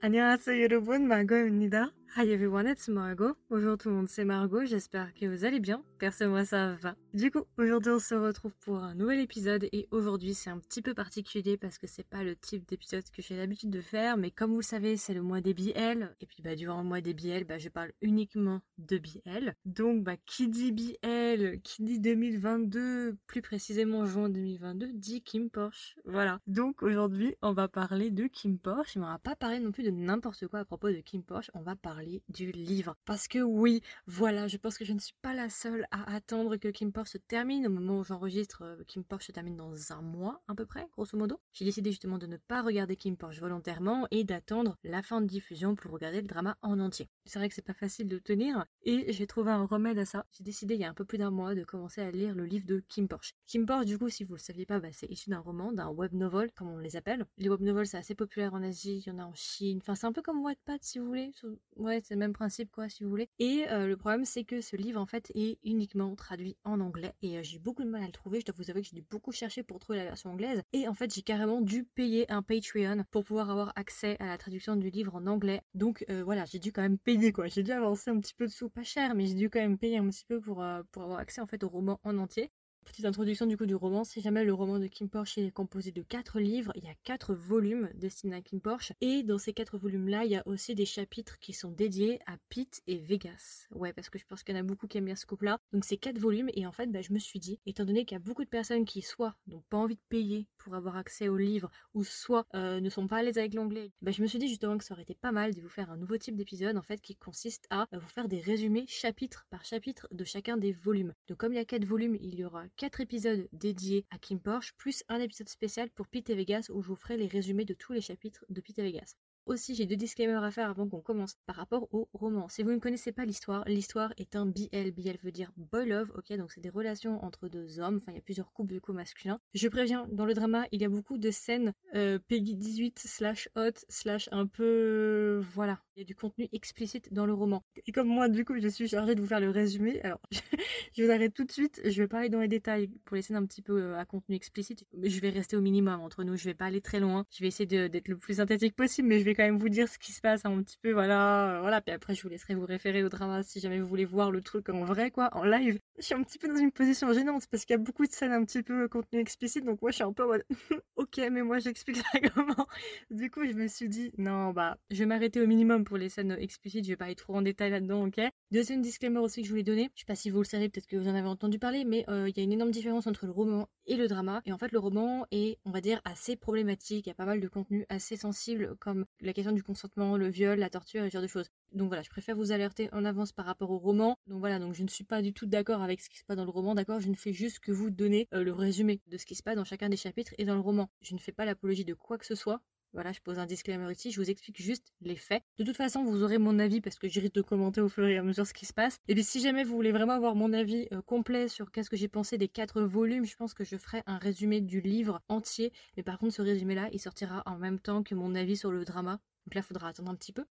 안녕하세요 0.00 0.62
여러분, 0.62 1.06
마고입니다. 1.06 1.92
Hi 2.16 2.26
everyone, 2.26 2.66
it's 2.66 2.90
Margot. 2.90 3.34
Bonjour 3.48 3.78
tout 3.78 3.88
le 3.88 3.94
monde, 3.96 4.08
c'est 4.08 4.24
Margot, 4.24 4.64
j'espère 4.64 5.14
que 5.14 5.26
vous 5.26 5.44
allez 5.44 5.60
bien. 5.60 5.82
Perso, 5.98 6.28
moi 6.28 6.44
ça 6.44 6.74
va. 6.82 6.94
Du 7.17 7.31
coup, 7.31 7.45
aujourd'hui 7.57 7.93
on 7.93 7.99
se 7.99 8.13
retrouve 8.13 8.55
pour 8.57 8.77
un 8.77 8.93
nouvel 8.93 9.19
épisode 9.19 9.67
et 9.71 9.87
aujourd'hui 9.89 10.35
c'est 10.35 10.51
un 10.51 10.59
petit 10.59 10.83
peu 10.83 10.93
particulier 10.93 11.57
parce 11.57 11.79
que 11.79 11.87
c'est 11.87 12.05
pas 12.05 12.21
le 12.21 12.35
type 12.35 12.69
d'épisode 12.69 13.09
que 13.09 13.23
j'ai 13.23 13.35
l'habitude 13.35 13.71
de 13.71 13.81
faire, 13.81 14.17
mais 14.17 14.29
comme 14.29 14.51
vous 14.51 14.59
le 14.59 14.63
savez, 14.63 14.97
c'est 14.97 15.15
le 15.15 15.23
mois 15.23 15.41
des 15.41 15.55
BL 15.55 16.15
et 16.21 16.27
puis 16.27 16.43
bah 16.43 16.53
durant 16.55 16.83
le 16.83 16.87
mois 16.87 17.01
des 17.01 17.15
BL, 17.15 17.45
bah 17.45 17.57
je 17.57 17.69
parle 17.69 17.91
uniquement 18.03 18.61
de 18.77 18.99
BL. 18.99 19.55
Donc 19.65 20.03
bah 20.03 20.15
qui 20.27 20.47
dit 20.47 20.71
BL, 20.71 21.59
qui 21.63 21.81
dit 21.81 21.99
2022, 21.99 23.17
plus 23.25 23.41
précisément 23.41 24.05
juin 24.05 24.29
2022, 24.29 24.93
dit 24.93 25.23
Kim 25.23 25.49
Porsche. 25.49 25.95
Voilà. 26.05 26.39
Donc 26.45 26.83
aujourd'hui, 26.83 27.33
on 27.41 27.51
va 27.51 27.67
parler 27.67 28.11
de 28.11 28.27
Kim 28.27 28.59
Porsche, 28.59 28.95
mais 28.95 29.05
on 29.05 29.09
va 29.09 29.17
pas 29.17 29.35
parler 29.35 29.57
non 29.57 29.71
plus 29.71 29.81
de 29.81 29.89
n'importe 29.89 30.45
quoi 30.45 30.59
à 30.59 30.65
propos 30.65 30.89
de 30.89 30.99
Kim 30.99 31.23
Porsche, 31.23 31.49
on 31.55 31.63
va 31.63 31.75
parler 31.75 32.21
du 32.29 32.51
livre. 32.51 32.95
Parce 33.05 33.27
que 33.27 33.39
oui, 33.39 33.81
voilà, 34.05 34.47
je 34.47 34.57
pense 34.57 34.77
que 34.77 34.85
je 34.85 34.93
ne 34.93 34.99
suis 34.99 35.15
pas 35.23 35.33
la 35.33 35.49
seule 35.49 35.87
à 35.89 36.13
attendre 36.13 36.57
que 36.57 36.67
Kim 36.67 36.91
Porsche 36.91 37.06
se 37.07 37.17
termine. 37.17 37.65
Au 37.67 37.69
moment 37.69 37.99
où 37.99 38.03
j'enregistre, 38.03 38.63
euh, 38.63 38.83
Kim 38.85 39.03
Porsche 39.03 39.27
se 39.27 39.31
termine 39.31 39.55
dans 39.55 39.91
un 39.91 40.01
mois 40.01 40.41
à 40.47 40.55
peu 40.55 40.65
près, 40.65 40.87
grosso 40.91 41.17
modo. 41.17 41.39
J'ai 41.53 41.65
décidé 41.65 41.91
justement 41.91 42.17
de 42.17 42.27
ne 42.27 42.37
pas 42.37 42.61
regarder 42.61 42.95
Kim 42.95 43.17
Porsche 43.17 43.39
volontairement 43.39 44.07
et 44.11 44.23
d'attendre 44.23 44.77
la 44.83 45.01
fin 45.01 45.21
de 45.21 45.27
diffusion 45.27 45.75
pour 45.75 45.91
regarder 45.91 46.21
le 46.21 46.27
drama 46.27 46.57
en 46.61 46.79
entier. 46.79 47.09
C'est 47.27 47.39
vrai 47.39 47.49
que 47.49 47.55
c'est 47.55 47.61
pas 47.61 47.73
facile 47.73 48.07
de 48.07 48.17
tenir 48.17 48.65
et 48.83 49.11
j'ai 49.11 49.27
trouvé 49.27 49.51
un 49.51 49.65
remède 49.65 49.97
à 49.99 50.05
ça. 50.05 50.25
J'ai 50.31 50.43
décidé 50.43 50.75
il 50.75 50.81
y 50.81 50.85
a 50.85 50.89
un 50.89 50.93
peu 50.93 51.05
plus 51.05 51.17
d'un 51.17 51.31
mois 51.31 51.55
de 51.55 51.63
commencer 51.63 52.01
à 52.01 52.09
lire 52.11 52.33
le 52.33 52.45
livre 52.45 52.65
de 52.65 52.81
Kim 52.87 53.07
Porsche. 53.07 53.33
Kim 53.45 53.65
Porsche, 53.65 53.85
du 53.85 53.97
coup, 53.97 54.09
si 54.09 54.23
vous 54.23 54.33
le 54.33 54.39
saviez 54.39 54.65
pas, 54.65 54.79
bah, 54.79 54.89
c'est 54.91 55.09
issu 55.11 55.29
d'un 55.29 55.39
roman, 55.39 55.71
d'un 55.71 55.89
web 55.89 56.13
novel, 56.13 56.51
comme 56.53 56.69
on 56.69 56.77
les 56.77 56.95
appelle. 56.95 57.25
Les 57.37 57.49
web 57.49 57.61
novels, 57.61 57.87
c'est 57.87 57.97
assez 57.97 58.15
populaire 58.15 58.53
en 58.53 58.63
Asie, 58.63 59.03
il 59.05 59.07
y 59.07 59.11
en 59.11 59.19
a 59.19 59.25
en 59.25 59.33
Chine. 59.35 59.79
Enfin, 59.81 59.95
c'est 59.95 60.07
un 60.07 60.13
peu 60.13 60.21
comme 60.21 60.41
Wattpad, 60.43 60.79
si 60.81 60.99
vous 60.99 61.05
voulez. 61.05 61.31
Ouais, 61.75 62.01
c'est 62.03 62.13
le 62.13 62.19
même 62.19 62.33
principe, 62.33 62.71
quoi, 62.71 62.89
si 62.89 63.03
vous 63.03 63.09
voulez. 63.09 63.29
Et 63.39 63.65
euh, 63.69 63.87
le 63.87 63.97
problème, 63.97 64.25
c'est 64.25 64.43
que 64.43 64.61
ce 64.61 64.75
livre, 64.75 64.99
en 64.99 65.05
fait, 65.05 65.31
est 65.35 65.59
uniquement 65.63 66.15
traduit 66.15 66.55
en 66.63 66.79
anglais. 66.79 67.13
Et 67.21 67.37
euh, 67.37 67.43
j'ai 67.43 67.59
beaucoup 67.59 67.83
de 67.83 67.89
mal 67.89 68.03
à 68.03 68.05
le 68.05 68.11
trouver. 68.11 68.39
Je 68.39 68.45
dois 68.45 68.55
vous 68.57 68.69
avouer 68.69 68.81
que 68.81 68.87
j'ai 68.87 68.95
dû 68.95 69.05
beaucoup 69.09 69.31
chercher 69.31 69.63
pour 69.63 69.79
trouver 69.79 69.99
la 69.99 70.05
version 70.05 70.31
anglaise. 70.31 70.61
Et 70.73 70.87
en 70.87 70.93
fait, 70.93 71.13
j'ai 71.13 71.21
carrément 71.21 71.61
dû 71.61 71.83
payer 71.83 72.29
un 72.31 72.41
Patreon 72.41 73.03
pour 73.11 73.23
pouvoir 73.23 73.49
avoir 73.49 73.73
accès 73.75 74.17
à 74.19 74.27
la 74.27 74.37
traduction 74.37 74.75
du 74.75 74.89
livre 74.89 75.15
en 75.15 75.27
anglais. 75.27 75.61
Donc 75.73 76.05
euh, 76.09 76.23
voilà, 76.23 76.45
j'ai 76.45 76.59
dû 76.59 76.71
quand 76.71 76.81
même 76.81 76.97
payer, 76.97 77.16
J'ai 77.47 77.63
dû 77.63 77.71
avancer 77.71 78.09
un 78.11 78.19
petit 78.19 78.33
peu 78.33 78.45
de 78.47 78.51
sous, 78.51 78.69
pas 78.69 78.83
cher, 78.83 79.13
mais 79.15 79.25
j'ai 79.27 79.33
dû 79.35 79.49
quand 79.49 79.59
même 79.59 79.77
payer 79.77 79.97
un 79.97 80.07
petit 80.09 80.25
peu 80.25 80.39
pour, 80.39 80.63
pour 80.91 81.03
avoir 81.03 81.19
accès, 81.19 81.41
en 81.41 81.47
fait, 81.47 81.63
au 81.63 81.69
roman 81.69 81.99
en 82.03 82.17
entier. 82.17 82.51
Petite 82.87 83.05
introduction 83.05 83.45
du 83.45 83.57
coup 83.57 83.65
du 83.65 83.75
roman, 83.75 84.05
si 84.05 84.21
jamais 84.21 84.45
le 84.45 84.53
roman 84.53 84.79
de 84.79 84.87
Kim 84.87 85.09
Porsche 85.09 85.37
est 85.39 85.51
composé 85.51 85.91
de 85.91 86.01
quatre 86.01 86.39
livres, 86.39 86.71
il 86.75 86.85
y 86.85 86.87
a 86.87 86.95
quatre 87.03 87.35
volumes 87.35 87.89
destinés 87.93 88.37
à 88.37 88.41
Kim 88.41 88.61
Porsche, 88.61 88.93
et 89.01 89.23
dans 89.23 89.37
ces 89.37 89.51
quatre 89.51 89.77
volumes-là, 89.77 90.23
il 90.23 90.31
y 90.31 90.37
a 90.37 90.47
aussi 90.47 90.73
des 90.73 90.85
chapitres 90.85 91.37
qui 91.39 91.51
sont 91.51 91.69
dédiés 91.69 92.19
à 92.25 92.37
Pete 92.47 92.81
et 92.87 92.97
Vegas. 92.97 93.67
Ouais, 93.71 93.91
parce 93.91 94.09
que 94.09 94.17
je 94.17 94.25
pense 94.25 94.41
qu'il 94.41 94.55
y 94.55 94.57
en 94.57 94.61
a 94.61 94.63
beaucoup 94.63 94.87
qui 94.87 94.97
aiment 94.97 95.05
bien 95.05 95.17
ce 95.17 95.25
couple-là. 95.25 95.59
Donc 95.73 95.83
c'est 95.83 95.97
quatre 95.97 96.17
volumes, 96.17 96.49
et 96.53 96.65
en 96.65 96.71
fait, 96.71 96.89
bah, 96.89 97.01
je 97.01 97.11
me 97.11 97.19
suis 97.19 97.39
dit, 97.39 97.59
étant 97.65 97.83
donné 97.83 98.05
qu'il 98.05 98.15
y 98.15 98.21
a 98.21 98.23
beaucoup 98.23 98.45
de 98.45 98.49
personnes 98.49 98.85
qui 98.85 99.01
soit 99.01 99.35
n'ont 99.47 99.63
pas 99.69 99.77
envie 99.77 99.95
de 99.95 100.01
payer 100.07 100.47
pour 100.57 100.73
avoir 100.73 100.95
accès 100.95 101.27
au 101.27 101.35
livre, 101.35 101.69
ou 101.93 102.05
soit 102.05 102.45
euh, 102.55 102.79
ne 102.79 102.89
sont 102.89 103.05
pas 103.05 103.17
à 103.17 103.23
l'aise 103.23 103.37
avec 103.37 103.53
l'anglais, 103.53 103.91
bah, 104.01 104.11
je 104.11 104.21
me 104.21 104.27
suis 104.27 104.39
dit 104.39 104.47
justement 104.47 104.77
que 104.77 104.85
ça 104.85 104.93
aurait 104.93 105.03
été 105.03 105.13
pas 105.13 105.33
mal 105.33 105.53
de 105.53 105.61
vous 105.61 105.69
faire 105.69 105.91
un 105.91 105.97
nouveau 105.97 106.17
type 106.17 106.37
d'épisode 106.37 106.77
en 106.77 106.81
fait 106.81 107.01
qui 107.01 107.17
consiste 107.17 107.67
à 107.69 107.81
euh, 107.93 107.99
vous 107.99 108.07
faire 108.07 108.29
des 108.29 108.39
résumés 108.39 108.85
chapitre 108.87 109.45
par 109.49 109.65
chapitre 109.65 110.07
de 110.11 110.23
chacun 110.23 110.55
des 110.55 110.71
volumes. 110.71 111.13
Donc 111.27 111.37
comme 111.37 111.51
il 111.51 111.57
y 111.57 111.59
a 111.59 111.65
quatre 111.65 111.85
volumes, 111.85 112.15
il 112.21 112.35
y 112.35 112.45
aura 112.45 112.63
quatre 112.77 113.01
épisodes 113.01 113.49
dédiés 113.51 114.05
à 114.11 114.19
Kim 114.19 114.39
Porsche, 114.39 114.73
plus 114.77 115.03
un 115.09 115.19
épisode 115.19 115.49
spécial 115.49 115.89
pour 115.89 116.07
Pete 116.07 116.29
et 116.29 116.35
Vegas 116.35 116.67
où 116.71 116.81
je 116.81 116.87
vous 116.87 116.95
ferai 116.95 117.17
les 117.17 117.27
résumés 117.27 117.65
de 117.65 117.73
tous 117.73 117.91
les 117.91 118.01
chapitres 118.01 118.45
de 118.49 118.61
Pete 118.61 118.79
et 118.79 118.83
Vegas. 118.83 119.15
Aussi, 119.47 119.75
j'ai 119.75 119.85
deux 119.85 119.95
disclaimers 119.95 120.43
à 120.43 120.51
faire 120.51 120.69
avant 120.69 120.89
qu'on 120.89 120.99
commence 120.99 121.37
par 121.45 121.55
rapport 121.55 121.87
au 121.93 122.09
roman. 122.11 122.49
Si 122.49 122.63
vous 122.63 122.71
ne 122.71 122.79
connaissez 122.79 123.13
pas 123.13 123.23
l'histoire, 123.23 123.63
l'histoire 123.65 124.13
est 124.17 124.35
un 124.35 124.45
BL. 124.45 124.91
BL 124.91 125.17
veut 125.23 125.31
dire 125.31 125.53
boy 125.55 125.87
love, 125.87 126.11
ok? 126.15 126.35
Donc 126.37 126.51
c'est 126.51 126.59
des 126.59 126.69
relations 126.69 127.23
entre 127.23 127.47
deux 127.47 127.79
hommes. 127.79 127.95
Enfin, 127.95 128.11
il 128.11 128.15
y 128.15 128.17
a 128.17 128.21
plusieurs 128.21 128.51
couples 128.51 128.73
de 128.73 128.79
coups 128.79 128.97
masculins. 128.97 129.39
Je 129.53 129.69
préviens, 129.69 130.05
dans 130.11 130.25
le 130.25 130.33
drama, 130.33 130.67
il 130.73 130.81
y 130.81 130.85
a 130.85 130.89
beaucoup 130.89 131.17
de 131.17 131.31
scènes 131.31 131.71
euh, 131.95 132.19
Peggy 132.27 132.57
18 132.57 132.99
slash 132.99 133.47
hot 133.55 133.71
slash 133.87 134.27
un 134.33 134.47
peu... 134.47 135.41
voilà. 135.53 135.79
Il 135.95 136.01
y 136.01 136.03
a 136.03 136.05
du 136.05 136.13
contenu 136.13 136.49
explicite 136.51 137.13
dans 137.13 137.25
le 137.25 137.33
roman. 137.33 137.63
Et 137.87 137.93
comme 137.93 138.07
moi, 138.07 138.27
du 138.27 138.43
coup, 138.43 138.59
je 138.59 138.67
suis 138.67 138.89
chargée 138.89 139.15
de 139.15 139.21
vous 139.21 139.27
faire 139.27 139.39
le 139.39 139.49
résumé, 139.49 140.01
alors 140.01 140.19
je 140.93 141.03
vous 141.03 141.09
arrête 141.09 141.33
tout 141.33 141.45
de 141.45 141.51
suite. 141.51 141.81
Je 141.85 142.01
vais 142.01 142.07
pas 142.07 142.19
aller 142.19 142.29
dans 142.29 142.41
les 142.41 142.49
détails 142.49 142.89
pour 143.05 143.15
les 143.15 143.21
scènes 143.21 143.37
un 143.37 143.45
petit 143.45 143.61
peu 143.61 143.81
euh, 143.81 143.97
à 143.97 144.03
contenu 144.03 144.35
explicite. 144.35 144.85
Je 145.01 145.19
vais 145.21 145.29
rester 145.29 145.55
au 145.55 145.61
minimum 145.61 146.01
entre 146.01 146.25
nous. 146.25 146.35
Je 146.35 146.43
vais 146.43 146.53
pas 146.53 146.65
aller 146.65 146.81
très 146.81 146.99
loin. 146.99 147.25
Je 147.31 147.39
vais 147.41 147.47
essayer 147.47 147.65
d'être 147.65 148.09
le 148.09 148.17
plus 148.17 148.35
synthétique 148.35 148.75
possible, 148.75 149.07
mais 149.07 149.19
je 149.19 149.25
vais 149.25 149.36
quand 149.37 149.43
même 149.43 149.57
vous 149.57 149.69
dire 149.69 149.87
ce 149.87 149.99
qui 149.99 150.11
se 150.11 150.19
passe 150.19 150.45
un 150.45 150.63
petit 150.63 150.77
peu, 150.81 150.91
voilà, 150.91 151.57
euh, 151.57 151.61
voilà. 151.61 151.79
Puis 151.79 151.93
après, 151.93 152.15
je 152.15 152.23
vous 152.23 152.29
laisserai 152.29 152.55
vous 152.55 152.65
référer 152.65 153.03
au 153.03 153.09
drama 153.09 153.43
si 153.43 153.59
jamais 153.59 153.79
vous 153.79 153.87
voulez 153.87 154.05
voir 154.05 154.31
le 154.31 154.41
truc 154.41 154.69
en 154.69 154.83
vrai, 154.83 155.11
quoi, 155.11 155.29
en 155.33 155.43
live. 155.43 155.79
Je 155.99 156.03
suis 156.03 156.15
un 156.15 156.23
petit 156.23 156.39
peu 156.39 156.47
dans 156.47 156.57
une 156.57 156.71
position 156.71 157.13
gênante 157.13 157.45
parce 157.49 157.63
qu'il 157.63 157.75
y 157.75 157.79
a 157.79 157.81
beaucoup 157.81 158.05
de 158.05 158.11
scènes 158.11 158.33
un 158.33 158.43
petit 158.43 158.63
peu 158.63 158.87
contenu 158.87 159.19
explicite, 159.19 159.63
donc 159.63 159.81
moi, 159.81 159.91
je 159.91 159.95
suis 159.95 160.03
un 160.03 160.13
peu 160.13 160.23
en 160.23 160.27
mode, 160.27 160.43
ok, 160.95 161.17
mais 161.31 161.43
moi, 161.43 161.59
j'explique 161.59 161.97
ça 161.97 162.03
comment? 162.35 162.67
Du 163.11 163.29
coup, 163.29 163.45
je 163.45 163.53
me 163.53 163.67
suis 163.67 163.87
dit, 163.87 164.11
non, 164.17 164.51
bah, 164.51 164.77
je 164.89 164.97
vais 164.97 165.05
m'arrêter 165.05 165.39
au 165.39 165.47
minimum 165.47 165.83
pour 165.83 165.97
les 165.97 166.09
scènes 166.09 166.35
explicites, 166.39 166.83
je 166.85 166.89
vais 166.89 166.97
pas 166.97 167.05
aller 167.05 167.15
trop 167.15 167.35
en 167.35 167.41
détail 167.43 167.71
là-dedans, 167.71 168.07
ok? 168.07 168.19
Deuxième 168.51 168.81
disclaimer 168.81 169.19
aussi 169.19 169.41
que 169.41 169.47
je 169.47 169.51
voulais 169.51 169.63
donner, 169.63 169.91
je 169.93 170.01
sais 170.01 170.05
pas 170.05 170.15
si 170.15 170.29
vous 170.29 170.39
le 170.39 170.45
savez, 170.45 170.69
peut-être 170.69 170.87
que 170.87 170.97
vous 170.97 171.07
en 171.07 171.15
avez 171.15 171.27
entendu 171.27 171.59
parler, 171.59 171.85
mais 171.85 172.05
euh, 172.09 172.27
il 172.27 172.35
y 172.37 172.39
a 172.39 172.43
une 172.43 172.53
énorme 172.53 172.71
différence 172.71 173.07
entre 173.07 173.25
le 173.25 173.31
roman 173.31 173.67
et 173.85 173.95
le 173.95 174.07
drama. 174.07 174.41
Et 174.45 174.51
en 174.51 174.57
fait, 174.57 174.71
le 174.71 174.79
roman 174.79 175.25
est, 175.31 175.59
on 175.65 175.71
va 175.71 175.81
dire, 175.81 176.01
assez 176.05 176.35
problématique. 176.35 177.05
Il 177.05 177.09
y 177.09 177.11
a 177.11 177.15
pas 177.15 177.25
mal 177.25 177.39
de 177.39 177.47
contenu 177.47 177.85
assez 177.89 178.17
sensible, 178.17 178.75
comme 178.79 179.05
la 179.27 179.33
question 179.33 179.51
du 179.51 179.61
consentement, 179.61 180.17
le 180.17 180.29
viol, 180.29 180.57
la 180.57 180.69
torture 180.69 181.03
et 181.03 181.09
ce 181.09 181.13
genre 181.13 181.21
de 181.21 181.27
choses. 181.27 181.51
Donc 181.73 181.89
voilà, 181.89 182.01
je 182.01 182.09
préfère 182.09 182.35
vous 182.35 182.51
alerter 182.51 182.89
en 182.93 183.05
avance 183.05 183.31
par 183.33 183.45
rapport 183.45 183.69
au 183.69 183.77
roman. 183.77 184.17
Donc 184.25 184.39
voilà, 184.39 184.57
donc 184.57 184.73
je 184.73 184.83
ne 184.83 184.87
suis 184.87 185.03
pas 185.03 185.21
du 185.21 185.33
tout 185.33 185.45
d'accord 185.45 185.81
avec 185.81 186.01
ce 186.01 186.09
qui 186.09 186.17
se 186.17 186.23
passe 186.23 186.37
dans 186.37 186.45
le 186.45 186.49
roman, 186.49 186.73
d'accord? 186.73 186.99
Je 186.99 187.09
ne 187.09 187.15
fais 187.15 187.33
juste 187.33 187.59
que 187.59 187.71
vous 187.71 187.89
donner 187.89 188.27
euh, 188.33 188.43
le 188.43 188.53
résumé 188.53 189.01
de 189.07 189.17
ce 189.17 189.25
qui 189.25 189.35
se 189.35 189.43
passe 189.43 189.55
dans 189.55 189.65
chacun 189.65 189.89
des 189.89 189.97
chapitres 189.97 190.33
et 190.37 190.45
dans 190.45 190.55
le 190.55 190.61
roman. 190.61 190.89
Je 191.01 191.13
ne 191.13 191.19
fais 191.19 191.33
pas 191.33 191.45
l'apologie 191.45 191.85
de 191.85 191.93
quoi 191.93 192.17
que 192.17 192.25
ce 192.25 192.35
soit. 192.35 192.61
Voilà, 192.93 193.11
je 193.11 193.19
pose 193.19 193.37
un 193.37 193.45
disclaimer 193.45 193.91
ici, 193.91 194.11
je 194.11 194.19
vous 194.19 194.29
explique 194.29 194.61
juste 194.61 194.91
les 195.01 195.15
faits. 195.15 195.43
De 195.59 195.63
toute 195.63 195.75
façon, 195.77 196.03
vous 196.03 196.23
aurez 196.23 196.37
mon 196.37 196.57
avis 196.57 196.81
parce 196.81 196.97
que 196.97 197.07
j'irai 197.07 197.29
de 197.29 197.41
commenter 197.41 197.81
au 197.81 197.89
fur 197.89 198.07
et 198.07 198.17
à 198.17 198.23
mesure 198.23 198.47
ce 198.47 198.53
qui 198.53 198.65
se 198.65 198.73
passe. 198.73 198.97
Et 199.07 199.13
puis 199.13 199.23
si 199.23 199.39
jamais 199.39 199.63
vous 199.63 199.75
voulez 199.75 199.91
vraiment 199.91 200.13
avoir 200.13 200.35
mon 200.35 200.53
avis 200.53 200.87
euh, 200.93 201.01
complet 201.01 201.47
sur 201.47 201.71
qu'est-ce 201.71 201.89
que 201.89 201.97
j'ai 201.97 202.07
pensé 202.07 202.37
des 202.37 202.47
quatre 202.47 202.81
volumes, 202.81 203.25
je 203.25 203.35
pense 203.35 203.53
que 203.53 203.63
je 203.63 203.77
ferai 203.77 204.03
un 204.07 204.17
résumé 204.17 204.61
du 204.61 204.81
livre 204.81 205.21
entier. 205.27 205.71
Mais 205.95 206.03
par 206.03 206.17
contre, 206.17 206.33
ce 206.33 206.41
résumé-là, 206.41 206.89
il 206.91 206.99
sortira 206.99 207.43
en 207.45 207.57
même 207.57 207.79
temps 207.79 208.03
que 208.03 208.15
mon 208.15 208.33
avis 208.35 208.57
sur 208.57 208.71
le 208.71 208.83
drama. 208.85 209.19
Donc 209.45 209.55
là, 209.55 209.61
il 209.61 209.67
faudra 209.67 209.89
attendre 209.89 210.11
un 210.11 210.15
petit 210.15 210.33
peu. 210.33 210.45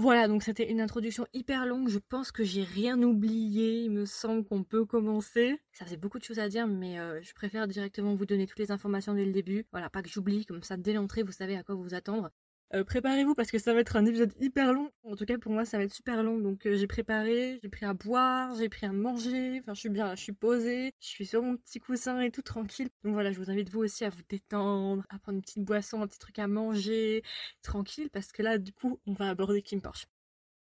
Voilà, 0.00 0.28
donc 0.28 0.44
c'était 0.44 0.70
une 0.70 0.80
introduction 0.80 1.26
hyper 1.34 1.66
longue. 1.66 1.88
Je 1.88 1.98
pense 1.98 2.30
que 2.30 2.44
j'ai 2.44 2.62
rien 2.62 3.02
oublié. 3.02 3.82
Il 3.82 3.90
me 3.90 4.04
semble 4.04 4.44
qu'on 4.44 4.62
peut 4.62 4.84
commencer. 4.84 5.60
Ça 5.72 5.84
faisait 5.84 5.96
beaucoup 5.96 6.20
de 6.20 6.22
choses 6.22 6.38
à 6.38 6.48
dire, 6.48 6.68
mais 6.68 7.00
euh, 7.00 7.20
je 7.20 7.34
préfère 7.34 7.66
directement 7.66 8.14
vous 8.14 8.24
donner 8.24 8.46
toutes 8.46 8.60
les 8.60 8.70
informations 8.70 9.12
dès 9.12 9.24
le 9.24 9.32
début. 9.32 9.66
Voilà, 9.72 9.90
pas 9.90 10.00
que 10.02 10.08
j'oublie, 10.08 10.46
comme 10.46 10.62
ça 10.62 10.76
dès 10.76 10.92
l'entrée, 10.92 11.24
vous 11.24 11.32
savez 11.32 11.56
à 11.56 11.64
quoi 11.64 11.74
vous 11.74 11.94
attendre. 11.94 12.30
Euh, 12.74 12.84
préparez-vous 12.84 13.34
parce 13.34 13.50
que 13.50 13.58
ça 13.58 13.72
va 13.72 13.80
être 13.80 13.96
un 13.96 14.04
épisode 14.04 14.32
hyper 14.40 14.72
long. 14.74 14.90
En 15.02 15.16
tout 15.16 15.24
cas 15.24 15.38
pour 15.38 15.52
moi 15.52 15.64
ça 15.64 15.78
va 15.78 15.84
être 15.84 15.94
super 15.94 16.22
long. 16.22 16.38
Donc 16.38 16.66
euh, 16.66 16.76
j'ai 16.76 16.86
préparé, 16.86 17.58
j'ai 17.62 17.68
pris 17.68 17.86
à 17.86 17.94
boire, 17.94 18.54
j'ai 18.56 18.68
pris 18.68 18.86
à 18.86 18.92
manger. 18.92 19.60
Enfin 19.60 19.74
je 19.74 19.80
suis 19.80 19.88
bien, 19.88 20.14
je 20.14 20.22
suis 20.22 20.32
posée, 20.32 20.92
je 21.00 21.06
suis 21.06 21.26
sur 21.26 21.42
mon 21.42 21.56
petit 21.56 21.80
coussin 21.80 22.20
et 22.20 22.30
tout 22.30 22.42
tranquille. 22.42 22.88
Donc 23.04 23.14
voilà, 23.14 23.32
je 23.32 23.38
vous 23.38 23.50
invite 23.50 23.70
vous 23.70 23.80
aussi 23.80 24.04
à 24.04 24.10
vous 24.10 24.22
détendre, 24.28 25.04
à 25.08 25.18
prendre 25.18 25.36
une 25.36 25.42
petite 25.42 25.64
boisson, 25.64 26.02
un 26.02 26.06
petit 26.06 26.18
truc 26.18 26.38
à 26.38 26.46
manger, 26.46 27.22
tranquille 27.62 28.10
parce 28.10 28.32
que 28.32 28.42
là 28.42 28.58
du 28.58 28.72
coup 28.72 29.00
on 29.06 29.14
va 29.14 29.28
aborder 29.30 29.62
Kim 29.62 29.80
Porsche. 29.80 30.06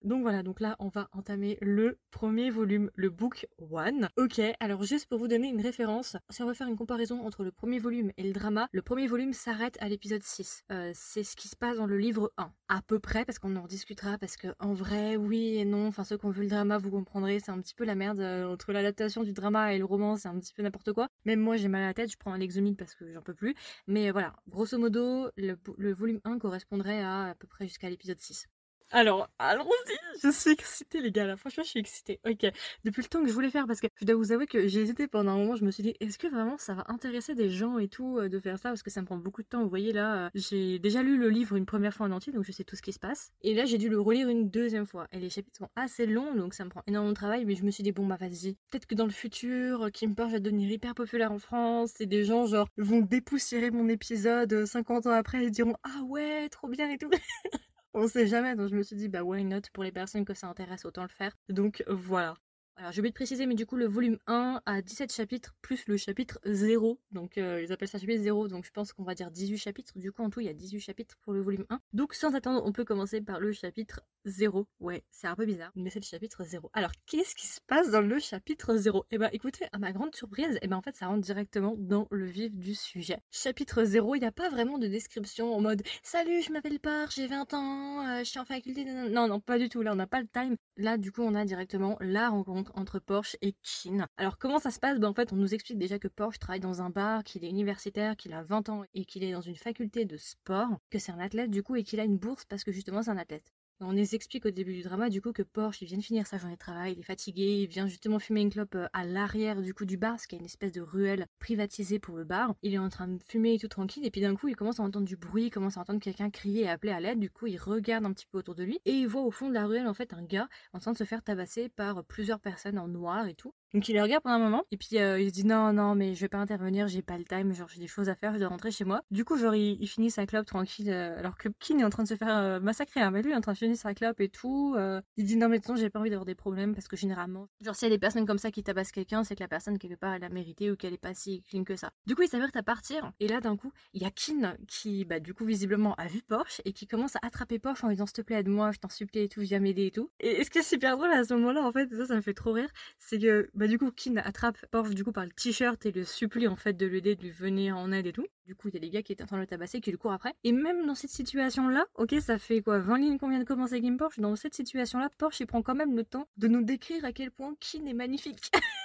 Donc 0.04 0.22
voilà, 0.22 0.44
donc 0.44 0.60
là 0.60 0.76
on 0.78 0.88
va 0.88 1.08
entamer 1.12 1.58
le 1.60 1.98
premier 2.12 2.50
volume, 2.50 2.90
le 2.94 3.10
book 3.10 3.46
one. 3.58 4.08
Ok, 4.16 4.40
alors 4.60 4.84
juste 4.84 5.06
pour 5.06 5.18
vous 5.18 5.26
donner 5.26 5.48
une 5.48 5.60
référence, 5.60 6.16
si 6.30 6.42
on 6.42 6.46
va 6.46 6.54
faire 6.54 6.68
une 6.68 6.76
comparaison 6.76 7.26
entre 7.26 7.42
le 7.42 7.50
premier 7.50 7.80
volume 7.80 8.12
et 8.16 8.22
le 8.22 8.32
drama, 8.32 8.68
le 8.70 8.82
premier 8.82 9.08
volume 9.08 9.32
s'arrête 9.32 9.76
à 9.80 9.88
l'épisode 9.88 10.22
6. 10.22 10.62
Euh, 10.70 10.92
c'est 10.94 11.24
ce 11.24 11.34
qui 11.34 11.48
se 11.48 11.56
passe 11.56 11.78
dans 11.78 11.86
le 11.86 11.98
livre 11.98 12.32
1. 12.36 12.52
À 12.68 12.82
peu 12.82 13.00
près, 13.00 13.24
parce 13.24 13.40
qu'on 13.40 13.56
en 13.56 13.66
discutera, 13.66 14.18
parce 14.18 14.36
que 14.36 14.48
en 14.60 14.72
vrai, 14.72 15.16
oui 15.16 15.56
et 15.56 15.64
non, 15.64 15.88
enfin 15.88 16.04
ceux 16.04 16.16
qui 16.16 16.26
ont 16.26 16.30
vu 16.30 16.42
le 16.42 16.48
drama, 16.48 16.78
vous 16.78 16.90
comprendrez, 16.90 17.40
c'est 17.40 17.50
un 17.50 17.60
petit 17.60 17.74
peu 17.74 17.84
la 17.84 17.96
merde 17.96 18.20
euh, 18.20 18.46
entre 18.46 18.72
l'adaptation 18.72 19.24
du 19.24 19.32
drama 19.32 19.74
et 19.74 19.78
le 19.78 19.84
roman, 19.84 20.16
c'est 20.16 20.28
un 20.28 20.38
petit 20.38 20.54
peu 20.54 20.62
n'importe 20.62 20.92
quoi. 20.92 21.08
Même 21.24 21.40
moi 21.40 21.56
j'ai 21.56 21.68
mal 21.68 21.82
à 21.82 21.86
la 21.86 21.94
tête, 21.94 22.12
je 22.12 22.16
prends 22.16 22.32
un 22.32 22.38
Lexomil 22.38 22.76
parce 22.76 22.94
que 22.94 23.10
j'en 23.12 23.22
peux 23.22 23.34
plus. 23.34 23.56
Mais 23.88 24.12
voilà, 24.12 24.32
grosso 24.48 24.78
modo, 24.78 25.28
le, 25.36 25.56
le 25.76 25.92
volume 25.92 26.20
1 26.24 26.38
correspondrait 26.38 27.02
à 27.02 27.24
à 27.30 27.34
peu 27.34 27.48
près 27.48 27.66
jusqu'à 27.66 27.90
l'épisode 27.90 28.20
6. 28.20 28.46
Alors, 28.90 29.28
allons-y. 29.38 29.96
Je 30.22 30.30
suis 30.30 30.50
excitée, 30.50 31.00
les 31.00 31.12
gars. 31.12 31.26
Là. 31.26 31.36
Franchement, 31.36 31.62
je 31.62 31.68
suis 31.68 31.80
excitée. 31.80 32.20
Ok. 32.26 32.50
Depuis 32.84 33.02
le 33.02 33.08
temps 33.08 33.20
que 33.20 33.28
je 33.28 33.32
voulais 33.32 33.50
faire, 33.50 33.66
parce 33.66 33.80
que 33.80 33.86
je 34.00 34.06
dois 34.06 34.16
vous 34.16 34.32
avouer 34.32 34.46
que 34.46 34.66
j'ai 34.66 34.80
hésité 34.80 35.06
pendant 35.06 35.32
un 35.32 35.36
moment. 35.36 35.56
Je 35.56 35.64
me 35.64 35.70
suis 35.70 35.82
dit, 35.82 35.94
est-ce 36.00 36.16
que 36.16 36.26
vraiment 36.26 36.56
ça 36.56 36.72
va 36.74 36.84
intéresser 36.88 37.34
des 37.34 37.50
gens 37.50 37.78
et 37.78 37.88
tout 37.88 38.18
euh, 38.18 38.30
de 38.30 38.40
faire 38.40 38.58
ça? 38.58 38.70
Parce 38.70 38.82
que 38.82 38.90
ça 38.90 39.02
me 39.02 39.06
prend 39.06 39.18
beaucoup 39.18 39.42
de 39.42 39.46
temps. 39.46 39.62
Vous 39.62 39.68
voyez 39.68 39.92
là, 39.92 40.26
euh, 40.26 40.30
j'ai 40.34 40.78
déjà 40.78 41.02
lu 41.02 41.18
le 41.18 41.28
livre 41.28 41.56
une 41.56 41.66
première 41.66 41.92
fois 41.92 42.06
en 42.06 42.12
entier, 42.12 42.32
donc 42.32 42.44
je 42.44 42.52
sais 42.52 42.64
tout 42.64 42.76
ce 42.76 42.82
qui 42.82 42.94
se 42.94 42.98
passe. 42.98 43.30
Et 43.42 43.54
là, 43.54 43.66
j'ai 43.66 43.76
dû 43.76 43.90
le 43.90 44.00
relire 44.00 44.28
une 44.30 44.48
deuxième 44.48 44.86
fois. 44.86 45.06
Et 45.12 45.18
les 45.18 45.28
chapitres 45.28 45.58
sont 45.58 45.70
assez 45.76 46.06
longs, 46.06 46.34
donc 46.34 46.54
ça 46.54 46.64
me 46.64 46.70
prend 46.70 46.82
énormément 46.86 47.12
de 47.12 47.16
travail. 47.16 47.44
Mais 47.44 47.56
je 47.56 47.64
me 47.64 47.70
suis 47.70 47.82
dit, 47.82 47.92
bon, 47.92 48.06
bah 48.06 48.16
vas-y. 48.18 48.56
Peut-être 48.70 48.86
que 48.86 48.94
dans 48.94 49.06
le 49.06 49.10
futur, 49.10 49.90
Kim 49.92 50.14
Porsche 50.14 50.32
va 50.32 50.40
devenir 50.40 50.70
hyper 50.70 50.94
populaire 50.94 51.30
en 51.30 51.38
France. 51.38 52.00
Et 52.00 52.06
des 52.06 52.24
gens, 52.24 52.46
genre, 52.46 52.68
vont 52.78 53.00
dépoussiérer 53.00 53.70
mon 53.70 53.88
épisode 53.88 54.64
50 54.64 55.06
ans 55.06 55.10
après 55.10 55.44
et 55.44 55.50
diront, 55.50 55.74
ah 55.84 56.02
ouais, 56.04 56.48
trop 56.48 56.68
bien 56.68 56.90
et 56.90 56.96
tout. 56.96 57.10
on 57.98 58.08
sait 58.08 58.26
jamais, 58.26 58.56
donc 58.56 58.68
je 58.70 58.76
me 58.76 58.82
suis 58.82 58.96
dit, 58.96 59.08
bah 59.08 59.22
why 59.24 59.44
not, 59.44 59.62
pour 59.72 59.84
les 59.84 59.92
personnes 59.92 60.24
que 60.24 60.34
ça 60.34 60.48
intéresse, 60.48 60.84
autant 60.84 61.02
le 61.02 61.08
faire. 61.08 61.36
Donc 61.48 61.84
voilà. 61.88 62.34
Alors 62.78 62.92
j'ai 62.92 63.00
oublié 63.00 63.10
de 63.10 63.16
préciser, 63.16 63.44
mais 63.46 63.56
du 63.56 63.66
coup 63.66 63.74
le 63.74 63.88
volume 63.88 64.18
1 64.28 64.62
a 64.64 64.82
17 64.82 65.12
chapitres 65.12 65.56
plus 65.62 65.88
le 65.88 65.96
chapitre 65.96 66.38
0. 66.44 67.00
Donc 67.10 67.36
euh, 67.36 67.60
ils 67.60 67.72
appellent 67.72 67.88
ça 67.88 67.98
chapitre 67.98 68.22
0, 68.22 68.46
donc 68.46 68.64
je 68.64 68.70
pense 68.70 68.92
qu'on 68.92 69.02
va 69.02 69.16
dire 69.16 69.32
18 69.32 69.58
chapitres. 69.58 69.98
Du 69.98 70.12
coup 70.12 70.22
en 70.22 70.30
tout 70.30 70.38
il 70.38 70.46
y 70.46 70.48
a 70.48 70.52
18 70.52 70.78
chapitres 70.78 71.16
pour 71.22 71.32
le 71.32 71.40
volume 71.40 71.66
1. 71.70 71.80
Donc 71.92 72.14
sans 72.14 72.36
attendre, 72.36 72.62
on 72.64 72.70
peut 72.70 72.84
commencer 72.84 73.20
par 73.20 73.40
le 73.40 73.50
chapitre 73.50 74.02
0. 74.26 74.68
Ouais, 74.78 75.02
c'est 75.10 75.26
un 75.26 75.34
peu 75.34 75.44
bizarre, 75.44 75.72
mais 75.74 75.90
c'est 75.90 75.98
le 75.98 76.04
chapitre 76.04 76.44
0. 76.44 76.70
Alors 76.72 76.92
qu'est-ce 77.06 77.34
qui 77.34 77.48
se 77.48 77.60
passe 77.66 77.90
dans 77.90 78.00
le 78.00 78.20
chapitre 78.20 78.76
0 78.76 79.06
Eh 79.10 79.18
ben 79.18 79.28
écoutez, 79.32 79.66
à 79.72 79.78
ma 79.78 79.90
grande 79.90 80.14
surprise, 80.14 80.56
eh 80.62 80.68
ben 80.68 80.76
en 80.76 80.82
fait 80.82 80.94
ça 80.94 81.08
rentre 81.08 81.22
directement 81.22 81.74
dans 81.78 82.06
le 82.12 82.26
vif 82.26 82.54
du 82.54 82.76
sujet. 82.76 83.18
Chapitre 83.32 83.82
0, 83.82 84.14
il 84.14 84.20
n'y 84.20 84.26
a 84.26 84.30
pas 84.30 84.50
vraiment 84.50 84.78
de 84.78 84.86
description 84.86 85.52
en 85.52 85.60
mode 85.60 85.82
Salut, 86.04 86.42
je 86.42 86.52
m'appelle 86.52 86.78
Par, 86.78 87.10
j'ai 87.10 87.26
20 87.26 87.54
ans, 87.54 88.06
euh, 88.06 88.18
je 88.20 88.30
suis 88.30 88.38
en 88.38 88.44
faculté. 88.44 88.84
Non, 88.84 89.26
non, 89.26 89.40
pas 89.40 89.58
du 89.58 89.68
tout, 89.68 89.82
là 89.82 89.90
on 89.92 89.96
n'a 89.96 90.06
pas 90.06 90.20
le 90.20 90.28
time. 90.28 90.54
Là 90.76 90.96
du 90.96 91.10
coup 91.10 91.22
on 91.22 91.34
a 91.34 91.44
directement 91.44 91.96
la 92.00 92.28
rencontre 92.28 92.67
entre 92.74 92.98
Porsche 92.98 93.36
et 93.42 93.54
Keane. 93.62 94.06
Alors 94.16 94.38
comment 94.38 94.58
ça 94.58 94.70
se 94.70 94.78
passe? 94.78 94.98
Ben, 94.98 95.08
En 95.08 95.14
fait, 95.14 95.32
on 95.32 95.36
nous 95.36 95.54
explique 95.54 95.78
déjà 95.78 95.98
que 95.98 96.08
Porsche 96.08 96.38
travaille 96.38 96.60
dans 96.60 96.82
un 96.82 96.90
bar, 96.90 97.24
qu'il 97.24 97.44
est 97.44 97.48
universitaire, 97.50 98.16
qu'il 98.16 98.32
a 98.32 98.42
20 98.42 98.68
ans 98.68 98.84
et 98.94 99.04
qu'il 99.04 99.24
est 99.24 99.32
dans 99.32 99.40
une 99.40 99.56
faculté 99.56 100.04
de 100.04 100.16
sport, 100.16 100.78
que 100.90 100.98
c'est 100.98 101.12
un 101.12 101.18
athlète 101.20 101.50
du 101.50 101.62
coup 101.62 101.76
et 101.76 101.84
qu'il 101.84 102.00
a 102.00 102.04
une 102.04 102.18
bourse 102.18 102.44
parce 102.44 102.64
que 102.64 102.72
justement 102.72 103.02
c'est 103.02 103.10
un 103.10 103.18
athlète. 103.18 103.52
On 103.80 103.92
nous 103.92 104.14
explique 104.16 104.44
au 104.44 104.50
début 104.50 104.74
du 104.74 104.82
drama 104.82 105.08
du 105.08 105.22
coup 105.22 105.32
que 105.32 105.42
Porsche 105.44 105.82
il 105.82 105.86
vient 105.86 105.98
de 105.98 106.02
finir 106.02 106.26
sa 106.26 106.36
journée 106.36 106.56
de 106.56 106.58
travail, 106.58 106.94
il 106.94 106.98
est 106.98 107.04
fatigué, 107.04 107.62
il 107.62 107.68
vient 107.68 107.86
justement 107.86 108.18
fumer 108.18 108.40
une 108.40 108.50
clope 108.50 108.74
euh, 108.74 108.88
à 108.92 109.04
l'arrière 109.04 109.62
du 109.62 109.72
coup 109.72 109.84
du 109.84 109.96
bar, 109.96 110.18
ce 110.18 110.26
qui 110.26 110.34
est 110.34 110.38
une 110.40 110.46
espèce 110.46 110.72
de 110.72 110.80
ruelle 110.80 111.28
privatisée 111.38 112.00
pour 112.00 112.16
le 112.16 112.24
bar. 112.24 112.56
Il 112.62 112.74
est 112.74 112.78
en 112.78 112.88
train 112.88 113.06
de 113.06 113.22
fumer 113.22 113.56
tout 113.56 113.68
tranquille 113.68 114.04
et 114.04 114.10
puis 114.10 114.20
d'un 114.20 114.34
coup 114.34 114.48
il 114.48 114.56
commence 114.56 114.80
à 114.80 114.82
entendre 114.82 115.06
du 115.06 115.16
bruit, 115.16 115.44
il 115.44 115.50
commence 115.50 115.76
à 115.76 115.82
entendre 115.82 116.00
quelqu'un 116.00 116.28
crier 116.28 116.62
et 116.62 116.68
appeler 116.68 116.90
à 116.90 116.98
l'aide. 116.98 117.20
Du 117.20 117.30
coup 117.30 117.46
il 117.46 117.56
regarde 117.56 118.04
un 118.04 118.12
petit 118.12 118.26
peu 118.26 118.38
autour 118.38 118.56
de 118.56 118.64
lui 118.64 118.80
et 118.84 118.90
il 118.90 119.06
voit 119.06 119.22
au 119.22 119.30
fond 119.30 119.48
de 119.48 119.54
la 119.54 119.64
ruelle 119.64 119.86
en 119.86 119.94
fait 119.94 120.12
un 120.12 120.24
gars 120.24 120.48
en 120.72 120.80
train 120.80 120.90
de 120.90 120.98
se 120.98 121.04
faire 121.04 121.22
tabasser 121.22 121.68
par 121.68 122.02
plusieurs 122.02 122.40
personnes 122.40 122.80
en 122.80 122.88
noir 122.88 123.28
et 123.28 123.34
tout. 123.34 123.54
Donc 123.74 123.88
il 123.88 123.92
les 123.92 124.02
regarde 124.02 124.22
pendant 124.22 124.36
un 124.36 124.38
moment 124.38 124.64
et 124.70 124.76
puis 124.76 124.98
euh, 124.98 125.20
il 125.20 125.28
se 125.28 125.34
dit 125.34 125.44
non 125.44 125.72
non 125.72 125.94
mais 125.94 126.14
je 126.14 126.20
vais 126.20 126.28
pas 126.28 126.38
intervenir, 126.38 126.88
j'ai 126.88 127.02
pas 127.02 127.18
le 127.18 127.24
time, 127.24 127.52
genre 127.52 127.68
j'ai 127.68 127.80
des 127.80 127.86
choses 127.86 128.08
à 128.08 128.14
faire, 128.14 128.32
je 128.32 128.38
dois 128.38 128.48
rentrer 128.48 128.70
chez 128.70 128.84
moi. 128.84 129.02
Du 129.10 129.24
coup 129.24 129.36
genre 129.36 129.54
il, 129.54 129.86
finit 129.86 130.10
sa 130.10 130.26
clope 130.26 130.46
tranquille 130.46 130.90
euh, 130.90 131.18
alors 131.18 131.36
que 131.36 131.48
Kin 131.60 131.78
est 131.78 131.84
en 131.84 131.90
train 131.90 132.02
de 132.02 132.08
se 132.08 132.14
faire 132.14 132.36
euh, 132.36 132.60
massacrer, 132.60 133.00
hein, 133.00 133.10
mais 133.10 133.22
lui 133.22 133.32
est 133.32 133.36
en 133.36 133.40
train 133.40 133.52
de 133.52 133.58
finir 133.58 133.76
sa 133.76 133.94
clope 133.94 134.20
et 134.20 134.28
tout. 134.28 134.76
il 135.16 135.24
dit 135.24 135.36
non 135.36 135.48
mais 135.48 135.58
de 135.58 135.76
j'ai 135.76 135.90
pas 135.90 136.00
envie 136.00 136.10
d'avoir 136.10 136.24
des 136.24 136.34
problèmes 136.34 136.74
parce 136.74 136.88
que 136.88 136.96
généralement 136.96 137.46
genre 137.60 137.74
s'il 137.74 137.88
y 137.88 137.92
a 137.92 137.94
des 137.94 137.98
personnes 137.98 138.26
comme 138.26 138.38
ça 138.38 138.50
qui 138.50 138.62
tabassent 138.62 138.92
quelqu'un, 138.92 139.22
c'est 139.22 139.34
que 139.34 139.42
la 139.42 139.48
personne 139.48 139.78
quelque 139.78 139.96
part 139.96 140.14
elle 140.14 140.24
a 140.24 140.28
mérité 140.28 140.70
ou 140.70 140.76
qu'elle 140.76 140.94
est 140.94 140.98
pas 140.98 141.14
si 141.14 141.42
clean 141.42 141.64
que 141.64 141.76
ça. 141.76 141.90
Du 142.06 142.14
coup 142.14 142.22
il 142.22 142.28
s'avère 142.28 142.48
à 142.54 142.62
partir 142.62 143.12
et 143.20 143.28
là 143.28 143.40
d'un 143.40 143.56
coup 143.56 143.72
il 143.92 144.02
y 144.02 144.06
a 144.06 144.10
Kin 144.10 144.56
qui 144.66 145.04
bah 145.04 145.20
du 145.20 145.34
coup 145.34 145.44
visiblement 145.44 145.94
a 145.96 146.06
vu 146.06 146.22
Porsche 146.22 146.62
et 146.64 146.72
qui 146.72 146.86
commence 146.86 147.16
à 147.16 147.20
attraper 147.22 147.58
Porsche 147.58 147.84
en 147.84 147.88
lui 147.88 147.96
disant 147.96 148.06
s'il 148.06 148.14
te 148.14 148.22
plaît 148.22 148.36
aide-moi, 148.36 148.72
je 148.72 148.78
t'en 148.78 148.88
supplie 148.88 149.20
et 149.20 149.28
tout, 149.28 149.40
viens 149.40 149.60
m'aider 149.60 149.86
et 149.86 149.90
tout. 149.90 150.10
Et, 150.20 150.42
ce 150.42 150.50
qui 150.50 150.58
est 150.58 150.62
super 150.62 150.96
drôle 150.96 151.10
à 151.10 151.24
ce 151.24 151.34
moment-là 151.34 151.62
en 151.62 151.72
fait, 151.72 151.94
ça 151.94 152.06
ça 152.06 152.14
me 152.14 152.20
fait 152.20 152.34
trop 152.34 152.52
rire, 152.52 152.70
c'est 152.98 153.18
que 153.18 153.50
bah 153.58 153.66
du 153.66 153.76
coup 153.76 153.90
Kin 153.90 154.16
attrape 154.18 154.64
Porsche 154.70 154.94
du 154.94 155.02
coup 155.02 155.10
par 155.10 155.24
le 155.24 155.32
t-shirt 155.32 155.84
et 155.84 155.90
le 155.90 156.04
supplie 156.04 156.46
en 156.46 156.54
fait 156.54 156.74
de 156.74 156.86
l'aider, 156.86 157.16
de 157.16 157.22
lui 157.22 157.32
venir 157.32 157.76
en 157.76 157.90
aide 157.90 158.06
et 158.06 158.12
tout. 158.12 158.26
Du 158.46 158.54
coup, 158.54 158.68
il 158.68 158.74
y 158.74 158.76
a 158.76 158.80
des 158.80 158.88
gars 158.88 159.02
qui 159.02 159.10
étaient 159.10 159.24
en 159.24 159.26
train 159.26 159.36
de 159.36 159.40
le 159.40 159.48
tabasser 159.48 159.80
qui 159.80 159.90
le 159.90 159.98
courent 159.98 160.12
après. 160.12 160.32
Et 160.44 160.52
même 160.52 160.86
dans 160.86 160.94
cette 160.94 161.10
situation-là, 161.10 161.84
ok, 161.96 162.14
ça 162.20 162.38
fait 162.38 162.62
quoi 162.62 162.78
20 162.78 162.98
lignes 162.98 163.18
qu'on 163.18 163.28
vient 163.28 163.40
de 163.40 163.44
commencer 163.44 163.80
Game 163.80 163.96
Porsche. 163.96 164.20
Dans 164.20 164.36
cette 164.36 164.54
situation-là, 164.54 165.10
Porsche 165.18 165.40
il 165.40 165.46
prend 165.46 165.60
quand 165.62 165.74
même 165.74 165.96
le 165.96 166.04
temps 166.04 166.28
de 166.36 166.46
nous 166.46 166.62
décrire 166.62 167.04
à 167.04 167.10
quel 167.10 167.32
point 167.32 167.52
Kin 167.58 167.84
est 167.86 167.94
magnifique. 167.94 168.48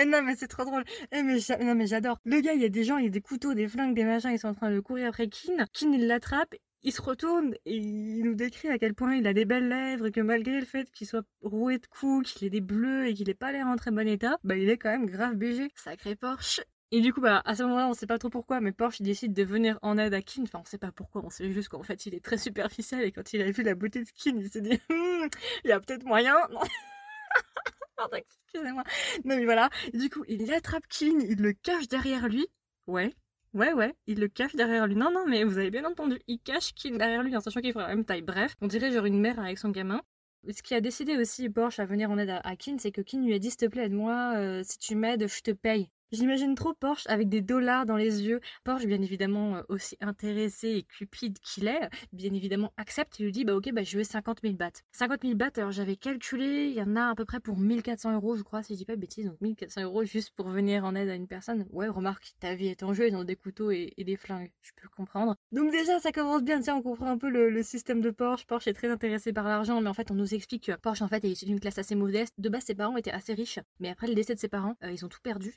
Eh 0.00 0.04
non 0.04 0.22
mais 0.22 0.36
c'est 0.36 0.46
trop 0.46 0.64
drôle. 0.64 0.84
Eh 1.10 1.22
non 1.22 1.74
mais 1.74 1.86
j'adore. 1.86 2.18
Le 2.24 2.40
gars, 2.40 2.52
il 2.52 2.60
y 2.60 2.64
a 2.64 2.68
des 2.68 2.84
gens, 2.84 2.98
il 2.98 3.04
y 3.04 3.08
a 3.08 3.10
des 3.10 3.20
couteaux, 3.20 3.54
des 3.54 3.66
flingues, 3.66 3.94
des 3.94 4.04
machins, 4.04 4.30
ils 4.30 4.38
sont 4.38 4.48
en 4.48 4.54
train 4.54 4.70
de 4.70 4.78
courir 4.78 5.08
après 5.08 5.28
Kin. 5.28 5.64
Kin 5.72 5.92
il 5.92 6.06
l'attrape 6.06 6.54
il 6.82 6.92
se 6.92 7.02
retourne 7.02 7.54
et 7.64 7.76
il 7.76 8.22
nous 8.22 8.34
décrit 8.34 8.68
à 8.68 8.78
quel 8.78 8.94
point 8.94 9.16
il 9.16 9.26
a 9.26 9.32
des 9.32 9.44
belles 9.44 9.68
lèvres, 9.68 10.10
que 10.10 10.20
malgré 10.20 10.60
le 10.60 10.66
fait 10.66 10.90
qu'il 10.90 11.06
soit 11.06 11.24
roué 11.42 11.78
de 11.78 11.86
coups, 11.86 12.32
qu'il 12.32 12.46
ait 12.46 12.50
des 12.50 12.60
bleus 12.60 13.08
et 13.08 13.14
qu'il 13.14 13.28
ait 13.28 13.34
pas 13.34 13.52
l'air 13.52 13.66
en 13.66 13.76
très 13.76 13.90
bon 13.90 14.06
état, 14.06 14.38
bah 14.44 14.56
il 14.56 14.68
est 14.68 14.78
quand 14.78 14.90
même 14.90 15.06
grave 15.06 15.34
BG. 15.34 15.70
Sacré 15.74 16.14
Porsche. 16.14 16.60
Et 16.90 17.02
du 17.02 17.12
coup, 17.12 17.20
bah, 17.20 17.42
à 17.44 17.54
ce 17.54 17.64
moment-là, 17.64 17.86
on 17.88 17.92
sait 17.92 18.06
pas 18.06 18.16
trop 18.16 18.30
pourquoi, 18.30 18.60
mais 18.60 18.72
Porsche 18.72 19.02
décide 19.02 19.34
de 19.34 19.42
venir 19.42 19.78
en 19.82 19.98
aide 19.98 20.14
à 20.14 20.22
Kin. 20.22 20.42
Enfin, 20.44 20.60
on 20.62 20.64
sait 20.64 20.78
pas 20.78 20.90
pourquoi, 20.90 21.22
on 21.22 21.28
sait 21.28 21.50
juste 21.50 21.68
qu'en 21.68 21.82
fait, 21.82 22.06
il 22.06 22.14
est 22.14 22.24
très 22.24 22.38
superficiel 22.38 23.02
et 23.02 23.12
quand 23.12 23.32
il 23.34 23.42
a 23.42 23.50
vu 23.50 23.62
la 23.62 23.74
beauté 23.74 24.02
de 24.02 24.08
Kin, 24.08 24.36
il 24.38 24.50
s'est 24.50 24.62
dit, 24.62 24.80
hum, 24.88 25.28
il 25.64 25.68
y 25.68 25.72
a 25.72 25.80
peut-être 25.80 26.04
moyen. 26.04 26.34
Pardon, 27.96 28.16
excusez-moi. 28.16 28.84
Non, 29.24 29.36
mais 29.36 29.44
voilà. 29.44 29.68
du 29.92 30.08
coup, 30.08 30.24
il 30.28 30.50
attrape 30.52 30.86
Kin, 30.88 31.18
il 31.20 31.42
le 31.42 31.52
cache 31.52 31.88
derrière 31.88 32.26
lui. 32.28 32.46
Ouais, 32.86 33.12
Ouais, 33.58 33.72
ouais, 33.72 33.92
il 34.06 34.20
le 34.20 34.28
cache 34.28 34.54
derrière 34.54 34.86
lui. 34.86 34.94
Non, 34.94 35.10
non, 35.10 35.24
mais 35.26 35.42
vous 35.42 35.58
avez 35.58 35.72
bien 35.72 35.84
entendu, 35.84 36.16
il 36.28 36.38
cache 36.38 36.72
Kin 36.74 36.96
derrière 36.96 37.24
lui 37.24 37.36
en 37.36 37.40
sachant 37.40 37.60
qu'il 37.60 37.72
fera 37.72 37.88
la 37.88 37.96
même 37.96 38.04
taille. 38.04 38.22
Bref, 38.22 38.54
on 38.60 38.68
dirait 38.68 38.92
genre 38.92 39.04
une 39.04 39.20
mère 39.20 39.40
avec 39.40 39.58
son 39.58 39.70
gamin. 39.70 40.00
Ce 40.48 40.62
qui 40.62 40.74
a 40.76 40.80
décidé 40.80 41.16
aussi 41.16 41.50
Porsche 41.50 41.80
à 41.80 41.84
venir 41.84 42.08
en 42.08 42.18
aide 42.18 42.30
à, 42.30 42.54
Kin, 42.56 42.76
c'est 42.78 42.92
que 42.92 43.00
Kin 43.00 43.20
lui 43.20 43.34
a 43.34 43.40
dit 43.40 43.50
s'il 43.50 43.56
te 43.58 43.66
plaît, 43.66 43.86
aide-moi, 43.86 44.34
euh, 44.36 44.62
si 44.62 44.78
tu 44.78 44.94
m'aides, 44.94 45.26
je 45.28 45.40
te 45.40 45.50
paye. 45.50 45.90
J'imagine 46.10 46.54
trop 46.54 46.72
Porsche 46.72 47.06
avec 47.08 47.28
des 47.28 47.42
dollars 47.42 47.84
dans 47.84 47.96
les 47.96 48.22
yeux. 48.22 48.40
Porsche, 48.64 48.86
bien 48.86 49.02
évidemment, 49.02 49.56
euh, 49.56 49.62
aussi 49.68 49.94
intéressé 50.00 50.68
et 50.68 50.82
cupide 50.82 51.38
qu'il 51.40 51.68
est, 51.68 51.90
bien 52.14 52.32
évidemment 52.32 52.72
accepte 52.78 53.20
et 53.20 53.24
lui 53.24 53.32
dit 53.32 53.44
bah 53.44 53.54
ok, 53.54 53.70
bah 53.74 53.82
je 53.82 53.98
veux 53.98 54.04
50 54.04 54.40
000 54.42 54.54
bahts. 54.54 54.82
50 54.92 55.20
000 55.22 55.34
bahts, 55.34 55.50
alors 55.58 55.70
j'avais 55.70 55.96
calculé, 55.96 56.68
il 56.68 56.72
y 56.72 56.82
en 56.82 56.96
a 56.96 57.10
à 57.10 57.14
peu 57.14 57.26
près 57.26 57.40
pour 57.40 57.58
1400 57.58 58.14
euros, 58.14 58.36
je 58.36 58.42
crois, 58.42 58.62
si 58.62 58.72
je 58.72 58.78
dis 58.78 58.84
pas 58.86 58.96
de 58.96 59.00
bêtises. 59.02 59.26
Donc 59.26 59.38
1400 59.42 59.82
euros 59.82 60.02
juste 60.04 60.30
pour 60.34 60.48
venir 60.48 60.86
en 60.86 60.94
aide 60.94 61.10
à 61.10 61.14
une 61.14 61.28
personne. 61.28 61.66
Ouais, 61.72 61.88
remarque, 61.88 62.32
ta 62.40 62.54
vie 62.54 62.68
est 62.68 62.82
en 62.82 62.94
jeu, 62.94 63.08
ils 63.08 63.14
ont 63.14 63.24
des 63.24 63.36
couteaux 63.36 63.70
et, 63.70 63.92
des 63.98 64.16
flingues, 64.16 64.50
je 64.62 64.70
peux 64.80 64.88
comprendre. 64.88 65.36
Donc 65.52 65.70
déjà, 65.72 66.00
ça 66.00 66.10
commence 66.10 66.42
bien, 66.42 66.62
tiens, 66.62 66.76
on 66.76 66.82
comprend 66.82 67.10
un 67.10 67.18
peu 67.18 67.28
le, 67.28 67.62
système 67.62 68.00
de 68.00 68.10
Porsche. 68.10 68.46
Porsche 68.46 68.68
est 68.68 68.72
très 68.72 68.88
intéressé 68.88 69.34
par 69.34 69.46
l'argent, 69.46 69.82
mais 69.82 69.90
en 69.90 69.94
fait, 69.94 70.10
on 70.10 70.14
nous 70.14 70.32
explique 70.32 70.66
que 70.68 70.72
Porsche, 70.72 71.02
en 71.02 71.08
fait, 71.08 71.22
est 71.24 71.30
issu 71.30 71.44
d'une 71.44 71.60
classe 71.60 71.76
assez 71.76 71.94
modeste. 71.94 72.32
De 72.38 72.48
base, 72.48 72.62
ses 72.64 72.74
parents 72.74 72.96
étaient 72.96 73.10
assez 73.10 73.34
riches, 73.34 73.58
mais 73.78 73.90
après 73.90 74.06
le 74.06 74.14
décès 74.14 74.34
de 74.34 74.40
ses 74.40 74.48
parents, 74.48 74.74
euh, 74.84 74.90
ils 74.90 75.04
ont 75.04 75.08
tout 75.08 75.20
perdu. 75.22 75.54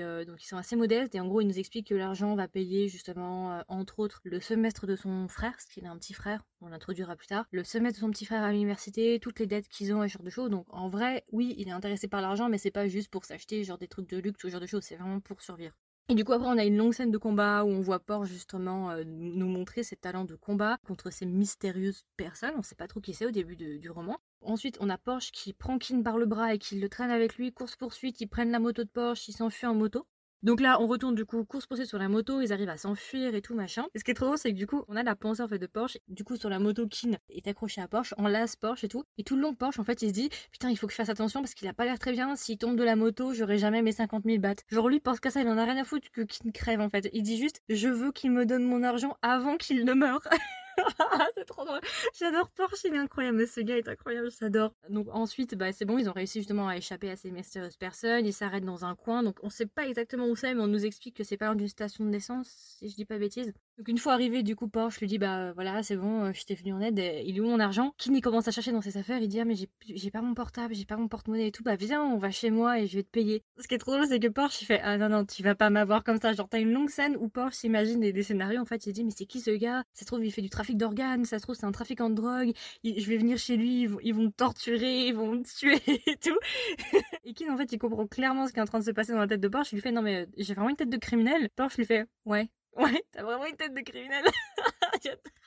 Euh, 0.00 0.24
donc 0.24 0.42
ils 0.42 0.46
sont 0.46 0.56
assez 0.56 0.76
modestes 0.76 1.14
et 1.14 1.20
en 1.20 1.26
gros 1.26 1.40
ils 1.40 1.46
nous 1.46 1.58
expliquent 1.58 1.88
que 1.88 1.94
l'argent 1.94 2.34
va 2.34 2.48
payer 2.48 2.88
justement 2.88 3.52
euh, 3.52 3.62
entre 3.68 3.98
autres 3.98 4.20
le 4.24 4.40
semestre 4.40 4.86
de 4.86 4.96
son 4.96 5.28
frère, 5.28 5.52
parce 5.52 5.64
qu'il 5.66 5.86
a 5.86 5.90
un 5.90 5.96
petit 5.96 6.14
frère, 6.14 6.44
on 6.60 6.68
l'introduira 6.68 7.16
plus 7.16 7.26
tard, 7.26 7.46
le 7.50 7.64
semestre 7.64 7.98
de 7.98 8.06
son 8.06 8.10
petit 8.10 8.24
frère 8.24 8.42
à 8.42 8.52
l'université, 8.52 9.18
toutes 9.20 9.38
les 9.40 9.46
dettes 9.46 9.68
qu'ils 9.68 9.92
ont 9.94 10.02
et 10.02 10.08
ce 10.08 10.14
genre 10.14 10.22
de 10.22 10.30
choses. 10.30 10.50
Donc 10.50 10.66
en 10.70 10.88
vrai, 10.88 11.24
oui, 11.32 11.54
il 11.58 11.68
est 11.68 11.72
intéressé 11.72 12.08
par 12.08 12.20
l'argent, 12.20 12.48
mais 12.48 12.58
c'est 12.58 12.70
pas 12.70 12.88
juste 12.88 13.10
pour 13.10 13.24
s'acheter 13.24 13.62
des 13.78 13.88
trucs 13.88 14.08
de 14.08 14.18
luxe 14.18 14.42
ou 14.44 14.48
ce 14.48 14.52
genre 14.52 14.60
de 14.60 14.66
choses, 14.66 14.84
c'est 14.84 14.96
vraiment 14.96 15.20
pour 15.20 15.42
survivre. 15.42 15.74
Et 16.10 16.14
du 16.14 16.24
coup 16.24 16.32
après 16.32 16.48
on 16.48 16.56
a 16.56 16.64
une 16.64 16.76
longue 16.76 16.94
scène 16.94 17.10
de 17.10 17.18
combat 17.18 17.64
où 17.64 17.68
on 17.68 17.80
voit 17.80 17.98
Porsche 17.98 18.30
justement 18.30 18.90
euh, 18.90 19.04
nous 19.04 19.46
montrer 19.46 19.82
ses 19.82 19.96
talents 19.96 20.24
de 20.24 20.36
combat 20.36 20.78
contre 20.86 21.10
ces 21.10 21.26
mystérieuses 21.26 22.04
personnes, 22.16 22.54
on 22.56 22.62
sait 22.62 22.74
pas 22.74 22.88
trop 22.88 23.00
qui 23.00 23.12
c'est 23.12 23.26
au 23.26 23.30
début 23.30 23.56
du 23.56 23.90
roman. 23.90 24.18
Ensuite, 24.42 24.78
on 24.80 24.88
a 24.88 24.98
Porsche 24.98 25.30
qui 25.32 25.52
prend 25.52 25.78
Kin 25.78 26.02
par 26.02 26.18
le 26.18 26.26
bras 26.26 26.54
et 26.54 26.58
qui 26.58 26.78
le 26.78 26.88
traîne 26.88 27.10
avec 27.10 27.36
lui, 27.36 27.52
course-poursuite, 27.52 28.20
ils 28.20 28.28
prennent 28.28 28.50
la 28.50 28.60
moto 28.60 28.84
de 28.84 28.88
Porsche, 28.88 29.28
ils 29.28 29.36
s'enfuient 29.36 29.66
en 29.66 29.74
moto. 29.74 30.06
Donc 30.44 30.60
là, 30.60 30.80
on 30.80 30.86
retourne 30.86 31.16
du 31.16 31.24
coup 31.24 31.44
course 31.44 31.66
poursuite 31.66 31.88
sur 31.88 31.98
la 31.98 32.08
moto, 32.08 32.40
ils 32.40 32.52
arrivent 32.52 32.68
à 32.68 32.76
s'enfuir 32.76 33.34
et 33.34 33.42
tout 33.42 33.56
machin. 33.56 33.86
Et 33.94 33.98
ce 33.98 34.04
qui 34.04 34.12
est 34.12 34.14
trop 34.14 34.26
drôle, 34.26 34.38
c'est 34.38 34.52
que 34.52 34.56
du 34.56 34.68
coup, 34.68 34.84
on 34.86 34.94
a 34.94 35.02
la 35.02 35.16
pensée 35.16 35.42
en 35.42 35.48
fait 35.48 35.58
de 35.58 35.66
Porsche. 35.66 35.98
Du 36.06 36.22
coup, 36.22 36.36
sur 36.36 36.48
la 36.48 36.60
moto, 36.60 36.86
Kin 36.86 37.16
est 37.30 37.48
accroché 37.48 37.80
à 37.80 37.88
Porsche, 37.88 38.14
on 38.18 38.28
lasse 38.28 38.54
Porsche 38.54 38.84
et 38.84 38.88
tout. 38.88 39.02
Et 39.18 39.24
tout 39.24 39.34
le 39.34 39.42
long, 39.42 39.54
Porsche, 39.54 39.80
en 39.80 39.84
fait, 39.84 40.00
il 40.02 40.08
se 40.10 40.14
dit 40.14 40.30
Putain, 40.52 40.70
il 40.70 40.76
faut 40.76 40.86
que 40.86 40.92
je 40.92 40.96
fasse 40.96 41.08
attention 41.08 41.40
parce 41.40 41.54
qu'il 41.54 41.66
a 41.66 41.74
pas 41.74 41.84
l'air 41.84 41.98
très 41.98 42.12
bien. 42.12 42.36
S'il 42.36 42.56
tombe 42.56 42.76
de 42.76 42.84
la 42.84 42.94
moto, 42.94 43.34
j'aurai 43.34 43.58
jamais 43.58 43.82
mes 43.82 43.90
50 43.90 44.24
000 44.24 44.38
bahts. 44.38 44.62
Genre, 44.68 44.88
lui, 44.88 45.00
pense 45.00 45.18
qu'à 45.18 45.30
ça, 45.30 45.40
il 45.40 45.48
en 45.48 45.58
a 45.58 45.64
rien 45.64 45.76
à 45.76 45.84
foutre 45.84 46.08
que 46.12 46.20
Kin 46.20 46.52
crève 46.52 46.80
en 46.80 46.88
fait. 46.88 47.10
Il 47.12 47.24
dit 47.24 47.36
juste 47.36 47.60
Je 47.68 47.88
veux 47.88 48.12
qu'il 48.12 48.30
me 48.30 48.46
donne 48.46 48.62
mon 48.62 48.84
argent 48.84 49.16
avant 49.22 49.56
qu'il 49.56 49.84
ne 49.84 49.92
meure. 49.92 50.22
c'est 51.34 51.44
trop 51.44 51.64
drôle. 51.64 51.80
J'adore 52.18 52.50
Porsche, 52.50 52.84
il 52.84 52.94
est 52.94 52.98
incroyable. 52.98 53.46
Ce 53.46 53.60
gars 53.60 53.76
est 53.76 53.88
incroyable, 53.88 54.30
j'adore. 54.38 54.72
Donc 54.88 55.08
ensuite, 55.12 55.54
bah, 55.54 55.72
c'est 55.72 55.84
bon, 55.84 55.98
ils 55.98 56.08
ont 56.08 56.12
réussi 56.12 56.40
justement 56.40 56.68
à 56.68 56.76
échapper 56.76 57.10
à 57.10 57.16
ces 57.16 57.30
mystérieuses 57.30 57.76
personnes. 57.76 58.26
Ils 58.26 58.32
s'arrêtent 58.32 58.64
dans 58.64 58.84
un 58.84 58.94
coin. 58.94 59.22
Donc 59.22 59.38
on 59.42 59.50
sait 59.50 59.66
pas 59.66 59.86
exactement 59.86 60.26
où 60.26 60.36
c'est, 60.36 60.54
mais 60.54 60.62
on 60.62 60.66
nous 60.66 60.86
explique 60.86 61.16
que 61.16 61.24
c'est 61.24 61.36
pas 61.36 61.54
d'une 61.54 61.68
station 61.68 62.04
de 62.04 62.10
naissance, 62.10 62.48
si 62.78 62.88
je 62.88 62.94
dis 62.94 63.04
pas 63.04 63.18
bêtise. 63.18 63.52
Donc 63.78 63.86
une 63.86 63.98
fois 63.98 64.12
arrivé, 64.12 64.42
du 64.42 64.56
coup, 64.56 64.66
Porsche 64.66 64.98
lui 64.98 65.06
dit 65.06 65.18
bah 65.18 65.52
voilà, 65.52 65.84
c'est 65.84 65.96
bon, 65.96 66.24
euh, 66.24 66.32
je 66.32 66.44
t'ai 66.44 66.56
venu 66.56 66.72
en 66.72 66.80
aide. 66.80 66.98
Il 67.24 67.36
est 67.36 67.40
où 67.40 67.46
mon 67.46 67.60
argent 67.60 67.94
Kini 67.96 68.20
commence 68.20 68.48
à 68.48 68.50
chercher 68.50 68.72
dans 68.72 68.80
ses 68.80 68.96
affaires. 68.96 69.18
Il 69.22 69.28
dit 69.28 69.38
ah 69.38 69.44
mais 69.44 69.54
j'ai 69.54 70.10
pas 70.10 70.20
mon 70.20 70.34
portable, 70.34 70.74
j'ai 70.74 70.84
pas 70.84 70.96
mon 70.96 71.06
porte-monnaie 71.06 71.46
et 71.46 71.52
tout. 71.52 71.62
Bah 71.62 71.76
viens, 71.76 72.02
on 72.02 72.18
va 72.18 72.32
chez 72.32 72.50
moi 72.50 72.80
et 72.80 72.88
je 72.88 72.96
vais 72.96 73.04
te 73.04 73.08
payer. 73.08 73.44
Ce 73.56 73.68
qui 73.68 73.74
est 73.74 73.78
trop 73.78 73.92
drôle, 73.92 74.08
c'est 74.08 74.18
que 74.18 74.26
Porsche 74.26 74.62
il 74.62 74.64
fait 74.64 74.80
ah 74.82 74.98
non 74.98 75.08
non, 75.08 75.24
tu 75.24 75.44
vas 75.44 75.54
pas 75.54 75.70
m'avoir 75.70 76.02
comme 76.02 76.20
ça. 76.20 76.32
Genre 76.32 76.48
t'as 76.48 76.58
une 76.58 76.72
longue 76.72 76.90
scène 76.90 77.16
où 77.20 77.28
Porsche 77.28 77.54
s'imagine 77.54 78.00
des, 78.00 78.22
scénarios. 78.24 78.60
En 78.60 78.64
fait, 78.64 78.84
il 78.86 78.92
dit 78.92 79.04
mais 79.04 79.12
c'est 79.16 79.26
qui 79.26 79.40
ce 79.40 79.52
gars? 79.52 79.84
Ça 79.92 80.00
se 80.00 80.06
trouve 80.06 80.24
il 80.24 80.32
fait 80.32 80.42
du 80.42 80.50
trafic 80.50 80.76
d'organes. 80.76 81.24
Ça 81.24 81.38
se 81.38 81.44
trouve 81.44 81.54
c'est 81.54 81.66
un 81.66 81.70
trafiquant 81.70 82.10
de 82.10 82.16
drogue. 82.16 82.52
je 82.82 83.08
vais 83.08 83.16
venir 83.16 83.38
chez 83.38 83.56
lui, 83.56 83.82
ils 84.02 84.12
vont, 84.12 84.22
me 84.24 84.30
torturer, 84.30 85.06
ils 85.06 85.14
vont 85.14 85.34
me 85.34 85.44
tuer 85.44 85.78
et 86.06 86.16
tout. 86.16 86.38
et 87.24 87.32
Kin 87.32 87.54
en 87.54 87.56
fait 87.56 87.70
il 87.70 87.78
comprend 87.78 88.08
clairement 88.08 88.48
ce 88.48 88.52
qui 88.52 88.58
est 88.58 88.62
en 88.62 88.66
train 88.66 88.80
de 88.80 88.84
se 88.84 88.90
passer 88.90 89.12
dans 89.12 89.20
la 89.20 89.28
tête 89.28 89.40
de 89.40 89.48
Porsche. 89.48 89.72
Il 89.72 89.76
lui 89.76 89.82
fait 89.82 89.92
non 89.92 90.02
mais 90.02 90.22
euh, 90.22 90.26
j'ai 90.36 90.54
vraiment 90.54 90.70
une 90.70 90.76
tête 90.76 90.90
de 90.90 90.96
criminel. 90.96 91.48
Porsche 91.54 91.76
lui 91.76 91.84
fait 91.84 92.06
ouais 92.24 92.50
Ouais, 92.76 93.02
t'as 93.12 93.22
vraiment 93.22 93.46
une 93.46 93.56
tête 93.56 93.74
de 93.74 93.80
criminel. 93.80 94.24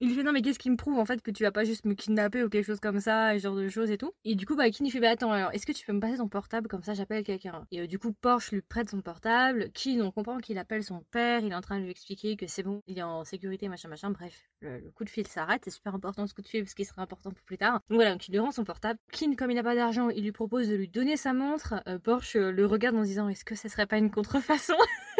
Il 0.00 0.14
fait 0.14 0.22
non 0.22 0.32
mais 0.32 0.42
qu'est-ce 0.42 0.58
qui 0.58 0.70
me 0.70 0.76
prouve 0.76 0.98
en 0.98 1.06
fait 1.06 1.22
que 1.22 1.30
tu 1.30 1.42
vas 1.42 1.50
pas 1.50 1.64
juste 1.64 1.86
me 1.86 1.94
kidnapper 1.94 2.44
ou 2.44 2.50
quelque 2.50 2.66
chose 2.66 2.80
comme 2.80 3.00
ça 3.00 3.34
et 3.34 3.38
ce 3.38 3.44
genre 3.44 3.56
de 3.56 3.68
choses 3.68 3.90
et 3.90 3.96
tout? 3.96 4.12
Et 4.24 4.34
du 4.34 4.44
coup 4.44 4.54
bah 4.54 4.70
Kin 4.70 4.84
il 4.84 4.90
fait 4.90 5.00
bah 5.00 5.10
attends 5.10 5.32
alors 5.32 5.50
est-ce 5.52 5.64
que 5.64 5.72
tu 5.72 5.86
peux 5.86 5.92
me 5.94 6.00
passer 6.00 6.18
ton 6.18 6.28
portable? 6.28 6.68
Comme 6.68 6.82
ça 6.82 6.92
j'appelle 6.92 7.24
quelqu'un. 7.24 7.66
Et 7.70 7.80
euh, 7.80 7.86
du 7.86 7.98
coup 7.98 8.12
Porsche 8.12 8.50
lui 8.52 8.60
prête 8.60 8.90
son 8.90 9.00
portable. 9.00 9.70
Kin 9.72 10.00
on 10.02 10.10
comprend 10.10 10.38
qu'il 10.38 10.58
appelle 10.58 10.84
son 10.84 11.02
père. 11.10 11.40
Il 11.42 11.52
est 11.52 11.54
en 11.54 11.62
train 11.62 11.78
de 11.78 11.84
lui 11.84 11.90
expliquer 11.90 12.36
que 12.36 12.46
c'est 12.46 12.62
bon, 12.62 12.82
il 12.86 12.98
est 12.98 13.02
en 13.02 13.24
sécurité 13.24 13.68
machin 13.68 13.88
machin. 13.88 14.10
Bref 14.10 14.44
le, 14.60 14.90
coup 14.94 15.04
de 15.04 15.10
fil 15.10 15.26
s'arrête. 15.26 15.62
C'est 15.64 15.70
super 15.70 15.94
important 15.94 16.26
ce 16.26 16.34
coup 16.34 16.42
de 16.42 16.48
fil 16.48 16.62
parce 16.62 16.74
qu'il 16.74 16.84
sera 16.84 17.00
important 17.00 17.30
pour 17.30 17.44
plus 17.44 17.58
tard. 17.58 17.80
Donc 17.88 17.96
voilà 17.96 18.12
donc 18.12 18.28
il 18.28 18.32
lui 18.32 18.38
rend 18.38 18.52
son 18.52 18.64
portable. 18.64 18.98
Kin 19.12 19.34
comme 19.34 19.50
il 19.50 19.54
n'a 19.54 19.62
pas 19.62 19.74
d'argent 19.74 20.10
il 20.10 20.24
lui 20.24 20.32
propose 20.32 20.68
de 20.68 20.74
lui 20.74 20.88
donner 20.88 21.16
sa 21.16 21.32
montre. 21.32 21.82
Euh, 21.88 21.98
Porsche 21.98 22.36
euh, 22.36 22.50
le 22.50 22.66
regarde 22.66 22.96
en 22.96 23.02
disant 23.02 23.28
est-ce 23.30 23.46
que 23.46 23.54
ça 23.54 23.70
serait 23.70 23.86
pas 23.86 23.96
une 23.96 24.10
contrefaçon? 24.10 24.76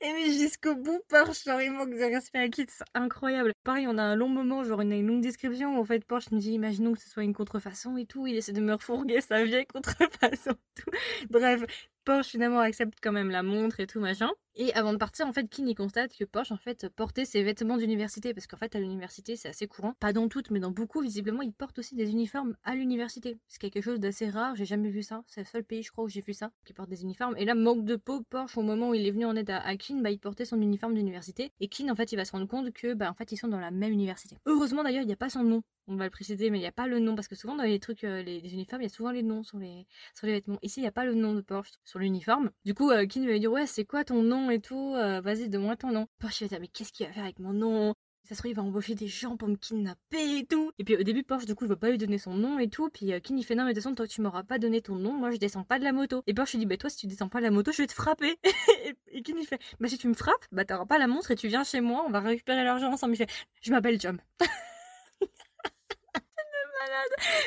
Et 0.00 0.12
mais 0.12 0.26
jusqu'au 0.32 0.74
bout, 0.74 1.00
Porsche, 1.08 1.44
genre, 1.44 1.60
il 1.60 1.70
manque 1.70 1.90
de 1.90 2.02
respect 2.04 2.38
à 2.38 2.48
Kit, 2.48 2.66
c'est 2.68 2.84
incroyable. 2.94 3.52
Pareil, 3.64 3.86
on 3.88 3.96
a 3.98 4.02
un 4.02 4.14
long 4.14 4.28
moment, 4.28 4.62
genre 4.64 4.80
une, 4.82 4.92
une 4.92 5.06
longue 5.06 5.22
description 5.22 5.76
où 5.76 5.80
en 5.80 5.84
fait 5.84 6.04
Porsche 6.04 6.30
me 6.32 6.38
dit, 6.38 6.52
imaginons 6.52 6.92
que 6.92 7.00
ce 7.00 7.08
soit 7.08 7.22
une 7.22 7.32
contrefaçon 7.34 7.96
et 7.96 8.04
tout, 8.06 8.26
il 8.26 8.36
essaie 8.36 8.52
de 8.52 8.60
me 8.60 8.74
refourguer 8.74 9.20
sa 9.20 9.42
vieille 9.44 9.66
contrefaçon 9.66 10.52
tout. 10.74 10.90
Bref, 11.30 11.62
Porsche 12.06 12.28
finalement 12.28 12.60
accepte 12.60 13.00
quand 13.02 13.10
même 13.10 13.30
la 13.30 13.42
montre 13.42 13.80
et 13.80 13.86
tout 13.88 13.98
machin. 13.98 14.30
Et 14.54 14.72
avant 14.74 14.92
de 14.92 14.96
partir, 14.96 15.26
en 15.26 15.32
fait, 15.32 15.58
y 15.58 15.74
constate 15.74 16.16
que 16.16 16.24
Porsche 16.24 16.52
en 16.52 16.56
fait 16.56 16.88
portait 16.88 17.24
ses 17.24 17.42
vêtements 17.42 17.76
d'université 17.76 18.32
parce 18.32 18.46
qu'en 18.46 18.56
fait 18.56 18.76
à 18.76 18.78
l'université 18.78 19.34
c'est 19.34 19.48
assez 19.48 19.66
courant, 19.66 19.92
pas 19.98 20.12
dans 20.12 20.28
toutes 20.28 20.52
mais 20.52 20.60
dans 20.60 20.70
beaucoup 20.70 21.00
visiblement 21.00 21.42
ils 21.42 21.52
portent 21.52 21.80
aussi 21.80 21.96
des 21.96 22.12
uniformes 22.12 22.54
à 22.62 22.76
l'université. 22.76 23.38
C'est 23.48 23.58
quelque 23.58 23.80
chose 23.80 23.98
d'assez 23.98 24.30
rare, 24.30 24.54
j'ai 24.54 24.64
jamais 24.64 24.88
vu 24.88 25.02
ça. 25.02 25.24
C'est 25.26 25.40
le 25.40 25.46
seul 25.46 25.64
pays 25.64 25.82
je 25.82 25.90
crois 25.90 26.04
où 26.04 26.08
j'ai 26.08 26.20
vu 26.20 26.32
ça 26.32 26.52
qui 26.64 26.72
porte 26.72 26.88
des 26.88 27.02
uniformes. 27.02 27.36
Et 27.38 27.44
là 27.44 27.56
manque 27.56 27.84
de 27.84 27.96
peau, 27.96 28.22
Porsche 28.30 28.56
au 28.56 28.62
moment 28.62 28.90
où 28.90 28.94
il 28.94 29.04
est 29.04 29.10
venu 29.10 29.24
en 29.26 29.34
aide 29.34 29.50
à, 29.50 29.76
Kin, 29.76 30.00
bah 30.00 30.10
il 30.12 30.20
portait 30.20 30.44
son 30.44 30.60
uniforme 30.62 30.94
d'université 30.94 31.50
et 31.58 31.66
Kin 31.66 31.88
en 31.90 31.96
fait 31.96 32.12
il 32.12 32.16
va 32.16 32.24
se 32.24 32.30
rendre 32.30 32.46
compte 32.46 32.72
que 32.72 32.94
bah 32.94 33.10
en 33.10 33.14
fait 33.14 33.32
ils 33.32 33.36
sont 33.36 33.48
dans 33.48 33.58
la 33.60 33.72
même 33.72 33.92
université. 33.92 34.38
Heureusement 34.46 34.84
d'ailleurs 34.84 35.02
il 35.02 35.08
n'y 35.08 35.12
a 35.12 35.16
pas 35.16 35.28
son 35.28 35.42
nom 35.42 35.64
on 35.88 35.96
va 35.96 36.04
le 36.04 36.10
préciser, 36.10 36.50
mais 36.50 36.58
il 36.58 36.62
n'y 36.62 36.66
a 36.66 36.72
pas 36.72 36.86
le 36.86 36.98
nom, 36.98 37.14
parce 37.14 37.28
que 37.28 37.36
souvent 37.36 37.54
dans 37.54 37.62
les 37.62 37.78
trucs, 37.78 38.04
euh, 38.04 38.22
les, 38.22 38.52
uniformes, 38.52 38.82
il 38.82 38.86
y 38.86 38.90
a 38.90 38.94
souvent 38.94 39.12
les 39.12 39.22
noms 39.22 39.42
sur 39.42 39.58
les, 39.58 39.86
sur 40.14 40.26
les 40.26 40.32
vêtements. 40.32 40.58
Ici, 40.62 40.80
il 40.80 40.82
n'y 40.82 40.88
a 40.88 40.92
pas 40.92 41.04
le 41.04 41.14
nom 41.14 41.34
de 41.34 41.40
Porsche 41.40 41.70
l'uniforme. 41.98 42.50
Du 42.64 42.74
coup, 42.74 42.90
euh, 42.90 43.06
Kin 43.06 43.26
va 43.26 43.38
dire, 43.38 43.50
ouais, 43.50 43.66
c'est 43.66 43.84
quoi 43.84 44.04
ton 44.04 44.22
nom 44.22 44.50
et 44.50 44.60
tout, 44.60 44.94
euh, 44.94 45.20
vas-y, 45.20 45.48
donne-moi 45.48 45.76
ton 45.76 45.90
nom. 45.90 46.06
Porsche 46.18 46.42
va 46.42 46.48
dire, 46.48 46.60
mais 46.60 46.68
qu'est-ce 46.68 46.92
qu'il 46.92 47.06
va 47.06 47.12
faire 47.12 47.24
avec 47.24 47.38
mon 47.38 47.52
nom? 47.52 47.94
Ça 48.24 48.34
se 48.34 48.40
trouve, 48.40 48.50
il 48.50 48.54
va 48.54 48.62
embaucher 48.62 48.96
des 48.96 49.06
gens 49.06 49.36
pour 49.36 49.46
me 49.46 49.54
kidnapper 49.54 50.38
et 50.38 50.46
tout. 50.46 50.72
Et 50.80 50.84
puis 50.84 50.96
au 50.96 51.02
début, 51.04 51.22
Porsche, 51.22 51.46
du 51.46 51.54
coup, 51.54 51.64
il 51.64 51.68
va 51.68 51.76
pas 51.76 51.90
lui 51.90 51.98
donner 51.98 52.18
son 52.18 52.34
nom 52.34 52.58
et 52.58 52.68
tout. 52.68 52.88
Puis 52.88 53.12
Kin, 53.22 53.36
il 53.36 53.44
fait 53.44 53.54
non, 53.54 53.64
mais 53.64 53.70
de 53.70 53.74
toute 53.74 53.84
façon, 53.84 53.94
toi, 53.94 54.08
tu 54.08 54.20
m'auras 54.20 54.42
pas 54.42 54.58
donné 54.58 54.80
ton 54.80 54.96
nom. 54.96 55.12
Moi, 55.12 55.30
je 55.30 55.36
descends 55.36 55.62
pas 55.62 55.78
de 55.78 55.84
la 55.84 55.92
moto. 55.92 56.24
Et 56.26 56.34
Porsche, 56.34 56.54
il 56.54 56.58
dit, 56.58 56.66
bah, 56.66 56.76
toi, 56.76 56.90
si 56.90 56.96
tu 56.96 57.06
descends 57.06 57.28
pas 57.28 57.38
de 57.38 57.44
la 57.44 57.52
moto, 57.52 57.70
je 57.70 57.82
vais 57.82 57.86
te 57.86 57.92
frapper. 57.92 58.36
et, 59.12 59.22
Kin, 59.22 59.34
il 59.38 59.46
fait, 59.46 59.60
bah, 59.78 59.88
si 59.88 59.96
tu 59.96 60.08
me 60.08 60.14
frappes, 60.14 60.44
bah, 60.50 60.64
t'auras 60.64 60.86
pas 60.86 60.98
la 60.98 61.06
montre 61.06 61.30
et 61.30 61.36
tu 61.36 61.46
viens 61.46 61.62
chez 61.62 61.80
moi, 61.80 62.04
on 62.04 62.10
va 62.10 62.18
récupérer 62.18 62.64
l'argent 62.64 62.92
ensemble. 62.92 63.14
Il 63.14 63.18
fait, 63.18 63.30
je 63.62 63.70
m'appelle 63.70 63.98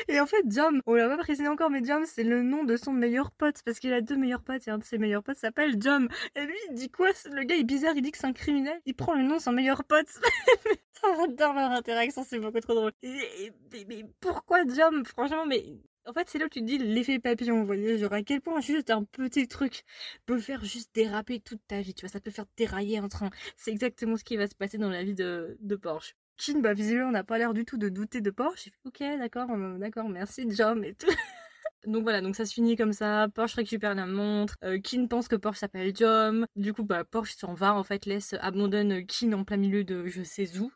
Et 0.08 0.20
en 0.20 0.26
fait, 0.26 0.44
Jam, 0.48 0.82
on 0.86 0.94
l'a 0.94 1.08
pas 1.08 1.18
précisé 1.18 1.48
encore, 1.48 1.70
mais 1.70 1.84
Jam, 1.84 2.04
c'est 2.06 2.24
le 2.24 2.42
nom 2.42 2.64
de 2.64 2.76
son 2.76 2.92
meilleur 2.92 3.30
pote, 3.30 3.62
parce 3.64 3.78
qu'il 3.78 3.92
a 3.92 4.00
deux 4.00 4.16
meilleurs 4.16 4.42
potes, 4.42 4.66
et 4.66 4.70
un 4.70 4.78
de 4.78 4.84
ses 4.84 4.98
meilleurs 4.98 5.22
potes 5.22 5.38
s'appelle 5.38 5.80
Jam. 5.80 6.08
Et 6.34 6.44
lui, 6.44 6.56
il 6.70 6.74
dit 6.74 6.90
quoi? 6.90 7.08
Le 7.30 7.44
gars 7.44 7.56
est 7.56 7.64
bizarre, 7.64 7.94
il 7.96 8.02
dit 8.02 8.10
que 8.10 8.18
c'est 8.18 8.26
un 8.26 8.32
criminel, 8.32 8.80
il 8.86 8.94
prend 8.94 9.14
le 9.14 9.22
nom 9.22 9.36
de 9.36 9.40
son 9.40 9.52
meilleur 9.52 9.84
pote. 9.84 10.08
J'adore 11.02 11.54
leur 11.54 11.70
interaction, 11.70 12.24
c'est 12.24 12.38
beaucoup 12.38 12.60
trop 12.60 12.74
drôle. 12.74 12.92
mais, 13.02 14.04
pourquoi 14.20 14.66
Jam? 14.66 15.04
Franchement, 15.06 15.46
mais 15.46 15.64
en 16.06 16.12
fait, 16.12 16.28
c'est 16.28 16.38
là 16.38 16.46
où 16.46 16.48
tu 16.48 16.60
te 16.60 16.64
dis 16.64 16.78
l'effet 16.78 17.18
papillon, 17.18 17.60
vous 17.60 17.66
voyez, 17.66 17.98
genre 17.98 18.12
à 18.12 18.22
quel 18.22 18.40
point 18.40 18.60
juste 18.60 18.90
un 18.90 19.04
petit 19.04 19.48
truc 19.48 19.84
peut 20.26 20.38
faire 20.38 20.64
juste 20.64 20.90
déraper 20.94 21.40
toute 21.40 21.60
ta 21.66 21.80
vie, 21.80 21.94
tu 21.94 22.04
vois, 22.04 22.12
ça 22.12 22.20
peut 22.20 22.30
faire 22.30 22.46
dérailler 22.56 22.98
un 22.98 23.08
train. 23.08 23.30
C'est 23.56 23.70
exactement 23.70 24.16
ce 24.16 24.24
qui 24.24 24.36
va 24.36 24.46
se 24.46 24.54
passer 24.54 24.78
dans 24.78 24.90
la 24.90 25.02
vie 25.04 25.14
de, 25.14 25.56
de 25.60 25.76
Porsche. 25.76 26.16
Kin, 26.40 26.60
bah 26.60 26.72
visiblement, 26.72 27.10
n'a 27.10 27.22
pas 27.22 27.36
l'air 27.36 27.52
du 27.52 27.66
tout 27.66 27.76
de 27.76 27.90
douter 27.90 28.22
de 28.22 28.30
Porsche. 28.30 28.70
Ok, 28.86 29.00
d'accord, 29.00 29.50
euh, 29.50 29.76
d'accord, 29.76 30.08
merci, 30.08 30.46
John 30.48 30.82
et 30.84 30.94
tout. 30.94 31.06
Donc 31.86 32.02
voilà, 32.02 32.20
donc 32.20 32.36
ça 32.36 32.44
se 32.44 32.52
finit 32.52 32.76
comme 32.76 32.92
ça. 32.92 33.28
Porsche 33.34 33.54
récupère 33.54 33.94
la 33.94 34.04
montre. 34.04 34.54
Euh, 34.64 34.78
Kin 34.78 35.06
pense 35.06 35.28
que 35.28 35.36
Porsche 35.36 35.60
s'appelle 35.60 35.96
John. 35.96 36.46
Du 36.54 36.74
coup, 36.74 36.84
bah, 36.84 37.04
Porsche 37.04 37.36
s'en 37.36 37.54
va, 37.54 37.74
en 37.74 37.82
fait, 37.82 38.04
laisse, 38.04 38.34
abandonne 38.40 39.06
Kin 39.06 39.32
en 39.32 39.44
plein 39.44 39.56
milieu 39.56 39.82
de 39.82 40.06
je 40.06 40.22
sais 40.22 40.58
où, 40.58 40.70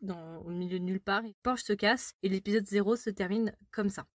au 0.46 0.50
milieu 0.50 0.78
de 0.78 0.84
nulle 0.84 1.00
part. 1.00 1.24
Et 1.26 1.34
Porsche 1.42 1.64
se 1.64 1.72
casse 1.74 2.14
et 2.22 2.30
l'épisode 2.30 2.66
0 2.66 2.96
se 2.96 3.10
termine 3.10 3.54
comme 3.70 3.90
ça. 3.90 4.06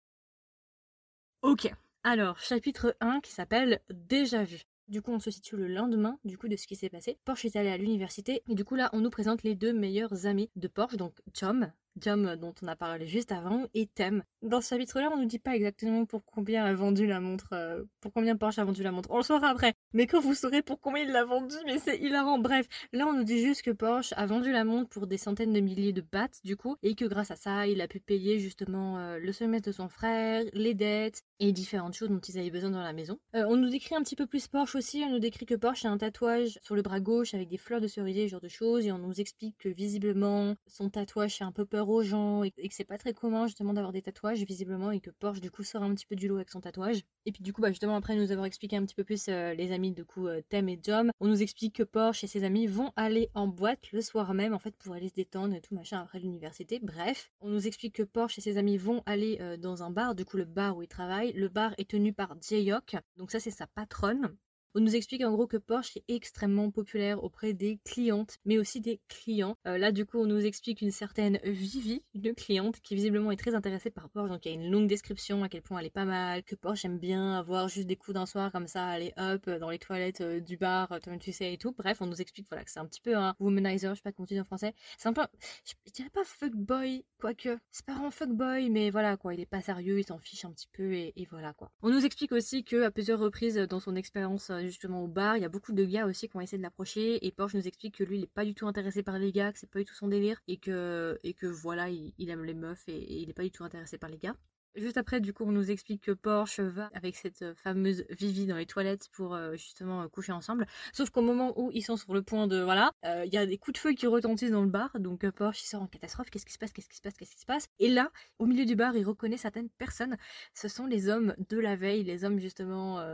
Ok, 1.42 1.70
alors, 2.04 2.38
chapitre 2.38 2.96
1 3.00 3.20
qui 3.20 3.32
s'appelle 3.32 3.80
Déjà 3.90 4.44
vu. 4.44 4.62
Du 4.88 5.02
coup, 5.02 5.12
on 5.12 5.18
se 5.18 5.30
situe 5.30 5.56
le 5.56 5.68
lendemain 5.68 6.18
du 6.24 6.38
coup 6.38 6.48
de 6.48 6.56
ce 6.56 6.66
qui 6.66 6.74
s'est 6.74 6.88
passé. 6.88 7.18
Porsche 7.26 7.44
est 7.44 7.56
allé 7.56 7.68
à 7.68 7.76
l'université 7.76 8.42
et 8.48 8.54
du 8.54 8.64
coup 8.64 8.74
là, 8.74 8.88
on 8.94 9.00
nous 9.00 9.10
présente 9.10 9.42
les 9.42 9.54
deux 9.54 9.74
meilleurs 9.74 10.24
amis 10.24 10.48
de 10.56 10.66
Porsche, 10.66 10.96
donc 10.96 11.20
Tom, 11.34 11.70
Dont 11.98 12.54
on 12.62 12.68
a 12.68 12.76
parlé 12.76 13.06
juste 13.06 13.32
avant, 13.32 13.66
et 13.74 13.86
Thème. 13.86 14.22
Dans 14.42 14.60
ce 14.60 14.68
chapitre-là, 14.68 15.10
on 15.12 15.18
nous 15.18 15.26
dit 15.26 15.40
pas 15.40 15.56
exactement 15.56 16.04
pour 16.04 16.24
combien 16.24 16.64
a 16.64 16.72
vendu 16.72 17.06
la 17.06 17.20
montre, 17.20 17.48
euh, 17.52 17.82
pour 18.00 18.12
combien 18.12 18.36
Porsche 18.36 18.60
a 18.60 18.64
vendu 18.64 18.84
la 18.84 18.92
montre. 18.92 19.10
On 19.10 19.16
le 19.16 19.22
saura 19.24 19.48
après. 19.48 19.74
Mais 19.92 20.06
quand 20.06 20.20
vous 20.20 20.34
saurez 20.34 20.62
pour 20.62 20.80
combien 20.80 21.02
il 21.02 21.10
l'a 21.10 21.24
vendu, 21.24 21.56
mais 21.66 21.78
c'est 21.78 21.98
hilarant. 21.98 22.38
Bref, 22.38 22.66
là 22.92 23.06
on 23.08 23.14
nous 23.14 23.24
dit 23.24 23.40
juste 23.40 23.62
que 23.62 23.72
Porsche 23.72 24.14
a 24.16 24.26
vendu 24.26 24.52
la 24.52 24.64
montre 24.64 24.88
pour 24.90 25.08
des 25.08 25.18
centaines 25.18 25.52
de 25.52 25.60
milliers 25.60 25.92
de 25.92 26.00
bahts 26.00 26.40
du 26.44 26.56
coup, 26.56 26.76
et 26.82 26.94
que 26.94 27.04
grâce 27.04 27.32
à 27.32 27.36
ça, 27.36 27.66
il 27.66 27.80
a 27.80 27.88
pu 27.88 27.98
payer 27.98 28.38
justement 28.38 28.98
euh, 28.98 29.18
le 29.18 29.32
semestre 29.32 29.68
de 29.68 29.72
son 29.72 29.88
frère, 29.88 30.44
les 30.52 30.74
dettes 30.74 31.22
et 31.40 31.52
différentes 31.52 31.94
choses 31.94 32.08
dont 32.08 32.20
ils 32.20 32.38
avaient 32.38 32.50
besoin 32.50 32.70
dans 32.70 32.82
la 32.82 32.92
maison. 32.92 33.18
Euh, 33.34 33.44
on 33.48 33.56
nous 33.56 33.70
décrit 33.70 33.96
un 33.96 34.02
petit 34.02 34.16
peu 34.16 34.26
plus 34.26 34.46
Porsche 34.46 34.76
aussi. 34.76 35.02
On 35.04 35.10
nous 35.10 35.18
décrit 35.18 35.46
que 35.46 35.54
Porsche 35.56 35.84
a 35.84 35.90
un 35.90 35.98
tatouage 35.98 36.58
sur 36.62 36.76
le 36.76 36.82
bras 36.82 37.00
gauche 37.00 37.34
avec 37.34 37.48
des 37.48 37.58
fleurs 37.58 37.80
de 37.80 37.88
cerisier, 37.88 38.28
ce 38.28 38.32
genre 38.32 38.40
de 38.40 38.48
choses, 38.48 38.86
et 38.86 38.92
on 38.92 38.98
nous 38.98 39.20
explique 39.20 39.56
que 39.58 39.68
visiblement 39.68 40.54
son 40.68 40.90
tatouage 40.90 41.36
fait 41.38 41.44
un 41.44 41.52
peu 41.52 41.64
peur 41.64 41.87
gens 42.02 42.42
et, 42.42 42.50
que 42.50 42.74
c'est 42.74 42.84
pas 42.84 42.98
très 42.98 43.14
commun 43.14 43.46
justement 43.46 43.72
d'avoir 43.72 43.92
des 43.92 44.02
tatouages 44.02 44.42
visiblement 44.44 44.90
et 44.90 45.00
que 45.00 45.10
Porsche 45.10 45.40
du 45.40 45.50
coup 45.50 45.62
sort 45.62 45.82
un 45.82 45.94
petit 45.94 46.06
peu 46.06 46.16
du 46.16 46.28
lot 46.28 46.36
avec 46.36 46.50
son 46.50 46.60
tatouage. 46.60 47.02
Et 47.26 47.32
puis 47.32 47.42
du 47.42 47.52
coup 47.52 47.60
bah 47.60 47.68
justement 47.68 47.96
après 47.96 48.16
nous 48.16 48.30
avoir 48.30 48.46
expliqué 48.46 48.76
un 48.76 48.84
petit 48.84 48.94
peu 48.94 49.04
plus 49.04 49.26
euh, 49.28 49.54
les 49.54 49.72
amis 49.72 49.92
du 49.92 50.04
coup 50.04 50.26
euh, 50.26 50.42
et 50.50 50.76
Dom, 50.76 51.10
on 51.20 51.28
nous 51.28 51.42
explique 51.42 51.76
que 51.76 51.82
Porsche 51.82 52.24
et 52.24 52.26
ses 52.26 52.44
amis 52.44 52.66
vont 52.66 52.92
aller 52.96 53.30
en 53.34 53.46
boîte 53.46 53.92
le 53.92 54.00
soir 54.00 54.34
même 54.34 54.54
en 54.54 54.58
fait 54.58 54.76
pour 54.76 54.94
aller 54.94 55.08
se 55.08 55.14
détendre 55.14 55.54
et 55.54 55.60
tout 55.60 55.74
machin 55.74 56.00
après 56.00 56.18
l'université. 56.18 56.80
Bref, 56.82 57.30
on 57.40 57.48
nous 57.48 57.66
explique 57.66 57.94
que 57.94 58.02
Porsche 58.02 58.38
et 58.38 58.42
ses 58.42 58.56
amis 58.56 58.76
vont 58.76 59.02
aller 59.06 59.38
euh, 59.40 59.56
dans 59.56 59.82
un 59.82 59.90
bar, 59.90 60.14
du 60.14 60.24
coup 60.24 60.36
le 60.36 60.44
bar 60.44 60.76
où 60.76 60.82
ils 60.82 60.88
travaillent. 60.88 61.32
Le 61.32 61.48
bar 61.48 61.74
est 61.78 61.90
tenu 61.90 62.12
par 62.12 62.34
Jayok, 62.40 62.96
donc 63.16 63.30
ça 63.30 63.40
c'est 63.40 63.50
sa 63.50 63.66
patronne. 63.66 64.36
On 64.74 64.80
nous 64.80 64.94
explique 64.94 65.24
en 65.24 65.32
gros 65.32 65.46
que 65.46 65.56
Porsche 65.56 65.96
est 65.96 66.04
extrêmement 66.08 66.70
populaire 66.70 67.24
auprès 67.24 67.54
des 67.54 67.78
clientes, 67.84 68.36
mais 68.44 68.58
aussi 68.58 68.80
des 68.80 69.00
clients. 69.08 69.56
Euh, 69.66 69.78
là, 69.78 69.92
du 69.92 70.04
coup, 70.04 70.18
on 70.18 70.26
nous 70.26 70.44
explique 70.44 70.82
une 70.82 70.90
certaine 70.90 71.38
Vivi, 71.42 72.02
une 72.14 72.34
cliente 72.34 72.80
qui 72.80 72.94
visiblement 72.94 73.30
est 73.30 73.36
très 73.36 73.54
intéressée 73.54 73.90
par 73.90 74.10
Porsche. 74.10 74.30
Donc, 74.30 74.44
il 74.44 74.52
y 74.52 74.52
a 74.52 74.54
une 74.54 74.70
longue 74.70 74.86
description 74.86 75.42
à 75.42 75.48
quel 75.48 75.62
point 75.62 75.80
elle 75.80 75.86
est 75.86 75.90
pas 75.90 76.04
mal, 76.04 76.42
que 76.42 76.54
Porsche 76.54 76.84
aime 76.84 76.98
bien 76.98 77.38
avoir 77.38 77.68
juste 77.68 77.86
des 77.86 77.96
coups 77.96 78.14
d'un 78.14 78.26
soir 78.26 78.52
comme 78.52 78.66
ça, 78.66 78.86
aller 78.86 79.14
hop 79.16 79.48
dans 79.48 79.70
les 79.70 79.78
toilettes 79.78 80.20
euh, 80.20 80.40
du 80.40 80.58
bar, 80.58 80.92
euh, 80.92 80.98
tu 81.18 81.32
sais 81.32 81.54
et 81.54 81.58
tout. 81.58 81.72
Bref, 81.72 82.02
on 82.02 82.06
nous 82.06 82.20
explique 82.20 82.46
voilà 82.48 82.64
que 82.64 82.70
c'est 82.70 82.80
un 82.80 82.86
petit 82.86 83.00
peu 83.00 83.16
un 83.16 83.34
womanizer, 83.40 83.94
je 83.94 83.96
sais 83.96 84.02
pas 84.02 84.12
comment 84.12 84.26
on 84.30 84.34
dit 84.34 84.40
en 84.40 84.44
français. 84.44 84.74
C'est 84.98 85.08
un 85.08 85.14
peu, 85.14 85.22
je, 85.64 85.72
dirais 85.92 86.10
pas 86.10 86.24
fuckboy, 86.24 87.04
quoique 87.18 87.58
c'est 87.70 87.86
pas 87.86 87.94
un 87.94 88.10
fuckboy, 88.10 88.68
mais 88.68 88.90
voilà 88.90 89.16
quoi, 89.16 89.34
il 89.34 89.40
est 89.40 89.46
pas 89.46 89.62
sérieux, 89.62 89.98
il 89.98 90.04
s'en 90.04 90.18
fiche 90.18 90.44
un 90.44 90.52
petit 90.52 90.68
peu 90.72 90.92
et, 90.92 91.14
et 91.16 91.26
voilà 91.30 91.54
quoi. 91.54 91.70
On 91.82 91.88
nous 91.88 92.04
explique 92.04 92.32
aussi 92.32 92.64
que 92.64 92.82
à 92.82 92.90
plusieurs 92.90 93.18
reprises 93.18 93.56
dans 93.56 93.80
son 93.80 93.96
expérience 93.96 94.50
justement 94.62 95.04
au 95.04 95.08
bar. 95.08 95.36
Il 95.36 95.42
y 95.42 95.46
a 95.46 95.48
beaucoup 95.48 95.72
de 95.72 95.84
gars 95.84 96.06
aussi 96.06 96.28
qui 96.28 96.36
ont 96.36 96.40
essayé 96.40 96.58
de 96.58 96.62
l'approcher 96.62 97.24
et 97.26 97.30
Porsche 97.32 97.54
nous 97.54 97.66
explique 97.66 97.96
que 97.96 98.04
lui 98.04 98.18
il 98.18 98.24
est 98.24 98.26
pas 98.26 98.44
du 98.44 98.54
tout 98.54 98.66
intéressé 98.66 99.02
par 99.02 99.18
les 99.18 99.32
gars, 99.32 99.52
que 99.52 99.58
c'est 99.58 99.70
pas 99.70 99.78
du 99.78 99.84
tout 99.84 99.94
son 99.94 100.08
délire 100.08 100.40
et 100.48 100.56
que, 100.58 101.18
et 101.22 101.34
que 101.34 101.46
voilà, 101.46 101.88
il, 101.90 102.30
aime 102.30 102.44
les 102.44 102.54
meufs 102.54 102.88
et, 102.88 102.96
et 102.96 103.22
il 103.22 103.30
est 103.30 103.34
pas 103.34 103.44
du 103.44 103.50
tout 103.50 103.64
intéressé 103.64 103.98
par 103.98 104.10
les 104.10 104.18
gars. 104.18 104.36
Juste 104.78 104.96
après, 104.96 105.20
du 105.20 105.32
coup, 105.32 105.42
on 105.44 105.50
nous 105.50 105.72
explique 105.72 106.02
que 106.04 106.12
Porsche 106.12 106.60
va 106.60 106.88
avec 106.94 107.16
cette 107.16 107.42
euh, 107.42 107.54
fameuse 107.56 108.04
Vivi 108.10 108.46
dans 108.46 108.56
les 108.56 108.66
toilettes 108.66 109.08
pour 109.10 109.34
euh, 109.34 109.56
justement 109.56 110.02
euh, 110.02 110.08
coucher 110.08 110.30
ensemble. 110.30 110.68
Sauf 110.92 111.10
qu'au 111.10 111.20
moment 111.20 111.52
où 111.60 111.72
ils 111.72 111.82
sont 111.82 111.96
sur 111.96 112.14
le 112.14 112.22
point 112.22 112.46
de. 112.46 112.60
Voilà, 112.60 112.92
il 113.04 113.32
y 113.32 113.38
a 113.38 113.44
des 113.44 113.58
coups 113.58 113.74
de 113.74 113.78
feu 113.78 113.92
qui 113.92 114.06
retentissent 114.06 114.52
dans 114.52 114.62
le 114.62 114.68
bar. 114.68 114.90
Donc 115.00 115.28
Porsche, 115.30 115.64
il 115.64 115.66
sort 115.66 115.82
en 115.82 115.88
catastrophe. 115.88 116.30
Qu'est-ce 116.30 116.46
qui 116.46 116.52
se 116.52 116.58
passe? 116.58 116.72
Qu'est-ce 116.72 116.88
qui 116.88 116.96
se 116.96 117.02
passe? 117.02 117.14
Qu'est-ce 117.14 117.34
qui 117.34 117.40
se 117.40 117.46
passe? 117.46 117.66
Et 117.80 117.88
là, 117.88 118.12
au 118.38 118.46
milieu 118.46 118.64
du 118.64 118.76
bar, 118.76 118.96
il 118.96 119.04
reconnaît 119.04 119.36
certaines 119.36 119.68
personnes. 119.68 120.16
Ce 120.54 120.68
sont 120.68 120.86
les 120.86 121.08
hommes 121.08 121.34
de 121.48 121.58
la 121.58 121.74
veille, 121.74 122.04
les 122.04 122.24
hommes 122.24 122.38
justement 122.38 123.04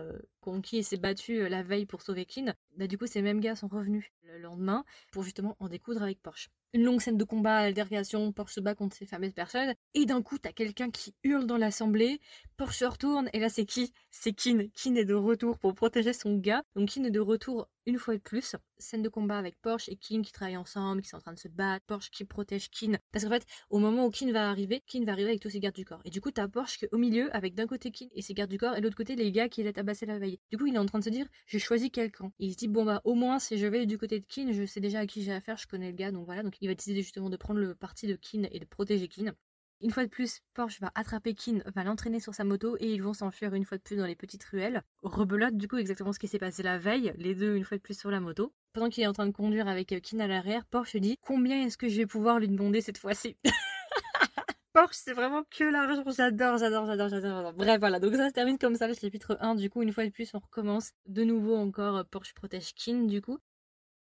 qui 0.62 0.82
s'est 0.82 0.98
battu 0.98 1.48
la 1.48 1.62
veille 1.62 1.86
pour 1.86 2.02
sauver 2.02 2.26
Kin. 2.26 2.54
Bah, 2.76 2.86
du 2.86 2.98
coup, 2.98 3.06
ces 3.06 3.22
mêmes 3.22 3.40
gars 3.40 3.56
sont 3.56 3.68
revenus 3.68 4.10
le 4.24 4.38
lendemain 4.38 4.84
pour 5.12 5.22
justement 5.22 5.56
en 5.60 5.68
découdre 5.68 6.02
avec 6.02 6.20
Porsche 6.20 6.50
une 6.74 6.84
longue 6.84 7.00
scène 7.00 7.16
de 7.16 7.24
combat, 7.24 7.56
altercation, 7.58 8.32
Porsche 8.32 8.54
se 8.54 8.60
bat 8.60 8.74
contre 8.74 8.96
ces 8.96 9.06
fameuses 9.06 9.32
personnes, 9.32 9.74
et 9.94 10.06
d'un 10.06 10.22
coup, 10.22 10.38
t'as 10.38 10.52
quelqu'un 10.52 10.90
qui 10.90 11.14
hurle 11.24 11.46
dans 11.46 11.56
l'assemblée, 11.56 12.20
Porsche 12.56 12.78
se 12.80 12.84
retourne, 12.84 13.30
et 13.32 13.38
là, 13.40 13.48
c'est 13.48 13.64
qui? 13.66 13.92
C'est 14.10 14.32
Kin. 14.34 14.66
Kin 14.74 14.94
est 14.96 15.04
de 15.06 15.14
retour 15.14 15.58
pour 15.58 15.74
protéger 15.74 16.12
son 16.12 16.36
gars. 16.36 16.62
Donc, 16.76 16.90
Kin 16.90 17.04
est 17.04 17.10
de 17.10 17.20
retour 17.20 17.68
une 17.86 17.98
fois 17.98 18.14
de 18.14 18.20
plus, 18.20 18.56
scène 18.78 19.02
de 19.02 19.08
combat 19.08 19.38
avec 19.38 19.60
Porsche 19.60 19.88
et 19.88 19.96
Kin 19.96 20.22
qui 20.22 20.32
travaillent 20.32 20.56
ensemble, 20.56 21.02
qui 21.02 21.08
sont 21.08 21.16
en 21.16 21.20
train 21.20 21.32
de 21.32 21.38
se 21.38 21.48
battre, 21.48 21.84
Porsche 21.86 22.10
qui 22.10 22.24
protège 22.24 22.70
Kin. 22.70 22.98
Parce 23.12 23.24
qu'en 23.24 23.30
fait, 23.30 23.46
au 23.70 23.78
moment 23.78 24.06
où 24.06 24.10
Kin 24.10 24.32
va 24.32 24.50
arriver, 24.50 24.82
Kin 24.86 25.04
va 25.04 25.12
arriver 25.12 25.30
avec 25.30 25.40
tous 25.40 25.50
ses 25.50 25.60
gardes 25.60 25.74
du 25.74 25.84
corps. 25.84 26.00
Et 26.04 26.10
du 26.10 26.20
coup, 26.20 26.30
t'as 26.30 26.48
Porsche 26.48 26.78
qui 26.78 26.84
est 26.86 26.92
au 26.92 26.98
milieu 26.98 27.34
avec 27.34 27.54
d'un 27.54 27.66
côté 27.66 27.90
Kin 27.90 28.06
et 28.14 28.22
ses 28.22 28.34
gardes 28.34 28.50
du 28.50 28.58
corps 28.58 28.74
et 28.76 28.80
de 28.80 28.84
l'autre 28.84 28.96
côté 28.96 29.16
les 29.16 29.30
gars 29.32 29.48
qui 29.48 29.62
l'aient 29.62 29.72
tabassé 29.72 30.06
la 30.06 30.18
veille. 30.18 30.38
Du 30.50 30.58
coup, 30.58 30.66
il 30.66 30.74
est 30.74 30.78
en 30.78 30.86
train 30.86 30.98
de 30.98 31.04
se 31.04 31.10
dire, 31.10 31.26
j'ai 31.46 31.58
choisi 31.58 31.90
quel 31.90 32.10
camp. 32.10 32.32
Et 32.38 32.46
il 32.46 32.52
se 32.52 32.56
dit, 32.56 32.68
bon 32.68 32.84
bah 32.84 33.00
au 33.04 33.14
moins 33.14 33.38
si 33.38 33.58
je 33.58 33.66
vais 33.66 33.86
du 33.86 33.98
côté 33.98 34.20
de 34.20 34.26
Kin, 34.26 34.52
je 34.52 34.64
sais 34.64 34.80
déjà 34.80 35.00
à 35.00 35.06
qui 35.06 35.22
j'ai 35.22 35.32
affaire, 35.32 35.56
je 35.56 35.66
connais 35.66 35.90
le 35.90 35.96
gars, 35.96 36.10
donc 36.10 36.26
voilà. 36.26 36.42
Donc 36.42 36.56
il 36.60 36.68
va 36.68 36.74
décider 36.74 37.02
justement 37.02 37.30
de 37.30 37.36
prendre 37.36 37.60
le 37.60 37.74
parti 37.74 38.06
de 38.06 38.16
Kin 38.16 38.44
et 38.50 38.58
de 38.58 38.64
protéger 38.64 39.08
Kin. 39.08 39.34
Une 39.84 39.90
fois 39.90 40.06
de 40.06 40.08
plus, 40.08 40.40
Porsche 40.54 40.80
va 40.80 40.90
attraper 40.94 41.34
Kin, 41.34 41.58
va 41.74 41.84
l'entraîner 41.84 42.18
sur 42.18 42.34
sa 42.34 42.42
moto 42.42 42.74
et 42.80 42.90
ils 42.90 43.02
vont 43.02 43.12
s'enfuir 43.12 43.52
une 43.52 43.66
fois 43.66 43.76
de 43.76 43.82
plus 43.82 43.96
dans 43.96 44.06
les 44.06 44.16
petites 44.16 44.42
ruelles. 44.44 44.82
Rebelote 45.02 45.58
du 45.58 45.68
coup 45.68 45.76
exactement 45.76 46.14
ce 46.14 46.18
qui 46.18 46.26
s'est 46.26 46.38
passé 46.38 46.62
la 46.62 46.78
veille, 46.78 47.12
les 47.18 47.34
deux 47.34 47.54
une 47.54 47.64
fois 47.64 47.76
de 47.76 47.82
plus 47.82 47.98
sur 47.98 48.10
la 48.10 48.18
moto. 48.18 48.54
Pendant 48.72 48.88
qu'il 48.88 49.02
est 49.02 49.06
en 49.06 49.12
train 49.12 49.26
de 49.26 49.32
conduire 49.32 49.68
avec 49.68 49.92
euh, 49.92 50.00
Kin 50.00 50.20
à 50.20 50.26
l'arrière, 50.26 50.64
Porsche 50.64 50.96
dit 50.96 51.18
combien 51.20 51.66
est-ce 51.66 51.76
que 51.76 51.90
je 51.90 51.98
vais 51.98 52.06
pouvoir 52.06 52.38
lui 52.40 52.48
demander 52.48 52.80
cette 52.80 52.96
fois-ci? 52.96 53.36
Porsche, 54.72 54.96
c'est 54.96 55.12
vraiment 55.12 55.42
que 55.50 55.64
l'argent. 55.64 56.02
J'adore, 56.16 56.56
j'adore, 56.56 56.86
j'adore, 56.86 57.10
j'adore. 57.10 57.52
Bref, 57.52 57.78
voilà. 57.78 58.00
Donc 58.00 58.14
ça 58.14 58.28
se 58.28 58.32
termine 58.32 58.56
comme 58.56 58.76
ça, 58.76 58.88
le 58.88 58.94
chapitre 58.94 59.36
1. 59.42 59.54
Du 59.54 59.68
coup, 59.68 59.82
une 59.82 59.92
fois 59.92 60.06
de 60.06 60.10
plus, 60.10 60.30
on 60.32 60.38
recommence 60.38 60.92
de 61.04 61.24
nouveau 61.24 61.56
encore 61.56 61.96
euh, 61.98 62.04
Porsche 62.10 62.32
protège 62.32 62.72
Kin, 62.74 63.04
du 63.04 63.20
coup. 63.20 63.38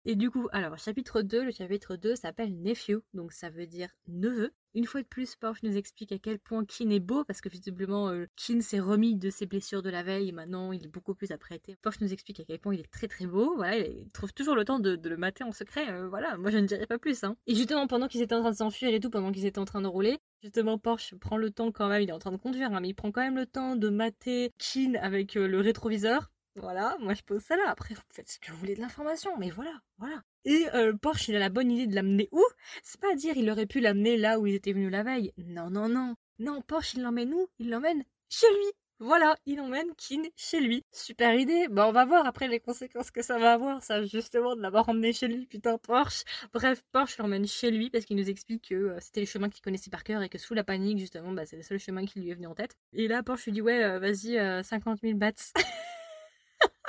Et 0.09 0.15
du 0.15 0.31
coup, 0.31 0.47
alors, 0.53 0.75
chapitre 0.79 1.21
2, 1.21 1.43
le 1.43 1.51
chapitre 1.51 1.95
2 1.95 2.15
s'appelle 2.15 2.59
Nephew, 2.63 3.03
donc 3.13 3.31
ça 3.31 3.51
veut 3.51 3.67
dire 3.67 3.89
neveu. 4.07 4.49
Une 4.73 4.87
fois 4.87 5.03
de 5.03 5.07
plus, 5.07 5.35
Porsche 5.35 5.61
nous 5.61 5.77
explique 5.77 6.11
à 6.11 6.17
quel 6.17 6.39
point 6.39 6.65
Kin 6.65 6.89
est 6.89 6.99
beau, 6.99 7.23
parce 7.23 7.41
que 7.41 7.49
visiblement, 7.49 8.09
euh, 8.09 8.25
Kin 8.35 8.59
s'est 8.61 8.79
remis 8.79 9.15
de 9.15 9.29
ses 9.29 9.45
blessures 9.45 9.83
de 9.83 9.91
la 9.91 10.01
veille, 10.01 10.29
et 10.29 10.31
maintenant 10.31 10.71
il 10.71 10.83
est 10.83 10.87
beaucoup 10.87 11.13
plus 11.13 11.31
apprêté. 11.31 11.77
Porsche 11.83 12.01
nous 12.01 12.11
explique 12.11 12.39
à 12.39 12.43
quel 12.43 12.57
point 12.57 12.73
il 12.73 12.79
est 12.79 12.91
très 12.91 13.07
très 13.07 13.27
beau, 13.27 13.53
voilà, 13.55 13.77
il 13.77 14.09
trouve 14.09 14.33
toujours 14.33 14.55
le 14.55 14.65
temps 14.65 14.79
de, 14.79 14.97
le 14.99 15.15
mater 15.15 15.43
en 15.43 15.51
secret, 15.51 15.87
euh, 15.91 16.09
voilà, 16.09 16.37
moi 16.37 16.49
je 16.49 16.57
ne 16.57 16.65
dirais 16.65 16.87
pas 16.87 16.97
plus. 16.97 17.23
Hein. 17.23 17.35
Et 17.45 17.53
justement, 17.53 17.85
pendant 17.85 18.07
qu'ils 18.07 18.23
étaient 18.23 18.33
en 18.33 18.41
train 18.41 18.49
de 18.49 18.55
s'enfuir 18.55 18.91
et 18.91 18.99
tout, 18.99 19.11
pendant 19.11 19.31
qu'ils 19.31 19.45
étaient 19.45 19.59
en 19.59 19.65
train 19.65 19.81
de 19.81 19.87
rouler, 19.87 20.17
Justement, 20.41 20.77
Porsche 20.77 21.15
prend 21.15 21.35
le 21.35 21.51
temps 21.51 21.69
quand 21.73 21.89
même, 21.89 22.01
il 22.01 22.09
est 22.09 22.13
en 22.13 22.19
train 22.19 22.31
de 22.31 22.37
conduire, 22.37 22.73
hein, 22.73 22.79
mais 22.79 22.87
il 22.87 22.93
prend 22.93 23.11
quand 23.11 23.19
même 23.19 23.35
le 23.35 23.45
temps 23.45 23.75
de 23.75 23.89
mater 23.89 24.53
Kin 24.57 24.93
avec 25.01 25.35
euh, 25.35 25.47
le 25.47 25.59
rétroviseur 25.59 26.31
voilà, 26.55 26.97
moi 26.99 27.13
je 27.13 27.21
pose 27.21 27.41
ça 27.41 27.55
là. 27.55 27.63
Après, 27.67 27.93
vous 27.93 28.01
faites 28.11 28.29
ce 28.29 28.39
que 28.39 28.51
vous 28.51 28.57
voulez 28.57 28.75
de 28.75 28.81
l'information, 28.81 29.31
mais 29.37 29.49
voilà, 29.49 29.73
voilà. 29.97 30.23
Et 30.45 30.65
euh, 30.73 30.93
Porsche, 30.93 31.29
il 31.29 31.35
a 31.35 31.39
la 31.39 31.49
bonne 31.49 31.71
idée 31.71 31.87
de 31.87 31.95
l'amener 31.95 32.29
où? 32.31 32.43
C'est 32.83 32.99
pas 32.99 33.11
à 33.11 33.15
dire 33.15 33.37
il 33.37 33.49
aurait 33.49 33.65
pu 33.65 33.79
l'amener 33.79 34.17
là 34.17 34.39
où 34.39 34.47
il 34.47 34.55
était 34.55 34.73
venu 34.73 34.89
la 34.89 35.03
veille. 35.03 35.33
Non, 35.37 35.69
non, 35.69 35.89
non. 35.89 36.15
Non, 36.39 36.61
Porsche, 36.61 36.95
il 36.95 37.03
l'emmène 37.03 37.33
où? 37.33 37.47
Il 37.59 37.69
l'emmène 37.69 38.03
chez 38.29 38.47
lui. 38.49 38.71
Voilà, 39.01 39.37
il 39.45 39.61
emmène 39.61 39.95
Kin 39.95 40.23
chez 40.35 40.59
lui. 40.59 40.83
Super 40.91 41.33
idée. 41.33 41.67
Bah, 41.69 41.87
on 41.87 41.93
va 41.93 42.03
voir 42.03 42.25
après 42.25 42.49
les 42.49 42.59
conséquences 42.59 43.11
que 43.11 43.21
ça 43.21 43.37
va 43.37 43.53
avoir, 43.53 43.81
ça, 43.81 44.03
justement, 44.03 44.57
de 44.57 44.61
l'avoir 44.61 44.89
emmené 44.89 45.13
chez 45.13 45.29
lui, 45.29 45.45
putain, 45.45 45.77
Porsche. 45.77 46.23
Bref, 46.53 46.83
Porsche 46.91 47.17
l'emmène 47.17 47.47
chez 47.47 47.71
lui 47.71 47.89
parce 47.89 48.03
qu'il 48.03 48.17
nous 48.17 48.29
explique 48.29 48.67
que 48.69 48.75
euh, 48.75 48.97
c'était 48.99 49.21
les 49.21 49.25
chemins 49.25 49.49
qu'il 49.49 49.61
connaissait 49.61 49.89
par 49.89 50.03
cœur 50.03 50.21
et 50.21 50.27
que 50.27 50.37
sous 50.37 50.53
la 50.53 50.65
panique, 50.65 50.99
justement, 50.99 51.31
bah, 51.31 51.45
c'est 51.45 51.55
le 51.55 51.63
seul 51.63 51.79
chemin 51.79 52.05
qui 52.05 52.19
lui 52.19 52.29
est 52.29 52.33
venu 52.33 52.47
en 52.47 52.55
tête. 52.55 52.75
Et 52.91 53.07
là, 53.07 53.23
Porsche 53.23 53.45
lui 53.45 53.53
dit, 53.53 53.61
ouais, 53.61 53.81
euh, 53.81 53.99
vas-y, 53.99 54.37
50 54.65 54.99
000 55.01 55.17
bahts. 55.17 55.53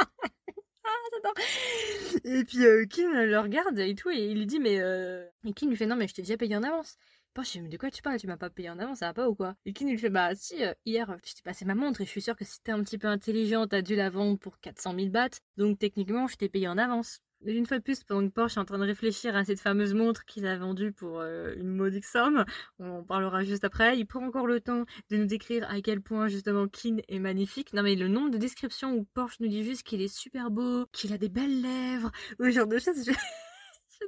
Et 2.24 2.44
puis 2.44 2.64
euh, 2.64 2.84
Kim 2.86 3.12
le 3.12 3.38
regarde 3.38 3.78
et 3.78 3.94
tout, 3.94 4.10
et 4.10 4.26
il 4.26 4.38
lui 4.38 4.46
dit, 4.46 4.58
mais. 4.58 4.80
Euh... 4.80 5.26
Et 5.44 5.52
Kim 5.52 5.70
lui 5.70 5.76
fait, 5.76 5.86
non, 5.86 5.96
mais 5.96 6.08
je 6.08 6.14
t'ai 6.14 6.22
déjà 6.22 6.36
payé 6.36 6.56
en 6.56 6.62
avance. 6.62 6.96
je 7.36 7.54
lui 7.54 7.62
mais 7.62 7.68
de 7.68 7.76
quoi 7.76 7.90
tu 7.90 8.02
parles? 8.02 8.18
Tu 8.18 8.26
m'as 8.26 8.36
pas 8.36 8.50
payé 8.50 8.70
en 8.70 8.78
avance, 8.78 8.98
ça 8.98 9.06
va 9.06 9.14
pas 9.14 9.28
ou 9.28 9.34
quoi? 9.34 9.54
Et 9.64 9.72
Kim 9.72 9.88
lui 9.88 9.98
fait, 9.98 10.10
bah 10.10 10.34
si, 10.34 10.64
euh, 10.64 10.74
hier, 10.84 11.16
je 11.24 11.34
t'ai 11.34 11.42
passé 11.42 11.64
ma 11.64 11.74
montre 11.74 12.00
et 12.00 12.04
je 12.04 12.10
suis 12.10 12.22
sûr 12.22 12.36
que 12.36 12.44
si 12.44 12.60
t'es 12.62 12.72
un 12.72 12.82
petit 12.82 12.98
peu 12.98 13.08
intelligent, 13.08 13.66
t'as 13.66 13.82
dû 13.82 13.96
la 13.96 14.10
vendre 14.10 14.38
pour 14.38 14.58
400 14.60 14.94
000 14.94 15.08
bahts, 15.08 15.40
donc 15.56 15.78
techniquement, 15.78 16.26
je 16.26 16.36
t'ai 16.36 16.48
payé 16.48 16.68
en 16.68 16.78
avance. 16.78 17.20
Une 17.46 17.64
fois 17.64 17.78
de 17.78 17.82
plus, 17.82 18.04
pendant 18.04 18.28
que 18.28 18.32
Porsche 18.32 18.58
est 18.58 18.60
en 18.60 18.66
train 18.66 18.78
de 18.78 18.84
réfléchir 18.84 19.34
à 19.34 19.44
cette 19.44 19.60
fameuse 19.60 19.94
montre 19.94 20.26
qu'il 20.26 20.46
a 20.46 20.58
vendue 20.58 20.92
pour 20.92 21.20
euh, 21.20 21.54
une 21.56 21.74
modique 21.74 22.04
somme, 22.04 22.44
on 22.78 22.98
en 22.98 23.02
parlera 23.02 23.42
juste 23.44 23.64
après, 23.64 23.98
il 23.98 24.04
prend 24.04 24.26
encore 24.26 24.46
le 24.46 24.60
temps 24.60 24.84
de 25.08 25.16
nous 25.16 25.24
décrire 25.24 25.66
à 25.70 25.80
quel 25.80 26.02
point 26.02 26.28
justement 26.28 26.68
Kin 26.68 26.98
est 27.08 27.18
magnifique. 27.18 27.72
Non 27.72 27.82
mais 27.82 27.94
le 27.94 28.08
nombre 28.08 28.30
de 28.30 28.36
descriptions 28.36 28.92
où 28.92 29.04
Porsche 29.14 29.40
nous 29.40 29.48
dit 29.48 29.64
juste 29.64 29.84
qu'il 29.84 30.02
est 30.02 30.14
super 30.14 30.50
beau, 30.50 30.84
qu'il 30.92 31.14
a 31.14 31.18
des 31.18 31.30
belles 31.30 31.62
lèvres, 31.62 32.10
ou 32.38 32.44
ce 32.44 32.50
genre 32.50 32.66
de 32.66 32.78
choses, 32.78 33.06
je... 33.06 33.12
je 34.00 34.04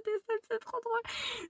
c'est 0.50 0.58
trop 0.58 0.80
drôle. 0.80 1.00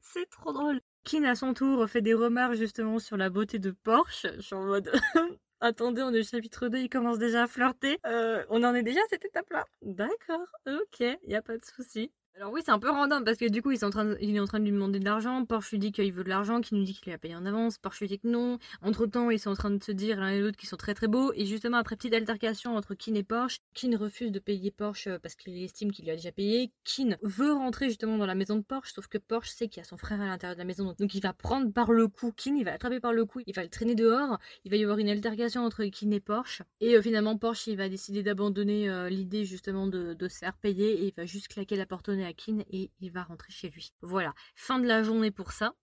C'est 0.02 0.30
trop 0.30 0.52
drôle. 0.52 0.80
Kin 1.02 1.24
à 1.24 1.34
son 1.34 1.52
tour 1.52 1.88
fait 1.88 2.02
des 2.02 2.14
remarques 2.14 2.54
justement 2.54 3.00
sur 3.00 3.16
la 3.16 3.28
beauté 3.28 3.58
de 3.58 3.72
Porsche. 3.72 4.28
Je 4.36 4.40
suis 4.40 4.54
en 4.54 4.64
mode 4.64 4.92
Attendez, 5.64 6.02
on 6.02 6.12
est 6.12 6.19
au 6.19 6.25
chapitre 6.25 6.66
2, 6.66 6.78
il 6.78 6.88
commence 6.88 7.19
déjà 7.19 7.45
à 7.45 7.47
flirter. 7.47 8.00
Euh, 8.04 8.45
on 8.49 8.64
en 8.64 8.75
est 8.75 8.83
déjà 8.83 8.99
à 8.99 9.09
cette 9.09 9.25
étape-là 9.25 9.64
D'accord, 9.83 10.45
ok, 10.66 11.04
y 11.23 11.35
a 11.37 11.40
pas 11.40 11.57
de 11.57 11.64
souci. 11.64 12.10
Alors 12.36 12.50
oui, 12.50 12.62
c'est 12.64 12.71
un 12.71 12.78
peu 12.78 12.90
random 12.90 13.25
parce 13.25 13.36
que 13.36 13.49
du 13.49 13.60
coup, 13.60 13.73
il 13.73 13.75
est 13.75 13.84
en 13.84 13.90
train 13.90 14.06
de, 14.06 14.14
lui 14.14 14.73
demander 14.73 14.99
de 14.99 15.04
l'argent. 15.04 15.45
Porsche 15.45 15.73
lui 15.73 15.78
dit 15.78 15.92
qu'il 15.92 16.12
veut 16.14 16.25
de 16.25 16.30
l'argent, 16.30 16.62
qu'il 16.62 16.78
nous 16.78 16.84
dit 16.84 16.95
qu'il 16.95 17.12
a 17.12 17.18
payé 17.18 17.36
en 17.36 17.45
avance. 17.45 17.76
Porsche 17.76 18.00
lui 18.00 18.08
dit 18.08 18.18
que 18.18 18.26
non. 18.26 18.58
Entre 18.80 19.04
temps, 19.06 19.30
ils 19.30 19.38
sont 19.38 19.50
en 19.50 19.54
train 19.54 19.71
de 19.71 19.82
se 19.82 19.92
dire 19.92 20.18
l'un 20.18 20.30
et 20.30 20.40
l'autre 20.40 20.56
qu'ils 20.56 20.68
sont 20.68 20.78
très 20.78 20.95
très 20.95 21.08
beaux. 21.08 21.32
Et 21.34 21.45
justement, 21.45 21.76
après 21.76 21.95
petite 21.95 22.14
altercation 22.14 22.75
entre 22.75 22.95
Kin 22.95 23.14
et 23.14 23.23
Porsche, 23.23 23.58
Kin 23.75 23.97
refuse 23.99 24.32
de 24.32 24.38
payer 24.38 24.71
Porsche 24.71 25.08
euh, 25.08 25.18
parce 25.18 25.34
qu'il 25.34 25.62
estime 25.62 25.92
qu'il 25.92 26.06
lui 26.06 26.10
a 26.10 26.16
déjà 26.16 26.32
payé. 26.32 26.73
Kin 26.84 27.16
veut 27.21 27.52
rentrer 27.52 27.88
justement 27.88 28.16
dans 28.16 28.26
la 28.26 28.34
maison 28.34 28.56
de 28.56 28.62
Porsche, 28.62 28.95
sauf 28.95 29.08
que 29.08 29.18
Porsche 29.18 29.50
sait 29.50 29.68
qu'il 29.68 29.82
y 29.82 29.84
a 29.84 29.88
son 29.88 29.99
frère 29.99 30.21
à 30.21 30.26
l'intérieur 30.26 30.56
de 30.56 30.60
la 30.60 30.64
maison. 30.64 30.95
Donc 30.99 31.14
il 31.14 31.21
va 31.21 31.34
prendre 31.34 31.71
par 31.71 31.92
le 31.92 32.08
cou 32.08 32.32
Kin, 32.32 32.56
il 32.56 32.64
va 32.64 32.71
l'attraper 32.71 32.99
par 32.99 33.12
le 33.12 33.26
cou, 33.26 33.40
il 33.47 33.54
va 33.54 33.62
le 33.62 33.68
traîner 33.68 33.95
dehors. 33.95 34.38
Il 34.64 34.71
va 34.71 34.78
y 34.78 34.82
avoir 34.82 34.99
une 34.99 35.10
altercation 35.10 35.66
entre 35.66 35.84
Kin 35.84 36.10
et 36.12 36.21
Porsche. 36.21 36.62
Et 36.80 36.97
euh, 36.97 37.02
finalement, 37.02 37.36
Porsche, 37.36 37.68
va 37.76 37.90
décider 37.90 38.23
d'abandonner 38.23 38.88
euh, 38.88 39.10
l'idée 39.10 39.45
justement 39.45 39.86
de, 39.86 40.14
de, 40.14 40.28
se 40.28 40.38
faire 40.38 40.56
payer 40.56 41.02
et 41.02 41.06
il 41.08 41.14
va 41.14 41.26
juste 41.26 41.49
claquer 41.49 41.76
la 41.76 41.86
porte 41.86 42.08
à 42.25 42.32
Kin 42.32 42.63
et 42.71 42.91
il 43.00 43.11
va 43.11 43.23
rentrer 43.23 43.52
chez 43.52 43.71
lui. 43.71 43.93
Voilà, 44.02 44.35
fin 44.54 44.78
de 44.78 44.87
la 44.87 45.02
journée 45.02 45.30
pour 45.30 45.52
ça. 45.52 45.75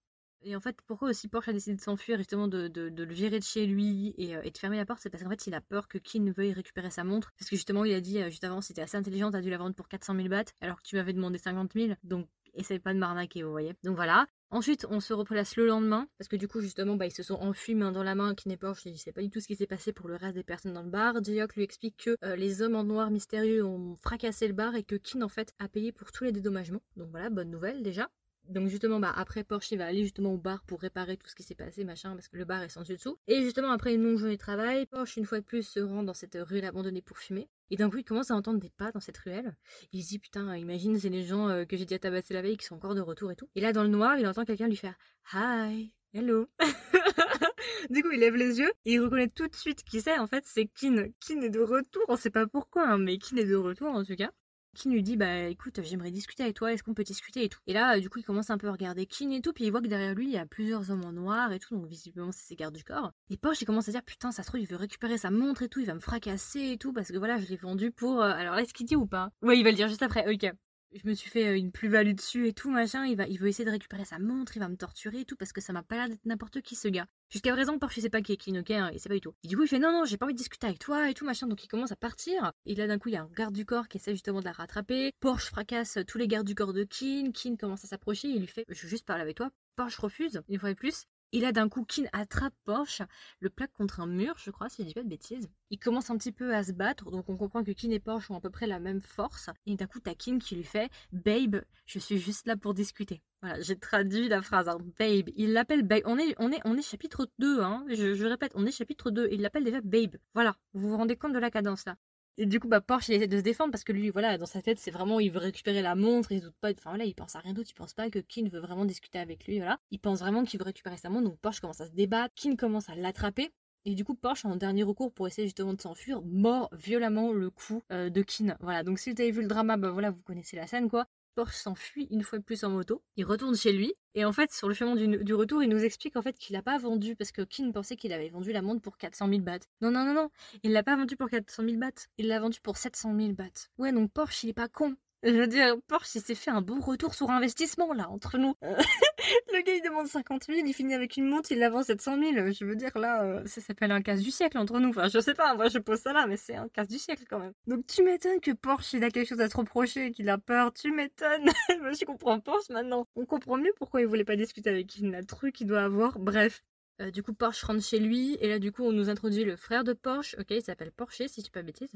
Et 0.42 0.56
en 0.56 0.62
fait, 0.62 0.78
pourquoi 0.88 1.10
aussi 1.10 1.28
Porsche 1.28 1.50
a 1.50 1.54
décidé 1.54 1.76
de 1.76 1.82
s'enfuir, 1.82 2.18
justement 2.18 2.48
de, 2.48 2.72
le 2.74 3.14
virer 3.14 3.40
de 3.40 3.44
chez 3.44 3.66
lui 3.66 4.16
euh, 4.20 4.42
et, 4.44 4.52
de 4.52 4.58
fermer 4.58 4.78
la 4.78 4.86
porte, 4.86 5.02
c'est 5.02 5.10
parce 5.10 5.24
qu'en 5.24 5.30
fait, 5.30 5.48
il 5.48 5.54
a 5.54 5.60
peur 5.60 5.90
que 5.90 5.98
Kin 5.98 6.32
veuille 6.32 6.54
récupérer 6.54 6.90
sa 6.90 7.04
montre. 7.04 7.34
Parce 7.38 7.50
que 7.50 7.58
justement, 7.58 7.84
il 7.84 7.94
a 7.94 8.00
dit 8.00 8.22
euh, 8.22 8.30
juste 8.30 8.46
avant, 8.46 8.62
c'était 8.62 8.82
assez 8.82 8.96
intelligent, 8.96 9.32
t'as 9.32 9.42
dû 9.42 9.50
la 9.50 9.58
vendre 9.58 9.76
pour 9.76 9.90
400 9.90 10.16
000 10.16 10.30
bahts, 10.30 10.54
alors 10.62 10.78
que 10.78 10.88
tu 10.88 10.96
m'avais 10.96 11.12
demandé 11.12 11.38
50 11.38 11.74
000. 11.74 11.94
Donc, 12.04 12.30
essaye 12.54 12.80
pas 12.80 12.94
de 12.94 13.00
m'arnaquer, 13.00 13.44
vous 13.44 13.52
voyez. 13.52 13.74
Donc 13.84 13.96
voilà. 13.96 14.28
Ensuite, 14.52 14.88
on 14.90 15.00
se 15.00 15.14
replace 15.14 15.56
le 15.58 15.68
lendemain, 15.68 16.08
parce 16.18 16.28
que 16.28 16.36
du 16.36 16.48
coup, 16.48 16.60
justement, 16.60 16.96
bah, 16.96 17.06
ils 17.06 17.14
se 17.14 17.22
sont 17.22 17.36
enfuis 17.36 17.76
main 17.76 17.92
dans 17.92 18.02
la 18.02 18.16
main, 18.16 18.34
Kin 18.34 18.50
et 18.50 18.58
Porsche, 18.58 18.88
et 18.88 18.90
il 18.90 18.98
sait 18.98 19.12
pas 19.12 19.22
du 19.22 19.30
tout 19.30 19.40
ce 19.40 19.48
qui 19.48 19.56
s'est 19.56 19.68
passé 19.68 19.94
pour 19.94 20.08
le 20.08 20.16
reste 20.16 20.34
des 20.34 20.44
personnes 20.44 20.74
dans 20.74 20.82
le 20.82 20.90
bar. 20.90 21.24
Jayok 21.24 21.56
lui 21.56 21.64
explique 21.64 21.98
que 21.98 22.18
euh, 22.24 22.36
les 22.36 22.64
hommes 22.64 22.76
en 22.76 22.84
noir 22.84 23.12
mystérieux 23.12 23.64
ont 23.64 23.96
fracassé 23.98 24.48
le 24.48 24.54
bar 24.54 24.76
et 24.76 24.84
que 24.84 24.96
Kin, 24.96 25.22
en 25.22 25.30
fait, 25.30 25.54
a 25.60 25.68
payé 25.68 25.92
pour 25.92 26.12
tous 26.12 26.24
les 26.24 26.32
dédommagements. 26.32 26.82
Donc 26.98 27.10
voilà, 27.12 27.30
bonne 27.30 27.52
nouvelle 27.52 27.84
déjà 27.84 28.10
donc 28.50 28.68
justement, 28.68 29.00
bah, 29.00 29.14
après 29.16 29.44
Porsche, 29.44 29.72
il 29.72 29.78
va 29.78 29.86
aller 29.86 30.02
justement 30.02 30.34
au 30.34 30.38
bar 30.38 30.64
pour 30.64 30.82
réparer 30.82 31.18
tout 31.18 31.28
ce 31.30 31.36
qui 31.36 31.44
s'est 31.44 31.56
passé, 31.56 31.84
machin, 31.84 32.14
parce 32.16 32.28
que 32.28 32.38
le 32.38 32.46
bar 32.46 32.64
est 32.64 32.70
sans 32.70 32.82
dessous. 32.82 33.18
Et 33.28 33.44
justement, 33.44 33.72
après 33.72 33.94
une 33.94 34.04
longue 34.04 34.18
journée 34.18 34.36
de 34.36 34.40
travail, 34.40 34.88
Porsche, 34.88 35.18
une 35.18 35.26
fois 35.26 35.40
de 35.40 35.46
plus, 35.46 35.64
se 35.64 35.80
rend 35.80 36.04
dans 36.04 36.16
cette 36.16 36.38
ruelle 36.40 36.66
abandonnée 36.66 37.02
pour 37.02 37.20
fumer. 37.20 37.48
Et 37.70 37.78
d'un 37.78 37.90
coup, 37.90 37.98
il 37.98 38.04
commence 38.04 38.32
à 38.32 38.36
entendre 38.36 38.60
des 38.60 38.72
pas 38.72 38.92
dans 38.92 39.00
cette 39.00 39.18
ruelle. 39.18 39.56
Il 39.94 40.04
se 40.04 40.10
dit, 40.10 40.20
putain, 40.20 40.56
imagine, 40.58 41.00
c'est 41.00 41.10
les 41.10 41.24
gens 41.24 41.48
euh, 41.48 41.66
que 41.66 41.78
j'ai 41.78 41.86
déjà 41.86 42.00
tabassé 42.00 42.34
la 42.34 42.42
veille 42.42 42.58
qui 42.58 42.66
sont 42.66 42.76
encore 42.76 42.96
de 42.96 43.02
retour 43.02 43.32
et 43.32 43.36
tout. 43.36 43.48
Et 43.54 43.62
là, 43.62 43.72
dans 43.72 43.84
le 43.84 43.90
noir, 43.90 44.18
il 44.18 44.26
entend 44.26 44.46
quelqu'un 44.46 44.68
lui 44.68 44.76
faire 44.76 44.96
Hi, 45.34 45.94
hello. 46.14 46.48
du 47.92 48.02
coup, 48.02 48.12
il 48.12 48.20
lève 48.20 48.36
les 48.36 48.60
yeux 48.60 48.72
il 48.86 49.00
reconnaît 49.00 49.30
tout 49.30 49.48
de 49.48 49.56
suite 49.56 49.84
qui 49.84 50.02
c'est. 50.02 50.18
En 50.18 50.26
fait, 50.26 50.44
c'est 50.48 50.66
Kin. 50.66 51.10
Kin 51.20 51.42
est 51.42 51.50
de 51.50 51.60
retour. 51.60 52.04
On 52.08 52.16
sait 52.16 52.32
pas 52.32 52.48
pourquoi, 52.48 52.88
hein, 52.88 52.98
mais 52.98 53.20
Kin 53.20 53.38
est 53.38 53.46
de 53.46 53.56
retour 53.56 53.90
en 53.90 54.04
tout 54.04 54.16
cas. 54.16 54.32
Kin 54.76 54.92
lui 54.92 55.04
dit 55.04 55.18
bah 55.18 55.44
écoute 55.48 55.80
j'aimerais 55.84 56.12
discuter 56.12 56.44
avec 56.44 56.56
toi 56.56 56.72
est-ce 56.72 56.84
qu'on 56.84 56.94
peut 56.94 57.04
discuter 57.04 57.44
et 57.44 57.50
tout. 57.50 57.60
Et 57.68 57.74
là 57.74 58.00
du 58.00 58.10
coup 58.10 58.20
il 58.20 58.24
commence 58.24 58.50
un 58.50 58.58
peu 58.58 58.68
à 58.68 58.72
regarder 58.72 59.06
Kin 59.06 59.32
et 59.32 59.42
tout 59.42 59.54
puis 59.54 59.66
il 59.66 59.72
voit 59.72 59.82
que 59.82 59.88
derrière 59.88 60.14
lui 60.16 60.26
il 60.28 60.32
y 60.32 60.38
a 60.38 60.46
plusieurs 60.46 60.92
hommes 60.92 61.04
en 61.06 61.12
noir 61.12 61.52
et 61.52 61.60
tout 61.60 61.76
donc 61.76 61.88
visiblement 61.88 62.32
c'est 62.32 62.46
ses 62.46 62.56
gardes 62.56 62.76
du 62.76 62.84
corps. 62.84 63.12
Et 63.30 63.38
Porsche 63.38 63.62
il 63.62 63.66
commence 63.66 63.90
à 63.90 63.92
dire 63.92 64.04
putain 64.04 64.32
ça 64.32 64.44
se 64.44 64.48
trouve 64.48 64.62
il 64.62 64.68
veut 64.68 64.76
récupérer 64.76 65.18
sa 65.18 65.32
montre 65.32 65.64
et 65.64 65.70
tout 65.70 65.80
il 65.80 65.86
va 65.86 65.94
me 65.96 66.00
fracasser 66.00 66.72
et 66.72 66.78
tout 66.78 66.94
parce 66.94 67.10
que 67.12 67.18
voilà 67.18 67.38
je 67.38 67.48
l'ai 67.48 67.58
vendu 67.58 67.92
pour 67.92 68.22
euh, 68.22 68.32
alors 68.32 68.58
est-ce 68.58 68.74
qu'il 68.74 68.86
dit 68.86 68.96
ou 68.96 69.06
pas? 69.06 69.30
Ouais 69.42 69.58
il 69.58 69.64
va 69.64 69.72
le 69.72 69.76
dire 69.76 69.88
juste 69.88 70.04
après 70.04 70.26
ok 70.34 70.52
je 70.94 71.08
me 71.08 71.14
suis 71.14 71.30
fait 71.30 71.48
euh, 71.48 71.58
une 71.58 71.72
plus-value 71.72 72.14
dessus 72.14 72.48
et 72.48 72.54
tout, 72.54 72.70
machin. 72.70 73.06
Il 73.06 73.16
va, 73.16 73.28
il 73.28 73.40
veut 73.40 73.48
essayer 73.48 73.66
de 73.66 73.72
récupérer 73.72 74.06
sa 74.06 74.20
montre, 74.20 74.56
il 74.56 74.60
va 74.60 74.70
me 74.70 74.76
torturer 74.76 75.22
et 75.22 75.26
tout, 75.26 75.36
parce 75.36 75.54
que 75.54 75.62
ça 75.62 75.74
m'a 75.74 75.84
pas 75.84 75.96
l'air 75.96 76.10
d'être 76.10 76.26
n'importe 76.26 76.62
qui 76.62 76.76
ce 76.76 76.88
gars. 76.88 77.08
Jusqu'à 77.30 77.54
présent, 77.54 77.78
Porsche, 77.78 78.00
sait 78.00 78.10
pas 78.10 78.22
qui 78.22 78.34
est 78.34 78.38
qui, 78.38 78.58
ok, 78.58 78.72
hein, 78.72 78.90
il 78.94 79.00
sait 79.00 79.10
pas 79.10 79.16
du 79.16 79.22
tout. 79.22 79.34
Et 79.44 79.48
du 79.48 79.56
coup, 79.56 79.64
il 79.64 79.68
fait 79.68 79.80
non, 79.80 79.92
non, 79.92 80.06
j'ai 80.06 80.18
pas 80.18 80.26
envie 80.26 80.34
de 80.34 80.38
discuter 80.40 80.68
avec 80.68 80.80
toi 80.80 81.10
et 81.10 81.14
tout, 81.14 81.26
machin. 81.26 81.48
Donc 81.48 81.64
il 81.64 81.68
commence 81.68 81.92
à 81.92 81.96
partir. 81.96 82.52
Et 82.66 82.76
là, 82.76 82.88
d'un 82.88 82.98
coup, 82.98 83.10
il 83.10 83.14
y 83.14 83.18
a 83.18 83.24
un 83.24 83.30
garde 83.36 83.54
du 83.54 83.66
corps 83.66 83.88
qui 83.88 83.98
essaie 83.98 84.14
justement 84.14 84.40
de 84.40 84.46
la 84.46 84.52
rattraper. 84.52 85.12
Porsche 85.20 85.48
fracasse 85.48 86.00
tous 86.08 86.18
les 86.18 86.28
gardes 86.28 86.48
du 86.48 86.56
corps 86.56 86.74
de 86.74 86.84
Kin. 86.84 87.32
Kin 87.32 87.56
commence 87.56 87.84
à 87.84 87.88
s'approcher. 87.88 88.30
Il 88.30 88.42
lui 88.42 88.48
fait, 88.48 88.66
je 88.70 88.82
veux 88.84 88.90
juste 88.90 89.06
parler 89.06 89.22
avec 89.22 89.38
toi. 89.38 89.52
Porsche 89.76 90.00
refuse, 90.00 90.42
une 90.50 90.60
fois 90.60 90.70
de 90.70 90.76
plus. 90.76 91.06
Et 91.32 91.40
là, 91.40 91.52
d'un 91.52 91.70
coup, 91.70 91.86
Kin 91.86 92.06
attrape 92.12 92.54
Porsche, 92.66 93.04
le 93.40 93.50
plaque 93.50 93.74
contre 93.74 94.00
un 94.00 94.08
mur, 94.08 94.36
je 94.38 94.50
crois, 94.52 94.70
si 94.70 94.82
je 94.82 94.88
dis 94.88 94.94
pas 94.94 95.04
de 95.04 95.10
bêtises. 95.10 95.48
Il 95.70 95.78
commence 95.78 96.10
un 96.10 96.18
petit 96.18 96.32
peu 96.32 96.56
à 96.56 96.64
se 96.64 96.72
battre, 96.72 97.12
donc 97.12 97.30
on 97.30 97.38
comprend 97.38 97.64
que 97.64 97.72
Kin 97.72 97.92
et 97.92 98.00
Porsche 98.00 98.32
ont 98.32 98.36
à 98.36 98.42
peu 98.42 98.50
près 98.50 98.66
la 98.68 98.80
même 98.80 99.02
force. 99.02 99.50
Et 99.66 99.76
d'un 99.76 99.86
coup, 99.86 100.00
t'as 100.00 100.16
Kin 100.16 100.40
qui 100.40 100.56
lui 100.56 100.64
fait 100.64 100.90
Babe, 101.12 101.62
je 101.86 102.00
suis 102.00 102.18
juste 102.18 102.48
là 102.48 102.58
pour 102.58 102.74
discuter. 102.74 103.22
Voilà, 103.42 103.62
j'ai 103.62 103.78
traduit 103.78 104.28
la 104.28 104.42
phrase, 104.42 104.68
hein. 104.68 104.80
Babe. 104.98 105.30
Il 105.36 105.54
l'appelle 105.54 105.84
Babe. 105.84 106.02
On 106.06 106.18
est, 106.18 106.36
on, 106.40 106.52
est, 106.52 106.60
on 106.66 106.76
est 106.76 106.82
chapitre 106.82 107.30
2, 107.40 107.62
hein. 107.62 107.86
Je, 107.88 108.16
je 108.16 108.26
répète, 108.26 108.52
on 108.56 108.66
est 108.66 108.72
chapitre 108.72 109.12
2. 109.12 109.30
Il 109.32 109.42
l'appelle 109.42 109.64
déjà 109.64 109.82
Babe. 109.82 110.18
Voilà, 110.34 110.56
vous 110.74 110.90
vous 110.90 110.98
rendez 110.98 111.16
compte 111.16 111.34
de 111.34 111.40
la 111.40 111.52
cadence 111.52 111.86
là. 111.86 111.96
Et 112.38 112.46
du 112.46 112.60
coup, 112.60 112.68
bah, 112.68 112.82
Porsche, 112.82 113.10
il 113.10 113.16
essaie 113.16 113.28
de 113.28 113.38
se 113.38 113.44
défendre 113.44 113.72
parce 113.72 113.84
que 113.84 113.92
lui, 113.92 114.10
voilà, 114.10 114.38
dans 114.38 114.46
sa 114.46 114.62
tête, 114.62 114.80
c'est 114.80 114.92
vraiment, 114.92 115.20
il 115.20 115.32
veut 115.32 115.40
récupérer 115.40 115.82
la 115.82 115.96
montre, 115.96 116.32
il 116.32 116.42
doute 116.42 116.56
pas, 116.62 116.72
enfin 116.72 116.92
voilà, 116.92 117.06
il 117.06 117.14
pense 117.14 117.36
à 117.36 117.40
rien 117.40 117.54
d'autre, 117.54 117.70
il 117.70 117.74
pense 117.74 117.94
pas 117.94 118.10
que 118.10 118.20
Kin 118.20 118.48
veut 118.50 118.60
vraiment 118.60 118.86
discuter 118.86 119.20
avec 119.20 119.46
lui, 119.46 119.58
voilà. 119.58 119.78
Il 119.92 120.00
pense 120.00 120.20
vraiment 120.20 120.44
qu'il 120.44 120.60
veut 120.60 120.66
récupérer 120.66 120.98
sa 120.98 121.10
montre, 121.10 121.30
donc 121.30 121.40
Porsche 121.40 121.60
commence 121.60 121.82
à 121.82 121.88
se 121.88 121.92
débattre, 121.92 122.34
Kin 122.36 122.56
commence 122.56 122.90
à 122.90 122.96
l'attraper. 122.96 123.52
Et 123.86 123.96
du 123.96 124.04
coup, 124.06 124.16
Porsche, 124.16 124.46
en 124.46 124.56
dernier 124.56 124.84
recours 124.84 125.12
pour 125.14 125.28
essayer 125.28 125.48
justement 125.48 125.74
de 125.74 125.82
s'enfuir, 125.82 126.22
mord 126.22 126.70
violemment 126.74 127.34
le 127.34 127.50
cou 127.50 127.82
euh, 127.92 128.10
de 128.10 128.22
Kin. 128.22 128.56
Voilà, 128.60 128.84
donc 128.84 129.00
si 129.00 129.12
vous 129.12 129.22
avez 129.22 129.32
vu 129.32 129.42
le 129.42 129.48
drama, 129.48 129.78
bah 129.78 129.92
voilà, 129.92 130.12
vous 130.12 130.22
connaissez 130.24 130.56
la 130.56 130.68
scène 130.68 130.90
quoi. 130.90 131.08
Porsche 131.40 131.56
s'enfuit 131.56 132.06
une 132.12 132.22
fois 132.22 132.38
de 132.38 132.44
plus 132.44 132.66
en 132.66 132.70
moto, 132.70 133.02
il 133.16 133.24
retourne 133.24 133.56
chez 133.56 133.72
lui, 133.72 133.94
et 134.14 134.26
en 134.26 134.34
fait, 134.34 134.52
sur 134.52 134.68
le 134.68 134.74
chemin 134.74 134.98
du, 134.98 135.34
retour, 135.34 135.64
il 135.64 135.70
nous 135.70 135.86
explique 135.86 136.18
en 136.18 136.22
fait 136.22 136.38
qu'il 136.38 136.54
n'a 136.54 136.62
pas 136.62 136.78
vendu, 136.78 137.16
parce 137.16 137.32
que 137.32 137.44
Kin 137.44 137.72
pensait 137.72 137.96
qu'il 137.96 138.12
avait 138.12 138.28
vendu 138.28 138.52
la 138.52 138.62
montre 138.62 138.82
pour 138.82 138.98
400 138.98 139.30
000 139.30 139.40
bahts. 139.40 139.60
Non, 139.80 139.90
non, 139.90 140.04
non, 140.04 140.14
non, 140.14 140.30
il 140.64 140.74
l'a 140.74 140.84
pas 140.84 140.98
vendu 140.98 141.16
pour 141.16 141.30
400 141.30 141.64
000 141.64 141.78
bahts, 141.78 142.08
il 142.18 142.28
l'a 142.28 142.42
vendu 142.42 142.60
pour 142.60 142.76
700 142.76 143.16
000 143.18 143.32
bahts. 143.32 143.70
Ouais, 143.78 143.94
donc 143.94 144.12
Porsche, 144.12 144.44
il 144.44 144.50
est 144.50 144.54
pas 144.54 144.68
con. 144.68 144.98
Je 145.22 145.32
veux 145.32 145.48
dire, 145.48 145.76
Porsche, 145.88 146.16
il 146.16 146.22
s'est 146.22 146.36
fait 146.36 146.50
un 146.50 146.62
beau 146.62 146.80
retour 146.80 147.14
sur 147.14 147.30
investissement, 147.30 147.92
là, 147.94 148.10
entre 148.10 148.38
nous. 148.38 148.56
Euh, 148.64 148.76
le 149.54 149.62
gars, 149.64 149.74
il 149.74 149.82
demande 149.84 150.08
50 150.08 150.46
000, 150.46 150.60
il 150.66 150.74
finit 150.74 150.94
avec 150.94 151.18
une 151.18 151.28
montre, 151.28 151.52
il 151.52 151.60
la 151.60 151.70
vend 151.70 151.84
700 151.84 152.18
000. 152.18 152.52
Je 152.52 152.64
veux 152.64 152.78
dire, 152.78 152.98
là, 152.98 153.24
euh, 153.24 153.46
ça 153.46 153.60
s'appelle 153.60 153.92
un 153.92 154.02
casse 154.02 154.22
du 154.22 154.32
siècle 154.32 154.58
entre 154.58 154.80
nous. 154.80 154.90
Enfin, 154.90 155.10
je 155.10 155.20
sais 155.20 155.34
pas, 155.34 155.56
moi, 155.56 155.68
je 155.68 155.78
pose 155.80 156.00
ça 156.00 156.14
là, 156.14 156.26
mais 156.26 156.38
c'est 156.38 156.56
un 156.56 156.70
casse 156.70 156.88
du 156.88 156.98
siècle 156.98 157.26
quand 157.30 157.40
même. 157.40 157.52
Donc, 157.68 157.86
tu 157.86 158.02
m'étonnes 158.02 158.40
que 158.40 158.52
Porsche, 158.52 158.94
il 158.94 159.04
a 159.04 159.12
quelque 159.12 159.28
chose 159.28 159.42
à 159.42 159.50
se 159.50 159.58
reprocher, 159.58 160.12
qu'il 160.12 160.30
a 160.30 160.38
peur. 160.38 160.74
Tu 160.74 160.92
m'étonnes. 160.92 161.50
je 161.70 162.06
comprends 162.06 162.40
Porsche 162.40 162.70
maintenant. 162.70 163.06
On 163.18 163.26
comprend 163.26 163.58
mieux 163.58 163.74
pourquoi 163.76 164.00
il 164.00 164.08
voulait 164.08 164.24
pas 164.24 164.38
discuter 164.38 164.70
avec 164.70 164.96
le 165.02 165.26
truc 165.26 165.56
qu'il 165.56 165.68
doit 165.68 165.84
avoir. 165.84 166.18
Bref. 166.18 166.64
Euh, 167.02 167.12
du 167.12 167.24
coup, 167.24 167.34
Porsche 167.34 167.64
rentre 167.66 167.84
chez 167.84 168.00
lui, 168.00 168.38
et 168.42 168.48
là, 168.48 168.60
du 168.60 168.72
coup, 168.72 168.84
on 168.84 168.92
nous 168.94 169.10
introduit 169.10 169.44
le 169.44 169.58
frère 169.58 169.84
de 169.84 169.94
Porsche. 169.94 170.36
Ok, 170.40 170.52
il 170.52 170.62
s'appelle 170.62 170.92
Porsche, 170.92 171.28
si 171.28 171.44
tu 171.44 171.52
pas 171.52 171.62
bêtise. 171.62 171.92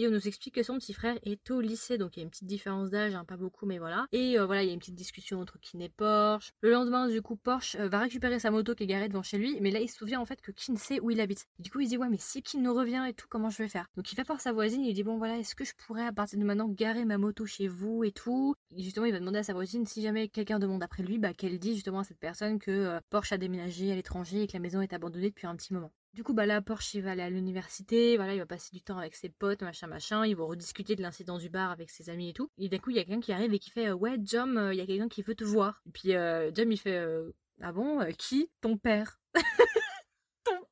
Et 0.00 0.06
on 0.06 0.12
nous 0.12 0.28
explique 0.28 0.54
que 0.54 0.62
son 0.62 0.78
petit 0.78 0.92
frère 0.92 1.18
est 1.24 1.50
au 1.50 1.60
lycée, 1.60 1.98
donc 1.98 2.16
il 2.16 2.20
y 2.20 2.22
a 2.22 2.24
une 2.24 2.30
petite 2.30 2.46
différence 2.46 2.88
d'âge, 2.88 3.16
hein, 3.16 3.24
pas 3.24 3.36
beaucoup, 3.36 3.66
mais 3.66 3.78
voilà. 3.78 4.06
Et 4.12 4.38
euh, 4.38 4.46
voilà, 4.46 4.62
il 4.62 4.68
y 4.68 4.70
a 4.70 4.72
une 4.72 4.78
petite 4.78 4.94
discussion 4.94 5.40
entre 5.40 5.58
Kin 5.58 5.80
et 5.80 5.88
Porsche. 5.88 6.52
Le 6.60 6.70
lendemain, 6.70 7.08
du 7.08 7.20
coup, 7.20 7.34
Porsche 7.34 7.74
euh, 7.80 7.88
va 7.88 7.98
récupérer 7.98 8.38
sa 8.38 8.52
moto 8.52 8.76
qui 8.76 8.84
est 8.84 8.86
garée 8.86 9.08
devant 9.08 9.24
chez 9.24 9.38
lui, 9.38 9.58
mais 9.60 9.72
là, 9.72 9.80
il 9.80 9.88
se 9.88 9.96
souvient 9.96 10.20
en 10.20 10.24
fait 10.24 10.40
que 10.40 10.52
Kin 10.52 10.76
sait 10.76 11.00
où 11.00 11.10
il 11.10 11.20
habite. 11.20 11.48
du 11.58 11.72
coup, 11.72 11.80
il 11.80 11.88
dit, 11.88 11.98
ouais, 11.98 12.08
mais 12.08 12.16
si 12.16 12.44
Kin 12.44 12.60
nous 12.60 12.72
revient 12.74 13.06
et 13.08 13.12
tout, 13.12 13.26
comment 13.28 13.50
je 13.50 13.60
vais 13.60 13.68
faire? 13.68 13.88
Donc 13.96 14.12
il 14.12 14.14
va 14.14 14.22
voir 14.22 14.40
sa 14.40 14.52
voisine, 14.52 14.84
il 14.84 14.94
dit, 14.94 15.02
bon, 15.02 15.18
voilà, 15.18 15.36
est-ce 15.36 15.56
que 15.56 15.64
je 15.64 15.72
pourrais 15.84 16.06
à 16.06 16.12
partir 16.12 16.38
de 16.38 16.44
maintenant 16.44 16.68
garer 16.68 17.04
ma 17.04 17.18
moto 17.18 17.44
chez 17.44 17.66
vous 17.66 18.04
et 18.04 18.12
tout? 18.12 18.54
Et 18.76 18.84
Justement, 18.84 19.06
il 19.06 19.12
va 19.12 19.18
demander 19.18 19.40
à 19.40 19.42
sa 19.42 19.52
voisine 19.52 19.84
si 19.84 20.00
jamais 20.00 20.28
quelqu'un 20.28 20.60
demande 20.60 20.84
après 20.84 21.02
lui, 21.02 21.18
bah, 21.18 21.34
qu'elle 21.34 21.58
dit 21.58 21.74
justement 21.74 21.98
à 21.98 22.04
cette 22.04 22.20
personne 22.20 22.60
que 22.60 22.70
euh, 22.70 23.00
Porsche 23.10 23.32
a 23.32 23.36
déménagé 23.36 23.90
à 23.90 23.96
l'étranger 23.96 24.44
et 24.44 24.46
que 24.46 24.52
la 24.52 24.60
maison 24.60 24.80
est 24.80 24.92
abandonnée 24.92 25.30
depuis 25.30 25.48
un 25.48 25.56
petit 25.56 25.74
moment. 25.74 25.90
Du 26.14 26.24
coup, 26.24 26.32
bah 26.32 26.46
là, 26.46 26.60
Porsche, 26.60 26.94
il 26.94 27.02
va 27.02 27.12
aller 27.12 27.22
à 27.22 27.30
l'université, 27.30 28.16
voilà, 28.16 28.34
il 28.34 28.38
va 28.38 28.46
passer 28.46 28.70
du 28.72 28.82
temps 28.82 28.98
avec 28.98 29.14
ses 29.14 29.28
potes, 29.28 29.62
machin, 29.62 29.86
machin, 29.86 30.26
ils 30.26 30.34
vont 30.34 30.46
rediscuter 30.46 30.96
de 30.96 31.02
l'incident 31.02 31.38
du 31.38 31.48
bar 31.48 31.70
avec 31.70 31.90
ses 31.90 32.10
amis 32.10 32.30
et 32.30 32.32
tout. 32.32 32.50
Et 32.58 32.68
d'un 32.68 32.78
coup, 32.78 32.90
il 32.90 32.96
y 32.96 32.98
a 32.98 33.04
quelqu'un 33.04 33.20
qui 33.20 33.32
arrive 33.32 33.52
et 33.54 33.58
qui 33.58 33.70
fait 33.70 33.92
Ouais, 33.92 34.16
Jom, 34.22 34.56
euh, 34.56 34.74
il 34.74 34.78
y 34.78 34.80
a 34.80 34.86
quelqu'un 34.86 35.08
qui 35.08 35.22
veut 35.22 35.34
te 35.34 35.44
voir. 35.44 35.82
Et 35.86 35.90
puis, 35.90 36.14
euh, 36.14 36.50
Jom, 36.54 36.72
il 36.72 36.78
fait 36.78 36.96
euh, 36.96 37.30
Ah 37.60 37.72
bon, 37.72 38.00
qui? 38.16 38.50
Ton 38.60 38.78
père. 38.78 39.20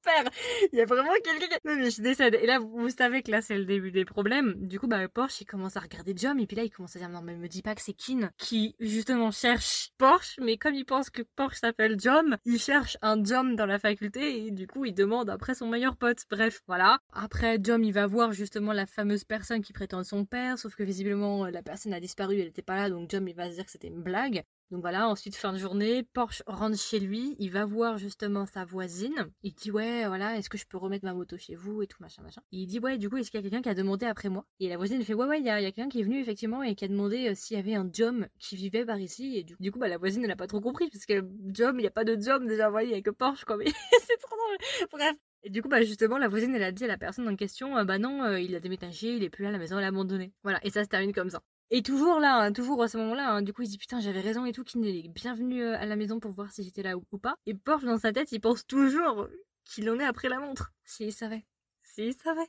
Il 0.73 0.79
y 0.79 0.83
a 0.83 0.85
vraiment 0.85 1.13
quelqu'un 1.25 1.47
qui... 1.47 1.55
Non 1.65 1.77
mais 1.77 1.91
je 1.91 2.03
décède. 2.03 2.39
Et 2.41 2.47
là, 2.47 2.59
vous 2.59 2.91
savez 2.91 3.23
que 3.23 3.31
là, 3.31 3.43
c'est 3.43 3.57
le 3.57 3.65
début 3.65 3.91
des 3.91 4.05
problèmes. 4.05 4.55
Du 4.57 4.79
coup, 4.79 4.87
bah, 4.87 5.09
Porsche, 5.09 5.41
il 5.41 5.45
commence 5.45 5.77
à 5.77 5.81
regarder 5.81 6.15
Jom. 6.17 6.39
Et 6.39 6.47
puis 6.47 6.57
là, 6.57 6.65
il 6.65 6.71
commence 6.71 6.97
à 6.97 6.99
dire, 6.99 7.09
non, 7.09 7.23
mais 7.23 7.35
me 7.35 7.49
dis 7.49 7.63
pas 7.63 7.75
que 7.75 7.83
c'est 7.83 7.93
Kin 7.93 8.31
qui, 8.39 8.75
justement, 8.81 9.31
cherche 9.31 9.91
Porsche. 9.99 10.39
Mais 10.41 10.57
comme 10.57 10.75
il 10.75 10.85
pense 10.85 11.11
que 11.11 11.23
Porsche 11.23 11.61
s'appelle 11.61 11.99
Jom, 11.99 12.37
il 12.45 12.59
cherche 12.59 12.97
un 13.03 13.23
Jom 13.23 13.57
dans 13.57 13.67
la 13.67 13.79
faculté. 13.79 14.47
Et 14.47 14.51
du 14.51 14.67
coup, 14.67 14.85
il 14.85 14.95
demande 14.95 15.31
après 15.31 15.55
son 15.55 15.69
meilleur 15.69 15.97
pote. 15.97 16.25
Bref, 16.31 16.63
voilà. 16.67 16.99
Après, 17.13 17.59
Jom, 17.63 17.83
il 17.83 17.93
va 17.93 18.07
voir 18.07 18.33
justement 18.33 18.73
la 18.73 18.87
fameuse 18.87 19.25
personne 19.25 19.63
qui 19.63 19.73
prétend 19.73 20.05
son 20.05 20.25
père. 20.25 20.59
Sauf 20.59 20.75
que 20.75 20.83
visiblement, 20.83 21.47
la 21.47 21.63
personne 21.63 21.93
a 21.93 22.01
disparu. 22.01 22.41
Elle 22.41 22.49
était 22.49 22.63
pas 22.63 22.77
là. 22.77 22.91
Donc 22.91 23.11
Jom, 23.11 23.27
il 23.29 23.35
va 23.35 23.51
se 23.51 23.55
dire 23.57 23.65
que 23.65 23.71
c'était 23.71 23.89
une 23.89 24.03
blague. 24.03 24.45
Donc 24.73 24.81
voilà, 24.81 25.09
ensuite 25.09 25.37
fin 25.37 25.53
de 25.53 25.59
journée, 25.59 26.03
Porsche 26.03 26.43
rentre 26.49 26.77
chez 26.77 26.99
lui, 26.99 27.37
il 27.39 27.53
va 27.53 27.65
voir 27.65 27.99
justement 27.99 28.47
sa 28.47 28.65
voisine, 28.65 29.31
il 29.45 29.55
dit 29.55 29.71
ouais 29.71 29.96
voilà, 30.07 30.37
est-ce 30.37 30.51
que 30.51 30.59
je 30.59 30.67
peux 30.67 30.77
remettre 30.77 31.05
ma 31.05 31.15
moto 31.15 31.37
chez 31.39 31.55
vous 31.55 31.83
et 31.83 31.87
tout 31.87 31.99
machin 32.01 32.23
machin. 32.23 32.43
il 32.53 32.67
dit 32.67 32.79
ouais 32.79 32.99
du 32.99 33.09
coup 33.09 33.17
est-ce 33.17 33.31
qu'il 33.31 33.39
y 33.39 33.41
a 33.41 33.43
quelqu'un 33.43 33.63
qui 33.63 33.69
a 33.69 33.75
demandé 33.75 34.07
après 34.07 34.29
moi? 34.29 34.45
Et 34.61 34.69
la 34.69 34.77
voisine 34.77 35.03
fait 35.03 35.15
ouais 35.15 35.27
ouais 35.27 35.41
il 35.41 35.47
y 35.47 35.51
a, 35.51 35.61
quelqu'un 35.61 35.89
qui 35.89 36.01
est 36.01 36.05
venu 36.05 36.21
effectivement 36.21 36.63
et 36.63 36.75
qui 36.75 36.85
a 36.85 36.89
demandé 36.89 37.29
euh, 37.29 37.35
s'il 37.35 37.57
y 37.57 37.61
avait 37.61 37.75
un 37.75 37.89
Jom 37.93 38.27
qui 38.39 38.57
vivait 38.57 38.85
par 38.85 38.99
ici 38.99 39.37
et 39.37 39.45
du, 39.45 39.73
coup 39.73 39.79
bah 39.79 39.89
la 39.89 39.99
voisine 39.99 40.25
elle 40.25 40.31
a 40.31 40.37
pas 40.37 40.47
trop 40.47 40.61
compris 40.61 40.89
parce 40.91 41.07
que 41.07 41.25
Jom 41.55 41.79
il 41.79 41.85
y 41.85 41.87
a 41.89 41.91
pas 41.91 42.05
de 42.05 42.21
Jom 42.21 42.47
déjà 42.47 42.69
voyez 42.69 42.91
il 42.91 42.97
y 42.97 42.99
a 42.99 43.03
que 43.03 43.11
Porsche 43.11 43.45
quoi 43.45 43.57
mais 43.57 43.67
c'est 44.07 44.19
trop 44.19 44.37
drôle. 44.37 44.89
Bref, 44.93 45.17
et 45.47 45.51
du 45.51 45.63
coup, 45.63 45.69
bah 45.69 45.81
justement, 45.83 46.19
la 46.19 46.27
voisine, 46.27 46.53
elle 46.57 46.63
a 46.65 46.73
dit 46.73 46.83
à 46.83 46.89
la 46.89 46.99
personne 46.99 47.29
en 47.29 47.37
question, 47.37 47.77
euh, 47.77 47.85
bah 47.85 47.99
non, 47.99 48.25
euh, 48.25 48.41
il 48.41 48.57
a 48.57 48.61
déménagé, 48.61 49.15
il 49.15 49.23
est 49.23 49.31
plus 49.31 49.45
là, 49.45 49.53
la 49.53 49.59
maison, 49.59 49.79
elle 49.79 49.85
a 49.85 49.89
abandonné. 49.89 50.33
Voilà, 50.43 50.59
et 50.65 50.71
ça 50.71 50.83
se 50.83 50.89
termine 50.89 51.13
comme 51.13 51.31
ça. 51.31 51.41
Et 51.71 51.83
toujours 51.83 52.19
là, 52.19 52.43
hein, 52.43 52.53
toujours 52.53 52.83
à 52.83 52.89
ce 52.89 52.97
moment-là, 52.99 53.31
hein, 53.31 53.43
du 53.43 53.53
coup 53.53 53.63
il 53.63 53.69
dit 53.69 53.79
putain 53.79 53.99
j'avais 53.99 54.21
raison 54.21 54.45
et 54.45 54.53
tout, 54.53 54.63
qu'il 54.63 54.87
est 54.87 55.09
bienvenu 55.09 55.65
à 55.65 55.85
la 55.85 55.97
maison 55.97 56.21
pour 56.21 56.31
voir 56.31 56.53
si 56.53 56.63
j'étais 56.63 56.83
là 56.83 56.97
ou, 56.97 57.19
pas. 57.19 57.37
Et 57.47 57.55
Porsche 57.55 57.85
dans 57.85 57.99
sa 57.99 58.13
tête 58.13 58.31
il 58.31 58.41
pense 58.41 58.67
toujours 58.67 59.29
qu'il 59.67 59.91
en 59.91 60.01
est 60.01 60.05
après 60.05 60.29
la 60.29 60.39
montre. 60.39 60.73
S'il 60.85 61.13
savait. 61.13 61.45
S'il 61.83 62.15
savait. 62.15 62.49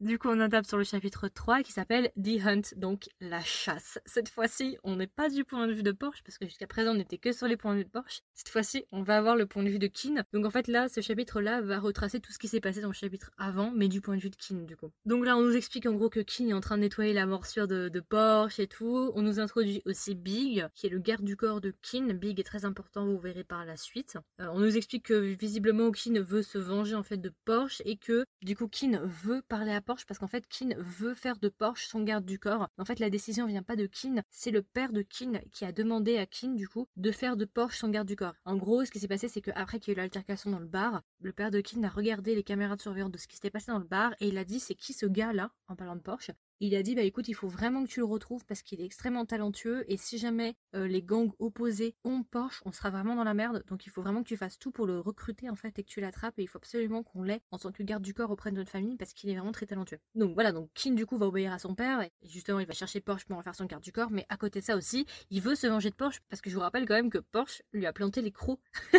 Du 0.00 0.18
coup, 0.18 0.28
on 0.28 0.48
tape 0.48 0.66
sur 0.66 0.76
le 0.76 0.82
chapitre 0.82 1.28
3 1.28 1.62
qui 1.62 1.70
s'appelle 1.70 2.10
The 2.20 2.44
Hunt, 2.44 2.76
donc 2.76 3.08
la 3.20 3.40
chasse. 3.40 4.00
Cette 4.04 4.28
fois-ci, 4.28 4.76
on 4.82 4.96
n'est 4.96 5.06
pas 5.06 5.28
du 5.28 5.44
point 5.44 5.68
de 5.68 5.72
vue 5.72 5.84
de 5.84 5.92
Porsche, 5.92 6.20
parce 6.24 6.36
que 6.36 6.46
jusqu'à 6.46 6.66
présent, 6.66 6.90
on 6.90 6.96
n'était 6.96 7.16
que 7.16 7.30
sur 7.30 7.46
les 7.46 7.56
points 7.56 7.74
de 7.74 7.78
vue 7.78 7.84
de 7.84 7.90
Porsche. 7.90 8.22
Cette 8.34 8.48
fois-ci, 8.48 8.86
on 8.90 9.04
va 9.04 9.16
avoir 9.16 9.36
le 9.36 9.46
point 9.46 9.62
de 9.62 9.68
vue 9.68 9.78
de 9.78 9.86
Kin. 9.86 10.24
Donc 10.32 10.46
en 10.46 10.50
fait, 10.50 10.66
là, 10.66 10.88
ce 10.88 11.00
chapitre-là 11.00 11.60
va 11.60 11.78
retracer 11.78 12.18
tout 12.18 12.32
ce 12.32 12.38
qui 12.38 12.48
s'est 12.48 12.60
passé 12.60 12.80
dans 12.80 12.88
le 12.88 12.94
chapitre 12.94 13.30
avant, 13.38 13.70
mais 13.70 13.86
du 13.86 14.00
point 14.00 14.16
de 14.16 14.20
vue 14.20 14.30
de 14.30 14.36
Kin, 14.36 14.64
du 14.64 14.76
coup. 14.76 14.90
Donc 15.06 15.24
là, 15.24 15.36
on 15.36 15.42
nous 15.42 15.54
explique 15.54 15.86
en 15.86 15.94
gros 15.94 16.10
que 16.10 16.20
Kin 16.20 16.48
est 16.48 16.54
en 16.54 16.60
train 16.60 16.76
de 16.76 16.82
nettoyer 16.82 17.12
la 17.12 17.26
morsure 17.26 17.68
de, 17.68 17.88
Porsche 18.00 18.58
et 18.58 18.66
tout. 18.66 19.12
On 19.14 19.22
nous 19.22 19.38
introduit 19.38 19.80
aussi 19.86 20.16
Big, 20.16 20.66
qui 20.74 20.88
est 20.88 20.90
le 20.90 20.98
garde 20.98 21.24
du 21.24 21.36
corps 21.36 21.60
de 21.60 21.72
Kin. 21.82 22.12
Big 22.14 22.40
est 22.40 22.44
très 22.44 22.64
important, 22.64 23.06
vous 23.06 23.18
verrez 23.18 23.44
par 23.44 23.64
la 23.64 23.76
suite. 23.76 24.18
Euh, 24.40 24.48
on 24.52 24.58
nous 24.58 24.76
explique 24.76 25.04
que 25.04 25.14
visiblement, 25.14 25.92
Kin 25.92 26.20
veut 26.20 26.42
se 26.42 26.58
venger 26.58 26.96
en 26.96 27.04
fait 27.04 27.16
de 27.16 27.32
Porsche 27.44 27.80
et 27.84 27.96
que 27.96 28.24
du 28.42 28.56
coup, 28.56 28.66
Kin 28.66 29.00
veut 29.04 29.40
parler 29.48 29.72
à 29.72 29.80
Porsche 29.84 30.06
parce 30.06 30.18
qu'en 30.18 30.26
fait, 30.26 30.46
Kin 30.48 30.70
veut 30.78 31.14
faire 31.14 31.38
de 31.38 31.48
Porsche 31.48 31.86
son 31.86 32.02
garde 32.02 32.24
du 32.24 32.38
corps. 32.38 32.68
En 32.78 32.84
fait, 32.84 32.98
la 32.98 33.10
décision 33.10 33.46
vient 33.46 33.62
pas 33.62 33.76
de 33.76 33.86
Kin, 33.86 34.22
c'est 34.30 34.50
le 34.50 34.62
père 34.62 34.92
de 34.92 35.02
Kin 35.02 35.40
qui 35.52 35.64
a 35.64 35.72
demandé 35.72 36.18
à 36.18 36.26
Kin, 36.26 36.54
du 36.54 36.68
coup, 36.68 36.88
de 36.96 37.12
faire 37.12 37.36
de 37.36 37.44
Porsche 37.44 37.78
son 37.78 37.88
garde 37.88 38.08
du 38.08 38.16
corps. 38.16 38.34
En 38.44 38.56
gros, 38.56 38.84
ce 38.84 38.90
qui 38.90 38.98
s'est 38.98 39.08
passé, 39.08 39.28
c'est 39.28 39.40
qu'après 39.40 39.78
qu'il 39.78 39.92
y 39.92 39.96
a 39.96 39.98
eu 39.98 40.02
l'altercation 40.02 40.50
dans 40.50 40.58
le 40.58 40.66
bar, 40.66 41.02
le 41.20 41.32
père 41.32 41.50
de 41.50 41.60
Kin 41.60 41.82
a 41.84 41.88
regardé 41.88 42.34
les 42.34 42.42
caméras 42.42 42.76
de 42.76 42.80
surveillance 42.82 43.10
de 43.10 43.18
ce 43.18 43.28
qui 43.28 43.36
s'était 43.36 43.50
passé 43.50 43.70
dans 43.70 43.78
le 43.78 43.84
bar 43.84 44.14
et 44.20 44.28
il 44.28 44.38
a 44.38 44.44
dit 44.44 44.60
c'est 44.60 44.74
qui 44.74 44.92
ce 44.92 45.06
gars-là, 45.06 45.50
en 45.68 45.76
parlant 45.76 45.96
de 45.96 46.00
Porsche? 46.00 46.30
Il 46.60 46.74
a 46.74 46.82
dit 46.82 46.94
bah 46.94 47.02
écoute 47.02 47.28
il 47.28 47.34
faut 47.34 47.48
vraiment 47.48 47.84
que 47.84 47.88
tu 47.88 48.00
le 48.00 48.06
retrouves 48.06 48.44
parce 48.46 48.62
qu'il 48.62 48.80
est 48.80 48.84
extrêmement 48.84 49.24
talentueux 49.24 49.84
et 49.88 49.96
si 49.96 50.18
jamais 50.18 50.54
euh, 50.74 50.86
les 50.86 51.02
gangs 51.02 51.32
opposés 51.38 51.94
ont 52.04 52.22
Porsche 52.22 52.62
on 52.64 52.72
sera 52.72 52.90
vraiment 52.90 53.16
dans 53.16 53.24
la 53.24 53.34
merde. 53.34 53.64
Donc 53.68 53.86
il 53.86 53.90
faut 53.90 54.02
vraiment 54.02 54.22
que 54.22 54.28
tu 54.28 54.36
fasses 54.36 54.58
tout 54.58 54.70
pour 54.70 54.86
le 54.86 55.00
recruter 55.00 55.50
en 55.50 55.56
fait 55.56 55.78
et 55.78 55.82
que 55.82 55.88
tu 55.88 56.00
l'attrapes 56.00 56.38
et 56.38 56.42
il 56.42 56.46
faut 56.46 56.58
absolument 56.58 57.02
qu'on 57.02 57.22
l'ait 57.22 57.42
en 57.50 57.58
tant 57.58 57.72
que 57.72 57.82
garde 57.82 58.02
du 58.02 58.14
corps 58.14 58.30
auprès 58.30 58.50
de 58.50 58.56
notre 58.56 58.70
famille 58.70 58.96
parce 58.96 59.12
qu'il 59.12 59.30
est 59.30 59.34
vraiment 59.34 59.52
très 59.52 59.66
talentueux. 59.66 59.98
Donc 60.14 60.34
voilà. 60.34 60.52
Donc 60.52 60.70
Kin 60.74 60.92
du 60.92 61.06
coup 61.06 61.18
va 61.18 61.26
obéir 61.26 61.52
à 61.52 61.58
son 61.58 61.74
père 61.74 62.00
et 62.02 62.10
justement 62.22 62.60
il 62.60 62.66
va 62.66 62.74
chercher 62.74 63.00
Porsche 63.00 63.26
pour 63.26 63.36
en 63.36 63.42
faire 63.42 63.54
son 63.54 63.64
garde 63.64 63.82
du 63.82 63.92
corps. 63.92 64.10
Mais 64.10 64.26
à 64.28 64.36
côté 64.36 64.60
de 64.60 64.64
ça 64.64 64.76
aussi 64.76 65.06
il 65.30 65.40
veut 65.40 65.54
se 65.54 65.66
venger 65.66 65.90
de 65.90 65.94
Porsche 65.94 66.20
parce 66.28 66.40
que 66.40 66.50
je 66.50 66.54
vous 66.54 66.60
rappelle 66.60 66.86
quand 66.86 66.94
même 66.94 67.10
que 67.10 67.18
Porsche 67.18 67.62
lui 67.72 67.86
a 67.86 67.92
planté 67.92 68.22
les 68.22 68.32
crocs. 68.32 68.60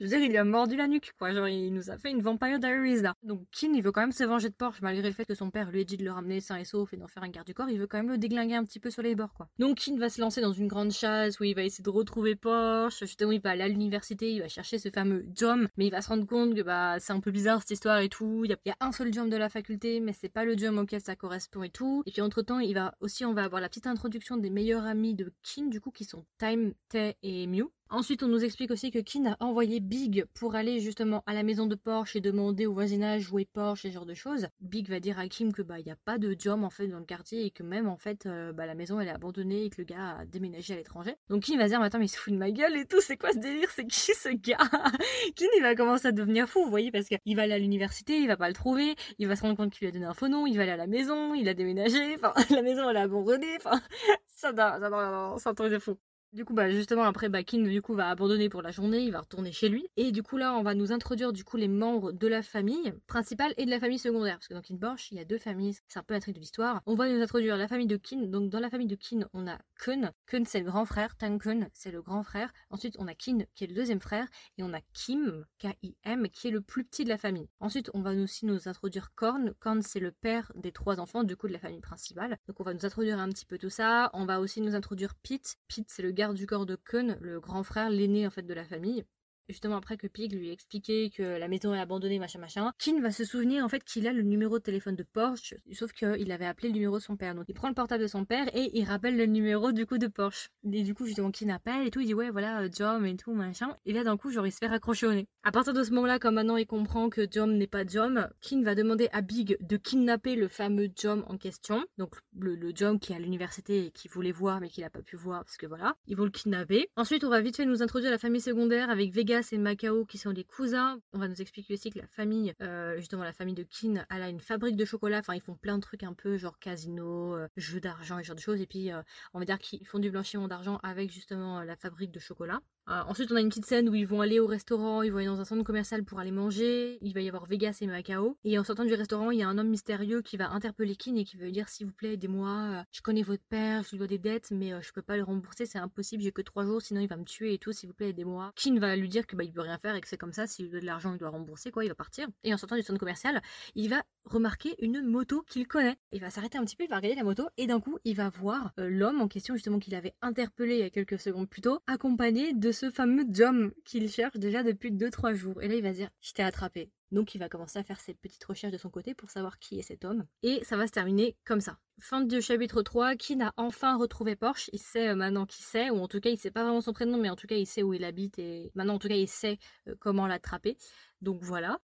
Je 0.00 0.04
veux 0.04 0.08
dire 0.08 0.20
il 0.20 0.30
lui 0.30 0.36
a 0.36 0.44
mordu 0.44 0.76
la 0.76 0.86
nuque 0.86 1.12
quoi. 1.18 1.32
Genre 1.32 1.48
il 1.48 1.72
nous 1.72 1.90
a 1.90 1.98
fait 1.98 2.10
une 2.10 2.22
Vampire 2.22 2.58
Diaries 2.58 3.02
là. 3.02 3.14
Donc 3.22 3.42
Kin 3.50 3.72
il 3.74 3.82
veut 3.82 3.92
quand 3.92 4.00
même 4.00 4.12
se 4.12 4.24
venger 4.24 4.48
de 4.48 4.54
Porsche 4.54 4.80
malgré 4.82 5.08
le 5.08 5.14
fait 5.14 5.24
que 5.24 5.34
son 5.34 5.50
père 5.50 5.70
lui 5.70 5.80
ait 5.80 5.84
dit 5.84 5.96
de 5.96 6.04
le 6.04 6.12
ramener 6.12 6.40
sain 6.40 6.56
et 6.56 6.64
sauf 6.64 6.92
d'en 7.00 7.08
faire 7.08 7.22
un 7.22 7.28
garde 7.28 7.46
du 7.46 7.54
corps 7.54 7.70
il 7.70 7.78
veut 7.78 7.86
quand 7.86 7.98
même 7.98 8.08
le 8.08 8.18
déglinguer 8.18 8.54
un 8.54 8.64
petit 8.64 8.80
peu 8.80 8.90
sur 8.90 9.02
les 9.02 9.14
bords, 9.14 9.32
quoi. 9.34 9.48
Donc, 9.58 9.78
Kin 9.78 9.96
va 9.98 10.08
se 10.08 10.20
lancer 10.20 10.40
dans 10.40 10.52
une 10.52 10.68
grande 10.68 10.92
chasse 10.92 11.40
où 11.40 11.44
il 11.44 11.54
va 11.54 11.62
essayer 11.62 11.82
de 11.82 11.90
retrouver 11.90 12.36
Porsche. 12.36 13.00
Justement, 13.00 13.32
il 13.32 13.40
va 13.40 13.50
aller 13.50 13.62
à 13.62 13.68
l'université, 13.68 14.32
il 14.32 14.40
va 14.40 14.48
chercher 14.48 14.78
ce 14.78 14.90
fameux 14.90 15.24
Jom, 15.34 15.68
mais 15.76 15.86
il 15.86 15.90
va 15.90 16.02
se 16.02 16.08
rendre 16.08 16.26
compte 16.26 16.54
que 16.54 16.62
bah 16.62 16.98
c'est 16.98 17.12
un 17.12 17.20
peu 17.20 17.30
bizarre 17.30 17.60
cette 17.60 17.72
histoire 17.72 17.98
et 17.98 18.08
tout. 18.08 18.44
Il 18.44 18.56
y, 18.64 18.70
a, 18.70 18.76
un 18.80 18.92
seul 18.92 19.12
Jom 19.12 19.28
de 19.28 19.36
la 19.36 19.48
faculté, 19.48 20.00
mais 20.00 20.12
c'est 20.12 20.28
pas 20.28 20.44
le 20.44 20.56
Jom 20.56 20.78
auquel 20.78 21.00
ça 21.00 21.16
correspond 21.16 21.62
et 21.62 21.70
tout. 21.70 22.02
Et 22.06 22.12
puis 22.12 22.22
entre 22.22 22.42
temps, 22.42 22.58
il 22.58 22.74
va 22.74 22.94
aussi, 23.00 23.24
on 23.24 23.34
va 23.34 23.44
avoir 23.44 23.60
la 23.60 23.68
petite 23.68 23.86
introduction 23.86 24.36
des 24.36 24.50
meilleurs 24.50 24.84
amis 24.84 25.14
de 25.14 25.32
Kin, 25.42 25.66
du 25.66 25.80
coup, 25.80 25.90
qui 25.90 26.04
sont 26.04 26.24
Time, 26.38 26.72
Tae 26.88 27.14
et 27.22 27.46
Mew. 27.46 27.70
Ensuite, 27.92 28.22
on 28.22 28.28
nous 28.28 28.44
explique 28.44 28.70
aussi 28.70 28.92
que 28.92 29.00
Kin 29.00 29.26
a 29.26 29.36
envoyé 29.44 29.80
Big 29.80 30.24
pour 30.34 30.54
aller 30.54 30.78
justement 30.78 31.24
à 31.26 31.34
la 31.34 31.42
maison 31.42 31.66
de 31.66 31.74
Porsche 31.74 32.14
et 32.14 32.20
demander 32.20 32.66
au 32.66 32.72
voisinage 32.72 33.32
où 33.32 33.40
est 33.40 33.50
Porsche 33.52 33.84
et 33.84 33.88
ce 33.88 33.94
genre 33.94 34.06
de 34.06 34.14
choses. 34.14 34.46
Big 34.60 34.88
va 34.88 35.00
dire 35.00 35.18
à 35.18 35.26
Kim 35.26 35.52
que 35.52 35.60
bah 35.60 35.80
il 35.80 35.86
y 35.88 35.90
a 35.90 35.96
pas 35.96 36.16
de 36.16 36.36
Jom 36.38 36.62
en 36.62 36.70
fait 36.70 36.86
dans 36.86 37.00
le 37.00 37.04
quartier 37.04 37.46
et 37.46 37.50
que 37.50 37.64
même 37.64 37.88
en 37.88 37.96
fait 37.96 38.26
euh, 38.26 38.52
bah, 38.52 38.66
la 38.66 38.76
maison 38.76 39.00
elle 39.00 39.08
est 39.08 39.12
abandonnée 39.12 39.64
et 39.64 39.70
que 39.70 39.78
le 39.78 39.84
gars 39.86 40.18
a 40.20 40.24
déménagé 40.24 40.74
à 40.74 40.76
l'étranger. 40.76 41.16
Donc 41.30 41.42
Kim 41.42 41.58
va 41.58 41.66
dire 41.66 41.80
mais 41.80 41.86
attends 41.86 41.98
mais 41.98 42.04
il 42.04 42.10
se 42.10 42.16
fout 42.16 42.32
de 42.32 42.38
ma 42.38 42.52
gueule 42.52 42.76
et 42.76 42.86
tout, 42.86 43.00
c'est 43.00 43.16
quoi 43.16 43.32
ce 43.32 43.38
délire, 43.38 43.68
c'est 43.72 43.86
qui 43.88 44.12
ce 44.14 44.28
gars? 44.28 44.58
Kin 45.34 45.48
il 45.56 45.62
va 45.62 45.74
commencer 45.74 46.06
à 46.06 46.12
devenir 46.12 46.48
fou, 46.48 46.62
vous 46.62 46.70
voyez 46.70 46.92
parce 46.92 47.06
qu'il 47.06 47.34
va 47.34 47.42
aller 47.42 47.54
à 47.54 47.58
l'université, 47.58 48.20
il 48.20 48.28
va 48.28 48.36
pas 48.36 48.46
le 48.46 48.54
trouver, 48.54 48.94
il 49.18 49.26
va 49.26 49.34
se 49.34 49.42
rendre 49.42 49.56
compte 49.56 49.72
qu'il 49.72 49.86
lui 49.86 49.88
a 49.88 49.92
donné 49.92 50.06
un 50.06 50.14
faux 50.14 50.28
nom, 50.28 50.46
il 50.46 50.56
va 50.56 50.62
aller 50.62 50.70
à 50.70 50.76
la 50.76 50.86
maison, 50.86 51.34
il 51.34 51.48
a 51.48 51.54
déménagé, 51.54 52.14
enfin 52.14 52.32
la 52.54 52.62
maison 52.62 52.88
elle 52.88 52.98
est 52.98 53.00
abandonnée, 53.00 53.56
enfin 53.56 53.80
ça, 54.28 54.54
ça, 54.54 54.78
ça, 54.78 55.50
un 55.50 55.54
truc 55.54 55.72
de 55.72 55.80
fou. 55.80 55.96
Du 56.32 56.44
coup, 56.44 56.54
bah 56.54 56.70
justement, 56.70 57.02
après, 57.02 57.28
bah, 57.28 57.42
du 57.42 57.82
coup 57.82 57.94
va 57.94 58.08
abandonner 58.08 58.48
pour 58.48 58.62
la 58.62 58.70
journée, 58.70 59.00
il 59.00 59.10
va 59.10 59.18
retourner 59.18 59.50
chez 59.50 59.68
lui. 59.68 59.88
Et 59.96 60.12
du 60.12 60.22
coup, 60.22 60.36
là, 60.36 60.54
on 60.54 60.62
va 60.62 60.74
nous 60.76 60.92
introduire 60.92 61.32
du 61.32 61.42
coup 61.42 61.56
les 61.56 61.66
membres 61.66 62.12
de 62.12 62.28
la 62.28 62.40
famille 62.40 62.94
principale 63.08 63.52
et 63.56 63.64
de 63.64 63.70
la 63.70 63.80
famille 63.80 63.98
secondaire. 63.98 64.36
Parce 64.36 64.46
que 64.46 64.54
dans 64.54 64.60
Kin 64.60 64.76
Borch, 64.76 65.10
il 65.10 65.18
y 65.18 65.20
a 65.20 65.24
deux 65.24 65.38
familles, 65.38 65.76
c'est 65.88 65.98
un 65.98 66.04
peu 66.04 66.14
l'intrigue 66.14 66.36
de 66.36 66.38
l'histoire. 66.38 66.82
On 66.86 66.94
va 66.94 67.08
nous 67.08 67.20
introduire 67.20 67.56
la 67.56 67.66
famille 67.66 67.88
de 67.88 67.96
Kin. 67.96 68.28
Donc, 68.28 68.48
dans 68.48 68.60
la 68.60 68.70
famille 68.70 68.86
de 68.86 68.94
Kin, 68.94 69.26
on 69.32 69.48
a 69.48 69.58
Kun. 69.74 70.12
Kun, 70.26 70.44
c'est 70.44 70.60
le 70.60 70.66
grand 70.66 70.84
frère. 70.84 71.16
Tang 71.16 71.36
Kun, 71.36 71.66
c'est 71.72 71.90
le 71.90 72.00
grand 72.00 72.22
frère. 72.22 72.52
Ensuite, 72.70 72.94
on 73.00 73.08
a 73.08 73.14
Kin, 73.14 73.40
qui 73.56 73.64
est 73.64 73.66
le 73.66 73.74
deuxième 73.74 74.00
frère. 74.00 74.28
Et 74.56 74.62
on 74.62 74.72
a 74.72 74.80
Kim, 74.92 75.44
K-I-M, 75.58 76.28
qui 76.28 76.46
est 76.46 76.52
le 76.52 76.60
plus 76.60 76.84
petit 76.84 77.02
de 77.02 77.08
la 77.08 77.18
famille. 77.18 77.48
Ensuite, 77.58 77.90
on 77.92 78.02
va 78.02 78.12
aussi 78.12 78.46
nous 78.46 78.68
introduire 78.68 79.12
Korn. 79.16 79.52
Korn, 79.58 79.82
c'est 79.82 79.98
le 79.98 80.12
père 80.12 80.52
des 80.54 80.70
trois 80.70 81.00
enfants, 81.00 81.24
du 81.24 81.36
coup, 81.36 81.48
de 81.48 81.52
la 81.52 81.58
famille 81.58 81.80
principale. 81.80 82.38
Donc, 82.46 82.60
on 82.60 82.64
va 82.64 82.72
nous 82.72 82.86
introduire 82.86 83.18
un 83.18 83.28
petit 83.30 83.46
peu 83.46 83.58
tout 83.58 83.68
ça. 83.68 84.10
On 84.12 84.26
va 84.26 84.38
aussi 84.38 84.60
nous 84.60 84.76
introduire 84.76 85.16
Pete. 85.16 85.56
Pete, 85.66 85.86
c'est 85.88 86.02
le 86.02 86.19
garde 86.20 86.36
du 86.36 86.46
corps 86.46 86.66
de 86.66 86.76
Kun 86.76 87.16
le 87.22 87.40
grand 87.40 87.62
frère, 87.62 87.88
l'aîné 87.88 88.26
en 88.26 88.30
fait 88.30 88.42
de 88.42 88.52
la 88.52 88.66
famille 88.66 89.06
justement 89.48 89.76
après 89.76 89.96
que 89.96 90.06
Pig 90.06 90.32
lui 90.32 90.50
expliqué 90.50 91.10
que 91.10 91.22
la 91.22 91.48
maison 91.48 91.74
est 91.74 91.80
abandonnée, 91.80 92.18
machin 92.18 92.38
machin, 92.38 92.72
Kin 92.78 93.00
va 93.00 93.10
se 93.10 93.24
souvenir 93.24 93.64
en 93.64 93.68
fait 93.68 93.84
qu'il 93.84 94.06
a 94.06 94.12
le 94.12 94.22
numéro 94.22 94.58
de 94.58 94.62
téléphone 94.62 94.96
de 94.96 95.02
Porsche, 95.02 95.54
sauf 95.72 95.92
qu'il 95.92 96.32
avait 96.32 96.46
appelé 96.46 96.68
le 96.68 96.74
numéro 96.74 96.98
de 96.98 97.02
son 97.02 97.16
père. 97.16 97.34
Donc 97.34 97.44
il 97.48 97.54
prend 97.54 97.68
le 97.68 97.74
portable 97.74 98.02
de 98.02 98.08
son 98.08 98.24
père 98.24 98.48
et 98.54 98.70
il 98.78 98.84
rappelle 98.84 99.16
le 99.16 99.26
numéro 99.26 99.72
du 99.72 99.86
coup 99.86 99.98
de 99.98 100.06
Porsche. 100.06 100.50
Et 100.70 100.82
du 100.82 100.94
coup 100.94 101.06
justement 101.06 101.30
Kin 101.30 101.48
appelle 101.48 101.86
et 101.86 101.90
tout, 101.90 102.00
il 102.00 102.06
dit 102.06 102.14
ouais 102.14 102.30
voilà 102.30 102.68
Jom 102.70 103.04
et 103.04 103.16
tout 103.16 103.32
machin. 103.32 103.76
Et 103.86 103.92
là 103.92 104.04
d'un 104.04 104.16
coup 104.16 104.30
genre 104.30 104.46
il 104.46 104.52
se 104.52 104.58
fait 104.58 104.66
raccrocher 104.66 105.06
au 105.06 105.12
nez. 105.12 105.26
À 105.42 105.52
partir 105.52 105.72
de 105.72 105.82
ce 105.82 105.90
moment-là, 105.92 106.18
comme 106.18 106.34
maintenant 106.34 106.56
il 106.56 106.66
comprend 106.66 107.08
que 107.08 107.26
Jom 107.30 107.52
n'est 107.52 107.66
pas 107.66 107.86
Jom, 107.86 108.28
Kin 108.40 108.62
va 108.62 108.74
demander 108.74 109.08
à 109.12 109.20
Big 109.20 109.56
de 109.60 109.76
kidnapper 109.76 110.36
le 110.36 110.48
fameux 110.48 110.88
Jom 110.96 111.24
en 111.28 111.36
question. 111.36 111.84
Donc 111.98 112.14
le, 112.38 112.54
le 112.54 112.72
qui 112.98 113.12
est 113.12 113.16
à 113.16 113.18
l'université 113.18 113.86
et 113.86 113.90
qui 113.90 114.08
voulait 114.08 114.32
voir 114.32 114.60
mais 114.60 114.68
qu'il 114.68 114.82
n'a 114.84 114.90
pas 114.90 115.02
pu 115.02 115.16
voir 115.16 115.44
parce 115.44 115.56
que 115.56 115.66
voilà, 115.66 115.96
ils 116.06 116.16
vont 116.16 116.24
le 116.24 116.30
kidnapper. 116.30 116.88
Ensuite 116.96 117.24
on 117.24 117.28
va 117.28 117.40
vite 117.40 117.56
fait 117.56 117.66
nous 117.66 117.82
introduire 117.82 118.10
la 118.10 118.18
famille 118.18 118.40
secondaire 118.40 118.90
avec 118.90 119.10
Vegas 119.40 119.48
et 119.52 119.58
Macao 119.58 120.04
qui 120.04 120.18
sont 120.18 120.32
des 120.32 120.44
cousins. 120.44 121.00
On 121.12 121.18
va 121.18 121.28
nous 121.28 121.40
expliquer 121.40 121.74
aussi 121.74 121.90
que 121.90 121.98
la 121.98 122.06
famille, 122.06 122.54
euh, 122.62 122.96
justement 122.98 123.24
la 123.24 123.32
famille 123.32 123.54
de 123.54 123.62
Kin, 123.62 124.04
elle 124.10 124.22
a 124.22 124.28
une 124.28 124.40
fabrique 124.40 124.76
de 124.76 124.84
chocolat. 124.84 125.18
Enfin, 125.18 125.34
ils 125.34 125.40
font 125.40 125.54
plein 125.54 125.76
de 125.76 125.82
trucs 125.82 126.02
un 126.02 126.12
peu 126.12 126.36
genre 126.36 126.58
casino, 126.58 127.34
euh, 127.34 127.48
jeux 127.56 127.80
d'argent 127.80 128.18
et 128.18 128.24
genre 128.24 128.36
de 128.36 128.40
choses. 128.40 128.60
Et 128.60 128.66
puis, 128.66 128.92
euh, 128.92 129.02
on 129.32 129.38
va 129.38 129.44
dire 129.44 129.58
qu'ils 129.58 129.86
font 129.86 129.98
du 129.98 130.10
blanchiment 130.10 130.48
d'argent 130.48 130.78
avec 130.82 131.10
justement 131.10 131.62
la 131.62 131.76
fabrique 131.76 132.10
de 132.10 132.18
chocolat. 132.18 132.60
Ensuite, 132.86 133.30
on 133.32 133.36
a 133.36 133.40
une 133.40 133.48
petite 133.48 133.66
scène 133.66 133.88
où 133.88 133.94
ils 133.94 134.06
vont 134.06 134.20
aller 134.20 134.40
au 134.40 134.46
restaurant, 134.46 135.02
ils 135.02 135.10
vont 135.10 135.18
aller 135.18 135.26
dans 135.26 135.40
un 135.40 135.44
centre 135.44 135.62
commercial 135.62 136.04
pour 136.04 136.18
aller 136.18 136.30
manger. 136.30 136.98
Il 137.02 137.14
va 137.14 137.20
y 137.20 137.28
avoir 137.28 137.46
Vegas 137.46 137.78
et 137.80 137.86
Macao. 137.86 138.36
Et 138.44 138.58
en 138.58 138.64
sortant 138.64 138.84
du 138.84 138.94
restaurant, 138.94 139.30
il 139.30 139.38
y 139.38 139.42
a 139.42 139.48
un 139.48 139.58
homme 139.58 139.68
mystérieux 139.68 140.22
qui 140.22 140.36
va 140.36 140.50
interpeller 140.50 140.96
Kin 140.96 141.14
et 141.16 141.24
qui 141.24 141.36
veut 141.36 141.50
dire 141.50 141.68
s'il 141.68 141.86
vous 141.86 141.92
plaît, 141.92 142.14
aidez-moi. 142.14 142.84
Je 142.90 143.00
connais 143.00 143.22
votre 143.22 143.44
père, 143.48 143.82
je 143.84 143.90
lui 143.90 143.98
dois 143.98 144.06
des 144.06 144.18
dettes, 144.18 144.50
mais 144.50 144.72
je 144.82 144.92
peux 144.92 145.02
pas 145.02 145.16
le 145.16 145.22
rembourser, 145.22 145.66
c'est 145.66 145.78
impossible. 145.78 146.22
J'ai 146.22 146.32
que 146.32 146.42
trois 146.42 146.64
jours, 146.64 146.82
sinon 146.82 147.00
il 147.00 147.08
va 147.08 147.16
me 147.16 147.24
tuer 147.24 147.54
et 147.54 147.58
tout. 147.58 147.72
S'il 147.72 147.88
vous 147.88 147.94
plaît, 147.94 148.10
aidez-moi. 148.10 148.52
Kin 148.56 148.78
va 148.78 148.96
lui 148.96 149.08
dire 149.08 149.26
que 149.26 149.36
bah 149.36 149.44
il 149.44 149.52
peut 149.52 149.60
rien 149.60 149.78
faire 149.78 149.94
et 149.94 150.00
que 150.00 150.08
c'est 150.08 150.18
comme 150.18 150.32
ça. 150.32 150.46
S'il 150.46 150.68
veut 150.68 150.80
de 150.80 150.86
l'argent, 150.86 151.12
il 151.12 151.18
doit 151.18 151.30
rembourser 151.30 151.70
quoi. 151.70 151.84
Il 151.84 151.88
va 151.88 151.94
partir. 151.94 152.28
Et 152.44 152.52
en 152.52 152.56
sortant 152.56 152.76
du 152.76 152.82
centre 152.82 152.98
commercial, 152.98 153.40
il 153.74 153.90
va 153.90 154.02
remarquer 154.24 154.74
une 154.78 155.02
moto 155.02 155.42
qu'il 155.42 155.66
connaît. 155.66 155.96
Il 156.12 156.20
va 156.20 156.30
s'arrêter 156.30 156.58
un 156.58 156.64
petit 156.64 156.76
peu, 156.76 156.84
il 156.84 156.90
va 156.90 156.96
regarder 156.96 157.16
la 157.16 157.24
moto 157.24 157.48
et 157.56 157.66
d'un 157.66 157.80
coup, 157.80 157.98
il 158.04 158.16
va 158.16 158.28
voir 158.28 158.72
euh, 158.78 158.88
l'homme 158.88 159.20
en 159.20 159.28
question 159.28 159.54
justement 159.54 159.78
qu'il 159.78 159.94
avait 159.94 160.14
interpellé 160.22 160.74
il 160.74 160.80
y 160.80 160.84
a 160.84 160.90
quelques 160.90 161.18
secondes 161.18 161.48
plus 161.48 161.62
tôt, 161.62 161.80
accompagné 161.86 162.52
de 162.52 162.72
ce 162.72 162.90
fameux 162.90 163.24
Jom 163.30 163.72
qu'il 163.84 164.10
cherche 164.10 164.36
déjà 164.36 164.62
depuis 164.62 164.90
2-3 164.92 165.34
jours. 165.34 165.62
Et 165.62 165.68
là, 165.68 165.74
il 165.74 165.82
va 165.82 165.92
dire, 165.92 166.10
je 166.20 166.32
t'ai 166.32 166.42
attrapé. 166.42 166.90
Donc 167.12 167.34
il 167.34 167.38
va 167.38 167.48
commencer 167.48 167.78
à 167.78 167.82
faire 167.82 168.00
ses 168.00 168.14
petites 168.14 168.44
recherches 168.44 168.72
de 168.72 168.78
son 168.78 168.90
côté 168.90 169.14
pour 169.14 169.30
savoir 169.30 169.58
qui 169.58 169.78
est 169.78 169.82
cet 169.82 170.04
homme. 170.04 170.26
Et 170.42 170.62
ça 170.64 170.76
va 170.76 170.86
se 170.86 170.92
terminer 170.92 171.36
comme 171.44 171.60
ça. 171.60 171.78
Fin 171.98 172.20
du 172.20 172.40
chapitre 172.40 172.82
3, 172.82 173.16
qui 173.16 173.36
n'a 173.36 173.52
enfin 173.56 173.96
retrouvé 173.96 174.36
Porsche? 174.36 174.70
Il 174.72 174.78
sait 174.78 175.08
euh, 175.08 175.14
maintenant 175.16 175.44
qui 175.44 175.62
c'est, 175.62 175.90
ou 175.90 175.96
en 175.98 176.08
tout 176.08 176.20
cas 176.20 176.30
il 176.30 176.38
sait 176.38 176.50
pas 176.50 176.62
vraiment 176.62 176.80
son 176.80 176.92
prénom, 176.92 177.18
mais 177.18 177.30
en 177.30 177.36
tout 177.36 177.46
cas 177.46 177.56
il 177.56 177.66
sait 177.66 177.82
où 177.82 177.92
il 177.92 178.04
habite 178.04 178.38
et 178.38 178.70
maintenant 178.74 178.94
en 178.94 178.98
tout 178.98 179.08
cas 179.08 179.16
il 179.16 179.28
sait 179.28 179.58
euh, 179.88 179.96
comment 179.98 180.26
l'attraper. 180.26 180.76
Donc 181.20 181.42
voilà. 181.42 181.80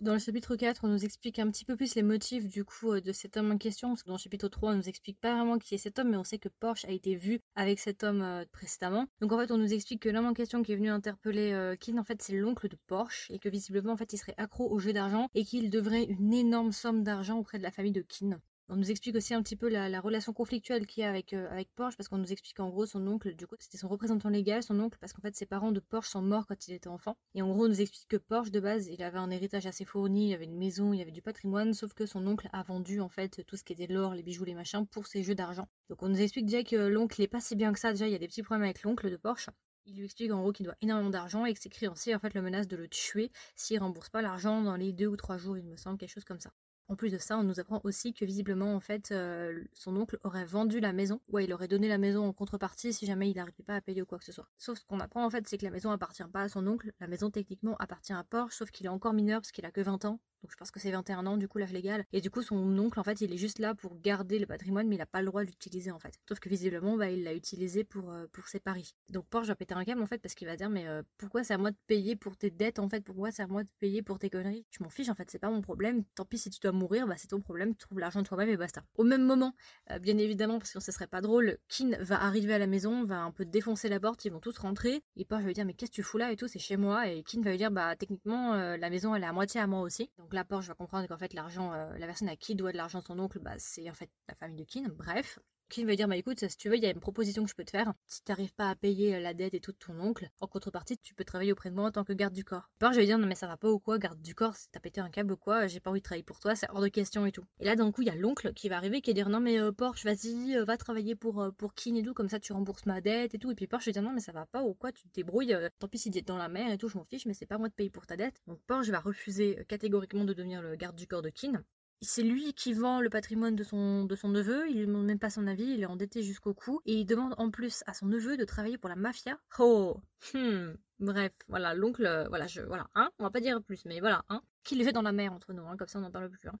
Dans 0.00 0.12
le 0.12 0.18
chapitre 0.18 0.56
4, 0.56 0.84
on 0.84 0.88
nous 0.88 1.04
explique 1.04 1.38
un 1.38 1.48
petit 1.50 1.64
peu 1.64 1.76
plus 1.76 1.94
les 1.94 2.02
motifs 2.02 2.48
du 2.48 2.64
coup 2.64 2.92
euh, 2.92 3.00
de 3.00 3.12
cet 3.12 3.36
homme 3.36 3.52
en 3.52 3.58
question, 3.58 3.90
parce 3.90 4.02
que 4.02 4.08
dans 4.08 4.14
le 4.14 4.18
chapitre 4.18 4.48
3, 4.48 4.72
on 4.72 4.76
nous 4.76 4.88
explique 4.88 5.20
pas 5.20 5.34
vraiment 5.34 5.56
qui 5.56 5.76
est 5.76 5.78
cet 5.78 5.98
homme, 6.00 6.10
mais 6.10 6.16
on 6.16 6.24
sait 6.24 6.38
que 6.38 6.48
Porsche 6.48 6.84
a 6.84 6.90
été 6.90 7.14
vu 7.14 7.40
avec 7.54 7.78
cet 7.78 8.02
homme 8.02 8.20
euh, 8.20 8.44
précédemment. 8.52 9.06
Donc 9.20 9.32
en 9.32 9.38
fait, 9.38 9.52
on 9.52 9.56
nous 9.56 9.72
explique 9.72 10.02
que 10.02 10.08
l'homme 10.08 10.26
en 10.26 10.34
question 10.34 10.62
qui 10.62 10.72
est 10.72 10.76
venu 10.76 10.90
interpeller 10.90 11.52
euh, 11.52 11.76
Kin, 11.76 11.96
en 11.96 12.04
fait, 12.04 12.20
c'est 12.20 12.36
l'oncle 12.36 12.68
de 12.68 12.76
Porsche, 12.88 13.30
et 13.30 13.38
que 13.38 13.48
visiblement, 13.48 13.92
en 13.92 13.96
fait, 13.96 14.12
il 14.12 14.18
serait 14.18 14.34
accro 14.36 14.68
au 14.68 14.78
jeu 14.80 14.92
d'argent, 14.92 15.28
et 15.32 15.44
qu'il 15.44 15.70
devrait 15.70 16.04
une 16.04 16.34
énorme 16.34 16.72
somme 16.72 17.04
d'argent 17.04 17.38
auprès 17.38 17.58
de 17.58 17.62
la 17.62 17.70
famille 17.70 17.92
de 17.92 18.02
Kin. 18.02 18.40
On 18.70 18.76
nous 18.76 18.90
explique 18.90 19.14
aussi 19.14 19.34
un 19.34 19.42
petit 19.42 19.56
peu 19.56 19.68
la, 19.68 20.00
relation 20.00 20.32
conflictuelle 20.32 20.86
qu'il 20.86 21.02
y 21.02 21.04
a 21.04 21.10
avec, 21.10 21.34
euh, 21.34 21.50
avec 21.50 21.68
Porsche, 21.74 21.98
parce 21.98 22.08
qu'on 22.08 22.16
nous 22.16 22.32
explique 22.32 22.58
en 22.60 22.70
gros 22.70 22.86
son 22.86 23.06
oncle, 23.06 23.34
du 23.34 23.46
coup, 23.46 23.56
c'était 23.58 23.76
son 23.76 23.88
représentant 23.88 24.30
légal, 24.30 24.62
son 24.62 24.80
oncle, 24.80 24.96
parce 24.98 25.12
qu'en 25.12 25.20
fait 25.20 25.36
ses 25.36 25.44
parents 25.44 25.70
de 25.70 25.80
Porsche 25.80 26.08
sont 26.08 26.22
morts 26.22 26.46
quand 26.46 26.66
il 26.66 26.72
était 26.72 26.88
enfant. 26.88 27.18
Et 27.34 27.42
en 27.42 27.48
gros, 27.52 27.66
on 27.66 27.68
nous 27.68 27.82
explique 27.82 28.08
que 28.08 28.16
Porsche, 28.16 28.50
de 28.50 28.60
base, 28.60 28.86
il 28.86 29.02
avait 29.02 29.18
un 29.18 29.30
héritage 29.30 29.66
assez 29.66 29.84
fourni, 29.84 30.30
il 30.30 30.34
avait 30.34 30.46
une 30.46 30.56
maison, 30.56 30.94
il 30.94 31.02
avait 31.02 31.10
du 31.10 31.20
patrimoine, 31.20 31.74
sauf 31.74 31.92
que 31.92 32.06
son 32.06 32.26
oncle 32.26 32.48
a 32.54 32.62
vendu 32.62 33.02
en 33.02 33.10
fait 33.10 33.44
tout 33.46 33.56
ce 33.56 33.64
qui 33.64 33.74
était 33.74 33.86
l'or, 33.86 34.14
les 34.14 34.22
bijoux, 34.22 34.44
les 34.44 34.54
machins, 34.54 34.86
pour 34.86 35.06
ses 35.06 35.22
jeux 35.22 35.34
d'argent. 35.34 35.68
Donc 35.90 36.02
on 36.02 36.08
nous 36.08 36.20
explique 36.22 36.46
déjà 36.46 36.64
que 36.64 36.76
l'oncle 36.76 37.20
n'est 37.20 37.28
pas 37.28 37.40
si 37.40 37.56
bien 37.56 37.70
que 37.70 37.78
ça, 37.78 37.90
déjà 37.90 38.06
il 38.06 38.12
y 38.12 38.16
a 38.16 38.18
des 38.18 38.28
petits 38.28 38.42
problèmes 38.42 38.64
avec 38.64 38.82
l'oncle 38.82 39.10
de 39.10 39.16
Porsche. 39.16 39.50
Il 39.84 39.96
lui 39.96 40.06
explique 40.06 40.32
en 40.32 40.40
gros 40.40 40.52
qu'il 40.52 40.64
doit 40.64 40.76
énormément 40.80 41.10
d'argent 41.10 41.44
et 41.44 41.52
que 41.52 41.60
ses 41.60 41.68
créanciers 41.68 42.14
en 42.14 42.18
fait 42.18 42.32
le 42.32 42.40
menacent 42.40 42.68
de 42.68 42.76
le 42.76 42.88
tuer 42.88 43.30
s'il 43.56 43.78
rembourse 43.78 44.08
pas 44.08 44.22
l'argent 44.22 44.62
dans 44.62 44.76
les 44.76 44.94
deux 44.94 45.06
ou 45.06 45.16
trois 45.16 45.36
jours, 45.36 45.58
il 45.58 45.66
me 45.66 45.76
semble, 45.76 45.98
quelque 45.98 46.08
chose 46.08 46.24
comme 46.24 46.40
ça. 46.40 46.50
En 46.88 46.96
plus 46.96 47.10
de 47.10 47.18
ça, 47.18 47.38
on 47.38 47.42
nous 47.42 47.60
apprend 47.60 47.80
aussi 47.84 48.12
que 48.12 48.24
visiblement, 48.26 48.74
en 48.74 48.80
fait, 48.80 49.10
euh, 49.10 49.64
son 49.72 49.96
oncle 49.96 50.18
aurait 50.22 50.44
vendu 50.44 50.80
la 50.80 50.92
maison. 50.92 51.20
Ouais, 51.28 51.44
il 51.44 51.52
aurait 51.52 51.68
donné 51.68 51.88
la 51.88 51.96
maison 51.96 52.26
en 52.26 52.32
contrepartie 52.34 52.92
si 52.92 53.06
jamais 53.06 53.30
il 53.30 53.36
n'arrivait 53.36 53.62
pas 53.64 53.76
à 53.76 53.80
payer 53.80 54.02
ou 54.02 54.06
quoi 54.06 54.18
que 54.18 54.24
ce 54.24 54.32
soit. 54.32 54.48
Sauf 54.58 54.80
qu'on 54.84 55.00
apprend, 55.00 55.24
en 55.24 55.30
fait, 55.30 55.48
c'est 55.48 55.56
que 55.56 55.64
la 55.64 55.70
maison 55.70 55.90
appartient 55.90 56.22
pas 56.30 56.42
à 56.42 56.48
son 56.48 56.66
oncle. 56.66 56.92
La 57.00 57.06
maison, 57.06 57.30
techniquement, 57.30 57.74
appartient 57.78 58.12
à 58.12 58.22
Porsche, 58.22 58.56
sauf 58.56 58.70
qu'il 58.70 58.84
est 58.86 58.90
encore 58.90 59.14
mineur 59.14 59.40
parce 59.40 59.52
qu'il 59.52 59.64
a 59.64 59.70
que 59.70 59.80
20 59.80 60.04
ans. 60.04 60.20
Donc 60.44 60.50
je 60.50 60.56
pense 60.58 60.70
que 60.70 60.78
c'est 60.78 60.90
21 60.90 61.24
ans 61.24 61.38
du 61.38 61.48
coup 61.48 61.56
l'âge 61.56 61.72
légal. 61.72 62.04
Et 62.12 62.20
du 62.20 62.30
coup 62.30 62.42
son 62.42 62.78
oncle 62.78 63.00
en 63.00 63.02
fait 63.02 63.22
il 63.22 63.32
est 63.32 63.38
juste 63.38 63.58
là 63.58 63.74
pour 63.74 63.98
garder 63.98 64.38
le 64.38 64.44
patrimoine 64.44 64.86
mais 64.86 64.96
il 64.96 64.98
n'a 64.98 65.06
pas 65.06 65.20
le 65.20 65.26
droit 65.28 65.42
de 65.42 65.46
l'utiliser 65.46 65.90
en 65.90 65.98
fait. 65.98 66.20
Sauf 66.28 66.38
que 66.38 66.50
visiblement 66.50 66.98
bah, 66.98 67.10
il 67.10 67.24
l'a 67.24 67.32
utilisé 67.32 67.82
pour, 67.82 68.10
euh, 68.10 68.26
pour 68.30 68.46
ses 68.46 68.60
paris. 68.60 68.94
Donc 69.08 69.24
Porsche 69.28 69.48
va 69.48 69.54
péter 69.54 69.72
un 69.72 69.82
câble 69.86 70.02
en 70.02 70.06
fait 70.06 70.18
parce 70.18 70.34
qu'il 70.34 70.46
va 70.46 70.54
dire 70.56 70.68
mais 70.68 70.86
euh, 70.86 71.02
pourquoi 71.16 71.44
c'est 71.44 71.54
à 71.54 71.56
moi 71.56 71.70
de 71.70 71.78
payer 71.86 72.14
pour 72.14 72.36
tes 72.36 72.50
dettes 72.50 72.78
en 72.78 72.90
fait? 72.90 73.00
Pourquoi 73.00 73.30
c'est 73.30 73.40
à 73.40 73.46
moi 73.46 73.64
de 73.64 73.70
payer 73.80 74.02
pour 74.02 74.18
tes 74.18 74.28
conneries? 74.28 74.66
Je 74.70 74.84
m'en 74.84 74.90
fiche 74.90 75.08
en 75.08 75.14
fait 75.14 75.30
c'est 75.30 75.38
pas 75.38 75.48
mon 75.48 75.62
problème. 75.62 76.04
Tant 76.14 76.26
pis 76.26 76.36
si 76.36 76.50
tu 76.50 76.60
dois 76.60 76.72
mourir 76.74 77.06
bah 77.06 77.14
c'est 77.16 77.28
ton 77.28 77.40
problème. 77.40 77.74
Tu 77.74 77.86
trouves 77.86 77.98
l'argent 77.98 78.22
toi-même 78.22 78.48
et 78.48 78.56
basta. 78.56 78.82
Au 78.96 79.04
même 79.04 79.24
moment 79.24 79.54
euh, 79.90 79.98
bien 79.98 80.18
évidemment 80.18 80.58
parce 80.58 80.72
que 80.72 80.80
ce 80.80 80.92
serait 80.92 81.06
pas 81.06 81.20
drôle 81.20 81.58
Kin 81.68 81.92
va 82.00 82.22
arriver 82.22 82.54
à 82.54 82.58
la 82.58 82.66
maison 82.66 83.04
va 83.04 83.20
un 83.20 83.30
peu 83.30 83.44
défoncer 83.44 83.88
la 83.88 84.00
porte 84.00 84.24
ils 84.24 84.32
vont 84.32 84.40
tous 84.40 84.58
rentrer 84.58 85.02
et 85.16 85.24
Porsche 85.24 85.42
va 85.42 85.48
lui 85.48 85.54
dire 85.54 85.64
mais 85.64 85.74
qu'est-ce 85.74 85.90
que 85.90 85.96
tu 85.96 86.02
fous 86.02 86.18
là 86.18 86.32
et 86.32 86.36
tout 86.36 86.48
c'est 86.48 86.58
chez 86.58 86.76
moi 86.76 87.08
et 87.08 87.22
Kin 87.22 87.40
va 87.42 87.50
lui 87.50 87.58
dire 87.58 87.70
bah 87.70 87.96
techniquement 87.96 88.54
la 88.54 88.90
maison 88.90 89.14
elle 89.14 89.22
est 89.22 89.26
à 89.26 89.32
moitié 89.32 89.60
à 89.60 89.66
moi 89.66 89.80
aussi. 89.80 90.10
Donc 90.18 90.32
là 90.34 90.44
Porsche 90.44 90.68
va 90.68 90.74
comprendre 90.74 91.06
en 91.10 91.18
fait 91.18 91.32
l'argent, 91.34 91.72
euh, 91.72 91.96
la 91.98 92.06
personne 92.06 92.28
à 92.28 92.36
qui 92.36 92.54
doit 92.54 92.72
de 92.72 92.76
l'argent 92.76 93.00
son 93.00 93.18
oncle, 93.18 93.38
bah, 93.38 93.54
c'est 93.58 93.88
en 93.88 93.94
fait 93.94 94.10
la 94.28 94.34
famille 94.34 94.56
de 94.56 94.64
Kin. 94.64 94.88
Bref, 94.96 95.38
Kin 95.68 95.86
va 95.86 95.96
dire 95.96 96.08
bah 96.08 96.16
écoute, 96.16 96.46
si 96.48 96.56
tu 96.56 96.68
veux, 96.68 96.76
il 96.76 96.82
y 96.82 96.86
a 96.86 96.90
une 96.90 97.00
proposition 97.00 97.42
que 97.44 97.50
je 97.50 97.54
peux 97.54 97.64
te 97.64 97.70
faire. 97.70 97.94
Si 98.06 98.22
tu 98.22 98.30
n'arrives 98.30 98.54
pas 98.54 98.70
à 98.70 98.74
payer 98.74 99.16
euh, 99.16 99.20
la 99.20 99.34
dette 99.34 99.54
et 99.54 99.60
tout 99.60 99.72
de 99.72 99.76
ton 99.76 99.98
oncle, 99.98 100.28
en 100.40 100.46
contrepartie, 100.46 100.98
tu 100.98 101.14
peux 101.14 101.24
travailler 101.24 101.52
auprès 101.52 101.70
de 101.70 101.74
moi 101.74 101.86
en 101.86 101.90
tant 101.90 102.04
que 102.04 102.12
garde 102.12 102.34
du 102.34 102.44
corps. 102.44 102.70
Alors 102.80 102.92
je 102.92 103.00
vais 103.00 103.06
dire 103.06 103.18
non 103.18 103.26
mais 103.26 103.34
ça 103.34 103.46
va 103.46 103.56
pas 103.56 103.70
ou 103.70 103.78
quoi, 103.78 103.98
garde 103.98 104.20
du 104.20 104.34
corps, 104.34 104.54
t'as 104.72 104.80
pété 104.80 105.00
un 105.00 105.10
câble 105.10 105.32
ou 105.32 105.36
quoi, 105.36 105.66
j'ai 105.66 105.80
pas 105.80 105.90
envie 105.90 106.00
de 106.00 106.04
travailler 106.04 106.22
pour 106.22 106.38
toi, 106.38 106.54
c'est 106.54 106.68
hors 106.70 106.80
de 106.80 106.88
question 106.88 107.26
et 107.26 107.32
tout. 107.32 107.44
Et 107.60 107.64
là 107.64 107.76
d'un 107.76 107.90
coup 107.90 108.02
il 108.02 108.08
y 108.08 108.10
a 108.10 108.14
l'oncle 108.14 108.52
qui 108.52 108.68
va 108.68 108.76
arriver 108.76 109.00
qui 109.00 109.10
va 109.10 109.14
dire 109.14 109.28
non 109.28 109.40
mais 109.40 109.58
euh, 109.58 109.72
Porsche 109.72 110.04
vas-y, 110.04 110.56
va 110.64 110.76
travailler 110.76 111.14
pour 111.16 111.50
pour 111.56 111.74
Kin 111.74 111.94
et 111.94 112.02
tout, 112.02 112.14
comme 112.14 112.28
ça 112.28 112.38
tu 112.38 112.52
rembourses 112.52 112.86
ma 112.86 113.00
dette 113.00 113.34
et 113.34 113.38
tout. 113.38 113.50
Et 113.50 113.54
puis 113.54 113.66
Porsche 113.66 113.86
va 113.86 113.92
dire 113.92 114.02
non 114.02 114.12
mais 114.12 114.20
ça 114.20 114.32
va 114.32 114.46
pas 114.46 114.62
ou 114.62 114.74
quoi, 114.74 114.92
tu 114.92 115.08
te 115.08 115.14
débrouilles, 115.14 115.56
tant 115.78 115.88
pis 115.88 115.98
si 115.98 116.10
tu 116.10 116.18
es 116.18 116.22
dans 116.22 116.36
la 116.36 116.48
mer 116.48 116.70
et 116.72 116.78
tout, 116.78 116.88
je 116.88 116.98
m'en 116.98 117.04
fiche, 117.04 117.26
mais 117.26 117.34
c'est 117.34 117.46
pas 117.46 117.58
moi 117.58 117.68
de 117.68 117.74
payer 117.74 117.90
pour 117.90 118.06
ta 118.06 118.16
dette. 118.16 118.42
Donc 118.46 118.60
Porsche 118.66 118.90
va 118.90 119.00
refuser 119.00 119.64
catégoriquement 119.68 120.24
de 120.24 120.34
devenir 120.34 120.62
le 120.62 120.76
garde 120.76 120.96
du 120.96 121.06
corps 121.06 121.22
de 121.22 121.30
Kin 121.30 121.64
c'est 122.04 122.22
lui 122.22 122.52
qui 122.54 122.72
vend 122.72 123.00
le 123.00 123.10
patrimoine 123.10 123.56
de 123.56 123.64
son, 123.64 124.04
de 124.04 124.14
son 124.16 124.28
neveu, 124.28 124.68
il 124.68 124.78
lui 124.78 124.86
demande 124.86 125.06
même 125.06 125.18
pas 125.18 125.30
son 125.30 125.46
avis, 125.46 125.64
il 125.64 125.82
est 125.82 125.86
endetté 125.86 126.22
jusqu'au 126.22 126.54
cou, 126.54 126.80
et 126.86 126.94
il 126.94 127.04
demande 127.04 127.34
en 127.38 127.50
plus 127.50 127.82
à 127.86 127.94
son 127.94 128.06
neveu 128.06 128.36
de 128.36 128.44
travailler 128.44 128.78
pour 128.78 128.88
la 128.88 128.96
mafia. 128.96 129.38
Oh 129.58 129.96
hmm. 130.32 130.74
Bref, 131.00 131.32
voilà, 131.48 131.74
l'oncle, 131.74 132.06
euh, 132.06 132.28
voilà, 132.28 132.46
je, 132.46 132.62
voilà, 132.62 132.88
hein, 132.94 133.10
on 133.18 133.24
va 133.24 133.30
pas 133.30 133.40
dire 133.40 133.60
plus, 133.62 133.84
mais 133.84 134.00
voilà, 134.00 134.24
hein, 134.28 134.42
qu'il 134.62 134.78
le 134.78 134.84
jette 134.84 134.94
dans 134.94 135.02
la 135.02 135.12
mer 135.12 135.32
entre 135.32 135.52
nous, 135.52 135.66
hein, 135.66 135.76
comme 135.76 135.88
ça 135.88 135.98
on 135.98 136.02
n'en 136.02 136.10
parle 136.10 136.30
plus. 136.30 136.48
Hein. 136.48 136.58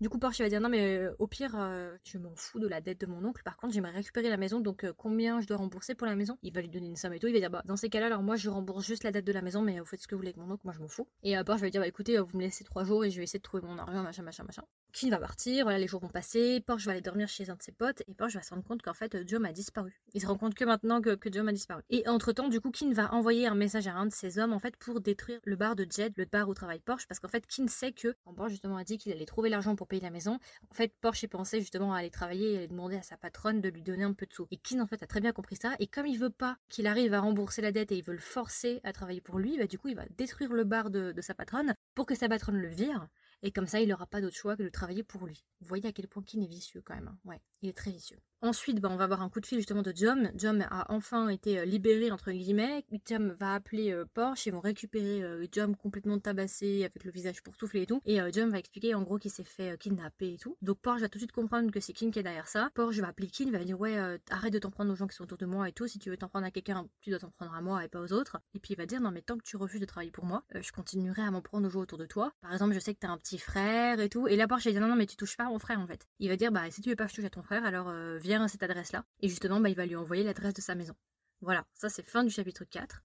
Du 0.00 0.08
coup, 0.08 0.18
Porsche 0.18 0.40
va 0.40 0.48
dire 0.48 0.62
non, 0.62 0.70
mais 0.70 0.96
euh, 0.96 1.14
au 1.18 1.26
pire, 1.26 1.54
euh, 1.58 1.94
je 2.04 2.16
m'en 2.16 2.34
fous 2.34 2.58
de 2.58 2.66
la 2.66 2.80
dette 2.80 3.02
de 3.02 3.06
mon 3.06 3.22
oncle. 3.22 3.42
Par 3.42 3.58
contre, 3.58 3.74
j'aimerais 3.74 3.92
récupérer 3.92 4.30
la 4.30 4.38
maison, 4.38 4.58
donc 4.60 4.84
euh, 4.84 4.94
combien 4.96 5.42
je 5.42 5.46
dois 5.46 5.58
rembourser 5.58 5.94
pour 5.94 6.06
la 6.06 6.16
maison? 6.16 6.38
Il 6.42 6.54
va 6.54 6.62
lui 6.62 6.70
donner 6.70 6.86
une 6.86 6.96
somme 6.96 7.12
et 7.12 7.18
tout. 7.18 7.26
Il 7.26 7.34
va 7.34 7.38
dire 7.38 7.50
bah, 7.50 7.62
dans 7.66 7.76
ces 7.76 7.90
cas-là, 7.90 8.06
alors 8.06 8.22
moi, 8.22 8.36
je 8.36 8.48
rembourse 8.48 8.86
juste 8.86 9.04
la 9.04 9.12
dette 9.12 9.26
de 9.26 9.32
la 9.32 9.42
maison, 9.42 9.60
mais 9.60 9.78
vous 9.78 9.84
faites 9.84 10.00
ce 10.00 10.08
que 10.08 10.14
vous 10.14 10.20
voulez 10.20 10.30
avec 10.30 10.38
mon 10.38 10.50
oncle, 10.50 10.62
moi 10.64 10.72
je 10.72 10.80
m'en 10.80 10.88
fous. 10.88 11.06
Et 11.22 11.36
Porsche 11.44 11.60
va 11.60 11.68
dire 11.68 11.82
bah 11.82 11.86
écoutez, 11.86 12.18
vous 12.18 12.38
me 12.38 12.42
laissez 12.42 12.64
trois 12.64 12.82
jours 12.84 13.04
et 13.04 13.10
je 13.10 13.18
vais 13.18 13.24
essayer 13.24 13.40
de 13.40 13.42
trouver 13.42 13.62
mon 13.62 13.76
argent, 13.76 14.02
machin, 14.02 14.22
machin, 14.22 14.44
machin. 14.44 14.62
Kin 14.92 15.10
va 15.10 15.18
partir, 15.18 15.64
voilà, 15.64 15.78
les 15.78 15.86
jours 15.86 16.00
vont 16.00 16.08
passer, 16.08 16.60
Porsche 16.66 16.86
va 16.86 16.92
aller 16.92 17.00
dormir 17.00 17.28
chez 17.28 17.50
un 17.50 17.54
de 17.54 17.62
ses 17.62 17.72
potes, 17.72 18.02
et 18.08 18.14
Porsche 18.14 18.34
va 18.34 18.42
se 18.42 18.50
rendre 18.50 18.64
compte 18.64 18.82
qu'en 18.82 18.94
fait, 18.94 19.28
Jom 19.28 19.44
a 19.44 19.52
disparu. 19.52 20.00
Il 20.14 20.20
se 20.20 20.26
rend 20.26 20.36
compte 20.36 20.54
que 20.54 20.64
maintenant 20.64 21.00
que, 21.00 21.14
que 21.14 21.32
Jom 21.32 21.48
a 21.48 21.52
disparu. 21.52 21.82
Et 21.90 22.06
entre-temps, 22.08 22.48
du 22.48 22.60
coup, 22.60 22.70
Kin 22.70 22.92
va 22.92 23.12
envoyer 23.14 23.46
un 23.46 23.54
message 23.54 23.86
à 23.86 23.94
un 23.94 24.06
de 24.06 24.12
ses 24.12 24.38
hommes, 24.38 24.52
en 24.52 24.58
fait, 24.58 24.76
pour 24.76 25.00
détruire 25.00 25.40
le 25.44 25.56
bar 25.56 25.76
de 25.76 25.86
Jed, 25.88 26.12
le 26.16 26.24
bar 26.24 26.48
où 26.48 26.54
travaille 26.54 26.80
Porsche, 26.80 27.06
parce 27.06 27.20
qu'en 27.20 27.28
fait, 27.28 27.46
Kin 27.46 27.68
sait 27.68 27.92
que, 27.92 28.14
quand 28.24 28.34
Porsche 28.34 28.50
justement 28.50 28.76
a 28.76 28.84
dit 28.84 28.98
qu'il 28.98 29.12
allait 29.12 29.26
trouver 29.26 29.48
l'argent 29.48 29.76
pour 29.76 29.86
payer 29.86 30.02
la 30.02 30.10
maison, 30.10 30.38
en 30.70 30.74
fait, 30.74 30.92
Porsche 31.00 31.26
pensait 31.26 31.60
justement 31.60 31.94
à 31.94 31.98
aller 31.98 32.10
travailler 32.10 32.52
et 32.52 32.58
aller 32.58 32.68
demander 32.68 32.96
à 32.96 33.02
sa 33.02 33.16
patronne 33.16 33.60
de 33.60 33.68
lui 33.68 33.82
donner 33.82 34.04
un 34.04 34.12
peu 34.12 34.26
de 34.26 34.32
sous. 34.32 34.46
Et 34.50 34.56
Kin, 34.56 34.80
en 34.80 34.86
fait, 34.86 35.02
a 35.02 35.06
très 35.06 35.20
bien 35.20 35.32
compris 35.32 35.56
ça, 35.56 35.74
et 35.78 35.86
comme 35.86 36.06
il 36.06 36.18
veut 36.18 36.30
pas 36.30 36.56
qu'il 36.68 36.86
arrive 36.86 37.14
à 37.14 37.20
rembourser 37.20 37.62
la 37.62 37.72
dette 37.72 37.92
et 37.92 37.98
il 37.98 38.04
veut 38.04 38.14
le 38.14 38.18
forcer 38.18 38.80
à 38.84 38.92
travailler 38.92 39.20
pour 39.20 39.38
lui, 39.38 39.56
bah, 39.56 39.66
du 39.66 39.78
coup, 39.78 39.88
il 39.88 39.96
va 39.96 40.04
détruire 40.16 40.52
le 40.52 40.64
bar 40.64 40.90
de 40.90 41.20
sa 41.20 41.34
patronne 41.34 41.74
pour 41.94 42.06
que 42.06 42.14
sa 42.14 42.28
patronne 42.28 42.56
le 42.56 42.68
vire 42.68 43.08
et 43.42 43.52
comme 43.52 43.66
ça, 43.66 43.80
il 43.80 43.88
n'aura 43.88 44.06
pas 44.06 44.20
d'autre 44.20 44.36
choix 44.36 44.56
que 44.56 44.62
de 44.62 44.68
travailler 44.68 45.02
pour 45.02 45.26
lui. 45.26 45.44
Vous 45.60 45.66
voyez 45.68 45.86
à 45.86 45.92
quel 45.92 46.08
point 46.08 46.22
Kin 46.22 46.42
est 46.42 46.46
vicieux 46.46 46.82
quand 46.84 46.94
même. 46.94 47.08
Hein. 47.08 47.18
Ouais, 47.24 47.40
il 47.62 47.68
est 47.68 47.76
très 47.76 47.90
vicieux. 47.90 48.20
Ensuite, 48.42 48.80
bah, 48.80 48.88
on 48.90 48.96
va 48.96 49.04
avoir 49.04 49.20
un 49.20 49.28
coup 49.28 49.40
de 49.40 49.46
fil 49.46 49.58
justement 49.58 49.82
de 49.82 49.92
Jom. 49.94 50.30
Jom 50.34 50.62
a 50.70 50.90
enfin 50.90 51.28
été 51.28 51.58
euh, 51.58 51.66
libéré 51.66 52.10
entre 52.10 52.32
guillemets. 52.32 52.86
Jom 53.06 53.32
va 53.38 53.52
appeler 53.52 53.92
euh, 53.92 54.06
Porsche. 54.14 54.46
Ils 54.46 54.52
vont 54.52 54.60
récupérer 54.60 55.22
euh, 55.22 55.46
Jom 55.52 55.76
complètement 55.76 56.18
tabassé 56.18 56.84
avec 56.84 57.04
le 57.04 57.10
visage 57.10 57.42
pourtouflé 57.42 57.82
et 57.82 57.86
tout. 57.86 58.00
Et 58.06 58.18
Jom 58.32 58.48
va 58.48 58.58
expliquer 58.58 58.94
en 58.94 59.02
gros 59.02 59.18
qu'il 59.18 59.30
s'est 59.30 59.44
fait 59.44 59.78
kidnapper 59.78 60.32
et 60.32 60.38
tout. 60.38 60.56
Donc 60.62 60.78
Porsche 60.78 61.02
va 61.02 61.10
tout 61.10 61.18
de 61.18 61.20
suite 61.20 61.32
comprendre 61.32 61.70
que 61.70 61.80
c'est 61.80 61.92
Kin 61.92 62.10
qui 62.10 62.18
est 62.18 62.22
derrière 62.22 62.48
ça. 62.48 62.70
Porsche 62.74 63.00
va 63.00 63.08
appeler 63.08 63.28
Kin, 63.28 63.50
va 63.50 63.62
dire 63.62 63.78
ouais 63.78 63.98
arrête 64.30 64.54
de 64.54 64.58
t'en 64.58 64.70
prendre 64.70 64.90
aux 64.90 64.96
gens 64.96 65.06
qui 65.06 65.16
sont 65.16 65.24
autour 65.24 65.36
de 65.36 65.44
moi 65.44 65.68
et 65.68 65.72
tout. 65.72 65.86
Si 65.86 65.98
tu 65.98 66.08
veux 66.08 66.16
t'en 66.16 66.28
prendre 66.28 66.46
à 66.46 66.50
quelqu'un, 66.50 66.86
tu 67.02 67.10
dois 67.10 67.18
t'en 67.18 67.30
prendre 67.30 67.52
à 67.52 67.60
moi 67.60 67.84
et 67.84 67.88
pas 67.88 68.00
aux 68.00 68.12
autres. 68.14 68.40
Et 68.54 68.58
puis 68.58 68.72
il 68.72 68.76
va 68.78 68.86
dire 68.86 69.02
non 69.02 69.10
mais 69.10 69.20
tant 69.20 69.36
que 69.36 69.44
tu 69.44 69.58
refuses 69.58 69.80
de 69.80 69.86
travailler 69.86 70.12
pour 70.12 70.24
moi, 70.24 70.44
je 70.58 70.72
continuerai 70.72 71.20
à 71.20 71.30
m'en 71.30 71.42
prendre 71.42 71.66
aux 71.66 71.70
gens 71.70 71.80
autour 71.80 71.98
de 71.98 72.06
toi. 72.06 72.32
Par 72.40 72.54
exemple, 72.54 72.72
je 72.72 72.78
sais 72.78 72.94
que 72.94 73.00
t'as 73.00 73.08
un 73.08 73.18
petit 73.18 73.38
frère 73.38 74.00
et 74.00 74.08
tout. 74.08 74.28
Et 74.28 74.36
là 74.36 74.48
Porsche 74.48 74.64
va 74.64 74.70
dire 74.70 74.80
non 74.80 74.88
non 74.88 74.96
mais 74.96 75.06
tu 75.06 75.16
touches 75.16 75.36
pas 75.36 75.44
mon 75.44 75.58
frère 75.58 75.78
en 75.78 75.86
fait. 75.86 76.06
Il 76.20 76.30
va 76.30 76.36
dire 76.36 76.52
bah 76.52 76.70
si 76.70 76.80
tu 76.80 76.88
veux 76.88 76.96
pas 76.96 77.04
que 77.04 77.10
je 77.10 77.16
touche 77.16 77.26
à 77.26 77.30
ton 77.30 77.42
frère 77.42 77.66
alors 77.66 77.92
viens 78.18 78.29
à 78.38 78.48
cette 78.48 78.62
adresse 78.62 78.92
là. 78.92 79.04
Et 79.20 79.28
justement, 79.28 79.60
bah, 79.60 79.68
il 79.68 79.76
va 79.76 79.86
lui 79.86 79.96
envoyer 79.96 80.22
l'adresse 80.22 80.54
de 80.54 80.60
sa 80.60 80.74
maison. 80.74 80.94
Voilà, 81.40 81.64
ça 81.74 81.88
c'est 81.88 82.02
fin 82.02 82.22
du 82.22 82.30
chapitre 82.30 82.64
4. 82.64 83.02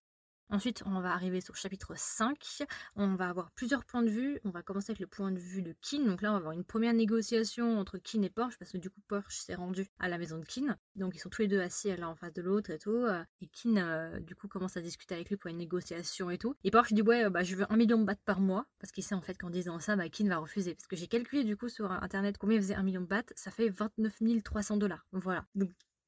Ensuite, 0.50 0.84
on 0.86 1.00
va 1.00 1.12
arriver 1.12 1.42
sur 1.42 1.56
chapitre 1.56 1.94
5. 1.96 2.64
On 2.96 3.16
va 3.16 3.30
avoir 3.30 3.52
plusieurs 3.52 3.84
points 3.84 4.04
de 4.04 4.10
vue. 4.10 4.40
On 4.44 4.52
va 4.52 4.62
commencer 4.62 4.92
avec 4.92 5.00
le 5.00 5.08
point 5.08 5.32
de 5.32 5.40
vue 5.40 5.64
de 5.64 5.76
Kin. 5.82 6.06
Donc 6.06 6.22
là, 6.22 6.30
on 6.30 6.34
va 6.34 6.38
avoir 6.38 6.54
une 6.54 6.64
première 6.64 6.94
négociation 6.94 7.80
entre 7.80 7.98
Kin 7.98 8.22
et 8.22 8.30
Porsche, 8.30 8.58
parce 8.58 8.72
que 8.72 8.78
du 8.78 8.90
coup, 8.90 9.02
Porsche 9.08 9.38
s'est 9.38 9.56
rendu 9.56 9.88
à 10.00 10.08
la 10.08 10.18
maison 10.18 10.38
de 10.38 10.46
Kin. 10.46 10.78
Donc 10.96 11.16
ils 11.16 11.20
sont 11.20 11.30
tous 11.30 11.42
les 11.42 11.48
deux 11.48 11.62
assis 11.62 11.96
l'un 11.96 12.10
en 12.10 12.16
face 12.16 12.34
de 12.34 12.42
l'autre 12.42 12.70
et 12.70 12.78
tout. 12.78 13.06
Et 13.42 13.48
Kin, 13.48 13.78
euh, 13.78 14.20
du 14.20 14.36
coup, 14.36 14.48
commence 14.48 14.78
à 14.78 14.82
discuter 14.82 15.16
avec 15.16 15.30
lui 15.30 15.38
pour 15.38 15.50
une 15.50 15.58
négociation 15.58 16.30
et 16.30 16.38
tout. 16.38 16.56
Et 16.64 16.72
Porsche 16.72 16.94
dit, 16.94 17.02
ouais, 17.02 17.30
bah, 17.30 17.44
je 17.44 17.56
veux 17.56 17.66
un 17.72 17.76
million 17.76 17.98
de 18.00 18.06
bahts 18.06 18.16
par 18.26 18.40
mois, 18.40 18.66
parce 18.80 18.92
qu'il 18.92 19.04
sait 19.04 19.16
en 19.16 19.22
fait 19.22 19.38
qu'en 19.38 19.50
disant 19.50 19.80
ça, 19.80 19.96
bah, 19.96 20.10
Kin 20.10 20.28
va 20.28 20.38
refuser. 20.38 20.76
Parce 20.76 20.88
que 20.88 20.96
j'ai 20.96 21.08
calculé 21.08 21.44
du 21.44 21.58
coup 21.58 21.70
sur 21.70 21.92
internet 21.92 22.38
combien 22.38 22.58
faisait 22.58 22.76
un 22.76 22.84
million 22.84 23.02
de 23.02 23.08
bahts, 23.08 23.34
ça 23.36 23.52
fait 23.52 23.70
29 23.70 24.44
300 24.44 24.78
dollars. 24.78 25.06
Voilà. 25.12 25.46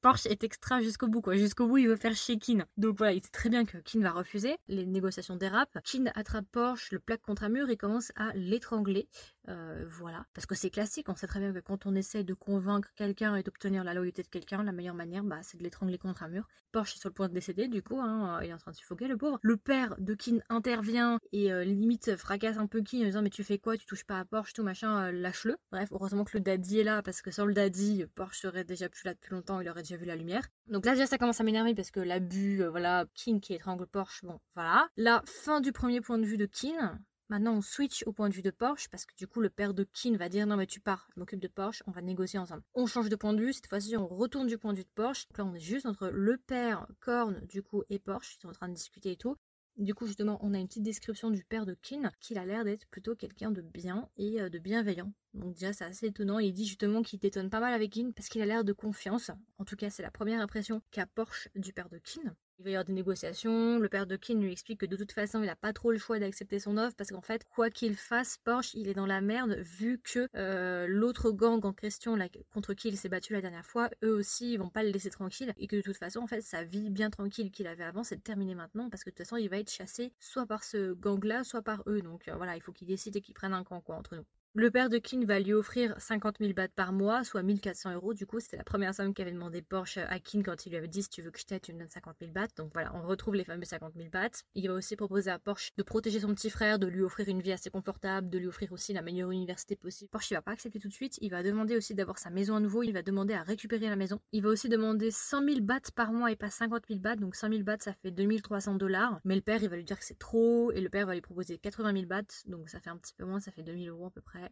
Porsche 0.00 0.26
est 0.26 0.44
extra 0.44 0.80
jusqu'au 0.80 1.08
bout, 1.08 1.20
quoi. 1.20 1.34
Jusqu'au 1.36 1.66
bout, 1.66 1.78
il 1.78 1.88
veut 1.88 1.96
faire 1.96 2.14
chez 2.14 2.38
Kin. 2.38 2.64
Donc 2.76 2.98
voilà, 2.98 3.14
il 3.14 3.22
sait 3.22 3.30
très 3.32 3.48
bien 3.48 3.64
que 3.64 3.78
Kin 3.78 4.00
va 4.00 4.12
refuser. 4.12 4.56
Les 4.68 4.86
négociations 4.86 5.34
dérapent. 5.34 5.76
Kin 5.84 6.04
attrape 6.14 6.46
Porsche, 6.52 6.92
le 6.92 7.00
plaque 7.00 7.22
contre 7.22 7.42
un 7.42 7.48
mur 7.48 7.68
et 7.68 7.76
commence 7.76 8.12
à 8.14 8.32
l'étrangler. 8.34 9.08
Euh, 9.48 9.84
voilà. 9.88 10.24
Parce 10.34 10.46
que 10.46 10.54
c'est 10.54 10.70
classique, 10.70 11.08
on 11.08 11.16
sait 11.16 11.26
très 11.26 11.40
bien 11.40 11.52
que 11.52 11.58
quand 11.58 11.84
on 11.86 11.96
essaie 11.96 12.22
de 12.22 12.34
convaincre 12.34 12.90
quelqu'un 12.94 13.34
et 13.34 13.42
d'obtenir 13.42 13.82
la 13.82 13.92
loyauté 13.92 14.22
de 14.22 14.28
quelqu'un, 14.28 14.62
la 14.62 14.72
meilleure 14.72 14.94
manière, 14.94 15.24
bah, 15.24 15.40
c'est 15.42 15.58
de 15.58 15.64
l'étrangler 15.64 15.98
contre 15.98 16.22
un 16.22 16.28
mur. 16.28 16.46
Porsche 16.70 16.94
est 16.94 17.00
sur 17.00 17.08
le 17.08 17.14
point 17.14 17.28
de 17.28 17.34
décéder, 17.34 17.66
du 17.66 17.82
coup, 17.82 17.98
hein, 17.98 18.40
il 18.42 18.50
est 18.50 18.52
en 18.52 18.58
train 18.58 18.70
de 18.70 18.76
suffoquer, 18.76 19.08
le 19.08 19.16
pauvre. 19.16 19.40
Le 19.42 19.56
père 19.56 19.96
de 19.98 20.14
Kin 20.14 20.38
intervient 20.48 21.18
et 21.32 21.52
euh, 21.52 21.64
limite 21.64 22.14
fracasse 22.16 22.58
un 22.58 22.66
peu 22.66 22.82
Kin 22.82 23.00
en 23.00 23.04
disant 23.04 23.22
Mais 23.22 23.30
tu 23.30 23.42
fais 23.42 23.58
quoi? 23.58 23.76
Tu 23.76 23.86
touches 23.86 24.04
pas 24.04 24.20
à 24.20 24.24
Porsche, 24.24 24.52
tout 24.52 24.62
machin, 24.62 25.06
euh, 25.06 25.12
lâche-le. 25.12 25.56
Bref, 25.72 25.88
heureusement 25.90 26.24
que 26.24 26.36
le 26.36 26.40
daddy 26.40 26.80
est 26.80 26.84
là, 26.84 27.02
parce 27.02 27.20
que 27.20 27.32
sans 27.32 27.46
le 27.46 27.54
daddy, 27.54 28.04
Porsche 28.14 28.40
serait 28.42 28.64
déjà 28.64 28.88
plus 28.88 29.04
là 29.04 29.14
depuis 29.14 29.34
longtemps, 29.34 29.60
il 29.60 29.68
aurait 29.68 29.82
vu 29.96 30.04
la 30.04 30.16
lumière. 30.16 30.46
Donc 30.66 30.84
là, 30.84 30.92
déjà, 30.92 31.06
ça 31.06 31.18
commence 31.18 31.40
à 31.40 31.44
m'énerver 31.44 31.74
parce 31.74 31.90
que 31.90 32.00
l'abus, 32.00 32.64
voilà, 32.64 33.06
Kin 33.14 33.40
qui 33.40 33.54
étrangle 33.54 33.86
Porsche, 33.86 34.24
bon, 34.24 34.38
voilà. 34.54 34.88
La 34.96 35.22
fin 35.26 35.60
du 35.60 35.72
premier 35.72 36.00
point 36.00 36.18
de 36.18 36.24
vue 36.24 36.36
de 36.36 36.46
Kin, 36.46 37.00
Maintenant, 37.30 37.56
on 37.56 37.60
switch 37.60 38.04
au 38.06 38.12
point 38.12 38.30
de 38.30 38.34
vue 38.34 38.40
de 38.40 38.50
Porsche 38.50 38.88
parce 38.88 39.04
que 39.04 39.14
du 39.14 39.26
coup, 39.26 39.40
le 39.40 39.50
père 39.50 39.74
de 39.74 39.84
Kin 39.84 40.16
va 40.16 40.30
dire 40.30 40.46
non, 40.46 40.56
mais 40.56 40.66
tu 40.66 40.80
pars, 40.80 41.06
je 41.14 41.20
m'occupe 41.20 41.40
de 41.40 41.48
Porsche, 41.48 41.82
on 41.86 41.90
va 41.90 42.00
négocier 42.00 42.38
ensemble. 42.38 42.62
On 42.74 42.86
change 42.86 43.10
de 43.10 43.16
point 43.16 43.34
de 43.34 43.42
vue, 43.42 43.52
cette 43.52 43.66
fois-ci, 43.66 43.98
on 43.98 44.06
retourne 44.06 44.46
du 44.46 44.56
point 44.56 44.72
de 44.72 44.78
vue 44.78 44.84
de 44.84 44.88
Porsche. 44.94 45.26
Là, 45.36 45.44
on 45.44 45.54
est 45.54 45.60
juste 45.60 45.84
entre 45.84 46.08
le 46.08 46.38
père, 46.38 46.86
Korn, 47.00 47.38
du 47.46 47.62
coup, 47.62 47.82
et 47.90 47.98
Porsche, 47.98 48.36
ils 48.36 48.40
sont 48.40 48.48
en 48.48 48.52
train 48.52 48.68
de 48.68 48.74
discuter 48.74 49.12
et 49.12 49.16
tout. 49.16 49.36
Du 49.78 49.94
coup, 49.94 50.06
justement, 50.06 50.38
on 50.42 50.54
a 50.54 50.58
une 50.58 50.66
petite 50.66 50.82
description 50.82 51.30
du 51.30 51.44
père 51.44 51.64
de 51.64 51.74
Kin, 51.74 52.10
qu'il 52.18 52.36
a 52.36 52.44
l'air 52.44 52.64
d'être 52.64 52.86
plutôt 52.86 53.14
quelqu'un 53.14 53.52
de 53.52 53.60
bien 53.60 54.08
et 54.16 54.40
euh, 54.40 54.48
de 54.48 54.58
bienveillant. 54.58 55.12
Donc 55.34 55.54
déjà, 55.54 55.72
c'est 55.72 55.84
assez 55.84 56.06
étonnant. 56.06 56.40
Il 56.40 56.52
dit 56.52 56.66
justement 56.66 57.02
qu'il 57.02 57.20
détonne 57.20 57.48
pas 57.48 57.60
mal 57.60 57.72
avec 57.72 57.92
Kin 57.92 58.10
parce 58.10 58.28
qu'il 58.28 58.42
a 58.42 58.46
l'air 58.46 58.64
de 58.64 58.72
confiance. 58.72 59.30
En 59.58 59.64
tout 59.64 59.76
cas, 59.76 59.88
c'est 59.88 60.02
la 60.02 60.10
première 60.10 60.40
impression 60.40 60.82
qu'a 60.90 61.06
Porsche 61.06 61.48
du 61.54 61.72
père 61.72 61.88
de 61.88 61.98
Kin. 61.98 62.34
Il 62.58 62.64
va 62.64 62.70
y 62.70 62.74
avoir 62.74 62.84
des 62.86 62.92
négociations. 62.92 63.78
Le 63.78 63.88
père 63.88 64.06
de 64.08 64.16
Kin 64.16 64.40
lui 64.40 64.50
explique 64.50 64.80
que 64.80 64.86
de 64.86 64.96
toute 64.96 65.12
façon, 65.12 65.40
il 65.42 65.46
n'a 65.46 65.54
pas 65.54 65.72
trop 65.72 65.92
le 65.92 65.98
choix 65.98 66.18
d'accepter 66.18 66.58
son 66.58 66.76
offre 66.76 66.96
parce 66.96 67.10
qu'en 67.10 67.20
fait, 67.20 67.44
quoi 67.44 67.70
qu'il 67.70 67.94
fasse, 67.94 68.36
Porsche, 68.38 68.74
il 68.74 68.88
est 68.88 68.94
dans 68.94 69.06
la 69.06 69.20
merde 69.20 69.58
vu 69.60 70.00
que 70.02 70.28
euh, 70.34 70.86
l'autre 70.88 71.30
gang 71.30 71.64
en 71.64 71.72
question 71.72 72.18
contre 72.50 72.74
qui 72.74 72.88
il 72.88 72.96
s'est 72.96 73.08
battu 73.08 73.32
la 73.32 73.40
dernière 73.40 73.64
fois, 73.64 73.90
eux 74.02 74.12
aussi, 74.12 74.54
ils 74.54 74.56
vont 74.56 74.70
pas 74.70 74.82
le 74.82 74.90
laisser 74.90 75.10
tranquille 75.10 75.52
et 75.56 75.68
que 75.68 75.76
de 75.76 75.82
toute 75.82 75.96
façon, 75.96 76.18
en 76.18 76.26
fait, 76.26 76.40
sa 76.40 76.64
vie 76.64 76.90
bien 76.90 77.10
tranquille 77.10 77.52
qu'il 77.52 77.68
avait 77.68 77.84
avant, 77.84 78.02
c'est 78.02 78.22
terminée 78.24 78.56
maintenant 78.56 78.90
parce 78.90 79.04
que 79.04 79.10
de 79.10 79.14
toute 79.14 79.24
façon, 79.24 79.36
il 79.36 79.48
va 79.48 79.58
être 79.58 79.70
chassé 79.70 80.12
soit 80.18 80.46
par 80.46 80.64
ce 80.64 80.94
gang-là, 80.94 81.44
soit 81.44 81.62
par 81.62 81.84
eux. 81.86 82.02
Donc 82.02 82.26
euh, 82.26 82.34
voilà, 82.34 82.56
il 82.56 82.60
faut 82.60 82.72
qu'il 82.72 82.88
décide 82.88 83.14
et 83.14 83.20
qu'il 83.20 83.34
prenne 83.34 83.54
un 83.54 83.62
camp 83.62 83.80
quoi 83.80 83.94
entre 83.94 84.16
nous. 84.16 84.24
Le 84.60 84.72
père 84.72 84.88
de 84.88 84.98
Kin 84.98 85.24
va 85.24 85.38
lui 85.38 85.52
offrir 85.52 85.94
50 85.98 86.38
000 86.40 86.52
bahts 86.52 86.66
par 86.66 86.92
mois, 86.92 87.22
soit 87.22 87.44
1400 87.44 87.94
euros. 87.94 88.12
Du 88.12 88.26
coup, 88.26 88.40
c'était 88.40 88.56
la 88.56 88.64
première 88.64 88.92
somme 88.92 89.14
qu'avait 89.14 89.30
demandé 89.30 89.62
Porsche 89.62 89.98
à 89.98 90.18
Kin 90.18 90.42
quand 90.42 90.66
il 90.66 90.70
lui 90.70 90.76
avait 90.78 90.88
dit 90.88 91.04
si 91.04 91.08
tu 91.08 91.22
veux 91.22 91.30
que 91.30 91.38
je 91.38 91.44
t'aide, 91.44 91.62
tu 91.62 91.72
me 91.72 91.78
donnes 91.78 91.88
50 91.88 92.16
000 92.18 92.32
bahts. 92.32 92.48
Donc 92.56 92.72
voilà, 92.72 92.92
on 92.96 93.06
retrouve 93.06 93.36
les 93.36 93.44
fameux 93.44 93.64
50 93.64 93.92
000 93.94 94.08
bahts. 94.10 94.42
Il 94.56 94.66
va 94.66 94.74
aussi 94.74 94.96
proposer 94.96 95.30
à 95.30 95.38
Porsche 95.38 95.70
de 95.76 95.82
protéger 95.84 96.18
son 96.18 96.34
petit 96.34 96.50
frère, 96.50 96.80
de 96.80 96.88
lui 96.88 97.02
offrir 97.02 97.28
une 97.28 97.40
vie 97.40 97.52
assez 97.52 97.70
confortable, 97.70 98.30
de 98.30 98.36
lui 98.36 98.48
offrir 98.48 98.72
aussi 98.72 98.92
la 98.92 99.00
meilleure 99.00 99.30
université 99.30 99.76
possible. 99.76 100.10
Porsche, 100.10 100.32
il 100.32 100.34
va 100.34 100.42
pas 100.42 100.50
accepter 100.50 100.80
tout 100.80 100.88
de 100.88 100.92
suite. 100.92 101.18
Il 101.20 101.30
va 101.30 101.44
demander 101.44 101.76
aussi 101.76 101.94
d'avoir 101.94 102.18
sa 102.18 102.30
maison 102.30 102.56
à 102.56 102.60
nouveau. 102.60 102.82
Il 102.82 102.92
va 102.92 103.02
demander 103.02 103.34
à 103.34 103.44
récupérer 103.44 103.88
la 103.88 103.94
maison. 103.94 104.18
Il 104.32 104.42
va 104.42 104.48
aussi 104.48 104.68
demander 104.68 105.12
100 105.12 105.44
000 105.44 105.60
bahts 105.60 105.92
par 105.94 106.12
mois 106.12 106.32
et 106.32 106.36
pas 106.36 106.50
50 106.50 106.82
000 106.88 106.98
bahts. 106.98 107.14
Donc 107.14 107.36
100 107.36 107.50
000 107.50 107.62
bahts, 107.62 107.76
ça 107.78 107.92
fait 107.92 108.10
2300 108.10 108.74
dollars. 108.74 109.20
Mais 109.24 109.36
le 109.36 109.40
père, 109.40 109.62
il 109.62 109.68
va 109.68 109.76
lui 109.76 109.84
dire 109.84 110.00
que 110.00 110.04
c'est 110.04 110.18
trop. 110.18 110.72
Et 110.72 110.80
le 110.80 110.88
père 110.88 111.06
va 111.06 111.14
lui 111.14 111.20
proposer 111.20 111.58
80 111.58 111.92
000 111.92 112.06
bahts. 112.06 112.42
Donc 112.46 112.68
ça 112.68 112.80
fait 112.80 112.90
un 112.90 112.96
petit 112.96 113.14
peu 113.14 113.24
moins, 113.24 113.38
ça 113.38 113.52
fait 113.52 113.62
2000 113.62 113.90
euros 113.90 114.06
à 114.06 114.10
peu 114.10 114.20
près. 114.20 114.47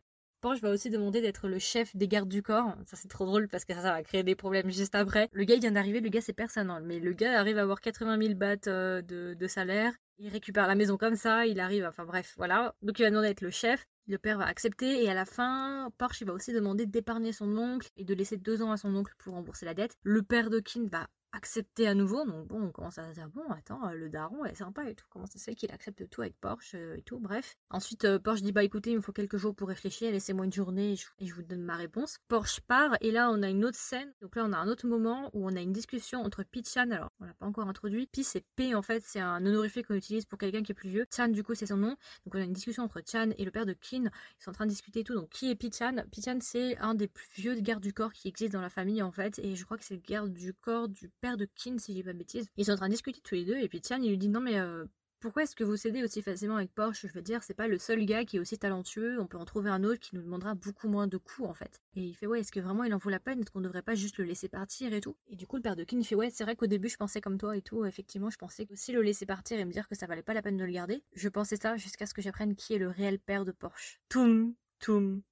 Porsche 0.46 0.62
va 0.62 0.70
aussi 0.70 0.90
demander 0.90 1.20
d'être 1.20 1.48
le 1.48 1.58
chef 1.58 1.96
des 1.96 2.06
gardes 2.06 2.28
du 2.28 2.40
corps. 2.40 2.72
Ça 2.84 2.96
c'est 2.96 3.08
trop 3.08 3.26
drôle 3.26 3.48
parce 3.48 3.64
que 3.64 3.74
ça, 3.74 3.80
va 3.80 4.00
créer 4.04 4.22
des 4.22 4.36
problèmes 4.36 4.70
juste 4.70 4.94
après. 4.94 5.28
Le 5.32 5.42
gars 5.42 5.56
il 5.56 5.60
vient 5.60 5.72
d'arriver, 5.72 5.98
le 5.98 6.08
gars 6.08 6.20
c'est 6.20 6.32
personne, 6.32 6.70
hein. 6.70 6.78
mais 6.84 7.00
le 7.00 7.12
gars 7.14 7.40
arrive 7.40 7.58
à 7.58 7.62
avoir 7.62 7.80
80 7.80 8.16
000 8.22 8.34
bahts 8.34 8.68
euh, 8.68 9.02
de, 9.02 9.46
salaire. 9.48 9.92
Il 10.18 10.28
récupère 10.28 10.68
la 10.68 10.76
maison 10.76 10.96
comme 10.96 11.16
ça, 11.16 11.46
il 11.46 11.58
arrive, 11.58 11.84
enfin 11.84 12.04
bref, 12.04 12.34
voilà. 12.36 12.76
Donc 12.80 12.96
il 13.00 13.02
va 13.02 13.10
demander 13.10 13.26
d'être 13.26 13.40
le 13.40 13.50
chef. 13.50 13.88
Le 14.06 14.18
père 14.18 14.38
va 14.38 14.46
accepter 14.46 15.02
et 15.02 15.10
à 15.10 15.14
la 15.14 15.24
fin, 15.24 15.90
Porsche 15.98 16.20
il 16.20 16.28
va 16.28 16.32
aussi 16.32 16.52
demander 16.52 16.86
d'épargner 16.86 17.32
son 17.32 17.58
oncle 17.58 17.88
et 17.96 18.04
de 18.04 18.14
laisser 18.14 18.36
deux 18.36 18.62
ans 18.62 18.70
à 18.70 18.76
son 18.76 18.94
oncle 18.94 19.14
pour 19.18 19.34
rembourser 19.34 19.66
la 19.66 19.74
dette. 19.74 19.96
Le 20.04 20.22
père 20.22 20.48
de 20.48 20.60
Kin 20.60 20.86
va 20.88 21.08
accepter 21.36 21.86
à 21.86 21.94
nouveau. 21.94 22.24
Donc 22.24 22.46
bon, 22.48 22.62
on 22.62 22.70
commence 22.70 22.98
à 22.98 23.12
dire, 23.12 23.28
bon, 23.28 23.44
attends, 23.50 23.88
euh, 23.88 23.94
le 23.94 24.08
daron 24.08 24.44
est 24.44 24.54
sympa 24.54 24.88
et 24.88 24.94
tout. 24.94 25.06
Comment 25.10 25.26
ça 25.26 25.38
se 25.38 25.44
fait 25.44 25.54
qu'il 25.54 25.70
accepte 25.70 26.08
tout 26.08 26.22
avec 26.22 26.38
Porsche 26.40 26.74
euh, 26.74 26.96
et 26.96 27.02
tout, 27.02 27.18
bref. 27.18 27.56
Ensuite, 27.70 28.04
euh, 28.04 28.18
Porsche 28.18 28.42
dit, 28.42 28.52
bah 28.52 28.64
écoutez, 28.64 28.90
il 28.90 28.96
me 28.96 29.00
faut 29.02 29.12
quelques 29.12 29.36
jours 29.36 29.54
pour 29.54 29.68
réfléchir, 29.68 30.10
laissez-moi 30.10 30.46
une 30.46 30.52
journée 30.52 30.92
et 30.92 31.26
je, 31.26 31.34
vous 31.34 31.42
donne 31.42 31.62
ma 31.62 31.76
réponse. 31.76 32.18
Porsche 32.28 32.60
part 32.60 32.96
et 33.00 33.10
là, 33.10 33.30
on 33.30 33.42
a 33.42 33.48
une 33.48 33.64
autre 33.64 33.78
scène. 33.78 34.12
Donc 34.20 34.36
là, 34.36 34.44
on 34.46 34.52
a 34.52 34.58
un 34.58 34.68
autre 34.68 34.86
moment 34.86 35.30
où 35.34 35.46
on 35.46 35.54
a 35.54 35.60
une 35.60 35.72
discussion 35.72 36.22
entre 36.22 36.42
Pi 36.42 36.64
Chan. 36.64 36.90
Alors, 36.90 37.12
on 37.20 37.26
l'a 37.26 37.34
pas 37.34 37.46
encore 37.46 37.68
introduit. 37.68 38.06
Pi, 38.06 38.24
c'est 38.24 38.44
P 38.56 38.74
en 38.74 38.82
fait, 38.82 39.02
c'est 39.06 39.20
un 39.20 39.44
honorifique 39.44 39.86
qu'on 39.86 39.94
utilise 39.94 40.24
pour 40.24 40.38
quelqu'un 40.38 40.62
qui 40.62 40.72
est 40.72 40.74
plus 40.74 40.88
vieux. 40.88 41.06
Chan, 41.14 41.28
du 41.28 41.42
coup, 41.42 41.54
c'est 41.54 41.66
son 41.66 41.76
nom. 41.76 41.96
Donc 42.24 42.34
on 42.34 42.38
a 42.38 42.44
une 42.44 42.52
discussion 42.52 42.82
entre 42.82 43.02
Chan 43.06 43.30
et 43.36 43.44
le 43.44 43.50
père 43.50 43.66
de 43.66 43.74
Kin. 43.74 44.04
Ils 44.04 44.42
sont 44.42 44.50
en 44.50 44.54
train 44.54 44.66
de 44.66 44.70
discuter 44.70 45.00
et 45.00 45.04
tout. 45.04 45.14
Donc 45.14 45.28
qui 45.28 45.50
est 45.50 45.54
Pi 45.54 45.70
Chan? 45.70 45.96
Chan, 46.24 46.38
c'est 46.40 46.78
un 46.78 46.94
des 46.94 47.08
plus 47.08 47.28
vieux 47.36 47.54
gardes 47.60 47.82
du 47.82 47.92
corps 47.92 48.12
qui 48.12 48.28
existe 48.28 48.52
dans 48.52 48.60
la 48.60 48.70
famille 48.70 49.02
en 49.02 49.12
fait. 49.12 49.38
Et 49.40 49.54
je 49.54 49.64
crois 49.64 49.76
que 49.76 49.84
c'est 49.84 49.94
le 49.94 50.02
garde 50.06 50.32
du 50.32 50.54
corps 50.54 50.88
du 50.88 51.08
père 51.20 51.25
de 51.34 51.48
Kin, 51.56 51.78
si 51.78 51.94
j'ai 51.94 52.04
pas 52.04 52.12
de 52.12 52.18
bêtises. 52.18 52.46
Ils 52.56 52.66
sont 52.66 52.72
en 52.72 52.76
train 52.76 52.86
de 52.86 52.92
discuter 52.92 53.20
tous 53.20 53.34
les 53.34 53.44
deux 53.44 53.56
et 53.56 53.68
puis 53.68 53.80
Tian 53.80 54.00
il 54.00 54.10
lui 54.10 54.18
dit 54.18 54.28
non 54.28 54.40
mais 54.40 54.58
euh, 54.60 54.84
pourquoi 55.20 55.42
est-ce 55.42 55.56
que 55.56 55.64
vous 55.64 55.76
cédez 55.76 56.04
aussi 56.04 56.22
facilement 56.22 56.56
avec 56.56 56.72
Porsche? 56.74 57.06
Je 57.08 57.12
veux 57.12 57.22
dire, 57.22 57.42
c'est 57.42 57.54
pas 57.54 57.68
le 57.68 57.78
seul 57.78 58.04
gars 58.04 58.24
qui 58.24 58.36
est 58.36 58.38
aussi 58.38 58.58
talentueux, 58.58 59.18
on 59.18 59.26
peut 59.26 59.38
en 59.38 59.44
trouver 59.44 59.70
un 59.70 59.82
autre 59.82 59.98
qui 59.98 60.14
nous 60.14 60.22
demandera 60.22 60.54
beaucoup 60.54 60.88
moins 60.88 61.06
de 61.06 61.16
coups 61.16 61.48
en 61.48 61.54
fait. 61.54 61.80
Et 61.94 62.02
il 62.02 62.14
fait 62.14 62.26
ouais, 62.26 62.40
est-ce 62.40 62.52
que 62.52 62.60
vraiment 62.60 62.84
il 62.84 62.92
en 62.92 62.98
vaut 62.98 63.10
la 63.10 63.18
peine? 63.18 63.40
Est-ce 63.40 63.50
qu'on 63.50 63.62
devrait 63.62 63.82
pas 63.82 63.94
juste 63.94 64.18
le 64.18 64.24
laisser 64.24 64.48
partir 64.48 64.92
et 64.92 65.00
tout? 65.00 65.16
Et 65.28 65.36
du 65.36 65.46
coup, 65.46 65.56
le 65.56 65.62
père 65.62 65.74
de 65.74 65.84
Kin 65.84 65.98
il 65.98 66.04
fait 66.04 66.14
ouais, 66.14 66.30
c'est 66.30 66.44
vrai 66.44 66.54
qu'au 66.54 66.66
début 66.66 66.88
je 66.88 66.96
pensais 66.96 67.20
comme 67.20 67.38
toi 67.38 67.56
et 67.56 67.62
tout, 67.62 67.84
effectivement, 67.86 68.30
je 68.30 68.36
pensais 68.36 68.66
aussi 68.70 68.92
le 68.92 69.00
laisser 69.02 69.26
partir 69.26 69.58
et 69.58 69.64
me 69.64 69.72
dire 69.72 69.88
que 69.88 69.94
ça 69.94 70.06
valait 70.06 70.22
pas 70.22 70.34
la 70.34 70.42
peine 70.42 70.58
de 70.58 70.64
le 70.64 70.72
garder. 70.72 71.02
Je 71.14 71.28
pensais 71.28 71.56
ça 71.56 71.76
jusqu'à 71.76 72.06
ce 72.06 72.14
que 72.14 72.22
j'apprenne 72.22 72.54
qui 72.54 72.74
est 72.74 72.78
le 72.78 72.88
réel 72.88 73.18
père 73.18 73.44
de 73.44 73.52
Porsche. 73.52 74.00
Toum, 74.10 74.54
toum, 74.78 75.22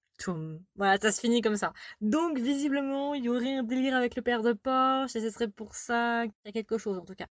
voilà, 0.77 0.99
ça 0.99 1.13
se 1.13 1.21
finit 1.21 1.41
comme 1.43 1.57
ça. 1.57 1.73
Donc, 2.01 2.39
visiblement, 2.39 3.15
il 3.15 3.25
y 3.25 3.29
aurait 3.29 3.57
un 3.57 3.63
délire 3.63 3.95
avec 3.97 4.17
le 4.17 4.23
père 4.23 4.43
de 4.43 4.53
Porsche, 4.53 5.17
et 5.17 5.21
ce 5.21 5.31
serait 5.31 5.49
pour 5.49 5.75
ça 5.75 6.25
qu'il 6.27 6.35
y 6.47 6.49
a 6.49 6.53
quelque 6.53 6.79
chose, 6.79 6.99
en 6.99 7.05
tout 7.05 7.15
cas. 7.15 7.27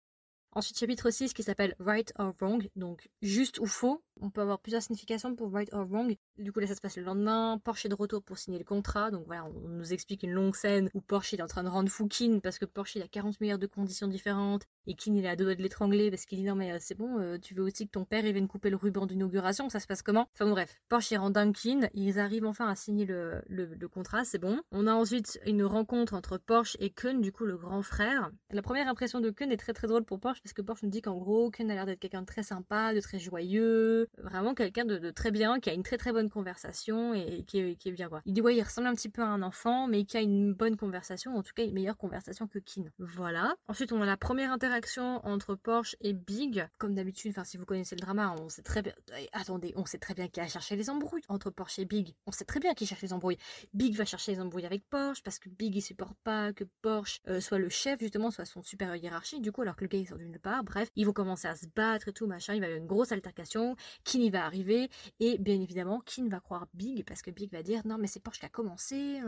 Ensuite, 0.55 0.77
chapitre 0.77 1.09
6 1.09 1.33
qui 1.33 1.43
s'appelle 1.43 1.75
Right 1.79 2.13
or 2.17 2.33
Wrong, 2.39 2.69
donc 2.75 3.09
juste 3.21 3.59
ou 3.59 3.65
faux. 3.65 4.03
On 4.21 4.29
peut 4.29 4.41
avoir 4.41 4.59
plusieurs 4.59 4.81
significations 4.81 5.35
pour 5.35 5.51
right 5.51 5.69
or 5.73 5.87
wrong. 5.89 6.15
Du 6.37 6.51
coup, 6.51 6.59
là, 6.59 6.67
ça 6.67 6.75
se 6.75 6.81
passe 6.81 6.97
le 6.97 7.03
lendemain. 7.03 7.59
Porsche 7.63 7.85
est 7.85 7.89
de 7.89 7.95
retour 7.95 8.21
pour 8.21 8.37
signer 8.37 8.59
le 8.59 8.63
contrat. 8.63 9.11
Donc 9.11 9.25
voilà, 9.25 9.45
on 9.45 9.67
nous 9.69 9.93
explique 9.93 10.23
une 10.23 10.31
longue 10.31 10.55
scène 10.55 10.89
où 10.93 11.01
Porsche 11.01 11.33
est 11.33 11.41
en 11.41 11.47
train 11.47 11.63
de 11.63 11.69
rendre 11.69 11.89
fou 11.89 12.07
Kin 12.07 12.39
parce 12.41 12.59
que 12.59 12.65
Porsche 12.65 12.95
il 12.97 13.01
a 13.01 13.07
40 13.07 13.41
milliards 13.41 13.57
de 13.57 13.67
conditions 13.67 14.07
différentes. 14.07 14.63
Et 14.85 14.95
Kin 14.95 15.13
il 15.15 15.25
est 15.25 15.29
à 15.29 15.35
deux 15.35 15.45
doigts 15.45 15.55
de 15.55 15.61
l'étrangler 15.61 16.09
parce 16.09 16.25
qu'il 16.25 16.39
dit 16.39 16.45
non, 16.45 16.55
mais 16.55 16.71
euh, 16.71 16.77
c'est 16.79 16.95
bon, 16.95 17.19
euh, 17.19 17.37
tu 17.37 17.53
veux 17.53 17.63
aussi 17.63 17.85
que 17.85 17.91
ton 17.91 18.05
père 18.05 18.21
vienne 18.21 18.47
couper 18.47 18.69
le 18.69 18.75
ruban 18.75 19.05
d'inauguration? 19.05 19.69
Ça 19.69 19.80
se 19.80 19.88
passe 19.88 20.01
comment? 20.01 20.28
Enfin 20.34 20.49
bref, 20.49 20.80
Porsche 20.89 21.11
il 21.11 21.17
rend 21.17 21.30
dingue 21.30 21.55
Kin. 21.55 21.89
Ils 21.93 22.19
arrivent 22.19 22.45
enfin 22.45 22.67
à 22.67 22.75
signer 22.75 23.05
le, 23.05 23.41
le, 23.47 23.88
contrat, 23.88 24.23
c'est 24.25 24.39
bon. 24.39 24.61
On 24.71 24.88
a 24.88 24.93
ensuite 24.93 25.39
une 25.45 25.63
rencontre 25.63 26.13
entre 26.13 26.38
Porsche 26.38 26.78
et 26.80 26.89
Kun, 26.89 27.15
du 27.19 27.32
coup, 27.32 27.45
le 27.45 27.57
grand 27.57 27.82
frère. 27.82 28.32
La 28.51 28.61
première 28.61 28.88
impression 28.88 29.19
de 29.19 29.30
Kun 29.30 29.49
est 29.49 29.57
très 29.57 29.73
très 29.73 29.88
drôle 29.88 30.03
pour 30.05 30.19
Porsche 30.19 30.41
parce 30.43 30.53
que 30.53 30.61
Porsche 30.61 30.83
nous 30.83 30.89
dit 30.89 31.01
qu'en 31.01 31.17
gros, 31.17 31.49
Kun 31.51 31.69
a 31.69 31.73
l'air 31.73 31.85
d'être 31.85 31.99
quelqu'un 31.99 32.21
de 32.21 32.25
très 32.25 32.43
sympa, 32.43 32.93
de 32.93 32.99
très 32.99 33.17
joyeux, 33.17 34.07
vraiment 34.17 34.53
quelqu'un 34.53 34.85
de, 34.85 35.09
très 35.11 35.31
bien, 35.31 35.59
qui 35.59 35.69
a 35.69 35.73
une 35.73 35.83
très 35.83 35.97
très 35.97 36.11
bonne 36.11 36.29
conversation 36.29 37.13
et 37.13 37.43
qui 37.45 37.59
est, 37.59 37.91
bien 37.91 38.09
quoi. 38.09 38.21
Il 38.25 38.33
dit 38.33 38.41
ouais, 38.41 38.55
il 38.55 38.61
ressemble 38.61 38.87
un 38.87 38.93
petit 38.93 39.09
peu 39.09 39.21
à 39.21 39.27
un 39.27 39.41
enfant, 39.41 39.87
mais 39.87 40.03
qui 40.03 40.17
a 40.17 40.21
une 40.21 40.53
bonne 40.53 40.75
conversation, 40.75 41.35
en 41.35 41.43
tout 41.43 41.53
cas 41.55 41.63
une 41.63 41.73
meilleure 41.73 41.97
conversation 41.97 42.47
que 42.47 42.59
Kin. 42.59 42.83
Voilà. 42.99 43.55
Ensuite, 43.67 43.93
on 43.93 44.01
a 44.01 44.05
la 44.05 44.17
première 44.17 44.51
interaction 44.51 45.25
entre 45.25 45.55
Porsche 45.55 45.95
et 46.01 46.13
Big. 46.13 46.67
Comme 46.77 46.93
d'habitude, 46.93 47.31
enfin 47.31 47.45
si 47.45 47.57
vous 47.57 47.65
connaissez 47.65 47.95
le 47.95 48.01
drama, 48.01 48.35
on 48.39 48.49
sait 48.49 48.63
très 48.63 48.81
bien. 48.81 48.93
Eh, 49.17 49.29
attendez, 49.31 49.73
on 49.77 49.85
sait 49.85 49.97
très 49.97 50.13
bien 50.13 50.27
qui 50.27 50.41
a 50.41 50.47
cherché 50.47 50.75
les 50.75 50.89
embrouilles 50.89 51.23
entre 51.29 51.51
Porsche 51.51 51.79
et 51.79 51.85
Big. 51.85 52.15
On 52.27 52.31
sait 52.31 52.45
très 52.45 52.59
bien 52.59 52.73
qui 52.73 52.85
cherche 52.85 53.01
les 53.01 53.13
embrouilles. 53.13 53.37
Big 53.73 53.95
va 53.95 54.03
chercher 54.05 54.33
les 54.33 54.41
embrouilles 54.41 54.65
avec 54.65 54.83
Porsche 54.89 55.23
parce 55.23 55.39
que 55.39 55.49
Big 55.49 55.75
il 55.75 55.81
supporte 55.81 56.17
pas 56.23 56.51
que 56.51 56.65
Porsche 56.81 57.21
euh, 57.27 57.39
soit 57.39 57.59
le 57.59 57.69
chef 57.69 57.99
justement, 58.01 58.29
soit 58.29 58.45
son 58.45 58.61
supérieur 58.61 58.97
hiérarchique. 58.97 59.41
Du 59.41 59.51
coup, 59.51 59.61
alors 59.61 59.75
que 59.75 59.83
le 59.85 59.87
gars 59.87 59.99
il 59.99 60.07
sort 60.07 60.17
d'une 60.17 60.32
Bref, 60.63 60.89
ils 60.95 61.05
vont 61.05 61.13
commencer 61.13 61.47
à 61.47 61.55
se 61.55 61.65
battre 61.75 62.09
et 62.09 62.13
tout 62.13 62.27
machin. 62.27 62.53
Il 62.53 62.59
va 62.59 62.67
y 62.67 62.69
avoir 62.69 62.81
une 62.81 62.88
grosse 62.88 63.11
altercation. 63.11 63.75
Kin 64.03 64.29
va 64.29 64.45
arriver? 64.45 64.89
Et 65.19 65.38
bien 65.38 65.59
évidemment, 65.59 66.01
Kin 66.05 66.27
va 66.29 66.39
croire 66.39 66.67
Big? 66.73 67.05
Parce 67.05 67.21
que 67.21 67.31
Big 67.31 67.51
va 67.51 67.63
dire 67.63 67.81
non 67.86 67.97
mais 67.97 68.07
c'est 68.07 68.19
Porsche 68.19 68.39
qui 68.39 68.45
a 68.45 68.49
commencé, 68.49 69.21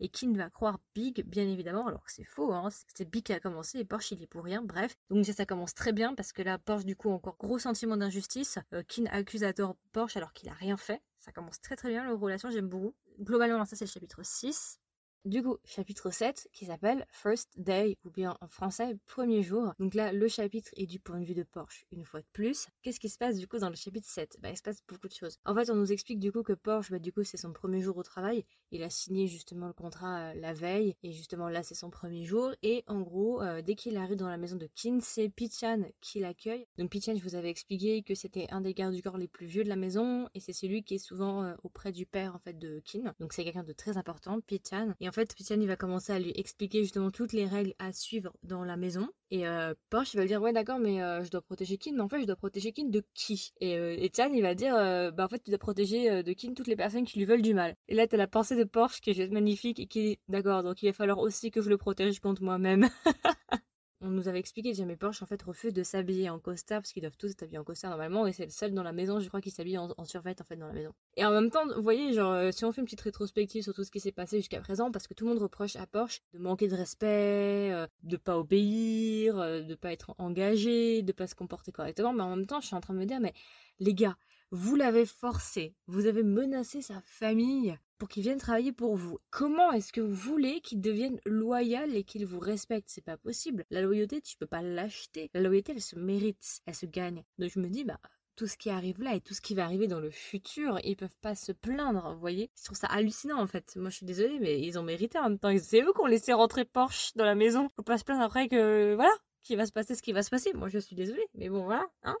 et 0.00 0.08
Kin 0.08 0.32
va 0.34 0.50
croire 0.50 0.78
Big? 0.94 1.24
Bien 1.26 1.46
évidemment 1.46 1.86
alors 1.86 2.04
que 2.04 2.12
c'est 2.12 2.24
faux, 2.24 2.52
hein, 2.52 2.68
c'est 2.94 3.08
Big 3.10 3.24
qui 3.24 3.32
a 3.32 3.40
commencé 3.40 3.78
et 3.78 3.84
Porsche 3.84 4.12
il 4.12 4.22
est 4.22 4.26
pour 4.26 4.44
rien. 4.44 4.62
Bref, 4.62 4.96
donc 5.10 5.24
ça, 5.24 5.46
commence 5.46 5.74
très 5.74 5.92
bien 5.92 6.14
parce 6.14 6.32
que 6.32 6.42
là 6.42 6.58
Porsche 6.58 6.84
du 6.84 6.96
coup 6.96 7.10
encore 7.10 7.36
gros 7.38 7.58
sentiment 7.58 7.96
d'injustice. 7.96 8.58
Euh, 8.74 8.82
Kin 8.82 9.04
accuse 9.10 9.44
à 9.44 9.52
tort 9.52 9.76
Porsche 9.92 10.16
alors 10.16 10.32
qu'il 10.32 10.48
a 10.48 10.54
rien 10.54 10.76
fait. 10.76 11.00
Ça 11.18 11.32
commence 11.32 11.60
très 11.60 11.76
très 11.76 11.88
bien 11.88 12.04
leur 12.04 12.18
relation, 12.18 12.50
j'aime 12.50 12.68
beaucoup. 12.68 12.94
Globalement 13.20 13.64
ça 13.64 13.76
c'est 13.76 13.84
le 13.84 13.90
chapitre 13.90 14.20
6. 14.22 14.80
Du 15.24 15.42
coup, 15.42 15.58
chapitre 15.64 16.10
7 16.10 16.48
qui 16.52 16.66
s'appelle 16.66 17.04
First 17.10 17.50
Day 17.56 17.98
ou 18.04 18.10
bien 18.10 18.36
en 18.40 18.48
français 18.48 18.96
premier 19.04 19.42
jour. 19.42 19.74
Donc 19.78 19.94
là, 19.94 20.12
le 20.12 20.28
chapitre 20.28 20.70
est 20.76 20.86
du 20.86 21.00
point 21.00 21.18
de 21.18 21.24
vue 21.24 21.34
de 21.34 21.42
Porsche 21.42 21.84
une 21.90 22.04
fois 22.04 22.20
de 22.20 22.26
plus. 22.32 22.68
Qu'est-ce 22.82 23.00
qui 23.00 23.08
se 23.08 23.18
passe 23.18 23.36
du 23.36 23.48
coup 23.48 23.58
dans 23.58 23.68
le 23.68 23.74
chapitre 23.74 24.08
7 24.08 24.38
Bah 24.40 24.50
il 24.50 24.56
se 24.56 24.62
passe 24.62 24.78
beaucoup 24.88 25.08
de 25.08 25.12
choses. 25.12 25.36
En 25.44 25.54
fait, 25.54 25.70
on 25.70 25.74
nous 25.74 25.92
explique 25.92 26.20
du 26.20 26.30
coup 26.30 26.42
que 26.42 26.52
Porsche, 26.52 26.92
bah 26.92 27.00
du 27.00 27.12
coup 27.12 27.24
c'est 27.24 27.36
son 27.36 27.52
premier 27.52 27.82
jour 27.82 27.96
au 27.96 28.02
travail. 28.04 28.44
Il 28.70 28.82
a 28.82 28.90
signé 28.90 29.26
justement 29.26 29.66
le 29.66 29.72
contrat 29.72 30.30
euh, 30.30 30.34
la 30.34 30.52
veille 30.52 30.94
et 31.02 31.12
justement 31.12 31.48
là 31.48 31.62
c'est 31.62 31.74
son 31.74 31.90
premier 31.90 32.24
jour. 32.24 32.52
Et 32.62 32.84
en 32.86 33.00
gros, 33.00 33.42
euh, 33.42 33.60
dès 33.60 33.74
qu'il 33.74 33.96
arrive 33.96 34.16
dans 34.16 34.28
la 34.28 34.36
maison 34.36 34.56
de 34.56 34.68
Kin, 34.76 35.00
c'est 35.02 35.28
Pichan 35.28 35.82
qui 36.00 36.20
l'accueille. 36.20 36.66
Donc 36.78 36.90
Pichan, 36.90 37.16
je 37.16 37.22
vous 37.22 37.34
avais 37.34 37.50
expliqué 37.50 38.02
que 38.02 38.14
c'était 38.14 38.46
un 38.50 38.60
des 38.60 38.72
gardes 38.72 38.94
du 38.94 39.02
corps 39.02 39.18
les 39.18 39.28
plus 39.28 39.46
vieux 39.46 39.64
de 39.64 39.68
la 39.68 39.76
maison 39.76 40.28
et 40.34 40.40
c'est 40.40 40.52
celui 40.52 40.84
qui 40.84 40.94
est 40.94 40.98
souvent 40.98 41.42
euh, 41.42 41.54
auprès 41.64 41.90
du 41.90 42.06
père 42.06 42.36
en 42.36 42.38
fait 42.38 42.56
de 42.56 42.80
Kin. 42.84 43.14
Donc 43.18 43.32
c'est 43.32 43.42
quelqu'un 43.42 43.64
de 43.64 43.72
très 43.72 43.96
important, 43.96 44.40
Pichan. 44.40 44.94
Et 45.00 45.07
en 45.08 45.12
fait, 45.12 45.34
Pichan 45.34 45.60
il 45.60 45.66
va 45.66 45.76
commencer 45.76 46.12
à 46.12 46.18
lui 46.18 46.32
expliquer 46.34 46.82
justement 46.82 47.10
toutes 47.10 47.32
les 47.32 47.46
règles 47.46 47.74
à 47.78 47.92
suivre 47.92 48.32
dans 48.42 48.64
la 48.64 48.76
maison. 48.76 49.08
Et 49.30 49.46
euh, 49.46 49.74
Porsche 49.90 50.14
il 50.14 50.16
va 50.16 50.22
lui 50.22 50.28
dire 50.28 50.40
ouais 50.40 50.52
d'accord 50.54 50.78
mais 50.78 51.02
euh, 51.02 51.22
je 51.22 51.30
dois 51.30 51.42
protéger 51.42 51.76
Kin 51.76 51.92
mais 51.94 52.00
en 52.00 52.08
fait 52.08 52.20
je 52.20 52.26
dois 52.26 52.36
protéger 52.36 52.72
Kin 52.72 52.88
de 52.88 53.04
qui? 53.14 53.52
Et, 53.60 53.76
euh, 53.76 53.94
il 54.34 54.42
va 54.42 54.54
dire 54.54 54.74
euh, 54.74 55.10
bah 55.10 55.26
en 55.26 55.28
fait 55.28 55.40
tu 55.40 55.50
dois 55.50 55.58
protéger 55.58 56.22
de 56.22 56.32
Kin 56.32 56.54
toutes 56.54 56.66
les 56.66 56.76
personnes 56.76 57.04
qui 57.04 57.18
lui 57.18 57.26
veulent 57.26 57.42
du 57.42 57.54
mal. 57.54 57.74
Et 57.88 57.94
là 57.94 58.06
t'as 58.06 58.16
la 58.16 58.26
pensée 58.26 58.56
de 58.56 58.64
Porsche 58.64 59.00
qui 59.00 59.10
est 59.10 59.32
magnifique 59.32 59.80
et 59.80 59.86
qui 59.86 60.00
est 60.00 60.18
d'accord 60.28 60.62
donc 60.62 60.82
il 60.82 60.86
va 60.86 60.92
falloir 60.92 61.18
aussi 61.18 61.50
que 61.50 61.60
je 61.60 61.68
le 61.68 61.76
protège 61.76 62.20
contre 62.20 62.42
moi-même. 62.42 62.88
On 64.00 64.10
nous 64.10 64.28
avait 64.28 64.38
expliqué 64.38 64.72
que 64.72 64.82
mes 64.82 64.94
Porsche 64.94 65.22
en 65.22 65.26
fait 65.26 65.42
refuse 65.42 65.72
de 65.72 65.82
s'habiller 65.82 66.30
en 66.30 66.38
costard 66.38 66.80
parce 66.80 66.92
qu'ils 66.92 67.02
doivent 67.02 67.16
tous 67.16 67.34
s'habiller 67.36 67.58
en 67.58 67.64
costard 67.64 67.90
normalement 67.90 68.28
et 68.28 68.32
c'est 68.32 68.44
le 68.44 68.50
seul 68.50 68.72
dans 68.72 68.84
la 68.84 68.92
maison 68.92 69.18
je 69.18 69.26
crois 69.26 69.40
qui 69.40 69.50
s'habille 69.50 69.76
en, 69.76 69.92
en 69.96 70.04
survêt 70.04 70.36
en 70.40 70.44
fait 70.44 70.56
dans 70.56 70.68
la 70.68 70.72
maison. 70.72 70.94
Et 71.16 71.24
en 71.24 71.32
même 71.32 71.50
temps 71.50 71.66
vous 71.66 71.82
voyez 71.82 72.12
genre 72.12 72.32
euh, 72.32 72.50
si 72.52 72.64
on 72.64 72.70
fait 72.70 72.80
une 72.80 72.84
petite 72.84 73.00
rétrospective 73.00 73.64
sur 73.64 73.74
tout 73.74 73.82
ce 73.82 73.90
qui 73.90 73.98
s'est 73.98 74.12
passé 74.12 74.36
jusqu'à 74.36 74.60
présent 74.60 74.92
parce 74.92 75.08
que 75.08 75.14
tout 75.14 75.24
le 75.24 75.30
monde 75.30 75.42
reproche 75.42 75.74
à 75.74 75.86
Porsche 75.86 76.20
de 76.32 76.38
manquer 76.38 76.68
de 76.68 76.76
respect, 76.76 77.72
euh, 77.72 77.88
de 78.04 78.16
pas 78.16 78.38
obéir, 78.38 79.36
euh, 79.38 79.62
de 79.62 79.74
pas 79.74 79.92
être 79.92 80.14
engagé, 80.18 81.02
de 81.02 81.12
pas 81.12 81.26
se 81.26 81.34
comporter 81.34 81.72
correctement 81.72 82.12
mais 82.12 82.22
en 82.22 82.36
même 82.36 82.46
temps 82.46 82.60
je 82.60 82.66
suis 82.66 82.76
en 82.76 82.80
train 82.80 82.94
de 82.94 83.00
me 83.00 83.06
dire 83.06 83.18
mais 83.20 83.34
les 83.80 83.94
gars 83.94 84.16
vous 84.50 84.76
l'avez 84.76 85.06
forcé, 85.06 85.74
vous 85.88 86.06
avez 86.06 86.22
menacé 86.22 86.82
sa 86.82 87.02
famille 87.04 87.76
pour 87.98 88.08
qu'il 88.08 88.22
vienne 88.22 88.38
travailler 88.38 88.72
pour 88.72 88.96
vous. 88.96 89.18
Comment 89.30 89.72
est-ce 89.72 89.92
que 89.92 90.00
vous 90.00 90.14
voulez 90.14 90.60
qu'il 90.60 90.80
devienne 90.80 91.20
loyal 91.26 91.94
et 91.94 92.04
qu'il 92.04 92.24
vous 92.26 92.38
respecte 92.38 92.88
C'est 92.88 93.04
pas 93.04 93.16
possible. 93.16 93.64
La 93.70 93.82
loyauté, 93.82 94.20
tu 94.20 94.36
peux 94.36 94.46
pas 94.46 94.62
l'acheter. 94.62 95.30
La 95.34 95.40
loyauté, 95.40 95.72
elle 95.72 95.82
se 95.82 95.96
mérite, 95.96 96.60
elle 96.66 96.74
se 96.74 96.86
gagne. 96.86 97.24
Donc 97.38 97.50
je 97.50 97.58
me 97.58 97.68
dis, 97.68 97.84
bah, 97.84 98.00
tout 98.38 98.46
ce 98.46 98.56
qui 98.56 98.70
arrive 98.70 99.02
là 99.02 99.16
et 99.16 99.20
tout 99.20 99.34
ce 99.34 99.40
qui 99.40 99.54
va 99.54 99.64
arriver 99.64 99.88
dans 99.88 99.98
le 99.98 100.10
futur, 100.10 100.78
ils 100.84 100.96
peuvent 100.96 101.18
pas 101.20 101.34
se 101.34 101.50
plaindre, 101.50 102.12
vous 102.14 102.20
voyez? 102.20 102.50
Je 102.56 102.64
trouve 102.64 102.78
ça 102.78 102.86
hallucinant 102.86 103.40
en 103.40 103.48
fait. 103.48 103.74
Moi 103.74 103.90
je 103.90 103.96
suis 103.96 104.06
désolée, 104.06 104.38
mais 104.38 104.60
ils 104.60 104.78
ont 104.78 104.84
mérité 104.84 105.18
en 105.18 105.24
même 105.24 105.38
temps. 105.40 105.52
C'est 105.58 105.82
eux 105.82 105.92
qui 105.92 106.00
ont 106.00 106.06
laissé 106.06 106.32
rentrer 106.32 106.64
Porsche 106.64 107.14
dans 107.16 107.24
la 107.24 107.34
maison. 107.34 107.68
Faut 107.74 107.82
pas 107.82 107.98
se 107.98 108.04
plaindre 108.04 108.22
après 108.22 108.48
que, 108.48 108.94
voilà, 108.94 109.10
qu'il 109.42 109.56
va 109.56 109.66
se 109.66 109.72
passer 109.72 109.96
ce 109.96 110.02
qui 110.02 110.12
va 110.12 110.22
se 110.22 110.30
passer. 110.30 110.52
Moi 110.52 110.68
je 110.68 110.78
suis 110.78 110.94
désolée, 110.94 111.26
mais 111.34 111.48
bon 111.48 111.64
voilà, 111.64 111.84
hein? 112.04 112.16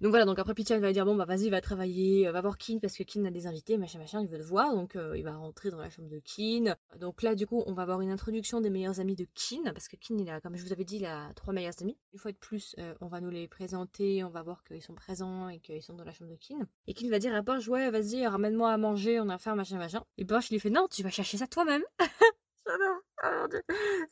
Donc 0.00 0.10
voilà, 0.10 0.24
donc 0.24 0.38
après 0.38 0.54
Pichan 0.54 0.78
va 0.78 0.92
dire 0.92 1.04
bon 1.04 1.16
bah 1.16 1.24
vas-y 1.24 1.50
va 1.50 1.60
travailler, 1.60 2.28
euh, 2.28 2.32
va 2.32 2.40
voir 2.40 2.56
Kin 2.56 2.78
parce 2.80 2.96
que 2.96 3.02
Kin 3.02 3.24
a 3.24 3.32
des 3.32 3.48
invités, 3.48 3.76
machin 3.76 3.98
machin, 3.98 4.20
il 4.20 4.28
veut 4.28 4.38
te 4.38 4.44
voir, 4.44 4.72
donc 4.76 4.94
euh, 4.94 5.18
il 5.18 5.24
va 5.24 5.34
rentrer 5.34 5.70
dans 5.70 5.78
la 5.80 5.90
chambre 5.90 6.08
de 6.08 6.20
Kin. 6.20 6.76
Donc 7.00 7.22
là 7.22 7.34
du 7.34 7.48
coup 7.48 7.64
on 7.66 7.72
va 7.72 7.82
avoir 7.82 8.00
une 8.00 8.10
introduction 8.10 8.60
des 8.60 8.70
meilleurs 8.70 9.00
amis 9.00 9.16
de 9.16 9.26
Kin, 9.34 9.64
parce 9.72 9.88
que 9.88 9.96
Kin 9.96 10.16
il 10.16 10.30
a, 10.30 10.40
comme 10.40 10.56
je 10.56 10.64
vous 10.64 10.72
avais 10.72 10.84
dit, 10.84 10.98
il 10.98 11.04
a 11.04 11.32
trois 11.34 11.52
meilleurs 11.52 11.74
amis. 11.80 11.98
Une 12.12 12.20
fois 12.20 12.30
de 12.30 12.36
plus, 12.36 12.76
euh, 12.78 12.94
on 13.00 13.08
va 13.08 13.20
nous 13.20 13.30
les 13.30 13.48
présenter, 13.48 14.22
on 14.22 14.30
va 14.30 14.42
voir 14.44 14.62
qu'ils 14.62 14.82
sont 14.82 14.94
présents 14.94 15.48
et 15.48 15.58
qu'ils 15.58 15.82
sont 15.82 15.94
dans 15.94 16.04
la 16.04 16.12
chambre 16.12 16.30
de 16.30 16.36
Kin. 16.36 16.68
Et 16.86 16.94
Kin 16.94 17.10
va 17.10 17.18
dire 17.18 17.34
à 17.34 17.42
Porsche 17.42 17.68
ouais 17.68 17.90
vas-y 17.90 18.24
ramène-moi 18.24 18.70
à 18.70 18.76
manger, 18.76 19.18
on 19.18 19.28
a 19.28 19.38
faim 19.38 19.56
machin 19.56 19.78
machin. 19.78 20.04
Et 20.16 20.24
Porsche 20.24 20.50
il 20.50 20.54
lui 20.54 20.60
fait 20.60 20.70
non 20.70 20.86
tu 20.88 21.02
vas 21.02 21.10
chercher 21.10 21.38
ça 21.38 21.48
toi-même. 21.48 21.82
Oh 22.70 23.46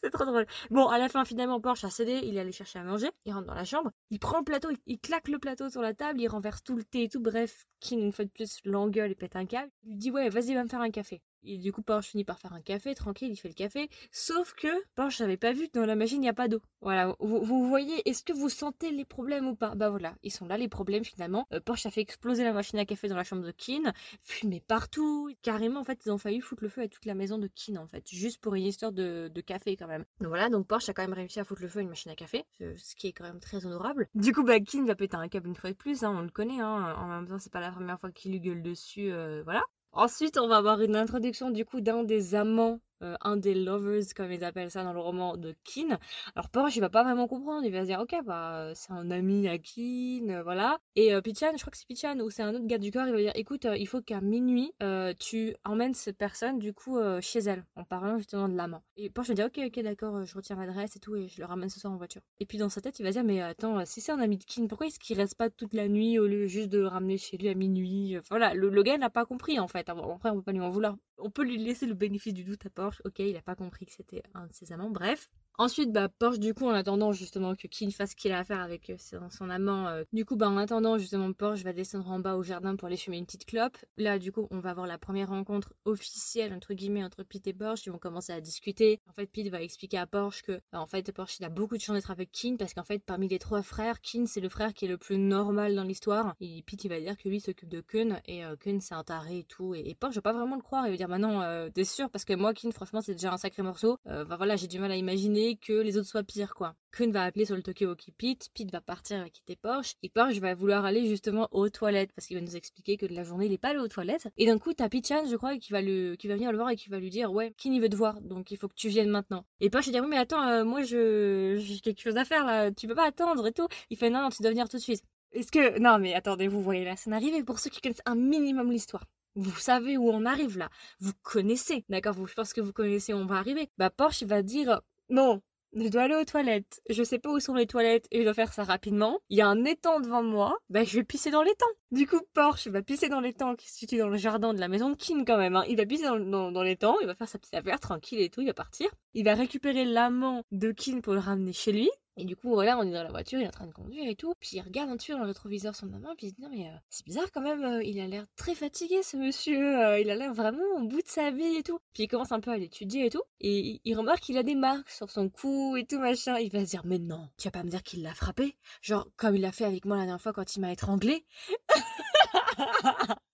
c'est 0.02 0.10
trop 0.10 0.24
drôle. 0.24 0.46
Bon, 0.70 0.88
à 0.88 0.98
la 0.98 1.08
fin, 1.08 1.24
finalement, 1.24 1.60
Porsche 1.60 1.84
a 1.84 1.90
cédé, 1.90 2.20
il 2.24 2.36
est 2.36 2.40
allé 2.40 2.52
chercher 2.52 2.78
à 2.78 2.82
manger, 2.82 3.10
il 3.24 3.32
rentre 3.32 3.46
dans 3.46 3.54
la 3.54 3.64
chambre, 3.64 3.90
il 4.10 4.18
prend 4.18 4.38
le 4.38 4.44
plateau, 4.44 4.70
il, 4.86 4.98
claque 4.98 5.28
le 5.28 5.38
plateau 5.38 5.68
sur 5.68 5.82
la 5.82 5.94
table, 5.94 6.20
il 6.20 6.28
renverse 6.28 6.62
tout 6.62 6.76
le 6.76 6.84
thé 6.84 7.04
et 7.04 7.08
tout, 7.08 7.20
bref, 7.20 7.66
King, 7.80 8.00
une 8.00 8.12
fois 8.12 8.24
de 8.24 8.30
plus, 8.30 8.58
l'engueule 8.64 9.12
et 9.12 9.14
pète 9.14 9.36
un 9.36 9.46
câble. 9.46 9.70
Il 9.84 9.90
lui 9.90 9.96
dit, 9.96 10.10
ouais, 10.10 10.28
vas-y, 10.28 10.54
va 10.54 10.64
me 10.64 10.68
faire 10.68 10.80
un 10.80 10.90
café. 10.90 11.22
Et 11.46 11.58
du 11.58 11.72
coup, 11.72 11.82
Porsche 11.82 12.10
finit 12.10 12.24
par 12.24 12.38
faire 12.38 12.52
un 12.52 12.60
café, 12.60 12.94
tranquille, 12.94 13.30
il 13.30 13.36
fait 13.36 13.48
le 13.48 13.54
café. 13.54 13.88
Sauf 14.10 14.54
que 14.54 14.68
Porsche 14.94 15.20
n'avait 15.20 15.36
pas 15.36 15.52
vu 15.52 15.68
que 15.68 15.78
dans 15.78 15.86
la 15.86 15.94
machine, 15.94 16.18
il 16.18 16.22
n'y 16.22 16.28
a 16.28 16.34
pas 16.34 16.48
d'eau. 16.48 16.60
Voilà, 16.80 17.16
vous, 17.20 17.68
voyez, 17.68 18.08
est-ce 18.08 18.22
que 18.22 18.32
vous 18.32 18.48
sentez 18.48 18.90
les 18.90 19.04
problèmes 19.04 19.46
ou 19.46 19.54
pas? 19.54 19.74
Bah 19.74 19.90
voilà, 19.90 20.14
ils 20.22 20.32
sont 20.32 20.46
là 20.46 20.56
les 20.56 20.68
problèmes 20.68 21.04
finalement. 21.04 21.46
Euh, 21.52 21.60
Porsche 21.60 21.86
a 21.86 21.90
fait 21.90 22.00
exploser 22.00 22.44
la 22.44 22.52
machine 22.52 22.78
à 22.78 22.84
café 22.84 23.08
dans 23.08 23.16
la 23.16 23.24
chambre 23.24 23.42
de 23.42 23.50
Kin, 23.50 23.92
fumé 24.22 24.62
partout. 24.66 25.30
Carrément, 25.42 25.80
en 25.80 25.84
fait, 25.84 26.00
ils 26.04 26.10
ont 26.10 26.18
failli 26.18 26.40
foutre 26.40 26.62
le 26.62 26.68
feu 26.68 26.82
à 26.82 26.88
toute 26.88 27.04
la 27.04 27.14
maison 27.14 27.38
de 27.38 27.48
Kin, 27.48 27.76
en 27.76 27.86
fait, 27.86 28.08
juste 28.10 28.40
pour 28.40 28.54
une 28.54 28.64
histoire 28.64 28.92
de, 28.92 29.30
café 29.46 29.76
quand 29.76 29.86
même. 29.86 30.04
Donc 30.20 30.28
voilà, 30.28 30.48
donc 30.48 30.66
Porsche 30.66 30.88
a 30.88 30.92
quand 30.92 31.02
même 31.02 31.12
réussi 31.12 31.38
à 31.38 31.44
foutre 31.44 31.62
le 31.62 31.68
feu 31.68 31.78
à 31.78 31.82
une 31.82 31.88
machine 31.88 32.10
à 32.10 32.16
café, 32.16 32.44
ce 32.58 32.96
qui 32.96 33.08
est 33.08 33.12
quand 33.12 33.24
même 33.24 33.40
très 33.40 33.64
honorable. 33.66 34.08
Du 34.14 34.32
coup, 34.32 34.42
bah 34.42 34.54
va 34.58 34.94
péter 34.94 35.16
un 35.16 35.28
câble 35.28 35.48
une 35.48 35.56
fois 35.56 35.70
de 35.70 35.76
plus, 35.76 36.02
hein, 36.02 36.14
on 36.16 36.22
le 36.22 36.30
connaît, 36.30 36.60
hein. 36.60 36.94
en 36.98 37.08
même 37.08 37.28
temps, 37.28 37.38
c'est 37.38 37.52
pas 37.52 37.60
la 37.60 37.70
première 37.70 37.98
fois 38.00 38.10
qu'il 38.10 38.32
lui 38.32 38.40
gueule 38.40 38.62
dessus, 38.62 39.12
euh, 39.12 39.42
voilà. 39.44 39.62
Ensuite, 39.92 40.38
on 40.38 40.46
va 40.46 40.58
avoir 40.58 40.80
une 40.80 40.94
introduction 40.94 41.50
du 41.50 41.64
coup 41.64 41.80
d'un 41.80 42.04
des 42.04 42.36
amants 42.36 42.80
euh, 43.02 43.16
un 43.20 43.36
des 43.36 43.54
lovers, 43.54 44.02
comme 44.14 44.32
ils 44.32 44.44
appellent 44.44 44.70
ça 44.70 44.84
dans 44.84 44.92
le 44.92 45.00
roman 45.00 45.36
de 45.36 45.54
Kin. 45.64 45.98
Alors 46.34 46.48
Porsche, 46.50 46.76
il 46.76 46.80
va 46.80 46.88
pas 46.88 47.02
vraiment 47.02 47.28
comprendre, 47.28 47.64
il 47.64 47.72
va 47.72 47.80
se 47.82 47.86
dire, 47.86 48.00
ok, 48.00 48.14
bah, 48.24 48.72
c'est 48.74 48.92
un 48.92 49.10
ami 49.10 49.48
à 49.48 49.58
Kin, 49.58 50.28
euh, 50.28 50.42
voilà. 50.42 50.78
Et 50.94 51.14
euh, 51.14 51.20
Pichan, 51.20 51.52
je 51.54 51.60
crois 51.60 51.70
que 51.70 51.76
c'est 51.76 51.86
Pichan, 51.86 52.18
ou 52.20 52.30
c'est 52.30 52.42
un 52.42 52.54
autre 52.54 52.66
gars 52.66 52.78
du 52.78 52.90
corps, 52.90 53.06
il 53.06 53.12
va 53.12 53.18
dire, 53.18 53.32
écoute, 53.34 53.66
il 53.76 53.86
faut 53.86 54.00
qu'à 54.00 54.20
minuit, 54.20 54.72
tu 55.18 55.54
emmènes 55.64 55.94
cette 55.94 56.18
personne, 56.18 56.58
du 56.58 56.72
coup, 56.72 56.98
chez 57.20 57.40
elle, 57.40 57.64
en 57.76 57.84
parlant 57.84 58.18
justement 58.18 58.48
de 58.48 58.56
l'amant. 58.56 58.82
Et 58.96 59.10
Porsche 59.10 59.28
va 59.28 59.34
dire, 59.34 59.46
ok, 59.46 59.60
ok, 59.66 59.82
d'accord, 59.82 60.24
je 60.24 60.34
retiens 60.34 60.56
l'adresse 60.56 60.96
et 60.96 61.00
tout, 61.00 61.16
et 61.16 61.28
je 61.28 61.40
le 61.40 61.46
ramène 61.46 61.68
ce 61.68 61.80
soir 61.80 61.92
en 61.92 61.96
voiture. 61.96 62.22
Et 62.40 62.46
puis 62.46 62.58
dans 62.58 62.68
sa 62.68 62.80
tête, 62.80 62.98
il 62.98 63.02
va 63.02 63.10
dire, 63.10 63.24
mais 63.24 63.40
attends, 63.40 63.84
si 63.84 64.00
c'est 64.00 64.12
un 64.12 64.20
ami 64.20 64.38
de 64.38 64.44
Kin, 64.44 64.66
pourquoi 64.66 64.86
est-ce 64.86 64.98
qu'il 64.98 65.16
reste 65.16 65.36
pas 65.36 65.50
toute 65.50 65.74
la 65.74 65.88
nuit 65.88 66.18
au 66.18 66.26
lieu 66.26 66.46
juste 66.46 66.68
de 66.68 66.78
le 66.78 66.88
ramener 66.88 67.18
chez 67.18 67.36
lui 67.36 67.48
à 67.48 67.54
minuit? 67.54 68.16
Voilà, 68.28 68.54
le, 68.54 68.68
le 68.70 68.82
gars 68.82 68.98
n'a 68.98 69.10
pas 69.10 69.24
compris, 69.24 69.58
en 69.60 69.68
fait. 69.68 69.88
Après, 69.88 70.30
on 70.30 70.36
peut 70.36 70.42
pas 70.42 70.52
lui 70.52 70.60
en 70.60 70.70
vouloir 70.70 70.96
on 71.18 71.30
peut 71.30 71.44
lui 71.44 71.58
laisser 71.58 71.86
le 71.86 71.94
bénéfice 71.94 72.34
du 72.34 72.44
doute 72.44 72.66
à 72.66 72.70
Porsche. 72.70 73.02
Ok, 73.04 73.18
il 73.20 73.36
a 73.36 73.42
pas 73.42 73.54
compris 73.54 73.86
que 73.86 73.92
c'était 73.92 74.22
un 74.34 74.46
de 74.46 74.52
ses 74.52 74.72
amants. 74.72 74.90
Bref. 74.90 75.30
Ensuite, 75.58 75.90
bah, 75.90 76.10
Porsche, 76.10 76.38
du 76.38 76.52
coup, 76.52 76.66
en 76.66 76.74
attendant 76.74 77.12
justement 77.12 77.54
que 77.54 77.66
Kin 77.66 77.90
fasse 77.90 78.10
ce 78.10 78.16
qu'il 78.16 78.30
a 78.32 78.38
à 78.40 78.44
faire 78.44 78.60
avec 78.60 78.90
euh, 78.90 78.96
son, 79.30 79.48
amant, 79.48 79.88
euh, 79.88 80.04
du 80.12 80.26
coup, 80.26 80.36
bah, 80.36 80.50
en 80.50 80.58
attendant 80.58 80.98
justement, 80.98 81.32
Porsche 81.32 81.62
va 81.64 81.72
descendre 81.72 82.10
en 82.10 82.18
bas 82.18 82.36
au 82.36 82.42
jardin 82.42 82.76
pour 82.76 82.88
aller 82.88 82.98
fumer 82.98 83.16
une 83.16 83.24
petite 83.24 83.46
clope. 83.46 83.78
Là, 83.96 84.18
du 84.18 84.32
coup, 84.32 84.46
on 84.50 84.58
va 84.58 84.70
avoir 84.70 84.86
la 84.86 84.98
première 84.98 85.30
rencontre 85.30 85.72
officielle, 85.86 86.52
entre 86.52 86.74
guillemets, 86.74 87.02
entre 87.02 87.22
Pete 87.22 87.46
et 87.46 87.54
Porsche. 87.54 87.86
Ils 87.86 87.90
vont 87.90 87.98
commencer 87.98 88.34
à 88.34 88.42
discuter. 88.42 89.00
En 89.08 89.14
fait, 89.14 89.26
Pete 89.26 89.48
va 89.48 89.62
expliquer 89.62 89.96
à 89.96 90.06
Porsche 90.06 90.42
que, 90.42 90.60
bah, 90.72 90.80
en 90.80 90.86
fait, 90.86 91.10
Porsche, 91.10 91.38
il 91.40 91.44
a 91.46 91.48
beaucoup 91.48 91.78
de 91.78 91.82
chance 91.82 91.96
d'être 91.96 92.10
avec 92.10 92.32
Kin 92.32 92.56
parce 92.58 92.74
qu'en 92.74 92.84
fait, 92.84 92.98
parmi 92.98 93.26
les 93.26 93.38
trois 93.38 93.62
frères, 93.62 94.02
Kin, 94.02 94.26
c'est 94.26 94.40
le 94.40 94.50
frère 94.50 94.74
qui 94.74 94.84
est 94.84 94.88
le 94.88 94.98
plus 94.98 95.16
normal 95.16 95.74
dans 95.74 95.84
l'histoire. 95.84 96.34
Et 96.38 96.62
Pete, 96.66 96.84
il 96.84 96.88
va 96.88 97.00
dire 97.00 97.16
que 97.16 97.30
lui 97.30 97.40
s'occupe 97.40 97.70
de 97.70 97.80
Kun 97.80 98.20
et 98.26 98.44
euh, 98.44 98.56
Kun, 98.56 98.80
c'est 98.80 98.94
un 98.94 99.04
taré 99.04 99.38
et 99.38 99.44
tout. 99.44 99.74
Et, 99.74 99.94
Porsche, 99.94 100.16
je 100.16 100.18
vais 100.18 100.22
pas 100.22 100.34
vraiment 100.34 100.56
le 100.56 100.62
croire. 100.62 100.86
Il 100.86 100.90
va 100.90 100.96
dire, 100.98 101.08
bah 101.08 101.18
non, 101.18 101.70
t'es 101.72 101.84
sûr 101.84 102.10
parce 102.10 102.26
que 102.26 102.34
moi, 102.34 102.52
Kin, 102.52 102.72
franchement, 102.72 103.00
c'est 103.00 103.12
déjà 103.12 103.32
un 103.32 103.38
sacré 103.38 103.62
morceau. 103.62 103.98
bah 104.04 104.36
voilà, 104.36 104.56
j'ai 104.56 104.66
du 104.66 104.78
mal 104.78 104.90
à 104.90 104.96
imaginer 104.96 105.45
que 105.54 105.72
les 105.72 105.96
autres 105.96 106.08
soient 106.08 106.24
pire, 106.24 106.54
quoi. 106.54 106.74
Kun 106.90 107.10
va 107.12 107.22
appeler 107.22 107.44
sur 107.44 107.54
le 107.54 107.62
Tokyo-Oki 107.62 108.10
Pete, 108.10 108.48
Pete 108.52 108.72
va 108.72 108.80
partir 108.80 109.22
et 109.22 109.30
quitter 109.30 109.54
Porsche, 109.54 109.94
et 110.02 110.08
Porsche 110.08 110.40
va 110.40 110.54
vouloir 110.54 110.84
aller 110.84 111.06
justement 111.06 111.46
aux 111.52 111.68
toilettes, 111.68 112.10
parce 112.14 112.26
qu'il 112.26 112.36
va 112.36 112.42
nous 112.42 112.56
expliquer 112.56 112.96
que 112.96 113.06
de 113.06 113.14
la 113.14 113.22
journée, 113.22 113.46
il 113.46 113.52
est 113.52 113.58
pas 113.58 113.68
allé 113.68 113.78
aux 113.78 113.88
toilettes. 113.88 114.28
Et 114.36 114.46
d'un 114.46 114.58
coup, 114.58 114.74
t'as 114.74 114.88
Pichan, 114.88 115.26
je 115.30 115.36
crois, 115.36 115.56
qui 115.58 115.72
va, 115.72 115.80
le, 115.82 116.16
qui 116.16 116.26
va 116.26 116.34
venir 116.34 116.50
le 116.50 116.58
voir 116.58 116.70
et 116.70 116.76
qui 116.76 116.88
va 116.88 116.98
lui 116.98 117.10
dire, 117.10 117.32
ouais, 117.32 117.54
Kin, 117.56 117.72
il 117.72 117.80
veut 117.80 117.88
te 117.88 117.96
voir, 117.96 118.20
donc 118.20 118.50
il 118.50 118.56
faut 118.56 118.66
que 118.66 118.74
tu 118.74 118.88
viennes 118.88 119.10
maintenant. 119.10 119.44
Et 119.60 119.70
Porsche, 119.70 119.88
il 119.88 119.92
dit, 119.92 120.00
oui, 120.00 120.08
mais 120.08 120.18
attends, 120.18 120.42
euh, 120.48 120.64
moi, 120.64 120.82
je, 120.82 121.56
j'ai 121.62 121.78
quelque 121.78 122.00
chose 122.00 122.16
à 122.16 122.24
faire, 122.24 122.44
là, 122.44 122.72
tu 122.72 122.88
peux 122.88 122.94
pas 122.96 123.06
attendre 123.06 123.46
et 123.46 123.52
tout. 123.52 123.68
Il 123.90 123.96
fait, 123.96 124.10
non, 124.10 124.22
non, 124.22 124.30
tu 124.30 124.42
dois 124.42 124.50
venir 124.50 124.68
tout 124.68 124.78
de 124.78 124.82
suite. 124.82 125.04
Est-ce 125.32 125.52
que, 125.52 125.78
non, 125.78 125.98
mais 125.98 126.14
attendez, 126.14 126.48
vous 126.48 126.62
voyez 126.62 126.84
la 126.84 126.96
scène 126.96 127.12
arriver, 127.12 127.44
pour 127.44 127.58
ceux 127.58 127.70
qui 127.70 127.80
connaissent 127.80 128.02
un 128.06 128.14
minimum 128.14 128.72
l'histoire. 128.72 129.04
Vous 129.36 129.54
savez 129.54 129.98
où 129.98 130.08
on 130.08 130.24
arrive 130.24 130.56
là. 130.56 130.70
Vous 130.98 131.12
connaissez, 131.22 131.84
d'accord 131.90 132.14
Je 132.26 132.32
pense 132.32 132.54
que 132.54 132.62
vous 132.62 132.72
connaissez 132.72 133.12
où 133.12 133.18
on 133.18 133.26
va 133.26 133.36
arriver. 133.36 133.68
Bah 133.76 133.90
Porsche 133.90 134.24
va 134.24 134.42
dire 134.42 134.80
non, 135.08 135.40
je 135.74 135.88
dois 135.88 136.02
aller 136.02 136.14
aux 136.14 136.24
toilettes. 136.24 136.80
Je 136.88 137.02
sais 137.02 137.18
pas 137.18 137.30
où 137.30 137.38
sont 137.38 137.54
les 137.54 137.66
toilettes 137.66 138.06
et 138.10 138.20
je 138.20 138.24
dois 138.24 138.34
faire 138.34 138.52
ça 138.52 138.64
rapidement. 138.64 139.20
Il 139.28 139.36
y 139.36 139.42
a 139.42 139.48
un 139.48 139.64
étang 139.64 140.00
devant 140.00 140.22
moi. 140.22 140.56
Bah, 140.70 140.84
je 140.84 140.96
vais 140.96 141.04
pisser 141.04 141.30
dans 141.30 141.42
l'étang. 141.42 141.66
Du 141.90 142.06
coup, 142.06 142.20
Porsche 142.32 142.68
va 142.68 142.82
pisser 142.82 143.08
dans 143.08 143.20
l'étang 143.20 143.56
qui 143.56 143.70
se 143.70 143.76
situe 143.76 143.98
dans 143.98 144.08
le 144.08 144.16
jardin 144.16 144.54
de 144.54 144.60
la 144.60 144.68
maison 144.68 144.90
de 144.90 144.96
Kin 144.96 145.24
quand 145.24 145.36
même. 145.36 145.54
Hein. 145.54 145.64
Il 145.68 145.76
va 145.76 145.84
pisser 145.84 146.04
dans, 146.04 146.50
dans, 146.50 146.62
l'étang, 146.62 146.96
il 147.02 147.06
va 147.06 147.14
faire 147.14 147.28
sa 147.28 147.38
petite 147.38 147.54
affaire 147.54 147.78
tranquille 147.78 148.20
et 148.20 148.30
tout, 148.30 148.40
il 148.40 148.46
va 148.46 148.54
partir. 148.54 148.88
Il 149.12 149.24
va 149.24 149.34
récupérer 149.34 149.84
l'amant 149.84 150.42
de 150.50 150.72
Kin 150.72 151.00
pour 151.00 151.12
le 151.12 151.20
ramener 151.20 151.52
chez 151.52 151.72
lui. 151.72 151.90
Et 152.18 152.24
du 152.24 152.34
coup, 152.34 152.48
voilà, 152.48 152.78
on 152.78 152.82
est 152.82 152.92
dans 152.92 153.02
la 153.02 153.10
voiture, 153.10 153.38
il 153.38 153.44
est 153.44 153.48
en 153.48 153.50
train 153.50 153.66
de 153.66 153.72
conduire 153.72 154.08
et 154.08 154.16
tout. 154.16 154.32
Puis 154.40 154.50
il 154.54 154.62
regarde 154.62 154.88
un 154.88 154.96
peu 154.96 155.12
dans 155.12 155.18
le 155.18 155.26
rétroviseur 155.26 155.74
son 155.74 155.86
maman, 155.86 156.14
puis 156.16 156.28
il 156.28 156.32
dit 156.32 156.40
non 156.40 156.48
mais 156.50 156.66
euh, 156.66 156.76
c'est 156.88 157.04
bizarre 157.04 157.30
quand 157.30 157.42
même, 157.42 157.62
euh, 157.62 157.82
il 157.82 158.00
a 158.00 158.06
l'air 158.06 158.26
très 158.36 158.54
fatigué 158.54 159.02
ce 159.02 159.18
monsieur, 159.18 159.84
euh, 159.84 160.00
il 160.00 160.08
a 160.10 160.14
l'air 160.14 160.32
vraiment 160.32 160.64
au 160.76 160.84
bout 160.86 161.02
de 161.02 161.08
sa 161.08 161.30
vie 161.30 161.56
et 161.58 161.62
tout. 161.62 161.78
Puis 161.92 162.04
il 162.04 162.08
commence 162.08 162.32
un 162.32 162.40
peu 162.40 162.50
à 162.50 162.56
l'étudier 162.56 163.06
et 163.06 163.10
tout, 163.10 163.22
et 163.40 163.80
il, 163.84 163.94
remarque 163.96 164.20
qu'il 164.20 164.38
a 164.38 164.42
des 164.42 164.54
marques 164.54 164.90
sur 164.90 165.10
son 165.10 165.28
cou 165.28 165.76
et 165.76 165.84
tout 165.84 165.98
machin. 165.98 166.38
Il 166.38 166.50
va 166.50 166.64
se 166.64 166.70
dire 166.70 166.82
mais 166.86 166.98
non, 166.98 167.28
tu 167.36 167.48
vas 167.48 167.52
pas 167.52 167.62
me 167.62 167.68
dire 167.68 167.82
qu'il 167.82 168.02
l'a 168.02 168.14
frappé, 168.14 168.56
genre 168.80 169.06
comme 169.16 169.36
il 169.36 169.42
l'a 169.42 169.52
fait 169.52 169.64
avec 169.64 169.84
moi 169.84 169.96
la 169.96 170.04
dernière 170.04 170.20
fois 170.20 170.32
quand 170.32 170.56
il 170.56 170.60
m'a 170.60 170.72
étranglé? 170.72 171.26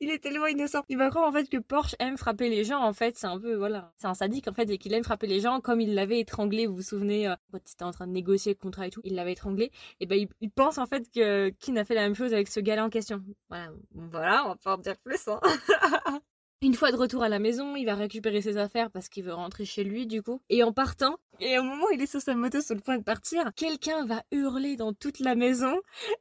Il 0.00 0.10
est 0.10 0.18
tellement 0.18 0.46
innocent. 0.46 0.82
Il 0.88 0.98
va 0.98 1.10
croire 1.10 1.28
en 1.28 1.32
fait 1.32 1.48
que 1.48 1.58
Porsche 1.58 1.94
aime 1.98 2.16
frapper 2.16 2.48
les 2.48 2.64
gens. 2.64 2.80
En 2.80 2.92
fait, 2.92 3.16
c'est 3.16 3.26
un 3.26 3.38
peu, 3.38 3.54
voilà. 3.54 3.92
C'est 3.96 4.06
un 4.06 4.14
sadique 4.14 4.48
en 4.48 4.52
fait 4.52 4.68
et 4.70 4.78
qu'il 4.78 4.92
aime 4.94 5.04
frapper 5.04 5.26
les 5.26 5.40
gens 5.40 5.60
comme 5.60 5.80
il 5.80 5.94
l'avait 5.94 6.20
étranglé. 6.20 6.66
Vous 6.66 6.76
vous 6.76 6.82
souvenez, 6.82 7.28
euh, 7.28 7.34
quand 7.52 7.58
il 7.58 7.72
était 7.72 7.84
en 7.84 7.92
train 7.92 8.06
de 8.06 8.12
négocier 8.12 8.52
le 8.52 8.58
contrat 8.58 8.86
et 8.86 8.90
tout, 8.90 9.00
il 9.04 9.14
l'avait 9.14 9.32
étranglé. 9.32 9.70
Et 10.00 10.06
ben, 10.06 10.26
il, 10.40 10.50
pense 10.50 10.78
en 10.78 10.86
fait 10.86 11.10
que 11.12 11.50
Kin 11.60 11.76
a 11.76 11.84
fait 11.84 11.94
la 11.94 12.02
même 12.02 12.14
chose 12.14 12.32
avec 12.32 12.48
ce 12.48 12.60
gars 12.60 12.82
en 12.84 12.90
question. 12.90 13.22
Voilà, 13.48 13.70
voilà, 13.94 14.44
on 14.44 14.48
va 14.48 14.56
pas 14.56 14.74
en 14.76 14.78
dire 14.78 14.96
plus. 14.98 15.28
Hein. 15.28 15.40
Une 16.62 16.72
fois 16.72 16.90
de 16.90 16.96
retour 16.96 17.22
à 17.22 17.28
la 17.28 17.38
maison, 17.38 17.76
il 17.76 17.84
va 17.84 17.94
récupérer 17.94 18.40
ses 18.40 18.56
affaires 18.56 18.90
parce 18.90 19.10
qu'il 19.10 19.24
veut 19.24 19.34
rentrer 19.34 19.66
chez 19.66 19.84
lui 19.84 20.06
du 20.06 20.22
coup. 20.22 20.40
Et 20.48 20.62
en 20.62 20.72
partant, 20.72 21.18
et 21.38 21.58
au 21.58 21.62
moment 21.62 21.84
où 21.84 21.92
il 21.92 22.00
est 22.00 22.06
sur 22.06 22.22
sa 22.22 22.34
moto 22.34 22.62
sur 22.62 22.74
le 22.74 22.80
point 22.80 22.96
de 22.96 23.04
partir, 23.04 23.52
quelqu'un 23.54 24.06
va 24.06 24.22
hurler 24.32 24.76
dans 24.76 24.94
toute 24.94 25.20
la 25.20 25.34
maison 25.34 25.78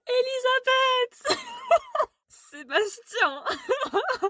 Elisabeth 0.07 1.39
Sébastien 2.27 3.43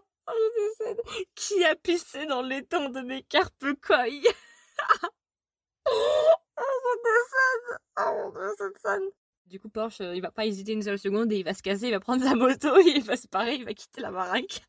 Qui 1.36 1.66
a 1.66 1.76
pissé 1.76 2.28
dans 2.28 2.44
l'étang 2.44 2.90
de 2.90 3.02
mes 3.02 3.24
carpes 3.24 3.74
coy 3.82 4.22
Oh 5.88 6.30
Oh 7.98 8.34
cette 8.58 8.78
scène 8.78 9.10
du 9.48 9.60
coup, 9.60 9.70
Porsche, 9.70 10.02
euh, 10.02 10.16
il 10.16 10.22
va 10.22 10.32
pas 10.32 10.48
hésiter 10.48 10.72
une 10.72 10.82
seule 10.82 10.98
seconde 10.98 11.32
et 11.32 11.38
il 11.38 11.44
va 11.44 11.54
se 11.54 11.62
casser, 11.62 11.88
il 11.88 11.92
va 11.92 12.00
prendre 12.00 12.24
sa 12.24 12.34
moto 12.34 12.76
et 12.80 12.96
il 12.96 13.04
va 13.04 13.16
se 13.16 13.28
parer, 13.28 13.54
il 13.54 13.64
va 13.64 13.76
quitter 13.76 14.02
la 14.02 14.12
baraque. 14.12 14.64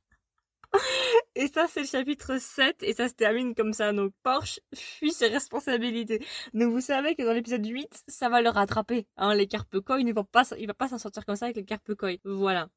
Et 1.34 1.48
ça, 1.48 1.66
c'est 1.68 1.80
le 1.80 1.86
chapitre 1.86 2.38
7 2.38 2.82
et 2.82 2.92
ça 2.94 3.08
se 3.08 3.14
termine 3.14 3.54
comme 3.54 3.72
ça. 3.72 3.92
Donc 3.92 4.12
Porsche 4.22 4.60
fuit 4.74 5.12
ses 5.12 5.28
responsabilités. 5.28 6.24
Donc 6.54 6.72
vous 6.72 6.80
savez 6.80 7.14
que 7.14 7.22
dans 7.22 7.32
l'épisode 7.32 7.66
8, 7.66 8.04
ça 8.08 8.28
va 8.28 8.40
le 8.42 8.48
rattraper. 8.48 9.06
Hein, 9.16 9.34
les 9.34 9.46
carpes 9.46 9.80
coy, 9.80 10.00
il 10.00 10.08
il 10.08 10.66
va 10.66 10.74
pas 10.74 10.88
s'en 10.88 10.98
sortir 10.98 11.24
comme 11.26 11.36
ça 11.36 11.46
avec 11.46 11.56
les 11.56 11.64
carpes 11.64 11.94
coy. 11.94 12.20
Voilà. 12.24 12.68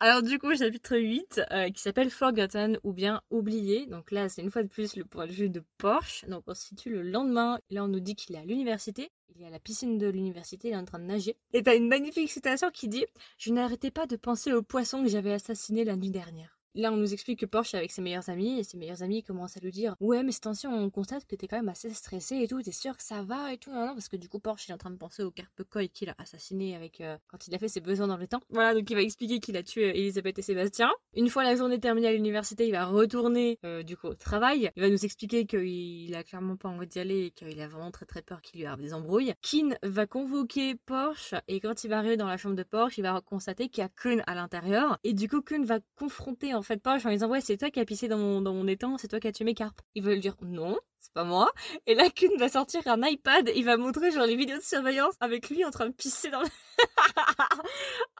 Alors 0.00 0.20
du 0.20 0.40
coup, 0.40 0.52
chapitre 0.56 0.96
8, 0.98 1.42
euh, 1.52 1.70
qui 1.70 1.80
s'appelle 1.80 2.10
Forgotten 2.10 2.76
ou 2.82 2.92
bien 2.92 3.22
Oublié. 3.30 3.86
Donc 3.86 4.10
là, 4.10 4.28
c'est 4.28 4.42
une 4.42 4.50
fois 4.50 4.64
de 4.64 4.68
plus 4.68 4.96
le 4.96 5.04
point 5.04 5.28
de 5.28 5.32
vue 5.32 5.48
de 5.48 5.62
Porsche. 5.78 6.24
Donc 6.26 6.42
on 6.48 6.54
se 6.54 6.66
situe 6.66 6.90
le 6.90 7.02
lendemain. 7.02 7.60
Là, 7.70 7.84
on 7.84 7.88
nous 7.88 8.00
dit 8.00 8.16
qu'il 8.16 8.34
est 8.34 8.40
à 8.40 8.44
l'université. 8.44 9.12
Il 9.36 9.42
est 9.42 9.46
à 9.46 9.50
la 9.50 9.60
piscine 9.60 9.98
de 9.98 10.08
l'université, 10.08 10.68
il 10.68 10.74
est 10.74 10.76
en 10.76 10.84
train 10.84 10.98
de 10.98 11.04
nager. 11.04 11.36
Et 11.52 11.62
t'as 11.62 11.76
une 11.76 11.86
magnifique 11.86 12.30
citation 12.30 12.70
qui 12.70 12.88
dit 12.88 13.06
«Je 13.38 13.52
n'arrêtais 13.52 13.92
pas 13.92 14.06
de 14.06 14.16
penser 14.16 14.52
au 14.52 14.62
poisson 14.62 15.04
que 15.04 15.08
j'avais 15.08 15.32
assassiné 15.32 15.84
la 15.84 15.94
nuit 15.94 16.10
dernière.» 16.10 16.58
Là, 16.74 16.92
on 16.92 16.96
nous 16.96 17.12
explique 17.12 17.40
que 17.40 17.46
Porsche 17.46 17.74
est 17.74 17.78
avec 17.78 17.90
ses 17.90 18.02
meilleurs 18.02 18.28
amis, 18.28 18.58
et 18.58 18.64
ses 18.64 18.76
meilleurs 18.76 19.02
amis 19.02 19.22
commencent 19.22 19.56
à 19.56 19.60
lui 19.60 19.70
dire 19.70 19.96
Ouais, 20.00 20.22
mais 20.22 20.32
tension, 20.42 20.74
on 20.74 20.90
constate 20.90 21.26
que 21.26 21.36
t'es 21.36 21.46
quand 21.46 21.56
même 21.56 21.68
assez 21.68 21.90
stressé 21.90 22.36
et 22.36 22.48
tout, 22.48 22.60
t'es 22.62 22.72
sûr 22.72 22.96
que 22.96 23.02
ça 23.02 23.22
va 23.22 23.52
et 23.52 23.58
tout, 23.58 23.70
non, 23.70 23.86
non, 23.86 23.94
parce 23.94 24.08
que 24.08 24.16
du 24.16 24.28
coup, 24.28 24.40
Porsche 24.40 24.70
est 24.70 24.72
en 24.72 24.78
train 24.78 24.90
de 24.90 24.96
penser 24.96 25.22
au 25.22 25.30
carpe 25.30 25.62
coy 25.70 25.88
qu'il 25.88 26.08
a 26.10 26.14
assassiné 26.18 26.74
avec 26.74 27.00
euh, 27.00 27.16
quand 27.28 27.46
il 27.46 27.54
a 27.54 27.58
fait 27.58 27.68
ses 27.68 27.80
besoins 27.80 28.08
dans 28.08 28.16
le 28.16 28.26
temps. 28.26 28.40
Voilà, 28.50 28.74
donc 28.74 28.90
il 28.90 28.94
va 28.94 29.02
expliquer 29.02 29.38
qu'il 29.38 29.56
a 29.56 29.62
tué 29.62 29.90
Elisabeth 29.90 30.38
et 30.38 30.42
Sébastien. 30.42 30.90
Une 31.14 31.28
fois 31.28 31.44
la 31.44 31.56
journée 31.56 31.78
terminée 31.78 32.08
à 32.08 32.12
l'université, 32.12 32.66
il 32.66 32.72
va 32.72 32.86
retourner 32.86 33.58
euh, 33.64 33.82
du 33.82 33.96
coup 33.96 34.08
au 34.08 34.14
travail. 34.14 34.70
Il 34.76 34.82
va 34.82 34.88
nous 34.88 35.04
expliquer 35.04 35.46
qu'il 35.46 36.14
a 36.14 36.24
clairement 36.24 36.56
pas 36.56 36.68
envie 36.68 36.86
d'y 36.86 36.98
aller 36.98 37.26
et 37.26 37.30
qu'il 37.30 37.60
a 37.60 37.68
vraiment 37.68 37.90
très 37.90 38.06
très 38.06 38.22
peur 38.22 38.42
qu'il 38.42 38.60
lui 38.60 38.66
arrive 38.66 38.82
des 38.82 38.94
embrouilles. 38.94 39.34
Kin 39.42 39.70
va 39.82 40.06
convoquer 40.06 40.74
Porsche, 40.86 41.34
et 41.48 41.60
quand 41.60 41.84
il 41.84 41.88
va 41.88 41.98
arriver 41.98 42.16
dans 42.16 42.26
la 42.26 42.36
chambre 42.36 42.56
de 42.56 42.62
Porsche, 42.62 42.98
il 42.98 43.02
va 43.02 43.20
constater 43.20 43.68
qu'il 43.68 43.82
y 43.82 43.84
a 43.84 43.88
Kun 43.88 44.22
à 44.26 44.34
l'intérieur, 44.34 44.98
et 45.04 45.12
du 45.12 45.28
coup, 45.28 45.42
Kun 45.42 45.64
va 45.64 45.78
confronter 45.96 46.54
en 46.54 46.61
fait 46.62 46.76
Porsche 46.76 47.06
en 47.06 47.10
disant 47.10 47.28
ouais 47.28 47.40
c'est 47.40 47.56
toi 47.56 47.70
qui 47.70 47.80
as 47.80 47.84
pissé 47.84 48.08
dans 48.08 48.18
mon, 48.18 48.66
étang, 48.66 48.98
c'est 48.98 49.08
toi 49.08 49.20
qui 49.20 49.28
as 49.28 49.32
tué 49.32 49.44
mes 49.44 49.54
carpes. 49.54 49.80
Il 49.94 50.02
veut 50.02 50.14
lui 50.14 50.20
dire 50.20 50.36
non, 50.42 50.78
c'est 51.00 51.12
pas 51.12 51.24
moi. 51.24 51.50
Et 51.86 51.94
là 51.94 52.10
Kun 52.10 52.36
va 52.38 52.48
sortir 52.48 52.86
un 52.86 53.02
iPad, 53.02 53.50
il 53.54 53.64
va 53.64 53.76
montrer 53.76 54.10
genre 54.10 54.26
les 54.26 54.36
vidéos 54.36 54.58
de 54.58 54.62
surveillance 54.62 55.14
avec 55.20 55.50
lui 55.50 55.64
en 55.64 55.70
train 55.70 55.86
de 55.86 55.92
pisser 55.92 56.30
dans 56.30 56.42
le... 56.42 56.48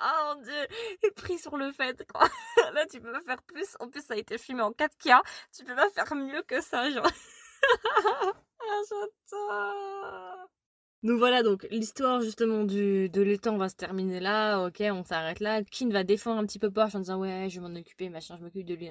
oh 0.01 0.35
mon 0.35 0.43
dieu, 0.43 0.67
il 1.03 1.07
est 1.07 1.15
pris 1.15 1.39
sur 1.39 1.57
le 1.57 1.73
fait 1.73 2.05
quoi. 2.13 2.29
là 2.75 2.87
tu 2.87 3.01
peux 3.01 3.13
pas 3.13 3.21
faire 3.21 3.43
plus, 3.43 3.77
en 3.81 3.89
plus 3.89 4.05
ça 4.05 4.15
a 4.15 4.17
été 4.17 4.39
filmé 4.39 4.63
en 4.63 4.71
4K, 4.71 5.21
tu 5.57 5.65
peux 5.65 5.75
pas 5.75 5.91
faire 5.91 6.15
mieux 6.15 6.43
que 6.43 6.61
ça 6.61 6.91
genre. 6.91 7.07
ah 7.95 8.81
j'adore 8.89 10.49
donc 11.03 11.19
voilà, 11.19 11.43
donc 11.43 11.67
l'histoire 11.71 12.21
justement 12.21 12.65
du, 12.65 13.09
de 13.09 13.23
l'étang 13.23 13.57
va 13.57 13.69
se 13.69 13.75
terminer 13.75 14.21
là, 14.21 14.65
ok, 14.67 14.83
on 14.93 15.05
s'arrête 15.05 15.41
là. 15.41 15.63
Kin 15.65 15.89
va 15.89 16.05
défendre 16.05 16.41
un 16.41 16.47
petit 16.47 16.59
peu 16.59 16.71
Porsche 16.71 16.95
en 16.95 17.01
disant 17.01 17.19
ouais, 17.19 17.49
je 17.51 17.61
vais 17.61 17.69
m'en 17.69 17.79
occuper, 17.79 18.09
machin, 18.09 18.37
je 18.39 18.45
m'occupe 18.45 18.65
de 18.65 18.75
lui. 18.75 18.91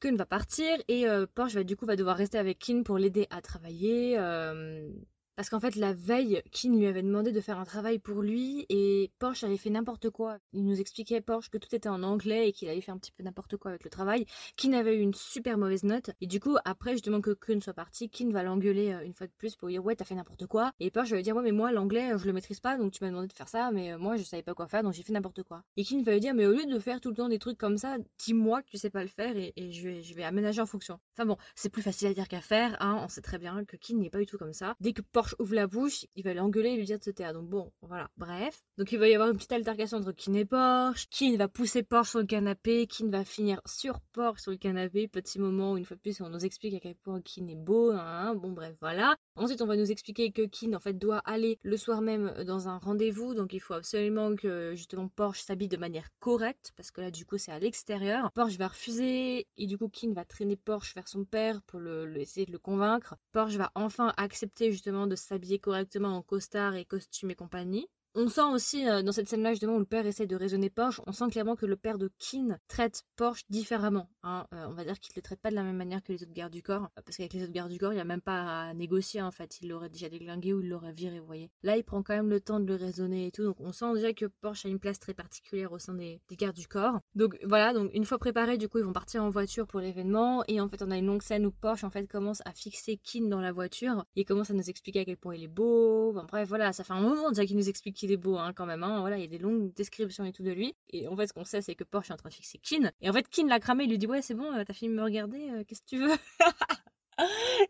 Kun 0.00 0.16
va 0.16 0.26
partir 0.26 0.76
et 0.88 1.06
euh, 1.08 1.26
Porsche 1.34 1.54
va 1.54 1.64
du 1.64 1.76
coup 1.76 1.86
va 1.86 1.96
devoir 1.96 2.16
rester 2.16 2.38
avec 2.38 2.58
Kin 2.58 2.82
pour 2.82 2.98
l'aider 2.98 3.26
à 3.30 3.42
travailler. 3.42 4.18
Euh, 4.18 4.88
parce 5.36 5.50
qu'en 5.50 5.60
fait, 5.60 5.76
la 5.76 5.92
veille, 5.92 6.42
Kin 6.52 6.76
lui 6.76 6.86
avait 6.86 7.02
demandé 7.02 7.32
de 7.32 7.40
faire 7.40 7.58
un 7.58 7.64
travail 7.64 7.98
pour 7.98 8.22
lui 8.22 8.66
et 8.68 9.10
Porsche 9.18 9.44
avait 9.44 9.56
fait 9.56 9.70
n'importe 9.70 10.10
quoi. 10.10 10.38
Il 10.52 10.64
nous 10.64 10.80
expliquait, 10.80 11.20
Porsche, 11.20 11.50
que 11.50 11.58
tout 11.58 11.74
était 11.74 11.88
en 11.88 12.02
anglais 12.02 12.48
et 12.48 12.52
qu'il 12.52 12.68
avait 12.68 12.80
fait 12.80 12.92
un 12.92 12.98
petit 12.98 13.12
peu 13.12 13.22
n'importe 13.22 13.56
quoi 13.56 13.70
avec 13.70 13.84
le 13.84 13.90
travail. 13.90 14.26
Kin 14.56 14.72
avait 14.72 14.96
eu 14.96 15.00
une 15.00 15.14
super 15.14 15.58
mauvaise 15.58 15.84
note. 15.84 16.10
Et 16.20 16.26
du 16.26 16.40
coup, 16.40 16.56
après, 16.64 16.92
justement, 16.92 17.20
que 17.20 17.32
Kun 17.32 17.60
soit 17.60 17.74
parti, 17.74 18.08
Kin 18.08 18.30
va 18.30 18.42
l'engueuler 18.42 18.92
euh, 18.92 19.04
une 19.04 19.14
fois 19.14 19.26
de 19.26 19.32
plus 19.36 19.56
pour 19.56 19.68
lui 19.68 19.74
dire, 19.74 19.84
ouais, 19.84 19.96
t'as 19.96 20.04
fait 20.04 20.14
n'importe 20.14 20.46
quoi. 20.46 20.72
Et 20.80 20.90
Porsche 20.90 21.10
va 21.10 21.16
lui 21.16 21.22
dire, 21.22 21.34
ouais, 21.36 21.42
mais 21.42 21.52
moi, 21.52 21.72
l'anglais, 21.72 22.12
je 22.16 22.26
le 22.26 22.32
maîtrise 22.32 22.60
pas, 22.60 22.76
donc 22.76 22.92
tu 22.92 23.02
m'as 23.02 23.10
demandé 23.10 23.28
de 23.28 23.32
faire 23.32 23.48
ça, 23.48 23.70
mais 23.72 23.92
euh, 23.92 23.98
moi, 23.98 24.16
je 24.16 24.22
savais 24.22 24.42
pas 24.42 24.54
quoi 24.54 24.68
faire, 24.68 24.82
donc 24.82 24.92
j'ai 24.92 25.02
fait 25.02 25.12
n'importe 25.12 25.42
quoi. 25.42 25.62
Et 25.76 25.84
Kin 25.84 26.02
va 26.02 26.12
lui 26.12 26.20
dire, 26.20 26.34
mais 26.34 26.46
au 26.46 26.52
lieu 26.52 26.66
de 26.66 26.78
faire 26.78 27.00
tout 27.00 27.10
le 27.10 27.16
temps 27.16 27.28
des 27.28 27.38
trucs 27.38 27.58
comme 27.58 27.78
ça, 27.78 27.96
dis-moi 28.18 28.62
que 28.62 28.70
tu 28.70 28.78
sais 28.78 28.90
pas 28.90 29.02
le 29.02 29.08
faire 29.08 29.36
et, 29.36 29.52
je, 29.56 30.14
vais, 30.14 30.24
aménager 30.24 30.60
en 30.60 30.66
fonction. 30.66 30.98
Enfin 31.16 31.26
bon, 31.26 31.36
c'est 31.54 31.70
plus 31.70 31.82
facile 31.82 32.08
à 32.08 32.14
dire 32.14 32.28
qu'à 32.28 32.40
faire, 32.40 32.76
hein. 32.80 33.00
On 33.04 33.08
sait 33.08 33.20
très 33.20 33.38
bien 33.38 33.64
que 33.64 33.76
Kin 33.76 33.96
n'est 33.96 34.10
pas 34.10 34.18
du 34.18 34.26
tout 34.26 34.38
comme 34.38 34.52
ça. 34.52 34.74
Dès 34.80 34.92
que 34.92 35.02
Ouvre 35.38 35.54
la 35.54 35.66
bouche, 35.66 36.06
il 36.14 36.24
va 36.24 36.34
l'engueuler 36.34 36.70
et 36.70 36.76
lui 36.76 36.84
dire 36.84 36.98
de 36.98 37.04
se 37.04 37.10
taire. 37.10 37.32
Donc 37.32 37.48
bon, 37.48 37.72
voilà, 37.82 38.08
bref. 38.16 38.62
Donc 38.78 38.92
il 38.92 38.98
va 38.98 39.08
y 39.08 39.14
avoir 39.14 39.30
une 39.30 39.36
petite 39.36 39.52
altercation 39.52 39.98
entre 39.98 40.12
Kin 40.12 40.34
et 40.34 40.44
Porsche. 40.44 41.06
Kin 41.10 41.36
va 41.36 41.48
pousser 41.48 41.82
Porsche 41.82 42.10
sur 42.10 42.20
le 42.20 42.26
canapé, 42.26 42.86
Kin 42.86 43.08
va 43.08 43.24
finir 43.24 43.60
sur 43.66 44.00
Porsche 44.12 44.42
sur 44.42 44.50
le 44.50 44.56
canapé. 44.56 45.08
Petit 45.08 45.38
moment 45.38 45.72
où 45.72 45.76
une 45.76 45.84
fois 45.84 45.96
de 45.96 46.00
plus 46.00 46.20
on 46.20 46.28
nous 46.28 46.44
explique 46.44 46.74
à 46.74 46.80
quel 46.80 46.94
point 46.96 47.20
Kin 47.20 47.46
est 47.48 47.56
beau. 47.56 47.90
Hein. 47.92 48.34
Bon 48.34 48.52
bref, 48.52 48.76
voilà. 48.80 49.16
Ensuite 49.36 49.62
on 49.62 49.66
va 49.66 49.76
nous 49.76 49.90
expliquer 49.90 50.30
que 50.30 50.42
Kin 50.42 50.74
en 50.74 50.80
fait 50.80 50.94
doit 50.94 51.18
aller 51.24 51.58
le 51.62 51.76
soir 51.76 52.00
même 52.00 52.32
dans 52.44 52.68
un 52.68 52.78
rendez-vous. 52.78 53.34
Donc 53.34 53.52
il 53.52 53.60
faut 53.60 53.74
absolument 53.74 54.34
que 54.36 54.74
justement 54.74 55.08
Porsche 55.08 55.42
s'habille 55.42 55.68
de 55.68 55.76
manière 55.76 56.08
correcte 56.20 56.72
parce 56.76 56.90
que 56.90 57.00
là 57.00 57.10
du 57.10 57.24
coup 57.24 57.38
c'est 57.38 57.52
à 57.52 57.58
l'extérieur. 57.58 58.30
Porsche 58.32 58.58
va 58.58 58.68
refuser 58.68 59.46
et 59.56 59.66
du 59.66 59.78
coup 59.78 59.88
Kin 59.88 60.12
va 60.12 60.24
traîner 60.24 60.56
Porsche 60.56 60.94
vers 60.94 61.08
son 61.08 61.24
père 61.24 61.62
pour 61.62 61.80
le, 61.80 62.16
essayer 62.18 62.46
de 62.46 62.52
le 62.52 62.58
convaincre. 62.58 63.16
Porsche 63.32 63.56
va 63.56 63.70
enfin 63.74 64.12
accepter 64.16 64.72
justement 64.72 65.06
de 65.06 65.13
s'habiller 65.16 65.58
correctement 65.58 66.16
en 66.16 66.22
costard 66.22 66.74
et 66.74 66.84
costume 66.84 67.30
et 67.30 67.34
compagnie. 67.34 67.88
On 68.16 68.28
sent 68.28 68.42
aussi 68.52 68.88
euh, 68.88 69.02
dans 69.02 69.10
cette 69.10 69.28
scène-là, 69.28 69.50
justement, 69.50 69.74
où 69.74 69.80
le 69.80 69.84
père 69.84 70.06
essaie 70.06 70.28
de 70.28 70.36
raisonner 70.36 70.70
Porsche, 70.70 71.00
on 71.08 71.10
sent 71.10 71.30
clairement 71.30 71.56
que 71.56 71.66
le 71.66 71.74
père 71.74 71.98
de 71.98 72.12
Keane 72.20 72.60
traite 72.68 73.02
Porsche 73.16 73.42
différemment. 73.50 74.08
Hein. 74.22 74.46
Euh, 74.54 74.66
on 74.68 74.72
va 74.72 74.84
dire 74.84 75.00
qu'il 75.00 75.10
ne 75.14 75.16
le 75.16 75.22
traite 75.22 75.40
pas 75.40 75.50
de 75.50 75.56
la 75.56 75.64
même 75.64 75.76
manière 75.76 76.00
que 76.00 76.12
les 76.12 76.22
autres 76.22 76.32
gardes 76.32 76.52
du 76.52 76.62
corps, 76.62 76.84
euh, 76.84 77.02
parce 77.04 77.16
qu'avec 77.16 77.32
les 77.32 77.42
autres 77.42 77.52
gardes 77.52 77.72
du 77.72 77.78
corps, 77.78 77.92
il 77.92 77.96
n'y 77.96 78.00
a 78.00 78.04
même 78.04 78.20
pas 78.20 78.68
à 78.68 78.74
négocier 78.74 79.20
en 79.20 79.32
fait. 79.32 79.58
Il 79.60 79.68
l'aurait 79.68 79.88
déjà 79.88 80.08
déglingué 80.08 80.52
ou 80.52 80.60
il 80.60 80.68
l'aurait 80.68 80.92
viré, 80.92 81.18
vous 81.18 81.26
voyez. 81.26 81.50
Là, 81.64 81.76
il 81.76 81.82
prend 81.82 82.04
quand 82.04 82.14
même 82.14 82.30
le 82.30 82.40
temps 82.40 82.60
de 82.60 82.66
le 82.66 82.76
raisonner 82.76 83.26
et 83.26 83.30
tout, 83.32 83.42
donc 83.42 83.56
on 83.58 83.72
sent 83.72 83.92
déjà 83.94 84.12
que 84.12 84.26
Porsche 84.26 84.66
a 84.66 84.68
une 84.68 84.78
place 84.78 85.00
très 85.00 85.14
particulière 85.14 85.72
au 85.72 85.80
sein 85.80 85.94
des, 85.94 86.20
gardes 86.38 86.54
du 86.54 86.68
corps. 86.68 87.00
Donc 87.16 87.36
voilà, 87.42 87.72
donc 87.72 87.90
une 87.94 88.04
fois 88.04 88.18
préparés, 88.18 88.58
du 88.58 88.68
coup, 88.68 88.78
ils 88.78 88.84
vont 88.84 88.92
partir 88.92 89.24
en 89.24 89.30
voiture 89.30 89.66
pour 89.66 89.80
l'événement, 89.80 90.44
et 90.46 90.60
en 90.60 90.68
fait, 90.68 90.82
on 90.82 90.90
a 90.92 90.98
une 90.98 91.06
longue 91.06 91.22
scène 91.22 91.46
où 91.46 91.50
Porsche 91.50 91.82
en 91.82 91.90
fait 91.90 92.06
commence 92.06 92.42
à 92.44 92.52
fixer 92.52 92.96
Keane 92.96 93.28
dans 93.28 93.40
la 93.40 93.50
voiture, 93.50 94.04
il 94.14 94.24
commence 94.24 94.50
à 94.50 94.54
nous 94.54 94.70
expliquer 94.70 95.00
à 95.00 95.04
quel 95.04 95.16
point 95.16 95.34
il 95.34 95.42
est 95.42 95.48
beau. 95.48 96.12
bref, 96.28 96.48
voilà, 96.48 96.72
ça 96.72 96.84
fait 96.84 96.92
un 96.92 97.00
moment 97.00 97.30
déjà 97.30 97.44
qu'il 97.44 97.56
nous 97.56 97.68
explique 97.68 98.03
qu'il 98.04 98.12
est 98.12 98.18
beau, 98.18 98.36
hein, 98.36 98.52
quand 98.54 98.66
même. 98.66 98.82
Hein. 98.82 99.00
voilà, 99.00 99.16
il 99.16 99.22
y 99.22 99.24
a 99.24 99.28
des 99.28 99.38
longues 99.38 99.72
descriptions 99.72 100.24
et 100.26 100.32
tout 100.32 100.42
de 100.42 100.50
lui. 100.50 100.76
Et 100.90 101.08
en 101.08 101.16
fait, 101.16 101.26
ce 101.26 101.32
qu'on 101.32 101.44
sait, 101.44 101.62
c'est 101.62 101.74
que 101.74 101.84
Porsche 101.84 102.10
est 102.10 102.12
en 102.12 102.16
train 102.16 102.28
de 102.28 102.34
fixer 102.34 102.58
Kin. 102.58 102.90
Et 103.00 103.08
en 103.08 103.12
fait, 103.14 103.26
Kin 103.30 103.46
l'a 103.48 103.60
cramé, 103.60 103.84
il 103.84 103.90
lui 103.90 103.98
dit 103.98 104.06
Ouais, 104.06 104.20
c'est 104.20 104.34
bon, 104.34 104.52
euh, 104.52 104.62
t'as 104.64 104.74
fini 104.74 104.90
de 104.90 104.96
me 104.96 105.02
regarder, 105.02 105.50
euh, 105.50 105.64
qu'est-ce 105.66 105.80
que 105.80 105.86
tu 105.86 105.98
veux? 105.98 106.14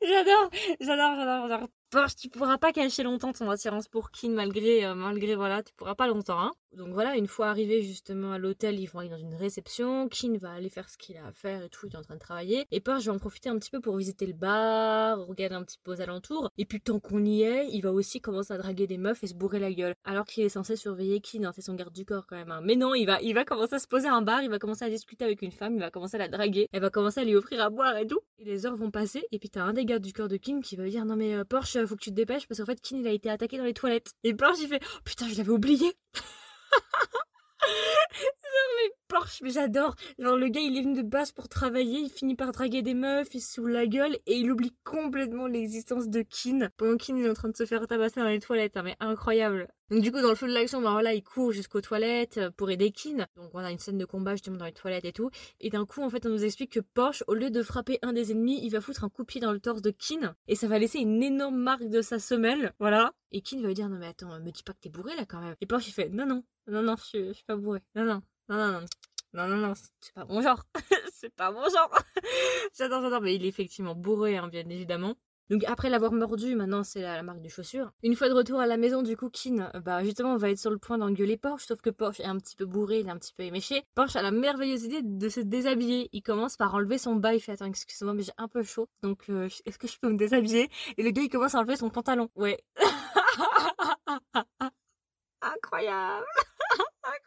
J'adore, 0.03 0.51
j'adore, 0.81 1.17
j'adore, 1.17 1.49
j'adore. 1.49 1.69
Porsche, 1.95 2.17
tu 2.17 2.29
pourras 2.29 2.59
pas 2.59 2.73
cacher 2.73 3.05
longtemps 3.05 3.33
ton 3.33 3.49
attirance 3.49 3.87
pour 3.87 4.11
Kin 4.11 4.31
malgré, 4.31 4.85
euh, 4.85 4.97
malgré 4.97 5.37
voilà, 5.37 5.63
tu 5.63 5.73
pourras 5.75 5.95
pas 5.95 6.09
longtemps. 6.09 6.41
Hein. 6.41 6.51
Donc 6.73 6.89
voilà, 6.93 7.17
une 7.17 7.29
fois 7.29 7.47
arrivé 7.51 7.83
justement 7.83 8.33
à 8.33 8.39
l'hôtel, 8.39 8.81
ils 8.81 8.87
vont 8.87 8.99
aller 8.99 9.09
dans 9.09 9.17
une 9.17 9.37
réception. 9.37 10.09
Kin 10.09 10.37
va 10.39 10.51
aller 10.51 10.71
faire 10.71 10.89
ce 10.89 10.99
qu'il 10.99 11.17
a 11.17 11.27
à 11.27 11.33
faire 11.33 11.63
et 11.63 11.69
tout, 11.69 11.87
il 11.87 11.95
est 11.95 11.97
en 11.97 12.03
train 12.03 12.15
de 12.15 12.21
travailler. 12.21 12.67
Et 12.73 12.81
Porsche 12.81 13.07
va 13.07 13.13
en 13.13 13.19
profiter 13.21 13.49
un 13.49 13.57
petit 13.59 13.71
peu 13.71 13.81
pour 13.81 13.97
visiter 13.97 14.27
le 14.27 14.33
bar, 14.33 15.25
regarder 15.25 15.55
un 15.55 15.63
petit 15.63 15.79
peu 15.85 15.93
aux 15.93 16.01
alentours. 16.01 16.51
Et 16.59 16.65
puis 16.65 16.81
tant 16.81 16.99
qu'on 16.99 17.25
y 17.25 17.43
est, 17.43 17.69
il 17.71 17.81
va 17.81 17.93
aussi 17.93 18.21
commencer 18.21 18.53
à 18.53 18.59
draguer 18.59 18.89
des 18.89 18.99
meufs 18.99 19.23
et 19.23 19.29
se 19.29 19.35
bourrer 19.35 19.61
la 19.61 19.73
gueule. 19.73 19.95
Alors 20.05 20.25
qu'il 20.25 20.43
est 20.43 20.49
censé 20.49 20.75
surveiller 20.75 21.21
Kin, 21.21 21.45
hein, 21.45 21.53
c'est 21.55 21.63
son 21.63 21.75
garde 21.75 21.93
du 21.93 22.05
corps 22.05 22.27
quand 22.27 22.37
même. 22.37 22.51
Hein. 22.51 22.61
Mais 22.65 22.75
non, 22.75 22.95
il 22.95 23.07
va, 23.07 23.23
il 23.23 23.35
va 23.35 23.45
commencer 23.45 23.77
à 23.77 23.79
se 23.79 23.87
poser 23.87 24.09
à 24.09 24.15
un 24.15 24.23
bar, 24.23 24.43
il 24.43 24.51
va 24.51 24.59
commencer 24.59 24.85
à 24.85 24.91
discuter 24.91 25.25
avec 25.25 25.43
une 25.43 25.53
femme, 25.53 25.75
il 25.75 25.81
va 25.81 25.93
commencer 25.93 26.17
à 26.17 26.19
la 26.19 26.29
draguer, 26.29 26.69
elle 26.73 26.83
va 26.83 26.91
commencer 26.91 27.21
à 27.21 27.25
lui 27.25 27.37
offrir 27.37 27.63
à 27.63 27.71
boire 27.71 27.97
et 27.99 28.07
tout. 28.09 28.21
Et 28.41 28.45
les 28.45 28.67
heures 28.67 28.75
vont 28.75 28.91
passer, 28.91 29.25
et 29.31 29.39
puis 29.39 29.49
t'as 29.49 29.63
un 29.63 29.75
des 29.75 29.85
gardes 29.85 30.03
du 30.03 30.13
corps 30.13 30.27
de 30.27 30.39
Kin 30.39 30.61
qui 30.61 30.75
va 30.75 30.89
dire 30.89 31.05
non 31.05 31.15
mais 31.15 31.37
euh, 31.37 31.45
Porsche, 31.45 31.84
faut 31.87 31.97
que 31.97 32.03
tu 32.03 32.11
te 32.11 32.15
dépêches 32.15 32.47
parce 32.47 32.61
qu'en 32.61 32.67
fait 32.67 32.81
Kin 32.81 32.99
il 32.99 33.07
a 33.07 33.13
été 33.13 33.31
attaqué 33.31 33.59
dans 33.59 33.65
les 33.65 33.75
toilettes. 33.75 34.13
Et 34.25 34.35
Porsche 34.35 34.61
il 34.63 34.69
fait 34.69 34.81
oh, 34.83 34.99
putain 35.05 35.29
je 35.29 35.37
l'avais 35.37 35.51
oublié. 35.51 35.93
mais 38.77 38.93
Porsche, 39.09 39.41
mais 39.43 39.51
j'adore. 39.51 39.95
Genre, 40.19 40.37
le 40.37 40.49
gars, 40.49 40.61
il 40.61 40.77
est 40.77 40.83
venu 40.83 41.03
de 41.03 41.09
base 41.09 41.33
pour 41.33 41.49
travailler, 41.49 42.01
il 42.01 42.11
finit 42.11 42.35
par 42.35 42.53
draguer 42.53 42.83
des 42.83 42.95
meufs, 42.95 43.29
il 43.35 43.41
se 43.41 43.61
la 43.61 43.87
gueule, 43.87 44.17
et 44.27 44.37
il 44.37 44.51
oublie 44.51 44.75
complètement 44.85 45.47
l'existence 45.47 46.09
de 46.09 46.23
Kin. 46.23 46.71
Pendant 46.77 46.97
Kin 46.97 47.17
est 47.17 47.29
en 47.29 47.35
train 47.35 47.49
de 47.49 47.57
se 47.57 47.67
faire 47.67 47.87
tabasser 47.87 48.21
dans 48.21 48.29
les 48.29 48.41
toilettes, 48.41 48.77
hein, 48.77 48.83
mais 48.83 48.97
incroyable. 49.01 49.69
Du 50.01 50.11
coup, 50.11 50.21
dans 50.21 50.31
le 50.31 50.35
feu 50.35 50.49
de 50.49 50.53
l'action, 50.53 50.81
bah 50.81 51.15
il 51.15 51.23
court 51.23 51.53
jusqu'aux 51.53 51.81
toilettes 51.81 52.39
euh, 52.39 52.51
pour 52.51 52.69
aider 52.71 52.91
Kin. 52.91 53.27
Donc, 53.37 53.51
on 53.55 53.59
a 53.59 53.71
une 53.71 53.79
scène 53.79 53.97
de 53.97 54.05
combat 54.05 54.33
justement 54.33 54.57
dans 54.57 54.65
les 54.65 54.73
toilettes 54.73 55.05
et 55.05 55.13
tout. 55.13 55.31
Et 55.61 55.71
d'un 55.71 55.87
coup, 55.87 56.03
en 56.03 56.11
fait, 56.11 56.27
on 56.27 56.31
nous 56.31 56.45
explique 56.45 56.73
que 56.73 56.81
Porsche, 56.81 57.23
au 57.29 57.35
lieu 57.35 57.51
de 57.51 57.63
frapper 57.63 57.99
un 58.03 58.13
des 58.13 58.33
ennemis, 58.33 58.59
il 58.65 58.71
va 58.71 58.81
foutre 58.81 59.05
un 59.05 59.09
coup 59.09 59.23
de 59.23 59.27
pied 59.27 59.41
dans 59.41 59.53
le 59.53 59.61
torse 59.61 59.83
de 59.83 59.91
Kin, 59.91 60.35
et 60.49 60.57
ça 60.57 60.67
va 60.67 60.79
laisser 60.79 60.99
une 60.99 61.23
énorme 61.23 61.57
marque 61.57 61.89
de 61.89 62.03
sa 62.03 62.19
semelle, 62.19 62.73
voilà. 62.81 63.13
Et 63.31 63.41
Kin 63.41 63.61
va 63.61 63.69
lui 63.69 63.75
dire, 63.75 63.89
non 63.89 63.99
mais 63.99 64.07
attends, 64.07 64.37
me 64.41 64.51
dis 64.51 64.63
pas 64.65 64.73
que 64.73 64.81
t'es 64.81 64.89
bourré 64.89 65.15
là 65.17 65.27
quand 65.27 65.41
même. 65.41 65.55
Et 65.61 65.67
Porsche, 65.67 65.89
il 65.89 65.93
fait, 65.93 66.09
non, 66.09 66.27
non, 66.27 66.43
non, 66.67 66.83
non, 66.83 66.97
je, 66.97 67.33
suis 67.33 67.45
pas 67.45 67.57
bourré. 67.57 67.81
Non, 67.95 68.05
non, 68.05 68.23
non, 68.49 68.57
non, 68.57 68.81
non. 68.81 68.87
Non, 69.33 69.49
non, 69.49 69.57
non, 69.57 69.75
c'est 69.75 70.15
pas 70.15 70.25
mon 70.25 70.41
genre. 70.41 70.65
c'est 71.13 71.35
pas 71.35 71.51
mon 71.51 71.69
genre. 71.69 71.91
j'adore, 72.79 73.03
j'adore. 73.03 73.21
Mais 73.21 73.35
il 73.35 73.45
est 73.45 73.49
effectivement 73.49 73.97
bourré, 73.97 74.37
hein, 74.37 74.47
bien 74.47 74.69
évidemment. 74.69 75.17
Donc 75.51 75.63
après 75.67 75.91
l'avoir 75.91 76.13
mordu, 76.13 76.55
maintenant 76.55 76.83
c'est 76.83 77.03
la, 77.03 77.23
marque 77.23 77.41
du 77.41 77.51
chaussure. 77.51 77.93
Une 78.03 78.15
fois 78.15 78.29
de 78.29 78.35
retour 78.35 78.61
à 78.61 78.67
la 78.67 78.77
maison 78.77 79.03
du 79.03 79.17
cookin, 79.17 79.71
bah 79.85 80.03
justement 80.03 80.33
on 80.33 80.37
va 80.37 80.51
être 80.51 80.59
sur 80.59 80.71
le 80.71 80.79
point 80.79 80.97
d'engueuler 80.97 81.37
Porsche, 81.37 81.67
sauf 81.67 81.81
que 81.83 81.91
Porsche 81.91 82.21
est 82.21 82.27
un 82.27 82.39
petit 82.39 82.57
peu 82.57 82.65
bourré, 82.65 83.01
il 83.01 83.09
est 83.09 83.11
un 83.11 83.19
petit 83.19 83.35
peu 83.35 83.43
éméché. 83.43 83.83
Porsche 83.95 84.17
a 84.17 84.23
la 84.23 84.31
merveilleuse 84.31 84.85
idée 84.85 85.03
de 85.03 85.29
se 85.29 85.41
déshabiller. 85.41 86.09
Il 86.13 86.23
commence 86.23 86.57
par 86.57 86.75
enlever 86.75 86.97
son 86.99 87.17
bas, 87.17 87.35
il 87.35 87.41
fait 87.41 87.53
attends 87.53 87.67
excuse-moi 87.67 88.15
mais 88.15 88.23
j'ai 88.23 88.33
un 88.39 88.49
peu 88.49 88.63
chaud, 88.63 88.89
donc 89.03 89.25
euh, 89.29 89.49
est-ce 89.67 89.79
que 89.79 89.87
je 89.87 89.99
peux 89.99 90.09
me 90.09 90.17
déshabiller? 90.17 90.71
Et 90.97 91.03
le 91.03 91.11
gars 91.11 91.23
il 91.23 91.29
commence 91.29 91.55
à 91.55 91.59
enlever 91.59 91.77
son 91.77 91.91
pantalon. 91.91 92.31
Ouais. 92.37 92.59
Incroyable 95.43 96.25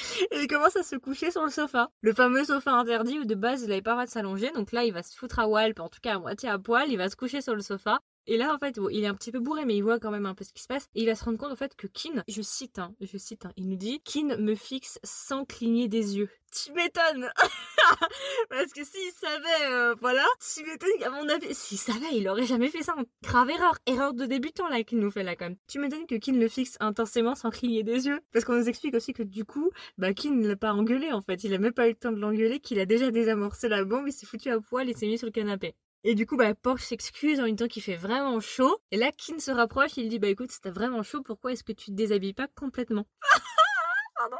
et 0.30 0.42
il 0.42 0.46
commence 0.46 0.76
à 0.76 0.82
se 0.82 0.96
coucher 0.96 1.30
sur 1.30 1.44
le 1.44 1.50
sofa. 1.50 1.90
Le 2.00 2.12
fameux 2.12 2.44
sofa 2.44 2.72
interdit 2.72 3.18
où 3.18 3.24
de 3.24 3.34
base 3.34 3.62
il 3.62 3.72
avait 3.72 3.82
pas 3.82 3.90
le 3.90 3.96
droit 3.96 4.06
de 4.06 4.10
s'allonger. 4.10 4.50
Donc 4.52 4.72
là, 4.72 4.84
il 4.84 4.92
va 4.92 5.02
se 5.02 5.16
foutre 5.16 5.38
à 5.38 5.48
walp, 5.48 5.80
en 5.80 5.88
tout 5.88 6.00
cas 6.00 6.16
à 6.16 6.18
moitié 6.18 6.48
à 6.48 6.58
poil. 6.58 6.88
Il 6.88 6.98
va 6.98 7.08
se 7.08 7.16
coucher 7.16 7.40
sur 7.40 7.54
le 7.54 7.62
sofa. 7.62 8.00
Et 8.26 8.36
là, 8.36 8.54
en 8.54 8.58
fait, 8.58 8.78
il 8.90 9.02
est 9.02 9.06
un 9.06 9.14
petit 9.14 9.32
peu 9.32 9.40
bourré, 9.40 9.64
mais 9.64 9.76
il 9.76 9.82
voit 9.82 9.98
quand 9.98 10.10
même 10.10 10.26
un 10.26 10.34
peu 10.34 10.44
ce 10.44 10.52
qui 10.52 10.62
se 10.62 10.68
passe. 10.68 10.88
Et 10.94 11.02
il 11.02 11.06
va 11.06 11.14
se 11.14 11.24
rendre 11.24 11.38
compte, 11.38 11.52
en 11.52 11.56
fait, 11.56 11.74
que 11.74 11.86
Kin, 11.86 12.22
je 12.28 12.42
cite, 12.42 12.78
hein, 12.78 12.94
je 13.00 13.18
cite, 13.18 13.46
hein, 13.46 13.52
il 13.56 13.68
nous 13.68 13.76
dit 13.76 14.00
Kin 14.04 14.36
me 14.36 14.54
fixe 14.54 14.98
sans 15.02 15.44
cligner 15.44 15.88
des 15.88 16.16
yeux. 16.16 16.28
Tu 16.52 16.72
m'étonnes 16.72 17.30
Parce 18.50 18.72
que 18.72 18.84
s'il 18.84 19.10
savait, 19.12 19.72
euh, 19.72 19.94
voilà, 20.00 20.24
tu 20.54 20.62
m'étonnes 20.64 20.98
qu'à 20.98 21.10
mon 21.10 21.28
avis, 21.28 21.54
s'il 21.54 21.78
savait, 21.78 22.14
il 22.14 22.28
aurait 22.28 22.44
jamais 22.44 22.68
fait 22.68 22.82
ça. 22.82 22.94
Grave 23.22 23.50
erreur. 23.50 23.78
Erreur 23.86 24.12
de 24.14 24.26
débutant, 24.26 24.68
là, 24.68 24.82
qu'il 24.84 24.98
nous 24.98 25.10
fait 25.10 25.24
là, 25.24 25.34
quand 25.34 25.46
même. 25.46 25.56
Tu 25.66 25.78
m'étonnes 25.78 26.06
que 26.06 26.14
Kin 26.14 26.34
le 26.34 26.48
fixe 26.48 26.76
intensément 26.80 27.34
sans 27.34 27.50
cligner 27.50 27.82
des 27.82 28.06
yeux. 28.06 28.20
Parce 28.32 28.44
qu'on 28.44 28.56
nous 28.56 28.68
explique 28.68 28.94
aussi 28.94 29.14
que 29.14 29.22
du 29.22 29.44
coup, 29.44 29.70
bah, 29.98 30.12
Kin 30.12 30.32
ne 30.32 30.46
l'a 30.46 30.56
pas 30.56 30.72
engueulé, 30.72 31.10
en 31.12 31.22
fait. 31.22 31.42
Il 31.44 31.54
a 31.54 31.58
même 31.58 31.72
pas 31.72 31.86
eu 31.88 31.92
le 31.92 31.96
temps 31.96 32.12
de 32.12 32.20
l'engueuler, 32.20 32.60
qu'il 32.60 32.78
a 32.78 32.86
déjà 32.86 33.10
désamorcé 33.10 33.68
la 33.68 33.84
bombe, 33.84 34.06
il 34.06 34.12
s'est 34.12 34.26
foutu 34.26 34.50
à 34.50 34.60
poil 34.60 34.88
et 34.88 34.94
s'est 34.94 35.06
mis 35.06 35.18
sur 35.18 35.26
le 35.26 35.32
canapé. 35.32 35.74
Et 36.04 36.14
du 36.14 36.26
coup, 36.26 36.36
bah, 36.36 36.54
Porsche 36.54 36.84
s'excuse 36.84 37.38
en 37.38 37.44
lui 37.44 37.52
disant 37.52 37.68
qu'il 37.68 37.82
fait 37.82 37.96
vraiment 37.96 38.40
chaud. 38.40 38.80
Et 38.90 38.96
là, 38.96 39.12
Kin 39.12 39.38
se 39.38 39.50
rapproche, 39.50 39.96
il 39.96 40.08
dit, 40.08 40.18
bah 40.18 40.28
écoute, 40.28 40.50
si 40.50 40.60
t'as 40.60 40.70
vraiment 40.70 41.02
chaud, 41.02 41.22
pourquoi 41.22 41.52
est-ce 41.52 41.62
que 41.62 41.72
tu 41.72 41.86
te 41.86 41.92
déshabilles 41.92 42.34
pas 42.34 42.48
complètement? 42.48 43.06
Pardon? 44.16 44.38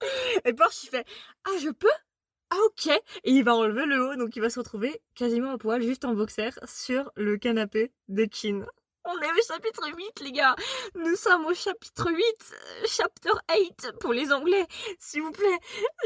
Et 0.44 0.52
Porsche, 0.52 0.84
il 0.84 0.90
fait, 0.90 1.06
ah, 1.44 1.58
je 1.60 1.70
peux? 1.70 1.88
Ah 2.50 2.58
ok 2.66 2.88
Et 3.24 3.30
il 3.30 3.44
va 3.44 3.54
enlever 3.54 3.86
le 3.86 4.04
haut, 4.04 4.16
donc 4.16 4.36
il 4.36 4.42
va 4.42 4.50
se 4.50 4.58
retrouver 4.58 5.00
quasiment 5.14 5.52
à 5.52 5.58
poil, 5.58 5.82
juste 5.82 6.04
en 6.04 6.14
boxer, 6.14 6.50
sur 6.66 7.10
le 7.16 7.38
canapé 7.38 7.92
de 8.08 8.24
Kin. 8.26 8.66
On 9.04 9.18
est 9.20 9.32
au 9.32 9.42
chapitre 9.48 9.90
8, 9.96 10.20
les 10.20 10.32
gars. 10.32 10.54
Nous 10.94 11.16
sommes 11.16 11.46
au 11.46 11.54
chapitre 11.54 12.12
8, 12.12 12.24
chapter 12.86 13.30
8 13.50 13.92
pour 13.98 14.12
les 14.12 14.30
Anglais. 14.32 14.64
S'il 15.00 15.22
vous 15.22 15.32
plaît. 15.32 15.58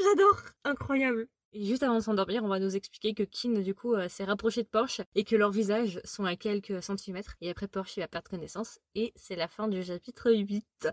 J'adore. 0.03 0.41
Incroyable. 0.65 1.29
Juste 1.55 1.83
avant 1.83 1.97
de 1.97 2.01
s'endormir, 2.01 2.45
on 2.45 2.49
va 2.49 2.59
nous 2.59 2.77
expliquer 2.77 3.15
que 3.15 3.23
Kin, 3.23 3.61
du 3.61 3.75
coup, 3.75 3.95
euh, 3.95 4.09
s'est 4.09 4.25
rapproché 4.25 4.63
de 4.63 4.69
Porsche 4.69 5.01
et 5.15 5.25
que 5.25 5.37
leurs 5.37 5.51
visages 5.51 6.01
sont 6.05 6.25
à 6.25 6.37
quelques 6.37 6.83
centimètres. 6.83 7.37
Et 7.41 7.51
après, 7.51 7.69
Porsche, 7.69 7.97
il 7.97 8.01
va 8.01 8.09
perdre 8.09 8.29
connaissance. 8.29 8.79
Et 8.95 9.13
c'est 9.17 9.37
la 9.37 9.49
fin 9.49 9.69
du 9.69 9.83
chapitre 9.83 10.31
8. 10.31 10.89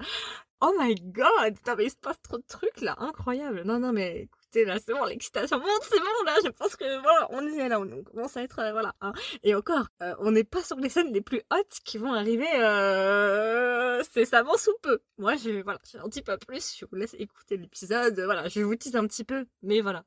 Oh 0.66 0.72
my 0.80 0.96
god! 0.96 1.56
Putain, 1.56 1.76
mais 1.76 1.86
il 1.86 1.90
se 1.90 1.98
passe 1.98 2.22
trop 2.22 2.38
de 2.38 2.44
trucs 2.48 2.80
là, 2.80 2.96
incroyable! 3.00 3.64
Non, 3.66 3.80
non, 3.80 3.92
mais 3.92 4.22
écoutez, 4.22 4.64
là, 4.64 4.78
c'est 4.80 4.94
bon, 4.94 5.04
l'excitation 5.04 5.60
monte, 5.60 5.84
c'est 5.84 6.00
bon, 6.00 6.24
là, 6.26 6.38
je 6.42 6.50
pense 6.52 6.78
que, 6.78 7.02
voilà, 7.02 7.28
on 7.32 7.46
y 7.46 7.60
est 7.60 7.68
là, 7.68 7.82
on 7.82 8.04
commence 8.04 8.38
à 8.38 8.44
être, 8.44 8.60
euh, 8.60 8.72
voilà. 8.72 8.96
Hein. 9.02 9.12
Et 9.44 9.56
encore, 9.56 9.88
euh, 10.02 10.16
on 10.20 10.32
n'est 10.32 10.46
pas 10.46 10.64
sur 10.64 10.78
les 10.78 10.88
scènes 10.88 11.12
les 11.12 11.20
plus 11.20 11.42
hautes 11.52 11.80
qui 11.84 11.98
vont 11.98 12.14
arriver, 12.14 12.48
euh, 12.56 14.02
c'est 14.14 14.24
ça 14.24 14.46
sous 14.58 14.72
peu. 14.82 15.02
Moi, 15.18 15.36
je, 15.36 15.62
voilà, 15.64 15.80
un 15.96 16.08
petit 16.08 16.22
peu 16.22 16.38
plus, 16.38 16.78
je 16.80 16.86
vous 16.86 16.96
laisse 16.96 17.14
écouter 17.20 17.58
l'épisode, 17.58 18.18
voilà, 18.22 18.48
je 18.48 18.62
vous 18.62 18.76
tease 18.78 18.96
un 18.96 19.06
petit 19.06 19.26
peu, 19.26 19.46
mais 19.64 19.82
voilà. 19.82 20.06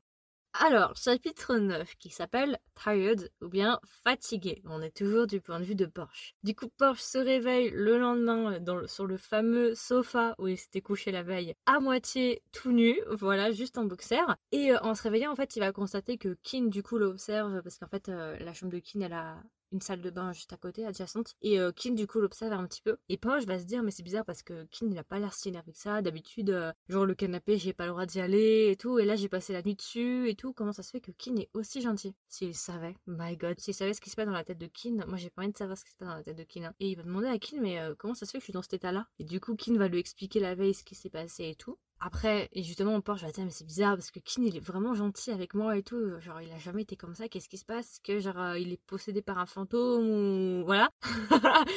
Alors, 0.59 0.95
chapitre 0.95 1.57
9 1.57 1.95
qui 1.99 2.09
s'appelle 2.09 2.57
Tired 2.73 3.29
ou 3.41 3.47
bien 3.47 3.79
Fatigué. 4.03 4.63
On 4.65 4.81
est 4.81 4.95
toujours 4.95 5.27
du 5.27 5.39
point 5.39 5.59
de 5.59 5.65
vue 5.65 5.75
de 5.75 5.85
Porsche. 5.85 6.33
Du 6.41 6.55
coup, 6.55 6.67
Porsche 6.77 7.01
se 7.01 7.19
réveille 7.19 7.69
le 7.69 7.99
lendemain 7.99 8.59
dans 8.59 8.87
sur 8.87 9.05
le 9.05 9.17
fameux 9.17 9.75
sofa 9.75 10.33
où 10.39 10.47
il 10.47 10.57
s'était 10.57 10.81
couché 10.81 11.11
la 11.11 11.21
veille, 11.21 11.53
à 11.67 11.79
moitié 11.79 12.41
tout 12.53 12.71
nu, 12.71 12.99
voilà, 13.11 13.51
juste 13.51 13.77
en 13.77 13.85
boxer. 13.85 14.23
Et 14.51 14.71
euh, 14.71 14.79
en 14.81 14.95
se 14.95 15.03
réveillant, 15.03 15.31
en 15.31 15.35
fait, 15.35 15.55
il 15.55 15.59
va 15.59 15.71
constater 15.71 16.17
que 16.17 16.35
Kin, 16.41 16.65
du 16.65 16.81
coup, 16.81 16.97
l'observe 16.97 17.61
parce 17.61 17.77
qu'en 17.77 17.87
fait, 17.87 18.09
euh, 18.09 18.35
la 18.39 18.53
chambre 18.53 18.71
de 18.71 18.79
Kin, 18.79 19.01
elle 19.01 19.13
a 19.13 19.37
une 19.71 19.81
salle 19.81 20.01
de 20.01 20.09
bain 20.09 20.33
juste 20.33 20.53
à 20.53 20.57
côté, 20.57 20.85
adjacente. 20.85 21.35
Et 21.41 21.59
euh, 21.59 21.71
Kin, 21.71 21.93
du 21.93 22.07
coup, 22.07 22.19
l'observe 22.19 22.53
un 22.53 22.65
petit 22.67 22.81
peu. 22.81 22.97
Et 23.09 23.17
Porsche 23.17 23.45
va 23.45 23.59
se 23.59 23.65
dire, 23.65 23.83
mais 23.83 23.91
c'est 23.91 24.03
bizarre 24.03 24.25
parce 24.25 24.43
que 24.43 24.65
Kin, 24.65 24.87
il 24.89 24.97
a 24.97 25.03
pas 25.03 25.19
l'air 25.19 25.33
si 25.33 25.49
énervé 25.49 25.71
que 25.71 25.79
ça. 25.79 26.01
D'habitude, 26.01 26.49
euh, 26.49 26.71
genre 26.89 27.05
le 27.05 27.15
canapé, 27.15 27.57
j'ai 27.57 27.73
pas 27.73 27.85
le 27.85 27.91
droit 27.91 28.05
d'y 28.05 28.19
aller 28.19 28.69
et 28.71 28.75
tout. 28.75 28.99
Et 28.99 29.05
là, 29.05 29.15
j'ai 29.15 29.29
passé 29.29 29.53
la 29.53 29.61
nuit 29.61 29.75
dessus 29.75 30.29
et 30.29 30.35
tout. 30.35 30.53
Comment 30.53 30.73
ça 30.73 30.83
se 30.83 30.91
fait 30.91 31.01
que 31.01 31.11
Kin 31.11 31.35
est 31.35 31.49
aussi 31.53 31.81
gentil? 31.81 32.15
S'il 32.27 32.55
savait, 32.55 32.95
my 33.07 33.35
god, 33.37 33.59
s'il 33.59 33.73
savait 33.73 33.93
ce 33.93 34.01
qui 34.01 34.09
se 34.09 34.15
passe 34.15 34.25
dans 34.25 34.31
la 34.31 34.43
tête 34.43 34.57
de 34.57 34.67
Kin, 34.67 35.05
moi 35.07 35.17
j'ai 35.17 35.29
pas 35.29 35.41
envie 35.41 35.51
de 35.51 35.57
savoir 35.57 35.77
ce 35.77 35.83
qui 35.83 35.91
se 35.91 35.97
passe 35.97 36.07
dans 36.07 36.15
la 36.15 36.23
tête 36.23 36.37
de 36.37 36.43
Kin. 36.43 36.63
Hein. 36.65 36.73
Et 36.79 36.89
il 36.89 36.95
va 36.95 37.03
demander 37.03 37.27
à 37.27 37.37
Kin, 37.39 37.57
mais 37.61 37.79
euh, 37.79 37.95
comment 37.97 38.13
ça 38.13 38.25
se 38.25 38.31
fait 38.31 38.37
que 38.37 38.41
je 38.41 38.45
suis 38.45 38.53
dans 38.53 38.61
cet 38.61 38.73
état-là? 38.73 39.07
Et 39.19 39.23
du 39.25 39.39
coup, 39.39 39.55
Kin 39.55 39.77
va 39.77 39.87
lui 39.87 39.99
expliquer 39.99 40.39
la 40.39 40.55
veille 40.55 40.73
ce 40.73 40.83
qui 40.83 40.95
s'est 40.95 41.09
passé 41.09 41.49
et 41.49 41.55
tout. 41.55 41.77
Après, 41.99 42.49
justement, 42.55 42.99
Porsche 43.01 43.23
va 43.23 43.31
dire, 43.31 43.43
mais 43.43 43.51
c'est 43.51 43.65
bizarre 43.65 43.95
parce 43.95 44.11
que 44.11 44.19
Kin, 44.19 44.43
il 44.43 44.55
est 44.55 44.61
vraiment 44.61 44.93
gentil 44.93 45.31
avec 45.31 45.53
moi 45.55 45.77
et 45.77 45.83
tout. 45.83 46.19
Genre, 46.19 46.41
il 46.41 46.51
a 46.51 46.57
jamais 46.59 46.83
été 46.83 46.95
comme 46.95 47.15
ça. 47.15 47.27
Qu'est-ce 47.27 47.49
qui 47.49 47.57
se 47.57 47.65
passe? 47.65 47.99
Que, 48.03 48.19
genre, 48.19 48.39
euh, 48.39 48.59
il 48.59 48.71
est 48.71 48.81
possédé 48.85 49.21
par 49.21 49.39
un 49.39 49.45
fantôme 49.45 50.07
ou. 50.07 50.65
Voilà? 50.65 50.89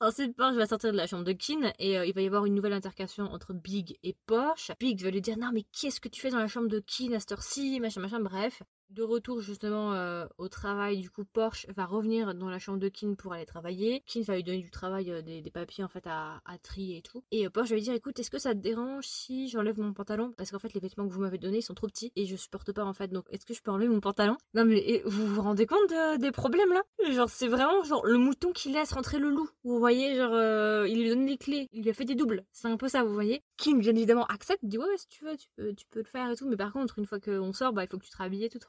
Ensuite, 0.00 0.34
Porsche 0.34 0.56
va 0.56 0.66
sortir 0.66 0.92
de 0.92 0.96
la 0.96 1.06
chambre 1.06 1.24
de 1.24 1.32
Kin 1.32 1.72
et 1.78 1.98
euh, 1.98 2.06
il 2.06 2.14
va 2.14 2.22
y 2.22 2.26
avoir 2.26 2.46
une 2.46 2.54
nouvelle 2.54 2.72
intercation 2.72 3.24
entre 3.24 3.52
Big 3.52 3.98
et 4.02 4.16
Porsche. 4.26 4.72
Big 4.80 5.02
va 5.02 5.10
lui 5.10 5.20
dire, 5.20 5.36
non, 5.36 5.50
mais 5.52 5.64
qu'est-ce 5.78 6.00
que 6.00 6.08
tu 6.08 6.20
fais 6.20 6.30
dans 6.30 6.38
la 6.38 6.48
chambre 6.48 6.68
de 6.68 6.80
Kin 6.80 7.12
à 7.12 7.20
cette 7.20 7.36
Machin, 7.80 8.00
machin, 8.00 8.20
bref. 8.20 8.62
De 8.90 9.02
retour 9.02 9.40
justement 9.40 9.94
euh, 9.94 10.26
au 10.38 10.48
travail, 10.48 10.98
du 10.98 11.10
coup 11.10 11.24
Porsche 11.24 11.66
va 11.76 11.86
revenir 11.86 12.34
dans 12.34 12.48
la 12.48 12.60
chambre 12.60 12.78
de 12.78 12.88
Kin 12.88 13.14
pour 13.14 13.32
aller 13.32 13.44
travailler. 13.44 14.04
Kin 14.06 14.22
va 14.22 14.36
lui 14.36 14.44
donner 14.44 14.62
du 14.62 14.70
travail, 14.70 15.10
euh, 15.10 15.22
des, 15.22 15.42
papiers 15.50 15.82
en 15.82 15.88
fait 15.88 16.06
à, 16.06 16.40
trier 16.62 16.98
et 16.98 17.02
tout. 17.02 17.24
Et 17.32 17.46
euh, 17.46 17.50
Porsche 17.50 17.70
va 17.70 17.76
lui 17.76 17.82
dire 17.82 17.94
écoute, 17.94 18.18
est-ce 18.20 18.30
que 18.30 18.38
ça 18.38 18.54
te 18.54 18.60
dérange 18.60 19.04
si 19.04 19.48
j'enlève 19.48 19.80
mon 19.80 19.92
pantalon? 19.92 20.32
Parce 20.36 20.52
qu'en 20.52 20.60
fait 20.60 20.72
les 20.72 20.80
vêtements 20.80 21.06
que 21.08 21.12
vous 21.12 21.20
m'avez 21.20 21.38
donnés 21.38 21.62
sont 21.62 21.74
trop 21.74 21.88
petits 21.88 22.12
et 22.14 22.26
je 22.26 22.36
supporte 22.36 22.70
pas 22.72 22.84
en 22.84 22.92
fait. 22.92 23.08
Donc 23.08 23.24
est-ce 23.30 23.44
que 23.44 23.54
je 23.54 23.62
peux 23.62 23.72
enlever 23.72 23.88
mon 23.88 24.00
pantalon? 24.00 24.36
Non 24.54 24.64
mais 24.64 25.02
vous 25.04 25.26
vous 25.26 25.42
rendez 25.42 25.66
compte 25.66 25.92
des 26.20 26.30
problèmes 26.30 26.72
là? 26.72 26.82
Genre 27.10 27.28
c'est 27.28 27.48
vraiment 27.48 27.82
genre 27.82 28.06
le 28.06 28.18
mouton 28.18 28.52
qui 28.52 28.70
laisse 28.70 28.92
rentrer 28.92 29.18
le 29.18 29.30
loup. 29.30 29.50
Vous 29.64 29.80
voyez 29.80 30.14
genre 30.14 30.86
il 30.86 31.02
lui 31.02 31.08
donne 31.08 31.26
les 31.26 31.38
clés, 31.38 31.68
il 31.72 31.82
lui 31.82 31.90
a 31.90 31.94
fait 31.94 32.04
des 32.04 32.14
doubles. 32.14 32.44
C'est 32.52 32.68
un 32.68 32.76
peu 32.76 32.88
ça 32.88 33.02
vous 33.02 33.12
voyez. 33.12 33.42
Kin 33.56 33.78
bien 33.78 33.96
évidemment 33.96 34.26
accepte, 34.26 34.64
dit 34.64 34.78
ouais 34.78 34.86
si 34.96 35.08
tu 35.08 35.24
veux 35.24 35.36
tu 35.36 35.48
peux, 35.56 35.74
tu 35.74 35.86
peux 35.90 35.98
le 36.00 36.06
faire 36.06 36.30
et 36.30 36.36
tout. 36.36 36.48
Mais 36.48 36.56
par 36.56 36.72
contre 36.72 37.00
une 37.00 37.06
fois 37.06 37.18
qu'on 37.18 37.52
sort 37.52 37.72
bah 37.72 37.82
il 37.82 37.88
faut 37.88 37.98
que 37.98 38.04
tu 38.04 38.10
te 38.10 38.16
rhabilles 38.16 38.48
tout 38.48 38.60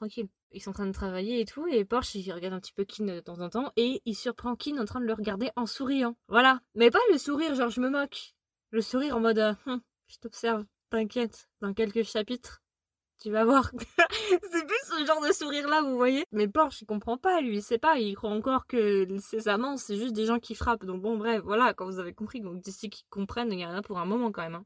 ils 0.52 0.62
sont 0.62 0.72
en 0.72 0.74
train 0.74 0.86
de 0.86 0.92
travailler 0.92 1.42
et 1.42 1.46
tout, 1.46 1.68
et 1.68 1.86
Porsche 1.86 2.16
il 2.16 2.32
regarde 2.32 2.54
un 2.54 2.60
petit 2.60 2.74
peu 2.74 2.86
Kin 2.86 3.06
de 3.06 3.20
temps 3.20 3.40
en 3.40 3.50
temps, 3.50 3.72
et 3.76 4.02
il 4.06 4.16
surprend 4.16 4.56
Kin 4.56 4.78
en 4.78 4.86
train 4.86 5.00
de 5.00 5.06
le 5.06 5.14
regarder 5.14 5.50
en 5.56 5.66
souriant. 5.66 6.16
Voilà. 6.28 6.62
Mais 6.76 6.92
pas 6.92 7.00
le 7.12 7.18
sourire 7.18 7.56
genre 7.56 7.70
je 7.70 7.82
me 7.82 7.90
moque. 7.90 8.34
Le 8.72 8.82
sourire 8.82 9.18
en 9.18 9.20
mode 9.20 9.56
hum, 9.66 9.82
je 10.08 10.18
t'observe, 10.18 10.66
t'inquiète, 10.90 11.48
dans 11.62 11.74
quelques 11.74 12.04
chapitres, 12.04 12.62
tu 13.20 13.32
vas 13.32 13.46
voir. 13.46 13.72
c'est 14.52 14.66
plus 14.66 14.84
ce 14.86 15.06
genre 15.06 15.22
de 15.26 15.32
sourire 15.32 15.68
là, 15.68 15.82
vous 15.82 15.96
voyez. 15.96 16.26
Mais 16.32 16.48
Porsche 16.48 16.82
il 16.82 16.86
comprend 16.86 17.18
pas, 17.18 17.42
lui, 17.42 17.58
il 17.58 17.64
sait 17.64 17.78
pas, 17.78 18.00
il 18.00 18.16
croit 18.16 18.32
encore 18.32 18.68
que 18.68 19.08
ses 19.20 19.48
amants 19.48 19.78
c'est 19.78 19.98
juste 19.98 20.14
des 20.14 20.26
gens 20.26 20.40
qui 20.40 20.56
frappent. 20.56 20.86
Donc 20.86 21.02
bon, 21.02 21.18
bref, 21.18 21.42
voilà, 21.44 21.74
quand 21.74 21.86
vous 21.86 22.00
avez 22.00 22.14
compris, 22.14 22.42
donc 22.42 22.62
d'ici 22.62 22.90
qu'ils 22.90 23.08
comprennent, 23.10 23.52
il 23.52 23.60
y 23.60 23.66
en 23.66 23.74
a 23.74 23.82
pour 23.82 24.00
un 24.00 24.06
moment 24.06 24.32
quand 24.32 24.44
même. 24.44 24.56
Hein. 24.56 24.66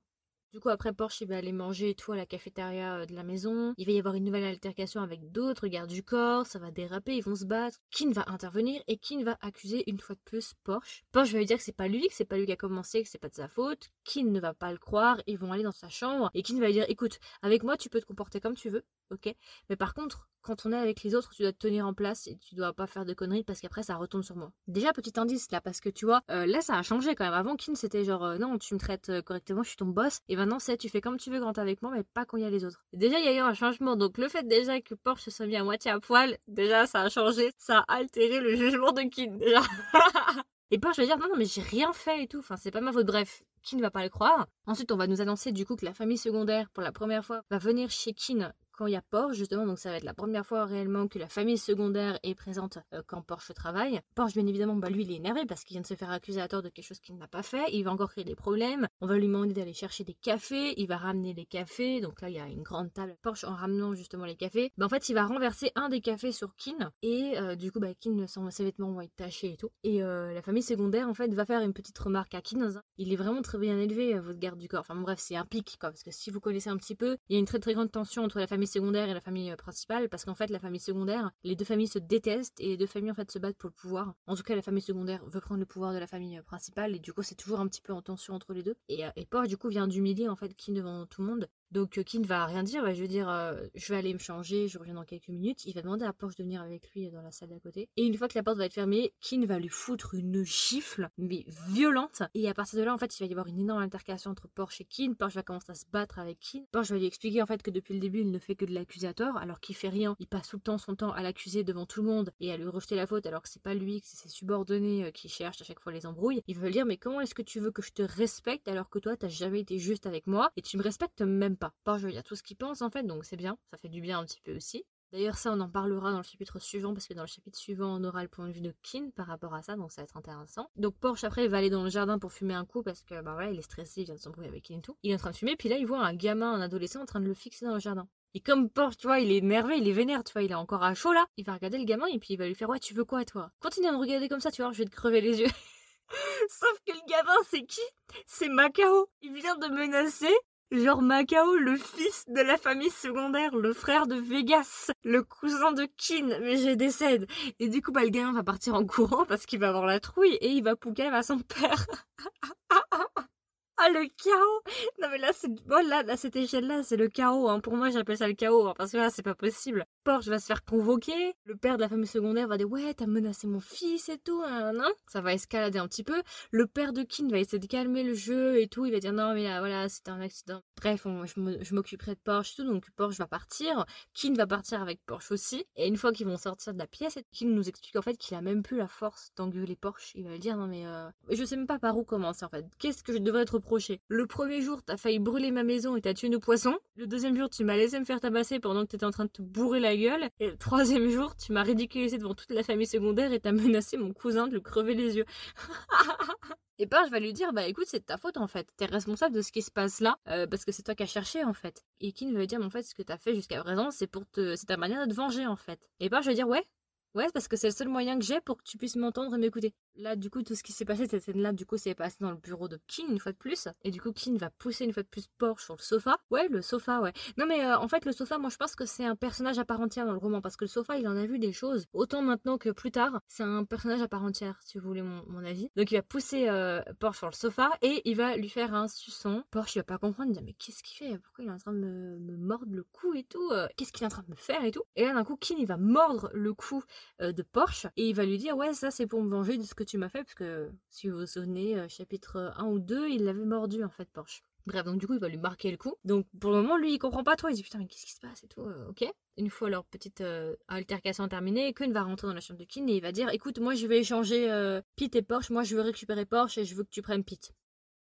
Du 0.52 0.60
coup, 0.60 0.68
après 0.68 0.92
Porsche, 0.92 1.22
il 1.22 1.30
va 1.30 1.38
aller 1.38 1.54
manger 1.54 1.92
et 1.92 1.96
tout 1.96 2.12
à 2.12 2.18
la 2.18 2.26
cafétéria 2.26 2.98
euh, 2.98 3.06
de 3.06 3.16
la 3.16 3.24
maison. 3.24 3.74
Il 3.78 3.86
va 3.86 3.94
y 3.94 4.00
avoir 4.00 4.16
une 4.16 4.26
nouvelle 4.26 4.44
altercation 4.44 5.02
avec 5.02 5.32
d'autres 5.32 5.68
gardes 5.68 5.90
du 5.90 6.04
corps. 6.04 6.46
Ça 6.46 6.60
va 6.60 6.72
déraper, 6.72 7.16
ils 7.16 7.24
vont 7.24 7.38
se 7.38 7.46
battre. 7.46 7.78
Kin 7.90 8.12
va 8.12 8.26
intervenir 8.28 8.82
et 8.88 8.98
Kin 8.98 9.24
va 9.24 9.38
accuser 9.42 9.90
une 9.90 10.00
fois 10.02 10.16
de 10.16 10.20
plus 10.26 10.54
Porsche? 10.66 11.04
Porsche 11.14 11.32
va 11.32 11.40
lui 11.40 11.46
dire 11.46 11.56
que 11.56 11.64
c'est 11.64 11.72
pas 11.72 11.88
lui, 11.88 12.06
que 12.06 12.14
c'est 12.14 12.26
pas 12.26 12.38
lui 12.38 12.46
qui 12.46 12.52
a 12.52 12.58
commencé, 12.58 13.02
que 13.02 13.08
c'est 13.08 13.18
pas 13.18 13.30
de 13.30 13.34
sa 13.34 13.48
faute. 13.48 13.92
Kin 14.04 14.26
ne 14.26 14.40
va 14.42 14.54
pas 14.54 14.74
le 14.74 14.78
croire. 14.78 15.22
Ils 15.26 15.38
vont 15.38 15.54
aller 15.54 15.64
dans 15.64 15.72
sa 15.72 15.88
chambre 15.88 16.30
et 16.34 16.44
Kin 16.44 16.60
va 16.60 16.66
lui 16.66 16.74
dire 16.74 16.86
écoute, 16.90 17.20
avec 17.42 17.64
moi, 17.64 17.78
tu 17.78 17.90
peux 17.90 18.02
te 18.02 18.06
comporter 18.06 18.42
comme 18.42 18.56
tu 18.56 18.68
veux, 18.68 18.84
ok? 19.12 19.34
Mais 19.70 19.76
par 19.76 19.94
contre, 19.94 20.28
quand 20.42 20.66
on 20.66 20.72
est 20.72 20.78
avec 20.78 21.04
les 21.04 21.16
autres, 21.16 21.32
tu 21.36 21.44
dois 21.44 21.52
te 21.52 21.60
tenir 21.60 21.86
en 21.86 21.94
place 21.94 22.28
et 22.28 22.38
tu 22.38 22.56
dois 22.56 22.74
pas 22.74 22.88
faire 22.88 23.06
de 23.06 23.14
conneries 23.14 23.44
parce 23.44 23.62
qu'après 23.62 23.84
ça 23.84 23.96
retombe 23.96 24.24
sur 24.24 24.36
moi. 24.36 24.52
Déjà 24.68 24.92
petit 24.92 25.20
indice 25.20 25.52
là 25.52 25.62
parce 25.62 25.80
que 25.80 25.90
tu 25.90 26.06
vois, 26.06 26.22
euh, 26.32 26.46
là 26.46 26.62
ça 26.62 26.76
a 26.78 26.84
changé 26.84 27.16
quand 27.16 27.24
même. 27.24 27.34
Avant 27.34 27.56
Kin 27.56 27.76
c'était 27.76 28.04
genre 28.04 28.24
euh, 28.26 28.38
non 28.38 28.58
tu 28.58 28.74
me 28.74 28.80
traites 28.80 29.10
euh, 29.10 29.22
correctement, 29.22 29.64
je 29.64 29.70
suis 29.70 29.78
ton 29.78 29.86
boss. 29.86 30.20
Et 30.30 30.36
maintenant 30.36 30.60
c'est 30.60 30.78
tu 30.78 30.90
fais 30.90 31.02
comme 31.02 31.18
tu 31.18 31.30
veux 31.30 31.40
quand 31.40 31.54
t'es 31.54 31.62
avec 31.62 31.82
moi 31.82 31.92
mais 31.94 32.04
pas 32.04 32.26
quand 32.26 32.38
il 32.38 32.44
y 32.44 32.46
a 32.46 32.50
les 32.50 32.66
autres. 32.66 32.84
Déjà 32.94 33.20
il 33.20 33.26
y 33.26 33.28
a 33.28 33.36
eu 33.36 33.40
un 33.40 33.54
changement 33.54 33.96
donc 33.96 34.18
le 34.18 34.28
fait 34.30 34.48
déjà 34.48 34.82
que 34.82 34.96
Porsche 34.96 35.26
se 35.26 35.32
soit 35.32 35.46
mis 35.46 35.56
à 35.56 35.64
moitié 35.64 35.92
à 35.92 36.00
poil, 36.00 36.38
déjà 36.48 36.88
ça 36.88 37.02
a 37.02 37.10
changé, 37.10 37.52
ça 37.58 37.80
a 37.88 37.96
altéré 37.98 38.40
le 38.40 38.56
jugement 38.56 38.92
de 38.92 39.02
Kin 39.04 39.38
déjà. 39.38 39.62
et 40.72 40.80
Porsche 40.80 40.98
va 40.98 41.06
dire 41.06 41.20
non 41.20 41.28
non 41.28 41.38
mais 41.38 41.46
j'ai 41.46 41.62
rien 41.62 41.94
fait 41.94 42.24
et 42.24 42.28
tout, 42.28 42.40
enfin 42.40 42.58
c'est 42.58 42.72
pas 42.72 42.82
ma 42.82 42.92
faute. 42.92 43.06
Bref, 43.06 43.44
Kin 43.62 43.80
va 43.80 43.92
pas 43.92 44.04
le 44.04 44.10
croire. 44.10 44.48
Ensuite 44.66 44.92
on 44.92 44.98
va 44.98 45.06
nous 45.06 45.22
annoncer 45.22 45.52
du 45.52 45.66
coup 45.66 45.76
que 45.76 45.86
la 45.86 45.94
famille 45.94 46.18
secondaire 46.18 46.70
pour 46.72 46.82
la 46.82 46.92
première 46.92 47.24
fois 47.24 47.42
va 47.52 47.60
venir 47.60 47.92
chez 47.92 48.14
Kin 48.14 48.52
quand 48.82 48.88
il 48.88 48.94
y 48.94 48.96
a 48.96 49.04
Porsche, 49.04 49.38
justement, 49.38 49.68
donc 49.68 49.78
ça 49.78 49.92
va 49.92 49.98
être 49.98 50.04
la 50.04 50.16
première 50.16 50.44
fois 50.44 50.66
réellement 50.66 51.08
que 51.08 51.20
la 51.20 51.28
famille 51.28 51.60
secondaire 51.60 52.18
est 52.24 52.34
présente 52.34 52.80
euh, 52.96 53.04
quand 53.06 53.22
Porsche 53.22 53.54
travaille. 53.54 54.02
Porsche, 54.16 54.34
bien 54.34 54.48
évidemment, 54.48 54.76
bah, 54.76 54.90
lui, 54.90 55.04
il 55.04 55.12
est 55.12 55.18
énervé 55.18 55.46
parce 55.46 55.64
qu'il 55.64 55.76
vient 55.76 55.82
de 55.82 55.86
se 55.86 55.94
faire 55.94 56.10
accuser 56.10 56.42
à 56.42 56.48
tort 56.48 56.64
de 56.64 56.70
quelque 56.70 56.88
chose 56.88 57.00
qu'il 57.00 57.16
n'a 57.16 57.28
pas 57.28 57.44
fait. 57.44 57.64
Il 57.74 57.84
va 57.84 57.92
encore 57.92 58.10
créer 58.10 58.24
des 58.24 58.34
problèmes. 58.34 58.88
On 59.00 59.06
va 59.06 59.18
lui 59.18 59.28
demander 59.28 59.54
d'aller 59.54 59.74
chercher 59.74 60.04
des 60.04 60.16
cafés. 60.16 60.74
Il 60.82 60.88
va 60.88 60.98
ramener 60.98 61.36
les 61.36 61.46
cafés. 61.46 62.02
Donc 62.02 62.22
là, 62.22 62.30
il 62.30 62.36
y 62.36 62.40
a 62.40 62.48
une 62.48 62.64
grande 62.64 62.92
table. 62.92 63.16
Porsche, 63.22 63.44
en 63.44 63.54
ramenant 63.54 63.94
justement 63.94 64.26
les 64.26 64.36
cafés, 64.36 64.72
bah, 64.80 64.88
en 64.88 64.90
fait, 64.90 65.10
il 65.10 65.14
va 65.14 65.28
renverser 65.28 65.72
un 65.76 65.90
des 65.90 66.02
cafés 66.02 66.32
sur 66.32 66.56
Kin. 66.56 66.92
Et 67.04 67.38
euh, 67.38 67.56
du 67.56 67.72
coup, 67.72 67.80
bah, 67.80 67.94
Kin, 67.94 68.26
ses 68.26 68.64
vêtements 68.64 68.94
vont 68.94 69.02
être 69.02 69.16
tachés 69.16 69.54
et 69.54 69.58
tout. 69.58 69.70
Et 69.84 70.02
euh, 70.02 70.34
la 70.34 70.42
famille 70.42 70.64
secondaire, 70.64 71.08
en 71.08 71.14
fait, 71.14 71.32
va 71.36 71.46
faire 71.46 71.62
une 71.62 71.74
petite 71.74 72.00
remarque 72.00 72.34
à 72.34 72.42
Kin. 72.42 72.82
Il 72.98 73.14
est 73.14 73.16
vraiment 73.16 73.44
très 73.44 73.60
bien 73.60 73.78
élevé, 73.78 74.18
votre 74.18 74.40
garde 74.40 74.58
du 74.58 74.68
corps. 74.68 74.82
Enfin, 74.82 74.96
bref, 74.96 75.20
c'est 75.22 75.36
un 75.36 75.46
pic, 75.46 75.78
quoi. 75.80 75.92
Parce 75.92 76.02
que 76.02 76.10
si 76.10 76.32
vous 76.32 76.40
connaissez 76.40 76.72
un 76.72 76.78
petit 76.78 76.96
peu, 76.96 77.16
il 77.30 77.34
y 77.34 77.36
a 77.36 77.40
une 77.40 77.46
très 77.46 77.60
très 77.60 77.76
grande 77.76 77.92
tension 77.92 78.24
entre 78.24 78.40
la 78.40 78.48
famille 78.48 78.71
secondaire 78.72 79.10
et 79.10 79.14
la 79.14 79.22
famille 79.22 79.52
euh, 79.52 79.56
principale 79.56 80.10
parce 80.10 80.26
qu'en 80.26 80.36
fait 80.36 80.50
la 80.50 80.60
famille 80.60 80.80
secondaire, 80.80 81.32
les 81.44 81.56
deux 81.56 81.66
familles 81.66 81.88
se 81.88 82.00
détestent 82.00 82.60
et 82.60 82.68
les 82.68 82.78
deux 82.78 82.88
familles 82.88 83.12
en 83.12 83.16
fait 83.16 83.30
se 83.30 83.40
battent 83.40 83.58
pour 83.58 83.70
le 83.70 83.76
pouvoir. 83.76 84.14
En 84.28 84.36
tout 84.36 84.44
cas 84.44 84.56
la 84.56 84.62
famille 84.62 84.82
secondaire 84.82 85.24
veut 85.26 85.42
prendre 85.42 85.60
le 85.60 85.66
pouvoir 85.66 85.94
de 85.94 86.00
la 86.00 86.08
famille 86.08 86.38
euh, 86.38 86.44
principale 86.44 86.96
et 86.96 87.00
du 87.00 87.14
coup 87.14 87.24
c'est 87.24 87.36
toujours 87.36 87.60
un 87.60 87.68
petit 87.68 87.82
peu 87.82 87.94
en 87.94 88.02
tension 88.02 88.34
entre 88.34 88.54
les 88.54 88.64
deux. 88.64 88.76
Et, 88.90 89.06
euh, 89.06 89.10
et 89.16 89.26
Porsche 89.26 89.50
du 89.50 89.58
coup 89.58 89.70
vient 89.70 89.88
d'humilier 89.88 90.28
en 90.28 90.36
fait 90.36 90.54
qui 90.56 90.72
devant 90.72 91.06
tout 91.06 91.22
le 91.22 91.28
monde 91.28 91.48
donc 91.72 91.98
euh, 91.98 92.04
qui 92.04 92.20
va 92.20 92.46
rien 92.46 92.64
dire, 92.64 92.94
je 92.94 93.02
veux 93.02 93.08
dire, 93.08 93.30
euh, 93.30 93.56
je 93.76 93.94
vais 93.94 94.00
aller 94.00 94.14
me 94.14 94.20
changer, 94.20 94.68
je 94.68 94.78
reviens 94.78 94.94
dans 94.94 95.06
quelques 95.06 95.30
minutes. 95.30 95.66
Il 95.66 95.74
va 95.74 95.82
demander 95.82 96.06
à 96.06 96.14
Porsche 96.14 96.36
de 96.36 96.44
venir 96.44 96.62
avec 96.62 96.92
lui 96.94 97.10
dans 97.10 97.22
la 97.22 97.32
salle 97.32 97.50
d'à 97.50 97.60
côté. 97.60 97.90
Et 97.98 98.04
une 98.04 98.18
fois 98.18 98.28
que 98.28 98.38
la 98.38 98.44
porte 98.44 98.58
va 98.58 98.66
être 98.66 98.74
fermée, 98.74 99.14
Kin 99.22 99.46
va 99.46 99.58
lui 99.58 99.70
foutre 99.70 100.14
une 100.16 100.44
gifle, 100.44 101.10
mais 101.18 101.46
violente. 101.68 102.24
Et 102.34 102.50
à 102.50 102.54
partir 102.54 102.80
de 102.80 102.84
là, 102.84 102.94
en 102.94 102.98
fait, 102.98 103.18
il 103.18 103.24
va 103.24 103.28
y 103.28 103.32
avoir 103.32 103.48
une 103.48 103.60
énorme 103.60 103.82
altercation 103.82 104.32
entre 104.32 104.48
Porsche 104.50 104.82
et 104.82 104.86
Kin. 104.86 105.14
Porsche 105.14 105.36
va 105.36 105.44
commencer 105.44 105.72
à 105.72 105.76
se 105.76 105.86
battre 105.92 106.20
avec 106.20 106.40
Kin. 106.40 106.64
Porsche 106.72 106.92
va 106.92 106.98
lui 106.98 107.06
expliquer 107.06 107.42
en 107.42 107.46
fait 107.46 107.64
que 107.64 107.72
depuis 107.72 107.94
le 107.94 108.00
début, 108.00 108.20
il 108.20 108.32
ne 108.32 108.40
fait 108.40 108.56
que 108.56 108.66
de 108.66 108.74
l'accusateur, 108.74 109.38
alors 109.38 109.60
qu'il 109.60 109.76
fait 109.76 109.90
rien. 109.90 110.16
Il 110.20 110.28
passe 110.28 110.50
tout 110.50 110.58
le 110.58 110.62
temps 110.62 110.78
son 110.78 110.96
temps 110.96 111.12
à 111.12 111.22
l'accuser 111.22 111.64
devant 111.64 111.86
tout 111.86 112.02
le 112.02 112.08
monde 112.08 112.32
et 112.40 112.52
à 112.52 112.58
lui 112.58 112.68
rejeter 112.68 112.96
la 112.96 113.08
faute, 113.08 113.26
alors 113.26 113.42
que 113.42 113.50
c'est 113.50 113.62
pas 113.62 113.74
lui, 113.74 114.02
que 114.02 114.08
c'est 114.08 114.18
ses 114.18 114.30
subordonnés 114.30 115.06
euh, 115.06 115.12
qui 115.12 115.30
cherchent 115.30 115.62
à 115.62 115.66
chaque 115.66 115.80
fois 115.80 115.92
les 115.92 116.06
embrouilles. 116.06 116.42
Il 116.48 116.58
va 116.58 116.66
lui 116.66 116.74
dire, 116.74 116.86
mais 116.86 116.98
comment 116.98 117.22
est-ce 117.22 117.36
que 117.36 117.42
tu 117.42 117.60
veux 117.60 117.72
que 117.72 117.82
je 117.82 117.92
te 117.92 118.02
respecte 118.02 118.68
alors 118.68 118.90
que 118.90 119.00
toi, 119.00 119.16
t'as 119.16 119.30
jamais 119.30 119.62
été 119.62 119.80
juste 119.80 120.06
avec 120.06 120.28
moi 120.28 120.52
et 120.58 120.62
tu 120.62 120.78
me 120.78 120.84
respectes 120.84 121.22
même 121.22 121.56
pas. 121.62 121.74
Porsche 121.86 122.02
va 122.02 122.12
dire 122.12 122.24
tout 122.24 122.36
qui 122.44 122.56
pense 122.56 122.82
en 122.82 122.90
fait, 122.90 123.04
donc 123.04 123.24
c'est 123.24 123.38
bien, 123.38 123.58
ça 123.70 123.78
fait 123.78 123.88
du 123.88 124.02
bien 124.02 124.20
un 124.20 124.26
petit 124.26 124.42
peu 124.42 124.56
aussi. 124.56 124.84
D'ailleurs 125.12 125.38
ça 125.38 125.52
on 125.52 125.60
en 125.60 125.70
parlera 125.70 126.12
dans 126.12 126.18
le 126.18 126.24
chapitre 126.24 126.60
suivant 126.60 126.94
parce 126.94 127.06
que 127.06 127.14
dans 127.14 127.24
le 127.24 127.28
chapitre 127.28 127.58
suivant 127.58 128.00
on 128.00 128.04
aura 128.04 128.24
le 128.24 128.30
point 128.30 128.48
de 128.48 128.54
vue 128.54 128.62
de 128.62 128.74
Kin 128.82 129.10
par 129.14 129.28
rapport 129.28 129.54
à 129.54 129.62
ça 129.62 129.76
donc 129.76 129.92
ça 129.92 130.02
va 130.02 130.06
être 130.06 130.18
intéressant. 130.18 130.70
Donc 130.78 130.96
Porsche 130.96 131.26
après 131.26 131.44
il 131.46 131.50
va 131.50 131.58
aller 131.58 131.70
dans 131.70 131.84
le 131.84 131.90
jardin 131.90 132.18
pour 132.18 132.32
fumer 132.32 132.54
un 132.54 132.66
coup 132.66 132.82
parce 132.82 133.04
que 133.04 133.22
bah 133.22 133.34
voilà 133.34 133.52
il 133.52 133.60
est 133.60 133.64
stressé, 133.64 134.02
il 134.02 134.06
vient 134.06 134.16
de 134.16 134.20
s'embrouiller 134.20 134.50
avec 134.50 134.64
Kin 134.64 134.78
et 134.78 134.82
tout. 134.82 134.98
Il 135.04 135.12
est 135.12 135.16
en 135.16 135.18
train 135.18 135.32
de 135.32 135.36
fumer 135.36 135.56
puis 135.58 135.70
là 135.70 135.78
il 135.78 135.86
voit 135.86 136.00
un 136.00 136.14
gamin, 136.14 136.54
un 136.54 136.62
adolescent 136.62 137.02
en 137.02 137.06
train 137.06 137.20
de 137.20 137.28
le 137.28 137.34
fixer 137.34 137.66
dans 137.66 137.74
le 137.74 137.80
jardin. 137.80 138.08
Et 138.34 138.40
comme 138.40 138.70
Porsche, 138.70 138.96
tu 138.96 139.08
vois, 139.08 139.20
il 139.20 139.30
est 139.30 139.38
énervé, 139.38 139.76
il 139.78 139.88
est 139.90 139.92
vénère, 139.92 140.24
tu 140.24 140.32
vois, 140.32 140.44
il 140.44 140.52
est 140.52 140.56
encore 140.56 140.84
à 140.84 140.94
chaud 140.94 141.12
là. 141.12 141.26
Il 141.36 141.44
va 141.44 141.54
regarder 141.54 141.78
le 141.78 141.84
gamin 141.84 142.08
et 142.08 142.18
puis 142.18 142.34
il 142.34 142.38
va 142.38 142.48
lui 142.48 142.56
faire 142.56 142.70
Ouais, 142.70 142.80
tu 142.80 142.94
veux 142.94 143.04
quoi 143.04 143.26
toi? 143.26 143.52
Continue 143.60 143.88
à 143.88 143.92
me 143.92 143.98
regarder 143.98 144.30
comme 144.30 144.40
ça, 144.40 144.52
tu 144.52 144.62
vois, 144.62 144.72
je 144.72 144.78
vais 144.78 144.86
te 144.86 144.96
crever 144.96 145.20
les 145.20 145.42
yeux. 145.42 145.50
Sauf 146.50 146.80
que 146.86 146.94
le 146.94 147.10
gamin, 147.10 147.36
c'est 147.50 147.66
qui? 147.66 147.82
C'est 148.26 148.48
Macao. 148.48 149.10
Il 149.22 149.34
vient 149.34 149.58
de 149.58 149.68
menacer 149.68 150.34
Genre 150.72 151.02
Macao, 151.02 151.56
le 151.58 151.76
fils 151.76 152.24
de 152.30 152.40
la 152.40 152.58
famille 152.58 152.90
secondaire, 152.90 153.54
le 153.58 153.74
frère 153.74 154.08
de 154.08 154.16
Vegas, 154.16 154.90
le 155.04 155.22
cousin 155.22 155.74
de 155.74 155.86
Kin, 155.98 156.40
mais 156.40 156.56
j'ai 156.56 156.78
décède. 156.78 157.28
Et 157.60 157.68
du 157.68 157.82
coup, 157.82 157.92
bah, 157.92 158.06
le 158.06 158.32
va 158.32 158.44
partir 158.44 158.76
en 158.76 158.86
courant 158.86 159.26
parce 159.26 159.46
qu'il 159.46 159.60
va 159.60 159.68
avoir 159.68 159.86
la 159.86 160.00
trouille 160.00 160.36
et 160.36 160.50
il 160.50 160.64
va 160.64 160.78
pouquer 160.78 161.08
à 161.08 161.24
son 161.24 161.40
père. 161.40 161.86
Ah, 163.78 163.90
le 163.90 164.08
chaos 164.24 164.62
Non, 165.02 165.08
mais 165.10 165.18
là, 165.18 165.32
c'est... 165.34 165.50
Bon, 165.66 165.88
là, 165.88 166.04
à 166.08 166.18
cette 166.18 166.36
échelle-là, 166.36 166.84
c'est 166.84 166.98
le 166.98 167.08
chaos. 167.08 167.50
Hein. 167.50 167.60
Pour 167.60 167.76
moi, 167.76 167.90
j'appelle 167.90 168.18
ça 168.18 168.28
le 168.28 168.34
chaos, 168.34 168.68
hein, 168.68 168.74
parce 168.78 168.92
que 168.92 168.98
là, 168.98 169.10
c'est 169.10 169.24
pas 169.24 169.34
possible. 169.34 169.86
Porsche 170.04 170.28
va 170.28 170.40
se 170.40 170.46
faire 170.46 170.64
convoquer. 170.64 171.34
Le 171.46 171.56
père 171.56 171.78
de 171.78 171.82
la 171.82 171.90
famille 171.90 172.08
secondaire 172.08 172.48
va 172.48 172.58
dire 172.58 172.70
Ouais, 172.70 172.94
t'as 172.94 173.08
menacé 173.08 173.48
mon 173.48 173.60
fils 173.60 174.10
et 174.10 174.18
tout. 174.20 174.42
Hein, 174.46 174.74
hein. 174.80 174.92
Ça 175.08 175.22
va 175.22 175.34
escalader 175.34 175.80
un 175.80 175.88
petit 175.88 176.04
peu. 176.04 176.22
Le 176.52 176.68
père 176.68 176.94
de 176.94 177.02
Kin 177.04 177.28
va 177.30 177.40
essayer 177.40 177.60
de 177.60 177.66
calmer 177.66 178.04
le 178.04 178.14
jeu 178.14 178.60
et 178.60 178.68
tout. 178.68 178.86
Il 178.86 178.92
va 178.92 179.00
dire 179.00 179.14
Non, 179.14 179.34
mais 179.34 179.44
là, 179.44 179.60
voilà, 179.60 179.90
c'était 179.90 180.12
un 180.12 180.22
accident. 180.22 180.62
Bref, 180.78 181.06
je 181.06 181.74
m'occuperai 181.74 182.16
de 182.16 182.20
Porsche 182.20 182.54
et 182.54 182.56
tout. 182.58 182.70
Donc, 182.70 182.90
Porsche 182.96 183.18
va 183.18 183.28
partir. 183.28 183.86
Kin 184.14 184.34
va 184.34 184.46
partir 184.46 184.82
avec 184.82 185.04
Porsche 185.06 185.32
aussi. 185.32 185.66
Et 185.76 185.88
une 185.88 185.98
fois 185.98 186.12
qu'ils 186.12 186.28
vont 186.28 186.38
sortir 186.38 186.74
de 186.74 186.80
la 186.80 186.88
pièce, 186.88 187.18
Kin 187.32 187.48
nous 187.48 187.68
explique 187.68 187.96
en 187.96 188.02
fait 188.02 188.18
qu'il 188.18 188.38
a 188.38 188.42
même 188.42 188.62
plus 188.62 188.78
la 188.78 188.88
force 188.88 189.32
d'engueuler 189.36 189.76
Porsche. 189.76 190.12
Il 190.16 190.26
va 190.26 190.32
lui 190.32 190.40
dire 190.40 190.58
Non, 190.58 190.68
mais 190.68 190.86
euh, 190.86 191.10
je 191.30 191.44
sais 191.44 191.56
même 191.56 191.68
pas 191.68 191.80
par 191.80 191.98
où 191.98 192.04
commencer 192.04 192.46
en 192.46 192.50
fait. 192.50 192.66
Qu'est-ce 192.78 193.04
que 193.04 193.14
je 193.14 193.20
devrais 193.20 193.42
être 193.42 193.61
Le 194.08 194.26
premier 194.28 194.62
jour, 194.62 194.82
t'as 194.84 194.98
failli 194.98 195.20
brûler 195.20 195.52
ma 195.52 195.64
maison 195.64 195.96
et 195.96 196.02
t'as 196.02 196.14
tué 196.14 196.30
nos 196.30 196.40
poissons. 196.40 196.78
Le 196.96 197.08
deuxième 197.08 197.36
jour, 197.36 197.50
tu 197.50 197.64
m'as 197.64 197.76
laissé 197.76 198.00
me 198.00 198.06
faire 198.06 198.20
tabasser 198.20 198.60
pendant 198.60 198.82
que 198.82 198.88
t'étais 198.88 199.06
en 199.06 199.12
train 199.12 199.26
de 199.26 199.30
te 199.30 199.42
bourrer 199.42 199.80
la 199.80 199.96
gueule. 199.96 200.30
Et 200.40 200.48
le 200.48 200.58
troisième 200.58 201.10
jour, 201.10 201.36
tu 201.36 201.52
m'as 201.52 201.64
ridiculisé 201.64 202.18
devant 202.18 202.34
toute 202.34 202.52
la 202.52 202.64
famille 202.64 202.88
secondaire 202.88 203.34
et 203.34 203.40
t'as 203.40 203.52
menacé 203.52 203.98
mon 203.98 204.14
cousin 204.14 204.48
de 204.48 204.54
lui 204.54 204.62
crever 204.62 204.96
les 204.96 205.18
yeux. 205.18 205.26
Et 206.80 206.88
ben, 206.88 207.06
je 207.06 207.12
vais 207.12 207.20
lui 207.20 207.32
dire, 207.32 207.54
bah 207.54 207.68
écoute, 207.68 207.86
c'est 207.88 208.08
ta 208.08 208.18
faute 208.18 208.38
en 208.38 208.48
fait. 208.48 208.68
T'es 208.76 208.86
responsable 208.86 209.36
de 209.36 209.44
ce 209.44 209.52
qui 209.52 209.62
se 209.62 209.70
passe 209.70 210.00
là, 210.00 210.18
euh, 210.30 210.48
parce 210.48 210.66
que 210.66 210.72
c'est 210.72 210.82
toi 210.82 210.96
qui 210.96 211.04
as 211.04 211.08
cherché 211.08 211.44
en 211.44 211.54
fait. 211.54 211.84
Et 212.00 212.12
Kin 212.12 212.32
va 212.34 212.40
lui 212.40 212.48
dire, 212.48 212.58
mais 212.58 212.66
en 212.66 212.72
fait, 212.72 212.82
ce 212.82 212.96
que 212.96 213.04
t'as 213.04 213.20
fait 213.20 213.36
jusqu'à 213.36 213.62
présent, 213.62 213.92
c'est 213.92 214.08
pour 214.08 214.26
te, 214.26 214.56
c'est 214.56 214.66
ta 214.66 214.78
manière 214.78 215.06
de 215.06 215.12
te 215.12 215.16
venger 215.16 215.46
en 215.46 215.56
fait. 215.56 215.92
Et 216.00 216.10
ben, 216.10 216.22
je 216.22 216.30
vais 216.30 216.34
dire, 216.34 216.48
ouais, 216.48 216.66
Ouais, 217.14 217.28
parce 217.34 217.50
que 217.50 217.58
c'est 217.58 217.68
le 217.68 217.74
seul 217.74 217.90
moyen 217.90 218.18
que 218.18 218.24
j'ai 218.24 218.40
pour 218.40 218.56
que 218.56 218.64
tu 218.64 218.78
puisses 218.78 218.96
m'entendre 218.96 219.36
et 219.36 219.38
m'écouter. 219.38 219.74
Là, 219.96 220.16
du 220.16 220.30
coup, 220.30 220.42
tout 220.42 220.56
ce 220.56 220.64
qui 220.64 220.72
s'est 220.72 220.86
passé, 220.86 221.08
cette 221.08 221.24
scène-là, 221.24 221.52
du 221.52 221.66
coup, 221.66 221.78
c'est 221.78 221.94
passé 221.94 222.18
dans 222.22 222.32
le 222.32 222.38
bureau 222.38 222.68
de 222.68 222.80
Kin 222.88 223.04
une 223.10 223.20
fois 223.20 223.32
de 223.32 223.38
plus. 223.38 223.68
Et 223.84 223.92
du 223.92 224.02
coup, 224.02 224.12
Kin 224.14 224.36
va 224.38 224.50
pousser 224.50 224.86
une 224.86 224.94
fois 224.94 225.04
de 225.04 225.08
plus 225.08 225.28
Porsche 225.38 225.66
sur 225.66 225.76
le 225.76 225.82
sofa. 225.82 226.18
Ouais, 226.30 226.48
le 226.48 226.62
sofa, 226.62 227.02
ouais. 227.02 227.14
Non, 227.38 227.46
mais 227.46 227.66
euh, 227.66 227.78
en 227.78 227.88
fait, 227.88 228.06
le 228.06 228.12
sofa, 228.12 228.38
moi, 228.38 228.50
je 228.50 228.58
pense 228.58 228.76
que 228.76 228.86
c'est 228.86 229.06
un 229.06 229.16
personnage 229.16 229.60
à 229.60 229.66
part 229.66 229.82
entière 229.82 230.06
dans 230.06 230.14
le 230.14 230.18
roman. 230.18 230.42
Parce 230.42 230.56
que 230.56 230.64
le 230.64 230.70
sofa, 230.70 230.98
il 230.98 231.08
en 231.08 231.18
a 231.18 231.26
vu 231.26 231.40
des 231.40 231.52
choses. 231.52 231.88
Autant 231.94 232.22
maintenant 232.22 232.58
que 232.58 232.70
plus 232.70 232.92
tard, 232.92 233.22
c'est 233.28 233.44
un 233.44 233.66
personnage 233.66 234.02
à 234.02 234.08
part 234.08 234.24
entière, 234.24 234.60
si 234.64 234.78
vous 234.78 234.88
voulez 234.88 235.02
mon, 235.02 235.44
avis. 235.44 235.70
Donc, 235.76 235.92
il 235.92 235.96
va 235.96 236.04
pousser 236.04 236.48
euh, 236.48 236.82
Porsche 237.00 237.20
sur 237.20 237.28
le 237.28 237.34
sofa 237.34 237.72
et 237.82 238.02
il 238.06 238.16
va 238.16 238.38
lui 238.38 238.50
faire 238.50 238.74
un 238.74 238.88
suçon. 238.88 239.44
Porsche, 239.52 239.76
il 239.76 239.80
va 239.80 239.84
pas 239.84 239.98
comprendre. 239.98 240.32
Il 240.32 240.38
dit, 240.38 240.44
mais 240.44 240.54
qu'est-ce 240.54 240.84
qu'il 240.84 240.98
fait? 240.98 241.18
Pourquoi 241.20 241.44
il 241.44 241.48
est 241.48 241.54
en 241.54 241.58
train 241.58 241.74
de 241.74 241.80
me, 241.80 242.38
mordre 242.38 242.72
le 242.72 242.84
cou 242.84 243.14
et 243.14 243.24
tout 243.24 243.50
euh, 243.52 243.68
Qu'est-ce 243.76 243.92
qu'il 243.92 244.04
est 244.04 244.08
en 244.08 244.10
train 244.10 244.24
de 244.24 244.32
me 244.32 244.36
faire 244.36 244.64
et 244.64 244.72
tout? 244.72 244.84
Et 244.96 245.06
là, 245.06 245.14
d'un 245.14 245.24
coup, 245.24 245.36
Kin, 245.36 245.56
il 245.58 245.66
va 245.66 245.78
mordre 245.78 246.30
le 246.34 246.54
cou 246.54 246.84
de 247.20 247.42
Porsche 247.42 247.88
et 247.98 248.10
il 248.10 248.16
va 248.16 248.26
lui 248.26 248.38
dire 248.38 248.56
ouais 248.58 248.74
ça 248.74 248.92
c'est 248.92 249.08
pour 249.08 249.22
me 249.22 249.30
venger 249.30 249.58
de 249.58 249.64
ce 249.64 249.74
que 249.76 249.81
tu 249.84 249.98
m'as 249.98 250.10
fait 250.10 250.24
parce 250.24 250.34
que 250.34 250.72
si 250.90 251.10
vous 251.10 251.20
vous 251.20 251.26
souvenez 251.26 251.78
euh, 251.78 251.88
chapitre 251.88 252.54
1 252.58 252.66
ou 252.66 252.80
2 252.80 253.10
il 253.10 253.24
l'avait 253.26 253.46
mordu 253.46 253.84
en 253.84 253.90
fait 253.90 254.10
Porsche. 254.12 254.44
Bref, 254.68 254.84
donc 254.86 255.00
du 255.00 255.08
coup, 255.08 255.16
il 255.16 255.20
va 255.20 255.28
lui 255.28 255.40
marquer 255.40 255.72
le 255.72 255.78
coup. 255.78 255.96
Donc 256.06 256.28
pour 256.40 256.52
le 256.52 256.62
moment, 256.62 256.78
lui, 256.78 256.94
il 256.94 257.00
comprend 257.00 257.24
pas 257.24 257.36
trop. 257.36 257.50
Il 257.50 257.56
dit 257.56 257.64
putain, 257.64 257.80
mais 257.80 257.88
qu'est-ce 257.88 258.06
qui 258.06 258.12
se 258.14 258.20
passe 258.20 258.44
et 258.44 258.48
tout. 258.48 258.62
Euh, 258.62 258.90
ok. 258.90 259.04
Une 259.38 259.50
fois 259.50 259.72
leur 259.72 259.86
petite 259.86 260.22
euh, 260.22 260.56
altercation 260.68 261.28
terminée, 261.28 261.74
Kun 261.74 261.92
va 261.92 262.04
rentrer 262.04 262.28
dans 262.28 262.36
la 262.36 262.42
chambre 262.42 262.60
de 262.60 262.66
Kin 262.66 262.86
et 262.88 262.98
il 262.98 263.02
va 263.02 263.12
dire 263.12 263.30
écoute, 263.30 263.58
moi 263.58 263.74
je 263.74 263.88
vais 263.88 264.00
échanger 264.00 264.80
Pete 264.96 265.16
et 265.16 265.24
Porsche. 265.24 265.50
Moi 265.50 265.64
je 265.64 265.76
veux 265.76 265.82
récupérer 265.82 266.26
Porsche 266.26 266.60
et 266.60 266.66
je 266.66 266.76
veux 266.76 266.84
que 266.84 266.92
tu 266.92 267.02
prennes 267.02 267.24
Pete. 267.24 267.54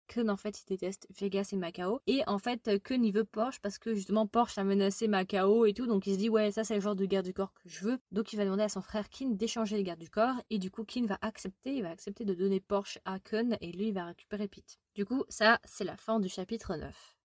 Kun 0.09 0.27
en 0.27 0.37
fait 0.37 0.61
il 0.61 0.65
déteste 0.65 1.07
Vegas 1.17 1.51
et 1.53 1.55
Macao. 1.55 2.01
Et 2.07 2.21
en 2.27 2.39
fait 2.39 2.81
Kun 2.83 3.03
il 3.03 3.13
veut 3.13 3.23
Porsche 3.23 3.59
parce 3.61 3.77
que 3.77 3.93
justement 3.93 4.27
Porsche 4.27 4.57
a 4.57 4.63
menacé 4.63 5.07
Macao 5.07 5.65
et 5.65 5.73
tout. 5.73 5.87
Donc 5.87 6.07
il 6.07 6.15
se 6.15 6.19
dit 6.19 6.29
ouais 6.29 6.51
ça 6.51 6.63
c'est 6.63 6.75
le 6.75 6.81
genre 6.81 6.95
de 6.95 7.05
garde 7.05 7.25
du 7.25 7.33
corps 7.33 7.53
que 7.53 7.69
je 7.69 7.85
veux. 7.85 7.99
Donc 8.11 8.33
il 8.33 8.37
va 8.37 8.45
demander 8.45 8.63
à 8.63 8.69
son 8.69 8.81
frère 8.81 9.09
Kin 9.09 9.29
d'échanger 9.29 9.77
les 9.77 9.83
gardes 9.83 9.99
du 9.99 10.09
corps. 10.09 10.35
Et 10.49 10.57
du 10.57 10.71
coup 10.71 10.83
Kin 10.83 11.05
va 11.05 11.17
accepter. 11.21 11.75
Il 11.75 11.83
va 11.83 11.91
accepter 11.91 12.25
de 12.25 12.33
donner 12.33 12.59
Porsche 12.59 12.99
à 13.05 13.19
Kun 13.19 13.57
et 13.61 13.71
lui 13.71 13.89
il 13.89 13.93
va 13.93 14.05
récupérer 14.05 14.47
Pete. 14.47 14.79
Du 14.95 15.05
coup 15.05 15.23
ça 15.29 15.59
c'est 15.63 15.85
la 15.85 15.95
fin 15.95 16.19
du 16.19 16.27
chapitre 16.27 16.75
9. 16.75 17.18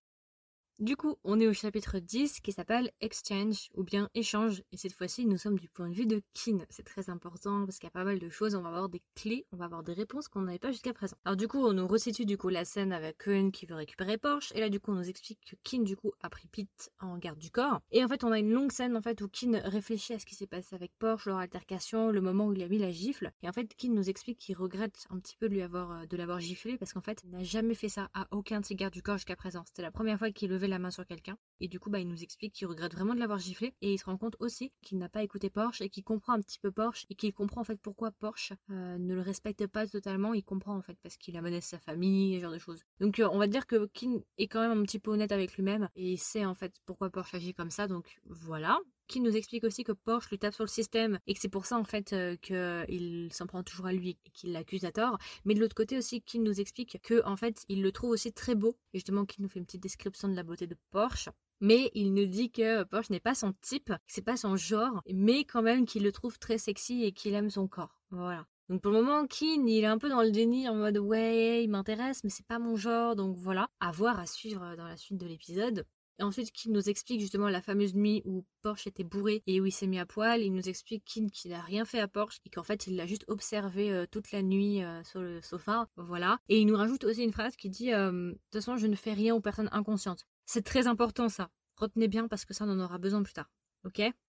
Du 0.79 0.97
coup, 0.97 1.15
on 1.23 1.39
est 1.39 1.47
au 1.47 1.53
chapitre 1.53 1.99
10 1.99 2.41
qui 2.41 2.51
s'appelle 2.51 2.91
Exchange 2.99 3.69
ou 3.75 3.85
bien 3.85 4.09
échange. 4.13 4.61
Et 4.73 4.77
cette 4.77 4.91
fois-ci, 4.91 5.25
nous 5.25 5.37
sommes 5.37 5.57
du 5.57 5.69
point 5.69 5.87
de 5.87 5.95
vue 5.95 6.05
de 6.05 6.21
Kin. 6.33 6.57
C'est 6.69 6.83
très 6.83 7.09
important 7.09 7.65
parce 7.65 7.79
qu'il 7.79 7.87
y 7.87 7.87
a 7.87 7.91
pas 7.91 8.03
mal 8.03 8.19
de 8.19 8.27
choses. 8.27 8.55
On 8.55 8.61
va 8.61 8.67
avoir 8.67 8.89
des 8.89 9.01
clés, 9.15 9.45
on 9.53 9.55
va 9.55 9.65
avoir 9.65 9.83
des 9.83 9.93
réponses 9.93 10.27
qu'on 10.27 10.41
n'avait 10.41 10.59
pas 10.59 10.71
jusqu'à 10.71 10.91
présent. 10.91 11.15
Alors 11.23 11.37
du 11.37 11.47
coup, 11.47 11.65
on 11.65 11.71
nous 11.71 11.87
resitue 11.87 12.25
du 12.25 12.37
coup 12.37 12.49
la 12.49 12.65
scène 12.65 12.91
avec 12.91 13.19
Kun 13.19 13.51
qui 13.51 13.65
veut 13.65 13.75
récupérer 13.75 14.17
Porsche. 14.17 14.51
Et 14.53 14.59
là, 14.59 14.67
du 14.67 14.81
coup, 14.81 14.91
on 14.91 14.95
nous 14.95 15.09
explique 15.09 15.39
que 15.49 15.55
Kin 15.63 15.83
du 15.83 15.95
coup 15.95 16.11
a 16.21 16.29
pris 16.29 16.49
Pete 16.49 16.91
en 16.99 17.17
garde 17.19 17.39
du 17.39 17.51
corps. 17.51 17.79
Et 17.91 18.03
en 18.03 18.09
fait, 18.09 18.25
on 18.25 18.33
a 18.33 18.39
une 18.39 18.51
longue 18.51 18.73
scène 18.73 18.97
en 18.97 19.01
fait 19.01 19.21
où 19.21 19.29
Kin 19.29 19.57
réfléchit 19.63 20.15
à 20.15 20.19
ce 20.19 20.25
qui 20.25 20.35
s'est 20.35 20.45
passé 20.45 20.75
avec 20.75 20.91
Porsche, 20.99 21.27
leur 21.27 21.37
altercation, 21.37 22.11
le 22.11 22.19
moment 22.19 22.47
où 22.47 22.53
il 22.53 22.61
a 22.61 22.67
mis 22.67 22.79
la 22.79 22.91
gifle. 22.91 23.31
Et 23.43 23.47
en 23.47 23.53
fait, 23.53 23.73
Kin 23.77 23.93
nous 23.93 24.09
explique 24.09 24.39
qu'il 24.39 24.57
regrette 24.57 25.05
un 25.09 25.19
petit 25.19 25.37
peu 25.37 25.47
de 25.47 25.53
lui 25.53 25.61
avoir 25.61 25.91
euh, 25.91 26.05
de 26.05 26.17
l'avoir 26.17 26.41
giflé 26.41 26.77
parce 26.77 26.91
qu'en 26.91 27.01
fait, 27.01 27.21
il 27.23 27.29
n'a 27.29 27.43
jamais 27.43 27.75
fait 27.75 27.87
ça 27.87 28.09
à 28.13 28.27
aucun 28.31 28.59
de 28.59 28.65
ses 28.65 28.75
gardes 28.75 28.93
du 28.93 29.01
corps 29.01 29.15
jusqu'à 29.15 29.37
présent. 29.37 29.63
C'était 29.67 29.81
la 29.81 29.91
première 29.91 30.19
fois 30.19 30.31
qu'il 30.31 30.49
levait 30.49 30.64
la 30.67 30.79
main 30.79 30.91
sur 30.91 31.05
quelqu'un. 31.05 31.37
Et 31.59 31.67
du 31.67 31.79
coup, 31.79 31.89
bah, 31.89 31.99
il 31.99 32.07
nous 32.07 32.23
explique 32.23 32.53
qu'il 32.53 32.67
regrette 32.67 32.93
vraiment 32.93 33.13
de 33.13 33.19
l'avoir 33.19 33.39
giflé. 33.39 33.73
Et 33.81 33.93
il 33.93 33.97
se 33.97 34.05
rend 34.05 34.17
compte 34.17 34.35
aussi 34.39 34.71
qu'il 34.81 34.97
n'a 34.97 35.09
pas 35.09 35.23
écouté 35.23 35.49
Porsche 35.49 35.81
et 35.81 35.89
qu'il 35.89 36.03
comprend 36.03 36.33
un 36.33 36.41
petit 36.41 36.59
peu 36.59 36.71
Porsche 36.71 37.05
et 37.09 37.15
qu'il 37.15 37.33
comprend 37.33 37.61
en 37.61 37.63
fait 37.63 37.79
pourquoi 37.81 38.11
Porsche 38.11 38.53
euh, 38.69 38.97
ne 38.97 39.13
le 39.13 39.21
respecte 39.21 39.65
pas 39.67 39.87
totalement. 39.87 40.33
Il 40.33 40.43
comprend 40.43 40.75
en 40.75 40.81
fait 40.81 40.97
parce 41.01 41.17
qu'il 41.17 41.37
a 41.37 41.41
menacé 41.41 41.69
sa 41.69 41.79
famille, 41.79 42.35
ce 42.35 42.41
genre 42.41 42.51
de 42.51 42.57
choses. 42.57 42.83
Donc 42.99 43.19
euh, 43.19 43.29
on 43.31 43.37
va 43.37 43.47
dire 43.47 43.67
que 43.67 43.87
Kin 43.87 44.19
est 44.37 44.47
quand 44.47 44.67
même 44.67 44.79
un 44.79 44.83
petit 44.83 44.99
peu 44.99 45.11
honnête 45.11 45.31
avec 45.31 45.55
lui-même 45.55 45.89
et 45.95 46.13
il 46.13 46.17
sait 46.17 46.45
en 46.45 46.55
fait 46.55 46.73
pourquoi 46.85 47.09
Porsche 47.09 47.35
agit 47.35 47.53
comme 47.53 47.71
ça. 47.71 47.87
Donc 47.87 48.19
voilà. 48.25 48.79
Qui 49.07 49.19
nous 49.19 49.35
explique 49.35 49.63
aussi 49.63 49.83
que 49.83 49.91
Porsche 49.91 50.29
lui 50.29 50.39
tape 50.39 50.53
sur 50.53 50.63
le 50.63 50.69
système 50.69 51.19
et 51.27 51.33
que 51.33 51.39
c'est 51.39 51.49
pour 51.49 51.65
ça 51.65 51.77
en 51.77 51.83
fait 51.83 52.13
euh, 52.13 52.35
qu'il 52.37 53.29
s'en 53.31 53.45
prend 53.45 53.61
toujours 53.61 53.85
à 53.85 53.93
lui 53.93 54.17
et 54.25 54.29
qu'il 54.31 54.51
l'accuse 54.51 54.85
à 54.85 54.91
tort. 54.91 55.17
Mais 55.45 55.53
de 55.53 55.59
l'autre 55.59 55.75
côté 55.75 55.97
aussi, 55.97 56.21
qui 56.21 56.39
nous 56.39 56.59
explique 56.59 56.99
que 57.03 57.23
en 57.25 57.35
fait 57.35 57.65
il 57.69 57.81
le 57.81 57.91
trouve 57.91 58.11
aussi 58.11 58.33
très 58.33 58.55
beau. 58.55 58.77
Et 58.93 58.97
justement, 58.97 59.25
qui 59.25 59.41
nous 59.41 59.49
fait 59.49 59.59
une 59.59 59.65
petite 59.65 59.83
description 59.83 60.27
de 60.27 60.35
la 60.35 60.43
beauté 60.43 60.65
de 60.67 60.75
Porsche. 60.91 61.29
Mais 61.61 61.91
il 61.93 62.13
nous 62.13 62.25
dit 62.25 62.51
que 62.51 62.83
Porsche 62.83 63.11
n'est 63.11 63.19
pas 63.19 63.35
son 63.35 63.53
type, 63.61 63.89
que 63.89 63.97
c'est 64.07 64.21
pas 64.21 64.37
son 64.37 64.55
genre, 64.55 65.01
mais 65.13 65.45
quand 65.45 65.61
même 65.61 65.85
qu'il 65.85 66.03
le 66.03 66.11
trouve 66.11 66.37
très 66.37 66.57
sexy 66.57 67.03
et 67.03 67.11
qu'il 67.13 67.33
aime 67.33 67.49
son 67.49 67.67
corps. 67.67 67.97
Voilà. 68.09 68.45
Donc 68.67 68.81
pour 68.81 68.91
le 68.91 69.01
moment, 69.01 69.27
Kin, 69.27 69.65
il 69.67 69.83
est 69.83 69.85
un 69.85 69.99
peu 69.99 70.09
dans 70.09 70.23
le 70.23 70.31
déni 70.31 70.67
en 70.67 70.75
mode 70.75 70.97
ouais, 70.97 71.63
il 71.63 71.69
m'intéresse, 71.69 72.23
mais 72.23 72.31
c'est 72.31 72.47
pas 72.47 72.57
mon 72.57 72.75
genre, 72.75 73.15
donc 73.15 73.37
voilà. 73.37 73.69
À 73.79 73.91
voir, 73.91 74.19
à 74.19 74.25
suivre 74.25 74.75
dans 74.75 74.87
la 74.87 74.97
suite 74.97 75.17
de 75.17 75.27
l'épisode. 75.27 75.85
Et 76.19 76.23
ensuite, 76.23 76.51
Kin 76.51 76.71
nous 76.71 76.89
explique 76.89 77.19
justement 77.19 77.49
la 77.49 77.61
fameuse 77.61 77.93
nuit 77.93 78.21
où 78.25 78.45
Porsche 78.61 78.87
était 78.87 79.03
bourré 79.03 79.43
et 79.47 79.59
où 79.59 79.65
il 79.65 79.71
s'est 79.71 79.87
mis 79.87 79.99
à 79.99 80.05
poil. 80.05 80.41
Il 80.41 80.53
nous 80.53 80.69
explique 80.69 81.03
qu'il 81.03 81.29
n'a 81.51 81.61
rien 81.61 81.83
fait 81.85 81.99
à 81.99 82.07
Porsche 82.07 82.39
et 82.45 82.49
qu'en 82.49 82.63
fait, 82.63 82.87
il 82.87 82.95
l'a 82.95 83.05
juste 83.05 83.25
observé 83.27 83.91
euh, 83.91 84.05
toute 84.09 84.31
la 84.31 84.41
nuit 84.41 84.83
euh, 84.83 85.03
sur 85.03 85.21
le 85.21 85.41
sofa. 85.41 85.89
Voilà. 85.97 86.39
Et 86.47 86.59
il 86.59 86.67
nous 86.67 86.77
rajoute 86.77 87.03
aussi 87.03 87.23
une 87.23 87.33
phrase 87.33 87.55
qui 87.55 87.69
dit 87.69 87.93
euh, 87.93 88.11
De 88.11 88.31
toute 88.31 88.53
façon, 88.53 88.77
je 88.77 88.87
ne 88.87 88.95
fais 88.95 89.13
rien 89.13 89.35
aux 89.35 89.41
personnes 89.41 89.69
inconscientes. 89.71 90.25
C'est 90.45 90.63
très 90.63 90.87
important 90.87 91.27
ça. 91.27 91.49
Retenez 91.75 92.07
bien 92.07 92.27
parce 92.27 92.45
que 92.45 92.53
ça, 92.53 92.65
on 92.65 92.69
en 92.69 92.79
aura 92.79 92.97
besoin 92.97 93.21
plus 93.21 93.33
tard. 93.33 93.49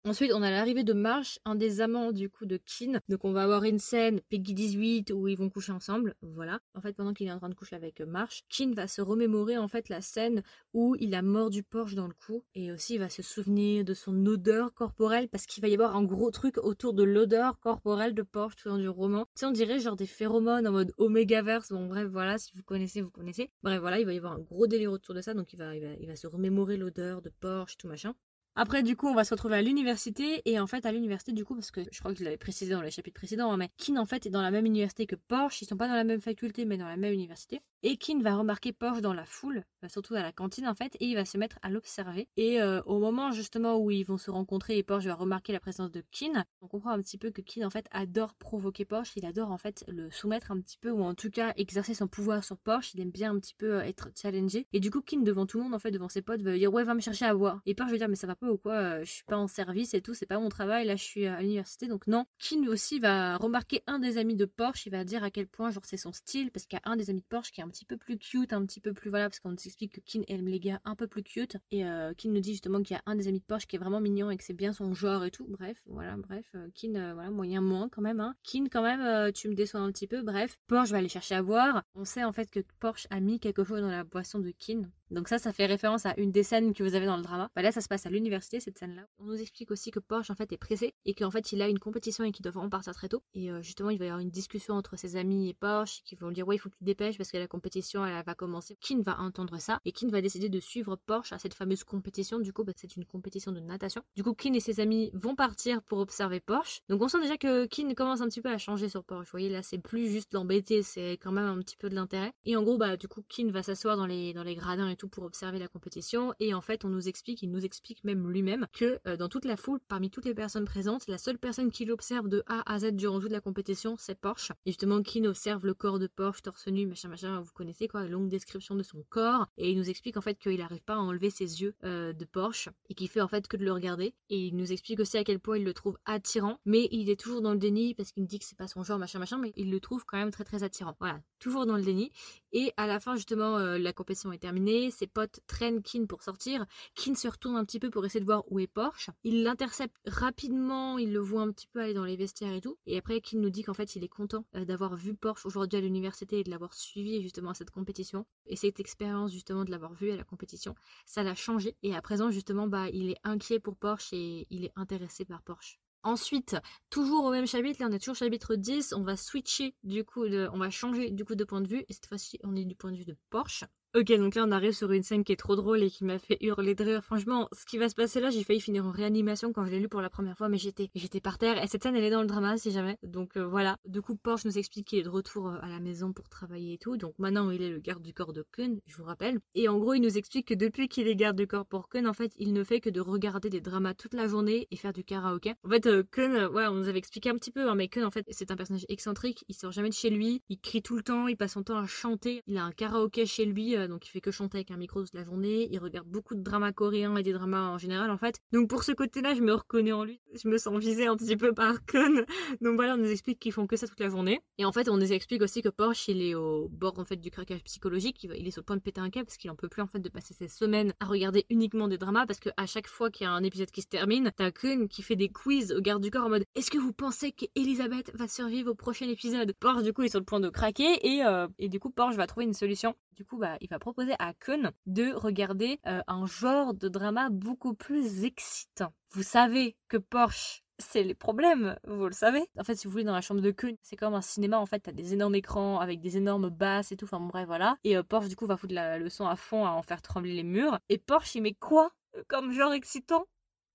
Ensuite, 0.05 0.33
on 0.33 0.43
a 0.43 0.51
l'arrivée 0.51 0.85
de 0.85 0.93
Marsh, 0.93 1.39
un 1.45 1.57
des 1.57 1.81
amants 1.81 2.13
du 2.13 2.31
coup 2.31 2.47
de 2.47 2.57
Kin. 2.57 3.01
Donc 3.09 3.25
on 3.25 3.33
va 3.33 3.43
avoir 3.43 3.65
une 3.65 3.81
scène 3.81 4.21
Peggy 4.31 4.55
18 4.55 5.11
où 5.11 5.27
ils 5.27 5.37
vont 5.37 5.51
coucher 5.51 5.73
ensemble. 5.73 6.15
Voilà. 6.23 6.61
En 6.75 6.81
fait, 6.81 6.95
pendant 6.95 7.13
qu'il 7.13 7.27
est 7.27 7.33
en 7.33 7.39
train 7.39 7.49
de 7.49 7.55
coucher 7.55 7.77
avec 7.77 8.01
Marsh, 8.01 8.43
Kin 8.49 8.73
va 8.75 8.87
se 8.87 9.03
remémorer 9.03 9.59
en 9.59 9.67
fait 9.69 9.89
la 9.89 10.01
scène 10.01 10.43
où 10.73 10.97
il 11.01 11.15
a 11.15 11.21
mordu 11.21 11.63
Porsche 11.63 11.95
dans 11.95 12.07
le 12.07 12.15
cou. 12.15 12.45
Et 12.55 12.71
aussi, 12.73 12.95
il 12.95 13.01
va 13.01 13.11
se 13.11 13.23
souvenir 13.23 13.85
de 13.85 13.93
son 13.93 14.25
odeur 14.25 14.73
corporelle 14.73 15.29
parce 15.29 15.47
qu'il 15.47 15.61
va 15.63 15.69
y 15.69 15.75
avoir 15.75 15.97
un 15.97 16.05
gros 16.05 16.31
truc 16.31 16.59
autour 16.59 16.95
de 16.95 17.03
l'odeur 17.03 17.59
corporelle 17.59 18.15
de 18.15 18.23
Porsche 18.23 18.57
tout 18.57 18.69
dans 18.69 18.79
du 18.79 18.89
roman. 18.89 19.25
Tu 19.35 19.41
sais, 19.41 19.47
on 19.47 19.51
dirait 19.51 19.81
genre 19.81 19.97
des 19.97 20.07
phéromones 20.07 20.67
en 20.67 20.73
mode 20.73 20.93
Omegaverse. 20.97 21.71
Bon, 21.71 21.87
bref, 21.87 22.09
voilà, 22.09 22.39
si 22.39 22.53
vous 22.55 22.63
connaissez, 22.63 23.03
vous 23.03 23.11
connaissez. 23.11 23.51
Bref, 23.63 23.81
voilà, 23.81 23.99
il 23.99 24.07
va 24.07 24.15
y 24.15 24.19
avoir 24.19 24.33
un 24.33 24.41
gros 24.41 24.69
délire 24.69 24.93
autour 24.93 25.15
de 25.15 25.21
ça. 25.21 25.35
Donc 25.35 25.53
il 25.53 25.57
va, 25.57 25.77
il 25.77 25.83
va, 25.83 25.93
il 26.01 26.07
va 26.07 26.17
se 26.17 26.29
remémorer 26.29 26.77
l'odeur 26.77 27.21
de 27.21 27.31
Porsche, 27.41 27.77
tout 27.77 27.89
machin. 27.89 28.15
Après, 28.61 28.83
du 28.83 28.97
coup, 28.97 29.07
on 29.07 29.15
va 29.15 29.23
se 29.23 29.33
retrouver 29.33 29.55
à 29.55 29.63
l'université. 29.63 30.43
Et 30.45 30.59
en 30.59 30.67
fait, 30.67 30.85
à 30.85 30.91
l'université, 30.91 31.31
du 31.31 31.45
coup, 31.45 31.55
parce 31.55 31.71
que 31.71 31.81
je 31.93 32.01
crois 32.01 32.13
que 32.13 32.19
je 32.19 32.25
l'avais 32.25 32.37
précisé 32.37 32.73
dans 32.73 32.83
les 32.83 32.91
chapitres 32.91 33.15
précédents, 33.15 33.53
hein, 33.53 33.57
mais 33.57 33.71
Kin, 33.77 33.97
en 33.99 34.05
fait, 34.05 34.27
est 34.27 34.31
dans 34.31 34.43
la 34.43 34.51
même 34.51 34.67
université 34.67 35.07
que 35.07 35.15
Porsche. 35.15 35.63
Ils 35.63 35.67
sont 35.67 35.77
pas 35.77 35.87
dans 35.87 35.95
la 35.95 36.03
même 36.03 36.21
faculté, 36.21 36.65
mais 36.65 36.77
dans 36.77 36.89
la 36.89 36.97
même 36.97 37.13
université. 37.13 37.61
Et 37.85 37.97
Kin 37.97 38.21
va 38.21 38.35
remarquer 38.35 38.73
Porsche 38.73 39.01
dans 39.01 39.15
la 39.15 39.25
foule, 39.25 39.63
surtout 39.87 40.17
à 40.17 40.23
la 40.23 40.33
cantine, 40.33 40.67
en 40.67 40.75
fait, 40.75 40.97
et 40.99 41.07
il 41.07 41.15
va 41.15 41.25
se 41.25 41.39
mettre 41.39 41.61
à 41.63 41.71
l'observer. 41.71 42.27
Et 42.37 42.61
euh, 42.61 42.83
au 42.83 42.99
moment, 42.99 43.31
justement, 43.31 43.77
où 43.79 43.93
ils 43.93 44.03
vont 44.03 44.19
se 44.19 44.33
rencontrer 44.33 44.77
et 44.77 44.83
Porsche 44.83 45.07
va 45.07 45.15
remarquer 45.15 45.53
la 45.53 45.61
présence 45.61 45.93
de 45.93 46.03
Kin, 46.11 46.45
on 46.61 46.67
comprend 46.67 46.91
un 46.91 47.01
petit 47.01 47.17
peu 47.17 47.31
que 47.31 47.43
Kin, 47.43 47.65
en 47.65 47.71
fait, 47.71 47.87
adore 47.93 48.35
provoquer 48.35 48.85
Porsche. 48.85 49.13
Il 49.15 49.25
adore, 49.25 49.53
en 49.53 49.59
fait, 49.59 49.85
le 49.87 50.11
soumettre 50.11 50.51
un 50.51 50.61
petit 50.61 50.79
peu, 50.79 50.91
ou 50.91 51.05
en 51.05 51.15
tout 51.15 51.31
cas, 51.31 51.53
exercer 51.57 51.95
son 51.95 52.09
pouvoir 52.09 52.43
sur 52.43 52.59
Porsche. 52.59 52.95
Il 52.95 53.01
aime 53.03 53.13
bien 53.13 53.31
un 53.31 53.39
petit 53.39 53.55
peu 53.55 53.75
euh, 53.75 53.83
être 53.83 54.09
challengé. 54.21 54.67
Et 54.73 54.81
du 54.81 54.91
coup, 54.91 55.01
Kin, 55.01 55.21
devant 55.21 55.47
tout 55.47 55.59
le 55.59 55.63
monde, 55.63 55.75
en 55.75 55.79
fait, 55.79 55.93
devant 55.93 56.09
ses 56.09 56.23
potes, 56.23 56.43
va 56.43 56.57
dire 56.57 56.73
Ouais, 56.73 56.83
va 56.83 56.95
me 56.95 57.01
chercher 57.01 57.27
à 57.27 57.35
boire. 57.35 57.61
Et 57.65 57.77
Porsche 57.77 57.93
va 57.93 57.99
dire 57.99 58.09
Mais 58.09 58.17
ça 58.17 58.27
va 58.27 58.35
pas 58.35 58.48
ou 58.49 58.59
quoi 58.59 59.03
Je 59.05 59.11
suis 59.11 59.25
pas 59.25 59.37
en 59.37 59.47
service 59.49 59.95
et 59.95 60.01
tout, 60.01 60.15
c'est 60.15 60.27
pas 60.27 60.39
mon 60.39 60.49
travail, 60.49 60.87
là 60.87 60.97
je 60.97 61.05
suis 61.05 61.27
à 61.27 61.41
l'université, 61.41 61.87
donc 61.87 62.07
non. 62.07 62.27
Kin 62.39 62.67
aussi 62.69 62.99
va 62.99 63.37
remarquer 63.37 63.83
un 63.87 63.99
des 63.99 64.19
amis 64.19 64.37
de 64.37 64.45
Porsche, 64.45 64.87
il 64.87 64.91
va 64.91 65.05
dire 65.05 65.23
à 65.23 65.31
quel 65.31 65.47
point 65.47 65.71
genre 65.71 65.85
c'est 65.85 65.97
son 65.97 66.13
style, 66.13 66.51
parce 66.51 66.67
qu'il 66.67 66.79
y 66.79 66.83
a 66.83 66.91
un 66.91 66.97
des 66.97 67.11
amis 67.11 67.21
de 67.21 67.27
Porsche 67.27 67.53
qui 67.53 67.61
est 67.61 67.65
un 67.65 67.69
petit 67.69 67.85
peu 67.85 67.97
plus 67.97 68.19
cute, 68.19 68.53
un 68.53 68.65
petit 68.65 68.81
peu 68.81 68.93
plus 68.93 69.11
voilà, 69.11 69.29
parce 69.29 69.41
qu'on 69.41 69.51
nous 69.51 69.57
explique 69.65 69.93
que 69.95 70.01
Kin 70.01 70.23
aime 70.29 70.47
les 70.47 70.61
gars 70.61 70.81
un 70.85 70.95
peu 70.95 71.07
plus 71.07 71.23
cute, 71.23 71.57
et 71.71 71.85
euh, 71.85 72.13
Kin 72.15 72.31
nous 72.31 72.41
dit 72.41 72.53
justement 72.53 72.83
qu'il 72.83 72.95
y 72.95 72.99
a 72.99 73.03
un 73.07 73.17
des 73.17 73.29
amis 73.29 73.41
de 73.41 73.45
Porsche 73.45 73.67
qui 73.67 73.77
est 73.77 73.79
vraiment 73.79 74.01
mignon 74.01 74.31
et 74.31 74.37
que 74.37 74.45
c'est 74.45 74.55
bien 74.55 74.73
son 74.73 74.95
genre 74.95 75.25
et 75.25 75.31
tout, 75.31 75.47
bref, 75.49 75.81
voilà, 75.87 76.17
bref, 76.17 76.47
euh, 76.55 76.69
Kin, 76.75 76.95
euh, 76.95 77.15
voilà, 77.15 77.31
moyen 77.31 77.61
moins 77.61 77.89
quand 77.89 78.03
même, 78.03 78.21
hein. 78.21 78.35
Kin 78.43 78.67
quand 78.71 78.83
même, 78.83 79.33
tu 79.33 79.49
me 79.49 79.55
déçois 79.55 79.81
un 79.81 79.93
petit 79.93 80.07
peu, 80.07 80.23
bref, 80.23 80.59
Porsche 80.67 80.91
va 80.91 80.99
aller 80.99 81.09
chercher 81.09 81.35
à 81.35 81.43
boire, 81.43 81.83
on 81.95 82.05
sait 82.05 82.25
en 82.25 82.33
fait 82.33 82.51
que 82.51 82.61
Porsche 82.81 83.07
a 83.11 83.21
mis 83.21 83.41
quelque 83.41 83.65
chose 83.65 83.81
dans 83.81 83.89
la 83.89 84.05
boisson 84.05 84.39
de 84.39 84.51
Kin, 84.51 84.83
Donc 85.11 85.29
ça, 85.29 85.39
ça 85.39 85.53
fait 85.53 85.67
référence 85.67 86.07
à 86.07 86.15
une 86.19 86.31
des 86.31 86.43
scènes 86.43 86.75
que 86.75 86.83
vous 86.83 86.95
avez 86.95 87.07
dans 87.07 87.17
le 87.17 87.23
drama. 87.23 87.51
Bah 87.55 87.63
là, 87.63 87.73
ça 87.73 87.81
se 87.81 87.89
passe 87.89 88.07
à 88.07 88.11
l'université, 88.11 88.61
cette 88.61 88.79
scène-là. 88.79 89.03
On 89.19 89.25
nous 89.25 89.41
explique 89.41 89.71
aussi 89.71 89.91
que 89.91 90.01
Porsche, 90.01 90.31
en 90.31 90.35
fait, 90.35 90.53
est 90.53 90.59
pressé 90.59 90.95
et 91.05 91.15
qu'en 91.15 91.31
fait, 91.31 91.53
il 91.53 91.63
a 91.63 91.69
une 91.69 91.79
compétition 91.79 92.25
et 92.25 92.33
qu'il 92.33 92.43
doit 92.43 92.53
vraiment 92.53 92.69
partir 92.69 92.95
très 92.95 93.09
tôt. 93.09 93.23
Et 93.35 93.51
euh, 93.51 93.63
justement, 93.63 93.91
il 93.91 93.99
va 93.99 94.05
y 94.05 94.09
avoir 94.09 94.21
une 94.21 94.31
discussion 94.31 94.75
entre 94.75 94.97
ses 94.97 95.17
amis 95.17 95.49
et 95.49 95.55
Porsche 95.55 96.03
qui 96.05 96.15
vont 96.15 96.29
lui 96.29 96.35
dire, 96.35 96.47
ouais, 96.47 96.57
il 96.57 96.59
faut 96.59 96.69
que 96.69 96.77
tu 96.77 96.85
dépêches 96.85 97.17
parce 97.17 97.31
que 97.31 97.39
la 97.39 97.47
compétition, 97.47 98.05
elle, 98.05 98.23
va 98.25 98.35
commencer. 98.35 98.77
Kin 98.81 99.01
va 99.01 99.19
entendre 99.21 99.59
ça 99.59 99.81
et 99.85 99.93
Kin 99.93 100.09
va 100.09 100.21
décider 100.21 100.49
de 100.49 100.61
suivre 100.61 100.97
Porsche 100.97 101.33
à 101.33 101.39
cette 101.39 101.55
fameuse 101.55 101.85
compétition? 101.85 102.39
Du 102.39 102.53
coup, 102.53 102.65
bah, 102.65 102.73
c'est 102.77 102.97
une 102.97 103.05
compétition 103.05 103.53
de 103.53 103.61
natation. 103.61 104.03
Du 104.17 104.23
coup, 104.23 104.35
Kin 104.35 104.53
et 104.53 104.61
ses 104.61 104.81
amis 104.81 105.11
vont 105.15 105.35
partir 105.35 105.83
pour 105.83 105.99
observer 105.99 106.41
Porsche. 106.41 106.81
Donc 106.89 107.03
on 107.03 107.09
sent 107.09 107.21
déjà 107.21 107.37
que 107.37 107.67
Kin 107.67 107.95
commence 107.95 108.21
un 108.21 108.29
petit 108.29 108.41
peu 108.41 108.51
à 108.51 108.59
changer 108.59 108.89
sur 108.89 109.05
Porsche. 109.05 109.29
Vous 109.29 109.33
voyez, 109.33 109.49
là, 109.49 109.63
c'est 109.63 109.79
plus 109.79 110.09
juste 110.09 110.35
l'embêter, 110.35 110.83
c'est 110.83 111.13
quand 111.13 111.33
même 111.33 111.47
un 111.47 111.59
petit 111.59 111.77
peu 111.77 111.89
de 111.89 111.95
l'intérêt. 111.95 112.33
Et 112.45 112.57
en 112.57 112.63
gros, 112.63 112.77
bah, 112.77 112.97
du 112.97 113.09
coup, 113.09 113.23
Kin 113.29 113.51
va 113.51 113.63
s'asseoir 113.63 113.97
dans 113.97 114.07
les, 114.07 114.33
dans 114.35 114.43
les 114.43 114.55
gradins 114.55 114.89
et 114.89 114.97
tout 114.99 115.09
pour 115.09 115.25
observer 115.25 115.59
la 115.59 115.69
compétition. 115.69 116.35
Et 116.41 116.53
en 116.53 116.61
fait, 116.61 116.85
on 116.85 116.89
nous 116.89 117.09
explique, 117.09 117.43
il 117.43 117.51
nous 117.51 117.65
explique 117.65 118.05
même 118.05 118.29
lui-même 118.29 118.67
que 118.73 118.99
euh, 119.07 119.17
dans 119.17 119.29
toute 119.29 119.47
la 119.47 119.57
foule, 119.57 119.81
parmi 119.89 120.11
toutes 120.11 120.27
les 120.27 120.35
personnes 120.35 120.67
présentes, 120.67 121.07
la 121.09 121.17
seule 121.17 121.39
personne 121.39 121.71
qui 121.71 121.87
l'observe 121.87 122.29
de 122.29 122.43
A 122.47 122.71
à 122.71 122.79
Z 122.79 122.93
durant 122.93 123.21
toute 123.21 123.33
la 123.33 123.41
compétition, 123.41 123.97
c'est 123.99 124.19
Porsche. 124.21 124.53
Et 124.67 124.71
justement, 124.71 125.03
Kin 125.03 125.25
observe 125.25 125.65
le 125.65 125.75
corps 125.75 125.99
de 125.99 126.07
Porsche, 126.07 126.43
torse 126.43 126.67
nu, 126.67 126.87
machin, 126.87 127.09
machin, 127.09 127.41
vous 127.41 127.53
connaissez 127.55 127.89
quoi, 127.89 128.07
longue 128.07 128.29
description 128.29 128.75
de 128.75 128.83
son 128.83 129.05
corps. 129.09 129.47
Et 129.57 129.71
il 129.71 129.79
nous 129.79 129.89
explique 129.89 130.17
en 130.17 130.21
fait 130.21 130.35
qu'il 130.39 130.59
n'arrive 130.59 130.83
pas 130.83 130.95
à 130.95 130.99
enlever 130.99 131.31
ses 131.31 131.63
yeux 131.63 131.75
euh, 131.85 132.13
de 132.13 132.25
Porsche 132.25 132.69
et 132.89 132.95
qu'il 132.95 133.09
fait 133.09 133.21
en 133.21 133.29
fait 133.29 133.49
que 133.49 133.57
de 133.57 133.65
le 133.65 133.73
regarder. 133.73 134.15
Et 134.29 134.47
il 134.47 134.57
nous 134.57 134.73
explique 134.73 135.01
aussi 135.01 135.17
à 135.17 135.25
quel 135.25 135.41
point 135.41 135.59
il 135.59 135.65
le 135.65 135.75
trouve 135.75 135.97
attirant, 136.05 136.59
mais 136.65 136.89
il 136.91 137.09
est 137.11 137.19
toujours 137.19 137.41
dans 137.41 137.53
le 137.53 137.59
déni 137.59 137.95
parce 137.95 138.13
qu'il 138.13 138.27
dit 138.27 138.39
que 138.39 138.45
c'est 138.45 138.59
pas 138.59 138.69
son 138.69 138.83
genre, 138.83 138.99
machin, 138.99 139.19
machin, 139.19 139.39
mais 139.39 139.53
il 139.57 139.71
le 139.71 139.81
trouve 139.81 140.05
quand 140.05 140.19
même 140.19 140.31
très 140.31 140.45
très 140.45 140.63
attirant. 140.63 140.97
Voilà, 141.01 141.21
toujours 141.39 141.67
dans 141.67 141.77
le 141.77 141.83
déni. 141.83 142.11
Et 142.53 142.73
à 142.77 142.87
la 142.87 142.99
fin, 143.01 143.15
justement, 143.15 143.59
euh, 143.59 143.79
la 143.79 143.93
compétition 143.93 144.33
est 144.33 144.39
terminée. 144.39 144.91
Ses 144.91 145.07
potes 145.07 145.41
traînent 145.47 145.83
Kin 145.83 146.07
pour 146.07 146.23
sortir. 146.23 146.65
Kin 146.95 147.15
se 147.15 147.29
retourne 147.29 147.57
un 147.57 147.65
petit 147.65 147.79
peu 147.79 147.91
pour 147.91 148.05
essayer 148.05 148.21
de 148.21 148.25
voir 148.25 148.45
où 148.51 148.59
est 148.59 148.67
Porsche. 148.67 149.11
Il 149.25 149.43
l'intercepte 149.43 149.97
rapidement. 150.07 150.99
Il 150.99 151.13
le 151.13 151.21
voit 151.21 151.43
un 151.43 151.53
petit 151.53 151.67
peu 151.67 151.81
aller 151.81 151.95
dans 151.95 152.05
les 152.05 152.17
vestiaires 152.17 152.55
et 152.55 152.61
tout. 152.61 152.79
Et 152.87 152.97
après, 152.97 153.21
Kin 153.21 153.39
nous 153.39 153.51
dit 153.51 153.63
qu'en 153.63 153.75
fait, 153.75 153.97
il 153.97 154.05
est 154.05 154.09
content 154.09 154.45
euh, 154.57 154.65
d'avoir 154.65 154.97
vu 154.97 155.15
Porsche 155.15 155.47
aujourd'hui 155.47 155.79
à 155.79 155.83
l'université 155.83 156.41
et 156.41 156.45
de 156.45 156.51
l'avoir 156.51 156.75
suivi 156.75 157.23
justement 157.23 157.51
à 157.51 157.55
cette 157.55 157.71
compétition. 157.71 158.27
Et 158.47 158.57
cette 158.57 158.81
expérience, 158.81 159.33
justement, 159.33 159.65
de 159.65 159.71
l'avoir 159.71 159.93
vu 159.93 160.11
à 160.11 160.17
la 160.17 160.25
compétition, 160.25 160.75
ça 161.07 161.23
l'a 161.23 161.35
changé. 161.35 161.77
Et 161.83 161.95
à 161.95 162.03
présent, 162.03 162.31
justement, 162.31 162.67
bah, 162.67 162.89
il 162.93 163.11
est 163.11 163.21
inquiet 163.25 163.61
pour 163.61 163.77
Porsche 163.77 164.13
et 164.13 164.47
il 164.51 164.65
est 164.65 164.73
intéressé 164.77 165.25
par 165.25 165.43
Porsche. 165.43 165.79
Ensuite, 166.05 166.57
toujours 166.91 167.25
au 167.25 167.31
même 167.31 167.47
chapitre, 167.47 167.81
là 167.81 167.89
on 167.91 167.93
est 167.93 167.99
toujours 167.99 168.15
chapitre 168.15 168.55
10, 168.55 168.93
on 168.95 169.03
va 169.03 169.17
switcher 169.17 169.75
du 169.83 170.05
coup, 170.05 170.25
on 170.27 170.59
va 170.59 170.71
changer 170.71 171.11
du 171.11 171.25
coup 171.25 171.35
de 171.35 171.45
point 171.45 171.61
de 171.61 171.69
vue, 171.69 171.85
et 171.89 171.93
cette 171.93 172.07
fois-ci 172.07 172.39
on 172.45 172.55
est 172.57 172.65
du 172.65 172.77
point 172.77 172.93
de 172.93 172.97
vue 172.97 173.05
de 173.05 173.17
Porsche. 173.31 173.65
Ok, 173.95 174.13
donc 174.19 174.35
là 174.35 174.45
on 174.47 174.51
arrive 174.51 174.73
sur 174.73 174.93
une 174.93 175.03
scène 175.03 175.25
qui 175.25 175.33
est 175.33 175.37
trop 175.37 175.57
drôle 175.57 175.83
et 175.83 175.89
qui 175.89 176.05
m'a 176.05 176.19
fait 176.19 176.37
hurler 176.43 176.75
de 176.75 176.85
rire. 176.85 177.03
Franchement, 177.03 177.49
ce 177.53 177.65
qui 177.65 177.79
va 177.79 177.89
se 177.89 177.95
passer 177.95 178.21
là, 178.21 178.29
j'ai 178.29 178.45
failli 178.45 178.61
finir 178.61 178.85
en 178.85 178.91
réanimation 178.91 179.51
quand 179.51 179.65
je 179.65 179.71
l'ai 179.71 179.81
lu 179.81 179.89
pour 179.89 180.03
la 180.03 180.11
première 180.11 180.37
fois, 180.37 180.51
mais 180.51 180.59
j'étais 180.59 180.91
j'étais 180.95 181.21
par 181.23 181.39
terre. 181.39 181.63
Et 181.63 181.67
cette 181.67 181.83
scène, 181.83 181.97
elle 181.97 182.05
est 182.05 182.11
dans 182.11 182.21
le 182.21 182.27
drama, 182.27 182.59
si 182.59 182.71
jamais. 182.71 182.99
Donc 183.03 183.39
euh, 183.39 183.47
voilà. 183.47 183.79
Du 183.87 184.03
coup, 184.03 184.15
Porsche 184.15 184.45
nous 184.45 184.59
explique 184.59 184.89
qu'il 184.89 184.99
est 184.99 185.05
de 185.05 185.09
retour 185.09 185.49
euh, 185.49 185.57
à 185.63 185.71
la 185.71 185.81
maison 185.81 186.13
pour 186.13 186.29
travailler 186.29 186.75
et 186.75 186.79
tout. 186.79 186.99
Donc 186.99 187.15
maintenant, 187.19 187.51
il 187.51 187.63
est 187.63 187.71
le 187.71 187.79
garde 187.79 188.03
du 188.03 188.13
corps 188.13 188.35
de 188.35 188.45
Kun, 188.53 188.77
je 188.85 188.95
vous 188.99 189.05
rappelle. 189.05 189.39
Et 189.55 189.69
en 189.69 189.79
gros, 189.79 189.95
il 189.95 190.03
nous 190.03 190.19
explique 190.19 190.49
que 190.49 190.55
depuis 190.55 190.89
qu'il 190.89 191.09
est 191.09 191.17
garde 191.17 191.39
du 191.39 191.47
corps 191.47 191.65
pour 191.65 191.89
Kun, 191.89 192.05
en 192.05 192.13
fait, 192.13 192.33
il 192.37 192.53
ne 192.53 192.65
fait 192.65 192.81
que 192.81 192.91
de 192.91 193.01
regarder 193.01 193.49
des 193.49 193.63
dramas 193.63 193.95
toute 193.95 194.13
la 194.13 194.29
journée 194.29 194.69
et 194.71 194.77
faire 194.77 194.93
du 194.93 195.03
karaoké. 195.03 195.55
En 195.65 195.71
fait, 195.71 195.87
euh, 195.87 196.03
Kun, 196.11 196.49
ouais, 196.49 196.67
on 196.67 196.75
nous 196.75 196.89
avait 196.89 196.99
expliqué 196.99 197.31
un 197.31 197.37
petit 197.37 197.53
peu, 197.53 197.67
hein, 197.67 197.75
mais 197.75 197.89
Kun, 197.89 198.05
en 198.05 198.11
fait, 198.11 198.27
c'est 198.29 198.51
un 198.51 198.57
personnage 198.57 198.85
excentrique. 198.91 199.47
Il 199.49 199.55
sort 199.55 199.73
jamais 199.73 199.89
de 199.89 199.95
chez 199.95 200.11
lui. 200.11 200.43
Il 200.51 200.61
crie 200.61 200.83
tout 200.83 200.97
le 200.97 201.03
temps. 201.03 201.27
Il 201.27 201.39
passe 201.39 201.53
son 201.53 201.63
temps 201.63 201.79
à 201.79 201.87
chanter. 201.87 202.43
Il 202.47 202.59
a 202.59 202.65
un 202.65 202.73
karaoké 202.73 203.25
chez 203.25 203.47
lui, 203.47 203.78
donc 203.87 204.07
il 204.07 204.11
fait 204.11 204.21
que 204.21 204.31
chanter 204.31 204.59
avec 204.59 204.71
un 204.71 204.77
micro 204.77 205.03
toute 205.03 205.15
la 205.15 205.25
journée, 205.25 205.69
il 205.71 205.79
regarde 205.79 206.09
beaucoup 206.09 206.35
de 206.35 206.43
dramas 206.43 206.73
coréens 206.73 207.17
et 207.17 207.23
des 207.23 207.33
dramas 207.33 207.69
en 207.69 207.79
général 207.79 208.11
en 208.11 208.19
fait. 208.19 208.41
Donc 208.53 208.69
pour 208.69 208.83
ce 208.83 208.93
côté-là, 208.93 209.35
je 209.35 209.43
me 209.43 209.53
reconnais 209.53 209.93
en 209.93 210.05
lui, 210.05 210.21
je 210.35 210.49
me 210.49 210.59
sens 210.59 210.79
visée 210.79 211.07
un 211.07 211.17
petit 211.17 211.37
peu 211.37 211.53
par 211.53 211.85
Kun. 211.85 212.25
Donc 212.61 212.77
voilà, 212.77 212.95
on 212.95 212.99
nous 212.99 213.11
explique 213.11 213.39
qu'ils 213.39 213.53
font 213.53 213.67
que 213.67 213.77
ça 213.77 213.87
toute 213.87 214.01
la 214.01 214.09
journée. 214.09 214.41
Et 214.59 214.65
en 214.65 214.73
fait, 214.73 214.89
on 214.89 214.97
nous 214.97 215.13
explique 215.13 215.43
aussi 215.43 215.63
que 215.63 215.69
Porsche, 215.69 216.09
il 216.09 216.23
est 216.23 216.35
au 216.35 216.69
bord 216.69 216.99
en 216.99 217.05
fait 217.05 217.17
du 217.17 217.31
craquage 217.31 217.63
psychologique, 217.65 218.25
il 218.25 218.47
est 218.47 218.51
sur 218.51 218.65
point 218.65 218.77
de 218.77 218.83
péter 218.83 219.01
un 219.01 219.11
câble 219.11 219.27
parce 219.27 219.37
qu'il 219.37 219.51
en 219.51 219.57
peut 219.57 219.69
plus 219.69 219.83
en 219.83 219.87
fait 219.87 220.01
de 220.01 220.09
passer 220.09 220.35
ses 220.35 220.49
semaines 220.49 220.95
à 221.01 221.07
regarder 221.07 221.47
uniquement 221.51 221.89
des 221.89 221.99
dramas 221.99 222.27
parce 222.27 222.41
que 222.41 222.51
à 222.57 222.67
chaque 222.67 222.89
fois 222.89 223.11
qu'il 223.11 223.25
y 223.25 223.29
a 223.29 223.33
un 223.33 223.43
épisode 223.43 223.71
qui 223.71 223.83
se 223.83 223.87
termine, 223.87 224.33
t'as 224.37 224.51
Kun 224.51 224.87
qui 224.87 225.03
fait 225.03 225.17
des 225.17 225.29
quiz 225.29 225.73
au 225.73 225.81
garde 225.81 226.03
du 226.03 226.11
corps 226.11 226.27
en 226.27 226.31
mode 226.31 226.45
est-ce 226.55 226.71
que 226.71 226.79
vous 226.79 226.93
pensez 226.93 227.33
qu'Elisabeth 227.33 228.11
va 228.15 228.29
survivre 228.29 228.71
au 228.71 228.75
prochain 228.75 229.09
épisode? 229.09 229.53
Porsche 229.61 229.83
du 229.83 229.93
coup 229.93 230.03
est 230.03 230.09
sur 230.09 230.21
le 230.21 230.25
point 230.25 230.41
de 230.41 230.49
craquer 230.49 231.07
et, 231.07 231.25
euh, 231.25 231.47
et 231.59 231.69
du 231.69 231.79
coup 231.79 231.91
Porsche 231.91 232.17
va 232.17 232.27
trouver 232.27 232.47
une 232.47 232.55
solution. 232.55 232.95
Du 233.19 233.25
coup 233.25 233.37
bah 233.37 233.57
il 233.61 233.69
va 233.69 233.81
proposer 233.81 234.15
à 234.21 234.33
Kun 234.33 234.71
de 234.87 235.13
regarder 235.13 235.81
euh, 235.89 236.03
un 236.07 236.25
genre 236.25 236.73
de 236.73 236.89
drama 236.89 237.31
beaucoup 237.31 237.75
plus 237.75 238.23
excitant. 238.23 238.93
Vous 239.11 239.25
savez 239.25 239.77
que 239.89 239.97
Porsche 239.97 240.63
c'est 240.79 241.03
les 241.03 241.17
problèmes, 241.17 241.77
vous 241.89 242.07
le 242.07 242.13
savez. 242.13 242.49
En 242.57 242.63
fait, 242.63 242.77
si 242.77 242.87
vous 242.87 242.93
voulez, 242.93 243.03
dans 243.03 243.13
la 243.13 243.21
chambre 243.21 243.41
de 243.41 243.51
Kun, 243.51 243.75
c'est 243.83 243.97
comme 243.97 244.15
un 244.15 244.21
cinéma, 244.21 244.61
en 244.61 244.67
fait, 244.67 244.79
t'as 244.79 244.93
des 244.93 245.13
énormes 245.13 245.35
écrans 245.35 245.81
avec 245.81 246.01
des 246.01 246.17
énormes 246.17 246.51
basses 246.51 246.93
et 246.93 246.97
tout, 246.97 247.07
enfin 247.07 247.19
bref, 247.19 247.49
voilà. 247.49 247.77
Et 247.83 247.97
euh, 247.97 248.05
Porsche, 248.05 248.29
du 248.29 248.37
coup, 248.37 248.47
va 248.47 248.57
foutre 248.57 248.75
la, 248.75 248.97
le 248.97 249.11
son 249.11 249.27
à 249.27 249.35
fond 249.35 249.67
à 249.67 249.71
en 249.71 249.83
faire 249.83 250.01
trembler 250.03 250.35
les 250.35 250.45
murs. 250.45 250.79
Et 250.89 250.99
Porsche, 250.99 251.35
il 251.35 251.43
met 251.43 251.55
quoi 251.55 251.91
euh, 252.17 252.23
comme 252.29 252.53
genre 252.53 252.73
excitant? 252.73 253.25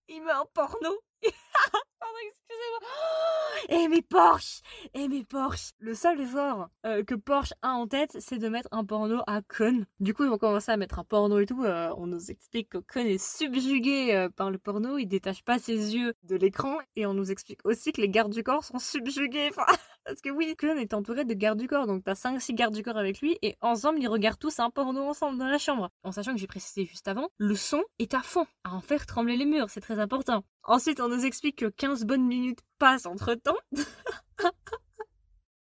Il 0.07 0.23
met 0.23 0.31
un 0.31 0.45
porno. 0.53 0.89
Et 3.69 3.87
mes 3.87 4.01
Porsche 4.01 4.61
Et 4.93 5.07
mes 5.07 5.23
Porsche 5.23 5.71
Le 5.79 5.93
seul 5.93 6.27
genre 6.27 6.69
euh, 6.85 7.03
que 7.03 7.15
Porsche 7.15 7.53
a 7.61 7.71
en 7.71 7.87
tête, 7.87 8.15
c'est 8.19 8.37
de 8.37 8.49
mettre 8.49 8.67
un 8.71 8.83
porno 8.83 9.21
à 9.27 9.41
Kun. 9.41 9.85
Du 9.99 10.13
coup, 10.13 10.23
ils 10.23 10.29
vont 10.29 10.37
commencer 10.37 10.71
à 10.71 10.77
mettre 10.77 10.99
un 10.99 11.03
porno 11.03 11.39
et 11.39 11.45
tout. 11.45 11.63
Euh, 11.63 11.93
on 11.97 12.07
nous 12.07 12.31
explique 12.31 12.69
que 12.69 12.77
Kun 12.77 13.05
est 13.05 13.23
subjugué 13.23 14.13
euh, 14.13 14.29
par 14.29 14.51
le 14.51 14.57
porno. 14.57 14.97
Il 14.97 15.07
détache 15.07 15.43
pas 15.43 15.59
ses 15.59 15.95
yeux 15.95 16.13
de 16.23 16.35
l'écran. 16.35 16.77
Et 16.95 17.05
on 17.05 17.13
nous 17.13 17.31
explique 17.31 17.65
aussi 17.65 17.91
que 17.91 18.01
les 18.01 18.09
gardes 18.09 18.33
du 18.33 18.43
corps 18.43 18.63
sont 18.63 18.79
subjugués. 18.79 19.51
Parce 20.05 20.21
que 20.21 20.29
oui, 20.29 20.55
Kun 20.57 20.75
est 20.77 20.93
entouré 20.93 21.23
de 21.23 21.33
gardes 21.33 21.59
du 21.59 21.67
corps. 21.67 21.87
Donc 21.87 22.03
t'as 22.03 22.13
5-6 22.13 22.53
gardes 22.55 22.75
du 22.75 22.83
corps 22.83 22.97
avec 22.97 23.21
lui. 23.21 23.37
Et 23.41 23.55
ensemble, 23.61 23.99
ils 23.99 24.07
regardent 24.07 24.39
tous 24.39 24.59
un 24.59 24.69
porno 24.69 25.07
ensemble 25.07 25.37
dans 25.37 25.47
la 25.47 25.57
chambre. 25.57 25.89
En 26.03 26.11
sachant 26.11 26.33
que 26.33 26.39
j'ai 26.39 26.47
précisé 26.47 26.85
juste 26.85 27.07
avant, 27.07 27.29
le 27.37 27.55
son 27.55 27.83
est 27.99 28.13
à 28.13 28.21
fond. 28.21 28.45
À 28.65 28.73
en 28.73 28.81
faire 28.81 29.05
trembler 29.05 29.37
les 29.37 29.45
murs. 29.45 29.69
C'est 29.69 29.81
très 29.81 29.99
important. 29.99 30.43
Ensuite, 30.65 31.01
on 31.01 31.09
nous 31.09 31.25
explique 31.25 31.57
que 31.57 31.65
15 31.65 32.05
bonnes 32.05 32.25
minutes 32.25 32.59
passent 32.79 33.05
entre 33.05 33.33
temps. 33.35 33.57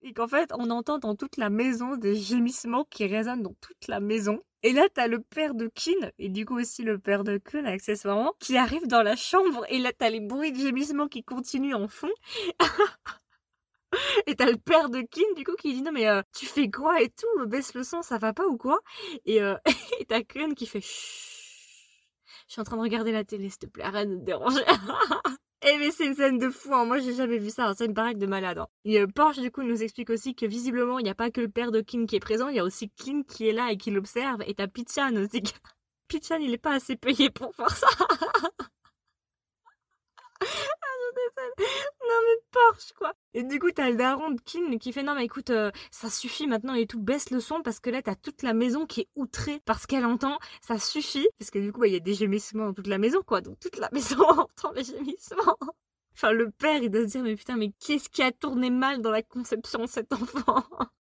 et 0.03 0.13
qu'en 0.13 0.27
fait, 0.27 0.51
on 0.57 0.71
entend 0.71 0.99
dans 0.99 1.15
toute 1.15 1.37
la 1.37 1.51
maison 1.51 1.97
des 1.97 2.17
gémissements 2.17 2.85
qui 2.85 3.07
résonnent 3.07 3.43
dans 3.43 3.55
toute 3.61 3.87
la 3.89 4.01
maison. 4.01 4.41
Et 4.65 4.73
là, 4.73 4.87
t'as 4.93 5.07
le 5.07 5.21
père 5.21 5.55
de 5.55 5.69
Kin, 5.69 6.11
et 6.19 6.29
du 6.29 6.45
coup 6.45 6.59
aussi 6.59 6.83
le 6.83 6.99
père 6.99 7.23
de 7.23 7.39
Kun, 7.39 7.65
accessoirement, 7.65 8.35
qui 8.41 8.57
arrive 8.57 8.89
dans 8.89 9.03
la 9.03 9.15
chambre, 9.15 9.65
et 9.69 9.79
là, 9.79 9.93
t'as 9.97 10.11
les 10.11 10.21
bruits 10.21 10.53
de 10.53 10.59
gémissements 10.59 11.07
qui 11.07 11.23
continuent 11.23 11.77
en 11.77 11.87
fond. 11.87 12.11
et 14.27 14.35
t'as 14.35 14.51
le 14.51 14.57
père 14.57 14.91
de 14.91 15.01
Kin, 15.03 15.33
du 15.37 15.45
coup, 15.45 15.55
qui 15.55 15.75
dit 15.75 15.83
non, 15.83 15.93
mais 15.93 16.09
euh, 16.09 16.23
tu 16.37 16.47
fais 16.47 16.71
quoi 16.71 17.01
et 17.01 17.11
tout, 17.11 17.47
baisse 17.47 17.75
le 17.75 17.85
son, 17.85 18.03
ça 18.03 18.19
va 18.19 18.33
pas 18.33 18.47
ou 18.47 18.57
quoi 18.57 18.81
Et 19.27 19.41
euh, 19.41 19.55
t'as 20.09 20.23
Kun 20.23 20.55
qui 20.55 20.67
fait 20.67 20.83
je 22.49 22.55
suis 22.55 22.61
en 22.61 22.65
train 22.65 22.77
de 22.77 22.83
regarder 22.83 23.13
la 23.13 23.25
télé, 23.25 23.49
s'il 23.51 23.59
te 23.59 23.67
plaît, 23.67 23.85
arrête 23.85 24.09
de 24.09 24.17
te 24.17 24.25
déranger. 24.25 24.63
Eh 25.67 25.77
mais 25.77 25.91
c'est 25.91 26.07
une 26.07 26.15
scène 26.15 26.39
de 26.39 26.51
fou, 26.51 26.73
hein. 26.73 26.85
moi 26.85 27.01
j'ai 27.01 27.15
jamais 27.15 27.37
vu 27.37 27.51
ça, 27.51 27.75
c'est 27.77 27.87
une 27.87 27.93
de 27.93 28.27
malade. 28.27 28.59
Hein. 28.59 28.69
Et 28.85 29.01
euh, 29.01 29.09
Porsche 29.09 29.41
du 29.41 29.51
coup 29.51 29.65
nous 29.65 29.83
explique 29.83 30.09
aussi 30.09 30.37
que 30.37 30.47
visiblement 30.47 31.01
il 31.01 31.03
n'y 31.03 31.11
a 31.11 31.17
pas 31.17 31.33
que 31.33 31.41
le 31.41 31.49
père 31.49 31.73
de 31.73 31.81
King 31.81 32.07
qui 32.07 32.15
est 32.15 32.21
présent, 32.21 32.47
il 32.47 32.55
y 32.55 32.61
a 32.61 32.65
aussi 32.65 32.91
King 32.91 33.25
qui 33.25 33.49
est 33.49 33.53
là 33.53 33.73
et 33.73 33.77
qui 33.77 33.91
l'observe, 33.91 34.41
et 34.47 34.55
t'as 34.55 34.69
Pichan 34.69 35.17
aussi. 35.17 35.43
Pichan 36.09 36.37
il 36.37 36.55
est 36.55 36.59
pas 36.59 36.75
assez 36.75 36.95
payé 36.95 37.29
pour 37.31 37.53
faire 37.57 37.77
ça. 37.77 37.89
non 42.09 42.15
mais 42.25 42.43
Porsche 42.51 42.93
quoi. 42.97 43.13
Et 43.35 43.43
du 43.43 43.59
coup 43.59 43.71
t'as 43.71 43.91
le 43.91 43.97
daron 43.97 44.31
de 44.31 44.41
Kin 44.41 44.79
qui 44.79 44.93
fait 44.93 45.03
non 45.03 45.15
mais 45.15 45.25
écoute 45.25 45.51
euh, 45.51 45.71
ça 45.91 46.09
suffit 46.11 46.47
maintenant 46.47 46.75
et 46.75 46.87
tout. 46.87 47.01
Baisse 47.01 47.31
le 47.31 47.41
son 47.41 47.63
parce 47.63 47.81
que 47.81 47.91
là 47.91 48.03
t'as 48.03 48.15
toute 48.15 48.43
la 48.43 48.55
maison 48.55 48.87
qui 48.87 49.03
est 49.03 49.09
outrée 49.17 49.61
parce 49.65 49.87
qu'elle 49.87 50.05
entend. 50.05 50.39
Ça 50.61 50.79
suffit. 50.79 51.29
Parce 51.39 51.51
que 51.51 51.59
du 51.59 51.73
coup 51.73 51.81
bah, 51.81 51.87
il 51.87 51.93
y 51.93 51.97
a 51.97 52.01
des 52.01 52.15
gémissements 52.15 52.67
dans 52.67 52.75
toute 52.75 52.87
la 52.87 52.99
maison 52.99 53.23
quoi. 53.23 53.41
Donc 53.41 53.59
toute 53.61 53.77
la 53.77 53.89
maison 53.93 54.23
entend 54.29 54.73
les 54.73 54.85
gémissements. 54.85 55.59
Enfin 56.15 56.33
le 56.33 56.51
père 56.51 56.83
il 56.83 56.91
doit 56.91 57.03
se 57.03 57.07
dire 57.13 57.23
mais 57.23 57.37
putain 57.37 57.57
mais 57.57 57.73
qu'est-ce 57.81 58.09
qui 58.09 58.23
a 58.23 58.33
tourné 58.33 58.71
mal 58.71 59.01
dans 59.03 59.11
la 59.11 59.23
conception 59.23 59.85
de 59.85 59.89
cet 59.89 60.13
enfant? 60.13 60.65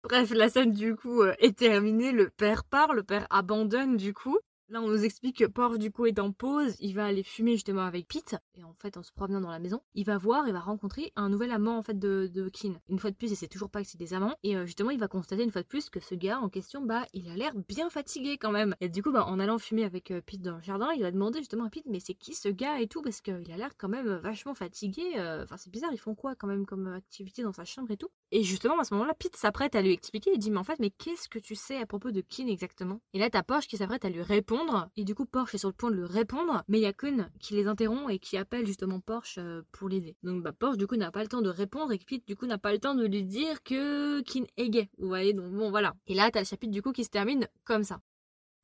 Bref 0.04 0.32
la 0.32 0.50
scène 0.50 0.72
du 0.72 0.96
coup 0.96 1.22
euh, 1.22 1.34
est 1.40 1.58
terminée. 1.58 2.12
Le 2.12 2.30
père 2.30 2.64
part 2.64 2.94
le 2.94 3.04
père 3.04 3.28
abandonne 3.30 3.98
du 3.98 4.14
coup 4.14 4.38
Là, 4.72 4.82
on 4.82 4.88
nous 4.88 5.04
explique 5.04 5.40
que 5.40 5.44
Porsche, 5.44 5.80
du 5.80 5.92
coup, 5.92 6.06
est 6.06 6.18
en 6.18 6.32
pause. 6.32 6.78
Il 6.80 6.96
va 6.96 7.04
aller 7.06 7.24
fumer 7.24 7.56
justement 7.56 7.82
avec 7.82 8.08
Pete. 8.08 8.38
Et 8.56 8.64
en 8.64 8.74
fait, 8.80 8.96
en 8.96 9.04
se 9.04 9.12
promenant 9.12 9.42
dans 9.42 9.52
la 9.52 9.60
maison, 9.60 9.82
il 9.96 10.06
va 10.06 10.18
voir, 10.18 10.48
il 10.48 10.54
va 10.54 10.62
rencontrer 10.62 11.12
un 11.18 11.28
nouvel 11.28 11.52
amant 11.52 11.78
en 11.78 11.84
fait 11.84 12.00
de, 12.00 12.32
de 12.34 12.48
Kin. 12.48 12.80
Une 12.88 12.98
fois 12.98 13.12
de 13.12 13.18
plus, 13.18 13.32
il 13.32 13.36
sait 13.36 13.50
toujours 13.50 13.70
pas 13.70 13.82
que 13.84 13.90
c'est 13.90 13.98
des 13.98 14.14
amants. 14.14 14.38
Et 14.44 14.56
euh, 14.56 14.66
justement, 14.66 14.92
il 14.92 14.98
va 14.98 15.10
constater 15.10 15.44
une 15.44 15.52
fois 15.52 15.62
de 15.62 15.68
plus 15.68 15.90
que 15.90 16.00
ce 16.00 16.16
gars 16.16 16.40
en 16.40 16.48
question, 16.48 16.82
bah, 16.86 17.06
il 17.14 17.28
a 17.28 17.36
l'air 17.36 17.54
bien 17.68 17.90
fatigué 17.90 18.38
quand 18.38 18.52
même. 18.52 18.74
Et 18.80 18.88
du 18.88 19.04
coup, 19.04 19.12
bah, 19.12 19.26
en 19.26 19.42
allant 19.42 19.60
fumer 19.60 19.84
avec 19.84 20.10
euh, 20.10 20.22
Pete 20.22 20.42
dans 20.42 20.56
le 20.56 20.62
jardin, 20.62 20.88
il 20.96 21.02
va 21.02 21.12
demander 21.12 21.40
justement 21.40 21.66
à 21.66 21.70
Pete, 21.70 21.88
mais 21.88 22.00
c'est 22.00 22.14
qui 22.14 22.34
ce 22.34 22.48
gars 22.48 22.80
et 22.80 22.88
tout? 22.88 23.02
Parce 23.02 23.20
qu'il 23.20 23.52
a 23.52 23.58
l'air 23.58 23.76
quand 23.78 23.90
même 23.90 24.08
vachement 24.24 24.54
fatigué. 24.54 25.04
Euh, 25.18 25.44
enfin, 25.44 25.58
c'est 25.58 25.70
bizarre, 25.70 25.92
ils 25.92 26.00
font 26.00 26.16
quoi 26.16 26.34
quand 26.36 26.48
même 26.48 26.66
comme 26.66 26.88
activité 26.88 27.44
dans 27.44 27.52
sa 27.52 27.66
chambre 27.66 27.92
et 27.92 27.98
tout? 27.98 28.10
Et 28.34 28.44
justement, 28.44 28.80
à 28.80 28.84
ce 28.86 28.94
moment-là, 28.94 29.14
Pete 29.14 29.36
s'apprête 29.36 29.76
à 29.76 29.82
lui 29.82 29.92
expliquer. 29.92 30.32
Il 30.34 30.40
dit, 30.40 30.52
mais 30.52 30.58
en 30.58 30.64
fait, 30.64 30.80
mais 30.80 30.90
qu'est-ce 30.90 31.28
que 31.28 31.40
tu 31.40 31.56
sais 31.56 31.78
à 31.78 31.86
propos 31.86 32.12
de 32.12 32.22
Kin 32.22 32.48
exactement? 32.48 33.02
Et 33.14 33.20
là, 33.20 33.30
t'as 33.30 33.44
Porsche 33.44 33.68
qui 33.68 33.76
s'apprête 33.78 34.06
à 34.06 34.10
lui 34.10 34.22
répondre. 34.22 34.90
Et 34.96 35.04
du 35.04 35.16
coup, 35.16 35.26
Porsche 35.26 35.56
est 35.56 35.58
sur 35.58 35.70
le 35.70 35.74
point 35.74 35.92
de 35.92 35.98
lui 35.98 36.06
répondre, 36.06 36.64
mais 36.70 36.80
il 36.80 36.84
y 36.84 36.86
a 36.86 36.94
Kun 36.94 37.30
qui 37.40 37.56
les 37.56 37.68
interrompt 37.68 38.10
et 38.10 38.20
qui 38.20 38.38
appelle 38.38 38.66
justement 38.66 39.02
Porsche 39.02 39.38
euh, 39.38 39.62
pour 39.74 39.90
l'aider. 39.90 40.16
Donc 40.24 40.44
bah, 40.44 40.54
Porsche 40.54 40.78
du 40.78 40.88
coup 40.88 40.96
n'a 40.96 41.12
pas 41.12 41.24
le 41.24 41.28
temps 41.28 41.42
de 41.42 41.50
répondre 41.50 41.92
et 41.92 41.98
Pete 41.98 42.26
du 42.26 42.36
coup 42.36 42.46
n'a 42.46 42.58
pas 42.58 42.72
le 42.72 42.80
temps 42.80 42.96
de 42.96 43.06
lui 43.06 43.24
dire 43.24 43.62
que 43.64 44.22
Kin 44.22 44.46
est 44.58 44.70
gay. 44.70 44.90
Vous 44.98 45.08
voyez, 45.08 45.34
donc 45.34 45.52
bon 45.52 45.70
voilà. 45.70 45.94
Et 46.08 46.14
là 46.14 46.32
t'as 46.32 46.40
le 46.40 46.46
chapitre 46.46 46.72
du 46.72 46.82
coup 46.82 46.94
qui 46.94 47.04
se 47.04 47.10
termine 47.10 47.48
comme 47.66 47.84
ça. 47.84 48.00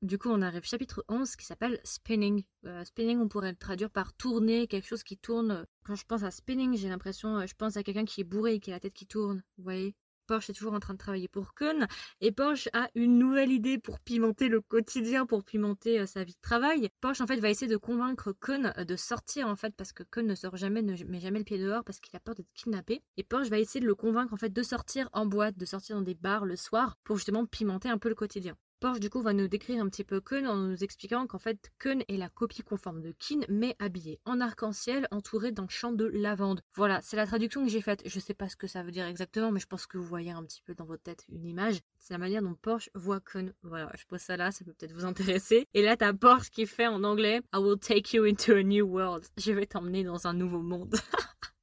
Du 0.04 0.20
coup, 0.20 0.30
on 0.30 0.44
arrive 0.44 0.64
chapitre 0.64 1.04
11 1.08 1.36
qui 1.36 1.46
s'appelle 1.46 1.80
Spinning. 1.84 2.44
Euh, 2.66 2.86
spinning, 2.86 3.20
on 3.20 3.28
pourrait 3.28 3.52
le 3.52 3.58
traduire 3.58 3.90
par 3.90 4.14
tourner, 4.14 4.68
quelque 4.68 4.88
chose 4.88 5.04
qui 5.04 5.18
tourne. 5.18 5.66
Quand 5.86 5.96
je 5.96 6.06
pense 6.06 6.22
à 6.24 6.30
spinning, 6.30 6.78
j'ai 6.78 6.90
l'impression, 6.90 7.40
euh, 7.40 7.48
je 7.48 7.56
pense 7.56 7.78
à 7.78 7.84
quelqu'un 7.84 8.06
qui 8.06 8.22
est 8.22 8.24
bourré 8.24 8.60
qui 8.60 8.70
a 8.70 8.76
la 8.76 8.80
tête 8.80 8.94
qui 8.94 9.08
tourne. 9.08 9.42
Vous 9.58 9.64
voyez 9.64 9.96
Porsche 10.28 10.50
est 10.52 10.54
toujours 10.54 10.74
en 10.74 10.80
train 10.80 10.94
de 10.94 11.00
travailler 11.00 11.28
pour 11.28 11.54
Kun 11.54 11.88
et 12.22 12.32
Porsche 12.32 12.70
a 12.74 12.90
une 12.96 13.18
nouvelle 13.18 13.52
idée 13.52 13.80
pour 13.80 14.00
pimenter 14.00 14.50
le 14.50 14.62
quotidien, 14.62 15.26
pour 15.26 15.44
pimenter 15.44 16.00
euh, 16.00 16.06
sa 16.06 16.24
vie 16.24 16.34
de 16.34 16.42
travail. 16.42 16.90
Porsche 17.02 17.22
en 17.22 17.28
fait 17.28 17.40
va 17.40 17.50
essayer 17.50 17.72
de 17.72 17.78
convaincre 17.78 18.36
euh, 18.50 18.84
de 18.84 18.96
sortir 18.96 19.48
en 19.48 19.56
fait 19.56 19.74
parce 19.76 19.94
que 19.94 20.04
Kun 20.04 20.24
ne 20.24 20.36
sort 20.36 20.58
jamais, 20.58 20.82
ne 20.84 21.02
met 21.06 21.20
jamais 21.20 21.40
le 21.40 21.46
pied 21.46 21.58
dehors 21.58 21.84
parce 21.84 22.00
qu'il 22.00 22.16
a 22.16 22.20
peur 22.20 22.36
d'être 22.36 22.54
kidnappé. 22.54 23.02
Et 23.16 23.24
Porsche 23.24 23.50
va 23.50 23.58
essayer 23.58 23.80
de 23.80 23.88
le 23.88 23.96
convaincre 23.96 24.34
en 24.34 24.38
fait 24.38 24.54
de 24.54 24.64
sortir 24.64 25.10
en 25.14 25.26
boîte, 25.26 25.58
de 25.58 25.66
sortir 25.66 25.96
dans 25.96 26.04
des 26.04 26.16
bars 26.16 26.46
le 26.46 26.56
soir 26.56 26.98
pour 27.04 27.16
justement 27.16 27.46
pimenter 27.46 27.90
un 27.90 27.98
peu 27.98 28.10
le 28.10 28.16
quotidien. 28.16 28.56
Porsche 28.80 29.00
du 29.00 29.10
coup 29.10 29.24
va 29.24 29.34
nous 29.34 29.48
décrire 29.48 29.82
un 29.82 29.90
petit 29.90 30.04
peu 30.04 30.22
Kun 30.22 30.46
en 30.46 30.56
nous 30.56 30.84
expliquant 30.84 31.26
qu'en 31.26 31.40
fait 31.40 31.72
Kun 31.80 32.00
est 32.08 32.18
la 32.18 32.30
copie 32.30 32.62
conforme 32.62 33.02
de 33.02 33.12
Kin 33.12 33.40
mais 33.50 33.76
habillé 33.80 34.20
en 34.26 34.40
arc-en-ciel 34.40 35.08
entouré 35.10 35.52
d'un 35.52 35.68
champ 35.68 35.92
de 35.92 36.06
lavande. 36.06 36.62
Voilà, 36.76 37.00
c'est 37.02 37.18
la 37.18 37.26
traduction 37.26 37.64
que 37.64 37.72
j'ai 37.72 37.82
faite. 37.82 38.04
Je 38.06 38.20
sais 38.20 38.36
pas 38.36 38.50
ce 38.50 38.56
que 38.56 38.68
ça 38.68 38.84
veut 38.84 38.92
dire 38.92 39.08
exactement 39.08 39.52
mais 39.52 39.60
je 39.60 39.66
pense 39.66 39.88
que 39.88 39.98
vous 39.98 40.06
voyez 40.06 40.30
un 40.30 40.44
petit 40.44 40.62
peu 40.62 40.76
dans 40.76 40.86
votre 40.86 41.02
tête 41.02 41.26
une 41.30 41.48
image. 41.48 41.80
C'est 41.98 42.14
la 42.14 42.20
manière 42.20 42.44
dont 42.44 42.54
Porsche 42.54 42.92
voit 42.94 43.20
Kun. 43.20 43.52
Voilà, 43.64 43.92
je 43.98 44.06
pose 44.06 44.22
ça 44.22 44.38
là, 44.38 44.52
ça 44.52 44.64
peut 44.64 44.74
peut-être 44.74 44.94
vous 44.94 45.06
intéresser. 45.06 45.68
Et 45.74 45.82
là 45.82 45.98
t'as 45.98 46.14
Porsche 46.14 46.52
qui 46.52 46.68
fait 46.68 46.88
en 46.88 47.04
anglais 47.04 47.42
I 47.56 47.58
will 47.58 47.80
take 47.80 48.16
you 48.16 48.26
into 48.26 48.54
a 48.54 48.62
new 48.62 48.86
world. 48.86 49.26
Je 49.38 49.54
vais 49.54 49.66
t'emmener 49.66 50.04
dans 50.04 50.28
un 50.28 50.34
nouveau 50.34 50.62
monde. 50.62 50.96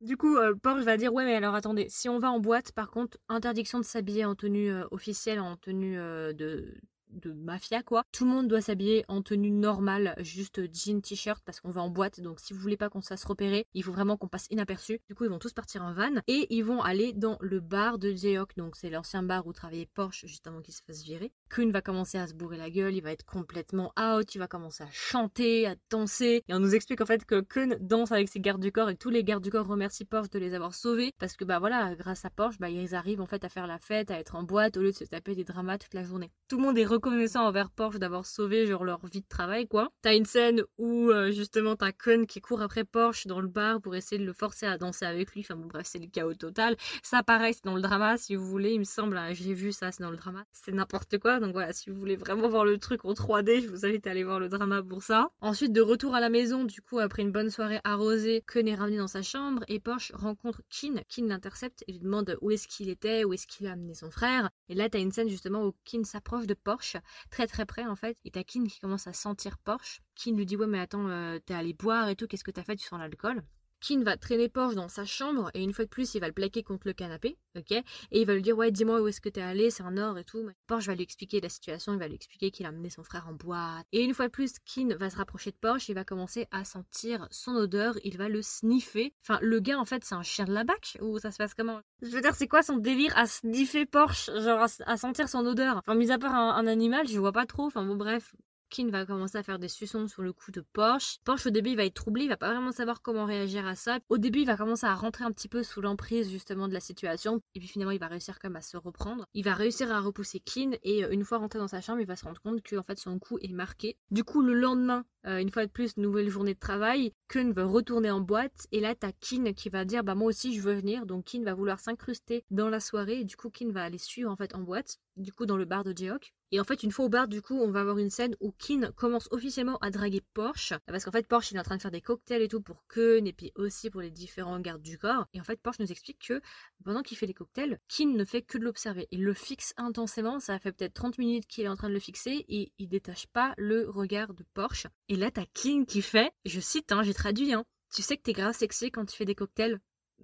Du 0.00 0.16
coup, 0.16 0.36
euh, 0.36 0.54
Porsche 0.54 0.84
va 0.84 0.96
dire 0.96 1.12
ouais 1.12 1.24
mais 1.24 1.34
alors 1.34 1.56
attendez, 1.56 1.86
si 1.88 2.08
on 2.08 2.18
va 2.18 2.30
en 2.30 2.38
boîte, 2.38 2.70
par 2.72 2.90
contre, 2.90 3.18
interdiction 3.28 3.80
de 3.80 3.84
s'habiller 3.84 4.24
en 4.24 4.36
tenue 4.36 4.70
euh, 4.70 4.84
officielle, 4.92 5.40
en 5.40 5.56
tenue 5.56 5.98
euh, 5.98 6.32
de 6.32 6.80
de 7.10 7.32
mafia 7.32 7.82
quoi. 7.82 8.04
Tout 8.12 8.24
le 8.24 8.30
monde 8.30 8.48
doit 8.48 8.60
s'habiller 8.60 9.04
en 9.08 9.22
tenue 9.22 9.50
normale, 9.50 10.14
juste 10.18 10.60
jean, 10.72 11.00
t-shirt 11.00 11.42
parce 11.44 11.60
qu'on 11.60 11.70
va 11.70 11.82
en 11.82 11.90
boîte. 11.90 12.20
Donc 12.20 12.40
si 12.40 12.52
vous 12.52 12.60
voulez 12.60 12.76
pas 12.76 12.88
qu'on 12.88 13.00
se 13.00 13.08
fasse 13.08 13.24
repérer, 13.24 13.66
il 13.74 13.82
faut 13.82 13.92
vraiment 13.92 14.16
qu'on 14.16 14.28
passe 14.28 14.46
inaperçu. 14.50 15.00
Du 15.08 15.14
coup, 15.14 15.24
ils 15.24 15.30
vont 15.30 15.38
tous 15.38 15.52
partir 15.52 15.82
en 15.82 15.92
van 15.92 16.20
et 16.26 16.46
ils 16.54 16.62
vont 16.62 16.82
aller 16.82 17.12
dans 17.12 17.38
le 17.40 17.60
bar 17.60 17.98
de 17.98 18.12
Jayok. 18.14 18.56
Donc 18.56 18.76
c'est 18.76 18.90
l'ancien 18.90 19.22
bar 19.22 19.46
où 19.46 19.52
travaillait 19.52 19.88
Porsche 19.94 20.26
juste 20.26 20.46
avant 20.46 20.60
qu'il 20.60 20.74
se 20.74 20.82
fasse 20.86 21.02
virer. 21.02 21.32
Kun 21.48 21.70
va 21.70 21.80
commencer 21.80 22.18
à 22.18 22.26
se 22.26 22.34
bourrer 22.34 22.56
la 22.56 22.70
gueule, 22.70 22.94
il 22.94 23.02
va 23.02 23.12
être 23.12 23.24
complètement 23.24 23.92
out, 23.98 24.34
il 24.34 24.38
va 24.38 24.46
commencer 24.46 24.84
à 24.84 24.88
chanter, 24.90 25.66
à 25.66 25.74
danser. 25.90 26.42
Et 26.48 26.54
on 26.54 26.60
nous 26.60 26.74
explique 26.74 27.00
en 27.00 27.06
fait 27.06 27.24
que 27.24 27.40
Kun 27.40 27.76
danse 27.80 28.12
avec 28.12 28.28
ses 28.28 28.40
gardes 28.40 28.60
du 28.60 28.72
corps 28.72 28.90
et 28.90 28.96
tous 28.96 29.10
les 29.10 29.24
gardes 29.24 29.42
du 29.42 29.50
corps 29.50 29.66
remercient 29.66 30.04
Porsche 30.04 30.30
de 30.30 30.38
les 30.38 30.54
avoir 30.54 30.74
sauvés 30.74 31.12
parce 31.18 31.36
que 31.36 31.44
bah 31.44 31.58
voilà, 31.58 31.94
grâce 31.94 32.24
à 32.24 32.30
Porsche, 32.30 32.58
bah 32.58 32.68
ils 32.68 32.94
arrivent 32.94 33.20
en 33.20 33.26
fait 33.26 33.44
à 33.44 33.48
faire 33.48 33.66
la 33.66 33.78
fête, 33.78 34.10
à 34.10 34.18
être 34.18 34.34
en 34.34 34.42
boîte 34.42 34.76
au 34.76 34.80
lieu 34.80 34.90
de 34.90 34.96
se 34.96 35.04
taper 35.04 35.34
des 35.34 35.44
dramas 35.44 35.78
toute 35.78 35.94
la 35.94 36.04
journée. 36.04 36.30
Tout 36.48 36.56
le 36.56 36.62
monde 36.62 36.78
est 36.78 36.84
reconnaissant 36.84 37.46
envers 37.46 37.70
Porsche 37.70 37.98
d'avoir 37.98 38.26
sauvé 38.26 38.66
genre 38.66 38.84
leur 38.84 39.04
vie 39.06 39.20
de 39.20 39.28
travail 39.28 39.66
quoi. 39.66 39.88
T'as 40.02 40.14
une 40.16 40.26
scène 40.26 40.62
où 40.76 41.10
euh, 41.10 41.30
justement 41.30 41.76
t'as 41.76 41.92
Kun 41.92 42.26
qui 42.26 42.40
court 42.40 42.62
après 42.62 42.84
Porsche 42.84 43.26
dans 43.26 43.40
le 43.40 43.48
bar 43.48 43.80
pour 43.80 43.94
essayer 43.94 44.20
de 44.20 44.26
le 44.26 44.32
forcer 44.32 44.66
à 44.66 44.78
danser 44.78 45.06
avec 45.06 45.32
lui. 45.32 45.40
Enfin 45.40 45.56
bon 45.56 45.66
bref 45.66 45.86
c'est 45.88 45.98
le 45.98 46.06
chaos 46.06 46.34
total. 46.34 46.76
Ça 47.02 47.22
pareil 47.22 47.54
c'est 47.54 47.64
dans 47.64 47.74
le 47.74 47.82
drama 47.82 48.16
si 48.16 48.36
vous 48.36 48.46
voulez 48.46 48.72
il 48.72 48.80
me 48.80 48.84
semble. 48.84 49.16
Hein, 49.16 49.32
j'ai 49.32 49.54
vu 49.54 49.72
ça 49.72 49.92
c'est 49.92 50.02
dans 50.02 50.10
le 50.10 50.16
drama. 50.16 50.44
C'est 50.52 50.72
n'importe 50.72 51.18
quoi 51.18 51.37
donc 51.40 51.52
voilà 51.52 51.72
si 51.72 51.90
vous 51.90 51.96
voulez 51.96 52.16
vraiment 52.16 52.48
voir 52.48 52.64
le 52.64 52.78
truc 52.78 53.04
en 53.04 53.12
3D 53.12 53.62
je 53.62 53.68
vous 53.68 53.86
invite 53.86 54.06
à 54.06 54.10
aller 54.10 54.24
voir 54.24 54.40
le 54.40 54.48
drama 54.48 54.82
pour 54.82 55.02
ça. 55.02 55.30
Ensuite 55.40 55.72
de 55.72 55.80
retour 55.80 56.14
à 56.14 56.20
la 56.20 56.28
maison 56.28 56.64
du 56.64 56.80
coup 56.80 56.98
après 56.98 57.22
une 57.22 57.32
bonne 57.32 57.50
soirée 57.50 57.80
arrosée 57.84 58.42
Kun 58.46 58.66
est 58.66 58.74
ramené 58.74 58.98
dans 58.98 59.06
sa 59.06 59.22
chambre 59.22 59.64
et 59.68 59.80
Porsche 59.80 60.12
rencontre 60.14 60.62
Kin. 60.70 60.94
Kin 61.08 61.26
l'intercepte 61.26 61.84
et 61.86 61.92
lui 61.92 62.00
demande 62.00 62.36
où 62.40 62.50
est-ce 62.50 62.68
qu'il 62.68 62.88
était, 62.88 63.24
où 63.24 63.32
est-ce 63.32 63.46
qu'il 63.46 63.66
a 63.66 63.72
amené 63.72 63.94
son 63.94 64.10
frère. 64.10 64.50
Et 64.68 64.74
là 64.74 64.88
t'as 64.88 65.00
une 65.00 65.12
scène 65.12 65.28
justement 65.28 65.64
où 65.64 65.74
Kin 65.84 66.04
s'approche 66.04 66.46
de 66.46 66.54
Porsche 66.54 66.96
très 67.30 67.46
très 67.46 67.66
près 67.66 67.84
en 67.84 67.96
fait. 67.96 68.16
Et 68.24 68.30
t'as 68.30 68.44
Kin 68.44 68.64
qui 68.64 68.80
commence 68.80 69.06
à 69.06 69.12
sentir 69.12 69.58
Porsche. 69.58 70.00
Kin 70.14 70.34
lui 70.34 70.46
dit 70.46 70.56
ouais 70.56 70.66
mais 70.66 70.80
attends, 70.80 71.08
euh, 71.08 71.38
t'es 71.44 71.54
allé 71.54 71.72
boire 71.72 72.08
et 72.08 72.16
tout, 72.16 72.26
qu'est-ce 72.26 72.44
que 72.44 72.50
t'as 72.50 72.64
fait, 72.64 72.76
tu 72.76 72.86
sens 72.86 72.98
l'alcool 72.98 73.42
Kin 73.80 74.02
va 74.02 74.16
traîner 74.16 74.48
Porsche 74.48 74.74
dans 74.74 74.88
sa 74.88 75.04
chambre 75.04 75.50
et 75.54 75.62
une 75.62 75.72
fois 75.72 75.84
de 75.84 75.90
plus, 75.90 76.14
il 76.14 76.20
va 76.20 76.26
le 76.26 76.32
plaquer 76.32 76.62
contre 76.62 76.86
le 76.86 76.92
canapé, 76.92 77.38
ok? 77.56 77.72
Et 77.72 77.84
il 78.20 78.26
va 78.26 78.34
lui 78.34 78.42
dire 78.42 78.56
ouais, 78.56 78.70
dis-moi 78.70 79.00
où 79.00 79.08
est-ce 79.08 79.20
que 79.20 79.28
t'es 79.28 79.40
allé, 79.40 79.70
c'est 79.70 79.82
un 79.82 79.96
or 79.96 80.18
et 80.18 80.24
tout. 80.24 80.48
Porsche 80.66 80.86
va 80.86 80.94
lui 80.94 81.02
expliquer 81.02 81.40
la 81.40 81.48
situation, 81.48 81.92
il 81.92 81.98
va 81.98 82.08
lui 82.08 82.14
expliquer 82.14 82.50
qu'il 82.50 82.66
a 82.66 82.70
amené 82.70 82.90
son 82.90 83.04
frère 83.04 83.28
en 83.28 83.34
boîte. 83.34 83.86
Et 83.92 84.02
une 84.02 84.14
fois 84.14 84.26
de 84.26 84.32
plus, 84.32 84.54
Kin 84.64 84.88
va 84.96 85.10
se 85.10 85.16
rapprocher 85.16 85.50
de 85.50 85.56
Porsche, 85.56 85.88
il 85.88 85.94
va 85.94 86.04
commencer 86.04 86.46
à 86.50 86.64
sentir 86.64 87.28
son 87.30 87.54
odeur, 87.54 87.94
il 88.04 88.16
va 88.16 88.28
le 88.28 88.42
sniffer. 88.42 89.14
Enfin, 89.22 89.38
le 89.42 89.60
gars 89.60 89.78
en 89.78 89.84
fait, 89.84 90.04
c'est 90.04 90.14
un 90.14 90.22
chien 90.22 90.44
de 90.44 90.52
la 90.52 90.64
bac 90.64 90.98
ou 91.00 91.18
ça 91.18 91.30
se 91.30 91.36
passe 91.36 91.54
comment? 91.54 91.80
Je 92.02 92.08
veux 92.08 92.20
dire, 92.20 92.34
c'est 92.34 92.48
quoi 92.48 92.62
son 92.62 92.76
délire 92.76 93.16
à 93.16 93.26
sniffer 93.26 93.86
Porsche, 93.86 94.30
genre 94.40 94.66
à, 94.86 94.96
sentir 94.96 95.28
son 95.28 95.46
odeur? 95.46 95.76
Enfin, 95.78 95.94
mis 95.94 96.10
à 96.10 96.18
part 96.18 96.34
un 96.34 96.66
animal, 96.66 97.06
je 97.06 97.18
vois 97.18 97.32
pas 97.32 97.46
trop. 97.46 97.66
Enfin 97.66 97.84
bon, 97.84 97.96
bref, 97.96 98.34
Kin 98.68 98.88
va 98.90 99.06
commencer 99.06 99.38
à 99.38 99.42
faire 99.42 99.58
des 99.58 99.68
suçons 99.68 100.08
sur 100.08 100.22
le 100.22 100.32
coup 100.32 100.50
de 100.50 100.60
Porsche. 100.60 101.18
Porsche 101.24 101.46
au 101.46 101.50
début 101.50 101.70
il 101.70 101.76
va 101.76 101.84
être 101.84 101.94
troublé, 101.94 102.24
il 102.24 102.28
va 102.28 102.36
pas 102.36 102.50
vraiment 102.50 102.72
savoir 102.72 103.02
comment 103.02 103.24
réagir 103.24 103.66
à 103.66 103.74
ça. 103.74 103.98
Au 104.08 104.18
début 104.18 104.40
il 104.40 104.46
va 104.46 104.56
commencer 104.56 104.86
à 104.86 104.94
rentrer 104.94 105.24
un 105.24 105.32
petit 105.32 105.48
peu 105.48 105.62
sous 105.62 105.80
l'emprise 105.80 106.30
justement 106.30 106.68
de 106.68 106.74
la 106.74 106.80
situation 106.80 107.40
et 107.54 107.60
puis 107.60 107.68
finalement 107.68 107.92
il 107.92 108.00
va 108.00 108.08
réussir 108.08 108.38
quand 108.38 108.54
à 108.54 108.60
se 108.60 108.76
reprendre. 108.76 109.26
Il 109.34 109.44
va 109.44 109.54
réussir 109.54 109.92
à 109.92 110.00
repousser 110.00 110.40
Kin 110.40 110.72
et 110.82 111.04
euh, 111.04 111.10
une 111.10 111.24
fois 111.24 111.38
rentré 111.38 111.58
dans 111.58 111.68
sa 111.68 111.80
chambre 111.80 112.00
il 112.00 112.06
va 112.06 112.16
se 112.16 112.24
rendre 112.24 112.40
compte 112.40 112.62
que 112.62 112.76
en 112.76 112.82
fait 112.82 112.98
son 112.98 113.18
cou 113.18 113.38
est 113.40 113.52
marqué. 113.52 113.96
Du 114.10 114.24
coup 114.24 114.42
le 114.42 114.54
lendemain, 114.54 115.04
euh, 115.26 115.38
une 115.38 115.50
fois 115.50 115.66
de 115.66 115.70
plus, 115.70 115.96
nouvelle 115.96 116.28
journée 116.28 116.54
de 116.54 116.58
travail, 116.58 117.12
Kun 117.28 117.52
veut 117.52 117.64
retourner 117.64 118.10
en 118.10 118.20
boîte 118.20 118.66
et 118.72 118.80
là 118.80 118.94
t'as 118.94 119.12
Kin 119.12 119.52
qui 119.52 119.68
va 119.68 119.84
dire 119.84 120.04
bah 120.04 120.14
moi 120.14 120.28
aussi 120.28 120.54
je 120.54 120.60
veux 120.60 120.74
venir 120.74 121.06
donc 121.06 121.24
Kin 121.26 121.42
va 121.42 121.54
vouloir 121.54 121.80
s'incruster 121.80 122.44
dans 122.50 122.68
la 122.68 122.80
soirée 122.80 123.20
et 123.20 123.24
du 123.24 123.36
coup 123.36 123.50
Kin 123.50 123.70
va 123.70 123.84
aller 123.84 123.98
suivre 123.98 124.30
en 124.30 124.36
fait 124.36 124.54
en 124.54 124.60
boîte 124.60 124.98
du 125.16 125.32
coup 125.32 125.46
dans 125.46 125.56
le 125.56 125.64
bar 125.64 125.84
de 125.84 125.94
Jeok 125.96 126.32
et 126.50 126.60
en 126.60 126.64
fait, 126.64 126.82
une 126.82 126.92
fois 126.92 127.04
au 127.04 127.08
bar, 127.10 127.28
du 127.28 127.42
coup, 127.42 127.58
on 127.60 127.70
va 127.70 127.80
avoir 127.80 127.98
une 127.98 128.08
scène 128.08 128.34
où 128.40 128.52
Kin 128.52 128.90
commence 128.96 129.28
officiellement 129.32 129.76
à 129.78 129.90
draguer 129.90 130.22
Porsche. 130.32 130.72
Parce 130.86 131.04
qu'en 131.04 131.10
fait, 131.10 131.26
Porsche, 131.26 131.52
il 131.52 131.56
est 131.56 131.60
en 131.60 131.62
train 131.62 131.76
de 131.76 131.82
faire 131.82 131.90
des 131.90 132.00
cocktails 132.00 132.40
et 132.40 132.48
tout 132.48 132.62
pour 132.62 132.86
Kun 132.88 133.26
et 133.26 133.34
puis 133.34 133.52
aussi 133.54 133.90
pour 133.90 134.00
les 134.00 134.10
différents 134.10 134.58
gardes 134.58 134.80
du 134.80 134.96
corps. 134.96 135.26
Et 135.34 135.40
en 135.40 135.44
fait, 135.44 135.60
Porsche 135.60 135.80
nous 135.80 135.92
explique 135.92 136.26
que 136.26 136.40
pendant 136.84 137.02
qu'il 137.02 137.18
fait 137.18 137.26
les 137.26 137.34
cocktails, 137.34 137.78
Kin 137.88 138.14
ne 138.14 138.24
fait 138.24 138.40
que 138.40 138.56
de 138.56 138.64
l'observer. 138.64 139.08
Il 139.10 139.24
le 139.24 139.34
fixe 139.34 139.74
intensément. 139.76 140.40
Ça 140.40 140.58
fait 140.58 140.72
peut-être 140.72 140.94
30 140.94 141.18
minutes 141.18 141.46
qu'il 141.46 141.64
est 141.64 141.68
en 141.68 141.76
train 141.76 141.88
de 141.88 141.94
le 141.94 142.00
fixer 142.00 142.46
et 142.48 142.72
il 142.78 142.88
détache 142.88 143.26
pas 143.26 143.52
le 143.58 143.86
regard 143.90 144.32
de 144.32 144.44
Porsche. 144.54 144.86
Là, 145.18 145.30
t'as 145.30 145.46
Kin 145.54 145.84
qui 145.86 146.02
fait, 146.02 146.30
je 146.44 146.60
cite, 146.60 146.92
hein, 146.92 147.02
j'ai 147.02 147.14
traduit, 147.14 147.52
hein. 147.52 147.64
Tu 147.94 148.02
sais 148.02 148.16
que 148.16 148.22
t'es 148.22 148.32
grave 148.32 148.54
sexy 148.54 148.90
quand 148.90 149.04
tu 149.04 149.16
fais 149.16 149.24
des 149.24 149.34
cocktails? 149.34 149.80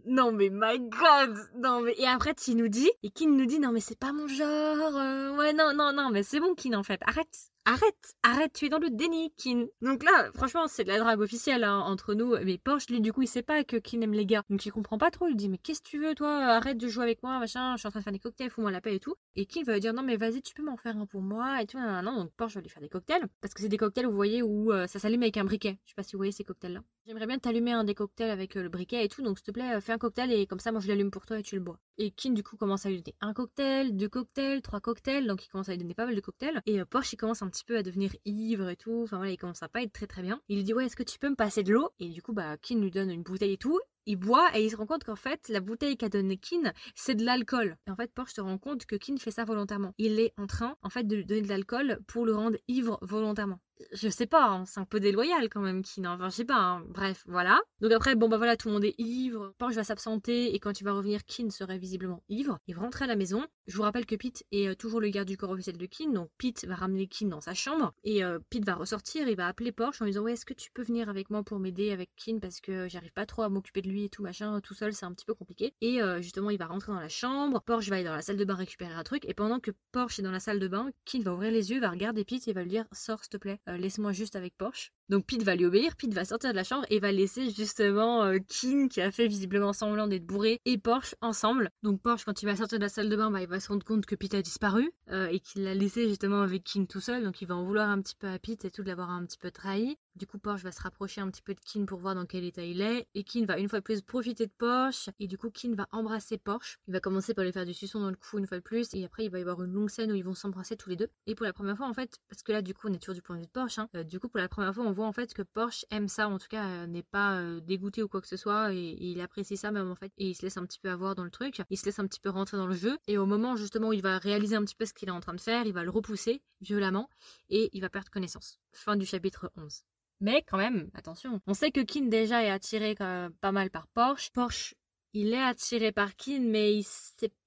Non 0.07 0.33
mais 0.33 0.51
my 0.51 0.81
god 0.81 1.39
Non 1.57 1.81
mais 1.81 1.95
et 1.97 2.07
après 2.07 2.35
tu 2.35 2.55
nous 2.55 2.69
dis 2.69 2.91
et 3.03 3.11
qui 3.11 3.27
nous 3.27 3.47
dit 3.47 3.61
non 3.61 3.71
mais 3.73 3.81
c'est 3.81 3.99
pas 3.99 4.13
mon 4.13 4.27
genre 4.27 4.97
euh, 4.97 5.37
ouais 5.37 5.53
non 5.53 5.73
non 5.73 5.93
non 5.93 6.11
mais 6.11 6.23
c'est 6.23 6.41
bon 6.41 6.55
Kin 6.55 6.75
en 6.75 6.83
fait 6.83 7.01
arrête 7.07 7.53
arrête, 7.65 8.15
arrête, 8.23 8.53
tu 8.53 8.67
es 8.67 8.69
dans 8.69 8.79
le 8.79 8.91
déni, 8.91 9.33
Kin. 9.37 9.67
Donc 9.83 10.03
là, 10.03 10.31
franchement, 10.35 10.67
c'est 10.69 10.85
de 10.85 10.89
la 10.89 10.99
drague 10.99 11.21
officielle 11.21 11.65
hein, 11.65 11.81
entre 11.81 12.15
nous. 12.15 12.37
Mais 12.45 12.59
Porsche, 12.59 12.89
lui, 12.89 13.01
du 13.01 13.13
coup, 13.13 13.23
il 13.23 13.27
sait 13.29 13.43
pas 13.43 13.65
que 13.65 13.77
Kin 13.77 14.01
aime 14.01 14.13
les 14.13 14.27
gars. 14.27 14.43
Donc 14.51 14.65
il 14.67 14.71
comprend 14.71 14.99
pas 14.99 15.11
trop. 15.11 15.29
Il 15.29 15.37
dit, 15.37 15.49
mais 15.49 15.59
qu'est-ce 15.59 15.81
que 15.81 15.89
tu 15.89 15.99
veux, 15.99 16.15
toi? 16.15 16.31
Arrête 16.31 16.79
de 16.79 16.89
jouer 16.89 17.05
avec 17.05 17.23
moi, 17.23 17.39
machin. 17.39 17.75
Je 17.77 17.81
suis 17.81 17.87
en 17.89 17.91
train 17.91 18.01
de 18.01 18.05
faire 18.05 18.13
des 18.13 18.19
cocktails, 18.19 18.51
fous-moi 18.51 18.71
la 18.71 18.81
paix 18.81 18.95
et 18.95 19.01
tout. 19.01 19.15
Et 19.37 19.47
Kin 19.47 19.63
va 19.65 19.79
dire, 19.81 19.93
non, 19.95 20.03
mais 20.03 20.17
vas-y, 20.17 20.43
tu 20.43 20.55
peux 20.55 20.63
m'en 20.63 20.77
faire 20.77 20.97
un 20.97 21.07
pour 21.07 21.23
moi 21.23 21.63
et 21.63 21.67
tout. 21.67 21.79
Non, 21.79 22.03
non, 22.03 22.17
donc 22.17 22.33
Porsche 22.37 22.55
va 22.55 22.61
lui 22.61 22.69
faire 22.69 22.83
des 22.83 22.89
cocktails. 22.89 23.27
Parce 23.41 23.55
que 23.55 23.63
c'est 23.63 23.69
des 23.69 23.77
cocktails, 23.77 24.07
vous 24.07 24.13
voyez, 24.17 24.43
où 24.43 24.73
euh, 24.73 24.87
ça 24.87 24.99
s'allume 24.99 25.23
avec 25.23 25.37
un 25.37 25.45
briquet. 25.45 25.79
Je 25.85 25.91
sais 25.91 25.95
pas 25.97 26.03
si 26.03 26.13
vous 26.13 26.19
voyez 26.19 26.33
ces 26.33 26.45
cocktails-là. 26.45 26.83
J'aimerais 27.07 27.27
bien 27.27 27.39
t'allumer 27.39 27.73
un 27.73 27.85
des 27.85 27.95
cocktails 27.95 28.31
avec 28.31 28.57
euh, 28.57 28.63
le 28.63 28.69
briquet 28.69 29.05
et 29.05 29.09
tout. 29.09 29.23
Donc 29.23 29.39
s'il 29.39 29.47
te 29.47 29.51
plaît, 29.51 29.75
euh, 29.75 29.81
fais 29.81 29.93
un 29.93 29.99
cocktail 29.99 30.33
et 30.33 30.47
comme 30.47 30.61
ça, 30.61 30.73
moi, 30.73 30.81
je 30.81 30.89
l'allume 30.89 31.11
pour 31.11 31.27
toi 31.27 31.39
et 31.39 31.43
tu 31.43 31.55
le 31.55 31.61
bois. 31.61 31.79
Et 31.99 32.11
Kin, 32.11 32.31
du 32.31 32.43
coup, 32.43 32.57
commence 32.57 32.87
à 32.87 32.91
lui 32.91 33.03
donner 33.03 33.17
un 33.21 33.33
cocktail, 33.33 33.97
deux 33.97 34.09
cocktails, 34.09 34.63
trois 34.63 34.81
cocktails. 34.81 35.27
Donc, 35.27 35.45
il 35.45 35.49
commence 35.49 35.69
à 35.69 35.73
lui 35.73 35.79
donner 35.79 35.95
pas 35.95 36.07
mal 36.07 36.15
de 36.15 36.21
cocktails. 36.21 36.61
Et 36.67 36.81
euh, 36.81 36.85
Porsche, 36.85 37.13
il 37.13 37.17
commence 37.17 37.43
un 37.43 37.49
petit 37.49 37.65
peu 37.65 37.77
à 37.77 37.83
devenir 37.83 38.15
ivre 38.25 38.69
et 38.69 38.77
tout. 38.77 39.03
Enfin, 39.05 39.17
voilà, 39.17 39.33
il 39.33 39.37
commence 39.37 39.63
à 39.63 39.69
pas 39.69 39.83
être 39.83 39.93
très 39.93 40.07
très 40.07 40.23
bien. 40.23 40.41
Il 40.49 40.57
lui 40.57 40.65
dit, 40.65 40.75
ouais, 40.75 40.87
est-ce 40.87 40.97
que 40.97 41.03
tu 41.03 41.19
peux 41.19 41.29
me 41.29 41.37
passer 41.37 41.63
de 41.63 41.73
l'eau? 41.73 41.91
Et 41.99 42.09
du 42.09 42.23
coup, 42.23 42.33
bah, 42.33 42.57
Kin 42.59 42.81
lui 42.81 42.91
donne 42.91 43.11
une 43.11 43.23
bouteille 43.23 43.53
et 43.53 43.59
tout 43.59 43.79
il 44.07 44.17
boit 44.17 44.51
et 44.55 44.65
il 44.65 44.71
se 44.71 44.77
rend 44.77 44.87
compte 44.87 45.05
qu'en 45.05 45.17
fait, 45.17 45.49
la 45.49 45.61
bouteille 45.61 45.97
qu'a 45.97 46.09
donné 46.09 46.37
Kin, 46.37 46.73
c'est 46.95 47.15
de 47.15 47.25
l'alcool. 47.25 47.77
Et 47.87 47.91
en 47.91 47.97
fait, 47.97 48.13
Porsche 48.13 48.35
se 48.35 48.41
rend 48.41 48.59
compte 48.59 48.87
que 48.87 48.97
Kin 48.97 49.17
fait 49.17 49.31
ça 49.31 49.45
volontairement. 49.45 49.95
Il 49.99 50.21
est 50.21 50.35
en 50.37 50.47
train, 50.47 50.77
en 50.83 50.91
fait, 50.91 51.05
de 51.05 51.17
lui 51.17 51.25
donner 51.25 51.43
de 51.43 51.49
l'alcool 51.49 51.99
pour 52.07 52.27
le 52.27 52.35
rendre 52.35 52.59
ivre 52.69 52.99
volontairement 53.03 53.61
je 53.93 54.09
sais 54.09 54.27
pas, 54.27 54.49
hein, 54.49 54.65
c'est 54.67 54.81
un 54.81 54.85
peu 54.85 55.01
déloyal 55.01 55.49
quand 55.49 55.61
même, 55.61 55.83
Kin. 55.83 56.05
Enfin, 56.05 56.29
je 56.29 56.35
sais 56.35 56.45
pas, 56.45 56.59
hein. 56.59 56.85
bref, 56.89 57.25
voilà. 57.27 57.61
Donc 57.81 57.93
après, 57.93 58.15
bon 58.15 58.29
bah 58.29 58.37
voilà, 58.37 58.57
tout 58.57 58.69
le 58.69 58.75
monde 58.75 58.85
est 58.85 58.95
ivre. 58.99 59.53
Porsche 59.59 59.75
va 59.75 59.85
s'absenter 59.85 60.55
et 60.55 60.59
quand 60.59 60.81
il 60.81 60.85
va 60.85 60.93
revenir, 60.93 61.25
Kin 61.25 61.51
serait 61.51 61.79
visiblement 61.79 62.23
ivre. 62.29 62.59
Il 62.67 62.75
va 62.75 62.83
rentrer 62.83 63.05
à 63.05 63.09
la 63.09 63.17
maison. 63.17 63.45
Je 63.67 63.77
vous 63.77 63.83
rappelle 63.83 64.07
que 64.07 64.15
Pete 64.17 64.45
est 64.53 64.69
euh, 64.69 64.75
toujours 64.75 65.01
le 65.01 65.09
garde 65.09 65.29
du 65.29 65.37
corps 65.37 65.51
officiel 65.51 65.77
de 65.77 65.87
Kin, 65.87 66.11
donc 66.11 66.31
Pete 66.39 66.65
va 66.67 66.75
ramener 66.75 67.07
Kin 67.07 67.29
dans 67.29 67.41
sa 67.41 67.55
chambre 67.55 67.93
et 68.05 68.25
euh, 68.25 68.39
Pete 68.51 68.65
va 68.65 68.75
ressortir. 68.75 69.29
Il 69.29 69.37
va 69.37 69.47
appeler 69.47 69.73
Porsche 69.73 70.03
en 70.03 70.05
lui 70.05 70.13
disant 70.13 70.23
ouais, 70.23 70.33
est-ce 70.33 70.47
que 70.47 70.55
tu 70.55 70.71
peux 70.73 70.83
venir 70.83 71.09
avec 71.09 71.31
moi 71.31 71.43
pour 71.43 71.59
m'aider 71.59 71.91
avec 71.91 72.11
Kin 72.17 72.39
parce 72.41 72.61
que 72.61 72.89
j'arrive 72.89 73.13
pas 73.13 73.27
trop 73.27 73.43
à 73.43 73.49
m'occuper 73.49 73.83
de 73.83 73.89
lui 73.89 74.05
et 74.05 74.09
tout 74.09 74.23
machin, 74.23 74.61
tout 74.61 74.75
seul, 74.75 74.93
c'est 74.93 75.07
un 75.07 75.13
petit 75.13 75.25
peu 75.25 75.35
compliqué. 75.35 75.75
Et 75.81 76.03
euh, 76.03 76.21
justement, 76.21 76.51
il 76.51 76.59
va 76.59 76.67
rentrer 76.67 76.93
dans 76.93 77.01
la 77.01 77.09
chambre. 77.09 77.63
Porsche 77.63 77.89
va 77.89 77.97
aller 77.97 78.05
dans 78.05 78.15
la 78.15 78.23
salle 78.23 78.37
de 78.37 78.45
bain 78.45 78.55
récupérer 78.55 78.93
un 78.93 79.05
truc 79.05 79.25
et 79.27 79.35
pendant 79.35 79.61
que 79.61 79.71
Porsche 79.93 80.19
est 80.19 80.23
dans 80.23 80.31
la 80.31 80.41
salle 80.41 80.59
de 80.59 80.69
bain, 80.69 80.91
Kin 81.05 81.21
va 81.21 81.35
ouvrir 81.35 81.51
les 81.51 81.71
yeux, 81.71 81.81
va 81.81 81.91
regarder 81.91 82.25
Pete 82.25 82.49
et 82.49 82.53
va 82.53 82.63
lui 82.63 82.71
dire 82.71 82.87
sors 82.93 83.23
s'il 83.23 83.31
te 83.31 83.37
plaît, 83.37 83.61
laisse-moi 83.77 84.13
juste 84.13 84.37
avec 84.37 84.57
Porsche. 84.57 84.93
Donc 85.09 85.27
Pete 85.27 85.43
va 85.43 85.55
lui 85.55 85.67
obéir, 85.67 85.97
Pete 85.97 86.15
va 86.15 86.25
sortir 86.25 86.51
de 86.51 86.57
la 86.57 86.65
chambre 86.65 86.87
et 86.91 86.99
va 86.99 87.13
laisser 87.13 87.51
justement 87.51 88.25
euh, 88.25 88.39
King 88.49 88.89
qui 88.89 89.01
a 89.01 89.11
fait 89.11 89.27
visiblement 89.27 89.73
semblant 89.73 90.07
d'être 90.07 90.25
bourré 90.25 90.61
et 90.65 90.79
Porsche 90.79 91.15
ensemble. 91.21 91.71
Donc 91.83 92.01
Porsche 92.01 92.25
quand 92.25 92.43
il 92.43 92.47
va 92.47 92.57
sortir 92.57 92.79
de 92.79 92.85
la 92.85 92.89
salle 92.89 93.09
de 93.09 93.17
bain, 93.17 93.31
bah, 93.31 93.43
il 93.43 93.49
va 93.49 93.61
se 93.61 93.69
rendre 93.69 93.85
compte 93.85 94.07
que 94.07 94.15
Pete 94.15 94.35
a 94.35 94.43
disparu 94.43 94.93
euh, 95.11 95.29
et 95.29 95.41
qu'il 95.41 95.65
l'a 95.65 95.75
laissé 95.75 96.09
justement 96.09 96.43
avec 96.43 96.65
King 96.65 96.87
tout 96.87 97.01
seul. 97.01 97.25
Donc 97.25 97.43
il 97.43 97.49
va 97.49 97.57
en 97.57 97.65
vouloir 97.65 97.89
un 97.89 98.01
petit 98.01 98.17
peu 98.17 98.29
à 98.29 98.39
Pete 98.39 98.65
et 98.65 98.71
tout 98.71 98.83
de 98.83 98.89
l'avoir 98.89 99.11
un 99.11 99.25
petit 99.25 99.39
peu 99.39 99.51
trahi. 99.51 99.99
Du 100.17 100.29
coup, 100.29 100.39
Porsche 100.39 100.63
va 100.63 100.71
se 100.71 100.81
rapprocher 100.81 101.21
un 101.21 101.29
petit 101.29 101.43
peu 101.43 101.55
de 101.55 101.61
Kin 101.61 101.87
pour 101.87 101.99
voir 101.99 102.15
dans 102.15 102.25
quel 102.25 102.45
état 102.45 102.63
il 102.63 102.81
est. 102.81 103.09
Et 103.15 103.25
Kin 103.25 103.47
va 103.47 103.59
une 103.59 103.69
fois 103.69 103.81
de 103.81 103.85
plus 103.85 104.01
profiter 104.01 104.47
de 104.47 104.53
Porsche. 104.57 105.11
Et 105.19 105.27
du 105.27 105.37
coup, 105.37 105.51
Kin 105.51 105.75
va 105.75 105.89
embrasser 105.91 106.39
Porsche. 106.39 106.79
Il 106.87 106.93
va 106.93 107.01
commencer 107.01 107.35
par 107.35 107.45
lui 107.45 107.51
faire 107.51 107.67
du 107.67 107.75
suçon 107.75 107.99
dans 107.99 108.11
le 108.11 108.17
cou 108.17 108.39
une 108.39 108.47
fois 108.47 108.59
de 108.59 108.63
plus. 108.63 108.95
Et 108.95 109.05
après, 109.05 109.25
il 109.25 109.31
va 109.31 109.39
y 109.39 109.41
avoir 109.41 109.61
une 109.65 109.73
longue 109.73 109.91
scène 109.91 110.13
où 110.13 110.15
ils 110.15 110.23
vont 110.23 110.35
s'embrasser 110.35 110.77
tous 110.77 110.89
les 110.89 110.95
deux. 110.95 111.09
Et 111.27 111.35
pour 111.35 111.45
la 111.45 111.53
première 111.53 111.77
fois, 111.77 111.89
en 111.89 111.95
fait, 111.95 112.21
parce 112.29 112.45
que 112.45 112.53
là, 112.53 112.63
du 112.63 112.75
coup, 112.75 112.87
on 112.89 112.93
est 112.93 112.99
toujours 112.99 113.17
du 113.17 113.23
point 113.23 113.35
de 113.35 113.41
vue 113.41 113.47
de 113.47 113.51
Porsche. 113.51 113.81
Hein, 113.81 113.89
euh, 113.97 114.05
du 114.05 114.21
coup, 114.21 114.29
pour 114.29 114.39
la 114.39 114.49
première 114.49 114.73
fois, 114.73 114.85
on 114.85 114.93
voit 114.93 115.07
en 115.07 115.13
fait 115.13 115.35
que 115.35 115.43
Porsche 115.43 115.85
aime 115.91 116.07
ça. 116.07 116.29
En 116.29 116.39
tout 116.39 116.49
cas, 116.49 116.65
euh, 116.65 116.87
n'est 116.87 117.03
pas 117.03 117.41
euh, 117.41 117.59
dégoûté 117.59 118.01
ou 118.05 118.07
quoi 118.07 118.21
que 118.21 118.29
ce 118.29 118.37
soit. 118.37 118.73
Et, 118.73 118.97
il 119.01 119.21
apprécie 119.21 119.57
ça 119.57 119.73
même 119.73 119.91
en 119.91 119.97
fait. 119.97 120.13
Et 120.19 120.29
il 120.29 120.35
se 120.37 120.43
laisse 120.43 120.57
un 120.59 120.65
petit 120.65 120.79
peu 120.79 120.91
avoir 120.91 121.17
dans 121.17 121.25
le 121.25 121.31
truc. 121.31 121.61
Il 121.71 121.77
se 121.77 121.87
laisse 121.87 121.99
un 121.99 122.07
petit 122.07 122.21
peu 122.21 122.31
rentrer 122.31 122.57
dans 122.57 122.69
le 122.69 122.77
jeu. 122.77 122.99
Et 123.09 123.19
au 123.19 123.27
moment 123.27 123.57
justement 123.57 123.89
où 123.89 123.93
il 123.93 124.03
va 124.03 124.19
réaliser 124.19 124.55
un 124.55 124.65
petit 124.65 124.77
peu 124.77 124.87
ce 124.87 124.93
qu'il 124.93 125.09
est 125.09 125.13
en 125.13 125.21
train 125.21 125.35
de 125.35 125.41
faire, 125.41 125.67
il 125.67 125.73
va 125.73 125.83
le 125.83 125.91
repousser 125.91 126.41
violemment. 126.61 127.11
Et 127.49 127.71
il 127.73 127.81
va 127.81 127.89
perdre 127.89 128.11
connaissance. 128.11 128.61
Fin 128.73 128.97
du 128.97 129.07
chapitre 129.07 129.51
11. 129.57 129.83
Mais 130.21 130.43
quand 130.43 130.59
même, 130.59 130.91
attention. 130.95 131.41
On 131.47 131.55
sait 131.55 131.71
que 131.71 131.81
Kin 131.81 132.07
déjà 132.07 132.43
est 132.43 132.51
attiré 132.51 132.95
pas 132.95 133.53
mal 133.53 133.71
par 133.71 133.87
Porsche. 133.89 134.31
Porsche, 134.33 134.75
il 135.17 135.33
est 135.33 135.41
attiré 135.41 135.93
par 135.93 136.17
Kin, 136.17 136.41
mais 136.41 136.81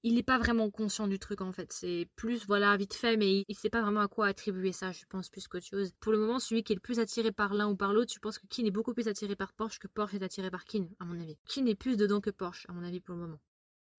il 0.02 0.14
n'est 0.14 0.22
pas 0.22 0.38
vraiment 0.38 0.70
conscient 0.70 1.06
du 1.06 1.18
truc 1.18 1.42
en 1.42 1.52
fait. 1.52 1.70
C'est 1.70 2.08
plus, 2.16 2.46
voilà, 2.46 2.74
vite 2.76 2.94
fait, 2.94 3.18
mais 3.18 3.40
il, 3.40 3.44
ne 3.46 3.54
sait 3.54 3.68
pas 3.68 3.82
vraiment 3.82 4.00
à 4.00 4.08
quoi 4.08 4.26
attribuer 4.26 4.72
ça, 4.72 4.90
je 4.90 5.04
pense, 5.08 5.28
plus 5.28 5.46
qu'autre 5.48 5.66
chose. 5.66 5.92
Pour 6.00 6.12
le 6.12 6.18
moment, 6.18 6.38
celui 6.38 6.62
qui 6.62 6.72
est 6.72 6.76
le 6.76 6.80
plus 6.80 6.98
attiré 6.98 7.30
par 7.30 7.52
l'un 7.52 7.68
ou 7.68 7.76
par 7.76 7.92
l'autre, 7.92 8.12
je 8.14 8.18
pense 8.20 8.38
que 8.38 8.46
Kin 8.46 8.64
est 8.64 8.70
beaucoup 8.70 8.94
plus 8.94 9.06
attiré 9.06 9.36
par 9.36 9.52
Porsche 9.52 9.78
que 9.78 9.86
Porsche 9.86 10.14
est 10.14 10.22
attiré 10.22 10.50
par 10.50 10.64
Kin, 10.64 10.88
à 10.98 11.04
mon 11.04 11.20
avis. 11.20 11.36
Kin 11.46 11.66
est 11.66 11.74
plus 11.74 11.98
dedans 11.98 12.22
que 12.22 12.30
Porsche, 12.30 12.64
à 12.70 12.72
mon 12.72 12.82
avis, 12.82 13.00
pour 13.00 13.14
le 13.14 13.20
moment. 13.20 13.40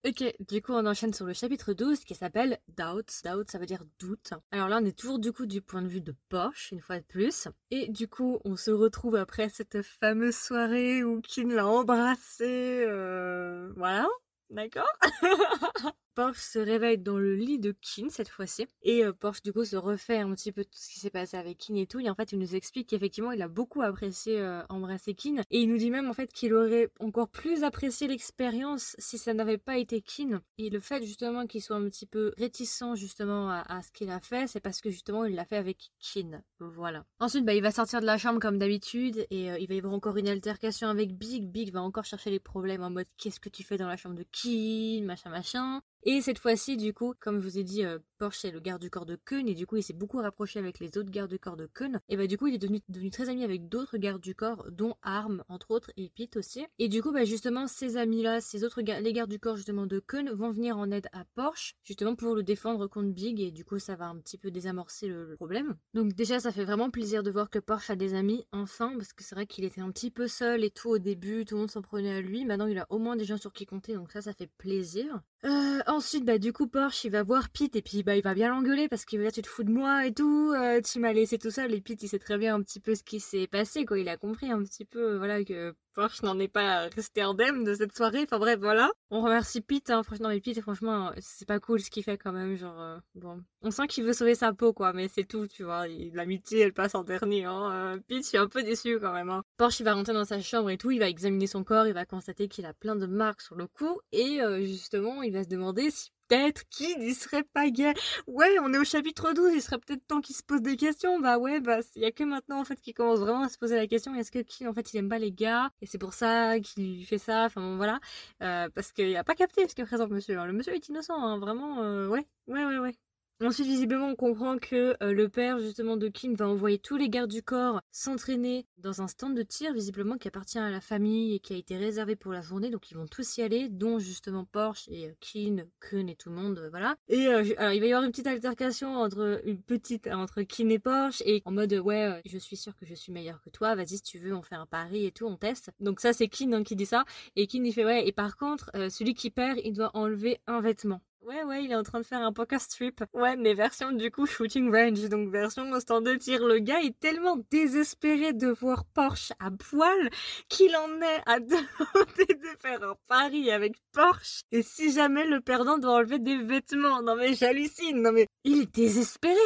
Ok, 0.02 0.24
du 0.48 0.62
coup 0.62 0.72
on 0.72 0.86
enchaîne 0.86 1.12
sur 1.12 1.26
le 1.26 1.34
chapitre 1.34 1.74
12 1.74 2.04
qui 2.04 2.14
s'appelle 2.14 2.58
Doubt. 2.68 3.04
Doubt 3.22 3.50
ça 3.50 3.58
veut 3.58 3.66
dire 3.66 3.84
doute. 3.98 4.32
Alors 4.50 4.68
là 4.68 4.78
on 4.80 4.84
est 4.86 4.96
toujours 4.98 5.18
du 5.18 5.30
coup 5.30 5.44
du 5.44 5.60
point 5.60 5.82
de 5.82 5.88
vue 5.88 6.00
de 6.00 6.14
Porsche 6.30 6.72
une 6.72 6.80
fois 6.80 7.00
de 7.00 7.04
plus. 7.04 7.48
Et 7.70 7.86
du 7.88 8.08
coup 8.08 8.40
on 8.46 8.56
se 8.56 8.70
retrouve 8.70 9.14
après 9.16 9.50
cette 9.50 9.82
fameuse 9.82 10.36
soirée 10.36 11.04
où 11.04 11.20
Kin 11.20 11.48
l'a 11.48 11.66
embrassé. 11.66 12.82
Euh... 12.88 13.74
Voilà, 13.76 14.08
d'accord? 14.48 14.88
Porsche 16.14 16.40
se 16.40 16.58
réveille 16.58 16.98
dans 16.98 17.18
le 17.18 17.34
lit 17.34 17.58
de 17.58 17.74
Kin 17.80 18.08
cette 18.10 18.28
fois-ci. 18.28 18.66
Et 18.82 19.04
euh, 19.04 19.12
Porsche 19.12 19.42
du 19.42 19.52
coup 19.52 19.64
se 19.64 19.76
refait 19.76 20.18
un 20.18 20.32
petit 20.34 20.52
peu 20.52 20.64
tout 20.64 20.78
ce 20.78 20.88
qui 20.90 21.00
s'est 21.00 21.10
passé 21.10 21.36
avec 21.36 21.58
Kin 21.58 21.74
et 21.76 21.86
tout. 21.86 22.00
Et 22.00 22.10
en 22.10 22.14
fait 22.14 22.32
il 22.32 22.38
nous 22.38 22.54
explique 22.54 22.88
qu'effectivement 22.88 23.32
il 23.32 23.42
a 23.42 23.48
beaucoup 23.48 23.82
apprécié 23.82 24.40
euh, 24.40 24.62
embrasser 24.68 25.14
Kin. 25.14 25.42
Et 25.50 25.60
il 25.60 25.68
nous 25.68 25.78
dit 25.78 25.90
même 25.90 26.08
en 26.08 26.12
fait 26.12 26.32
qu'il 26.32 26.54
aurait 26.54 26.90
encore 27.00 27.28
plus 27.28 27.64
apprécié 27.64 28.08
l'expérience 28.08 28.94
si 28.98 29.18
ça 29.18 29.34
n'avait 29.34 29.58
pas 29.58 29.78
été 29.78 30.00
Kin. 30.00 30.42
Et 30.58 30.70
le 30.70 30.80
fait 30.80 31.04
justement 31.04 31.46
qu'il 31.46 31.62
soit 31.62 31.76
un 31.76 31.88
petit 31.88 32.06
peu 32.06 32.32
réticent 32.36 32.94
justement 32.94 33.50
à, 33.50 33.80
ce 33.82 33.92
qu'il 33.92 34.10
a 34.10 34.20
fait, 34.20 34.46
c'est 34.46 34.60
parce 34.60 34.80
que 34.80 34.90
justement 34.90 35.24
il 35.24 35.34
l'a 35.34 35.44
fait 35.44 35.56
avec 35.56 35.90
Kin. 36.00 36.42
Voilà. 36.58 37.04
Ensuite 37.20 37.44
bah, 37.44 37.54
il 37.54 37.62
va 37.62 37.70
sortir 37.70 38.00
de 38.00 38.06
la 38.06 38.18
chambre 38.18 38.40
comme 38.40 38.58
d'habitude 38.58 39.26
et 39.30 39.50
euh, 39.50 39.58
il 39.58 39.68
va 39.68 39.74
y 39.74 39.78
avoir 39.78 39.94
encore 39.94 40.16
une 40.16 40.28
altercation 40.28 40.88
avec 40.88 41.16
Big. 41.16 41.46
Big 41.46 41.72
va 41.72 41.82
encore 41.82 42.04
chercher 42.04 42.30
les 42.30 42.40
problèmes 42.40 42.82
en 42.82 42.90
mode 42.90 43.06
qu'est-ce 43.16 43.40
que 43.40 43.48
tu 43.48 43.62
fais 43.62 43.76
dans 43.76 43.88
la 43.88 43.96
chambre 43.96 44.14
de 44.14 44.24
Kin, 44.24 45.04
machin 45.04 45.30
machin. 45.30 45.80
Et 46.02 46.20
cette 46.22 46.38
fois-ci, 46.38 46.76
du 46.76 46.94
coup, 46.94 47.14
comme 47.20 47.40
je 47.40 47.44
vous 47.44 47.58
ai 47.58 47.64
dit, 47.64 47.84
euh, 47.84 47.98
Porsche 48.20 48.44
est 48.44 48.50
le 48.50 48.60
garde 48.60 48.82
du 48.82 48.90
corps 48.90 49.06
de 49.06 49.16
Keun 49.16 49.46
et 49.46 49.54
du 49.54 49.66
coup 49.66 49.76
il 49.76 49.82
s'est 49.82 49.94
beaucoup 49.94 50.18
rapproché 50.18 50.58
avec 50.58 50.78
les 50.78 50.98
autres 50.98 51.10
gardes 51.10 51.30
du 51.30 51.38
corps 51.38 51.56
de 51.56 51.66
Keun. 51.66 52.02
Et 52.10 52.18
bah 52.18 52.26
du 52.26 52.36
coup 52.36 52.48
il 52.48 52.54
est 52.54 52.58
devenu, 52.58 53.10
très 53.10 53.30
ami 53.30 53.44
avec 53.44 53.70
d'autres 53.70 53.96
gardes 53.96 54.20
du 54.20 54.34
corps, 54.34 54.66
dont 54.70 54.94
Arm 55.00 55.42
entre 55.48 55.70
autres 55.70 55.90
et 55.96 56.10
Pete 56.10 56.36
aussi. 56.36 56.66
Et 56.78 56.88
du 56.88 57.02
coup 57.02 57.12
bah 57.12 57.24
justement 57.24 57.66
ces 57.66 57.96
amis-là, 57.96 58.42
ces 58.42 58.62
autres 58.62 58.82
les 58.82 59.12
gardes 59.14 59.30
du 59.30 59.38
corps 59.38 59.56
justement 59.56 59.86
de 59.86 60.00
Keun 60.00 60.34
vont 60.34 60.50
venir 60.50 60.76
en 60.76 60.90
aide 60.90 61.08
à 61.14 61.24
Porsche 61.34 61.76
justement 61.82 62.14
pour 62.14 62.34
le 62.34 62.42
défendre 62.42 62.86
contre 62.88 63.08
Big 63.08 63.40
et 63.40 63.52
du 63.52 63.64
coup 63.64 63.78
ça 63.78 63.96
va 63.96 64.08
un 64.08 64.18
petit 64.18 64.36
peu 64.36 64.50
désamorcer 64.50 65.08
le, 65.08 65.34
problème. 65.36 65.78
Donc 65.94 66.12
déjà 66.12 66.40
ça 66.40 66.52
fait 66.52 66.64
vraiment 66.66 66.90
plaisir 66.90 67.22
de 67.22 67.30
voir 67.30 67.48
que 67.48 67.58
Porsche 67.58 67.88
a 67.88 67.96
des 67.96 68.12
amis 68.12 68.46
enfin 68.52 68.92
parce 68.98 69.14
que 69.14 69.24
c'est 69.24 69.34
vrai 69.34 69.46
qu'il 69.46 69.64
était 69.64 69.80
un 69.80 69.90
petit 69.92 70.10
peu 70.10 70.28
seul 70.28 70.62
et 70.62 70.70
tout 70.70 70.90
au 70.90 70.98
début, 70.98 71.46
tout 71.46 71.54
le 71.54 71.60
monde 71.60 71.70
s'en 71.70 71.80
prenait 71.80 72.12
à 72.12 72.20
lui. 72.20 72.44
Maintenant 72.44 72.66
il 72.66 72.78
a 72.78 72.86
au 72.90 72.98
moins 72.98 73.16
des 73.16 73.24
gens 73.24 73.38
sur 73.38 73.54
qui 73.54 73.64
compter 73.64 73.94
donc 73.94 74.12
ça 74.12 74.20
ça 74.20 74.34
fait 74.34 74.50
plaisir. 74.58 75.22
Euh, 75.46 75.80
ensuite, 75.86 76.24
bah, 76.26 76.38
du 76.38 76.52
coup, 76.52 76.66
Porsche, 76.66 77.04
il 77.04 77.10
va 77.10 77.22
voir 77.22 77.48
Pete 77.48 77.74
et 77.74 77.80
puis 77.82 78.02
bah, 78.02 78.14
il 78.14 78.22
va 78.22 78.34
bien 78.34 78.50
l'engueuler 78.50 78.88
parce 78.88 79.06
qu'il 79.06 79.18
va 79.18 79.24
dire 79.24 79.32
Tu 79.32 79.42
te 79.42 79.48
fous 79.48 79.64
de 79.64 79.70
moi 79.70 80.06
et 80.06 80.12
tout, 80.12 80.52
euh, 80.54 80.82
tu 80.82 80.98
m'as 81.00 81.14
laissé 81.14 81.38
tout 81.38 81.50
seul. 81.50 81.72
Et 81.72 81.80
Pete, 81.80 82.02
il 82.02 82.08
sait 82.08 82.18
très 82.18 82.36
bien 82.36 82.54
un 82.54 82.62
petit 82.62 82.80
peu 82.80 82.94
ce 82.94 83.02
qui 83.02 83.20
s'est 83.20 83.46
passé, 83.46 83.86
quoi. 83.86 83.98
Il 83.98 84.08
a 84.10 84.18
compris 84.18 84.50
un 84.50 84.62
petit 84.62 84.84
peu, 84.84 85.16
voilà, 85.16 85.42
que 85.44 85.74
Porsche 85.94 86.22
n'en 86.22 86.38
est 86.38 86.48
pas 86.48 86.88
resté 86.94 87.22
indemne 87.22 87.64
de 87.64 87.74
cette 87.74 87.96
soirée. 87.96 88.22
Enfin 88.22 88.38
bref, 88.38 88.58
voilà. 88.60 88.90
On 89.10 89.22
remercie 89.22 89.60
Pete, 89.60 89.90
hein. 89.90 90.02
franchement, 90.02 90.28
mais 90.28 90.40
Pete, 90.40 90.60
franchement, 90.60 91.12
c'est 91.18 91.46
pas 91.46 91.60
cool 91.60 91.80
ce 91.80 91.90
qu'il 91.90 92.04
fait 92.04 92.18
quand 92.18 92.32
même. 92.32 92.56
Genre, 92.56 92.80
euh, 92.80 92.98
bon. 93.14 93.42
On 93.62 93.70
sent 93.70 93.86
qu'il 93.88 94.04
veut 94.04 94.12
sauver 94.12 94.34
sa 94.34 94.52
peau, 94.52 94.72
quoi, 94.72 94.92
mais 94.92 95.08
c'est 95.08 95.24
tout, 95.24 95.46
tu 95.46 95.64
vois. 95.64 95.86
L'amitié, 95.88 96.60
elle 96.60 96.72
passe 96.72 96.94
en 96.94 97.04
dernier, 97.04 97.44
hein. 97.44 97.98
Pete, 98.06 98.24
je 98.24 98.28
suis 98.28 98.38
un 98.38 98.48
peu 98.48 98.62
déçu 98.62 98.98
quand 99.00 99.12
même, 99.12 99.30
hein. 99.30 99.42
Porsche, 99.56 99.80
il 99.80 99.84
va 99.84 99.94
rentrer 99.94 100.14
dans 100.14 100.24
sa 100.24 100.40
chambre 100.40 100.70
et 100.70 100.78
tout, 100.78 100.90
il 100.90 101.00
va 101.00 101.08
examiner 101.08 101.46
son 101.46 101.64
corps, 101.64 101.86
il 101.86 101.94
va 101.94 102.04
constater 102.04 102.48
qu'il 102.48 102.66
a 102.66 102.72
plein 102.72 102.96
de 102.96 103.06
marques 103.06 103.42
sur 103.42 103.56
le 103.56 103.66
cou 103.66 104.00
et 104.12 104.40
justement, 104.60 105.22
il 105.22 105.32
va 105.32 105.44
se 105.44 105.48
demander 105.48 105.90
si 105.90 106.10
peut-être 106.30 106.62
qu'il 106.70 106.98
n'y 107.00 107.14
serait 107.14 107.42
pas 107.42 107.70
gay. 107.70 107.92
Ouais, 108.26 108.56
on 108.62 108.72
est 108.72 108.78
au 108.78 108.84
chapitre 108.84 109.32
12, 109.32 109.52
il 109.54 109.62
serait 109.62 109.78
peut-être 109.78 110.06
temps 110.06 110.20
qu'il 110.20 110.36
se 110.36 110.42
pose 110.42 110.62
des 110.62 110.76
questions. 110.76 111.18
Bah 111.20 111.38
ouais, 111.38 111.60
bah 111.60 111.80
il 111.96 112.02
y 112.02 112.04
a 112.04 112.12
que 112.12 112.24
maintenant 112.24 112.60
en 112.60 112.64
fait 112.64 112.80
qu'il 112.80 112.94
commence 112.94 113.18
vraiment 113.20 113.42
à 113.42 113.48
se 113.48 113.58
poser 113.58 113.76
la 113.76 113.86
question 113.86 114.14
est-ce 114.14 114.30
que 114.30 114.38
qui 114.40 114.66
en 114.66 114.72
fait 114.72 114.92
il 114.92 114.98
aime 114.98 115.08
pas 115.08 115.18
les 115.18 115.32
gars? 115.32 115.70
Et 115.82 115.86
c'est 115.86 115.98
pour 115.98 116.14
ça 116.14 116.60
qu'il 116.60 117.04
fait 117.06 117.18
ça. 117.18 117.44
Enfin 117.46 117.60
bon, 117.60 117.76
voilà, 117.76 118.00
euh, 118.42 118.68
parce 118.74 118.92
qu'il 118.92 119.16
a 119.16 119.24
pas 119.24 119.34
capté 119.34 119.66
ce 119.68 119.74
que 119.74 119.82
présente 119.82 120.10
monsieur. 120.10 120.38
Hein. 120.38 120.46
Le 120.46 120.52
monsieur 120.52 120.74
est 120.74 120.88
innocent, 120.88 121.14
hein, 121.14 121.38
vraiment. 121.38 121.82
Euh, 121.82 122.08
ouais, 122.08 122.26
ouais, 122.46 122.64
ouais, 122.64 122.78
ouais. 122.78 122.94
Ensuite, 123.42 123.68
visiblement, 123.68 124.08
on 124.08 124.16
comprend 124.16 124.58
que 124.58 124.94
euh, 125.02 125.14
le 125.14 125.30
père, 125.30 125.58
justement, 125.60 125.96
de 125.96 126.08
Kin 126.08 126.34
va 126.34 126.46
envoyer 126.46 126.78
tous 126.78 126.98
les 126.98 127.08
gardes 127.08 127.30
du 127.30 127.42
corps 127.42 127.80
s'entraîner 127.90 128.66
dans 128.76 129.00
un 129.00 129.08
stand 129.08 129.34
de 129.34 129.42
tir, 129.42 129.72
visiblement, 129.72 130.18
qui 130.18 130.28
appartient 130.28 130.58
à 130.58 130.68
la 130.68 130.82
famille 130.82 131.36
et 131.36 131.38
qui 131.38 131.54
a 131.54 131.56
été 131.56 131.78
réservé 131.78 132.16
pour 132.16 132.32
la 132.32 132.42
journée. 132.42 132.68
Donc, 132.68 132.90
ils 132.90 132.98
vont 132.98 133.06
tous 133.06 133.38
y 133.38 133.42
aller, 133.42 133.70
dont, 133.70 133.98
justement, 133.98 134.44
Porsche 134.44 134.90
et 134.90 135.08
euh, 135.08 135.64
Kun 135.80 136.06
et 136.08 136.16
tout 136.16 136.28
le 136.28 136.34
monde, 136.34 136.58
euh, 136.58 136.68
voilà. 136.68 136.96
Et 137.08 137.28
alors, 137.28 137.72
il 137.72 137.80
va 137.80 137.86
y 137.86 137.92
avoir 137.92 138.02
une 138.02 138.10
petite 138.10 138.26
altercation 138.26 138.96
entre 138.96 139.40
une 139.46 139.62
petite, 139.62 140.06
entre 140.08 140.42
Kin 140.42 140.68
et 140.68 140.78
Porsche, 140.78 141.22
et 141.24 141.40
en 141.46 141.52
mode, 141.52 141.72
ouais, 141.72 142.20
je 142.26 142.36
suis 142.36 142.58
sûr 142.58 142.76
que 142.76 142.84
je 142.84 142.94
suis 142.94 143.10
meilleur 143.10 143.40
que 143.40 143.48
toi, 143.48 143.74
vas-y, 143.74 143.96
si 143.96 144.02
tu 144.02 144.18
veux, 144.18 144.34
on 144.34 144.42
fait 144.42 144.56
un 144.56 144.66
pari 144.66 145.06
et 145.06 145.12
tout, 145.12 145.24
on 145.24 145.36
teste. 145.36 145.70
Donc, 145.80 146.00
ça, 146.00 146.12
c'est 146.12 146.28
Kin 146.28 146.52
hein, 146.52 146.62
qui 146.62 146.76
dit 146.76 146.84
ça. 146.84 147.06
Et 147.36 147.46
Kin, 147.46 147.64
il 147.64 147.72
fait, 147.72 147.86
ouais, 147.86 148.06
et 148.06 148.12
par 148.12 148.36
contre, 148.36 148.70
celui 148.90 149.14
qui 149.14 149.30
perd, 149.30 149.58
il 149.64 149.72
doit 149.72 149.92
enlever 149.94 150.40
un 150.46 150.60
vêtement. 150.60 151.00
Ouais, 151.22 151.44
ouais, 151.44 151.64
il 151.64 151.70
est 151.70 151.76
en 151.76 151.82
train 151.82 152.00
de 152.00 152.06
faire 152.06 152.22
un 152.22 152.32
poker 152.32 152.60
strip. 152.60 153.04
Ouais, 153.12 153.36
mais 153.36 153.52
version 153.52 153.92
du 153.92 154.10
coup 154.10 154.26
shooting 154.26 154.72
range, 154.74 155.06
donc 155.10 155.30
version 155.30 155.78
stand 155.78 156.06
de 156.06 156.14
tir. 156.14 156.46
Le 156.46 156.58
gars 156.60 156.80
est 156.80 156.98
tellement 156.98 157.36
désespéré 157.50 158.32
de 158.32 158.48
voir 158.48 158.84
Porsche 158.94 159.32
à 159.38 159.50
poil 159.50 160.08
qu'il 160.48 160.74
en 160.76 161.00
est 161.02 161.22
à 161.26 161.38
demander 161.40 162.34
de 162.34 162.58
faire 162.58 162.82
un 162.82 162.94
pari 163.06 163.50
avec 163.50 163.74
Porsche. 163.92 164.40
Et 164.50 164.62
si 164.62 164.92
jamais 164.92 165.26
le 165.26 165.40
perdant 165.42 165.76
doit 165.76 165.96
enlever 165.96 166.18
des 166.18 166.38
vêtements. 166.38 167.02
Non 167.02 167.16
mais 167.16 167.34
j'hallucine, 167.34 168.00
non 168.00 168.12
mais 168.12 168.26
il 168.44 168.62
est 168.62 168.74
désespéré. 168.74 169.36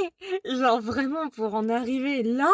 Genre 0.44 0.80
vraiment 0.80 1.28
pour 1.28 1.54
en 1.56 1.68
arriver 1.68 2.22
là, 2.22 2.52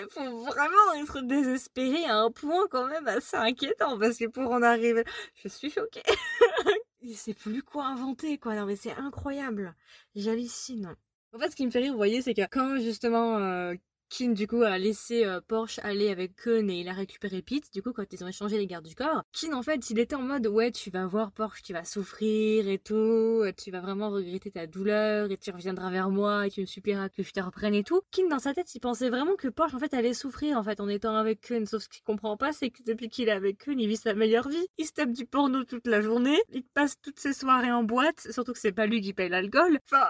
il 0.00 0.06
faut 0.10 0.40
vraiment 0.44 0.92
être 1.00 1.22
désespéré 1.22 2.04
à 2.04 2.18
un 2.18 2.30
point 2.30 2.66
quand 2.70 2.86
même 2.86 3.08
assez 3.08 3.36
inquiétant 3.36 3.98
parce 3.98 4.18
que 4.18 4.26
pour 4.26 4.52
en 4.52 4.62
arriver, 4.62 5.04
je 5.42 5.48
suis 5.48 5.70
choquée. 5.70 6.02
il 7.08 7.16
sait 7.16 7.34
plus 7.34 7.62
quoi 7.62 7.86
inventer, 7.86 8.38
quoi. 8.38 8.54
Non, 8.54 8.66
mais 8.66 8.76
c'est 8.76 8.92
incroyable. 8.92 9.74
J'hallucine. 10.14 10.94
En 11.34 11.38
fait, 11.38 11.50
ce 11.50 11.56
qui 11.56 11.66
me 11.66 11.70
fait 11.70 11.80
rire, 11.80 11.92
vous 11.92 11.98
voyez, 11.98 12.22
c'est 12.22 12.34
que 12.34 12.46
quand 12.50 12.78
justement 12.78 13.38
euh, 13.38 13.74
Kin 14.10 14.30
du 14.30 14.46
coup 14.46 14.62
a 14.62 14.78
laissé 14.78 15.24
euh, 15.26 15.40
Porsche 15.46 15.80
aller 15.82 16.08
avec 16.08 16.34
Kun 16.36 16.68
et 16.68 16.80
il 16.80 16.88
a 16.88 16.94
récupéré 16.94 17.42
Pete 17.42 17.72
du 17.72 17.82
coup 17.82 17.92
quand 17.92 18.10
ils 18.10 18.24
ont 18.24 18.28
échangé 18.28 18.56
les 18.56 18.66
gardes 18.66 18.86
du 18.86 18.94
corps 18.94 19.22
Kin 19.32 19.52
en 19.52 19.62
fait 19.62 19.90
il 19.90 19.98
était 19.98 20.16
en 20.16 20.22
mode 20.22 20.46
ouais 20.46 20.72
tu 20.72 20.90
vas 20.90 21.06
voir 21.06 21.30
Porsche 21.30 21.62
tu 21.62 21.74
vas 21.74 21.84
souffrir 21.84 22.68
et 22.68 22.78
tout 22.78 23.44
tu 23.56 23.70
vas 23.70 23.80
vraiment 23.80 24.08
regretter 24.10 24.50
ta 24.50 24.66
douleur 24.66 25.30
et 25.30 25.36
tu 25.36 25.50
reviendras 25.50 25.90
vers 25.90 26.08
moi 26.08 26.46
et 26.46 26.50
tu 26.50 26.62
me 26.62 26.66
supplieras 26.66 27.10
que 27.10 27.22
je 27.22 27.32
te 27.32 27.40
reprenne 27.40 27.74
et 27.74 27.84
tout. 27.84 28.00
Kin 28.10 28.28
dans 28.28 28.38
sa 28.38 28.54
tête 28.54 28.74
il 28.74 28.80
pensait 28.80 29.10
vraiment 29.10 29.36
que 29.36 29.48
Porsche 29.48 29.74
en 29.74 29.78
fait 29.78 29.92
allait 29.92 30.14
souffrir 30.14 30.56
en 30.56 30.62
fait 30.62 30.80
en 30.80 30.88
étant 30.88 31.14
avec 31.14 31.42
Kun 31.42 31.66
sauf 31.66 31.82
ce 31.82 31.88
qu'il 31.88 32.02
comprend 32.02 32.36
pas 32.38 32.52
c'est 32.52 32.70
que 32.70 32.82
depuis 32.82 33.10
qu'il 33.10 33.28
est 33.28 33.32
avec 33.32 33.58
Kun 33.58 33.76
il 33.78 33.88
vit 33.88 33.96
sa 33.96 34.14
meilleure 34.14 34.48
vie. 34.48 34.66
Il 34.78 34.86
se 34.86 34.92
tape 34.92 35.12
du 35.12 35.26
porno 35.26 35.64
toute 35.64 35.86
la 35.86 36.00
journée 36.00 36.38
il 36.52 36.62
passe 36.62 36.94
toutes 37.02 37.20
ses 37.20 37.34
soirées 37.34 37.72
en 37.72 37.84
boîte 37.84 38.26
surtout 38.30 38.52
que 38.52 38.58
c'est 38.58 38.72
pas 38.72 38.86
lui 38.86 39.02
qui 39.02 39.12
paye 39.12 39.28
l'alcool. 39.28 39.78
Enfin 39.90 40.06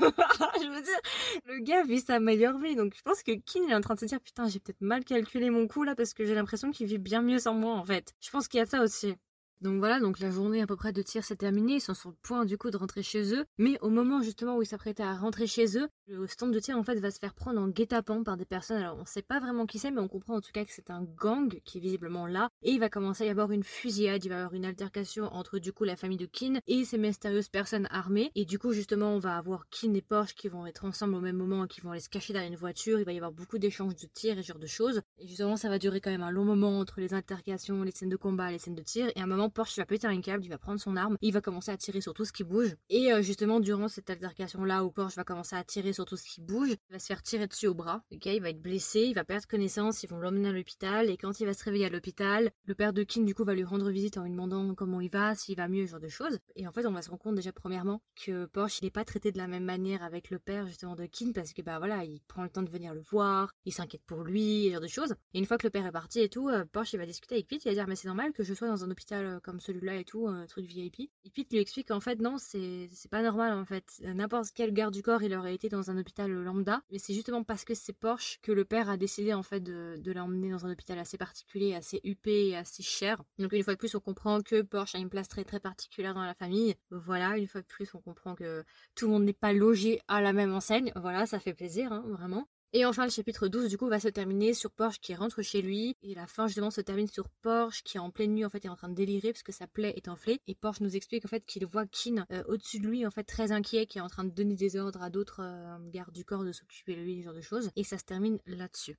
je 0.00 0.68
veux 0.68 0.82
dire 0.82 1.00
le 1.46 1.58
gars 1.60 1.82
vit 1.84 2.00
sa 2.00 2.18
meilleure 2.18 2.58
vie 2.58 2.76
donc 2.76 2.94
je 2.96 3.02
pense 3.02 3.22
que 3.22 3.41
Kin 3.46 3.68
est 3.68 3.74
en 3.74 3.80
train 3.80 3.94
de 3.94 4.00
se 4.00 4.06
dire 4.06 4.20
putain 4.20 4.48
j'ai 4.48 4.58
peut-être 4.60 4.80
mal 4.80 5.04
calculé 5.04 5.50
mon 5.50 5.66
coup 5.68 5.82
là 5.84 5.94
parce 5.94 6.14
que 6.14 6.24
j'ai 6.24 6.34
l'impression 6.34 6.70
qu'il 6.70 6.86
vit 6.86 6.98
bien 6.98 7.22
mieux 7.22 7.38
sans 7.38 7.54
moi 7.54 7.74
en 7.74 7.84
fait. 7.84 8.14
Je 8.20 8.30
pense 8.30 8.48
qu'il 8.48 8.58
y 8.58 8.62
a 8.62 8.66
ça 8.66 8.82
aussi. 8.82 9.14
Donc 9.62 9.78
voilà, 9.78 10.00
donc 10.00 10.18
la 10.18 10.32
journée 10.32 10.60
à 10.60 10.66
peu 10.66 10.74
près 10.74 10.92
de 10.92 11.02
tir 11.02 11.22
s'est 11.22 11.36
terminée, 11.36 11.74
ils 11.74 11.80
sont 11.80 11.94
sur 11.94 12.10
le 12.10 12.16
point 12.20 12.44
du 12.44 12.58
coup 12.58 12.72
de 12.72 12.76
rentrer 12.76 13.04
chez 13.04 13.32
eux, 13.32 13.44
mais 13.58 13.78
au 13.80 13.90
moment 13.90 14.20
justement 14.20 14.56
où 14.56 14.62
ils 14.62 14.66
s'apprêtaient 14.66 15.04
à 15.04 15.14
rentrer 15.14 15.46
chez 15.46 15.78
eux, 15.78 15.88
le 16.08 16.26
stand 16.26 16.52
de 16.52 16.58
tir 16.58 16.76
en 16.76 16.82
fait 16.82 16.96
va 16.96 17.12
se 17.12 17.20
faire 17.20 17.32
prendre 17.32 17.60
en 17.60 17.68
guet-apens 17.68 18.24
par 18.24 18.36
des 18.36 18.44
personnes, 18.44 18.78
alors 18.78 18.98
on 19.00 19.04
sait 19.04 19.22
pas 19.22 19.38
vraiment 19.38 19.66
qui 19.66 19.78
c'est, 19.78 19.92
mais 19.92 20.00
on 20.00 20.08
comprend 20.08 20.34
en 20.34 20.40
tout 20.40 20.50
cas 20.52 20.64
que 20.64 20.72
c'est 20.72 20.90
un 20.90 21.04
gang 21.04 21.60
qui 21.64 21.78
est 21.78 21.80
visiblement 21.80 22.26
là, 22.26 22.48
et 22.62 22.72
il 22.72 22.80
va 22.80 22.88
commencer 22.88 23.22
à 23.22 23.28
y 23.28 23.30
avoir 23.30 23.52
une 23.52 23.62
fusillade, 23.62 24.24
il 24.24 24.30
va 24.30 24.34
y 24.34 24.38
avoir 24.38 24.54
une 24.54 24.64
altercation 24.64 25.26
entre 25.32 25.60
du 25.60 25.72
coup 25.72 25.84
la 25.84 25.94
famille 25.94 26.18
de 26.18 26.26
Kin 26.26 26.58
et 26.66 26.84
ces 26.84 26.98
mystérieuses 26.98 27.48
personnes 27.48 27.86
armées, 27.92 28.32
et 28.34 28.44
du 28.44 28.58
coup 28.58 28.72
justement 28.72 29.14
on 29.14 29.20
va 29.20 29.36
avoir 29.36 29.68
Kin 29.68 29.94
et 29.94 30.02
Porsche 30.02 30.34
qui 30.34 30.48
vont 30.48 30.66
être 30.66 30.84
ensemble 30.84 31.14
au 31.14 31.20
même 31.20 31.36
moment, 31.36 31.68
qui 31.68 31.80
vont 31.80 31.92
aller 31.92 32.00
se 32.00 32.08
cacher 32.08 32.32
derrière 32.32 32.50
une 32.50 32.58
voiture, 32.58 32.98
il 32.98 33.04
va 33.04 33.12
y 33.12 33.16
avoir 33.16 33.30
beaucoup 33.30 33.58
d'échanges 33.58 33.94
de 33.94 34.08
tirs 34.12 34.36
et 34.38 34.42
ce 34.42 34.48
genre 34.48 34.58
de 34.58 34.66
choses, 34.66 35.02
et 35.18 35.28
justement 35.28 35.54
ça 35.54 35.68
va 35.68 35.78
durer 35.78 36.00
quand 36.00 36.10
même 36.10 36.24
un 36.24 36.32
long 36.32 36.44
moment 36.44 36.80
entre 36.80 37.00
les 37.00 37.14
altercations, 37.14 37.84
les 37.84 37.92
scènes 37.92 38.08
de 38.08 38.16
combat, 38.16 38.50
les 38.50 38.58
scènes 38.58 38.74
de 38.74 38.82
tir, 38.82 39.08
et 39.14 39.20
un 39.20 39.26
moment 39.28 39.50
Porsche 39.52 39.76
va 39.76 39.86
péter 39.86 40.06
un 40.06 40.20
câble, 40.20 40.44
il 40.44 40.48
va 40.48 40.58
prendre 40.58 40.80
son 40.80 40.96
arme, 40.96 41.16
il 41.20 41.32
va 41.32 41.40
commencer 41.40 41.70
à 41.70 41.76
tirer 41.76 42.00
sur 42.00 42.14
tout 42.14 42.24
ce 42.24 42.32
qui 42.32 42.44
bouge. 42.44 42.74
Et 42.90 43.12
euh, 43.12 43.22
justement, 43.22 43.60
durant 43.60 43.88
cette 43.88 44.10
altercation 44.10 44.64
là 44.64 44.84
où 44.84 44.90
Porsche 44.90 45.16
va 45.16 45.24
commencer 45.24 45.56
à 45.56 45.64
tirer 45.64 45.92
sur 45.92 46.04
tout 46.04 46.16
ce 46.16 46.24
qui 46.24 46.40
bouge, 46.40 46.70
il 46.70 46.92
va 46.92 46.98
se 46.98 47.06
faire 47.06 47.22
tirer 47.22 47.46
dessus 47.46 47.66
au 47.66 47.74
bras. 47.74 48.02
Ok, 48.12 48.26
il 48.26 48.40
va 48.40 48.50
être 48.50 48.60
blessé, 48.62 49.00
il 49.00 49.14
va 49.14 49.24
perdre 49.24 49.46
connaissance, 49.46 50.02
ils 50.02 50.08
vont 50.08 50.18
l'emmener 50.18 50.48
à 50.48 50.52
l'hôpital. 50.52 51.10
Et 51.10 51.16
quand 51.16 51.40
il 51.40 51.46
va 51.46 51.54
se 51.54 51.64
réveiller 51.64 51.86
à 51.86 51.90
l'hôpital, 51.90 52.50
le 52.64 52.74
père 52.74 52.92
de 52.92 53.02
Kin 53.02 53.22
du 53.22 53.34
coup 53.34 53.44
va 53.44 53.54
lui 53.54 53.64
rendre 53.64 53.90
visite 53.90 54.18
en 54.18 54.24
lui 54.24 54.30
demandant 54.30 54.74
comment 54.74 55.00
il 55.00 55.10
va, 55.10 55.34
s'il 55.34 55.56
va 55.56 55.68
mieux, 55.68 55.86
ce 55.86 55.92
genre 55.92 56.00
de 56.00 56.08
choses. 56.08 56.38
Et 56.56 56.66
en 56.66 56.72
fait, 56.72 56.86
on 56.86 56.92
va 56.92 57.02
se 57.02 57.10
rendre 57.10 57.22
compte 57.22 57.34
déjà 57.34 57.52
premièrement 57.52 58.00
que 58.16 58.46
Porsche 58.46 58.80
il 58.80 58.86
n'est 58.86 58.90
pas 58.90 59.04
traité 59.04 59.32
de 59.32 59.38
la 59.38 59.48
même 59.48 59.64
manière 59.64 60.02
avec 60.02 60.30
le 60.30 60.38
père 60.38 60.66
justement 60.66 60.96
de 60.96 61.06
Kin 61.06 61.32
parce 61.32 61.52
que 61.52 61.62
bah 61.62 61.78
voilà, 61.78 62.04
il 62.04 62.20
prend 62.22 62.42
le 62.42 62.48
temps 62.48 62.62
de 62.62 62.70
venir 62.70 62.94
le 62.94 63.00
voir, 63.00 63.52
il 63.64 63.72
s'inquiète 63.72 64.02
pour 64.06 64.22
lui, 64.22 64.66
ce 64.66 64.72
genre 64.72 64.80
de 64.80 64.86
choses. 64.86 65.14
Et 65.34 65.38
une 65.38 65.46
fois 65.46 65.58
que 65.58 65.66
le 65.66 65.70
père 65.70 65.86
est 65.86 65.92
parti 65.92 66.20
et 66.20 66.28
tout, 66.28 66.48
euh, 66.48 66.64
Porsche 66.64 66.94
il 66.94 66.98
va 66.98 67.06
discuter 67.06 67.34
avec 67.34 67.48
Pete, 67.48 67.64
il 67.64 67.68
va 67.68 67.74
dire 67.74 67.86
mais 67.86 67.96
c'est 67.96 68.08
normal 68.08 68.32
que 68.32 68.42
je 68.42 68.54
sois 68.54 68.68
dans 68.68 68.84
un 68.84 68.90
hôpital 68.90 69.24
euh, 69.24 69.40
comme 69.42 69.60
celui-là 69.60 69.96
et 69.96 70.04
tout, 70.04 70.28
truc 70.48 70.66
VIP. 70.66 71.10
Et 71.24 71.30
Pete 71.30 71.52
lui 71.52 71.58
explique 71.58 71.88
qu'en 71.88 72.00
fait, 72.00 72.20
non, 72.20 72.36
c'est 72.38 72.88
pas 73.10 73.22
normal 73.22 73.52
en 73.52 73.64
fait. 73.64 74.00
N'importe 74.02 74.50
quel 74.54 74.72
garde 74.72 74.94
du 74.94 75.02
corps, 75.02 75.22
il 75.22 75.34
aurait 75.34 75.54
été 75.54 75.68
dans 75.68 75.90
un 75.90 75.98
hôpital 75.98 76.30
lambda. 76.30 76.82
Mais 76.90 76.98
c'est 76.98 77.14
justement 77.14 77.44
parce 77.44 77.64
que 77.64 77.74
c'est 77.74 77.92
Porsche 77.92 78.38
que 78.42 78.52
le 78.52 78.64
père 78.64 78.88
a 78.88 78.96
décidé 78.96 79.34
en 79.34 79.42
fait 79.42 79.60
de, 79.60 79.96
de 79.98 80.12
l'emmener 80.12 80.50
dans 80.50 80.66
un 80.66 80.72
hôpital 80.72 80.98
assez 80.98 81.18
particulier, 81.18 81.74
assez 81.74 82.00
huppé 82.04 82.48
et 82.48 82.56
assez 82.56 82.82
cher. 82.82 83.22
Donc 83.38 83.52
une 83.52 83.62
fois 83.62 83.74
de 83.74 83.78
plus, 83.78 83.94
on 83.94 84.00
comprend 84.00 84.40
que 84.40 84.62
Porsche 84.62 84.94
a 84.94 84.98
une 84.98 85.10
place 85.10 85.28
très 85.28 85.44
très 85.44 85.60
particulière 85.60 86.14
dans 86.14 86.24
la 86.24 86.34
famille. 86.34 86.74
Voilà, 86.90 87.36
une 87.38 87.46
fois 87.46 87.60
de 87.60 87.66
plus, 87.66 87.94
on 87.94 88.00
comprend 88.00 88.34
que 88.34 88.64
tout 88.94 89.06
le 89.06 89.12
monde 89.12 89.24
n'est 89.24 89.32
pas 89.32 89.52
logé 89.52 90.00
à 90.08 90.20
la 90.20 90.32
même 90.32 90.54
enseigne. 90.54 90.92
Voilà, 90.96 91.26
ça 91.26 91.40
fait 91.40 91.54
plaisir, 91.54 91.92
hein, 91.92 92.04
vraiment. 92.08 92.48
Et 92.74 92.86
enfin, 92.86 93.04
le 93.04 93.10
chapitre 93.10 93.48
12, 93.48 93.68
du 93.68 93.76
coup, 93.76 93.86
va 93.86 94.00
se 94.00 94.08
terminer 94.08 94.54
sur 94.54 94.70
Porsche 94.70 94.98
qui 94.98 95.14
rentre 95.14 95.42
chez 95.42 95.60
lui. 95.60 95.94
Et 96.02 96.14
la 96.14 96.26
fin, 96.26 96.46
justement, 96.46 96.70
se 96.70 96.80
termine 96.80 97.06
sur 97.06 97.28
Porsche 97.28 97.82
qui, 97.82 97.98
en 97.98 98.10
pleine 98.10 98.32
nuit, 98.32 98.46
en 98.46 98.48
fait, 98.48 98.64
est 98.64 98.70
en 98.70 98.76
train 98.76 98.88
de 98.88 98.94
délirer 98.94 99.32
parce 99.32 99.42
que 99.42 99.52
sa 99.52 99.66
plaie 99.66 99.92
est 99.94 100.08
enflée. 100.08 100.40
Et 100.46 100.54
Porsche 100.54 100.80
nous 100.80 100.96
explique, 100.96 101.26
en 101.26 101.28
fait, 101.28 101.44
qu'il 101.44 101.66
voit 101.66 101.86
Kin 101.86 102.24
euh, 102.32 102.42
au-dessus 102.48 102.78
de 102.78 102.86
lui, 102.86 103.06
en 103.06 103.10
fait, 103.10 103.24
très 103.24 103.52
inquiet, 103.52 103.84
qui 103.84 103.98
est 103.98 104.00
en 104.00 104.08
train 104.08 104.24
de 104.24 104.30
donner 104.30 104.54
des 104.54 104.76
ordres 104.76 105.02
à 105.02 105.10
d'autres 105.10 105.42
euh, 105.42 105.76
gardes 105.90 106.14
du 106.14 106.24
corps 106.24 106.44
de 106.44 106.52
s'occuper 106.52 106.96
de 106.96 107.02
lui, 107.02 107.18
ce 107.20 107.24
genre 107.24 107.34
de 107.34 107.42
choses. 107.42 107.70
Et 107.76 107.84
ça 107.84 107.98
se 107.98 108.04
termine 108.04 108.38
là-dessus. 108.46 108.96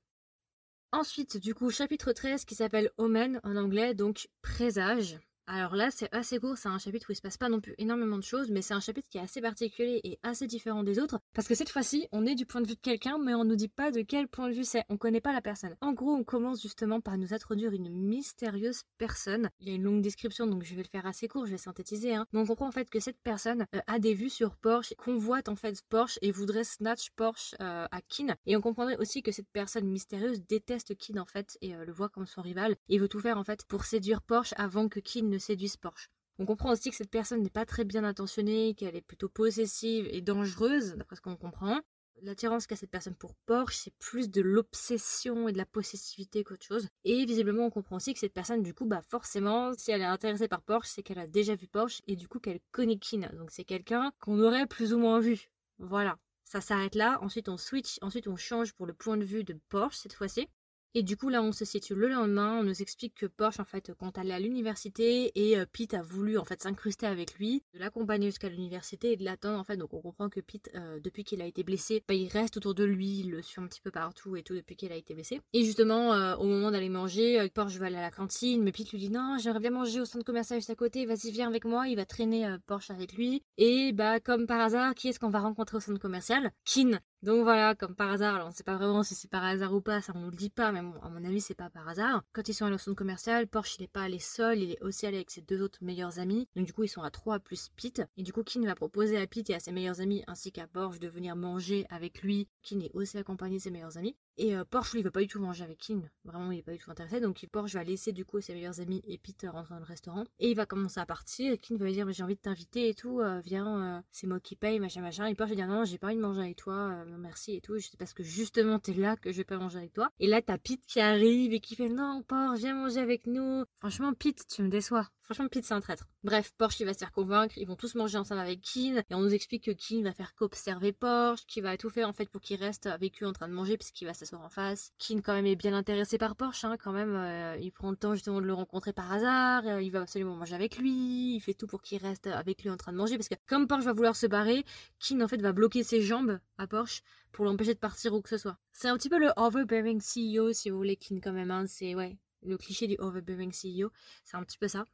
Ensuite, 0.92 1.38
du 1.38 1.52
coup, 1.52 1.70
chapitre 1.70 2.12
13 2.12 2.44
qui 2.44 2.54
s'appelle 2.54 2.92
Omen 2.96 3.40
en 3.42 3.56
anglais, 3.56 3.94
donc 3.94 4.28
présage. 4.40 5.18
Alors 5.46 5.76
là, 5.76 5.90
c'est 5.90 6.08
assez 6.10 6.38
court, 6.38 6.56
c'est 6.56 6.70
un 6.70 6.78
chapitre 6.78 7.06
où 7.10 7.12
il 7.12 7.16
se 7.16 7.20
passe 7.20 7.36
pas 7.36 7.50
non 7.50 7.60
plus 7.60 7.74
énormément 7.76 8.16
de 8.16 8.22
choses, 8.22 8.50
mais 8.50 8.62
c'est 8.62 8.72
un 8.72 8.80
chapitre 8.80 9.06
qui 9.10 9.18
est 9.18 9.20
assez 9.20 9.42
particulier 9.42 10.00
et 10.02 10.18
assez 10.22 10.46
différent 10.46 10.82
des 10.82 10.98
autres, 10.98 11.20
parce 11.34 11.46
que 11.46 11.54
cette 11.54 11.68
fois-ci, 11.68 12.08
on 12.12 12.24
est 12.24 12.34
du 12.34 12.46
point 12.46 12.62
de 12.62 12.66
vue 12.66 12.76
de 12.76 12.80
quelqu'un, 12.80 13.18
mais 13.18 13.34
on 13.34 13.44
nous 13.44 13.54
dit 13.54 13.68
pas 13.68 13.90
de 13.90 14.00
quel 14.00 14.26
point 14.26 14.48
de 14.48 14.54
vue 14.54 14.64
c'est, 14.64 14.84
on 14.88 14.96
connaît 14.96 15.20
pas 15.20 15.34
la 15.34 15.42
personne. 15.42 15.76
En 15.82 15.92
gros, 15.92 16.14
on 16.14 16.24
commence 16.24 16.62
justement 16.62 17.02
par 17.02 17.18
nous 17.18 17.34
introduire 17.34 17.72
une 17.72 17.90
mystérieuse 17.90 18.84
personne. 18.96 19.50
Il 19.60 19.68
y 19.68 19.72
a 19.72 19.74
une 19.74 19.82
longue 19.82 20.00
description, 20.00 20.46
donc 20.46 20.64
je 20.64 20.74
vais 20.74 20.82
le 20.82 20.88
faire 20.88 21.04
assez 21.04 21.28
court, 21.28 21.44
je 21.44 21.50
vais 21.50 21.58
synthétiser, 21.58 22.14
hein. 22.14 22.26
Mais 22.32 22.40
on 22.40 22.46
comprend 22.46 22.68
en 22.68 22.72
fait 22.72 22.88
que 22.88 23.00
cette 23.00 23.20
personne 23.22 23.66
euh, 23.74 23.80
a 23.86 23.98
des 23.98 24.14
vues 24.14 24.30
sur 24.30 24.56
Porsche, 24.56 24.94
convoite 24.96 25.50
en 25.50 25.56
fait 25.56 25.82
Porsche 25.90 26.18
et 26.22 26.30
voudrait 26.32 26.64
snatch 26.64 27.10
Porsche 27.16 27.54
euh, 27.60 27.86
à 27.90 28.00
Kin. 28.08 28.34
Et 28.46 28.56
on 28.56 28.62
comprendrait 28.62 28.96
aussi 28.96 29.22
que 29.22 29.30
cette 29.30 29.50
personne 29.52 29.86
mystérieuse 29.86 30.40
déteste 30.48 30.96
Kin 30.96 31.18
en 31.18 31.26
fait 31.26 31.58
et 31.60 31.74
euh, 31.74 31.84
le 31.84 31.92
voit 31.92 32.08
comme 32.08 32.26
son 32.26 32.40
rival 32.40 32.76
et 32.88 32.98
veut 32.98 33.08
tout 33.08 33.20
faire 33.20 33.36
en 33.36 33.44
fait 33.44 33.66
pour 33.66 33.84
séduire 33.84 34.22
Porsche 34.22 34.54
avant 34.56 34.88
que 34.88 35.00
Kin 35.34 35.40
séduise 35.40 35.76
Porsche. 35.76 36.10
On 36.38 36.46
comprend 36.46 36.70
aussi 36.70 36.90
que 36.90 36.96
cette 36.96 37.10
personne 37.10 37.42
n'est 37.42 37.50
pas 37.50 37.66
très 37.66 37.84
bien 37.84 38.04
intentionnée, 38.04 38.74
qu'elle 38.74 38.94
est 38.94 39.02
plutôt 39.02 39.28
possessive 39.28 40.06
et 40.08 40.20
dangereuse, 40.20 40.94
d'après 40.94 41.16
ce 41.16 41.20
qu'on 41.20 41.36
comprend. 41.36 41.80
L'attirance 42.22 42.68
qu'a 42.68 42.76
cette 42.76 42.90
personne 42.90 43.16
pour 43.16 43.34
Porsche, 43.46 43.76
c'est 43.76 43.94
plus 43.98 44.30
de 44.30 44.40
l'obsession 44.40 45.48
et 45.48 45.52
de 45.52 45.58
la 45.58 45.66
possessivité 45.66 46.44
qu'autre 46.44 46.64
chose. 46.64 46.86
Et 47.02 47.24
visiblement, 47.24 47.66
on 47.66 47.70
comprend 47.70 47.96
aussi 47.96 48.14
que 48.14 48.20
cette 48.20 48.32
personne, 48.32 48.62
du 48.62 48.74
coup, 48.74 48.84
bah 48.84 49.02
forcément, 49.08 49.72
si 49.76 49.90
elle 49.90 50.02
est 50.02 50.04
intéressée 50.04 50.46
par 50.46 50.62
Porsche, 50.62 50.88
c'est 50.88 51.02
qu'elle 51.02 51.18
a 51.18 51.26
déjà 51.26 51.56
vu 51.56 51.66
Porsche 51.66 52.00
et 52.06 52.14
du 52.14 52.28
coup 52.28 52.38
qu'elle 52.38 52.60
connaît 52.70 52.98
Kina. 52.98 53.28
Donc 53.30 53.50
c'est 53.50 53.64
quelqu'un 53.64 54.12
qu'on 54.20 54.40
aurait 54.40 54.68
plus 54.68 54.92
ou 54.92 54.98
moins 54.98 55.18
vu. 55.18 55.48
Voilà. 55.78 56.16
Ça 56.44 56.60
s'arrête 56.60 56.94
là. 56.94 57.18
Ensuite, 57.22 57.48
on 57.48 57.56
switch. 57.56 57.98
Ensuite, 58.02 58.28
on 58.28 58.36
change 58.36 58.72
pour 58.74 58.86
le 58.86 58.94
point 58.94 59.16
de 59.16 59.24
vue 59.24 59.42
de 59.42 59.58
Porsche 59.68 59.96
cette 59.96 60.12
fois-ci. 60.12 60.46
Et 60.96 61.02
du 61.02 61.16
coup, 61.16 61.28
là, 61.28 61.42
on 61.42 61.50
se 61.50 61.64
situe 61.64 61.96
le 61.96 62.08
lendemain. 62.08 62.56
On 62.60 62.62
nous 62.62 62.80
explique 62.80 63.16
que 63.16 63.26
Porsche, 63.26 63.58
en 63.58 63.64
fait, 63.64 63.92
quand 63.98 64.16
elle 64.16 64.30
est 64.30 64.34
à 64.34 64.38
l'université, 64.38 65.32
et 65.34 65.58
euh, 65.58 65.66
Pete 65.70 65.94
a 65.94 66.02
voulu, 66.02 66.38
en 66.38 66.44
fait, 66.44 66.62
s'incruster 66.62 67.06
avec 67.06 67.34
lui, 67.34 67.64
de 67.74 67.80
l'accompagner 67.80 68.28
jusqu'à 68.28 68.48
l'université 68.48 69.12
et 69.12 69.16
de 69.16 69.24
l'attendre, 69.24 69.58
en 69.58 69.64
fait. 69.64 69.76
Donc, 69.76 69.92
on 69.92 70.00
comprend 70.00 70.28
que 70.28 70.38
Pete, 70.38 70.70
euh, 70.76 71.00
depuis 71.00 71.24
qu'il 71.24 71.42
a 71.42 71.46
été 71.46 71.64
blessé, 71.64 72.04
bah, 72.06 72.14
il 72.14 72.28
reste 72.28 72.56
autour 72.58 72.74
de 72.74 72.84
lui, 72.84 73.18
il 73.20 73.32
le 73.32 73.42
suit 73.42 73.60
un 73.60 73.66
petit 73.66 73.80
peu 73.80 73.90
partout 73.90 74.36
et 74.36 74.44
tout 74.44 74.54
depuis 74.54 74.76
qu'il 74.76 74.92
a 74.92 74.96
été 74.96 75.14
blessé. 75.14 75.40
Et 75.52 75.64
justement, 75.64 76.12
euh, 76.14 76.36
au 76.36 76.44
moment 76.44 76.70
d'aller 76.70 76.88
manger, 76.88 77.48
Porsche 77.52 77.78
va 77.78 77.86
aller 77.86 77.96
à 77.96 78.02
la 78.02 78.12
cantine, 78.12 78.62
mais 78.62 78.70
Pete 78.70 78.92
lui 78.92 78.98
dit 78.98 79.10
non, 79.10 79.36
j'aimerais 79.38 79.60
bien 79.60 79.70
manger 79.70 80.00
au 80.00 80.04
centre 80.04 80.24
commercial 80.24 80.60
juste 80.60 80.70
à 80.70 80.76
côté, 80.76 81.06
vas-y, 81.06 81.32
viens 81.32 81.48
avec 81.48 81.64
moi. 81.64 81.88
Il 81.88 81.96
va 81.96 82.04
traîner 82.04 82.56
Porsche 82.66 82.90
avec 82.92 83.14
lui. 83.14 83.42
Et 83.58 83.92
bah, 83.92 84.20
comme 84.20 84.46
par 84.46 84.60
hasard, 84.60 84.94
qui 84.94 85.08
est-ce 85.08 85.18
qu'on 85.18 85.30
va 85.30 85.40
rencontrer 85.40 85.76
au 85.76 85.80
centre 85.80 85.98
commercial? 86.00 86.52
Kin. 86.64 87.00
Donc 87.24 87.42
voilà, 87.42 87.74
comme 87.74 87.94
par 87.94 88.10
hasard, 88.10 88.46
on 88.46 88.50
sait 88.50 88.64
pas 88.64 88.76
vraiment 88.76 89.02
si 89.02 89.14
c'est 89.14 89.30
par 89.30 89.42
hasard 89.42 89.72
ou 89.72 89.80
pas, 89.80 90.02
ça 90.02 90.12
on 90.14 90.18
nous 90.18 90.30
le 90.30 90.36
dit 90.36 90.50
pas, 90.50 90.72
mais 90.72 90.80
à 90.80 91.08
mon 91.08 91.24
avis 91.24 91.40
c'est 91.40 91.54
pas 91.54 91.70
par 91.70 91.88
hasard. 91.88 92.22
Quand 92.34 92.46
ils 92.46 92.52
sont 92.52 92.66
allés 92.66 92.74
au 92.74 92.78
centre 92.78 92.98
commercial, 92.98 93.46
Porsche 93.46 93.76
il 93.80 93.88
pas 93.88 94.02
allé 94.02 94.18
seul, 94.18 94.58
il 94.58 94.72
est 94.72 94.82
aussi 94.82 95.06
allé 95.06 95.16
avec 95.16 95.30
ses 95.30 95.40
deux 95.40 95.62
autres 95.62 95.78
meilleurs 95.80 96.18
amis. 96.18 96.46
Donc 96.54 96.66
du 96.66 96.74
coup 96.74 96.84
ils 96.84 96.88
sont 96.88 97.00
à 97.00 97.10
trois 97.10 97.38
plus 97.38 97.70
Pete. 97.76 98.02
Et 98.18 98.22
du 98.22 98.34
coup 98.34 98.42
Kin 98.42 98.66
va 98.66 98.74
proposer 98.74 99.16
à 99.16 99.26
Pete 99.26 99.48
et 99.48 99.54
à 99.54 99.58
ses 99.58 99.72
meilleurs 99.72 100.02
amis 100.02 100.22
ainsi 100.26 100.52
qu'à 100.52 100.66
Porsche 100.66 101.00
de 101.00 101.08
venir 101.08 101.34
manger 101.34 101.86
avec 101.88 102.20
lui. 102.20 102.46
Kin 102.62 102.80
est 102.80 102.92
aussi 102.92 103.16
accompagné 103.16 103.56
de 103.56 103.62
ses 103.62 103.70
meilleurs 103.70 103.96
amis. 103.96 104.14
Et 104.36 104.56
euh, 104.56 104.64
Porsche, 104.64 104.92
lui, 104.92 105.00
il 105.00 105.04
veut 105.04 105.10
pas 105.10 105.20
du 105.20 105.28
tout 105.28 105.40
manger 105.40 105.62
avec 105.64 105.78
Kin. 105.78 106.02
Vraiment, 106.24 106.50
il 106.50 106.58
est 106.58 106.62
pas 106.62 106.72
du 106.72 106.78
tout 106.78 106.90
intéressé. 106.90 107.20
Donc 107.20 107.44
Porsche 107.52 107.74
va 107.74 107.84
laisser 107.84 108.12
du 108.12 108.24
coup 108.24 108.40
ses 108.40 108.54
meilleurs 108.54 108.80
amis 108.80 109.02
et 109.06 109.18
Pete 109.18 109.46
rentrer 109.48 109.74
dans 109.74 109.80
le 109.80 109.86
restaurant. 109.86 110.24
Et 110.38 110.50
il 110.50 110.56
va 110.56 110.66
commencer 110.66 110.98
à 111.00 111.06
partir. 111.06 111.58
Kin 111.60 111.76
va 111.76 111.86
lui 111.86 111.92
dire, 111.92 112.10
j'ai 112.10 112.22
envie 112.22 112.34
de 112.34 112.40
t'inviter 112.40 112.88
et 112.88 112.94
tout. 112.94 113.20
Euh, 113.20 113.40
viens, 113.40 113.98
euh, 113.98 114.00
c'est 114.10 114.26
moi 114.26 114.40
qui 114.40 114.56
paye, 114.56 114.80
machin, 114.80 115.02
machin. 115.02 115.26
Et 115.26 115.34
Porsche 115.34 115.50
va 115.50 115.56
dire, 115.56 115.68
non, 115.68 115.84
j'ai 115.84 115.98
pas 115.98 116.08
envie 116.08 116.16
de 116.16 116.20
manger 116.20 116.40
avec 116.40 116.56
toi. 116.56 117.04
merci 117.18 117.56
et 117.56 117.60
tout. 117.60 117.78
C'est 117.78 117.96
parce 117.96 118.12
que 118.12 118.22
justement, 118.22 118.78
t'es 118.78 118.94
là 118.94 119.16
que 119.16 119.30
je 119.30 119.38
vais 119.38 119.44
pas 119.44 119.58
manger 119.58 119.78
avec 119.78 119.92
toi. 119.92 120.10
Et 120.18 120.26
là, 120.26 120.42
t'as 120.42 120.58
Pete 120.58 120.84
qui 120.86 121.00
arrive 121.00 121.52
et 121.52 121.60
qui 121.60 121.76
fait, 121.76 121.88
non, 121.88 122.22
Porsche, 122.26 122.60
viens 122.60 122.74
manger 122.74 123.00
avec 123.00 123.26
nous. 123.26 123.64
Franchement, 123.76 124.12
Pete, 124.14 124.46
tu 124.48 124.62
me 124.62 124.68
déçois. 124.68 125.08
Franchement, 125.24 125.48
Pete, 125.48 125.64
c'est 125.64 125.72
un 125.72 125.80
traître. 125.80 126.06
Bref, 126.22 126.52
Porsche, 126.58 126.80
il 126.80 126.84
va 126.84 126.92
se 126.92 126.98
faire 126.98 127.10
convaincre. 127.10 127.56
Ils 127.56 127.66
vont 127.66 127.76
tous 127.76 127.94
manger 127.94 128.18
ensemble 128.18 128.42
avec 128.42 128.60
Kin. 128.60 129.02
Et 129.08 129.14
on 129.14 129.22
nous 129.22 129.32
explique 129.32 129.64
que 129.64 129.70
Kin 129.70 130.02
va 130.02 130.12
faire 130.12 130.34
qu'observer 130.34 130.92
Porsche, 130.92 131.46
qui 131.46 131.62
va 131.62 131.78
tout 131.78 131.88
faire 131.88 132.06
en 132.06 132.12
fait 132.12 132.28
pour 132.28 132.42
qu'il 132.42 132.62
reste 132.62 132.84
avec 132.84 133.18
lui 133.18 133.24
en 133.24 133.32
train 133.32 133.48
de 133.48 133.54
manger, 133.54 133.78
puisqu'il 133.78 134.04
va 134.04 134.12
s'asseoir 134.12 134.42
en 134.42 134.50
face. 134.50 134.92
Kin, 134.98 135.22
quand 135.22 135.32
même, 135.32 135.46
est 135.46 135.56
bien 135.56 135.72
intéressé 135.72 136.18
par 136.18 136.36
Porsche, 136.36 136.66
hein, 136.66 136.76
quand 136.76 136.92
même. 136.92 137.14
Euh, 137.16 137.56
il 137.58 137.72
prend 137.72 137.90
le 137.90 137.96
temps 137.96 138.12
justement 138.12 138.42
de 138.42 138.46
le 138.46 138.52
rencontrer 138.52 138.92
par 138.92 139.10
hasard. 139.10 139.66
Euh, 139.66 139.80
il 139.80 139.90
va 139.90 140.02
absolument 140.02 140.36
manger 140.36 140.56
avec 140.56 140.76
lui. 140.76 141.36
Il 141.36 141.40
fait 141.40 141.54
tout 141.54 141.66
pour 141.66 141.80
qu'il 141.80 142.02
reste 142.02 142.26
avec 142.26 142.62
lui 142.62 142.68
en 142.68 142.76
train 142.76 142.92
de 142.92 142.98
manger. 142.98 143.16
Parce 143.16 143.30
que 143.30 143.34
comme 143.46 143.66
Porsche 143.66 143.84
va 143.84 143.94
vouloir 143.94 144.16
se 144.16 144.26
barrer, 144.26 144.62
Kin, 145.00 145.22
en 145.22 145.28
fait, 145.28 145.40
va 145.40 145.52
bloquer 145.52 145.84
ses 145.84 146.02
jambes 146.02 146.38
à 146.58 146.66
Porsche 146.66 147.00
pour 147.32 147.46
l'empêcher 147.46 147.72
de 147.72 147.78
partir 147.78 148.12
où 148.12 148.20
que 148.20 148.28
ce 148.28 148.36
soit. 148.36 148.58
C'est 148.72 148.88
un 148.88 148.96
petit 148.98 149.08
peu 149.08 149.18
le 149.18 149.32
overbearing 149.38 150.02
CEO, 150.02 150.52
si 150.52 150.68
vous 150.68 150.76
voulez, 150.76 150.96
Kin, 150.96 151.20
quand 151.22 151.32
même. 151.32 151.50
Hein. 151.50 151.64
C'est, 151.66 151.94
ouais, 151.94 152.18
le 152.42 152.58
cliché 152.58 152.86
du 152.86 152.96
overbearing 152.98 153.52
CEO. 153.52 153.90
C'est 154.22 154.36
un 154.36 154.42
petit 154.42 154.58
peu 154.58 154.68
ça. 154.68 154.84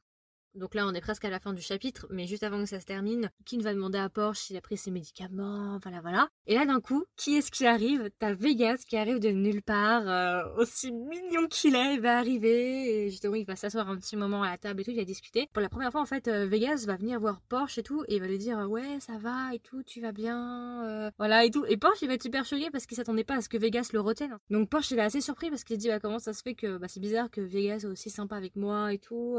Donc 0.55 0.74
là, 0.74 0.86
on 0.86 0.94
est 0.94 1.01
presque 1.01 1.24
à 1.24 1.31
la 1.31 1.39
fin 1.39 1.52
du 1.52 1.62
chapitre, 1.62 2.06
mais 2.10 2.27
juste 2.27 2.43
avant 2.43 2.59
que 2.59 2.68
ça 2.68 2.81
se 2.81 2.85
termine, 2.85 3.31
Kin 3.47 3.59
va 3.60 3.72
demander 3.72 3.98
à 3.98 4.09
Porsche 4.09 4.40
s'il 4.40 4.56
a 4.56 4.60
pris 4.60 4.77
ses 4.77 4.90
médicaments, 4.90 5.78
voilà, 5.82 6.01
voilà. 6.01 6.28
Et 6.47 6.55
là, 6.55 6.66
d'un 6.66 6.81
coup, 6.81 7.05
qui 7.16 7.36
est-ce 7.36 7.51
qui 7.52 7.66
arrive? 7.66 8.10
T'as 8.18 8.35
Vegas 8.35 8.82
qui 8.89 8.97
arrive 8.97 9.20
de 9.20 9.28
nulle 9.28 9.62
part, 9.62 10.09
euh, 10.09 10.43
aussi 10.56 10.90
mignon 10.90 11.47
qu'il 11.48 11.77
est, 11.77 11.94
il 11.94 12.01
va 12.01 12.18
arriver, 12.18 13.05
et 13.05 13.10
justement, 13.10 13.36
il 13.36 13.47
va 13.47 13.55
s'asseoir 13.55 13.89
un 13.89 13.97
petit 13.97 14.16
moment 14.16 14.43
à 14.43 14.51
la 14.51 14.59
table 14.59 14.81
et 14.81 14.85
tout, 14.85 14.90
il 14.90 14.97
va 14.97 15.05
discuter. 15.05 15.48
Pour 15.52 15.62
la 15.62 15.68
première 15.68 15.93
fois, 15.93 16.01
en 16.01 16.06
fait, 16.06 16.27
euh, 16.27 16.47
Vegas 16.47 16.85
va 16.86 16.97
venir 16.97 17.20
voir 17.20 17.40
Porsche 17.48 17.78
et 17.78 17.82
tout, 17.82 18.02
et 18.09 18.16
il 18.16 18.20
va 18.20 18.27
lui 18.27 18.39
dire, 18.39 18.59
ouais, 18.68 18.98
ça 18.98 19.18
va 19.18 19.55
et 19.55 19.60
tout, 19.60 19.82
tu 19.85 20.01
vas 20.01 20.12
bien, 20.12 20.85
euh, 20.85 21.10
voilà 21.18 21.44
et 21.44 21.51
tout. 21.51 21.64
Et 21.66 21.77
Porsche, 21.77 22.02
il 22.02 22.09
va 22.09 22.14
être 22.14 22.22
super 22.22 22.44
choqué 22.44 22.70
parce 22.70 22.86
qu'il 22.86 22.97
s'attendait 22.97 23.24
pas 23.24 23.36
à 23.36 23.40
ce 23.40 23.48
que 23.48 23.56
Vegas 23.56 23.90
le 23.93 24.01
retienne. 24.01 24.36
Donc 24.51 24.68
Porsche, 24.68 24.90
il 24.90 24.98
est 24.98 25.02
assez 25.02 25.20
surpris 25.20 25.48
parce 25.48 25.62
qu'il 25.62 25.78
dit, 25.78 25.89
bah, 25.89 26.01
comment 26.01 26.18
ça 26.18 26.32
se 26.32 26.43
fait 26.43 26.55
que, 26.55 26.78
bah, 26.78 26.89
c'est 26.89 27.01
bizarre 27.01 27.31
que 27.31 27.40
Vegas 27.40 27.81
est 27.85 27.86
aussi 27.86 28.10
sympa 28.10 28.36
avec 28.36 28.56
moi 28.56 28.93
et 28.93 28.98
tout. 28.98 29.39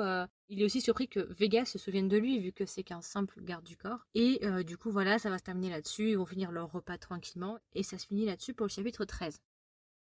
Il 0.53 0.61
est 0.61 0.65
aussi 0.65 0.81
surpris 0.81 1.07
que 1.07 1.21
Vegas 1.31 1.67
se 1.67 1.79
souvienne 1.79 2.09
de 2.09 2.17
lui, 2.17 2.37
vu 2.37 2.51
que 2.51 2.65
c'est 2.65 2.83
qu'un 2.83 2.99
simple 2.99 3.41
garde 3.41 3.63
du 3.63 3.77
corps. 3.77 4.05
Et 4.15 4.41
euh, 4.43 4.63
du 4.63 4.77
coup, 4.77 4.91
voilà, 4.91 5.17
ça 5.17 5.29
va 5.29 5.37
se 5.37 5.43
terminer 5.43 5.69
là-dessus. 5.69 6.09
Ils 6.09 6.17
vont 6.17 6.25
finir 6.25 6.51
leur 6.51 6.69
repas 6.69 6.97
tranquillement. 6.97 7.57
Et 7.73 7.83
ça 7.83 7.97
se 7.97 8.05
finit 8.05 8.25
là-dessus 8.25 8.53
pour 8.53 8.65
le 8.65 8.69
chapitre 8.69 9.05
13. 9.05 9.39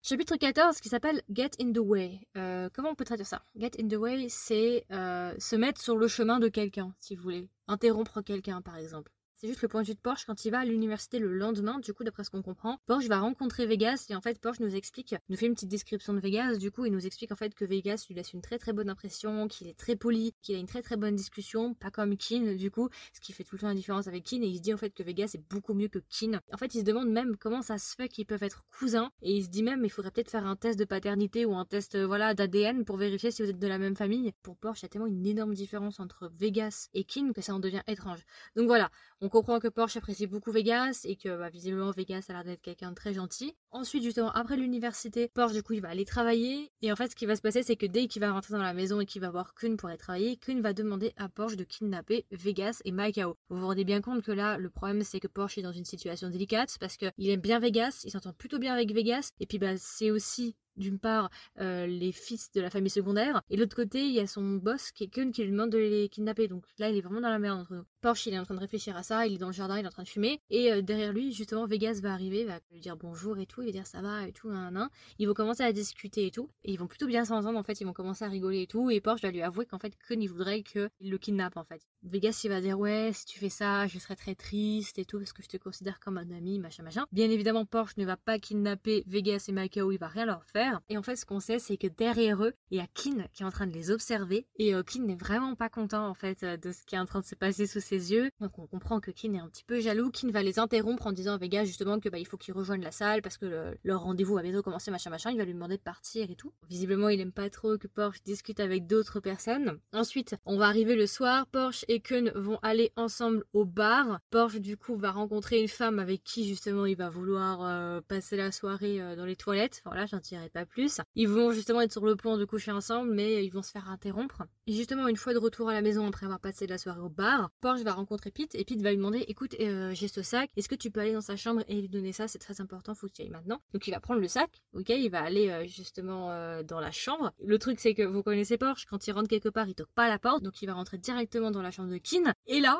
Chapitre 0.04 0.36
14 0.36 0.82
qui 0.82 0.90
s'appelle 0.90 1.22
Get 1.32 1.52
in 1.62 1.72
the 1.72 1.78
Way. 1.78 2.20
Euh, 2.36 2.70
comment 2.74 2.90
on 2.90 2.96
peut 2.96 3.06
traduire 3.06 3.26
ça? 3.26 3.44
Get 3.56 3.82
in 3.82 3.88
the 3.88 3.94
Way, 3.94 4.28
c'est 4.28 4.86
euh, 4.92 5.34
se 5.40 5.56
mettre 5.56 5.80
sur 5.80 5.96
le 5.96 6.10
chemin 6.10 6.42
de 6.42 6.50
quelqu'un, 6.50 6.94
si 7.00 7.16
vous 7.16 7.24
voulez. 7.24 7.50
Interrompre 7.70 8.22
quelqu'un, 8.22 8.62
par 8.62 8.76
exemple. 8.76 9.15
C'est 9.38 9.48
juste 9.48 9.62
le 9.62 9.68
point 9.68 9.82
de 9.82 9.88
vue 9.88 9.96
de 9.96 10.00
Porsche 10.00 10.26
quand 10.26 10.46
il 10.46 10.52
va 10.52 10.60
à 10.60 10.66
l'université 10.66 11.20
le 11.20 11.38
lendemain, 11.38 11.80
du 11.80 11.94
coup, 11.94 12.06
d'après 12.06 12.24
ce 12.24 12.30
qu'on 12.30 12.42
comprend. 12.42 12.80
Porsche 12.86 13.08
va 13.08 13.20
rencontrer 13.20 13.66
Vegas 13.66 14.06
et 14.10 14.16
en 14.16 14.22
fait, 14.22 14.40
Porsche 14.40 14.62
nous 14.62 14.76
explique, 14.76 15.14
nous 15.28 15.36
fait 15.36 15.48
une 15.48 15.56
petite 15.56 15.68
description 15.68 16.14
de 16.14 16.22
Vegas, 16.22 16.56
du 16.56 16.72
coup, 16.72 16.86
il 16.86 16.94
nous 16.94 17.06
explique 17.06 17.34
en 17.34 17.36
fait 17.36 17.54
que 17.54 17.66
Vegas 17.66 18.06
lui 18.08 18.16
laisse 18.16 18.32
une 18.32 18.42
très 18.42 18.58
très 18.58 18.72
bonne 18.72 18.90
impression, 18.90 19.50
qu'il 19.50 19.68
est 19.68 19.78
très 19.78 19.98
poli, 19.98 20.34
qu'il 20.42 20.56
a 20.56 20.58
une 20.58 20.68
très 20.68 20.82
très 20.82 20.96
bonne 20.96 21.16
discussion, 21.16 21.74
pas 21.74 21.92
comme 21.92 22.16
Kin, 22.16 22.56
du 22.56 22.72
coup, 22.72 22.88
ce 23.12 23.20
qui 23.20 23.34
fait 23.34 23.44
tout 23.44 23.56
le 23.56 23.62
temps 23.62 23.68
la 23.68 23.74
différence 23.74 24.08
avec 24.08 24.24
Kin 24.24 24.42
et 24.42 24.48
il 24.48 24.56
se 24.56 24.62
dit 24.62 24.74
en 24.74 24.78
fait 24.78 24.92
que 24.92 25.04
Vegas 25.04 25.32
est 25.34 25.44
beaucoup 25.50 25.74
mieux 25.74 25.90
que 25.90 26.00
Kin. 26.10 26.40
En 26.54 26.58
fait, 26.58 26.74
il 26.74 26.80
se 26.80 26.86
demande 26.86 27.10
même 27.10 27.36
comment 27.36 27.62
ça 27.62 27.78
se 27.78 27.94
fait 27.94 28.08
qu'ils 28.08 28.26
peuvent 28.26 28.44
être 28.44 28.64
cousins 28.80 29.12
et 29.22 29.34
il 29.34 29.44
se 29.44 29.50
dit 29.50 29.64
même, 29.64 29.84
il 29.84 29.90
faudrait 29.90 30.12
peut-être 30.12 30.32
faire 30.32 30.48
un 30.48 30.56
test 30.56 30.80
de 30.80 30.86
paternité 30.86 31.46
ou 31.46 31.56
un 31.56 31.66
test, 31.66 31.96
euh, 31.96 32.08
voilà, 32.08 32.34
d'ADN 32.34 32.86
pour 32.86 32.96
vérifier 32.96 33.32
si 33.32 33.42
vous 33.42 33.50
êtes 33.50 33.60
de 33.60 33.68
la 33.68 33.80
même 33.80 33.98
famille. 33.98 34.32
Pour 34.44 34.56
Porsche, 34.56 34.84
il 34.84 34.84
y 34.84 34.86
a 34.86 34.90
tellement 34.90 35.08
une 35.08 35.26
énorme 35.26 35.54
différence 35.54 36.00
entre 36.00 36.32
Vegas 36.38 36.88
et 36.94 37.04
Kin 37.04 37.34
que 37.34 37.42
ça 37.42 37.54
en 37.54 37.60
devient 37.60 37.82
étrange. 37.88 38.24
Donc 38.56 38.68
voilà, 38.68 38.90
comprend 39.30 39.60
que 39.60 39.68
Porsche 39.68 39.98
apprécie 39.98 40.28
beaucoup 40.28 40.52
Vegas 40.52 41.02
et 41.04 41.16
que 41.16 41.38
bah, 41.38 41.50
visiblement 41.50 41.92
Vegas 41.92 42.26
a 42.30 42.34
l'air 42.34 42.44
d'être 42.44 42.62
quelqu'un 42.62 42.90
de 42.90 42.96
très 42.96 43.14
gentil. 43.14 43.56
Ensuite, 43.72 44.04
justement, 44.04 44.32
après 44.32 44.58
l'université, 44.58 45.30
Porsche, 45.34 45.54
du 45.54 45.64
coup, 45.64 45.74
il 45.74 45.82
va 45.82 45.90
aller 45.90 46.06
travailler. 46.06 46.72
Et 46.82 46.92
en 46.92 46.96
fait, 46.96 47.10
ce 47.10 47.16
qui 47.16 47.26
va 47.26 47.36
se 47.36 47.42
passer, 47.42 47.64
c'est 47.64 47.76
que 47.76 47.86
dès 47.86 48.08
qu'il 48.08 48.22
va 48.22 48.32
rentrer 48.32 48.54
dans 48.54 48.62
la 48.62 48.74
maison 48.74 49.00
et 49.02 49.06
qu'il 49.06 49.22
va 49.22 49.30
voir 49.30 49.54
Kun 49.54 49.76
pour 49.76 49.90
aller 49.90 49.98
travailler, 49.98 50.38
Kun 50.38 50.62
va 50.62 50.74
demander 50.74 51.14
à 51.18 51.30
Porsche 51.30 51.56
de 51.56 51.64
kidnapper 51.64 52.26
Vegas 52.32 52.82
et 52.86 52.92
Macao. 52.92 53.38
Vous 53.50 53.58
vous 53.58 53.68
rendez 53.68 53.84
bien 53.84 54.02
compte 54.02 54.22
que 54.22 54.32
là, 54.32 54.58
le 54.58 54.70
problème, 54.70 55.04
c'est 55.04 55.20
que 55.20 55.28
Porsche 55.28 55.58
est 55.58 55.64
dans 55.64 55.72
une 55.72 55.86
situation 55.86 56.30
délicate 56.30 56.78
parce 56.80 56.98
qu'il 56.98 57.30
aime 57.30 57.42
bien 57.42 57.60
Vegas, 57.60 58.02
il 58.06 58.12
s'entend 58.12 58.34
plutôt 58.34 58.60
bien 58.60 58.74
avec 58.74 58.94
Vegas. 58.94 59.32
Et 59.40 59.46
puis, 59.46 59.60
bah, 59.60 59.78
c'est 59.78 60.12
aussi 60.12 60.56
d'une 60.78 61.00
part 61.00 61.30
euh, 61.60 61.86
les 61.86 62.12
fils 62.12 62.52
de 62.52 62.62
la 62.62 62.70
famille 62.70 62.90
secondaire 62.90 63.42
et 63.50 63.56
de 63.56 63.62
l'autre 63.62 63.76
côté 63.76 64.06
il 64.06 64.14
y 64.14 64.20
a 64.20 64.28
son 64.28 64.56
boss 64.56 64.92
qui 64.92 65.06
est 65.06 65.08
Kun 65.08 65.32
qui 65.32 65.44
lui 65.44 65.52
demande 65.52 65.70
de 65.70 65.78
les 65.78 66.10
kidnapper 66.10 66.48
donc 66.48 66.66
là 66.78 66.90
il 66.90 66.98
est 66.98 67.02
vraiment 67.02 67.22
dans 67.22 67.30
la 67.30 67.40
merde 67.40 67.60
entre 67.60 67.74
nous. 67.74 67.84
Porsche 68.02 68.28
il 68.28 68.34
est 68.34 68.40
en 68.40 68.44
train 68.44 68.56
de 68.56 68.60
réfléchir 68.60 68.96
à 68.96 69.04
ça, 69.04 69.26
il 69.28 69.36
est 69.36 69.38
dans 69.38 69.48
le 69.48 69.54
jardin, 69.54 69.78
il 69.78 69.86
est 69.86 69.88
en 69.88 69.92
train 69.92 70.04
de 70.04 70.08
fumer 70.08 70.42
et 70.50 70.72
euh, 70.72 70.82
derrière 70.82 71.14
lui 71.14 71.32
justement 71.32 71.66
Vegas 71.66 72.00
va 72.02 72.14
arriver, 72.14 72.46
va 72.46 72.60
lui 72.72 72.80
dire 72.80 72.98
bonjour 72.98 73.38
et 73.38 73.46
tout, 73.46 73.62
il 73.62 73.68
va 73.68 73.72
dire 73.72 73.88
ça 73.88 74.02
va 74.02 74.28
et 74.28 74.32
tout, 74.32 74.50
un 74.50 74.76
un. 74.76 74.90
Ils 75.20 75.28
vont 75.28 75.34
commencer 75.34 75.64
à 75.64 75.72
discuter 75.72 76.28
et 76.28 76.32
tout 76.32 76.50
et 76.64 76.72
ils 76.72 76.80
vont 76.80 76.88
plutôt 76.88 77.08
bien 77.08 77.26
s'entendre 77.26 77.58
en 77.58 77.64
fait, 77.64 77.80
ils 77.82 77.86
vont 77.86 77.94
commencer 77.94 78.26
à 78.26 78.30
rigoler 78.30 78.64
et 78.64 78.68
tout 78.68 78.90
et 78.90 79.02
Porsche 79.02 79.24
va 79.24 79.32
lui 79.32 79.42
avouer 79.42 79.66
qu'en 79.66 79.80
fait 79.80 79.94
Kun 80.08 80.20
il 80.20 80.28
voudrait 80.28 80.64
qu'il 80.64 80.90
le 81.02 81.18
kidnappe 81.18 81.58
en 81.58 81.64
fait. 81.64 81.82
Vegas 82.04 82.42
il 82.44 82.50
va 82.50 82.62
dire 82.62 82.80
ouais 82.80 83.12
si 83.14 83.26
tu 83.26 83.40
fais 83.40 83.50
ça 83.50 83.88
je 83.88 83.98
serai 84.00 84.16
très 84.16 84.36
triste 84.36 85.00
et 85.00 85.06
tout 85.06 85.18
parce 85.18 85.34
que 85.34 85.42
je 85.42 85.48
te 85.48 85.58
considère 85.58 86.00
comme 86.00 86.18
un 86.18 86.32
ami 86.32 86.60
machin 86.60 86.84
machin. 86.84 87.06
Bien 87.12 87.30
évidemment 87.30 87.66
Porsche 87.66 87.96
ne 87.98 88.06
va 88.06 88.18
pas 88.18 88.40
kidnapper 88.40 89.04
Vegas 89.08 89.46
et 89.48 89.52
Macao, 89.52 89.92
il 89.92 89.98
va 89.98 90.08
rien 90.08 90.26
leur 90.26 90.44
faire 90.46 90.65
et 90.90 90.98
en 90.98 91.04
fait 91.04 91.16
ce 91.16 91.26
qu'on 91.26 91.40
sait 91.40 91.60
c'est 91.60 91.78
que 91.78 91.88
derrière 91.88 92.44
eux 92.44 92.54
il 92.72 92.78
y 92.78 92.82
a 92.82 92.88
Kin 92.88 93.26
qui 93.34 93.44
est 93.44 93.46
en 93.46 93.52
train 93.52 93.68
de 93.68 93.74
les 93.74 93.92
observer 93.92 94.48
et 94.58 94.74
euh, 94.74 94.84
Kin 94.84 95.04
n'est 95.04 95.16
vraiment 95.16 95.56
pas 95.56 95.70
content 95.70 96.08
en 96.08 96.14
fait 96.14 96.44
euh, 96.44 96.58
de 96.58 96.72
ce 96.72 96.84
qui 96.86 96.96
est 96.96 97.00
en 97.00 97.06
train 97.06 97.20
de 97.20 97.26
se 97.26 97.36
passer 97.36 97.68
sous 97.68 97.80
ses 97.80 98.12
yeux. 98.12 98.30
Donc 98.40 98.58
on 98.60 98.68
comprend 98.68 99.00
que 99.00 99.12
Kin 99.12 99.34
est 99.34 99.40
un 99.40 99.50
petit 99.50 99.64
peu 99.64 99.80
jaloux. 99.80 100.10
Kin 100.12 100.30
va 100.30 100.44
les 100.44 100.60
interrompre 100.60 101.08
en 101.08 101.12
disant 101.12 101.34
à 101.34 101.38
Vegas 101.38 101.66
justement 101.66 102.00
que 102.00 102.10
bah 102.10 102.18
il 102.18 102.28
faut 102.28 102.38
qu'ils 102.38 102.54
rejoignent 102.54 102.84
la 102.84 102.92
salle 102.92 103.22
parce 103.22 103.38
que 103.38 103.76
leur 103.84 104.02
rendez-vous 104.02 104.36
va 104.36 104.42
bientôt 104.42 104.62
commencer 104.62 104.92
machin 104.92 105.10
machin. 105.10 105.32
Il 105.32 105.38
va 105.38 105.46
lui 105.46 105.54
demander 105.54 105.78
de 105.78 105.82
partir 105.82 106.30
et 106.30 106.36
tout. 106.36 106.54
Visiblement 106.70 107.10
il 107.10 107.20
aime 107.22 107.32
pas 107.32 107.50
trop 107.50 107.78
que 107.78 107.88
Porsche 107.88 108.22
discute 108.24 108.60
avec 108.60 108.88
d'autres 108.88 109.20
personnes. 109.20 109.80
Ensuite 109.94 110.36
on 110.46 110.58
va 110.58 110.66
arriver 110.66 110.96
le 110.96 111.08
soir. 111.08 111.48
Porsche 111.48 111.86
et 111.88 112.00
Kun 112.00 112.32
vont 112.36 112.60
aller 112.62 112.92
ensemble 112.96 113.44
au 113.54 113.66
bar. 113.66 114.20
Porsche 114.30 114.60
du 114.60 114.78
coup 114.78 114.96
va 114.96 115.12
rencontrer 115.12 115.62
une 115.62 115.68
femme 115.68 116.00
avec 116.00 116.24
qui 116.24 116.48
justement 116.48 116.86
il 116.86 116.96
va 116.96 117.10
vouloir 117.10 117.64
euh, 117.64 118.02
passer 118.08 118.36
la 118.36 118.52
soirée 118.52 119.02
euh, 119.02 119.16
dans 119.16 119.26
les 119.26 119.36
toilettes. 119.36 119.82
Voilà, 119.86 120.06
j'en 120.06 120.20
dirai 120.20 120.50
pas 120.56 120.66
plus. 120.66 121.02
Ils 121.16 121.28
vont 121.28 121.52
justement 121.52 121.82
être 121.82 121.92
sur 121.92 122.06
le 122.06 122.16
point 122.16 122.38
de 122.38 122.46
coucher 122.46 122.72
ensemble, 122.72 123.14
mais 123.14 123.46
ils 123.46 123.50
vont 123.50 123.62
se 123.62 123.72
faire 123.72 123.90
interrompre. 123.90 124.44
Et 124.68 124.74
justement, 124.74 125.08
une 125.10 125.18
fois 125.18 125.34
de 125.34 125.38
retour 125.38 125.68
à 125.68 125.74
la 125.74 125.82
maison 125.82 126.08
après 126.08 126.26
avoir 126.26 126.40
passé 126.40 126.66
la 126.66 126.78
soirée 126.78 127.02
au 127.02 127.10
bar, 127.10 127.52
Porsche 127.60 127.84
va 127.84 127.92
rencontrer 127.94 128.32
Pete 128.32 128.56
et 128.56 128.64
Pete 128.64 128.82
va 128.82 128.92
lui 128.92 128.98
demander 128.98 129.26
"Écoute, 129.28 129.56
euh, 129.60 129.94
j'ai 129.94 130.08
ce 130.08 130.22
sac. 130.22 130.50
Est-ce 130.56 130.70
que 130.70 130.76
tu 130.76 130.92
peux 130.92 131.02
aller 131.02 131.12
dans 131.14 131.20
sa 131.22 131.36
chambre 131.36 131.64
et 131.68 131.82
lui 131.82 131.90
donner 131.90 132.14
ça? 132.14 132.30
C'est 132.30 132.40
très 132.40 132.62
important. 132.62 132.96
Faut 132.96 133.08
que 133.08 133.12
tu 133.12 133.22
ailles 133.22 133.30
maintenant." 133.30 133.62
Donc 133.74 133.86
il 133.86 133.92
va 133.92 134.00
prendre 134.00 134.22
le 134.22 134.28
sac. 134.30 134.62
Ok, 134.74 134.90
il 134.90 135.10
va 135.10 135.22
aller 135.22 135.68
justement 135.68 136.30
dans 136.64 136.80
la 136.80 136.92
chambre. 136.92 137.34
Le 137.44 137.60
truc 137.60 137.80
c'est 137.82 137.94
que 137.94 138.04
vous 138.04 138.24
connaissez 138.24 138.58
Porsche, 138.58 138.86
quand 138.86 139.06
il 139.08 139.12
rentre 139.12 139.28
quelque 139.28 139.50
part, 139.50 139.68
il 139.68 139.76
toque 139.76 139.92
pas 139.94 140.06
à 140.06 140.10
la 140.10 140.20
porte, 140.20 140.42
donc 140.42 140.62
il 140.62 140.68
va 140.68 140.74
rentrer 140.74 140.98
directement 140.98 141.52
dans 141.52 141.62
la 141.62 141.72
chambre 141.72 141.90
de 141.90 141.98
Kin. 141.98 142.34
Et 142.48 142.62
là, 142.62 142.80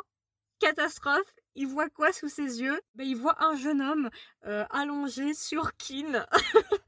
catastrophe, 0.60 1.36
il 1.56 1.68
voit 1.68 1.90
quoi 1.90 2.12
sous 2.12 2.30
ses 2.30 2.62
yeux? 2.62 2.80
Ben, 2.96 3.06
Il 3.06 3.16
voit 3.16 3.44
un 3.44 3.56
jeune 3.56 3.82
homme 3.82 4.10
euh, 4.46 4.66
allongé 4.70 5.34
sur 5.34 5.76
Kin. 5.78 6.26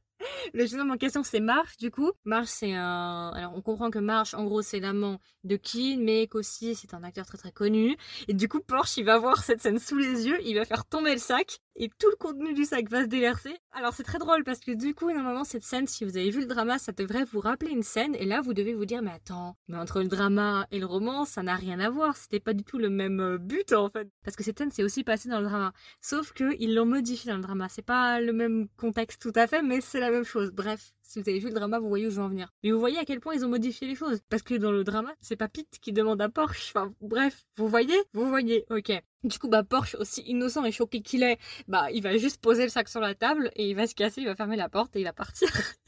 Le 0.53 0.79
homme 0.79 0.91
en 0.91 0.97
question, 0.97 1.23
c'est 1.23 1.39
Marsh, 1.39 1.77
du 1.77 1.91
coup. 1.91 2.11
Marsh, 2.25 2.47
c'est 2.49 2.73
un. 2.73 3.31
Alors, 3.35 3.53
on 3.55 3.61
comprend 3.61 3.89
que 3.89 3.99
Marsh, 3.99 4.33
en 4.33 4.45
gros, 4.45 4.61
c'est 4.61 4.79
l'amant 4.79 5.19
de 5.43 5.55
Keane, 5.55 6.01
mais 6.03 6.27
qu'aussi, 6.27 6.75
c'est 6.75 6.93
un 6.93 7.03
acteur 7.03 7.25
très 7.25 7.37
très 7.37 7.51
connu. 7.51 7.97
Et 8.27 8.33
du 8.33 8.47
coup, 8.47 8.59
Porsche, 8.59 8.97
il 8.97 9.05
va 9.05 9.17
voir 9.17 9.43
cette 9.43 9.61
scène 9.61 9.79
sous 9.79 9.97
les 9.97 10.27
yeux, 10.27 10.37
il 10.43 10.55
va 10.55 10.65
faire 10.65 10.85
tomber 10.85 11.13
le 11.13 11.19
sac, 11.19 11.59
et 11.77 11.89
tout 11.89 12.09
le 12.09 12.15
contenu 12.15 12.53
du 12.53 12.65
sac 12.65 12.89
va 12.89 13.03
se 13.03 13.07
déverser. 13.07 13.55
Alors, 13.71 13.93
c'est 13.93 14.03
très 14.03 14.17
drôle 14.17 14.43
parce 14.43 14.59
que 14.59 14.71
du 14.71 14.95
coup, 14.95 15.11
normalement, 15.11 15.43
cette 15.43 15.63
scène, 15.63 15.87
si 15.87 16.03
vous 16.03 16.17
avez 16.17 16.31
vu 16.31 16.41
le 16.41 16.47
drama, 16.47 16.79
ça 16.79 16.91
devrait 16.91 17.23
vous 17.23 17.39
rappeler 17.39 17.71
une 17.71 17.83
scène, 17.83 18.15
et 18.15 18.25
là, 18.25 18.41
vous 18.41 18.53
devez 18.53 18.73
vous 18.73 18.85
dire, 18.85 19.01
mais 19.01 19.11
attends, 19.11 19.55
mais 19.67 19.77
entre 19.77 20.01
le 20.01 20.07
drama 20.07 20.65
et 20.71 20.79
le 20.79 20.87
roman, 20.87 21.25
ça 21.25 21.43
n'a 21.43 21.55
rien 21.55 21.79
à 21.79 21.89
voir. 21.89 22.17
C'était 22.17 22.39
pas 22.39 22.53
du 22.53 22.63
tout 22.63 22.79
le 22.79 22.89
même 22.89 23.19
euh, 23.19 23.37
but, 23.37 23.73
en 23.73 23.89
fait. 23.89 24.09
Parce 24.23 24.35
que 24.35 24.43
cette 24.43 24.57
scène, 24.57 24.71
c'est 24.71 24.83
aussi 24.83 25.03
passé 25.03 25.29
dans 25.29 25.39
le 25.39 25.45
drama. 25.45 25.71
Sauf 26.01 26.33
qu'ils 26.33 26.73
l'ont 26.73 26.85
modifié 26.85 27.29
dans 27.31 27.37
le 27.37 27.43
drama. 27.43 27.67
C'est 27.69 27.85
pas 27.85 28.19
le 28.19 28.33
même 28.33 28.67
contexte 28.77 29.21
tout 29.21 29.33
à 29.35 29.45
fait, 29.45 29.61
mais 29.61 29.79
c'est 29.81 29.99
la 29.99 30.09
même 30.09 30.25
chose. 30.25 30.51
Bref, 30.51 30.93
si 31.07 31.21
vous 31.21 31.29
avez 31.29 31.39
vu 31.39 31.47
le 31.47 31.53
drama, 31.53 31.79
vous 31.79 31.87
voyez 31.87 32.05
où 32.05 32.09
je 32.09 32.17
veux 32.17 32.23
en 32.23 32.29
venir. 32.29 32.51
Mais 32.63 32.71
vous 32.71 32.79
voyez 32.79 32.97
à 32.97 33.05
quel 33.05 33.19
point 33.19 33.33
ils 33.33 33.45
ont 33.45 33.49
modifié 33.49 33.87
les 33.87 33.95
choses. 33.95 34.19
Parce 34.29 34.43
que 34.43 34.53
dans 34.53 34.71
le 34.71 34.83
drama, 34.83 35.13
c'est 35.21 35.37
pas 35.37 35.47
qui 35.81 35.93
demande 35.93 36.21
à 36.21 36.29
Porsche. 36.29 36.71
Enfin, 36.75 36.93
bref, 37.01 37.45
vous 37.55 37.67
voyez? 37.67 37.95
Vous 38.13 38.27
voyez, 38.27 38.65
ok. 38.69 38.91
Du 39.23 39.39
coup, 39.39 39.47
bah, 39.47 39.63
Porsche, 39.63 39.95
aussi 39.95 40.21
innocent 40.21 40.65
et 40.65 40.71
choqué 40.71 41.01
qu'il 41.01 41.23
est, 41.23 41.37
bah, 41.67 41.89
il 41.91 42.03
va 42.03 42.17
juste 42.17 42.41
poser 42.41 42.63
le 42.63 42.69
sac 42.69 42.89
sur 42.89 42.99
la 42.99 43.15
table 43.15 43.51
et 43.55 43.69
il 43.69 43.75
va 43.75 43.87
se 43.87 43.95
casser, 43.95 44.21
il 44.21 44.27
va 44.27 44.35
fermer 44.35 44.57
la 44.57 44.69
porte 44.69 44.95
et 44.95 44.99
il 44.99 45.05
va 45.05 45.13
partir. 45.13 45.49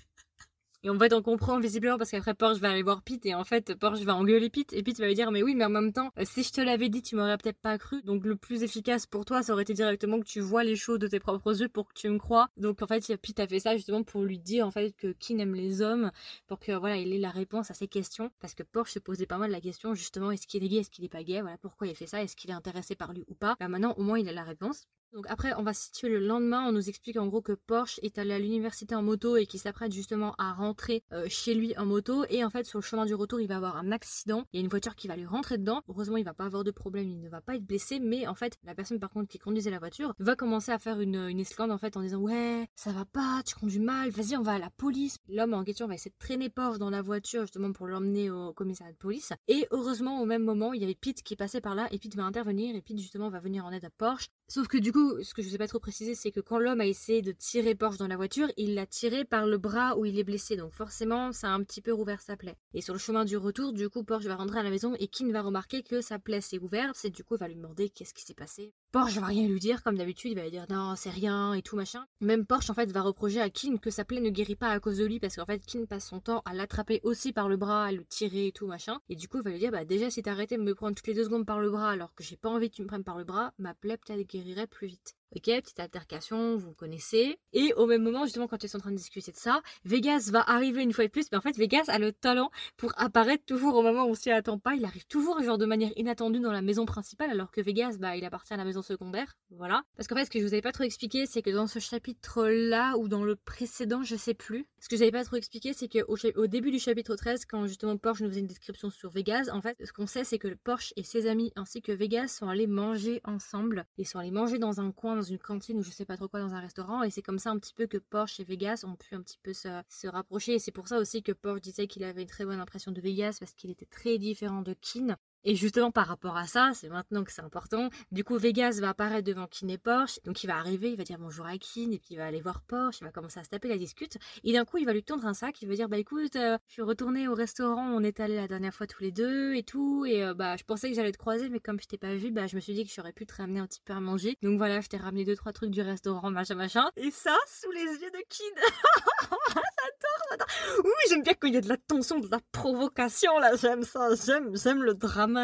Et 0.83 0.89
en 0.89 0.97
fait, 0.97 1.11
on 1.11 1.21
comprend 1.21 1.59
visiblement 1.59 1.97
parce 1.97 2.11
qu'après 2.11 2.33
Porsche 2.33 2.59
va 2.59 2.69
aller 2.71 2.83
voir 2.83 3.01
Pete 3.01 3.25
et 3.25 3.35
en 3.35 3.43
fait 3.43 3.75
Porsche 3.75 4.03
va 4.03 4.15
engueuler 4.15 4.49
Pete 4.49 4.71
et 4.71 4.81
Pete 4.81 4.97
va 4.99 5.07
lui 5.07 5.13
dire 5.13 5.29
mais 5.29 5.43
oui 5.43 5.53
mais 5.53 5.65
en 5.65 5.69
même 5.69 5.91
temps 5.91 6.09
si 6.23 6.41
je 6.41 6.53
te 6.53 6.61
l'avais 6.61 6.87
dit 6.87 7.01
tu 7.01 7.17
m'aurais 7.17 7.37
peut-être 7.37 7.59
pas 7.59 7.77
cru. 7.77 8.01
Donc 8.03 8.25
le 8.25 8.37
plus 8.37 8.63
efficace 8.63 9.05
pour 9.05 9.25
toi 9.25 9.43
ça 9.43 9.51
aurait 9.51 9.63
été 9.63 9.73
directement 9.73 10.21
que 10.21 10.25
tu 10.25 10.39
vois 10.39 10.63
les 10.63 10.77
choses 10.77 10.99
de 10.99 11.07
tes 11.07 11.19
propres 11.19 11.61
yeux 11.61 11.67
pour 11.67 11.89
que 11.89 11.93
tu 11.93 12.07
me 12.07 12.17
crois. 12.17 12.47
Donc 12.55 12.81
en 12.81 12.87
fait 12.87 13.05
Pete 13.17 13.41
a 13.41 13.47
fait 13.47 13.59
ça 13.59 13.75
justement 13.75 14.03
pour 14.03 14.23
lui 14.23 14.39
dire 14.39 14.65
en 14.65 14.71
fait 14.71 14.95
que 14.95 15.11
qui 15.11 15.35
n'aime 15.35 15.53
les 15.53 15.81
hommes 15.81 16.11
pour 16.47 16.59
que 16.59 16.71
voilà 16.71 16.95
il 16.95 17.11
ait 17.11 17.17
la 17.19 17.31
réponse 17.31 17.69
à 17.71 17.73
ses 17.73 17.89
questions. 17.89 18.31
Parce 18.39 18.55
que 18.55 18.63
Porsche 18.63 18.93
se 18.93 18.99
posait 18.99 19.25
pas 19.25 19.37
mal 19.37 19.51
la 19.51 19.59
question 19.59 19.93
justement 19.95 20.31
est-ce 20.31 20.47
qu'il 20.47 20.63
est 20.63 20.69
gay 20.69 20.77
est-ce 20.77 20.89
qu'il 20.89 21.03
est 21.03 21.09
pas 21.09 21.23
gay? 21.23 21.41
Voilà 21.41 21.57
pourquoi 21.57 21.87
il 21.87 21.95
fait 21.95 22.07
ça? 22.07 22.23
Est-ce 22.23 22.37
qu'il 22.37 22.51
est 22.51 22.53
intéressé 22.53 22.95
par 22.95 23.11
lui 23.11 23.25
ou 23.27 23.33
pas? 23.33 23.57
Bah 23.59 23.67
maintenant 23.67 23.95
au 23.97 24.03
moins 24.03 24.17
il 24.17 24.29
a 24.29 24.31
la 24.31 24.43
réponse 24.43 24.85
donc 25.13 25.25
après, 25.27 25.53
on 25.57 25.63
va 25.63 25.73
se 25.73 25.85
situer 25.85 26.09
le 26.09 26.19
lendemain. 26.19 26.65
On 26.67 26.71
nous 26.71 26.87
explique 26.87 27.17
en 27.17 27.27
gros 27.27 27.41
que 27.41 27.53
Porsche 27.53 27.99
est 28.03 28.19
allé 28.19 28.33
à 28.33 28.39
l'université 28.39 28.93
en 28.93 29.01
moto 29.01 29.37
et 29.37 29.47
qu'il 29.47 29.59
s'apprête 29.59 29.91
justement 29.91 30.35
à 30.37 30.53
rentrer 30.53 31.03
euh, 31.13 31.25
chez 31.27 31.55
lui 31.55 31.75
en 31.77 31.85
moto. 31.85 32.25
Et 32.29 32.43
en 32.43 32.49
fait, 32.49 32.65
sur 32.65 32.79
le 32.79 32.83
chemin 32.83 33.05
du 33.05 33.15
retour, 33.15 33.39
il 33.39 33.47
va 33.47 33.55
avoir 33.55 33.77
un 33.77 33.91
accident. 33.91 34.45
Il 34.53 34.59
y 34.59 34.61
a 34.61 34.63
une 34.63 34.69
voiture 34.69 34.95
qui 34.95 35.07
va 35.07 35.15
lui 35.15 35.25
rentrer 35.25 35.57
dedans. 35.57 35.81
Heureusement, 35.87 36.17
il 36.17 36.25
va 36.25 36.35
pas 36.35 36.45
avoir 36.45 36.63
de 36.63 36.69
problème. 36.69 37.09
Il 37.09 37.19
ne 37.19 37.29
va 37.29 37.41
pas 37.41 37.55
être 37.55 37.65
blessé. 37.65 37.99
Mais 37.99 38.27
en 38.27 38.35
fait, 38.35 38.57
la 38.63 38.75
personne 38.75 38.99
par 38.99 39.09
contre 39.09 39.29
qui 39.29 39.39
conduisait 39.39 39.71
la 39.71 39.79
voiture 39.79 40.13
va 40.19 40.35
commencer 40.35 40.71
à 40.71 40.77
faire 40.77 40.99
une, 40.99 41.27
une 41.27 41.43
en 41.59 41.77
fait 41.77 41.97
en 41.97 42.01
disant 42.01 42.19
ouais, 42.19 42.67
ça 42.75 42.91
va 42.91 43.05
pas, 43.05 43.41
tu 43.43 43.55
conduis 43.55 43.79
mal. 43.79 44.11
Vas-y, 44.11 44.37
on 44.37 44.43
va 44.43 44.53
à 44.53 44.59
la 44.59 44.69
police. 44.69 45.17
L'homme 45.27 45.55
en 45.55 45.63
question 45.63 45.87
va 45.87 45.95
essayer 45.95 46.11
de 46.11 46.19
traîner 46.19 46.49
Porsche 46.49 46.77
dans 46.77 46.91
la 46.91 47.01
voiture 47.01 47.41
justement 47.41 47.71
pour 47.71 47.87
l'emmener 47.87 48.29
au 48.29 48.53
commissariat 48.53 48.93
de 48.93 48.97
police. 48.97 49.33
Et 49.47 49.67
heureusement, 49.71 50.21
au 50.21 50.25
même 50.25 50.43
moment, 50.43 50.73
il 50.73 50.81
y 50.81 50.83
avait 50.83 50.95
Pete 50.95 51.23
qui 51.23 51.35
passait 51.35 51.61
par 51.61 51.73
là 51.73 51.87
et 51.91 51.97
Pete 51.97 52.15
va 52.15 52.23
intervenir 52.23 52.75
et 52.75 52.81
Pete 52.81 52.99
justement 52.99 53.29
va 53.29 53.39
venir 53.39 53.65
en 53.65 53.71
aide 53.71 53.85
à 53.85 53.89
Porsche. 53.89 54.29
Sauf 54.47 54.67
que 54.67 54.77
du 54.77 54.91
coup, 54.91 54.98
ce 55.23 55.33
que 55.33 55.41
je 55.41 55.47
vous 55.47 55.55
ai 55.55 55.57
pas 55.57 55.67
trop 55.67 55.79
précisé, 55.79 56.15
c'est 56.15 56.31
que 56.31 56.39
quand 56.39 56.59
l'homme 56.59 56.81
a 56.81 56.85
essayé 56.85 57.21
de 57.21 57.31
tirer 57.31 57.75
Porsche 57.75 57.97
dans 57.97 58.07
la 58.07 58.17
voiture, 58.17 58.47
il 58.57 58.75
l'a 58.75 58.85
tiré 58.85 59.25
par 59.25 59.45
le 59.45 59.57
bras 59.57 59.97
où 59.97 60.05
il 60.05 60.17
est 60.19 60.23
blessé. 60.23 60.55
Donc 60.55 60.73
forcément, 60.73 61.31
ça 61.31 61.47
a 61.47 61.51
un 61.51 61.63
petit 61.63 61.81
peu 61.81 61.93
rouvert 61.93 62.21
sa 62.21 62.37
plaie. 62.37 62.55
Et 62.73 62.81
sur 62.81 62.93
le 62.93 62.99
chemin 62.99 63.25
du 63.25 63.37
retour, 63.37 63.73
du 63.73 63.89
coup, 63.89 64.03
Porsche 64.03 64.27
va 64.27 64.35
rentrer 64.35 64.59
à 64.59 64.63
la 64.63 64.69
maison 64.69 64.95
et 64.99 65.07
Kin 65.07 65.31
va 65.31 65.41
remarquer 65.41 65.83
que 65.83 66.01
sa 66.01 66.19
plaie 66.19 66.41
s'est 66.41 66.59
ouverte. 66.59 66.95
C'est 66.95 67.09
du 67.09 67.23
coup, 67.23 67.35
il 67.35 67.39
va 67.39 67.47
lui 67.47 67.55
demander 67.55 67.89
qu'est-ce 67.89 68.13
qui 68.13 68.23
s'est 68.23 68.33
passé. 68.33 68.73
Porsche 68.91 69.19
va 69.19 69.27
rien 69.27 69.47
lui 69.47 69.59
dire, 69.59 69.83
comme 69.83 69.97
d'habitude, 69.97 70.31
il 70.31 70.35
va 70.35 70.43
lui 70.43 70.51
dire 70.51 70.65
non, 70.69 70.95
c'est 70.95 71.09
rien 71.09 71.53
et 71.53 71.61
tout 71.61 71.75
machin. 71.75 72.05
Même 72.21 72.45
Porsche, 72.45 72.69
en 72.69 72.73
fait, 72.73 72.91
va 72.91 73.01
reprocher 73.01 73.41
à 73.41 73.49
Kin 73.49 73.77
que 73.77 73.89
sa 73.89 74.05
plaie 74.05 74.21
ne 74.21 74.29
guérit 74.29 74.55
pas 74.55 74.69
à 74.69 74.79
cause 74.79 74.97
de 74.97 75.05
lui 75.05 75.19
parce 75.19 75.35
qu'en 75.35 75.45
fait, 75.45 75.65
Kin 75.65 75.85
passe 75.85 76.07
son 76.07 76.19
temps 76.19 76.41
à 76.45 76.53
l'attraper 76.53 76.99
aussi 77.03 77.33
par 77.33 77.49
le 77.49 77.57
bras, 77.57 77.85
à 77.85 77.91
le 77.91 78.03
tirer 78.05 78.47
et 78.47 78.51
tout 78.51 78.67
machin. 78.67 78.99
Et 79.09 79.15
du 79.15 79.27
coup, 79.27 79.37
il 79.37 79.43
va 79.43 79.51
lui 79.51 79.59
dire 79.59 79.71
bah 79.71 79.85
déjà, 79.85 80.09
si 80.09 80.21
t'arrêtais 80.21 80.57
de 80.57 80.63
me 80.63 80.75
prendre 80.75 80.95
toutes 80.95 81.07
les 81.07 81.13
deux 81.13 81.23
secondes 81.23 81.45
par 81.45 81.59
le 81.59 81.69
bras 81.69 81.89
alors 81.89 82.13
que 82.15 82.23
j'ai 82.23 82.37
pas 82.37 82.49
envie 82.49 82.69
que 82.69 82.75
tu 82.75 82.81
me 82.81 82.87
prennes 82.87 83.03
par 83.03 83.17
le 83.17 83.23
bras, 83.23 83.53
ma 83.57 83.73
plaie 83.73 83.97
peut-être 83.97 84.27
guérirait 84.27 84.67
plus 84.67 84.88
vite. 84.89 85.18
Ok, 85.35 85.43
petite 85.43 85.79
altercation, 85.79 86.57
vous 86.57 86.73
connaissez. 86.73 87.37
Et 87.53 87.71
au 87.75 87.85
même 87.85 88.01
moment, 88.01 88.23
justement, 88.23 88.47
quand 88.47 88.63
ils 88.63 88.69
sont 88.69 88.77
en 88.77 88.81
train 88.81 88.91
de 88.91 88.95
discuter 88.95 89.31
de 89.31 89.37
ça, 89.37 89.61
Vegas 89.85 90.29
va 90.31 90.41
arriver 90.41 90.81
une 90.81 90.91
fois 90.91 91.05
de 91.05 91.11
plus. 91.11 91.27
Mais 91.31 91.37
en 91.37 91.41
fait, 91.41 91.55
Vegas 91.55 91.83
a 91.87 91.99
le 91.99 92.11
talent 92.11 92.49
pour 92.77 92.93
apparaître 92.97 93.45
toujours 93.45 93.75
au 93.75 93.83
moment 93.83 94.05
où 94.05 94.09
on 94.09 94.15
s'y 94.15 94.31
attend 94.31 94.57
pas. 94.57 94.73
Il 94.73 94.85
arrive 94.85 95.05
toujours, 95.05 95.39
genre, 95.43 95.59
de 95.59 95.67
manière 95.67 95.91
inattendue 95.95 96.39
dans 96.39 96.51
la 96.51 96.63
maison 96.63 96.85
principale, 96.85 97.29
alors 97.29 97.51
que 97.51 97.61
Vegas, 97.61 97.97
bah, 97.99 98.17
il 98.17 98.25
appartient 98.25 98.53
à 98.55 98.57
la 98.57 98.65
maison 98.65 98.81
secondaire. 98.81 99.37
Voilà. 99.51 99.83
Parce 99.95 100.07
qu'en 100.07 100.15
fait, 100.15 100.25
ce 100.25 100.31
que 100.31 100.39
je 100.39 100.45
vous 100.45 100.53
avais 100.53 100.63
pas 100.63 100.71
trop 100.71 100.83
expliqué, 100.83 101.27
c'est 101.27 101.43
que 101.43 101.51
dans 101.51 101.67
ce 101.67 101.77
chapitre-là, 101.77 102.97
ou 102.97 103.07
dans 103.07 103.23
le 103.23 103.35
précédent, 103.35 104.01
je 104.01 104.15
sais 104.15 104.33
plus, 104.33 104.65
ce 104.79 104.89
que 104.89 104.95
je 104.95 105.01
n'avais 105.01 105.11
pas 105.11 105.25
trop 105.25 105.35
expliqué, 105.35 105.73
c'est 105.73 105.89
qu'au 105.89 106.17
au 106.35 106.47
début 106.47 106.71
du 106.71 106.79
chapitre 106.79 107.15
13, 107.15 107.45
quand 107.45 107.67
justement 107.67 107.97
Porsche 107.97 108.21
nous 108.21 108.29
faisait 108.29 108.39
une 108.39 108.47
description 108.47 108.89
sur 108.89 109.11
Vegas, 109.11 109.49
en 109.53 109.61
fait, 109.61 109.77
ce 109.83 109.93
qu'on 109.93 110.07
sait, 110.07 110.23
c'est 110.23 110.39
que 110.39 110.47
Porsche 110.63 110.91
et 110.95 111.03
ses 111.03 111.27
amis, 111.27 111.51
ainsi 111.55 111.83
que 111.83 111.91
Vegas, 111.91 112.29
sont 112.29 112.49
allés 112.49 112.67
manger 112.67 113.21
ensemble. 113.25 113.85
Ils 113.97 114.07
sont 114.07 114.17
allés 114.17 114.31
manger 114.31 114.57
dans 114.57 114.81
un 114.81 114.91
coin 114.91 115.18
dans 115.19 115.25
une 115.25 115.37
cantine 115.37 115.77
ou 115.77 115.83
je 115.83 115.91
sais 115.91 116.05
pas 116.05 116.17
trop 116.17 116.27
quoi 116.27 116.39
dans 116.39 116.53
un 116.53 116.59
restaurant 116.59 117.03
et 117.03 117.09
c'est 117.09 117.21
comme 117.21 117.39
ça 117.39 117.51
un 117.51 117.59
petit 117.59 117.73
peu 117.73 117.87
que 117.87 117.97
Porsche 117.97 118.39
et 118.39 118.43
Vegas 118.43 118.83
ont 118.85 118.95
pu 118.95 119.15
un 119.15 119.21
petit 119.21 119.39
peu 119.41 119.53
se, 119.53 119.67
se 119.89 120.07
rapprocher. 120.07 120.55
Et 120.55 120.59
c'est 120.59 120.71
pour 120.71 120.87
ça 120.87 120.97
aussi 120.97 121.23
que 121.23 121.31
Porsche 121.31 121.61
disait 121.61 121.87
qu'il 121.87 122.03
avait 122.03 122.21
une 122.23 122.27
très 122.27 122.45
bonne 122.45 122.59
impression 122.59 122.91
de 122.91 123.01
Vegas 123.01 123.37
parce 123.39 123.53
qu'il 123.53 123.69
était 123.69 123.85
très 123.85 124.17
différent 124.17 124.61
de 124.61 124.73
Keane 124.73 125.17
et 125.43 125.55
justement, 125.55 125.91
par 125.91 126.07
rapport 126.07 126.37
à 126.37 126.47
ça, 126.47 126.71
c'est 126.73 126.89
maintenant 126.89 127.23
que 127.23 127.31
c'est 127.31 127.41
important. 127.41 127.89
Du 128.11 128.23
coup, 128.23 128.37
Vegas 128.37 128.79
va 128.81 128.89
apparaître 128.89 129.25
devant 129.25 129.47
Kin 129.47 129.67
et 129.69 129.77
Porsche. 129.77 130.19
Donc, 130.25 130.43
il 130.43 130.47
va 130.47 130.57
arriver, 130.57 130.91
il 130.91 130.97
va 130.97 131.03
dire 131.03 131.17
bonjour 131.17 131.45
à 131.45 131.57
Kin, 131.57 131.91
et 131.91 131.99
puis 131.99 132.09
il 132.11 132.17
va 132.17 132.25
aller 132.25 132.41
voir 132.41 132.61
Porsche, 132.61 132.99
il 133.01 133.05
va 133.05 133.11
commencer 133.11 133.39
à 133.39 133.43
se 133.43 133.49
taper 133.49 133.67
la 133.67 133.77
discute. 133.77 134.17
Et 134.43 134.53
d'un 134.53 134.65
coup, 134.65 134.77
il 134.77 134.85
va 134.85 134.93
lui 134.93 135.03
tendre 135.03 135.25
un 135.25 135.33
sac, 135.33 135.61
il 135.61 135.69
va 135.69 135.75
dire 135.75 135.87
Bah 135.87 135.97
écoute, 135.97 136.35
euh, 136.35 136.57
je 136.67 136.73
suis 136.73 136.81
retourné 136.81 137.27
au 137.27 137.33
restaurant, 137.33 137.87
on 137.89 138.03
est 138.03 138.19
allé 138.19 138.35
la 138.35 138.47
dernière 138.47 138.73
fois 138.73 138.87
tous 138.87 139.01
les 139.01 139.11
deux 139.11 139.55
et 139.55 139.63
tout. 139.63 140.05
Et 140.05 140.23
euh, 140.23 140.33
bah, 140.33 140.57
je 140.57 140.63
pensais 140.63 140.89
que 140.89 140.95
j'allais 140.95 141.11
te 141.11 141.17
croiser, 141.17 141.49
mais 141.49 141.59
comme 141.59 141.79
je 141.79 141.87
t'ai 141.87 141.97
pas 141.97 142.15
vu, 142.15 142.31
bah, 142.31 142.47
je 142.47 142.55
me 142.55 142.61
suis 142.61 142.73
dit 142.73 142.85
que 142.85 142.91
j'aurais 142.93 143.13
pu 143.13 143.25
te 143.25 143.35
ramener 143.35 143.59
un 143.59 143.67
petit 143.67 143.81
peu 143.81 143.93
à 143.93 143.99
manger. 143.99 144.37
Donc 144.41 144.57
voilà, 144.57 144.81
je 144.81 144.87
t'ai 144.87 144.97
ramené 144.97 145.25
deux, 145.25 145.35
trois 145.35 145.53
trucs 145.53 145.71
du 145.71 145.81
restaurant, 145.81 146.31
machin, 146.31 146.55
machin. 146.55 146.89
Et 146.97 147.11
ça, 147.11 147.35
sous 147.47 147.71
les 147.71 147.79
yeux 147.79 148.11
de 148.11 148.23
Kin. 148.29 148.61
j'adore, 149.29 150.25
j'adore. 150.29 150.47
Oui, 150.83 150.91
j'aime 151.09 151.23
bien 151.23 151.33
quand 151.33 151.47
il 151.47 151.53
y 151.53 151.57
a 151.57 151.61
de 151.61 151.69
la 151.69 151.77
tension, 151.77 152.19
de 152.19 152.27
la 152.29 152.39
provocation, 152.51 153.37
là, 153.39 153.55
j'aime 153.55 153.83
ça, 153.83 154.09
j'aime, 154.15 154.55
j'aime 154.55 154.83
le 154.83 154.93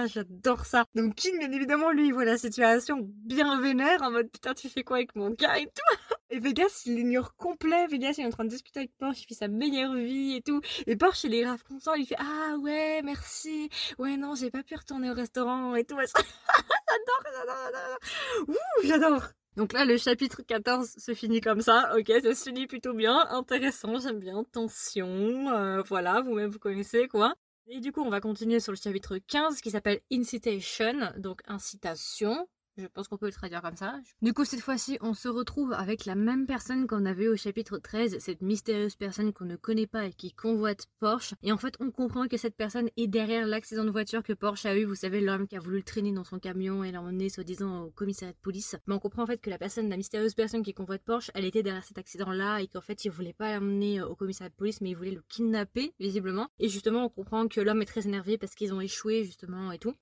j'adore 0.08 0.66
ça. 0.66 0.86
Donc 0.96 1.16
King, 1.16 1.38
bien 1.40 1.52
évidemment, 1.52 1.92
lui, 1.92 2.08
il 2.08 2.14
voit 2.14 2.26
la 2.26 2.38
situation 2.38 3.00
bien 3.02 3.60
vénère, 3.62 4.02
en 4.02 4.12
mode 4.12 4.30
putain, 4.32 4.54
tu 4.54 4.70
fais 4.70 4.84
quoi 4.84 4.98
avec 4.98 5.16
mon 5.16 5.30
gars 5.32 5.58
et 5.58 5.66
tout. 5.66 5.98
Et 6.32 6.40
Vegas, 6.40 6.82
il 6.86 6.96
l'ignore 6.96 7.36
complet. 7.36 7.86
Vegas, 7.88 8.16
il 8.18 8.24
est 8.24 8.28
en 8.28 8.32
train 8.32 8.46
de 8.46 8.50
discuter 8.50 8.80
avec 8.80 8.98
Porsche, 8.98 9.22
il 9.22 9.28
fait 9.28 9.36
sa 9.36 9.48
meilleure 9.48 9.94
vie 9.94 10.36
et 10.36 10.42
tout. 10.42 10.60
Et 10.88 10.96
Porsche, 10.96 11.26
il 11.26 11.36
est 11.36 11.44
grave 11.44 11.64
content, 11.64 11.94
il 11.94 12.06
fait 12.06 12.18
ah 12.18 12.58
ouais, 12.58 13.02
merci. 13.04 13.70
Ouais, 14.00 14.18
non, 14.18 14.34
j'ai 14.36 14.50
pas 14.50 14.64
pu 14.64 14.76
retourner 14.76 15.12
au 15.12 15.14
restaurant 15.14 15.76
et 15.76 15.84
tout. 15.84 15.96
j'adore, 15.98 17.24
j'adore, 17.26 17.58
j'adore. 17.72 18.00
Ouh, 18.48 18.88
j'adore. 18.88 19.24
Donc 19.56 19.72
là, 19.72 19.86
le 19.86 19.98
chapitre 19.98 20.42
14 20.42 20.96
se 20.98 21.14
finit 21.14 21.40
comme 21.40 21.62
ça. 21.62 21.94
Ok, 21.98 22.12
ça 22.22 22.36
se 22.36 22.44
finit 22.44 22.68
plutôt 22.68 22.94
bien. 22.94 23.26
Intéressant, 23.30 24.00
j'aime 24.00 24.20
bien. 24.20 24.44
Tension, 24.52 25.50
euh, 25.50 25.82
voilà, 25.84 26.22
vous-même 26.22 26.50
vous 26.50 26.60
connaissez 26.60 27.08
quoi. 27.08 27.36
Et 27.68 27.80
du 27.80 27.92
coup, 27.92 28.02
on 28.02 28.10
va 28.10 28.22
continuer 28.22 28.60
sur 28.60 28.72
le 28.72 28.78
chapitre 28.78 29.18
15 29.18 29.60
qui 29.60 29.72
s'appelle 29.72 30.00
Incitation, 30.12 31.12
donc 31.18 31.42
incitation. 31.48 32.48
Je 32.78 32.88
pense 32.88 33.08
qu'on 33.08 33.18
peut 33.18 33.28
le 33.28 33.32
traduire 33.32 33.62
comme 33.62 33.78
ça. 33.78 34.02
Du 34.22 34.34
coup, 34.34 34.44
cette 34.44 34.60
fois-ci, 34.60 34.98
on 35.00 35.14
se 35.14 35.30
retrouve 35.30 35.72
avec 35.72 36.04
la 36.06 36.16
même 36.16 36.46
personne 36.46 36.88
qu'on 36.88 37.06
avait 37.06 37.30
au 37.30 37.38
chapitre 37.38 37.78
13, 37.78 38.20
cette 38.20 38.42
mystérieuse 38.42 38.98
personne 38.98 39.32
qu'on 39.32 39.46
ne 39.46 39.56
connaît 39.56 39.88
pas 39.88 40.08
et 40.08 40.12
qui 40.12 40.34
convoite 40.34 40.88
Porsche. 41.00 41.36
Et 41.42 41.54
en 41.54 41.58
fait, 41.58 41.76
on 41.80 41.90
comprend 41.90 42.28
que 42.28 42.36
cette 42.36 42.58
personne 42.58 42.90
est 42.98 43.08
derrière 43.08 43.48
l'accident 43.48 43.86
de 43.86 43.92
voiture 43.92 44.24
que 44.24 44.34
Porsche 44.34 44.66
a 44.66 44.78
eu. 44.78 44.84
Vous 44.84 44.96
savez, 44.96 45.22
l'homme 45.22 45.48
qui 45.48 45.56
a 45.56 45.60
voulu 45.62 45.78
le 45.78 45.84
traîner 45.84 46.12
dans 46.12 46.26
son 46.26 46.38
camion 46.38 46.84
et 46.84 46.92
l'emmener, 46.92 47.30
soi-disant, 47.30 47.84
au 47.84 47.92
commissariat 47.92 48.34
de 48.34 48.40
police. 48.40 48.76
Mais 48.88 48.94
on 48.94 49.00
comprend 49.00 49.24
en 49.24 49.28
fait 49.28 49.38
que 49.38 49.50
la 49.50 49.58
personne, 49.58 49.88
la 49.88 49.96
mystérieuse 49.96 50.34
personne 50.34 50.62
qui 50.62 50.74
convoite 50.74 51.04
Porsche, 51.04 51.32
elle 51.34 51.46
était 51.46 51.64
derrière 51.64 51.86
cet 51.86 51.98
accident-là 51.98 52.60
et 52.60 52.68
qu'en 52.68 52.82
fait, 52.82 53.06
il 53.06 53.12
voulait 53.12 53.32
pas 53.32 53.54
l'emmener 53.54 54.02
au 54.02 54.16
commissariat 54.16 54.50
de 54.50 54.56
police, 54.56 54.82
mais 54.82 54.90
il 54.90 54.98
voulait 54.98 55.12
le 55.12 55.24
kidnapper, 55.30 55.94
visiblement. 55.98 56.50
Et 56.60 56.68
justement, 56.68 57.06
on 57.06 57.10
comprend 57.10 57.48
que 57.48 57.62
l'homme 57.62 57.82
est 57.82 57.86
très 57.86 58.06
énervé 58.06 58.38
parce 58.38 58.54
qu'ils 58.54 58.74
ont 58.74 58.82
échoué, 58.82 59.24
justement, 59.24 59.72
et 59.72 59.80
tout. 59.80 59.96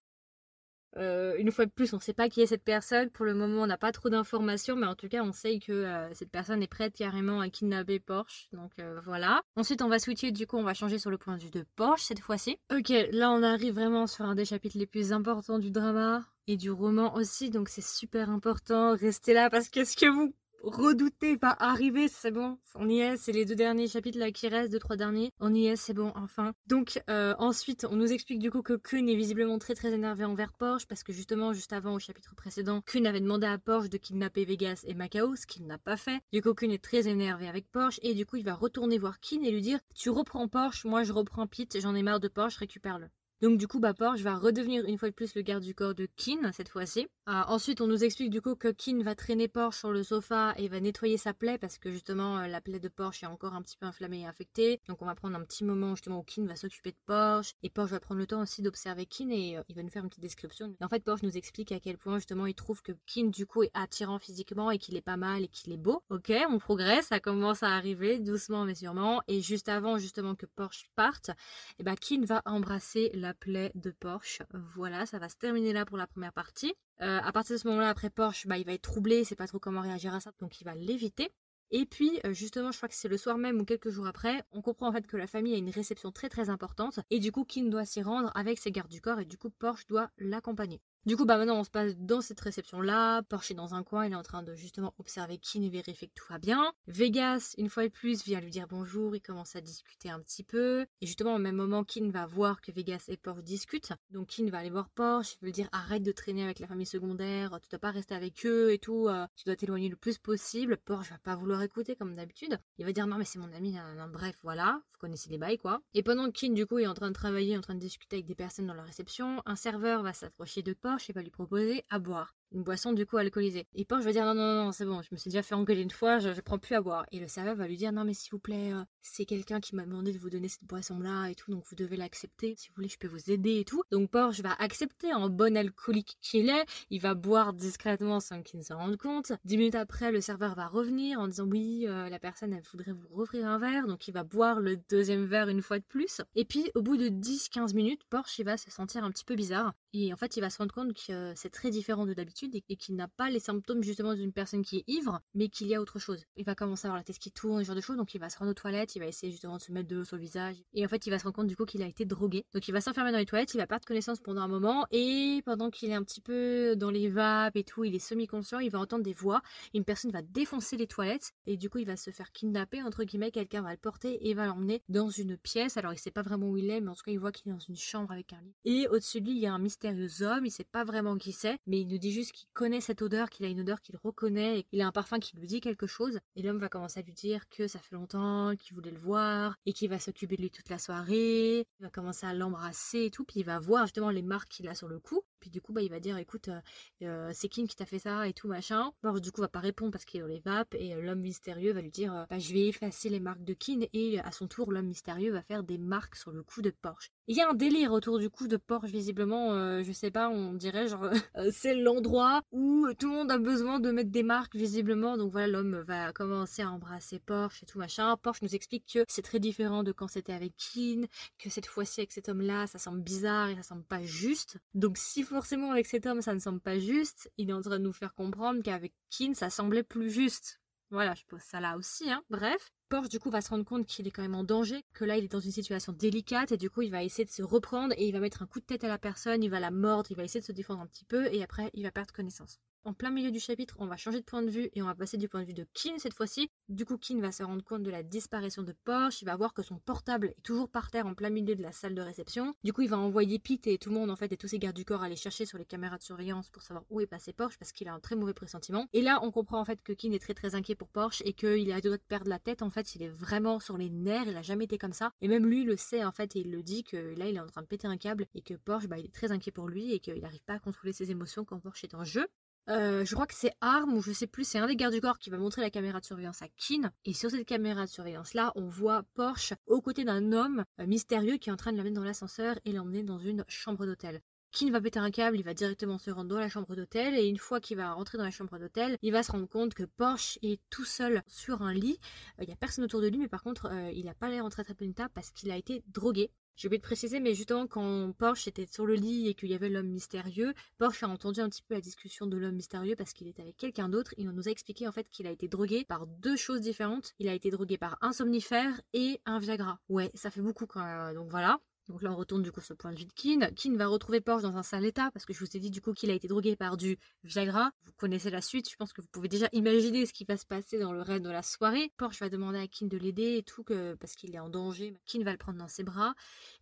Euh, 0.98 1.36
une 1.38 1.52
fois 1.52 1.66
de 1.66 1.72
plus, 1.72 1.94
on 1.94 1.98
ne 1.98 2.02
sait 2.02 2.14
pas 2.14 2.30
qui 2.30 2.42
est 2.42 2.48
cette 2.48 2.64
personne. 2.64 3.10
Pour 3.10 3.26
le 3.26 3.34
moment, 3.34 3.64
on 3.64 3.68
n'a 3.68 3.78
pas 3.78 3.92
trop 3.92 4.10
d'informations, 4.10 4.76
mais 4.76 4.86
en 4.86 4.96
tout 4.96 5.08
cas, 5.08 5.24
on 5.24 5.32
sait 5.32 5.60
que 5.60 5.72
euh, 5.72 6.14
cette 6.14 6.30
personne 6.30 6.62
est 6.62 6.68
prête 6.68 6.94
carrément 6.96 7.40
à 7.40 7.50
kidnapper 7.50 8.00
Porsche. 8.00 8.48
Donc 8.52 8.72
euh, 8.80 9.00
voilà. 9.04 9.42
Ensuite, 9.56 9.82
on 9.82 9.90
va 9.90 10.00
switcher. 10.00 10.32
Du 10.32 10.48
coup, 10.48 10.58
on 10.58 10.64
va 10.64 10.74
changer 10.74 11.00
sur 11.00 11.10
le 11.10 11.18
point 11.18 11.38
de 11.38 11.44
vue 11.44 11.52
de 11.52 11.66
Porsche 11.76 12.04
cette 12.04 12.20
fois-ci. 12.20 12.58
Ok, 12.72 12.92
là, 13.12 13.32
on 13.32 13.44
arrive 13.44 13.74
vraiment 13.76 14.08
sur 14.08 14.26
un 14.26 14.36
des 14.36 14.46
chapitres 14.46 14.78
les 14.78 14.88
plus 14.88 15.14
importants 15.14 15.60
du 15.60 15.72
drama 15.72 16.24
et 16.48 16.58
du 16.58 16.72
roman 16.72 17.16
aussi. 17.16 17.50
Donc 17.50 17.70
c'est 17.70 17.84
super 17.84 18.30
important. 18.30 18.96
Restez 18.96 19.34
là 19.34 19.50
parce 19.50 19.70
que 19.70 19.86
ce 19.86 19.96
que 19.96 20.08
vous 20.08 20.34
redouté 20.64 21.36
va 21.36 21.56
arriver, 21.60 22.08
c'est 22.08 22.32
bon, 22.32 22.58
on 22.76 22.90
y 22.90 23.00
est, 23.00 23.18
c'est 23.18 23.32
les 23.32 23.46
deux 23.46 23.56
derniers 23.56 23.88
chapitres 23.88 24.18
là 24.18 24.32
qui 24.32 24.48
restent, 24.48 24.72
deux 24.72 24.80
trois 24.80 24.96
derniers, 24.96 25.32
on 25.40 25.54
y 25.54 25.68
est, 25.68 25.76
c'est 25.76 25.94
bon, 25.94 26.12
enfin. 26.16 26.54
Donc 26.68 27.02
euh, 27.10 27.36
ensuite, 27.38 27.86
on 27.90 27.96
nous 27.96 28.12
explique 28.12 28.40
du 28.40 28.50
coup 28.50 28.62
que 28.62 28.74
Kuhn 28.74 29.08
est 29.08 29.16
visiblement 29.16 29.60
très 29.60 29.76
très 29.76 29.92
énervé 29.92 30.26
envers 30.26 30.54
Porsche 30.54 30.88
parce 30.88 31.04
que 31.04 31.14
justement 31.14 31.54
juste 31.54 31.74
avant 31.74 31.94
au 31.94 32.00
chapitre 32.00 32.34
précédent, 32.36 32.82
Kuhn 32.86 33.06
avait 33.06 33.22
demandé 33.22 33.46
à 33.46 33.58
Porsche 33.58 33.90
de 33.90 33.98
kidnapper 33.98 34.46
Vegas 34.46 34.84
et 34.88 34.94
Macao, 34.94 35.36
ce 35.36 35.46
qu'il 35.46 35.66
n'a 35.68 35.78
pas 35.78 35.98
fait. 35.98 36.22
Du 36.32 36.42
coup, 36.42 36.54
Kuhn 36.54 36.72
est 36.72 36.84
très 36.84 37.08
énervé 37.08 37.48
avec 37.48 37.70
Porsche 37.72 38.00
et 38.02 38.14
du 38.14 38.26
coup, 38.26 38.38
il 38.38 38.46
va 38.46 38.56
retourner 38.56 38.98
voir 38.98 39.20
Kin 39.20 39.44
et 39.44 39.52
lui 39.52 39.62
dire 39.62 39.80
"Tu 39.96 40.10
reprends 40.10 40.48
Porsche, 40.48 40.86
moi 40.86 41.04
je 41.04 41.12
reprends 41.14 41.48
Pete, 41.48 41.80
j'en 41.82 41.96
ai 41.96 42.04
marre 42.04 42.20
de 42.20 42.28
Porsche, 42.28 42.58
récupère-le." 42.58 43.08
Donc 43.44 43.58
du 43.58 43.68
coup, 43.68 43.82
bah, 43.82 43.94
Porsche 43.94 44.22
va 44.22 44.38
redevenir 44.38 44.86
une 44.86 44.98
fois 44.98 45.10
de 45.10 45.14
plus 45.14 45.36
le 45.36 45.42
garde 45.42 45.66
du 45.66 45.76
corps 45.76 45.94
de 45.94 46.08
Kin 46.16 46.50
cette 46.54 46.70
fois-ci. 46.70 47.10
Euh, 47.28 47.42
ensuite, 47.50 47.82
on 47.82 47.88
nous 47.88 48.06
explique 48.06 48.30
du 48.30 48.42
coup 48.42 48.56
que 48.56 48.70
Kin 48.70 49.04
va 49.04 49.16
traîner 49.16 49.50
Porsche 49.50 49.80
sur 49.80 49.92
le 49.92 50.02
sofa 50.02 50.54
et 50.56 50.70
va 50.70 50.80
nettoyer 50.80 51.18
sa 51.18 51.34
plaie 51.34 51.58
parce 51.58 51.78
que 51.78 51.92
justement 51.92 52.38
euh, 52.38 52.48
la 52.48 52.62
plaie 52.62 52.80
de 52.80 52.88
Porsche 52.88 53.24
est 53.24 53.28
encore 53.28 53.54
un 53.54 53.62
petit 53.62 53.76
peu 53.76 53.86
inflammée 53.86 54.22
et 54.22 54.26
infectée. 54.26 54.80
Donc 54.88 55.02
on 55.02 55.06
va 55.06 55.14
prendre 55.14 55.36
un 55.36 55.44
petit 55.44 55.66
moment 55.66 55.94
justement 55.94 56.20
où 56.20 56.24
Kin 56.24 56.46
va 56.46 56.56
s'occuper 56.56 56.92
de 56.92 56.98
Porsche 57.06 57.52
et 57.64 57.70
Porsche 57.70 57.92
va 57.92 58.00
prendre 58.00 58.22
le 58.22 58.28
temps 58.28 58.42
aussi 58.42 58.62
d'observer 58.62 59.06
Kin 59.06 59.28
et 59.30 59.58
euh, 59.58 59.64
il 59.68 59.76
va 59.76 59.84
nous 59.84 59.90
faire 59.90 60.04
une 60.04 60.10
petite 60.10 60.24
description. 60.24 60.74
Et 60.80 60.86
en 60.86 60.88
fait, 60.88 61.04
Porsche 61.04 61.24
nous 61.24 61.36
explique 61.36 61.74
à 61.74 61.82
quel 61.82 61.98
point 61.98 62.20
justement 62.20 62.46
il 62.46 62.56
trouve 62.56 62.82
que 62.82 62.94
Kin 63.08 63.26
du 63.26 63.46
coup 63.46 63.64
est 63.64 63.72
attirant 63.74 64.20
physiquement 64.20 64.72
et 64.72 64.78
qu'il 64.78 64.96
est 64.96 65.02
pas 65.02 65.18
mal 65.18 65.44
et 65.44 65.50
qu'il 65.50 65.74
est 65.74 65.78
beau. 65.78 66.02
Ok, 66.10 66.32
on 66.50 66.60
progresse, 66.60 67.08
ça 67.08 67.20
commence 67.20 67.62
à 67.62 67.76
arriver 67.76 68.20
doucement 68.20 68.64
mais 68.64 68.76
sûrement. 68.76 69.22
Et 69.28 69.42
juste 69.42 69.68
avant 69.68 69.98
justement 69.98 70.36
que 70.36 70.46
Porsche 70.46 70.86
parte, 70.96 71.28
et 71.28 71.34
eh 71.80 71.84
ben 71.84 71.96
Kin 71.96 72.24
va 72.24 72.42
embrasser 72.46 73.12
la 73.14 73.33
de 73.48 73.92
Porsche. 73.92 74.42
Voilà, 74.76 75.06
ça 75.06 75.20
va 75.20 75.30
se 75.30 75.36
terminer 75.36 75.74
là 75.74 75.86
pour 75.86 75.98
la 75.98 76.08
première 76.08 76.34
partie. 76.34 76.74
Euh, 77.02 77.20
à 77.20 77.32
partir 77.32 77.56
de 77.56 77.62
ce 77.62 77.68
moment-là, 77.68 77.90
après 77.90 78.10
Porsche, 78.10 78.48
bah, 78.48 78.58
il 78.58 78.66
va 78.66 78.74
être 78.74 78.82
troublé, 78.82 79.20
il 79.20 79.26
sait 79.26 79.36
pas 79.36 79.48
trop 79.48 79.60
comment 79.60 79.82
réagir 79.82 80.14
à 80.14 80.20
ça, 80.20 80.32
donc 80.40 80.60
il 80.62 80.64
va 80.64 80.76
l'éviter. 80.76 81.32
Et 81.72 81.86
puis, 81.86 82.20
euh, 82.26 82.34
justement, 82.34 82.72
je 82.72 82.78
crois 82.78 82.88
que 82.88 82.96
c'est 82.96 83.08
le 83.08 83.18
soir 83.18 83.38
même 83.38 83.60
ou 83.60 83.66
quelques 83.66 83.90
jours 83.90 84.06
après, 84.06 84.44
on 84.52 84.62
comprend 84.62 84.90
en 84.90 84.92
fait 84.92 85.08
que 85.08 85.18
la 85.18 85.28
famille 85.28 85.56
a 85.56 85.58
une 85.58 85.70
réception 85.70 86.12
très 86.12 86.30
très 86.30 86.50
importante, 86.50 87.00
et 87.10 87.20
du 87.20 87.32
coup, 87.32 87.46
Kim 87.46 87.70
doit 87.70 87.86
s'y 87.86 88.04
rendre 88.04 88.32
avec 88.36 88.60
ses 88.60 88.72
gardes 88.72 88.92
du 88.92 89.02
corps, 89.02 89.20
et 89.20 89.26
du 89.26 89.38
coup, 89.38 89.50
Porsche 89.50 89.88
doit 89.88 90.12
l'accompagner. 90.18 90.82
Du 91.06 91.18
coup, 91.18 91.26
bah 91.26 91.38
maintenant, 91.38 91.60
on 91.60 91.66
se 91.66 91.70
passe 91.70 91.98
dans 91.98 92.22
cette 92.22 92.40
réception-là. 92.40 93.24
Porsche 93.24 93.52
est 93.52 93.56
dans 93.56 93.76
un 93.76 93.84
coin, 93.84 94.06
il 94.06 94.14
est 94.14 94.16
en 94.16 94.24
train 94.24 94.42
de 94.42 94.56
justement 94.56 94.94
observer 95.00 95.38
Kin 95.38 95.62
et 95.62 95.70
vérifier 95.70 96.08
que 96.08 96.14
tout 96.14 96.24
va 96.30 96.38
bien. 96.38 96.72
Vegas, 96.88 97.56
une 97.58 97.68
fois 97.68 97.84
de 97.84 97.90
plus, 97.90 98.24
vient 98.24 98.40
lui 98.40 98.52
dire 98.52 98.68
bonjour, 98.70 99.14
il 99.14 99.20
commence 99.20 99.54
à 99.58 99.60
discuter 99.60 100.10
un 100.10 100.22
petit 100.22 100.44
peu. 100.44 100.86
Et 101.02 101.06
justement, 101.06 101.36
au 101.36 101.40
même 101.40 101.58
moment, 101.58 101.84
Kin 101.84 102.10
va 102.10 102.26
voir 102.26 102.62
que 102.62 102.72
Vegas 102.72 103.04
et 103.10 103.18
Porsche 103.18 103.44
discutent. 103.44 103.92
Donc 104.12 104.28
Kin 104.28 104.50
va 104.50 104.60
aller 104.60 104.70
voir 104.70 104.88
Porsche, 104.88 105.34
il 105.34 105.40
veut 105.42 105.46
lui 105.48 105.52
dire 105.52 105.68
arrête 105.74 106.04
de 106.04 106.12
traîner 106.14 106.46
avec 106.46 106.60
la 106.60 106.68
famille 106.68 106.86
secondaire, 106.86 107.60
tu 107.62 107.68
dois 107.68 107.80
pas 107.80 107.92
rester 107.92 108.16
avec 108.16 108.46
eux 108.46 108.72
et 108.72 108.78
tout, 108.78 109.10
euh, 109.10 109.28
tu 109.36 109.44
dois 109.44 109.58
t'éloigner 109.58 109.90
le 109.90 109.98
plus 109.98 110.18
possible. 110.18 110.78
Porsche 110.78 111.10
va 111.10 111.18
pas 111.18 111.36
vouloir 111.36 111.62
écouter 111.64 111.98
comme 111.98 112.16
d'habitude. 112.16 112.58
Il 112.78 112.86
va 112.86 112.94
dire 112.94 113.08
non 113.08 113.18
mais 113.18 113.26
c'est 113.26 113.40
mon 113.40 113.52
ami, 113.52 113.76
bref, 114.14 114.38
voilà, 114.42 114.82
vous 114.94 115.00
connaissez 115.00 115.30
les 115.30 115.38
bails 115.38 115.58
quoi. 115.58 115.82
Et 115.94 116.02
pendant 116.02 116.28
que 116.28 116.40
Kin, 116.40 116.54
du 116.54 116.66
coup, 116.66 116.80
est 116.80 116.88
en 116.88 116.94
train 116.94 117.10
de 117.10 117.14
travailler, 117.14 117.58
en 117.58 117.62
train 117.62 117.76
de 117.76 117.80
discuter 117.80 118.16
avec 118.16 118.26
des 118.26 118.36
personnes 118.36 118.68
dans 118.68 118.74
la 118.74 118.84
réception, 118.84 119.42
un 119.46 119.58
serveur 119.58 120.02
va 120.02 120.14
s'approcher 120.14 120.62
de 120.62 120.72
Porsche 120.72 120.93
et 121.10 121.14
va 121.14 121.22
lui 121.22 121.30
proposer 121.30 121.84
à 121.90 122.00
boire. 122.00 122.36
Une 122.54 122.64
boisson 122.64 122.94
du 122.94 123.06
coup 123.06 123.18
alcoolisée. 123.18 123.66
Et 123.76 123.86
Porsche 123.86 124.06
va 124.06 124.12
dire 124.12 124.26
non, 124.26 124.34
non, 124.34 124.66
non, 124.66 124.72
c'est 124.72 124.86
bon, 124.86 125.02
je 125.02 125.10
me 125.12 125.18
suis 125.18 125.30
déjà 125.30 125.44
fait 125.44 125.56
engueuler 125.56 125.82
une 125.82 125.92
fois, 125.92 126.20
je, 126.20 126.34
je 126.34 126.42
prends 126.42 126.60
plus 126.60 126.76
à 126.76 126.82
boire. 126.82 127.06
Et 127.12 127.20
le 127.20 127.28
serveur 127.28 127.56
va 127.56 127.68
lui 127.68 127.78
dire 127.78 127.92
non, 127.92 128.04
mais 128.06 128.14
s'il 128.14 128.32
vous 128.32 128.40
plaît, 128.40 128.74
euh, 128.74 128.84
c'est 129.02 129.26
quelqu'un 129.26 129.60
qui 129.60 129.76
m'a 129.76 129.86
demandé 129.86 130.14
de 130.14 130.18
vous 130.18 130.30
donner 130.30 130.48
cette 130.48 130.64
boisson-là 130.66 131.28
et 131.30 131.36
tout, 131.36 131.52
donc 131.52 131.64
vous 131.70 131.76
devez 131.76 131.98
l'accepter. 131.98 132.56
Si 132.58 132.70
vous 132.70 132.76
voulez, 132.76 132.88
je 132.88 132.98
peux 132.98 133.08
vous 133.08 133.32
aider 133.32 133.60
et 133.60 133.66
tout. 133.66 133.84
Donc 133.92 134.10
Porsche 134.12 134.42
va 134.42 134.54
accepter 134.54 135.14
en 135.14 135.30
bon 135.30 135.58
alcoolique 135.58 136.18
qu'il 136.22 136.50
est. 136.50 136.66
Il 136.90 137.02
va 137.02 137.14
boire 137.14 137.54
discrètement 137.54 138.20
sans 138.20 138.42
qu'il 138.42 138.60
ne 138.60 138.64
se 138.64 138.74
rende 138.74 138.98
compte. 138.98 139.32
Dix 139.46 139.58
minutes 139.58 139.76
après, 139.76 140.12
le 140.12 140.22
serveur 140.22 140.56
va 140.56 140.68
revenir 140.68 141.20
en 141.20 141.28
disant 141.28 141.46
oui, 141.46 141.86
euh, 141.88 142.10
la 142.10 142.20
personne, 142.20 142.54
elle 142.54 142.64
voudrait 142.72 142.94
vous 142.94 143.22
offrir 143.22 143.48
un 143.48 143.58
verre. 143.58 143.88
Donc 143.88 144.08
il 144.08 144.14
va 144.14 144.24
boire 144.24 144.60
le 144.60 144.78
deuxième 144.90 145.26
verre 145.26 145.50
une 145.50 145.62
fois 145.62 145.80
de 145.80 145.86
plus. 145.86 146.22
Et 146.36 146.46
puis, 146.46 146.70
au 146.76 146.82
bout 146.82 146.98
de 146.98 147.10
10-15 147.10 147.76
minutes, 147.76 148.02
Porsche, 148.10 148.40
il 148.40 148.46
va 148.46 148.58
se 148.58 148.70
sentir 148.72 149.04
un 149.04 149.12
petit 149.12 149.26
peu 149.26 149.36
bizarre. 149.36 149.74
Et 149.94 150.12
en 150.14 150.18
fait, 150.18 150.38
il 150.38 150.42
va 150.42 150.50
se 150.50 150.58
rendre 150.58 150.74
compte 150.74 150.94
que 150.94 151.34
c'est 151.36 151.50
très 151.50 151.70
différent 151.70 152.06
de 152.06 152.14
d'habitude 152.14 152.43
et, 152.70 152.76
qu'il 152.76 152.96
n'a 152.96 153.08
pas 153.08 153.30
les 153.30 153.40
symptômes 153.40 153.84
justement 153.84 154.14
d'une 154.14 154.34
personne 154.34 154.64
qui 154.64 154.78
est 154.78 154.84
ivre, 154.88 155.22
mais 155.34 155.50
qu'il 155.50 155.68
y 155.68 155.76
a 155.76 155.82
autre 155.82 156.00
chose. 156.00 156.24
Il 156.36 156.46
va 156.46 156.56
commencer 156.56 156.88
à 156.88 156.90
avoir 156.90 157.00
la 157.00 157.04
tête 157.04 157.20
qui 157.20 157.32
tourne, 157.32 157.62
ce 157.62 157.68
genre 157.68 157.76
de 157.76 157.82
choses, 157.82 157.98
donc 157.98 158.14
il 158.14 158.20
va 158.20 158.30
se 158.30 158.38
rendre 158.38 158.52
aux 158.52 158.56
toilettes, 158.56 158.96
il 158.96 159.00
va 159.00 159.08
essayer 159.08 159.32
justement 159.32 159.58
de 159.58 159.62
se 159.62 159.72
mettre 159.72 159.88
de 159.88 159.96
l'eau 159.96 160.04
sur 160.04 160.18
le 160.18 160.22
visage. 160.22 160.58
Et 160.74 160.86
en 160.86 160.90
fait, 160.90 161.06
il 161.06 161.10
va 161.10 161.20
se 161.20 161.24
rendre 161.24 161.36
compte 161.36 161.48
du 161.48 161.56
coup 161.56 161.66
qu'il 161.66 161.82
a 161.82 161.88
été 161.88 162.06
drogué. 162.06 162.46
Donc 162.54 162.68
il 162.68 162.72
va 162.72 162.82
s'enfermer 162.82 163.12
dans 163.12 163.18
les 163.18 163.26
toilettes, 163.26 163.54
il 163.54 163.58
va 163.58 163.68
perdre 163.68 163.86
connaissance 163.86 164.20
pendant 164.20 164.42
un 164.42 164.48
moment, 164.48 164.86
et 164.92 165.42
pendant 165.46 165.70
qu'il 165.70 165.90
est 165.90 165.96
un 165.96 166.04
petit 166.04 166.22
peu 166.22 166.76
dans 166.76 166.90
les 166.90 167.10
vapes 167.10 167.56
et 167.56 167.64
tout, 167.64 167.84
il 167.84 167.96
est 167.96 168.00
semi-conscient, 168.00 168.60
il 168.60 168.70
va 168.70 168.80
entendre 168.80 169.04
des 169.04 169.14
voix, 169.14 169.42
une 169.74 169.84
personne 169.84 170.12
va 170.12 170.22
défoncer 170.22 170.78
les 170.78 170.88
toilettes, 170.88 171.32
et 171.46 171.58
du 171.58 171.70
coup 171.70 171.80
il 171.80 171.86
va 171.86 171.98
se 171.98 172.12
faire 172.12 172.32
kidnapper, 172.32 172.82
entre 172.84 173.04
guillemets, 173.04 173.32
quelqu'un 173.32 173.62
va 173.62 173.72
le 173.72 173.78
porter 173.78 174.30
et 174.30 174.34
va 174.34 174.46
l'emmener 174.46 174.82
dans 174.90 175.10
une 175.10 175.38
pièce. 175.38 175.78
Alors 175.78 175.94
il 175.94 175.98
sait 175.98 176.12
pas 176.12 176.22
vraiment 176.22 176.50
où 176.50 176.58
il 176.58 176.70
est, 176.70 176.82
mais 176.82 176.90
en 176.90 176.96
tout 176.96 177.04
cas 177.04 177.12
il 177.12 177.20
voit 177.20 177.32
qu'il 177.32 177.52
est 177.52 177.54
dans 177.54 177.60
une 177.60 177.76
chambre 177.76 178.12
avec 178.12 178.34
un 178.34 178.42
lit. 178.42 178.56
Et 178.66 178.88
au-dessus 178.88 179.22
de 179.22 179.28
lui, 179.28 179.36
il 179.36 179.42
y 179.42 179.48
a 179.48 179.54
un 179.54 179.60
mystérieux 179.60 180.22
homme, 180.22 180.46
il 180.46 180.52
sait 180.52 180.64
pas 180.64 180.84
vraiment 180.84 181.18
qui 181.18 181.32
c'est, 181.32 181.58
mais 181.68 181.82
il 181.82 181.88
nous 181.88 181.98
dit 181.98 182.12
juste 182.12 182.32
qu'il 182.34 182.50
connaît 182.52 182.82
cette 182.82 183.02
odeur, 183.02 183.30
qu'il 183.30 183.46
a 183.46 183.50
une 183.50 183.62
odeur 183.62 183.80
qu'il 183.82 183.96
reconnaît, 183.96 184.60
et 184.60 184.64
qu'il 184.64 184.82
a 184.82 184.88
un 184.88 184.92
parfum 184.92 185.20
qui 185.20 185.38
lui 185.38 185.48
dit 185.48 185.62
quelque 185.62 185.88
chose. 185.88 186.20
Et 186.36 186.42
l'homme 186.42 186.58
va 186.58 186.68
commencer 186.68 187.00
à 187.00 187.04
lui 187.04 187.14
dire 187.14 187.48
que 187.50 187.68
ça 187.68 187.80
fait 187.80 187.96
longtemps 187.96 188.54
qu'il 188.58 188.76
voulait 188.76 188.92
le 188.92 189.00
voir, 189.00 189.56
et 189.66 189.72
qu'il 189.72 189.90
va 189.90 190.00
s'occuper 190.00 190.36
de 190.36 190.42
lui 190.42 190.52
toute 190.52 190.70
la 190.70 190.80
soirée, 190.80 191.60
il 191.80 191.84
va 191.84 191.90
commencer 191.90 192.26
à 192.26 192.34
l'embrasser 192.34 193.06
et 193.06 193.12
tout, 193.12 193.24
puis 193.24 193.40
il 193.40 193.46
va 193.46 193.60
voir 193.60 193.86
justement 193.86 194.10
les 194.10 194.22
marques 194.22 194.50
qu'il 194.50 194.68
a 194.68 194.76
sur 194.76 194.90
le 194.90 195.00
cou, 195.00 195.24
puis 195.44 195.50
du 195.50 195.60
coup, 195.60 195.74
bah, 195.74 195.82
il 195.82 195.90
va 195.90 196.00
dire, 196.00 196.18
écoute, 196.18 196.48
euh, 196.48 196.62
euh, 197.02 197.30
c'est 197.34 197.50
Kim 197.50 197.68
qui 197.68 197.76
t'a 197.76 197.86
fait 197.86 198.00
ça 198.00 198.30
et 198.30 198.32
tout 198.32 198.48
machin. 198.48 198.94
Porsche 199.02 199.20
du 199.20 199.30
coup 199.34 199.42
va 199.42 199.50
pas 199.50 199.60
répondre 199.60 199.92
parce 199.92 200.06
qu'il 200.06 200.22
est 200.22 200.24
dans 200.24 200.30
les 200.30 200.40
vapes 200.40 200.74
et 200.76 200.96
euh, 200.96 201.02
l'homme 201.02 201.20
mystérieux 201.20 201.74
va 201.74 201.82
lui 201.82 201.92
dire, 201.92 202.26
bah, 202.30 202.40
je 202.40 202.54
vais 202.54 202.70
effacer 202.70 203.10
les 203.10 203.20
marques 203.20 203.44
de 203.44 203.54
Kin 203.54 203.82
et 203.92 204.22
à 204.22 204.32
son 204.32 204.48
tour, 204.48 204.72
l'homme 204.72 204.88
mystérieux 204.88 205.34
va 205.34 205.42
faire 205.42 205.64
des 205.64 205.78
marques 205.78 206.16
sur 206.16 206.32
le 206.32 206.44
cou 206.44 206.62
de 206.62 206.70
Porsche. 206.70 207.12
Il 207.28 207.38
y 207.38 207.42
a 207.42 207.50
un 207.50 207.54
délire 207.54 207.94
autour 207.94 208.20
du 208.20 208.30
cou 208.30 208.50
de 208.50 208.58
Porsche 208.58 208.92
visiblement, 208.92 209.82
je 209.82 209.92
sais 209.94 210.12
pas, 210.12 210.28
on 210.30 210.54
dirait 210.54 210.88
genre 210.88 211.10
c'est 211.54 211.74
l'endroit 211.74 212.42
où 212.52 212.86
tout 213.00 213.10
le 213.10 213.16
monde 213.16 213.32
a 213.32 213.38
besoin 213.38 213.80
de 213.80 213.92
mettre 213.92 214.12
des 214.12 214.24
marques 214.24 214.58
visiblement. 214.58 215.16
Donc 215.16 215.32
voilà, 215.32 215.48
l'homme 215.48 215.80
va 215.88 216.12
commencer 216.12 216.64
à 216.64 216.70
embrasser 216.70 217.20
Porsche 217.20 217.64
et 217.64 217.66
tout 217.66 217.80
machin. 217.80 218.18
Porsche 218.18 218.42
nous 218.42 218.56
explique 218.56 218.92
que 218.94 219.06
c'est 219.08 219.22
très 219.22 219.40
différent 219.40 219.84
de 219.84 219.94
quand 219.94 220.10
c'était 220.10 220.34
avec 220.34 220.54
Kin, 220.58 221.06
que 221.40 221.50
cette 221.50 221.66
fois-ci 221.66 222.02
avec 222.02 222.12
cet 222.12 222.28
homme-là, 222.28 222.68
ça 222.68 222.78
semble 222.78 223.00
bizarre 223.00 223.48
et 223.48 223.56
ça 223.56 223.64
semble 223.64 223.86
pas 223.86 224.04
juste. 224.04 224.58
Donc 224.74 224.98
si 224.98 225.24
forcément 225.24 225.72
avec 225.72 225.86
cet 225.86 226.06
homme 226.06 226.22
ça 226.22 226.34
ne 226.34 226.40
semble 226.40 226.60
pas 226.60 226.78
juste, 226.78 227.32
il 227.38 227.50
est 227.50 227.54
en 227.54 227.62
train 227.62 227.80
de 227.80 227.84
nous 227.84 227.94
faire 227.94 228.14
comprendre 228.16 228.62
qu'avec 228.62 228.92
Kin 229.10 229.34
ça 229.34 229.50
semblait 229.50 229.84
plus 229.84 230.10
juste. 230.10 230.60
Voilà, 230.92 231.16
je 231.16 231.24
pose 231.26 231.42
ça 231.42 231.60
là 231.60 231.76
aussi, 231.76 232.12
hein. 232.12 232.22
Bref, 232.30 232.72
Du 233.02 233.20
coup 233.20 233.32
va 233.32 233.42
se 233.42 233.50
rendre 233.50 233.66
compte 233.66 233.88
qu'il 233.88 234.08
est 234.08 234.12
quand 234.12 234.22
même 234.22 234.36
en 234.36 234.44
danger, 234.44 234.84
que 234.94 235.04
là 235.04 235.18
il 235.18 235.24
est 235.24 235.32
dans 235.32 235.40
une 235.40 235.52
situation 235.52 235.94
délicate 235.94 236.52
et 236.52 236.58
du 236.58 236.70
coup 236.70 236.84
il 236.84 236.92
va 236.92 237.04
essayer 237.04 237.26
de 237.26 237.32
se 237.32 237.42
reprendre 237.42 237.96
et 237.98 238.08
il 238.08 238.12
va 238.12 238.20
mettre 238.20 238.44
un 238.44 238.46
coup 238.46 238.60
de 238.60 238.66
tête 238.66 238.84
à 238.84 238.88
la 238.88 239.00
personne, 239.00 239.44
il 239.44 239.50
va 239.50 239.60
la 239.60 239.72
mordre, 239.72 240.12
il 240.12 240.16
va 240.16 240.24
essayer 240.24 240.42
de 240.42 240.46
se 240.46 240.52
défendre 240.52 240.82
un 240.82 240.86
petit 240.86 241.04
peu 241.04 241.26
et 241.34 241.42
après 241.42 241.72
il 241.74 241.82
va 241.82 241.92
perdre 241.92 242.14
connaissance 242.14 242.60
en 242.86 242.94
plein 242.94 243.10
milieu 243.10 243.32
du 243.32 243.40
chapitre, 243.40 243.76
on 243.80 243.88
va 243.88 243.98
changer 243.98 244.20
de 244.20 244.26
point 244.26 244.42
de 244.42 244.50
vue 244.50 244.70
et 244.74 244.82
on 244.82 244.86
va 244.86 244.96
passer 244.96 245.18
du 245.18 245.30
point 245.30 245.42
de 245.42 245.46
vue 245.46 245.54
de 245.54 245.66
Kin 245.74 245.94
cette 245.98 246.14
fois-ci. 246.14 246.50
Du 246.70 246.86
coup, 246.86 246.98
Kin 246.98 247.20
va 247.22 247.32
se 247.32 247.44
rendre 247.44 247.64
compte 247.64 247.84
de 247.84 247.92
la 247.92 248.04
disparition 248.04 248.64
de 248.64 248.74
Porsche. 248.84 249.22
Il 249.22 249.26
va 249.26 249.36
voir 249.36 249.54
que 249.54 249.64
son 249.64 249.78
portable 249.78 250.28
est 250.28 250.44
toujours 250.44 250.70
par 250.70 250.92
terre 250.92 251.08
en 251.08 251.14
plein 251.14 251.30
milieu 251.30 251.56
de 251.56 251.62
la 251.62 251.72
salle 251.72 251.96
de 251.96 252.02
réception. 252.02 252.54
Du 252.64 252.74
coup, 252.74 252.82
il 252.82 252.90
va 252.90 252.98
envoyer 252.98 253.40
Pete 253.40 253.68
et 253.68 253.78
tout 253.78 253.90
le 253.90 253.96
monde, 253.96 254.12
en 254.12 254.16
fait, 254.16 254.32
et 254.32 254.38
tous 254.38 254.48
ses 254.48 254.60
gardes 254.60 254.76
du 254.76 254.86
corps 254.86 255.04
aller 255.04 255.16
chercher 255.16 255.46
sur 255.46 255.58
les 255.58 255.66
caméras 255.66 255.98
de 255.98 256.04
surveillance 256.04 256.50
pour 256.50 256.62
savoir 256.62 256.86
où 256.90 257.00
est 257.00 257.08
passé 257.08 257.34
Porsche 257.34 257.58
parce 257.58 257.72
qu'il 257.72 257.88
a 257.88 257.94
un 257.94 258.00
très 258.00 258.16
mauvais 258.16 258.34
pressentiment. 258.34 258.88
Et 258.94 259.02
là, 259.02 259.20
on 259.24 259.32
comprend 259.32 259.60
en 259.60 259.66
fait 259.66 259.82
que 259.82 259.94
Kin 259.94 260.12
est 260.12 260.20
très 260.20 260.34
très 260.34 260.56
inquiet 260.56 260.76
pour 260.76 260.90
Porsche 260.90 261.22
et 261.26 261.34
qu'il 261.34 261.72
a 261.72 261.80
deux 261.80 261.92
de 261.92 261.98
perdre 261.98 262.30
la 262.30 262.40
tête. 262.40 262.62
En 262.62 262.70
fait, 262.70 262.96
il 262.96 263.04
est 263.04 263.10
vraiment 263.10 263.60
sur 263.60 263.78
les 263.78 263.90
nerfs. 263.90 264.28
Il 264.28 264.36
a 264.36 264.42
jamais 264.42 264.66
été 264.66 264.78
comme 264.78 264.94
ça. 264.94 265.12
Et 265.22 265.28
même 265.28 265.46
lui 265.46 265.64
le 265.64 265.78
sait 265.78 266.04
en 266.04 266.12
fait 266.12 266.36
et 266.36 266.40
il 266.40 266.52
le 266.52 266.64
dit 266.64 266.84
que 266.84 267.16
là, 267.18 267.28
il 267.28 267.36
est 267.36 267.40
en 267.40 267.48
train 267.48 267.62
de 267.62 267.68
péter 267.68 267.88
un 267.88 267.98
câble 267.98 268.28
et 268.34 268.42
que 268.42 268.56
Porsche, 268.56 268.88
bah, 268.88 268.98
il 268.98 269.06
est 269.06 269.14
très 269.14 269.32
inquiet 269.32 269.52
pour 269.52 269.68
lui 269.68 269.94
et 269.94 270.00
qu'il 270.00 270.22
n'arrive 270.22 270.44
pas 270.44 270.54
à 270.54 270.60
contrôler 270.60 270.94
ses 270.94 271.12
émotions 271.12 271.46
quand 271.46 271.60
Porsche 271.60 271.84
est 271.84 271.96
en 271.96 272.04
jeu. 272.04 272.28
Euh, 272.70 273.04
je 273.04 273.14
crois 273.14 273.28
que 273.28 273.34
c'est 273.34 273.52
Arm 273.60 273.94
ou 273.94 274.02
je 274.02 274.14
sais 274.14 274.28
plus, 274.28 274.46
c'est 274.46 274.58
un 274.58 274.68
des 274.68 274.78
gardes 274.78 274.94
du 274.94 275.02
corps 275.02 275.20
qui 275.20 275.30
va 275.30 275.38
montrer 275.38 275.62
la 275.62 275.70
caméra 275.70 276.00
de 276.00 276.06
surveillance 276.06 276.42
à 276.42 276.48
Kin. 276.56 276.92
Et 277.04 277.14
sur 277.14 277.30
cette 277.30 277.46
caméra 277.46 277.86
de 277.86 277.90
surveillance 277.90 278.34
là, 278.34 278.54
on 278.56 278.68
voit 278.68 279.04
Porsche 279.16 279.54
aux 279.68 279.82
côtés 279.82 280.06
d'un 280.06 280.32
homme 280.32 280.64
euh, 280.80 280.88
mystérieux 280.88 281.38
qui 281.38 281.50
est 281.50 281.54
en 281.54 281.58
train 281.58 281.74
de 281.74 281.78
l'amener 281.78 281.96
dans 281.96 282.04
l'ascenseur 282.04 282.58
et 282.64 282.72
l'emmener 282.72 283.04
dans 283.04 283.20
une 283.20 283.44
chambre 283.50 283.86
d'hôtel. 283.86 284.22
Kin 284.54 284.72
va 284.72 284.80
péter 284.80 285.00
un 285.00 285.12
câble, 285.12 285.38
il 285.38 285.44
va 285.44 285.54
directement 285.54 285.98
se 285.98 286.12
rendre 286.12 286.30
dans 286.30 286.40
la 286.40 286.48
chambre 286.48 286.76
d'hôtel 286.76 287.16
et 287.16 287.28
une 287.28 287.40
fois 287.40 287.60
qu'il 287.60 287.76
va 287.76 287.92
rentrer 287.92 288.18
dans 288.18 288.24
la 288.24 288.32
chambre 288.32 288.58
d'hôtel, 288.58 288.98
il 289.02 289.12
va 289.12 289.24
se 289.24 289.32
rendre 289.32 289.48
compte 289.48 289.74
que 289.74 289.84
Porsche 289.84 290.38
est 290.42 290.62
tout 290.70 290.86
seul 290.86 291.24
sur 291.28 291.64
un 291.64 291.74
lit. 291.74 291.98
Euh, 292.40 292.44
il 292.44 292.48
n'y 292.48 292.54
a 292.54 292.58
personne 292.58 292.86
autour 292.86 293.02
de 293.02 293.08
lui, 293.08 293.18
mais 293.18 293.28
par 293.28 293.44
contre, 293.44 293.70
il 293.94 294.06
n'a 294.06 294.14
pas 294.14 294.30
l'air 294.30 294.46
en 294.46 294.50
train 294.50 294.64
de 294.64 294.86
une 294.86 294.94
table 294.94 295.12
parce 295.14 295.32
qu'il 295.32 295.52
a 295.52 295.58
été 295.58 295.84
drogué. 295.88 296.32
J'ai 296.56 296.68
oublié 296.68 296.80
de 296.80 296.84
préciser, 296.84 297.20
mais 297.20 297.34
justement, 297.34 297.68
quand 297.68 298.12
Porsche 298.14 298.48
était 298.48 298.68
sur 298.68 298.86
le 298.86 298.94
lit 298.94 299.28
et 299.28 299.34
qu'il 299.34 299.50
y 299.50 299.56
avait 299.56 299.70
l'homme 299.70 299.88
mystérieux, 299.88 300.54
Porsche 300.78 301.04
a 301.04 301.08
entendu 301.08 301.40
un 301.40 301.50
petit 301.50 301.64
peu 301.64 301.74
la 301.74 301.82
discussion 301.82 302.28
de 302.28 302.38
l'homme 302.38 302.56
mystérieux 302.56 302.96
parce 302.96 303.14
qu'il 303.14 303.28
était 303.28 303.42
avec 303.42 303.58
quelqu'un 303.58 303.90
d'autre 303.90 304.14
on 304.20 304.32
nous 304.32 304.48
a 304.48 304.52
expliqué 304.52 304.88
en 304.88 304.92
fait 304.92 305.10
qu'il 305.10 305.28
a 305.28 305.32
été 305.32 305.48
drogué 305.48 305.86
par 305.86 306.08
deux 306.08 306.36
choses 306.36 306.62
différentes. 306.62 307.14
Il 307.20 307.28
a 307.28 307.34
été 307.34 307.50
drogué 307.50 307.78
par 307.78 307.98
un 308.02 308.14
somnifère 308.14 308.82
et 308.94 309.20
un 309.26 309.40
Viagra. 309.40 309.80
Ouais, 309.90 310.12
ça 310.16 310.32
fait 310.32 310.42
beaucoup 310.42 310.66
quand 310.66 310.84
même. 310.84 311.14
Donc 311.14 311.30
voilà. 311.30 311.60
Donc 311.90 312.02
là, 312.02 312.12
on 312.12 312.16
retourne 312.16 312.42
du 312.42 312.52
coup 312.52 312.62
sur 312.62 312.74
le 312.74 312.78
point 312.78 312.92
de 312.92 312.98
vue 312.98 313.06
de 313.06 313.14
Kin. 313.14 313.40
Kin 313.56 313.76
va 313.76 313.88
retrouver 313.88 314.22
Porsche 314.22 314.44
dans 314.44 314.56
un 314.56 314.64
sale 314.64 314.86
état 314.86 315.12
parce 315.12 315.26
que 315.26 315.34
je 315.34 315.40
vous 315.40 315.58
ai 315.58 315.60
dit 315.60 315.70
du 315.70 315.82
coup 315.82 315.94
qu'il 315.94 316.10
a 316.12 316.14
été 316.14 316.28
drogué 316.28 316.56
par 316.56 316.78
du 316.78 316.98
Viagra. 317.24 317.72
Vous 317.84 317.92
connaissez 317.98 318.30
la 318.30 318.42
suite, 318.42 318.70
je 318.70 318.76
pense 318.76 318.94
que 318.94 319.02
vous 319.02 319.08
pouvez 319.12 319.28
déjà 319.28 319.50
imaginer 319.52 320.06
ce 320.06 320.14
qui 320.14 320.24
va 320.24 320.38
se 320.38 320.46
passer 320.46 320.80
dans 320.80 320.94
le 320.94 321.02
reste 321.02 321.24
de 321.24 321.30
la 321.30 321.44
soirée. 321.44 321.92
Porsche 321.98 322.20
va 322.22 322.30
demander 322.30 322.60
à 322.60 322.68
Kin 322.68 322.88
de 322.88 322.98
l'aider 322.98 323.38
et 323.38 323.44
tout 323.44 323.64
parce 324.00 324.16
qu'il 324.16 324.34
est 324.34 324.40
en 324.40 324.50
danger. 324.50 324.94
Kin 325.06 325.24
va 325.24 325.32
le 325.32 325.38
prendre 325.38 325.60
dans 325.60 325.68
ses 325.68 325.84
bras 325.84 326.14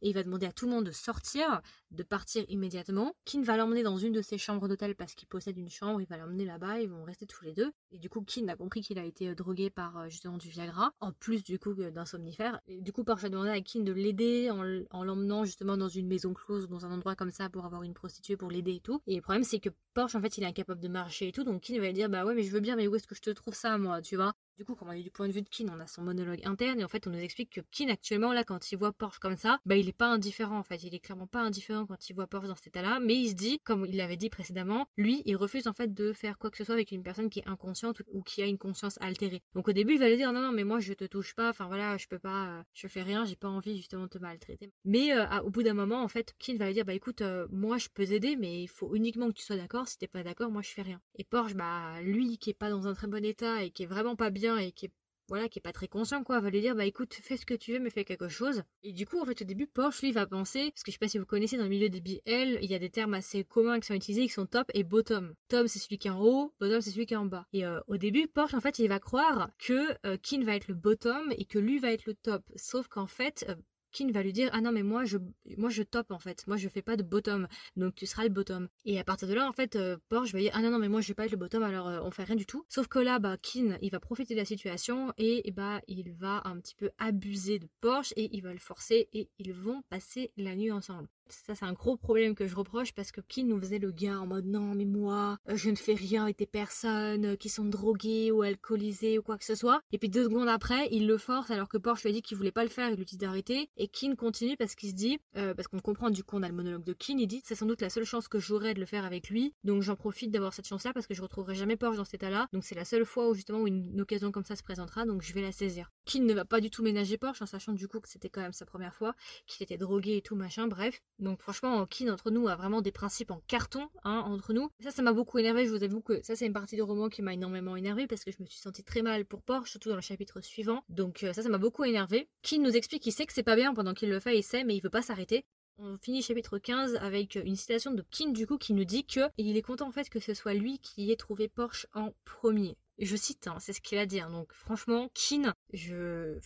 et 0.02 0.10
il 0.10 0.14
va 0.14 0.23
demander 0.23 0.48
à 0.48 0.52
tout 0.52 0.65
le 0.65 0.72
monde 0.72 0.85
de 0.85 0.91
sortir, 0.91 1.61
de 1.91 2.03
partir 2.03 2.43
immédiatement. 2.49 3.15
Kin 3.26 3.41
va 3.43 3.57
l'emmener 3.57 3.84
dans 3.84 3.98
une 3.98 4.14
de 4.14 4.22
ses 4.22 4.38
chambres 4.38 4.68
d'hôtel 4.68 4.95
parce 4.95 5.14
qu'il 5.14 5.27
possède 5.27 5.57
une 5.57 5.69
chambre. 5.69 6.02
Il 6.02 6.07
va 6.07 6.18
l'emmener 6.18 6.45
là-bas, 6.45 6.81
ils 6.81 6.89
vont 6.89 7.03
rester 7.03 7.27
tous 7.27 7.43
les 7.45 7.53
deux. 7.53 7.72
Et 7.91 7.99
du 7.99 8.10
coup, 8.10 8.22
Kin 8.22 8.48
a 8.48 8.56
compris 8.56 8.81
qu'il 8.81 8.98
a 8.98 9.03
été 9.03 9.30
euh, 9.30 9.35
drogué 9.35 9.69
par 9.69 9.98
euh, 9.98 10.10
justement 10.10 10.38
du 10.38 10.49
Viagra, 10.49 10.93
en 10.99 11.11
plus 11.11 11.43
du 11.43 11.60
coup 11.60 11.73
d'un 11.73 12.06
somnifère. 12.06 12.60
Du 12.68 12.91
coup, 12.91 13.03
Porsche 13.03 13.26
a 13.26 13.30
demandé 13.30 13.49
à 13.49 13.61
Kin 13.61 13.81
de 13.81 13.91
l'aider 13.91 14.49
en, 14.49 14.64
en 14.91 15.10
justement 15.43 15.77
dans 15.77 15.88
une 15.89 16.07
maison 16.07 16.33
close 16.33 16.67
dans 16.67 16.85
un 16.85 16.91
endroit 16.91 17.15
comme 17.15 17.31
ça 17.31 17.49
pour 17.49 17.65
avoir 17.65 17.83
une 17.83 17.93
prostituée 17.93 18.38
pour 18.38 18.49
l'aider 18.51 18.75
et 18.75 18.79
tout. 18.79 19.01
Et 19.07 19.15
le 19.15 19.21
problème 19.21 19.43
c'est 19.43 19.59
que 19.59 19.69
Porsche 19.93 20.15
en 20.15 20.21
fait 20.21 20.38
il 20.38 20.43
est 20.43 20.47
incapable 20.47 20.81
de 20.81 20.88
marcher 20.88 21.27
et 21.29 21.31
tout, 21.31 21.43
donc 21.43 21.61
Kin 21.61 21.79
va 21.79 21.91
dire 21.91 22.09
bah 22.09 22.25
ouais 22.25 22.33
mais 22.35 22.43
je 22.43 22.51
veux 22.51 22.59
bien 22.59 22.75
mais 22.75 22.88
où 22.88 22.95
est-ce 22.95 23.07
que 23.07 23.15
je 23.15 23.21
te 23.21 23.29
trouve 23.31 23.53
ça 23.55 23.77
moi, 23.77 24.01
tu 24.01 24.15
vois? 24.15 24.33
Du 24.57 24.65
coup, 24.65 24.75
comme 24.75 24.89
on 24.89 24.93
est 24.93 25.01
du 25.01 25.11
point 25.11 25.27
de 25.27 25.33
vue 25.33 25.41
de 25.41 25.49
Kin, 25.49 25.65
on 25.69 25.79
a 25.79 25.87
son 25.87 26.01
monologue 26.01 26.41
interne 26.45 26.79
et 26.79 26.83
en 26.83 26.87
fait, 26.87 27.07
on 27.07 27.09
nous 27.09 27.19
explique 27.19 27.49
que 27.49 27.61
Kin 27.71 27.89
actuellement, 27.89 28.33
là, 28.33 28.43
quand 28.43 28.71
il 28.71 28.77
voit 28.77 28.91
Porsche 28.91 29.19
comme 29.19 29.37
ça, 29.37 29.59
bah, 29.65 29.75
il 29.75 29.87
est 29.89 29.93
pas 29.93 30.07
indifférent 30.07 30.57
en 30.57 30.63
fait. 30.63 30.83
Il 30.83 30.93
est 30.93 30.99
clairement 30.99 31.27
pas 31.27 31.41
indifférent 31.41 31.85
quand 31.85 32.09
il 32.09 32.13
voit 32.13 32.27
Porsche 32.27 32.47
dans 32.47 32.55
cet 32.55 32.67
état-là, 32.67 32.99
mais 32.99 33.15
il 33.15 33.29
se 33.29 33.33
dit, 33.33 33.59
comme 33.63 33.85
il 33.85 33.97
l'avait 33.97 34.17
dit 34.17 34.29
précédemment, 34.29 34.87
lui, 34.97 35.21
il 35.25 35.35
refuse 35.35 35.67
en 35.67 35.73
fait 35.73 35.93
de 35.93 36.13
faire 36.13 36.37
quoi 36.37 36.51
que 36.51 36.57
ce 36.57 36.63
soit 36.63 36.75
avec 36.75 36.91
une 36.91 37.03
personne 37.03 37.29
qui 37.29 37.39
est 37.39 37.47
inconsciente 37.47 38.01
ou 38.11 38.21
qui 38.21 38.41
a 38.41 38.45
une 38.45 38.57
conscience 38.57 38.97
altérée. 39.01 39.41
Donc 39.55 39.67
au 39.67 39.71
début, 39.71 39.93
il 39.93 39.99
va 39.99 40.09
lui 40.09 40.17
dire 40.17 40.31
non, 40.33 40.41
non, 40.41 40.51
mais 40.51 40.63
moi, 40.63 40.79
je 40.79 40.93
te 40.93 41.05
touche 41.05 41.33
pas. 41.33 41.49
Enfin 41.49 41.67
voilà, 41.67 41.97
je 41.97 42.07
peux 42.07 42.19
pas, 42.19 42.59
euh, 42.59 42.63
je 42.73 42.87
fais 42.87 43.01
rien, 43.01 43.25
j'ai 43.25 43.35
pas 43.35 43.49
envie 43.49 43.77
justement 43.77 44.03
de 44.03 44.09
te 44.09 44.17
maltraiter. 44.17 44.71
Mais 44.85 45.13
euh, 45.13 45.25
au 45.41 45.49
bout 45.49 45.63
d'un 45.63 45.73
moment, 45.73 46.03
en 46.03 46.07
fait, 46.07 46.33
Kin 46.39 46.57
va 46.57 46.67
lui 46.67 46.73
dire 46.73 46.85
bah 46.85 46.93
écoute, 46.93 47.21
euh, 47.21 47.47
moi, 47.51 47.77
je 47.77 47.87
peux 47.93 48.05
t'aider, 48.05 48.35
mais 48.35 48.63
il 48.63 48.67
faut 48.67 48.95
uniquement 48.95 49.27
que 49.29 49.33
tu 49.33 49.43
sois 49.43 49.57
d'accord. 49.57 49.87
Si 49.87 49.97
t'es 49.97 50.07
pas 50.07 50.23
d'accord, 50.23 50.51
moi, 50.51 50.61
je 50.61 50.69
fais 50.69 50.81
rien. 50.81 51.01
Et 51.15 51.23
Porsche, 51.23 51.55
bah 51.55 52.01
lui, 52.01 52.37
qui 52.37 52.51
est 52.51 52.53
pas 52.53 52.69
dans 52.69 52.87
un 52.87 52.93
très 52.93 53.07
bon 53.07 53.23
état 53.23 53.63
et 53.63 53.71
qui 53.71 53.83
est 53.83 53.87
vraiment 53.87 54.15
pas 54.15 54.29
bien 54.29 54.40
et 54.43 54.72
qui 54.72 54.88
est 54.88 54.91
voilà, 55.31 55.47
qui 55.47 55.59
est 55.59 55.61
pas 55.61 55.72
très 55.72 55.88
conscient, 55.88 56.26
quoi, 56.26 56.41
va 56.41 56.49
lui 56.49 56.59
dire, 56.59 56.76
bah 56.76 56.84
écoute, 56.84 57.13
fais 57.13 57.38
ce 57.38 57.45
que 57.45 57.53
tu 57.53 57.72
veux, 57.72 57.80
mais 57.80 57.89
fais 57.89 58.03
quelque 58.03 58.27
chose. 58.27 58.63
Et 58.84 58.91
du 58.91 59.05
coup, 59.05 59.18
en 59.18 59.26
fait, 59.26 59.41
au 59.41 59.45
début, 59.45 59.65
Porsche, 59.65 60.01
lui, 60.01 60.11
va 60.11 60.26
penser, 60.26 60.72
parce 60.72 60.84
que 60.84 60.91
je 60.91 60.95
sais 60.95 60.99
pas 60.99 61.07
si 61.07 61.19
vous 61.19 61.26
connaissez, 61.26 61.55
dans 61.55 61.63
le 61.63 61.69
milieu 61.69 61.88
des 61.88 62.01
BL, 62.01 62.59
il 62.61 62.69
y 62.69 62.76
a 62.76 62.80
des 62.80 62.89
termes 62.89 63.13
assez 63.13 63.45
communs 63.45 63.80
qui 63.80 63.88
sont 63.88 63.93
utilisés, 63.93 64.23
qui 64.23 64.34
sont 64.34 64.45
top 64.45 64.69
et 64.73 64.84
bottom. 64.84 65.34
Top, 65.47 65.68
c'est 65.68 65.80
celui 65.80 65.99
qui 65.99 66.09
est 66.09 66.11
en 66.11 66.19
haut, 66.19 66.53
bottom, 66.59 66.81
c'est 66.81 66.89
celui 66.89 67.05
qui 67.05 67.13
est 67.13 67.18
en 67.18 67.27
bas. 67.27 67.47
Et 67.53 67.65
euh, 67.65 67.80
au 67.88 67.95
début, 67.95 68.27
Porsche, 68.27 68.55
en 68.55 68.59
fait, 68.59 68.77
il 68.80 68.89
va 68.89 68.99
croire 68.99 69.49
que 69.57 69.95
euh, 70.05 70.18
Kin 70.18 70.43
va 70.43 70.53
être 70.53 70.68
le 70.68 70.76
bottom 70.76 71.31
et 71.38 71.45
que 71.45 71.59
lui 71.59 71.80
va 71.80 71.93
être 71.93 72.05
le 72.07 72.13
top. 72.13 72.43
Sauf 72.57 72.89
qu'en 72.89 73.07
fait, 73.07 73.45
euh, 73.47 73.55
Kin 73.91 74.11
va 74.11 74.23
lui 74.23 74.34
dire 74.34 74.49
ah 74.53 74.61
non 74.61 74.72
mais 74.72 74.84
moi 74.84 75.05
je 75.05 75.18
moi 75.57 75.69
je 75.69 75.84
top 75.84 76.11
en 76.11 76.19
fait. 76.19 76.45
Moi 76.47 76.57
je 76.57 76.68
fais 76.69 76.81
pas 76.81 76.97
de 76.97 77.03
bottom. 77.03 77.47
Donc 77.76 77.95
tu 77.95 78.05
seras 78.05 78.23
le 78.23 78.30
bottom. 78.30 78.68
Et 78.85 78.99
à 78.99 79.03
partir 79.03 79.27
de 79.27 79.34
là 79.34 79.47
en 79.47 79.51
fait 79.51 79.76
euh, 79.76 79.97
Porsche 80.09 80.34
va 80.34 80.39
dire 80.39 80.51
ah 80.53 80.61
non 80.61 80.72
non 80.72 80.80
mais 80.80 80.89
moi 80.89 81.01
je 81.01 81.07
vais 81.07 81.13
pas 81.13 81.26
être 81.26 81.31
le 81.31 81.38
bottom 81.38 81.63
alors 81.63 81.88
euh, 81.88 82.01
on 82.03 82.11
fait 82.11 82.23
rien 82.23 82.35
du 82.35 82.45
tout. 82.45 82.65
Sauf 82.69 82.88
que 82.88 82.99
là 82.99 83.19
bah 83.19 83.38
Kin 83.38 83.77
il 83.81 83.91
va 83.91 83.99
profiter 83.99 84.34
de 84.34 84.39
la 84.39 84.45
situation 84.45 85.13
et, 85.18 85.51
bah 85.51 85.81
il 85.88 86.11
va 86.13 86.41
un 86.45 86.59
petit 86.59 86.76
peu 86.76 86.91
abuser 86.97 87.59
de 87.59 87.68
Porsche 87.81 88.13
et 88.15 88.30
il 88.35 88.41
va 88.41 88.53
le 88.53 88.59
forcer 88.59 89.09
et 89.13 89.30
ils 89.39 89.53
vont 89.53 89.81
passer 89.89 90.31
la 90.38 90.55
nuit 90.55 90.72
ensemble 90.72 91.07
Ça, 91.31 91.55
c'est 91.55 91.65
un 91.65 91.73
gros 91.73 91.97
problème 91.97 92.35
que 92.35 92.47
je 92.47 92.55
reproche 92.55 92.93
parce 92.93 93.11
que 93.11 93.21
Kin 93.21 93.45
nous 93.45 93.59
faisait 93.59 93.79
le 93.79 93.91
gars 93.91 94.19
en 94.19 94.27
mode 94.27 94.45
non, 94.45 94.75
mais 94.75 94.85
moi, 94.85 95.37
euh, 95.49 95.55
je 95.55 95.69
ne 95.69 95.75
fais 95.75 95.93
rien 95.93 96.23
avec 96.23 96.37
des 96.37 96.45
personnes 96.45 97.25
euh, 97.25 97.35
qui 97.35 97.49
sont 97.49 97.65
droguées 97.65 98.31
ou 98.31 98.41
alcoolisées 98.41 99.17
ou 99.17 99.21
quoi 99.21 99.37
que 99.37 99.45
ce 99.45 99.55
soit. 99.55 99.81
Et 99.91 99.97
puis 99.97 100.09
deux 100.09 100.25
secondes 100.25 100.49
après, 100.49 100.89
il 100.91 101.07
le 101.07 101.17
force 101.17 101.51
alors 101.51 101.69
que 101.69 101.77
Porsche 101.77 102.03
lui 102.03 102.09
a 102.09 102.13
dit 102.13 102.21
qu'il 102.21 102.37
voulait 102.37 102.51
pas 102.51 102.63
le 102.63 102.69
faire, 102.69 102.89
il 102.89 102.97
lui 102.97 103.05
dit 103.05 103.17
d'arrêter. 103.17 103.69
Et 103.77 103.87
Kin 103.87 104.15
continue 104.15 104.57
parce 104.57 104.75
qu'il 104.75 104.89
se 104.89 104.95
dit, 104.95 105.19
euh, 105.37 105.53
parce 105.53 105.67
qu'on 105.67 105.79
comprend 105.79 106.09
du 106.09 106.23
coup, 106.23 106.37
on 106.37 106.43
a 106.43 106.47
le 106.47 106.53
monologue 106.53 106.83
de 106.83 106.93
Kin, 106.93 107.17
il 107.17 107.27
dit 107.27 107.41
c'est 107.45 107.55
sans 107.55 107.65
doute 107.65 107.81
la 107.81 107.89
seule 107.89 108.05
chance 108.05 108.27
que 108.27 108.39
j'aurais 108.39 108.73
de 108.73 108.79
le 108.79 108.85
faire 108.85 109.05
avec 109.05 109.29
lui. 109.29 109.53
Donc 109.63 109.81
j'en 109.81 109.95
profite 109.95 110.31
d'avoir 110.31 110.53
cette 110.53 110.67
chance-là 110.67 110.93
parce 110.93 111.07
que 111.07 111.13
je 111.13 111.21
retrouverai 111.21 111.55
jamais 111.55 111.77
Porsche 111.77 111.97
dans 111.97 112.05
cet 112.05 112.15
état-là. 112.15 112.47
Donc 112.53 112.63
c'est 112.65 112.75
la 112.75 112.85
seule 112.85 113.05
fois 113.05 113.29
où 113.29 113.33
justement 113.33 113.59
où 113.61 113.67
une, 113.67 114.01
occasion 114.01 114.31
comme 114.31 114.45
ça 114.45 114.55
se 114.55 114.63
présentera, 114.63 115.05
donc 115.05 115.21
je 115.21 115.33
vais 115.33 115.41
la 115.41 115.51
saisir. 115.51 115.91
Kin 116.05 116.23
ne 116.23 116.33
va 116.33 116.45
pas 116.45 116.59
du 116.59 116.69
tout 116.69 116.83
ménager 116.83 117.17
Porsche 117.17 117.41
en 117.41 117.45
sachant 117.45 117.73
du 117.73 117.87
coup 117.87 117.99
que 117.99 118.09
c'était 118.09 118.29
quand 118.29 118.41
même 118.41 118.53
sa 118.53 118.65
première 118.65 118.95
fois, 118.95 119.15
qu'il 119.47 119.63
était 119.63 119.77
drogué 119.77 120.17
et 120.17 120.21
tout 120.21 120.35
machin, 120.35 120.67
bref. 120.67 121.01
Donc 121.22 121.41
franchement, 121.41 121.85
Kin 121.85 122.11
entre 122.11 122.31
nous 122.31 122.48
a 122.48 122.56
vraiment 122.56 122.81
des 122.81 122.91
principes 122.91 123.31
en 123.31 123.41
carton, 123.48 123.88
hein, 124.03 124.23
entre 124.26 124.53
nous. 124.53 124.69
Ça, 124.80 124.91
ça 124.91 125.02
m'a 125.03 125.14
beaucoup 125.14 125.38
énervé, 125.38 125.65
je 125.65 125.72
vous 125.72 125.84
avoue 125.84 126.02
que 126.02 126.22
ça 126.23 126.35
c'est 126.35 126.48
une 126.48 126.53
partie 126.53 126.76
du 126.76 126.81
roman 126.81 127.10
qui 127.10 127.22
m'a 127.22 127.34
énormément 127.34 127.76
énervé 127.76 128.07
parce 128.07 128.23
que 128.23 128.31
je 128.31 128.38
me 128.41 128.48
suis 128.48 128.60
sentie 128.60 128.84
très 128.84 129.03
mal 129.03 129.26
pour 129.26 129.43
Porsche, 129.43 129.69
surtout 129.72 129.89
dans 129.89 129.95
le 129.95 130.02
chapitre 130.02 130.41
suivant. 130.41 130.84
Donc 130.89 131.23
euh, 131.23 131.31
ça, 131.31 131.43
ça 131.43 131.49
m'a 131.49 131.60
beaucoup 131.60 131.84
énervé. 131.84 132.27
Kin 132.41 132.60
nous 132.60 132.76
explique 132.76 133.03
qu'il 133.03 133.14
sait 133.14 133.26
que 133.26 133.34
c'est 133.34 133.43
pas 133.43 133.56
bien 133.56 133.73
pendant 133.73 133.93
qu'il 133.93 134.10
le 134.10 134.19
fait, 134.19 134.38
il 134.38 134.43
sait, 134.43 134.64
mais 134.64 134.76
il 134.76 134.81
veut 134.81 134.89
pas 134.89 135.03
s'arrêter. 135.03 135.45
On 135.77 135.98
finit 135.98 136.22
chapitre 136.22 136.57
15 136.57 136.95
avec 136.95 137.35
une 137.35 137.56
citation 137.56 137.91
de 137.91 138.03
Kin 138.11 138.30
du 138.30 138.45
coup 138.45 138.57
qui 138.57 138.73
nous 138.73 138.84
dit 138.84 139.06
que 139.06 139.22
il 139.38 139.57
est 139.57 139.61
content 139.61 139.88
en 139.88 139.91
fait 139.91 140.10
que 140.10 140.19
ce 140.19 140.34
soit 140.34 140.53
lui 140.53 140.80
qui 140.80 141.11
ait 141.11 141.15
trouvé 141.15 141.48
Porsche 141.48 141.88
en 141.93 142.14
premier. 142.26 142.77
Je 142.99 143.15
cite, 143.15 143.48
hein, 143.48 143.57
c'est 143.60 143.73
ce 143.73 143.81
qu'il 143.81 143.98
a 143.98 144.06
dit. 144.06 144.19
Hein. 144.19 144.30
donc 144.30 144.53
franchement, 144.53 145.10
Kin, 145.14 145.53
je 145.73 146.38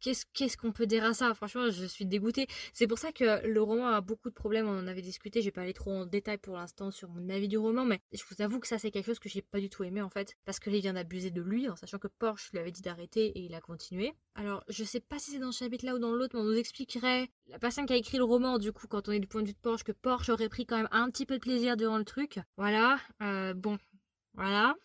qu'est-ce 0.00 0.56
qu'on 0.56 0.72
peut 0.72 0.86
dire 0.86 1.04
à 1.04 1.14
ça? 1.14 1.34
Franchement, 1.34 1.70
je 1.70 1.84
suis 1.84 2.06
dégoûtée. 2.06 2.46
C'est 2.72 2.86
pour 2.86 2.98
ça 2.98 3.12
que 3.12 3.46
le 3.46 3.62
roman 3.62 3.88
a 3.88 4.00
beaucoup 4.00 4.28
de 4.28 4.34
problèmes. 4.34 4.68
On 4.68 4.78
en 4.78 4.86
avait 4.86 5.02
discuté. 5.02 5.40
Je 5.40 5.46
vais 5.46 5.52
pas 5.52 5.62
aller 5.62 5.74
trop 5.74 5.92
en 5.92 6.06
détail 6.06 6.38
pour 6.38 6.56
l'instant 6.56 6.90
sur 6.90 7.08
mon 7.08 7.28
avis 7.28 7.48
du 7.48 7.58
roman, 7.58 7.84
mais 7.84 8.00
je 8.12 8.22
vous 8.30 8.42
avoue 8.42 8.60
que 8.60 8.66
ça, 8.66 8.78
c'est 8.78 8.90
quelque 8.90 9.06
chose 9.06 9.18
que 9.18 9.28
j'ai 9.28 9.42
pas 9.42 9.60
du 9.60 9.68
tout 9.68 9.82
aimé 9.84 10.02
en 10.02 10.10
fait, 10.10 10.36
parce 10.44 10.60
que 10.60 10.70
il 10.76 10.82
vient 10.82 10.92
d'abuser 10.92 11.30
de 11.30 11.40
lui, 11.40 11.68
en 11.68 11.76
sachant 11.76 11.98
que 11.98 12.08
Porsche 12.08 12.50
lui 12.52 12.58
avait 12.58 12.70
dit 12.70 12.82
d'arrêter 12.82 13.26
et 13.26 13.40
il 13.40 13.54
a 13.54 13.60
continué. 13.60 14.14
Alors, 14.34 14.62
je 14.68 14.84
sais 14.84 15.00
pas 15.00 15.18
si 15.18 15.30
c'est 15.30 15.38
dans 15.38 15.52
ce 15.52 15.64
chapitre-là 15.64 15.94
ou 15.94 15.98
dans 15.98 16.12
l'autre, 16.12 16.36
mais 16.36 16.42
on 16.42 16.44
nous 16.44 16.56
expliquerait 16.56 17.30
la 17.46 17.58
personne 17.58 17.86
qui 17.86 17.94
a 17.94 17.96
écrit 17.96 18.18
le 18.18 18.24
roman, 18.24 18.58
du 18.58 18.72
coup, 18.72 18.86
quand 18.86 19.08
on 19.08 19.12
est 19.12 19.20
du 19.20 19.26
point 19.26 19.42
de 19.42 19.46
vue 19.46 19.54
de 19.54 19.58
Porsche, 19.58 19.84
que 19.84 19.92
Porsche 19.92 20.28
aurait 20.28 20.48
pris 20.48 20.66
quand 20.66 20.76
même 20.76 20.88
un 20.90 21.10
petit 21.10 21.24
peu 21.24 21.34
de 21.36 21.40
plaisir 21.40 21.76
durant 21.76 21.98
le 21.98 22.04
truc. 22.04 22.38
Voilà. 22.56 22.98
Euh, 23.22 23.54
bon, 23.54 23.78
voilà. 24.34 24.76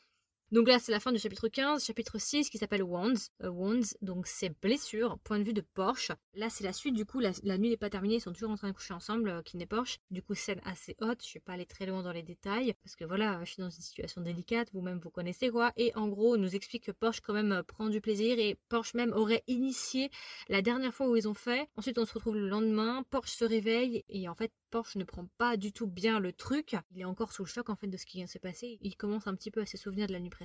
Donc 0.52 0.68
là, 0.68 0.80
c'est 0.80 0.92
la 0.92 1.00
fin 1.00 1.14
du 1.14 1.18
chapitre 1.18 1.48
15, 1.48 1.86
chapitre 1.86 2.18
6 2.18 2.50
qui 2.50 2.58
s'appelle 2.58 2.84
Wounds. 2.84 3.30
Euh, 3.42 3.48
wounds, 3.48 3.96
donc 4.02 4.28
c'est 4.28 4.50
blessure, 4.62 5.18
point 5.24 5.40
de 5.40 5.46
vue 5.46 5.54
de 5.54 5.62
Porsche. 5.62 6.12
Là, 6.34 6.50
c'est 6.50 6.66
la 6.66 6.74
suite, 6.74 6.94
du 6.94 7.06
coup, 7.06 7.22
la, 7.22 7.32
nuit 7.58 7.70
n'est 7.70 7.78
pas 7.78 7.90
terminée, 7.90 8.16
ils 8.16 8.22
sont 8.22 8.34
toujours 8.34 8.52
en 8.52 8.58
train 8.58 8.68
de 8.68 8.74
coucher 8.74 8.94
ensemble, 8.94 9.30
euh, 9.30 9.42
qui 9.44 9.56
n'est 9.56 9.66
Porsche. 9.66 10.00
Du 10.10 10.22
coup, 10.22 10.36
scène 10.36 10.60
assez 10.66 10.98
haute, 11.00 11.26
je 11.26 11.36
vais 11.36 11.40
pas 11.40 11.54
aller 11.54 11.66
très 11.66 11.86
loin 11.86 12.04
dans 12.04 12.12
les 12.12 12.22
détails, 12.22 12.74
parce 12.84 12.98
que 12.98 13.06
voilà, 13.06 13.40
je 13.46 13.52
suis 13.54 13.62
dans 13.62 13.70
une 13.70 13.82
situation 13.82 14.20
délicate, 14.20 14.68
vous-même 14.74 15.00
vous 15.00 15.10
connaissez 15.10 15.50
quoi. 15.50 15.72
Et 15.78 15.96
en 15.96 16.10
gros, 16.10 16.36
on 16.36 16.38
nous 16.38 16.54
explique 16.54 16.84
que 16.84 16.92
Porsche 16.92 17.22
quand 17.22 17.34
même 17.34 17.54
euh, 17.54 17.64
prend 17.64 17.88
du 17.88 18.02
plaisir, 18.02 18.38
et 18.38 18.58
Porsche 18.68 18.94
même 18.94 19.14
aurait 19.14 19.46
initié 19.48 20.12
la 20.50 20.62
dernière 20.62 20.94
fois 20.94 21.08
où 21.08 21.16
ils 21.16 21.30
ont 21.30 21.34
fait. 21.34 21.70
Ensuite, 21.78 21.98
on 21.98 22.06
se 22.06 22.14
retrouve 22.14 22.36
le 22.36 22.50
lendemain, 22.50 23.06
Porsche 23.10 23.38
se 23.38 23.46
réveille, 23.46 24.04
et 24.10 24.28
en 24.28 24.36
fait, 24.36 24.52
Porsche 24.70 24.98
ne 24.98 25.06
prend 25.06 25.28
pas 25.38 25.56
du 25.56 25.72
tout 25.72 25.88
bien 25.88 26.20
le 26.20 26.34
truc. 26.34 26.76
Il 26.92 27.02
est 27.02 27.06
encore 27.06 27.32
sous 27.32 27.44
le 27.44 27.50
choc 27.50 27.70
en 27.70 27.76
fait 27.76 27.88
de 27.88 27.98
ce 27.98 28.06
qui 28.06 28.18
vient 28.18 28.26
de 28.26 28.32
se 28.32 28.38
passer. 28.38 28.78
Il 28.82 28.96
commence 28.96 29.28
un 29.28 29.36
petit 29.36 29.52
peu 29.52 29.62
à 29.62 29.66
se 29.66 29.78
souvenir 29.78 30.08
de 30.08 30.14
la 30.14 30.20
nuit 30.20 30.30
précédente. 30.30 30.41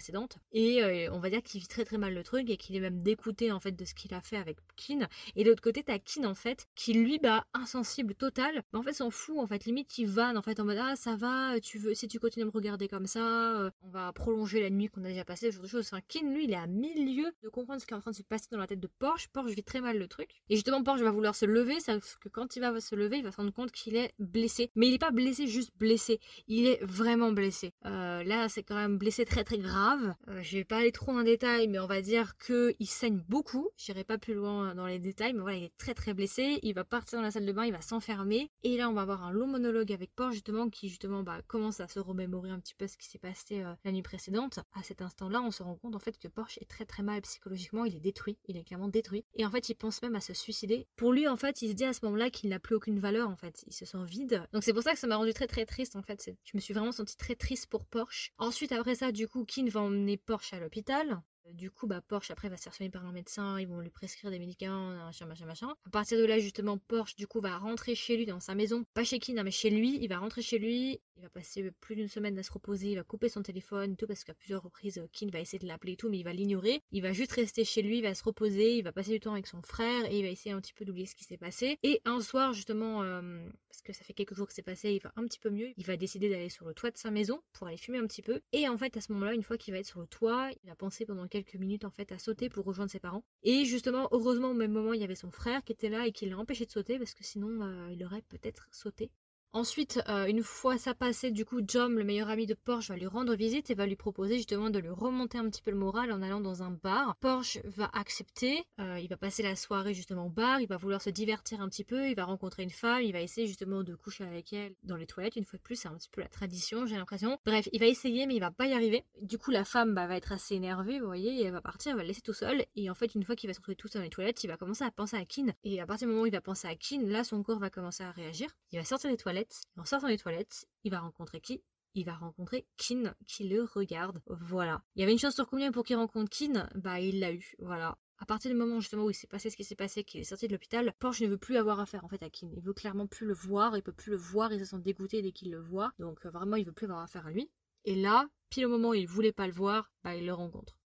Et 0.52 0.82
euh, 0.82 1.12
on 1.12 1.18
va 1.18 1.31
dire 1.31 1.43
qu'il 1.43 1.60
vit 1.60 1.68
très 1.68 1.85
très 1.85 1.98
mal 1.98 2.14
le 2.14 2.23
truc 2.23 2.48
et 2.51 2.56
qu'il 2.56 2.77
est 2.77 2.81
même 2.81 3.02
dégoûté 3.02 3.52
en 3.52 3.60
fait 3.60 3.73
de 3.73 3.85
ce 3.85 3.94
qu'il 3.94 4.14
a 4.14 4.20
fait 4.20 4.36
avec 4.36 4.59
Kin. 4.77 5.06
Et 5.35 5.44
de 5.44 5.51
l'autre 5.51 5.62
côté, 5.62 5.82
t'as 5.82 5.98
Kin 5.98 6.24
en 6.24 6.35
fait 6.35 6.66
qui 6.74 6.93
lui 6.93 7.18
bah 7.18 7.44
insensible 7.55 8.14
total. 8.14 8.62
Mais 8.73 8.78
en 8.78 8.82
fait 8.82 8.93
s'en 8.93 9.10
fout 9.10 9.39
en 9.39 9.47
fait. 9.47 9.64
Limite 9.64 9.98
il 9.98 10.06
vanne 10.06 10.36
en 10.36 10.43
fait 10.43 10.60
en 10.60 10.64
mode 10.64 10.78
ah 10.81 10.97
ça 10.97 11.16
va, 11.16 11.59
tu 11.60 11.78
veux 11.78 11.94
si 11.94 12.09
tu 12.09 12.18
continues 12.18 12.44
à 12.44 12.47
me 12.47 12.52
regarder 12.52 12.89
comme 12.89 13.06
ça, 13.06 13.60
euh, 13.60 13.70
on 13.82 13.89
va 13.89 14.12
prolonger 14.12 14.60
la 14.60 14.70
nuit 14.70 14.89
qu'on 14.89 15.05
a 15.05 15.09
déjà 15.09 15.24
passée, 15.24 15.51
ce 15.51 15.56
genre 15.56 15.64
de 15.64 15.68
choses. 15.68 15.86
Enfin, 15.86 16.01
Kin 16.09 16.32
lui 16.32 16.44
il 16.44 16.52
est 16.52 16.56
à 16.56 16.66
mille 16.66 17.16
lieues 17.16 17.32
de 17.43 17.48
comprendre 17.48 17.81
ce 17.81 17.86
qui 17.86 17.94
est 17.94 17.97
en 17.97 18.01
train 18.01 18.10
de 18.10 18.16
se 18.16 18.23
passer 18.23 18.48
dans 18.51 18.59
la 18.59 18.66
tête 18.66 18.81
de 18.81 18.90
Porsche. 18.98 19.28
Porsche 19.28 19.52
vit 19.52 19.64
très 19.64 19.81
mal 19.81 19.98
le 19.98 20.09
truc. 20.09 20.31
Et 20.48 20.56
justement 20.56 20.82
Porsche 20.82 21.02
va 21.02 21.10
vouloir 21.10 21.35
se 21.35 21.47
lever, 21.47 21.81
sauf 21.81 22.18
que 22.20 22.28
quand 22.28 22.56
il 22.56 22.60
va 22.60 22.81
se 22.81 22.94
lever, 22.94 23.18
il 23.18 23.24
va 23.24 23.32
se 23.32 23.36
rendre 23.36 23.52
compte 23.52 23.73
qu'il 23.73 23.97
est 23.97 24.12
blessé. 24.18 24.70
Mais 24.74 24.86
il 24.89 24.93
n'est 24.93 24.98
pas 24.98 25.10
blessé 25.10 25.47
juste 25.47 25.73
blessé, 25.78 26.20
il 26.48 26.66
est 26.66 26.82
vraiment 26.85 27.32
blessé. 27.32 27.73
Euh, 27.85 28.23
là, 28.24 28.48
c'est 28.48 28.62
quand 28.62 28.74
même 28.74 28.98
blessé 28.98 29.24
très 29.24 29.44
très 29.44 29.59
grave. 29.59 29.85
Euh, 30.28 30.42
je 30.42 30.58
vais 30.58 30.64
pas 30.64 30.78
aller 30.78 30.92
trop 30.92 31.12
en 31.12 31.22
détail, 31.22 31.68
mais 31.68 31.78
on 31.78 31.86
va 31.86 32.02
dire 32.02 32.36
que 32.38 32.74
il 32.78 32.86
saigne 32.86 33.22
beaucoup. 33.28 33.68
J'irai 33.76 34.04
pas 34.04 34.18
plus 34.18 34.34
loin 34.34 34.74
dans 34.74 34.86
les 34.86 34.98
détails, 34.98 35.32
mais 35.32 35.40
voilà, 35.40 35.56
il 35.56 35.64
est 35.64 35.76
très 35.78 35.94
très 35.94 36.14
blessé. 36.14 36.58
Il 36.62 36.74
va 36.74 36.84
partir 36.84 37.18
dans 37.18 37.22
la 37.22 37.30
salle 37.30 37.46
de 37.46 37.52
bain, 37.52 37.64
il 37.64 37.72
va 37.72 37.80
s'enfermer. 37.80 38.50
Et 38.62 38.76
là, 38.76 38.90
on 38.90 38.92
va 38.92 39.02
avoir 39.02 39.22
un 39.22 39.30
long 39.30 39.46
monologue 39.46 39.92
avec 39.92 40.14
Porsche 40.14 40.34
justement 40.34 40.68
qui 40.68 40.88
justement 40.88 41.22
bah, 41.22 41.40
commence 41.46 41.80
à 41.80 41.88
se 41.88 42.00
remémorer 42.00 42.50
un 42.50 42.58
petit 42.58 42.74
peu 42.74 42.86
ce 42.86 42.96
qui 42.96 43.06
s'est 43.06 43.18
passé 43.18 43.62
euh, 43.62 43.74
la 43.84 43.92
nuit 43.92 44.02
précédente. 44.02 44.58
À 44.74 44.82
cet 44.82 45.02
instant-là, 45.02 45.40
on 45.42 45.50
se 45.50 45.62
rend 45.62 45.76
compte 45.76 45.94
en 45.94 46.00
fait 46.00 46.18
que 46.18 46.28
Porsche 46.28 46.58
est 46.58 46.68
très 46.68 46.84
très 46.84 47.02
mal 47.02 47.20
psychologiquement. 47.22 47.84
Il 47.84 47.96
est 47.96 48.00
détruit, 48.00 48.38
il 48.46 48.56
est 48.56 48.64
clairement 48.64 48.88
détruit. 48.88 49.24
Et 49.34 49.46
en 49.46 49.50
fait, 49.50 49.68
il 49.68 49.74
pense 49.74 50.02
même 50.02 50.16
à 50.16 50.20
se 50.20 50.34
suicider. 50.34 50.86
Pour 50.96 51.12
lui, 51.12 51.28
en 51.28 51.36
fait, 51.36 51.62
il 51.62 51.70
se 51.70 51.74
dit 51.74 51.84
à 51.84 51.92
ce 51.92 52.04
moment-là 52.04 52.30
qu'il 52.30 52.50
n'a 52.50 52.58
plus 52.58 52.74
aucune 52.74 52.98
valeur. 52.98 53.28
En 53.28 53.36
fait, 53.36 53.64
il 53.66 53.72
se 53.72 53.84
sent 53.84 54.04
vide. 54.06 54.42
Donc 54.52 54.64
c'est 54.64 54.72
pour 54.72 54.82
ça 54.82 54.92
que 54.92 54.98
ça 54.98 55.06
m'a 55.06 55.16
rendu 55.16 55.32
très 55.32 55.46
très 55.46 55.66
triste 55.66 55.96
en 55.96 56.02
fait. 56.02 56.30
Je 56.44 56.56
me 56.56 56.60
suis 56.60 56.74
vraiment 56.74 56.92
sentie 56.92 57.16
très 57.16 57.34
triste 57.34 57.66
pour 57.66 57.84
Porsche. 57.84 58.32
Ensuite 58.38 58.72
après 58.72 58.94
ça, 58.94 59.12
du 59.12 59.28
coup, 59.28 59.44
Kin 59.44 59.66
emmener 59.76 60.16
Porsche 60.16 60.54
à 60.54 60.60
l'hôpital. 60.60 61.22
Euh, 61.47 61.52
du 61.52 61.70
coup, 61.70 61.86
bah, 61.86 62.01
Porsche 62.01 62.31
après 62.31 62.48
va 62.48 62.56
se 62.56 62.64
faire 62.64 62.74
soigner 62.74 62.90
par 62.90 63.06
un 63.06 63.12
médecin, 63.12 63.59
ils 63.60 63.66
vont 63.66 63.81
lui 63.81 63.90
prescrire 63.90 64.31
des 64.31 64.39
médicaments, 64.39 64.90
machin, 64.90 65.27
machin, 65.27 65.47
machin. 65.47 65.74
À 65.86 65.90
partir 65.90 66.18
de 66.18 66.24
là, 66.24 66.39
justement, 66.39 66.78
Porsche, 66.78 67.16
du 67.16 67.27
coup, 67.27 67.40
va 67.40 67.59
rentrer 67.59 67.94
chez 67.94 68.16
lui 68.16 68.27
dans 68.27 68.40
sa 68.40 68.55
maison. 68.55 68.85
Pas 68.94 69.05
chez 69.05 69.18
Kin, 69.18 69.43
mais 69.43 69.51
chez 69.51 69.70
lui. 69.70 69.98
Il 70.01 70.09
va 70.09 70.18
rentrer 70.18 70.43
chez 70.43 70.59
lui, 70.59 71.01
il 71.16 71.23
va 71.23 71.28
passer 71.28 71.70
plus 71.81 71.97
d'une 71.97 72.09
semaine 72.09 72.39
à 72.39 72.43
se 72.43 72.52
reposer, 72.52 72.90
il 72.90 72.97
va 72.97 73.02
couper 73.02 73.28
son 73.28 73.43
téléphone, 73.43 73.97
tout 73.97 74.06
parce 74.06 74.24
qu'à 74.24 74.35
plusieurs 74.35 74.62
reprises, 74.62 75.02
Kin 75.12 75.28
va 75.32 75.40
essayer 75.40 75.59
de 75.59 75.66
l'appeler 75.66 75.93
et 75.93 75.97
tout, 75.97 76.09
mais 76.09 76.18
il 76.18 76.24
va 76.24 76.32
l'ignorer. 76.32 76.82
Il 76.93 77.02
va 77.02 77.12
juste 77.12 77.32
rester 77.32 77.64
chez 77.64 77.82
lui, 77.82 77.98
il 77.98 78.02
va 78.02 78.14
se 78.14 78.23
reposer, 78.23 78.77
il 78.77 78.82
va 78.82 78.93
passer 78.93 79.12
du 79.12 79.20
temps 79.20 79.32
avec 79.32 79.47
son 79.47 79.62
frère 79.62 80.10
et 80.10 80.18
il 80.18 80.23
va 80.23 80.28
essayer 80.28 80.52
un 80.52 80.60
petit 80.60 80.74
peu 80.74 80.85
d'oublier 80.85 81.06
ce 81.06 81.14
qui 81.14 81.24
s'est 81.24 81.36
passé. 81.36 81.78
Et 81.82 82.01
un 82.05 82.20
soir, 82.20 82.52
justement, 82.52 83.02
euh, 83.02 83.48
parce 83.68 83.82
que 83.82 83.93
ça 83.93 84.05
fait 84.05 84.12
quelques 84.12 84.35
jours 84.35 84.47
que 84.47 84.52
c'est 84.52 84.62
passé, 84.62 84.93
il 84.93 85.02
va 85.02 85.12
un 85.16 85.24
petit 85.24 85.39
peu 85.39 85.51
mieux. 85.51 85.73
Il 85.77 85.86
va 85.86 85.97
décider 85.97 86.28
d'aller 86.28 86.48
sur 86.48 86.66
le 86.66 86.74
toit 86.74 86.90
de 86.90 86.97
sa 86.97 87.10
maison 87.10 87.40
pour 87.52 87.66
aller 87.66 87.77
fumer 87.77 87.98
un 87.98 88.06
petit 88.06 88.23
peu. 88.23 88.40
Et 88.52 88.68
en 88.68 88.77
fait, 88.77 88.97
à 88.97 89.01
ce 89.01 89.12
moment-là, 89.12 89.35
une 89.35 89.43
fois 89.43 89.56
qu'il 89.56 89.73
va 89.73 89.81
être 89.81 89.86
sur 89.86 90.01
le 90.01 90.06
toit, 90.06 90.51
il 90.62 90.68
va 90.68 90.74
penser 90.74 91.06
pendant 91.06 91.27
minutes 91.54 91.84
en 91.84 91.90
fait 91.90 92.12
à 92.12 92.18
sauter 92.18 92.48
pour 92.48 92.64
rejoindre 92.64 92.90
ses 92.90 93.00
parents. 93.00 93.24
Et 93.42 93.64
justement, 93.64 94.08
heureusement, 94.12 94.50
au 94.50 94.54
même 94.54 94.72
moment, 94.72 94.92
il 94.92 95.00
y 95.00 95.04
avait 95.04 95.14
son 95.14 95.30
frère 95.30 95.62
qui 95.64 95.72
était 95.72 95.88
là 95.88 96.06
et 96.06 96.12
qui 96.12 96.26
l'a 96.26 96.38
empêché 96.38 96.66
de 96.66 96.70
sauter 96.70 96.98
parce 96.98 97.14
que 97.14 97.24
sinon, 97.24 97.62
euh, 97.62 97.90
il 97.92 98.04
aurait 98.04 98.22
peut-être 98.22 98.68
sauté. 98.70 99.10
Ensuite, 99.56 100.02
euh, 100.10 100.26
une 100.26 100.42
fois 100.42 100.76
ça 100.76 100.92
passé, 100.92 101.30
du 101.30 101.46
coup, 101.46 101.62
John, 101.66 101.94
le 101.94 102.04
meilleur 102.04 102.28
ami 102.28 102.44
de 102.44 102.52
Porsche, 102.52 102.90
va 102.90 102.96
lui 102.96 103.06
rendre 103.06 103.34
visite 103.34 103.70
et 103.70 103.74
va 103.74 103.86
lui 103.86 103.96
proposer 103.96 104.36
justement 104.36 104.68
de 104.68 104.78
lui 104.78 104.90
remonter 104.90 105.38
un 105.38 105.48
petit 105.48 105.62
peu 105.62 105.70
le 105.70 105.78
moral 105.78 106.12
en 106.12 106.20
allant 106.20 106.42
dans 106.42 106.62
un 106.62 106.72
bar. 106.72 107.16
Porsche 107.20 107.60
va 107.64 107.88
accepter, 107.94 108.66
euh, 108.80 109.00
il 109.00 109.08
va 109.08 109.16
passer 109.16 109.42
la 109.42 109.56
soirée 109.56 109.94
justement 109.94 110.26
au 110.26 110.28
bar, 110.28 110.60
il 110.60 110.68
va 110.68 110.76
vouloir 110.76 111.00
se 111.00 111.08
divertir 111.08 111.62
un 111.62 111.70
petit 111.70 111.84
peu, 111.84 112.06
il 112.06 112.14
va 112.14 112.26
rencontrer 112.26 112.64
une 112.64 112.70
femme, 112.70 113.00
il 113.00 113.14
va 113.14 113.22
essayer 113.22 113.46
justement 113.46 113.82
de 113.82 113.94
coucher 113.94 114.24
avec 114.24 114.52
elle 114.52 114.74
dans 114.82 114.96
les 114.96 115.06
toilettes. 115.06 115.36
Une 115.36 115.46
fois 115.46 115.56
de 115.56 115.62
plus, 115.62 115.76
c'est 115.76 115.88
un 115.88 115.94
petit 115.94 116.10
peu 116.10 116.20
la 116.20 116.28
tradition, 116.28 116.84
j'ai 116.84 116.96
l'impression. 116.96 117.38
Bref, 117.46 117.66
il 117.72 117.80
va 117.80 117.86
essayer, 117.86 118.26
mais 118.26 118.34
il 118.34 118.40
va 118.40 118.50
pas 118.50 118.66
y 118.66 118.74
arriver. 118.74 119.06
Du 119.22 119.38
coup, 119.38 119.52
la 119.52 119.64
femme 119.64 119.94
bah, 119.94 120.06
va 120.06 120.18
être 120.18 120.32
assez 120.32 120.54
énervée, 120.54 121.00
vous 121.00 121.06
voyez, 121.06 121.40
et 121.40 121.44
elle 121.44 121.52
va 121.52 121.62
partir, 121.62 121.92
elle 121.92 121.96
va 121.96 122.02
le 122.02 122.08
laisser 122.08 122.20
tout 122.20 122.34
seul. 122.34 122.66
Et 122.74 122.90
en 122.90 122.94
fait, 122.94 123.14
une 123.14 123.24
fois 123.24 123.34
qu'il 123.34 123.48
va 123.48 123.54
se 123.54 123.60
retrouver 123.60 123.76
tout 123.76 123.88
seul 123.88 124.02
dans 124.02 124.04
les 124.04 124.10
toilettes, 124.10 124.44
il 124.44 124.48
va 124.48 124.58
commencer 124.58 124.84
à 124.84 124.90
penser 124.90 125.16
à 125.16 125.24
Kin. 125.24 125.46
Et 125.64 125.80
à 125.80 125.86
partir 125.86 126.08
du 126.08 126.12
moment 126.12 126.24
où 126.24 126.26
il 126.26 126.32
va 126.32 126.42
penser 126.42 126.68
à 126.68 126.74
Kin, 126.74 127.00
là, 127.06 127.24
son 127.24 127.42
corps 127.42 127.58
va 127.58 127.70
commencer 127.70 128.04
à 128.04 128.10
réagir. 128.10 128.50
Il 128.70 128.78
va 128.78 128.84
sortir 128.84 129.08
des 129.08 129.16
toilettes 129.16 129.45
en 129.77 129.85
sortant 129.85 130.09
des 130.09 130.18
toilettes, 130.18 130.66
il 130.85 130.90
va 130.90 131.01
rencontrer 131.01 131.40
qui? 131.40 131.62
Il 131.94 132.05
va 132.05 132.14
rencontrer 132.14 132.66
Kin 132.77 133.14
qui 133.27 133.48
le 133.48 133.62
regarde. 133.64 134.20
Voilà. 134.27 134.82
Il 134.94 135.01
y 135.01 135.02
avait 135.02 135.12
une 135.12 135.18
chance 135.18 135.35
sur 135.35 135.48
combien 135.48 135.73
pour 135.73 135.85
qu'il 135.85 135.97
rencontre 135.97 136.31
Kin? 136.31 136.68
Bah 136.74 137.01
il 137.01 137.20
l'a 137.20 137.32
eu. 137.32 137.55
Voilà. 137.59 137.97
À 138.18 138.27
partir 138.27 138.51
du 138.51 138.56
moment 138.56 138.81
justement 138.81 139.05
où 139.05 139.10
il 139.10 139.14
s'est 139.14 139.27
passé 139.27 139.51
ce 139.51 139.56
qui 139.56 139.64
s'est 139.64 139.77
passé, 139.77 140.05
qu'il 140.05 140.20
est 140.20 140.24
sorti 140.24 140.47
de 140.47 140.52
l'hôpital, 140.52 140.93
Porsche 140.98 141.23
ne 141.23 141.28
veut 141.28 141.39
plus 141.39 141.56
avoir 141.56 141.81
affaire 141.81 142.05
en 142.05 142.09
fait 142.09 142.23
à 142.23 142.31
Kin. 142.31 142.51
Il 142.55 142.62
veut 142.62 142.74
clairement 142.74 143.06
plus 143.06 143.27
le 143.27 143.35
voir, 143.35 143.77
il 143.77 143.82
peut 143.82 143.93
plus 143.93 144.10
le 144.10 144.16
voir, 144.16 144.52
il 144.52 144.59
se 144.59 144.66
sent 144.66 144.78
dégoûté 144.78 145.23
dès 145.23 145.32
qu'il 145.32 145.51
le 145.51 145.60
voit. 145.60 145.93
Donc 145.98 146.27
euh, 146.27 146.31
vraiment 146.31 146.56
il 146.56 146.66
veut 146.66 146.73
plus 146.73 146.85
avoir 146.85 147.01
affaire 147.01 147.27
à 147.27 147.31
lui. 147.31 147.51
Et 147.85 147.94
là, 147.94 148.28
pile 148.51 148.66
au 148.66 148.68
moment 148.68 148.90
où 148.90 148.94
il 148.94 149.06
voulait 149.06 149.32
pas 149.32 149.47
le 149.47 149.52
voir, 149.52 149.90
bah 150.05 150.14
il 150.16 150.27
le 150.27 150.35
rencontre 150.35 150.77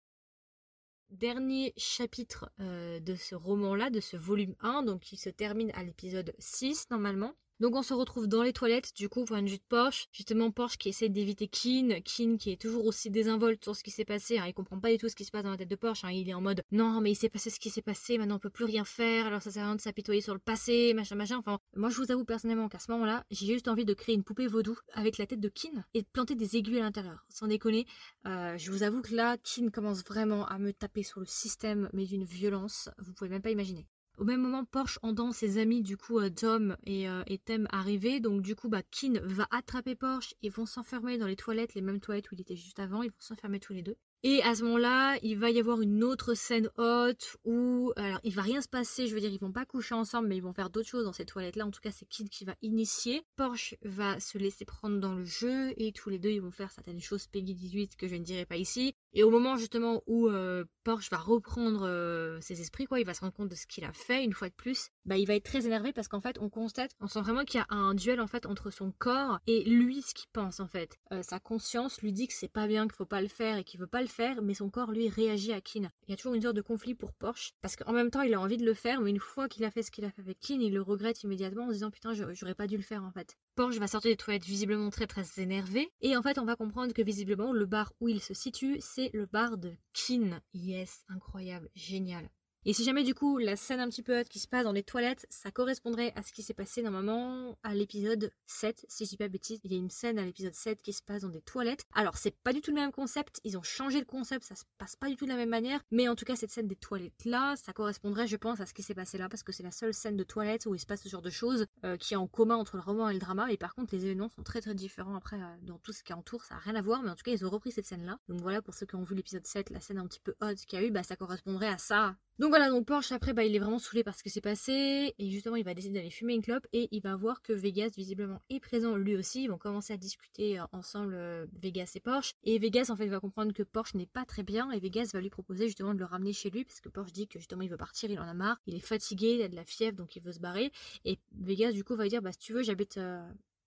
dernier 1.10 1.72
chapitre 1.76 2.50
euh, 2.60 3.00
de 3.00 3.14
ce 3.14 3.34
roman-là, 3.34 3.90
de 3.90 4.00
ce 4.00 4.16
volume 4.16 4.54
1, 4.60 4.84
donc 4.84 5.00
qui 5.00 5.16
se 5.16 5.30
termine 5.30 5.70
à 5.74 5.82
l'épisode 5.82 6.34
6 6.38 6.88
normalement. 6.90 7.34
Donc 7.60 7.76
on 7.76 7.82
se 7.82 7.92
retrouve 7.94 8.26
dans 8.26 8.42
les 8.42 8.52
toilettes, 8.52 8.94
du 8.96 9.08
coup, 9.08 9.24
point 9.24 9.42
de 9.42 9.48
vue 9.48 9.58
de 9.58 9.62
Porsche. 9.68 10.06
Justement, 10.12 10.50
Porsche 10.50 10.78
qui 10.78 10.88
essaie 10.88 11.08
d'éviter 11.10 11.46
Keane. 11.46 12.02
Keane 12.02 12.38
qui 12.38 12.50
est 12.50 12.60
toujours 12.60 12.86
aussi 12.86 13.10
désinvolte 13.10 13.62
sur 13.62 13.76
ce 13.76 13.84
qui 13.84 13.90
s'est 13.90 14.06
passé. 14.06 14.38
Hein. 14.38 14.46
Il 14.46 14.54
comprend 14.54 14.80
pas 14.80 14.90
du 14.90 14.98
tout 14.98 15.08
ce 15.08 15.14
qui 15.14 15.24
se 15.24 15.30
passe 15.30 15.44
dans 15.44 15.50
la 15.50 15.56
tête 15.56 15.68
de 15.68 15.76
Porsche. 15.76 16.04
Hein. 16.04 16.10
Il 16.10 16.28
est 16.28 16.34
en 16.34 16.40
mode 16.40 16.62
non, 16.72 17.00
mais 17.00 17.12
il 17.12 17.16
s'est 17.16 17.28
passé 17.28 17.50
ce 17.50 17.60
qui 17.60 17.68
s'est 17.68 17.82
passé, 17.82 18.16
maintenant 18.16 18.36
on 18.36 18.38
peut 18.38 18.50
plus 18.50 18.64
rien 18.64 18.84
faire, 18.84 19.26
alors 19.26 19.42
ça 19.42 19.50
sert 19.50 19.64
à 19.64 19.66
rien 19.66 19.76
de 19.76 19.80
s'apitoyer 19.80 20.20
sur 20.20 20.34
le 20.34 20.40
passé, 20.40 20.94
machin, 20.94 21.14
machin. 21.14 21.36
Enfin, 21.36 21.58
moi 21.74 21.90
je 21.90 21.96
vous 21.96 22.10
avoue 22.10 22.24
personnellement 22.24 22.68
qu'à 22.68 22.78
ce 22.78 22.90
moment-là, 22.92 23.24
j'ai 23.30 23.46
juste 23.46 23.68
envie 23.68 23.84
de 23.84 23.94
créer 23.94 24.14
une 24.14 24.24
poupée 24.24 24.46
vaudou 24.46 24.76
avec 24.94 25.18
la 25.18 25.26
tête 25.26 25.40
de 25.40 25.48
Keane 25.48 25.84
et 25.94 26.02
de 26.02 26.06
planter 26.12 26.34
des 26.34 26.56
aiguilles 26.56 26.78
à 26.78 26.82
l'intérieur. 26.82 27.26
Sans 27.28 27.46
déconner, 27.46 27.86
euh, 28.26 28.56
je 28.56 28.70
vous 28.70 28.82
avoue 28.82 29.02
que 29.02 29.14
là, 29.14 29.36
Keane 29.38 29.70
commence 29.70 30.04
vraiment 30.04 30.46
à 30.46 30.58
me 30.58 30.72
taper 30.72 31.02
sur 31.02 31.20
le 31.20 31.26
système, 31.26 31.90
mais 31.92 32.06
d'une 32.06 32.24
violence, 32.24 32.88
vous 32.98 33.12
pouvez 33.12 33.30
même 33.30 33.42
pas 33.42 33.50
imaginer. 33.50 33.86
Au 34.20 34.24
même 34.24 34.42
moment, 34.42 34.66
Porsche 34.66 34.98
entend 35.00 35.32
ses 35.32 35.56
amis, 35.56 35.80
du 35.80 35.96
coup, 35.96 36.20
Tom 36.28 36.76
et, 36.84 37.06
et 37.26 37.38
Tem 37.38 37.66
arriver. 37.70 38.20
Donc, 38.20 38.42
du 38.42 38.54
coup, 38.54 38.68
bah, 38.68 38.82
Kin 38.82 39.14
va 39.24 39.48
attraper 39.50 39.94
Porsche 39.94 40.34
et 40.42 40.50
vont 40.50 40.66
s'enfermer 40.66 41.16
dans 41.16 41.26
les 41.26 41.36
toilettes, 41.36 41.72
les 41.74 41.80
mêmes 41.80 42.00
toilettes 42.00 42.30
où 42.30 42.34
il 42.34 42.40
était 42.42 42.54
juste 42.54 42.80
avant. 42.80 43.02
Ils 43.02 43.08
vont 43.08 43.16
s'enfermer 43.18 43.60
tous 43.60 43.72
les 43.72 43.80
deux. 43.80 43.96
Et 44.22 44.42
à 44.42 44.54
ce 44.54 44.64
moment-là, 44.64 45.18
il 45.22 45.38
va 45.38 45.48
y 45.50 45.58
avoir 45.58 45.80
une 45.80 46.04
autre 46.04 46.34
scène 46.34 46.68
haute 46.76 47.38
où, 47.46 47.94
alors, 47.96 48.20
il 48.22 48.34
va 48.34 48.42
rien 48.42 48.60
se 48.60 48.68
passer, 48.68 49.06
je 49.06 49.14
veux 49.14 49.20
dire, 49.20 49.32
ils 49.32 49.40
vont 49.40 49.52
pas 49.52 49.64
coucher 49.64 49.94
ensemble, 49.94 50.28
mais 50.28 50.36
ils 50.36 50.42
vont 50.42 50.52
faire 50.52 50.68
d'autres 50.68 50.88
choses 50.88 51.06
dans 51.06 51.14
ces 51.14 51.24
toilettes-là. 51.24 51.64
En 51.64 51.70
tout 51.70 51.80
cas, 51.80 51.90
c'est 51.90 52.04
Kid 52.04 52.28
qui 52.28 52.44
va 52.44 52.54
initier. 52.60 53.22
Porsche 53.36 53.76
va 53.82 54.20
se 54.20 54.36
laisser 54.36 54.66
prendre 54.66 55.00
dans 55.00 55.14
le 55.14 55.24
jeu 55.24 55.72
et 55.78 55.92
tous 55.92 56.10
les 56.10 56.18
deux, 56.18 56.28
ils 56.28 56.42
vont 56.42 56.50
faire 56.50 56.70
certaines 56.70 57.00
choses 57.00 57.28
Peggy 57.28 57.54
18 57.54 57.96
que 57.96 58.08
je 58.08 58.16
ne 58.16 58.22
dirai 58.22 58.44
pas 58.44 58.58
ici. 58.58 58.94
Et 59.12 59.22
au 59.24 59.30
moment 59.30 59.56
justement 59.56 60.02
où 60.06 60.28
euh, 60.28 60.64
Porsche 60.84 61.10
va 61.10 61.18
reprendre 61.18 61.82
euh, 61.84 62.40
ses 62.40 62.60
esprits, 62.60 62.86
quoi, 62.86 63.00
il 63.00 63.06
va 63.06 63.14
se 63.14 63.20
rendre 63.20 63.32
compte 63.32 63.48
de 63.48 63.54
ce 63.54 63.66
qu'il 63.66 63.84
a 63.84 63.92
fait 63.92 64.24
une 64.24 64.32
fois 64.32 64.48
de 64.48 64.54
plus, 64.54 64.90
bah 65.04 65.16
il 65.16 65.26
va 65.26 65.34
être 65.34 65.44
très 65.44 65.66
énervé 65.66 65.92
parce 65.92 66.08
qu'en 66.08 66.20
fait 66.20 66.38
on 66.40 66.48
constate, 66.48 66.92
on 67.00 67.08
sent 67.08 67.20
vraiment 67.20 67.44
qu'il 67.44 67.58
y 67.58 67.62
a 67.62 67.66
un 67.74 67.94
duel 67.94 68.20
en 68.20 68.26
fait 68.26 68.46
entre 68.46 68.70
son 68.70 68.92
corps 68.92 69.40
et 69.46 69.64
lui 69.64 70.02
ce 70.02 70.14
qu'il 70.14 70.28
pense 70.32 70.60
en 70.60 70.68
fait. 70.68 70.98
Euh, 71.12 71.22
sa 71.22 71.40
conscience 71.40 72.00
lui 72.02 72.12
dit 72.12 72.28
que 72.28 72.34
c'est 72.34 72.48
pas 72.48 72.68
bien, 72.68 72.86
qu'il 72.86 72.96
faut 72.96 73.04
pas 73.04 73.20
le 73.20 73.28
faire 73.28 73.58
et 73.58 73.64
qu'il 73.64 73.80
veut 73.80 73.86
pas 73.86 74.00
le 74.00 74.08
faire, 74.08 74.42
mais 74.42 74.54
son 74.54 74.70
corps 74.70 74.92
lui 74.92 75.08
réagit 75.08 75.52
à 75.52 75.60
Kin. 75.60 75.88
Il 76.06 76.10
y 76.10 76.14
a 76.14 76.16
toujours 76.16 76.34
une 76.34 76.42
sorte 76.42 76.56
de 76.56 76.62
conflit 76.62 76.94
pour 76.94 77.12
Porsche 77.12 77.52
parce 77.62 77.74
qu'en 77.74 77.92
même 77.92 78.10
temps 78.10 78.22
il 78.22 78.34
a 78.34 78.40
envie 78.40 78.58
de 78.58 78.64
le 78.64 78.74
faire, 78.74 79.00
mais 79.00 79.10
une 79.10 79.18
fois 79.18 79.48
qu'il 79.48 79.64
a 79.64 79.70
fait 79.70 79.82
ce 79.82 79.90
qu'il 79.90 80.04
a 80.04 80.10
fait 80.10 80.22
avec 80.22 80.38
Kin, 80.38 80.60
il 80.60 80.72
le 80.72 80.82
regrette 80.82 81.22
immédiatement 81.24 81.64
en 81.64 81.68
se 81.68 81.74
disant 81.74 81.90
putain 81.90 82.12
j'aurais 82.14 82.54
pas 82.54 82.68
dû 82.68 82.76
le 82.76 82.82
faire 82.82 83.02
en 83.02 83.10
fait. 83.10 83.36
Porsche 83.56 83.78
va 83.78 83.88
sortir 83.88 84.12
des 84.12 84.16
toilettes 84.16 84.44
visiblement 84.44 84.90
très 84.90 85.06
très 85.06 85.24
énervé 85.38 85.90
et 86.00 86.16
en 86.16 86.22
fait 86.22 86.38
on 86.38 86.44
va 86.44 86.54
comprendre 86.54 86.92
que 86.92 87.02
visiblement 87.02 87.52
le 87.52 87.66
bar 87.66 87.92
où 88.00 88.08
il 88.08 88.20
se 88.20 88.34
situe 88.34 88.78
c'est 88.80 88.99
le 89.08 89.26
bar 89.26 89.56
de 89.56 89.74
Kin. 89.94 90.42
Yes, 90.52 91.04
incroyable, 91.08 91.70
génial. 91.74 92.28
Et 92.66 92.74
si 92.74 92.84
jamais 92.84 93.04
du 93.04 93.14
coup 93.14 93.38
la 93.38 93.56
scène 93.56 93.80
un 93.80 93.88
petit 93.88 94.02
peu 94.02 94.20
haute 94.20 94.28
qui 94.28 94.38
se 94.38 94.46
passe 94.46 94.64
dans 94.64 94.72
les 94.72 94.82
toilettes, 94.82 95.24
ça 95.30 95.50
correspondrait 95.50 96.12
à 96.14 96.22
ce 96.22 96.30
qui 96.30 96.42
s'est 96.42 96.52
passé 96.52 96.82
normalement 96.82 97.56
à 97.62 97.74
l'épisode 97.74 98.30
7, 98.48 98.84
si 98.86 99.06
je 99.06 99.10
dis 99.10 99.16
pas 99.16 99.28
bêtise, 99.28 99.60
il 99.64 99.72
y 99.72 99.76
a 99.76 99.78
une 99.78 99.88
scène 99.88 100.18
à 100.18 100.26
l'épisode 100.26 100.52
7 100.52 100.82
qui 100.82 100.92
se 100.92 101.02
passe 101.02 101.22
dans 101.22 101.30
des 101.30 101.40
toilettes. 101.40 101.86
Alors 101.94 102.18
c'est 102.18 102.36
pas 102.42 102.52
du 102.52 102.60
tout 102.60 102.70
le 102.70 102.74
même 102.74 102.92
concept, 102.92 103.40
ils 103.44 103.56
ont 103.56 103.62
changé 103.62 103.98
le 103.98 104.04
concept, 104.04 104.44
ça 104.44 104.56
se 104.56 104.64
passe 104.76 104.94
pas 104.94 105.08
du 105.08 105.16
tout 105.16 105.24
de 105.24 105.30
la 105.30 105.36
même 105.36 105.48
manière, 105.48 105.80
mais 105.90 106.06
en 106.06 106.14
tout 106.14 106.26
cas 106.26 106.36
cette 106.36 106.50
scène 106.50 106.68
des 106.68 106.76
toilettes 106.76 107.24
là, 107.24 107.56
ça 107.56 107.72
correspondrait 107.72 108.26
je 108.26 108.36
pense 108.36 108.60
à 108.60 108.66
ce 108.66 108.74
qui 108.74 108.82
s'est 108.82 108.94
passé 108.94 109.16
là, 109.16 109.30
parce 109.30 109.42
que 109.42 109.52
c'est 109.52 109.62
la 109.62 109.70
seule 109.70 109.94
scène 109.94 110.18
de 110.18 110.24
toilettes 110.24 110.66
où 110.66 110.74
il 110.74 110.80
se 110.80 110.86
passe 110.86 111.02
ce 111.02 111.08
genre 111.08 111.22
de 111.22 111.30
choses 111.30 111.64
euh, 111.86 111.96
qui 111.96 112.12
est 112.12 112.18
en 112.18 112.26
commun 112.26 112.56
entre 112.56 112.76
le 112.76 112.82
roman 112.82 113.08
et 113.08 113.14
le 113.14 113.20
drama, 113.20 113.50
et 113.50 113.56
par 113.56 113.74
contre 113.74 113.94
les 113.94 114.04
événements 114.04 114.28
sont 114.28 114.42
très 114.42 114.60
très 114.60 114.74
différents 114.74 115.16
après 115.16 115.36
euh, 115.40 115.56
dans 115.62 115.78
tout 115.78 115.94
ce 115.94 116.02
qui 116.02 116.12
entoure, 116.12 116.44
ça 116.44 116.56
a 116.56 116.58
rien 116.58 116.74
à 116.74 116.82
voir, 116.82 117.02
mais 117.02 117.08
en 117.08 117.14
tout 117.14 117.24
cas 117.24 117.32
ils 117.32 117.46
ont 117.46 117.50
repris 117.50 117.72
cette 117.72 117.86
scène 117.86 118.04
là. 118.04 118.18
Donc 118.28 118.42
voilà 118.42 118.60
pour 118.60 118.74
ceux 118.74 118.84
qui 118.84 118.96
ont 118.96 119.02
vu 119.02 119.14
l'épisode 119.14 119.46
7, 119.46 119.70
la 119.70 119.80
scène 119.80 119.96
un 119.96 120.06
petit 120.06 120.20
peu 120.20 120.34
haute 120.42 120.58
qu'il 120.66 120.78
y 120.78 120.82
a 120.82 120.86
eu, 120.86 120.90
bah 120.90 121.02
ça 121.02 121.16
correspondrait 121.16 121.68
à 121.68 121.78
ça 121.78 122.16
donc 122.40 122.48
voilà, 122.48 122.70
donc 122.70 122.86
Porsche 122.86 123.12
après, 123.12 123.34
bah, 123.34 123.44
il 123.44 123.54
est 123.54 123.58
vraiment 123.58 123.78
saoulé 123.78 124.02
par 124.02 124.14
ce 124.16 124.22
qui 124.22 124.30
s'est 124.30 124.40
passé. 124.40 125.14
Et 125.18 125.30
justement, 125.30 125.56
il 125.56 125.64
va 125.64 125.74
décider 125.74 125.98
d'aller 125.98 126.08
fumer 126.08 126.32
une 126.32 126.40
clope. 126.40 126.66
Et 126.72 126.88
il 126.90 127.02
va 127.02 127.14
voir 127.14 127.42
que 127.42 127.52
Vegas, 127.52 127.90
visiblement, 127.94 128.40
est 128.48 128.60
présent 128.60 128.96
lui 128.96 129.14
aussi. 129.14 129.42
Ils 129.44 129.48
vont 129.48 129.58
commencer 129.58 129.92
à 129.92 129.98
discuter 129.98 130.58
euh, 130.58 130.64
ensemble, 130.72 131.12
euh, 131.12 131.44
Vegas 131.60 131.92
et 131.96 132.00
Porsche. 132.00 132.32
Et 132.44 132.58
Vegas, 132.58 132.86
en 132.88 132.96
fait, 132.96 133.08
va 133.08 133.20
comprendre 133.20 133.52
que 133.52 133.62
Porsche 133.62 133.94
n'est 133.94 134.06
pas 134.06 134.24
très 134.24 134.42
bien. 134.42 134.70
Et 134.70 134.80
Vegas 134.80 135.10
va 135.12 135.20
lui 135.20 135.28
proposer 135.28 135.66
justement 135.66 135.92
de 135.92 135.98
le 135.98 136.06
ramener 136.06 136.32
chez 136.32 136.48
lui. 136.48 136.64
Parce 136.64 136.80
que 136.80 136.88
Porsche 136.88 137.12
dit 137.12 137.28
que 137.28 137.38
justement, 137.38 137.60
il 137.60 137.68
veut 137.68 137.76
partir, 137.76 138.10
il 138.10 138.18
en 138.18 138.26
a 138.26 138.32
marre. 138.32 138.58
Il 138.66 138.74
est 138.74 138.80
fatigué, 138.80 139.34
il 139.34 139.42
a 139.42 139.48
de 139.48 139.56
la 139.56 139.66
fièvre, 139.66 139.98
donc 139.98 140.16
il 140.16 140.22
veut 140.22 140.32
se 140.32 140.40
barrer. 140.40 140.72
Et 141.04 141.18
Vegas, 141.32 141.72
du 141.72 141.84
coup, 141.84 141.94
va 141.94 142.08
dire, 142.08 142.22
bah 142.22 142.32
si 142.32 142.38
tu 142.38 142.54
veux, 142.54 142.62
j'habite 142.62 142.96
euh, 142.96 143.20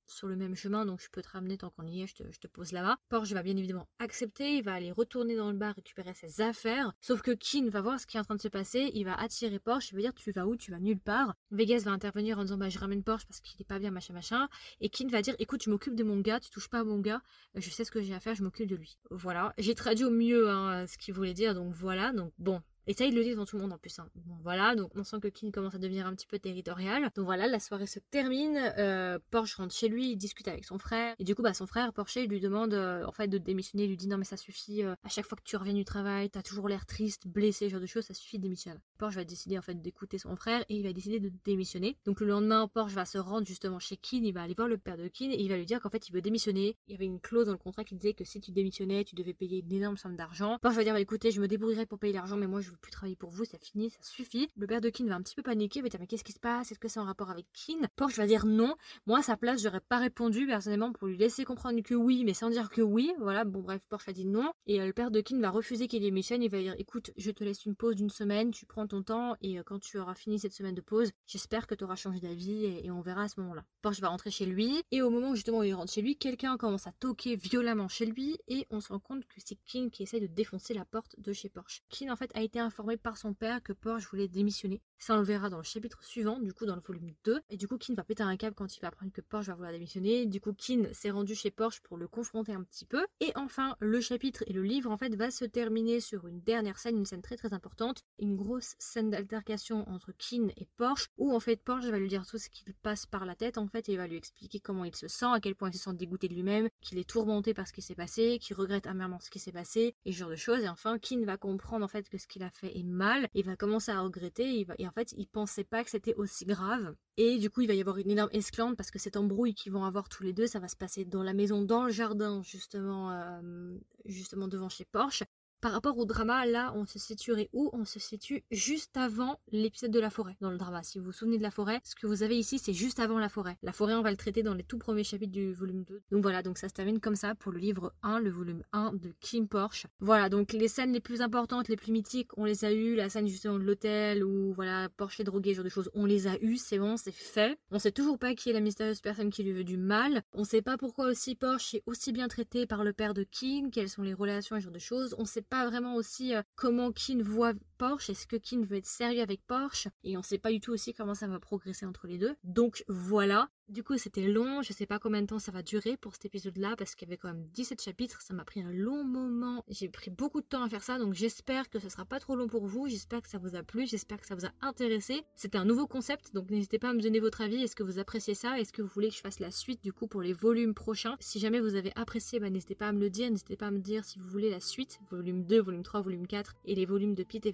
sur 0.08 0.28
le 0.28 0.36
même 0.36 0.56
chemin, 0.56 0.86
donc 0.86 1.02
je 1.02 1.08
peux 1.12 1.22
te 1.22 1.30
ramener 1.30 1.58
tant 1.58 1.70
qu'on 1.70 1.86
y 1.86 2.02
est, 2.02 2.08
je 2.08 2.16
te, 2.16 2.48
pose 2.48 2.72
là-bas. 2.72 2.98
Porsche 3.10 3.34
va 3.34 3.44
bien 3.44 3.56
évidemment 3.58 3.88
accepter, 4.00 4.58
il 4.58 4.64
va 4.64 4.74
aller 4.74 4.92
retourner 4.92 5.36
dans 5.36 5.52
le 5.52 5.58
bar 5.58 5.76
récupérer 5.76 6.14
ses 6.14 6.42
affaires, 6.42 6.94
sauf 7.02 7.22
que 7.22 7.32
Kin 7.32 7.70
va 7.70 7.82
voir 7.82 8.00
ce 8.00 8.06
qui 8.06 8.18
est 8.18 8.20
en 8.20 8.24
train 8.24 8.36
de 8.36 8.42
se 8.42 8.48
passer, 8.48 8.92
il 8.94 9.06
va 9.06 9.16
attirer 9.16 9.60
Porsche, 9.60 9.92
il 9.92 9.96
va 9.96 10.02
dire 10.02 10.14
tu 10.14 10.32
vas 10.32 10.46
où, 10.46 10.56
tu 10.56 10.72
vas 10.72 10.80
nulle 10.80 11.00
part. 11.00 11.36
Vegas 11.52 11.84
va 11.86 11.92
intervenir 11.92 12.40
en 12.40 12.44
disant 12.44 12.58
bah 12.58 12.70
je 12.70 12.80
ramène 12.80 13.04
Porsche 13.04 13.26
parce 13.26 13.40
qu'il 13.40 13.60
est 13.62 13.66
pas 13.66 13.80
bien 13.80 13.92
machin 13.92 14.14
machin, 14.14 14.48
et 14.82 14.90
Kin 14.90 15.08
va 15.08 15.22
dire 15.22 15.36
écoute 15.40 15.64
je 15.64 15.70
m'occupe 15.70 15.96
de 15.96 16.04
mon 16.04 16.20
gars, 16.20 16.40
tu 16.40 16.50
touches 16.50 16.70
pas 16.70 16.80
à 16.80 16.84
mon 16.84 17.00
gars, 17.00 17.22
je 17.56 17.70
sais 17.70 17.84
ce 17.84 17.92
que 17.92 18.02
j'ai 18.02 18.14
à 18.14 18.20
faire, 18.20 18.36
je 18.36 18.44
m'occupe 18.44 18.68
de 18.68 18.76
lui. 18.76 18.98
Voilà, 19.10 19.54
j'ai 19.58 19.76
traduit 19.76 20.06
au 20.06 20.12
mieux 20.12 20.50
hein, 20.50 20.86
ce 20.88 20.98
qu'il 20.98 21.14
voulait 21.14 21.34
dire, 21.34 21.56
donc 21.56 21.74
voilà, 21.74 22.12
donc 22.14 22.34
bon, 22.38 22.62
et 22.86 22.94
ça, 22.94 23.06
il 23.06 23.16
le 23.16 23.24
dit 23.24 23.32
devant 23.32 23.46
tout 23.46 23.56
le 23.56 23.62
monde 23.62 23.72
en 23.74 23.78
plus. 23.78 23.98
Hein. 24.00 24.10
voilà, 24.44 24.76
donc 24.76 24.92
on 24.96 25.04
sent 25.04 25.20
que 25.22 25.30
King 25.30 25.52
commence 25.52 25.76
à 25.76 25.78
devenir 25.78 26.06
un 26.06 26.14
petit 26.14 26.28
peu 26.28 26.38
territorial. 26.38 27.10
Donc 27.16 27.26
voilà, 27.26 27.48
la 27.48 27.60
soirée 27.60 27.88
se 27.88 28.00
termine. 28.00 28.60
Euh, 28.78 29.20
Porsche 29.32 29.56
rentre 29.56 29.74
chez 29.74 29.88
lui, 29.88 30.12
il 30.12 30.18
discute 30.18 30.48
avec 30.48 30.66
son 30.66 30.78
frère. 30.78 31.16
Et 31.20 31.24
du 31.24 31.34
coup, 31.34 31.42
bah, 31.42 31.54
son 31.54 31.66
frère, 31.66 31.94
Porsche, 31.94 32.20
lui 32.28 32.42
demande 32.42 32.74
euh, 32.74 33.06
en 33.06 33.12
fait 33.12 33.28
de 33.28 33.38
démissionner. 33.38 33.86
Il 33.86 33.90
lui 33.90 33.98
dit 33.98 34.08
non, 34.08 34.18
mais 34.18 34.26
ça 34.26 34.38
suffit. 34.38 34.84
Euh, 34.84 34.96
à 35.04 35.10
chaque 35.10 35.26
fois 35.26 35.38
que 35.38 35.44
tu 35.44 35.56
reviens 35.56 35.74
du 35.74 35.86
travail, 35.86 36.30
t'as 36.30 36.42
toujours 36.42 36.68
l'air 36.68 36.86
triste, 36.86 37.28
blessé, 37.28 37.68
ce 37.68 37.72
genre 37.72 37.82
de 37.82 37.86
choses, 37.86 38.06
ça 38.06 38.14
suffit 38.14 38.38
de 38.38 38.44
démissionner. 38.44 38.80
Porsche 38.98 39.16
va 39.16 39.24
décider 39.24 39.58
en 39.58 39.62
fait 39.62 39.82
d'écouter 39.82 40.18
son 40.18 40.36
frère 40.36 40.64
et 40.68 40.76
il 40.76 40.84
va 40.84 40.92
décider 40.92 41.20
de 41.20 41.32
démissionner. 41.46 41.98
Donc 42.06 42.20
le 42.20 42.28
lendemain, 42.28 42.68
Porsche 42.68 42.94
va 42.94 43.06
se 43.06 43.18
rendre 43.18 43.48
justement 43.48 43.80
chez 43.80 43.96
Kin. 43.96 44.22
Il 44.24 44.34
va 44.34 44.42
aller 44.42 44.56
voir 44.56 44.68
le 44.68 44.78
père 44.78 44.98
de 44.98 45.08
Kin 45.08 45.32
et 45.32 45.42
il 45.42 45.50
va 45.50 45.56
lui 45.56 45.66
dire 45.66 45.80
qu'en 45.80 45.90
fait, 45.90 46.10
il 46.10 46.12
veut 46.12 46.22
démissionner. 46.22 46.76
Il 46.88 46.92
y 46.92 46.96
avait 46.96 47.06
une 47.06 47.22
clause 47.22 47.46
dans 47.46 47.54
le 47.54 47.58
contrat 47.58 47.86
qui 47.86 47.96
disait 47.96 48.14
que 48.14 48.26
si 48.26 48.42
tu 48.42 48.52
démissionnais, 48.52 49.06
tu 49.06 49.16
devais 49.16 49.34
payer 49.34 49.60
une 49.60 49.72
énorme 49.72 49.98
somme 49.98 50.18
d'argent. 50.18 50.58
Porsche 50.62 50.76
va 50.76 50.84
dire 50.84 50.94
bah, 50.94 51.00
écoutez, 51.00 51.32
je 51.32 51.40
me 51.40 51.48
débrouillerai 51.48 51.86
pour 51.86 52.00
payer 52.00 52.14
l'argent, 52.14 52.36
mais 52.36 52.48
moi, 52.48 52.60
je 52.60 52.73
plus 52.78 52.92
travailler 52.92 53.16
pour 53.16 53.30
vous 53.30 53.46
ça 53.46 53.58
finit, 53.58 53.90
ça 53.90 54.00
suffit. 54.02 54.50
Le 54.58 54.68
père 54.68 54.82
de 54.82 54.90
Kin 54.90 55.06
va 55.06 55.16
un 55.16 55.22
petit 55.22 55.36
peu 55.36 55.44
paniquer, 55.44 55.82
va 55.82 55.90
dire 55.90 56.00
mais 56.00 56.08
qu'est-ce 56.08 56.24
qui 56.24 56.32
se 56.32 56.40
passe? 56.40 56.72
Est-ce 56.72 56.80
que 56.80 56.88
c'est 56.88 57.00
en 57.00 57.06
rapport 57.06 57.30
avec 57.30 57.46
Kin? 57.54 57.88
Porsche 57.96 58.18
va 58.18 58.28
dire 58.28 58.46
non. 58.46 58.76
Moi 59.06 59.20
à 59.20 59.22
sa 59.22 59.38
place, 59.38 59.62
j'aurais 59.62 59.82
pas 59.82 60.00
répondu 60.00 60.46
personnellement 60.48 60.92
pour 60.92 61.08
lui 61.08 61.18
laisser 61.18 61.46
comprendre 61.46 61.82
que 61.82 61.96
oui, 61.96 62.24
mais 62.26 62.34
sans 62.34 62.50
dire 62.50 62.70
que 62.70 62.82
oui. 62.82 63.14
Voilà, 63.20 63.44
bon 63.44 63.62
bref, 63.62 63.82
Porsche 63.90 64.10
a 64.10 64.14
dit 64.14 64.26
non. 64.26 64.52
Et 64.68 64.82
euh, 64.82 64.86
le 64.86 64.94
père 64.94 65.12
de 65.12 65.22
Kin 65.22 65.40
va 65.40 65.50
refuser 65.50 65.88
qu'il 65.88 66.02
démissionne, 66.02 66.44
il 66.44 66.50
va 66.50 66.60
dire 66.60 66.76
écoute, 66.78 67.12
je 67.18 67.32
te 67.32 67.44
laisse 67.44 67.66
une 67.66 67.76
pause 67.76 67.96
d'une 67.96 68.10
semaine, 68.10 68.52
tu 68.52 68.66
prends 68.66 68.88
ton 68.88 69.04
temps 69.04 69.36
et 69.42 69.60
euh, 69.60 69.64
quand 69.64 69.80
tu 69.80 69.98
auras 69.98 70.16
fini 70.16 70.40
cette 70.40 70.54
semaine 70.54 70.76
de 70.76 70.82
pause, 70.82 71.12
j'espère 71.26 71.68
que 71.68 71.76
tu 71.76 71.84
auras 71.84 71.96
changé 71.96 72.20
d'avis 72.20 72.66
et, 72.66 72.92
on 72.92 73.02
verra 73.02 73.24
à 73.24 73.28
ce 73.28 73.40
moment-là. 73.40 73.64
Porsche 73.82 74.02
va 74.02 74.10
rentrer 74.10 74.30
chez 74.30 74.46
lui 74.46 74.82
et 74.92 75.02
au 75.02 75.10
moment 75.10 75.32
où 75.32 75.36
justement 75.36 75.64
il 75.64 75.74
rentre 75.74 75.92
chez 75.92 76.02
lui, 76.02 76.16
quelqu'un 76.16 76.58
commence 76.58 76.88
à 76.88 76.92
toquer 76.92 77.36
violemment 77.36 77.88
chez 77.88 78.06
lui 78.06 78.38
et 78.48 78.68
on 78.70 78.80
se 78.80 78.90
rend 78.90 79.00
compte 79.00 79.26
que 79.26 79.36
c'est 79.44 79.58
Kin 79.66 79.90
qui 79.90 80.04
essaie 80.04 80.20
de 80.20 80.28
défoncer 80.28 80.74
la 80.74 80.86
porte 80.86 81.16
de 81.20 81.34
chez 81.34 81.50
Porsche. 81.50 81.82
Kin 81.90 82.12
en 82.12 82.16
fait 82.16 82.32
a 82.36 82.42
été 82.42 82.60
informé 82.64 82.98
par 82.98 83.18
son 83.18 83.34
père 83.34 83.62
que 83.62 83.74
Porsche 83.74 84.10
voulait 84.10 84.28
démissionner. 84.28 84.82
Ça, 85.04 85.16
on 85.16 85.18
le 85.18 85.26
verra 85.26 85.50
dans 85.50 85.58
le 85.58 85.64
chapitre 85.64 86.02
suivant, 86.02 86.40
du 86.40 86.54
coup, 86.54 86.66
dans 86.66 86.76
le 86.76 86.82
volume 86.82 87.12
2. 87.26 87.42
Et 87.50 87.58
du 87.58 87.68
coup, 87.68 87.78
Kin 87.78 87.94
va 87.94 88.06
péter 88.06 88.24
un 88.24 88.38
câble 88.38 88.56
quand 88.56 88.74
il 88.78 88.80
va 88.80 88.88
apprendre 88.88 89.12
que 89.12 89.20
Porsche 89.20 89.48
va 89.48 89.54
vouloir 89.54 89.74
démissionner. 89.74 90.26
Du 90.26 90.40
coup, 90.40 90.54
Kin 90.54 90.86
s'est 90.94 91.10
rendu 91.10 91.36
chez 91.36 91.52
Porsche 91.52 91.82
pour 91.82 91.98
le 91.98 92.08
confronter 92.08 92.54
un 92.54 92.64
petit 92.64 92.86
peu. 92.86 93.06
Et 93.20 93.34
enfin, 93.36 93.76
le 93.82 94.00
chapitre 94.00 94.46
et 94.48 94.54
le 94.54 94.64
livre, 94.64 94.90
en 94.90 94.96
fait, 94.96 95.14
va 95.14 95.30
se 95.30 95.44
terminer 95.44 96.00
sur 96.00 96.26
une 96.26 96.40
dernière 96.40 96.80
scène, 96.80 96.96
une 96.96 97.06
scène 97.06 97.22
très 97.22 97.36
très 97.36 97.52
importante. 97.52 98.06
Une 98.18 98.38
grosse 98.38 98.76
scène 98.80 99.10
d'altercation 99.10 99.86
entre 99.90 100.14
Kin 100.14 100.48
et 100.56 100.70
Porsche, 100.78 101.10
où 101.18 101.36
en 101.36 101.42
fait, 101.42 101.58
Porsche 101.58 101.90
va 101.90 102.00
lui 102.00 102.08
dire 102.08 102.26
tout 102.26 102.38
ce 102.38 102.48
qu'il 102.48 102.74
passe 102.74 103.06
par 103.06 103.26
la 103.26 103.36
tête, 103.36 103.58
en 103.58 103.68
fait, 103.68 103.90
et 103.90 103.98
va 103.98 104.08
lui 104.08 104.16
expliquer 104.16 104.62
comment 104.62 104.86
il 104.86 104.96
se 104.96 105.10
sent, 105.10 105.26
à 105.26 105.42
quel 105.42 105.56
point 105.56 105.70
il 105.70 105.78
se 105.78 105.84
sent 105.84 105.96
dégoûté 105.96 106.30
de 106.30 106.34
lui-même, 106.34 106.70
qu'il 106.80 106.98
est 106.98 107.10
tourmenté 107.10 107.54
par 107.54 107.68
ce 107.68 107.74
qui 107.74 107.82
s'est 107.82 107.94
passé, 107.94 108.40
qu'il 108.40 108.56
regrette 108.56 108.88
amèrement 108.88 109.20
ce 109.20 109.30
qui 109.30 109.40
s'est 109.40 109.52
passé, 109.52 109.96
et 110.06 110.14
ce 110.14 110.18
genre 110.18 110.30
de 110.30 110.38
choses. 110.38 110.64
Et 110.64 110.70
enfin, 110.70 110.98
Kin 110.98 111.26
va 111.26 111.36
comprendre, 111.36 111.84
en 111.84 111.90
fait, 111.90 112.08
que 112.08 112.18
ce 112.18 112.26
qu'il 112.26 112.44
a 112.44 112.50
fait 112.52 112.80
est 112.80 112.84
mal, 112.84 113.28
et 113.34 113.44
va 113.44 113.58
commencer 113.58 113.92
à 113.92 114.00
regretter, 114.00 114.62
et, 114.62 114.88
en 114.88 114.93
fait, 114.94 115.14
il 115.18 115.28
pensait 115.28 115.64
pas 115.64 115.84
que 115.84 115.90
c'était 115.90 116.16
aussi 116.16 116.46
grave. 116.46 116.96
Et 117.18 117.38
du 117.38 117.50
coup, 117.50 117.62
il 117.62 117.68
va 117.68 117.74
y 117.74 117.82
avoir 117.82 117.98
une 117.98 118.10
énorme 118.10 118.30
esclande 118.32 118.76
parce 118.78 118.92
que 118.92 119.00
cette 119.00 119.18
embrouille 119.18 119.54
qu'ils 119.54 119.72
vont 119.72 119.84
avoir 119.86 120.10
tous 120.10 120.24
les 120.24 120.34
deux, 120.34 120.48
ça 120.48 120.60
va 120.60 120.68
se 120.68 120.76
passer 120.76 121.06
dans 121.06 121.24
la 121.24 121.34
maison, 121.34 121.62
dans 121.62 121.84
le 121.84 121.92
jardin, 121.92 122.42
justement, 122.44 123.12
euh, 123.12 123.76
justement 124.06 124.48
devant 124.48 124.70
chez 124.70 124.86
Porsche. 124.86 125.24
Par 125.64 125.72
rapport 125.72 125.98
au 125.98 126.04
drama, 126.04 126.46
là, 126.46 126.74
on 126.76 126.86
se 126.86 127.00
situerait 127.00 127.48
où? 127.54 127.70
On 127.72 127.86
se 127.86 127.98
situe 127.98 128.44
juste 128.52 128.98
avant 128.98 129.40
l'épisode 129.54 129.92
de 129.92 130.00
la 130.02 130.10
forêt 130.10 130.36
dans 130.42 130.52
le 130.52 130.58
drama. 130.58 130.84
Si 130.84 131.00
vous 131.00 131.06
vous 131.06 131.12
souvenez 131.14 131.38
de 131.38 131.42
la 131.42 131.52
forêt, 131.52 131.80
ce 131.86 131.96
que 131.96 132.06
vous 132.06 132.22
avez 132.22 132.38
ici, 132.38 132.60
c'est 132.60 132.74
juste 132.74 133.00
avant 133.00 133.18
la 133.18 133.30
forêt. 133.30 133.58
La 133.64 133.72
forêt, 133.72 133.94
on 133.94 134.02
va 134.02 134.12
le 134.12 134.18
traiter 134.18 134.44
dans 134.44 134.54
les 134.54 134.64
tout 134.64 134.78
premiers 134.78 135.06
chapitres 135.06 135.32
du 135.32 135.54
volume 135.54 135.86
2. 135.86 136.02
Donc 136.12 136.22
voilà, 136.22 136.44
donc 136.44 136.58
ça 136.58 136.68
se 136.68 136.74
termine 136.74 137.00
comme 137.00 137.16
ça 137.16 137.34
pour 137.34 137.54
le 137.54 137.60
livre 137.60 137.94
1, 138.04 138.20
le 138.20 138.30
volume 138.30 138.62
1 138.74 138.92
de 138.96 139.14
Kim 139.22 139.48
Porsche. 139.48 139.88
Voilà, 140.02 140.28
donc 140.28 140.52
les 140.52 140.68
scènes 140.68 140.92
les 140.92 141.00
plus 141.00 141.22
importantes, 141.22 141.70
les 141.70 141.78
plus 141.78 141.94
mythiques, 141.94 142.38
on 142.38 142.44
les 142.44 142.66
a 142.66 142.74
eues. 142.74 142.96
La 142.96 143.08
scène 143.08 143.30
justement 143.30 143.58
de 143.58 143.64
l'hôtel 143.64 144.26
où 144.26 144.54
voilà, 144.56 144.90
Porsche 144.90 145.22
est 145.22 145.24
drogué, 145.24 145.52
ce 145.52 145.56
genre 145.56 145.64
de 145.64 145.70
choses, 145.70 145.90
on 145.94 146.06
les 146.06 146.28
a 146.28 146.38
eues, 146.42 146.58
c'est 146.58 146.78
bon, 146.78 146.98
c'est 146.98 147.14
fait. 147.14 147.58
On 147.72 147.80
sait 147.80 147.94
toujours 147.94 148.20
pas 148.20 148.36
qui 148.36 148.50
est 148.50 148.54
la 148.54 148.60
mystérieuse 148.60 149.00
personne 149.00 149.30
qui 149.30 149.44
lui 149.44 149.54
veut 149.54 149.64
du 149.64 149.78
mal. 149.78 150.24
On 150.34 150.44
sait 150.44 150.62
pas 150.62 150.76
pourquoi 150.76 151.06
aussi 151.06 151.36
Porsche 151.36 151.76
est 151.76 151.84
aussi 151.86 152.12
bien 152.12 152.28
traité 152.28 152.66
par 152.66 152.84
le 152.84 152.92
père 152.92 153.14
de 153.14 153.24
Kim, 153.24 153.72
quelles 153.72 153.88
sont 153.88 154.02
les 154.02 154.14
relations, 154.14 154.58
ce 154.58 154.64
genre 154.64 154.74
de 154.74 154.80
choses. 154.80 155.16
On 155.18 155.24
sait 155.24 155.42
pas 155.42 155.53
vraiment 155.54 155.96
aussi 155.96 156.36
euh, 156.36 156.42
comment 156.56 156.92
Kin 156.92 157.22
voit 157.22 157.54
Porsche, 157.84 158.12
est-ce 158.12 158.28
que 158.28 158.38
Kin 158.38 158.62
veut 158.62 158.78
être 158.78 158.86
sérieux 158.86 159.22
avec 159.22 159.46
Porsche, 159.46 159.90
et 160.06 160.16
on 160.16 160.22
sait 160.22 160.38
pas 160.38 160.54
du 160.54 160.62
tout 160.62 160.72
aussi 160.72 160.94
comment 160.94 161.16
ça 161.16 161.28
va 161.28 161.38
progresser 161.38 161.86
entre 161.86 162.08
les 162.08 162.18
deux. 162.18 162.34
Donc 162.46 162.86
voilà, 162.88 163.50
du 163.70 163.82
coup, 163.82 163.98
c'était 163.98 164.28
long, 164.28 164.62
je 164.62 164.74
sais 164.74 164.86
pas 164.86 165.00
combien 165.00 165.22
de 165.22 165.28
temps 165.28 165.40
ça 165.40 165.52
va 165.52 165.64
durer 165.64 165.98
pour 165.98 166.14
cet 166.14 166.26
épisode-là, 166.26 166.76
parce 166.78 166.96
qu'il 166.96 167.08
y 167.08 167.12
avait 167.12 167.18
quand 167.18 167.30
même 167.30 167.48
17 167.54 167.82
chapitres, 167.82 168.22
ça 168.22 168.34
m'a 168.34 168.44
pris 168.44 168.62
un 168.62 168.72
long 168.72 169.04
moment, 169.04 169.64
j'ai 169.68 169.90
pris 169.90 170.12
beaucoup 170.12 170.42
de 170.42 170.46
temps 170.46 170.64
à 170.64 170.70
faire 170.70 170.84
ça, 170.84 171.00
donc 171.00 171.14
j'espère 171.14 171.70
que 171.70 171.80
ce 171.80 171.90
sera 171.90 172.06
pas 172.06 172.20
trop 172.20 172.36
long 172.36 172.48
pour 172.48 172.68
vous, 172.68 172.88
j'espère 172.88 173.22
que 173.22 173.30
ça 173.30 173.38
vous 173.38 173.56
a 173.56 173.64
plu, 173.64 173.88
j'espère 173.88 174.20
que 174.20 174.28
ça 174.28 174.36
vous 174.36 174.46
a 174.46 174.52
intéressé. 174.62 175.24
C'était 175.36 175.58
un 175.58 175.66
nouveau 175.66 175.88
concept, 175.88 176.34
donc 176.34 176.50
n'hésitez 176.50 176.78
pas 176.78 176.90
à 176.90 176.94
me 176.94 177.02
donner 177.02 177.20
votre 177.20 177.42
avis, 177.42 177.64
est-ce 177.64 177.76
que 177.76 177.84
vous 177.84 178.00
appréciez 178.00 178.36
ça, 178.36 178.60
est-ce 178.60 178.74
que 178.74 178.82
vous 178.82 178.92
voulez 178.94 179.10
que 179.10 179.16
je 179.16 179.22
fasse 179.22 179.40
la 179.40 179.52
suite 179.52 179.82
du 179.82 179.94
coup 179.94 180.08
pour 180.08 180.22
les 180.22 180.34
volumes 180.34 180.74
prochains. 180.74 181.16
Si 181.20 181.40
jamais 181.40 181.60
vous 181.60 181.76
avez 181.76 181.94
apprécié, 181.96 182.40
bah, 182.40 182.50
n'hésitez 182.50 182.76
pas 182.76 182.90
à 182.90 182.92
me 182.92 183.00
le 183.00 183.10
dire, 183.10 183.32
n'hésitez 183.32 183.56
pas 183.56 183.68
à 183.68 183.72
me 183.72 183.80
dire 183.80 184.04
si 184.04 184.20
vous 184.20 184.28
voulez 184.28 184.50
la 184.50 184.60
suite, 184.60 185.00
volume 185.10 185.46
2, 185.46 185.62
volume 185.62 185.84
3, 185.84 186.02
volume 186.02 186.28
4 186.28 186.56
et 186.66 186.76
les 186.76 186.86
volumes 186.86 187.16
de 187.16 187.24
Pete 187.24 187.46
et 187.46 187.52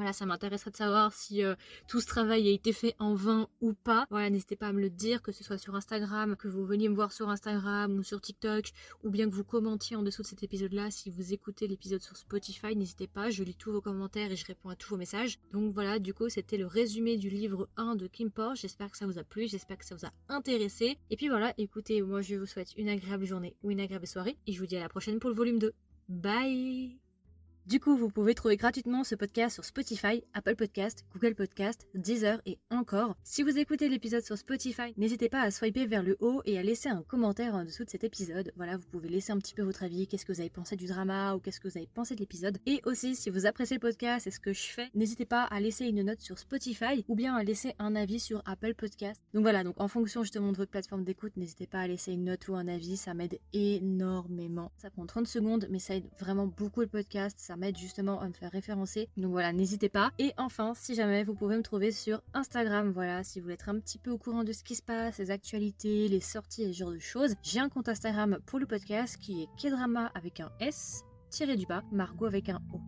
Voilà, 0.00 0.14
ça 0.14 0.24
m'intéresserait 0.24 0.70
de 0.70 0.76
savoir 0.76 1.12
si 1.12 1.44
euh, 1.44 1.54
tout 1.86 2.00
ce 2.00 2.06
travail 2.06 2.48
a 2.48 2.50
été 2.50 2.72
fait 2.72 2.94
en 2.98 3.14
vain 3.14 3.48
ou 3.60 3.74
pas. 3.74 4.06
Voilà, 4.08 4.30
n'hésitez 4.30 4.56
pas 4.56 4.68
à 4.68 4.72
me 4.72 4.80
le 4.80 4.88
dire, 4.88 5.20
que 5.20 5.30
ce 5.30 5.44
soit 5.44 5.58
sur 5.58 5.74
Instagram, 5.74 6.36
que 6.36 6.48
vous 6.48 6.64
veniez 6.64 6.88
me 6.88 6.94
voir 6.94 7.12
sur 7.12 7.28
Instagram 7.28 7.98
ou 7.98 8.02
sur 8.02 8.18
TikTok, 8.18 8.70
ou 9.04 9.10
bien 9.10 9.28
que 9.28 9.34
vous 9.34 9.44
commentiez 9.44 9.96
en 9.96 10.02
dessous 10.02 10.22
de 10.22 10.26
cet 10.26 10.42
épisode-là. 10.42 10.90
Si 10.90 11.10
vous 11.10 11.34
écoutez 11.34 11.66
l'épisode 11.66 12.00
sur 12.00 12.16
Spotify, 12.16 12.74
n'hésitez 12.74 13.08
pas, 13.08 13.28
je 13.28 13.42
lis 13.42 13.54
tous 13.54 13.72
vos 13.72 13.82
commentaires 13.82 14.32
et 14.32 14.36
je 14.36 14.46
réponds 14.46 14.70
à 14.70 14.74
tous 14.74 14.88
vos 14.88 14.96
messages. 14.96 15.38
Donc 15.52 15.74
voilà, 15.74 15.98
du 15.98 16.14
coup, 16.14 16.30
c'était 16.30 16.56
le 16.56 16.66
résumé 16.66 17.18
du 17.18 17.28
livre 17.28 17.68
1 17.76 17.96
de 17.96 18.06
Kim 18.06 18.30
Porsche. 18.30 18.62
J'espère 18.62 18.90
que 18.90 18.96
ça 18.96 19.06
vous 19.06 19.18
a 19.18 19.24
plu, 19.24 19.48
j'espère 19.48 19.76
que 19.76 19.84
ça 19.84 19.94
vous 19.94 20.06
a 20.06 20.12
intéressé. 20.28 20.96
Et 21.10 21.16
puis 21.16 21.28
voilà, 21.28 21.52
écoutez, 21.58 22.00
moi 22.00 22.22
je 22.22 22.36
vous 22.36 22.46
souhaite 22.46 22.72
une 22.78 22.88
agréable 22.88 23.26
journée 23.26 23.54
ou 23.62 23.70
une 23.70 23.80
agréable 23.80 24.06
soirée, 24.06 24.38
et 24.46 24.52
je 24.52 24.60
vous 24.60 24.66
dis 24.66 24.78
à 24.78 24.80
la 24.80 24.88
prochaine 24.88 25.18
pour 25.18 25.28
le 25.28 25.36
volume 25.36 25.58
2. 25.58 25.74
Bye 26.08 27.09
du 27.66 27.78
coup, 27.80 27.96
vous 27.96 28.08
pouvez 28.08 28.34
trouver 28.34 28.56
gratuitement 28.56 29.04
ce 29.04 29.14
podcast 29.14 29.54
sur 29.54 29.64
Spotify, 29.64 30.24
Apple 30.34 30.56
Podcast, 30.56 31.04
Google 31.12 31.34
Podcast, 31.34 31.86
Deezer 31.94 32.40
et 32.46 32.58
encore. 32.70 33.16
Si 33.22 33.42
vous 33.42 33.58
écoutez 33.58 33.88
l'épisode 33.88 34.24
sur 34.24 34.36
Spotify, 34.38 34.94
n'hésitez 34.96 35.28
pas 35.28 35.42
à 35.42 35.50
swiper 35.50 35.86
vers 35.86 36.02
le 36.02 36.16
haut 36.20 36.42
et 36.44 36.58
à 36.58 36.62
laisser 36.62 36.88
un 36.88 37.02
commentaire 37.02 37.54
en 37.54 37.64
dessous 37.64 37.84
de 37.84 37.90
cet 37.90 38.04
épisode. 38.04 38.52
Voilà, 38.56 38.76
vous 38.76 38.86
pouvez 38.90 39.08
laisser 39.08 39.32
un 39.32 39.38
petit 39.38 39.54
peu 39.54 39.62
votre 39.62 39.82
avis, 39.82 40.06
qu'est-ce 40.06 40.24
que 40.24 40.32
vous 40.32 40.40
avez 40.40 40.50
pensé 40.50 40.76
du 40.76 40.86
drama 40.86 41.34
ou 41.34 41.38
qu'est-ce 41.38 41.60
que 41.60 41.68
vous 41.68 41.76
avez 41.76 41.88
pensé 41.92 42.14
de 42.14 42.20
l'épisode. 42.20 42.58
Et 42.66 42.80
aussi, 42.84 43.14
si 43.14 43.30
vous 43.30 43.46
appréciez 43.46 43.76
le 43.76 43.80
podcast 43.80 44.26
et 44.26 44.30
ce 44.30 44.40
que 44.40 44.52
je 44.52 44.62
fais, 44.62 44.88
n'hésitez 44.94 45.26
pas 45.26 45.44
à 45.44 45.60
laisser 45.60 45.86
une 45.86 46.02
note 46.02 46.20
sur 46.20 46.38
Spotify 46.38 47.04
ou 47.08 47.14
bien 47.14 47.34
à 47.34 47.44
laisser 47.44 47.74
un 47.78 47.94
avis 47.94 48.20
sur 48.20 48.42
Apple 48.46 48.74
Podcast. 48.74 49.20
Donc 49.34 49.42
voilà, 49.42 49.64
donc 49.64 49.80
en 49.80 49.88
fonction 49.88 50.22
justement 50.22 50.52
de 50.52 50.56
votre 50.56 50.70
plateforme 50.70 51.04
d'écoute, 51.04 51.36
n'hésitez 51.36 51.66
pas 51.66 51.80
à 51.80 51.86
laisser 51.86 52.12
une 52.12 52.24
note 52.24 52.48
ou 52.48 52.54
un 52.54 52.68
avis, 52.68 52.96
ça 52.96 53.14
m'aide 53.14 53.38
énormément. 53.52 54.72
Ça 54.76 54.90
prend 54.90 55.06
30 55.06 55.26
secondes, 55.26 55.66
mais 55.70 55.78
ça 55.78 55.96
aide 55.96 56.08
vraiment 56.18 56.46
beaucoup 56.46 56.80
le 56.80 56.86
podcast, 56.86 57.36
ça 57.50 57.56
m'aide 57.56 57.76
justement 57.76 58.20
à 58.20 58.28
me 58.28 58.32
faire 58.32 58.52
référencer. 58.52 59.08
Donc 59.16 59.32
voilà, 59.32 59.52
n'hésitez 59.52 59.88
pas. 59.88 60.12
Et 60.20 60.32
enfin, 60.36 60.72
si 60.76 60.94
jamais 60.94 61.24
vous 61.24 61.34
pouvez 61.34 61.56
me 61.56 61.62
trouver 61.62 61.90
sur 61.90 62.22
Instagram, 62.32 62.92
voilà, 62.92 63.24
si 63.24 63.40
vous 63.40 63.44
voulez 63.44 63.54
être 63.54 63.68
un 63.68 63.80
petit 63.80 63.98
peu 63.98 64.12
au 64.12 64.18
courant 64.18 64.44
de 64.44 64.52
ce 64.52 64.62
qui 64.62 64.76
se 64.76 64.82
passe, 64.82 65.18
les 65.18 65.32
actualités, 65.32 66.06
les 66.06 66.20
sorties 66.20 66.62
et 66.62 66.72
ce 66.72 66.78
genre 66.78 66.92
de 66.92 67.00
choses, 67.00 67.34
j'ai 67.42 67.58
un 67.58 67.68
compte 67.68 67.88
Instagram 67.88 68.38
pour 68.46 68.60
le 68.60 68.66
podcast 68.66 69.16
qui 69.16 69.42
est 69.42 69.48
Kedrama 69.60 70.12
avec 70.14 70.38
un 70.38 70.52
S 70.60 71.02
tiré 71.28 71.56
du 71.56 71.66
bas, 71.66 71.82
Margot 71.90 72.26
avec 72.26 72.48
un 72.50 72.60
O. 72.72 72.80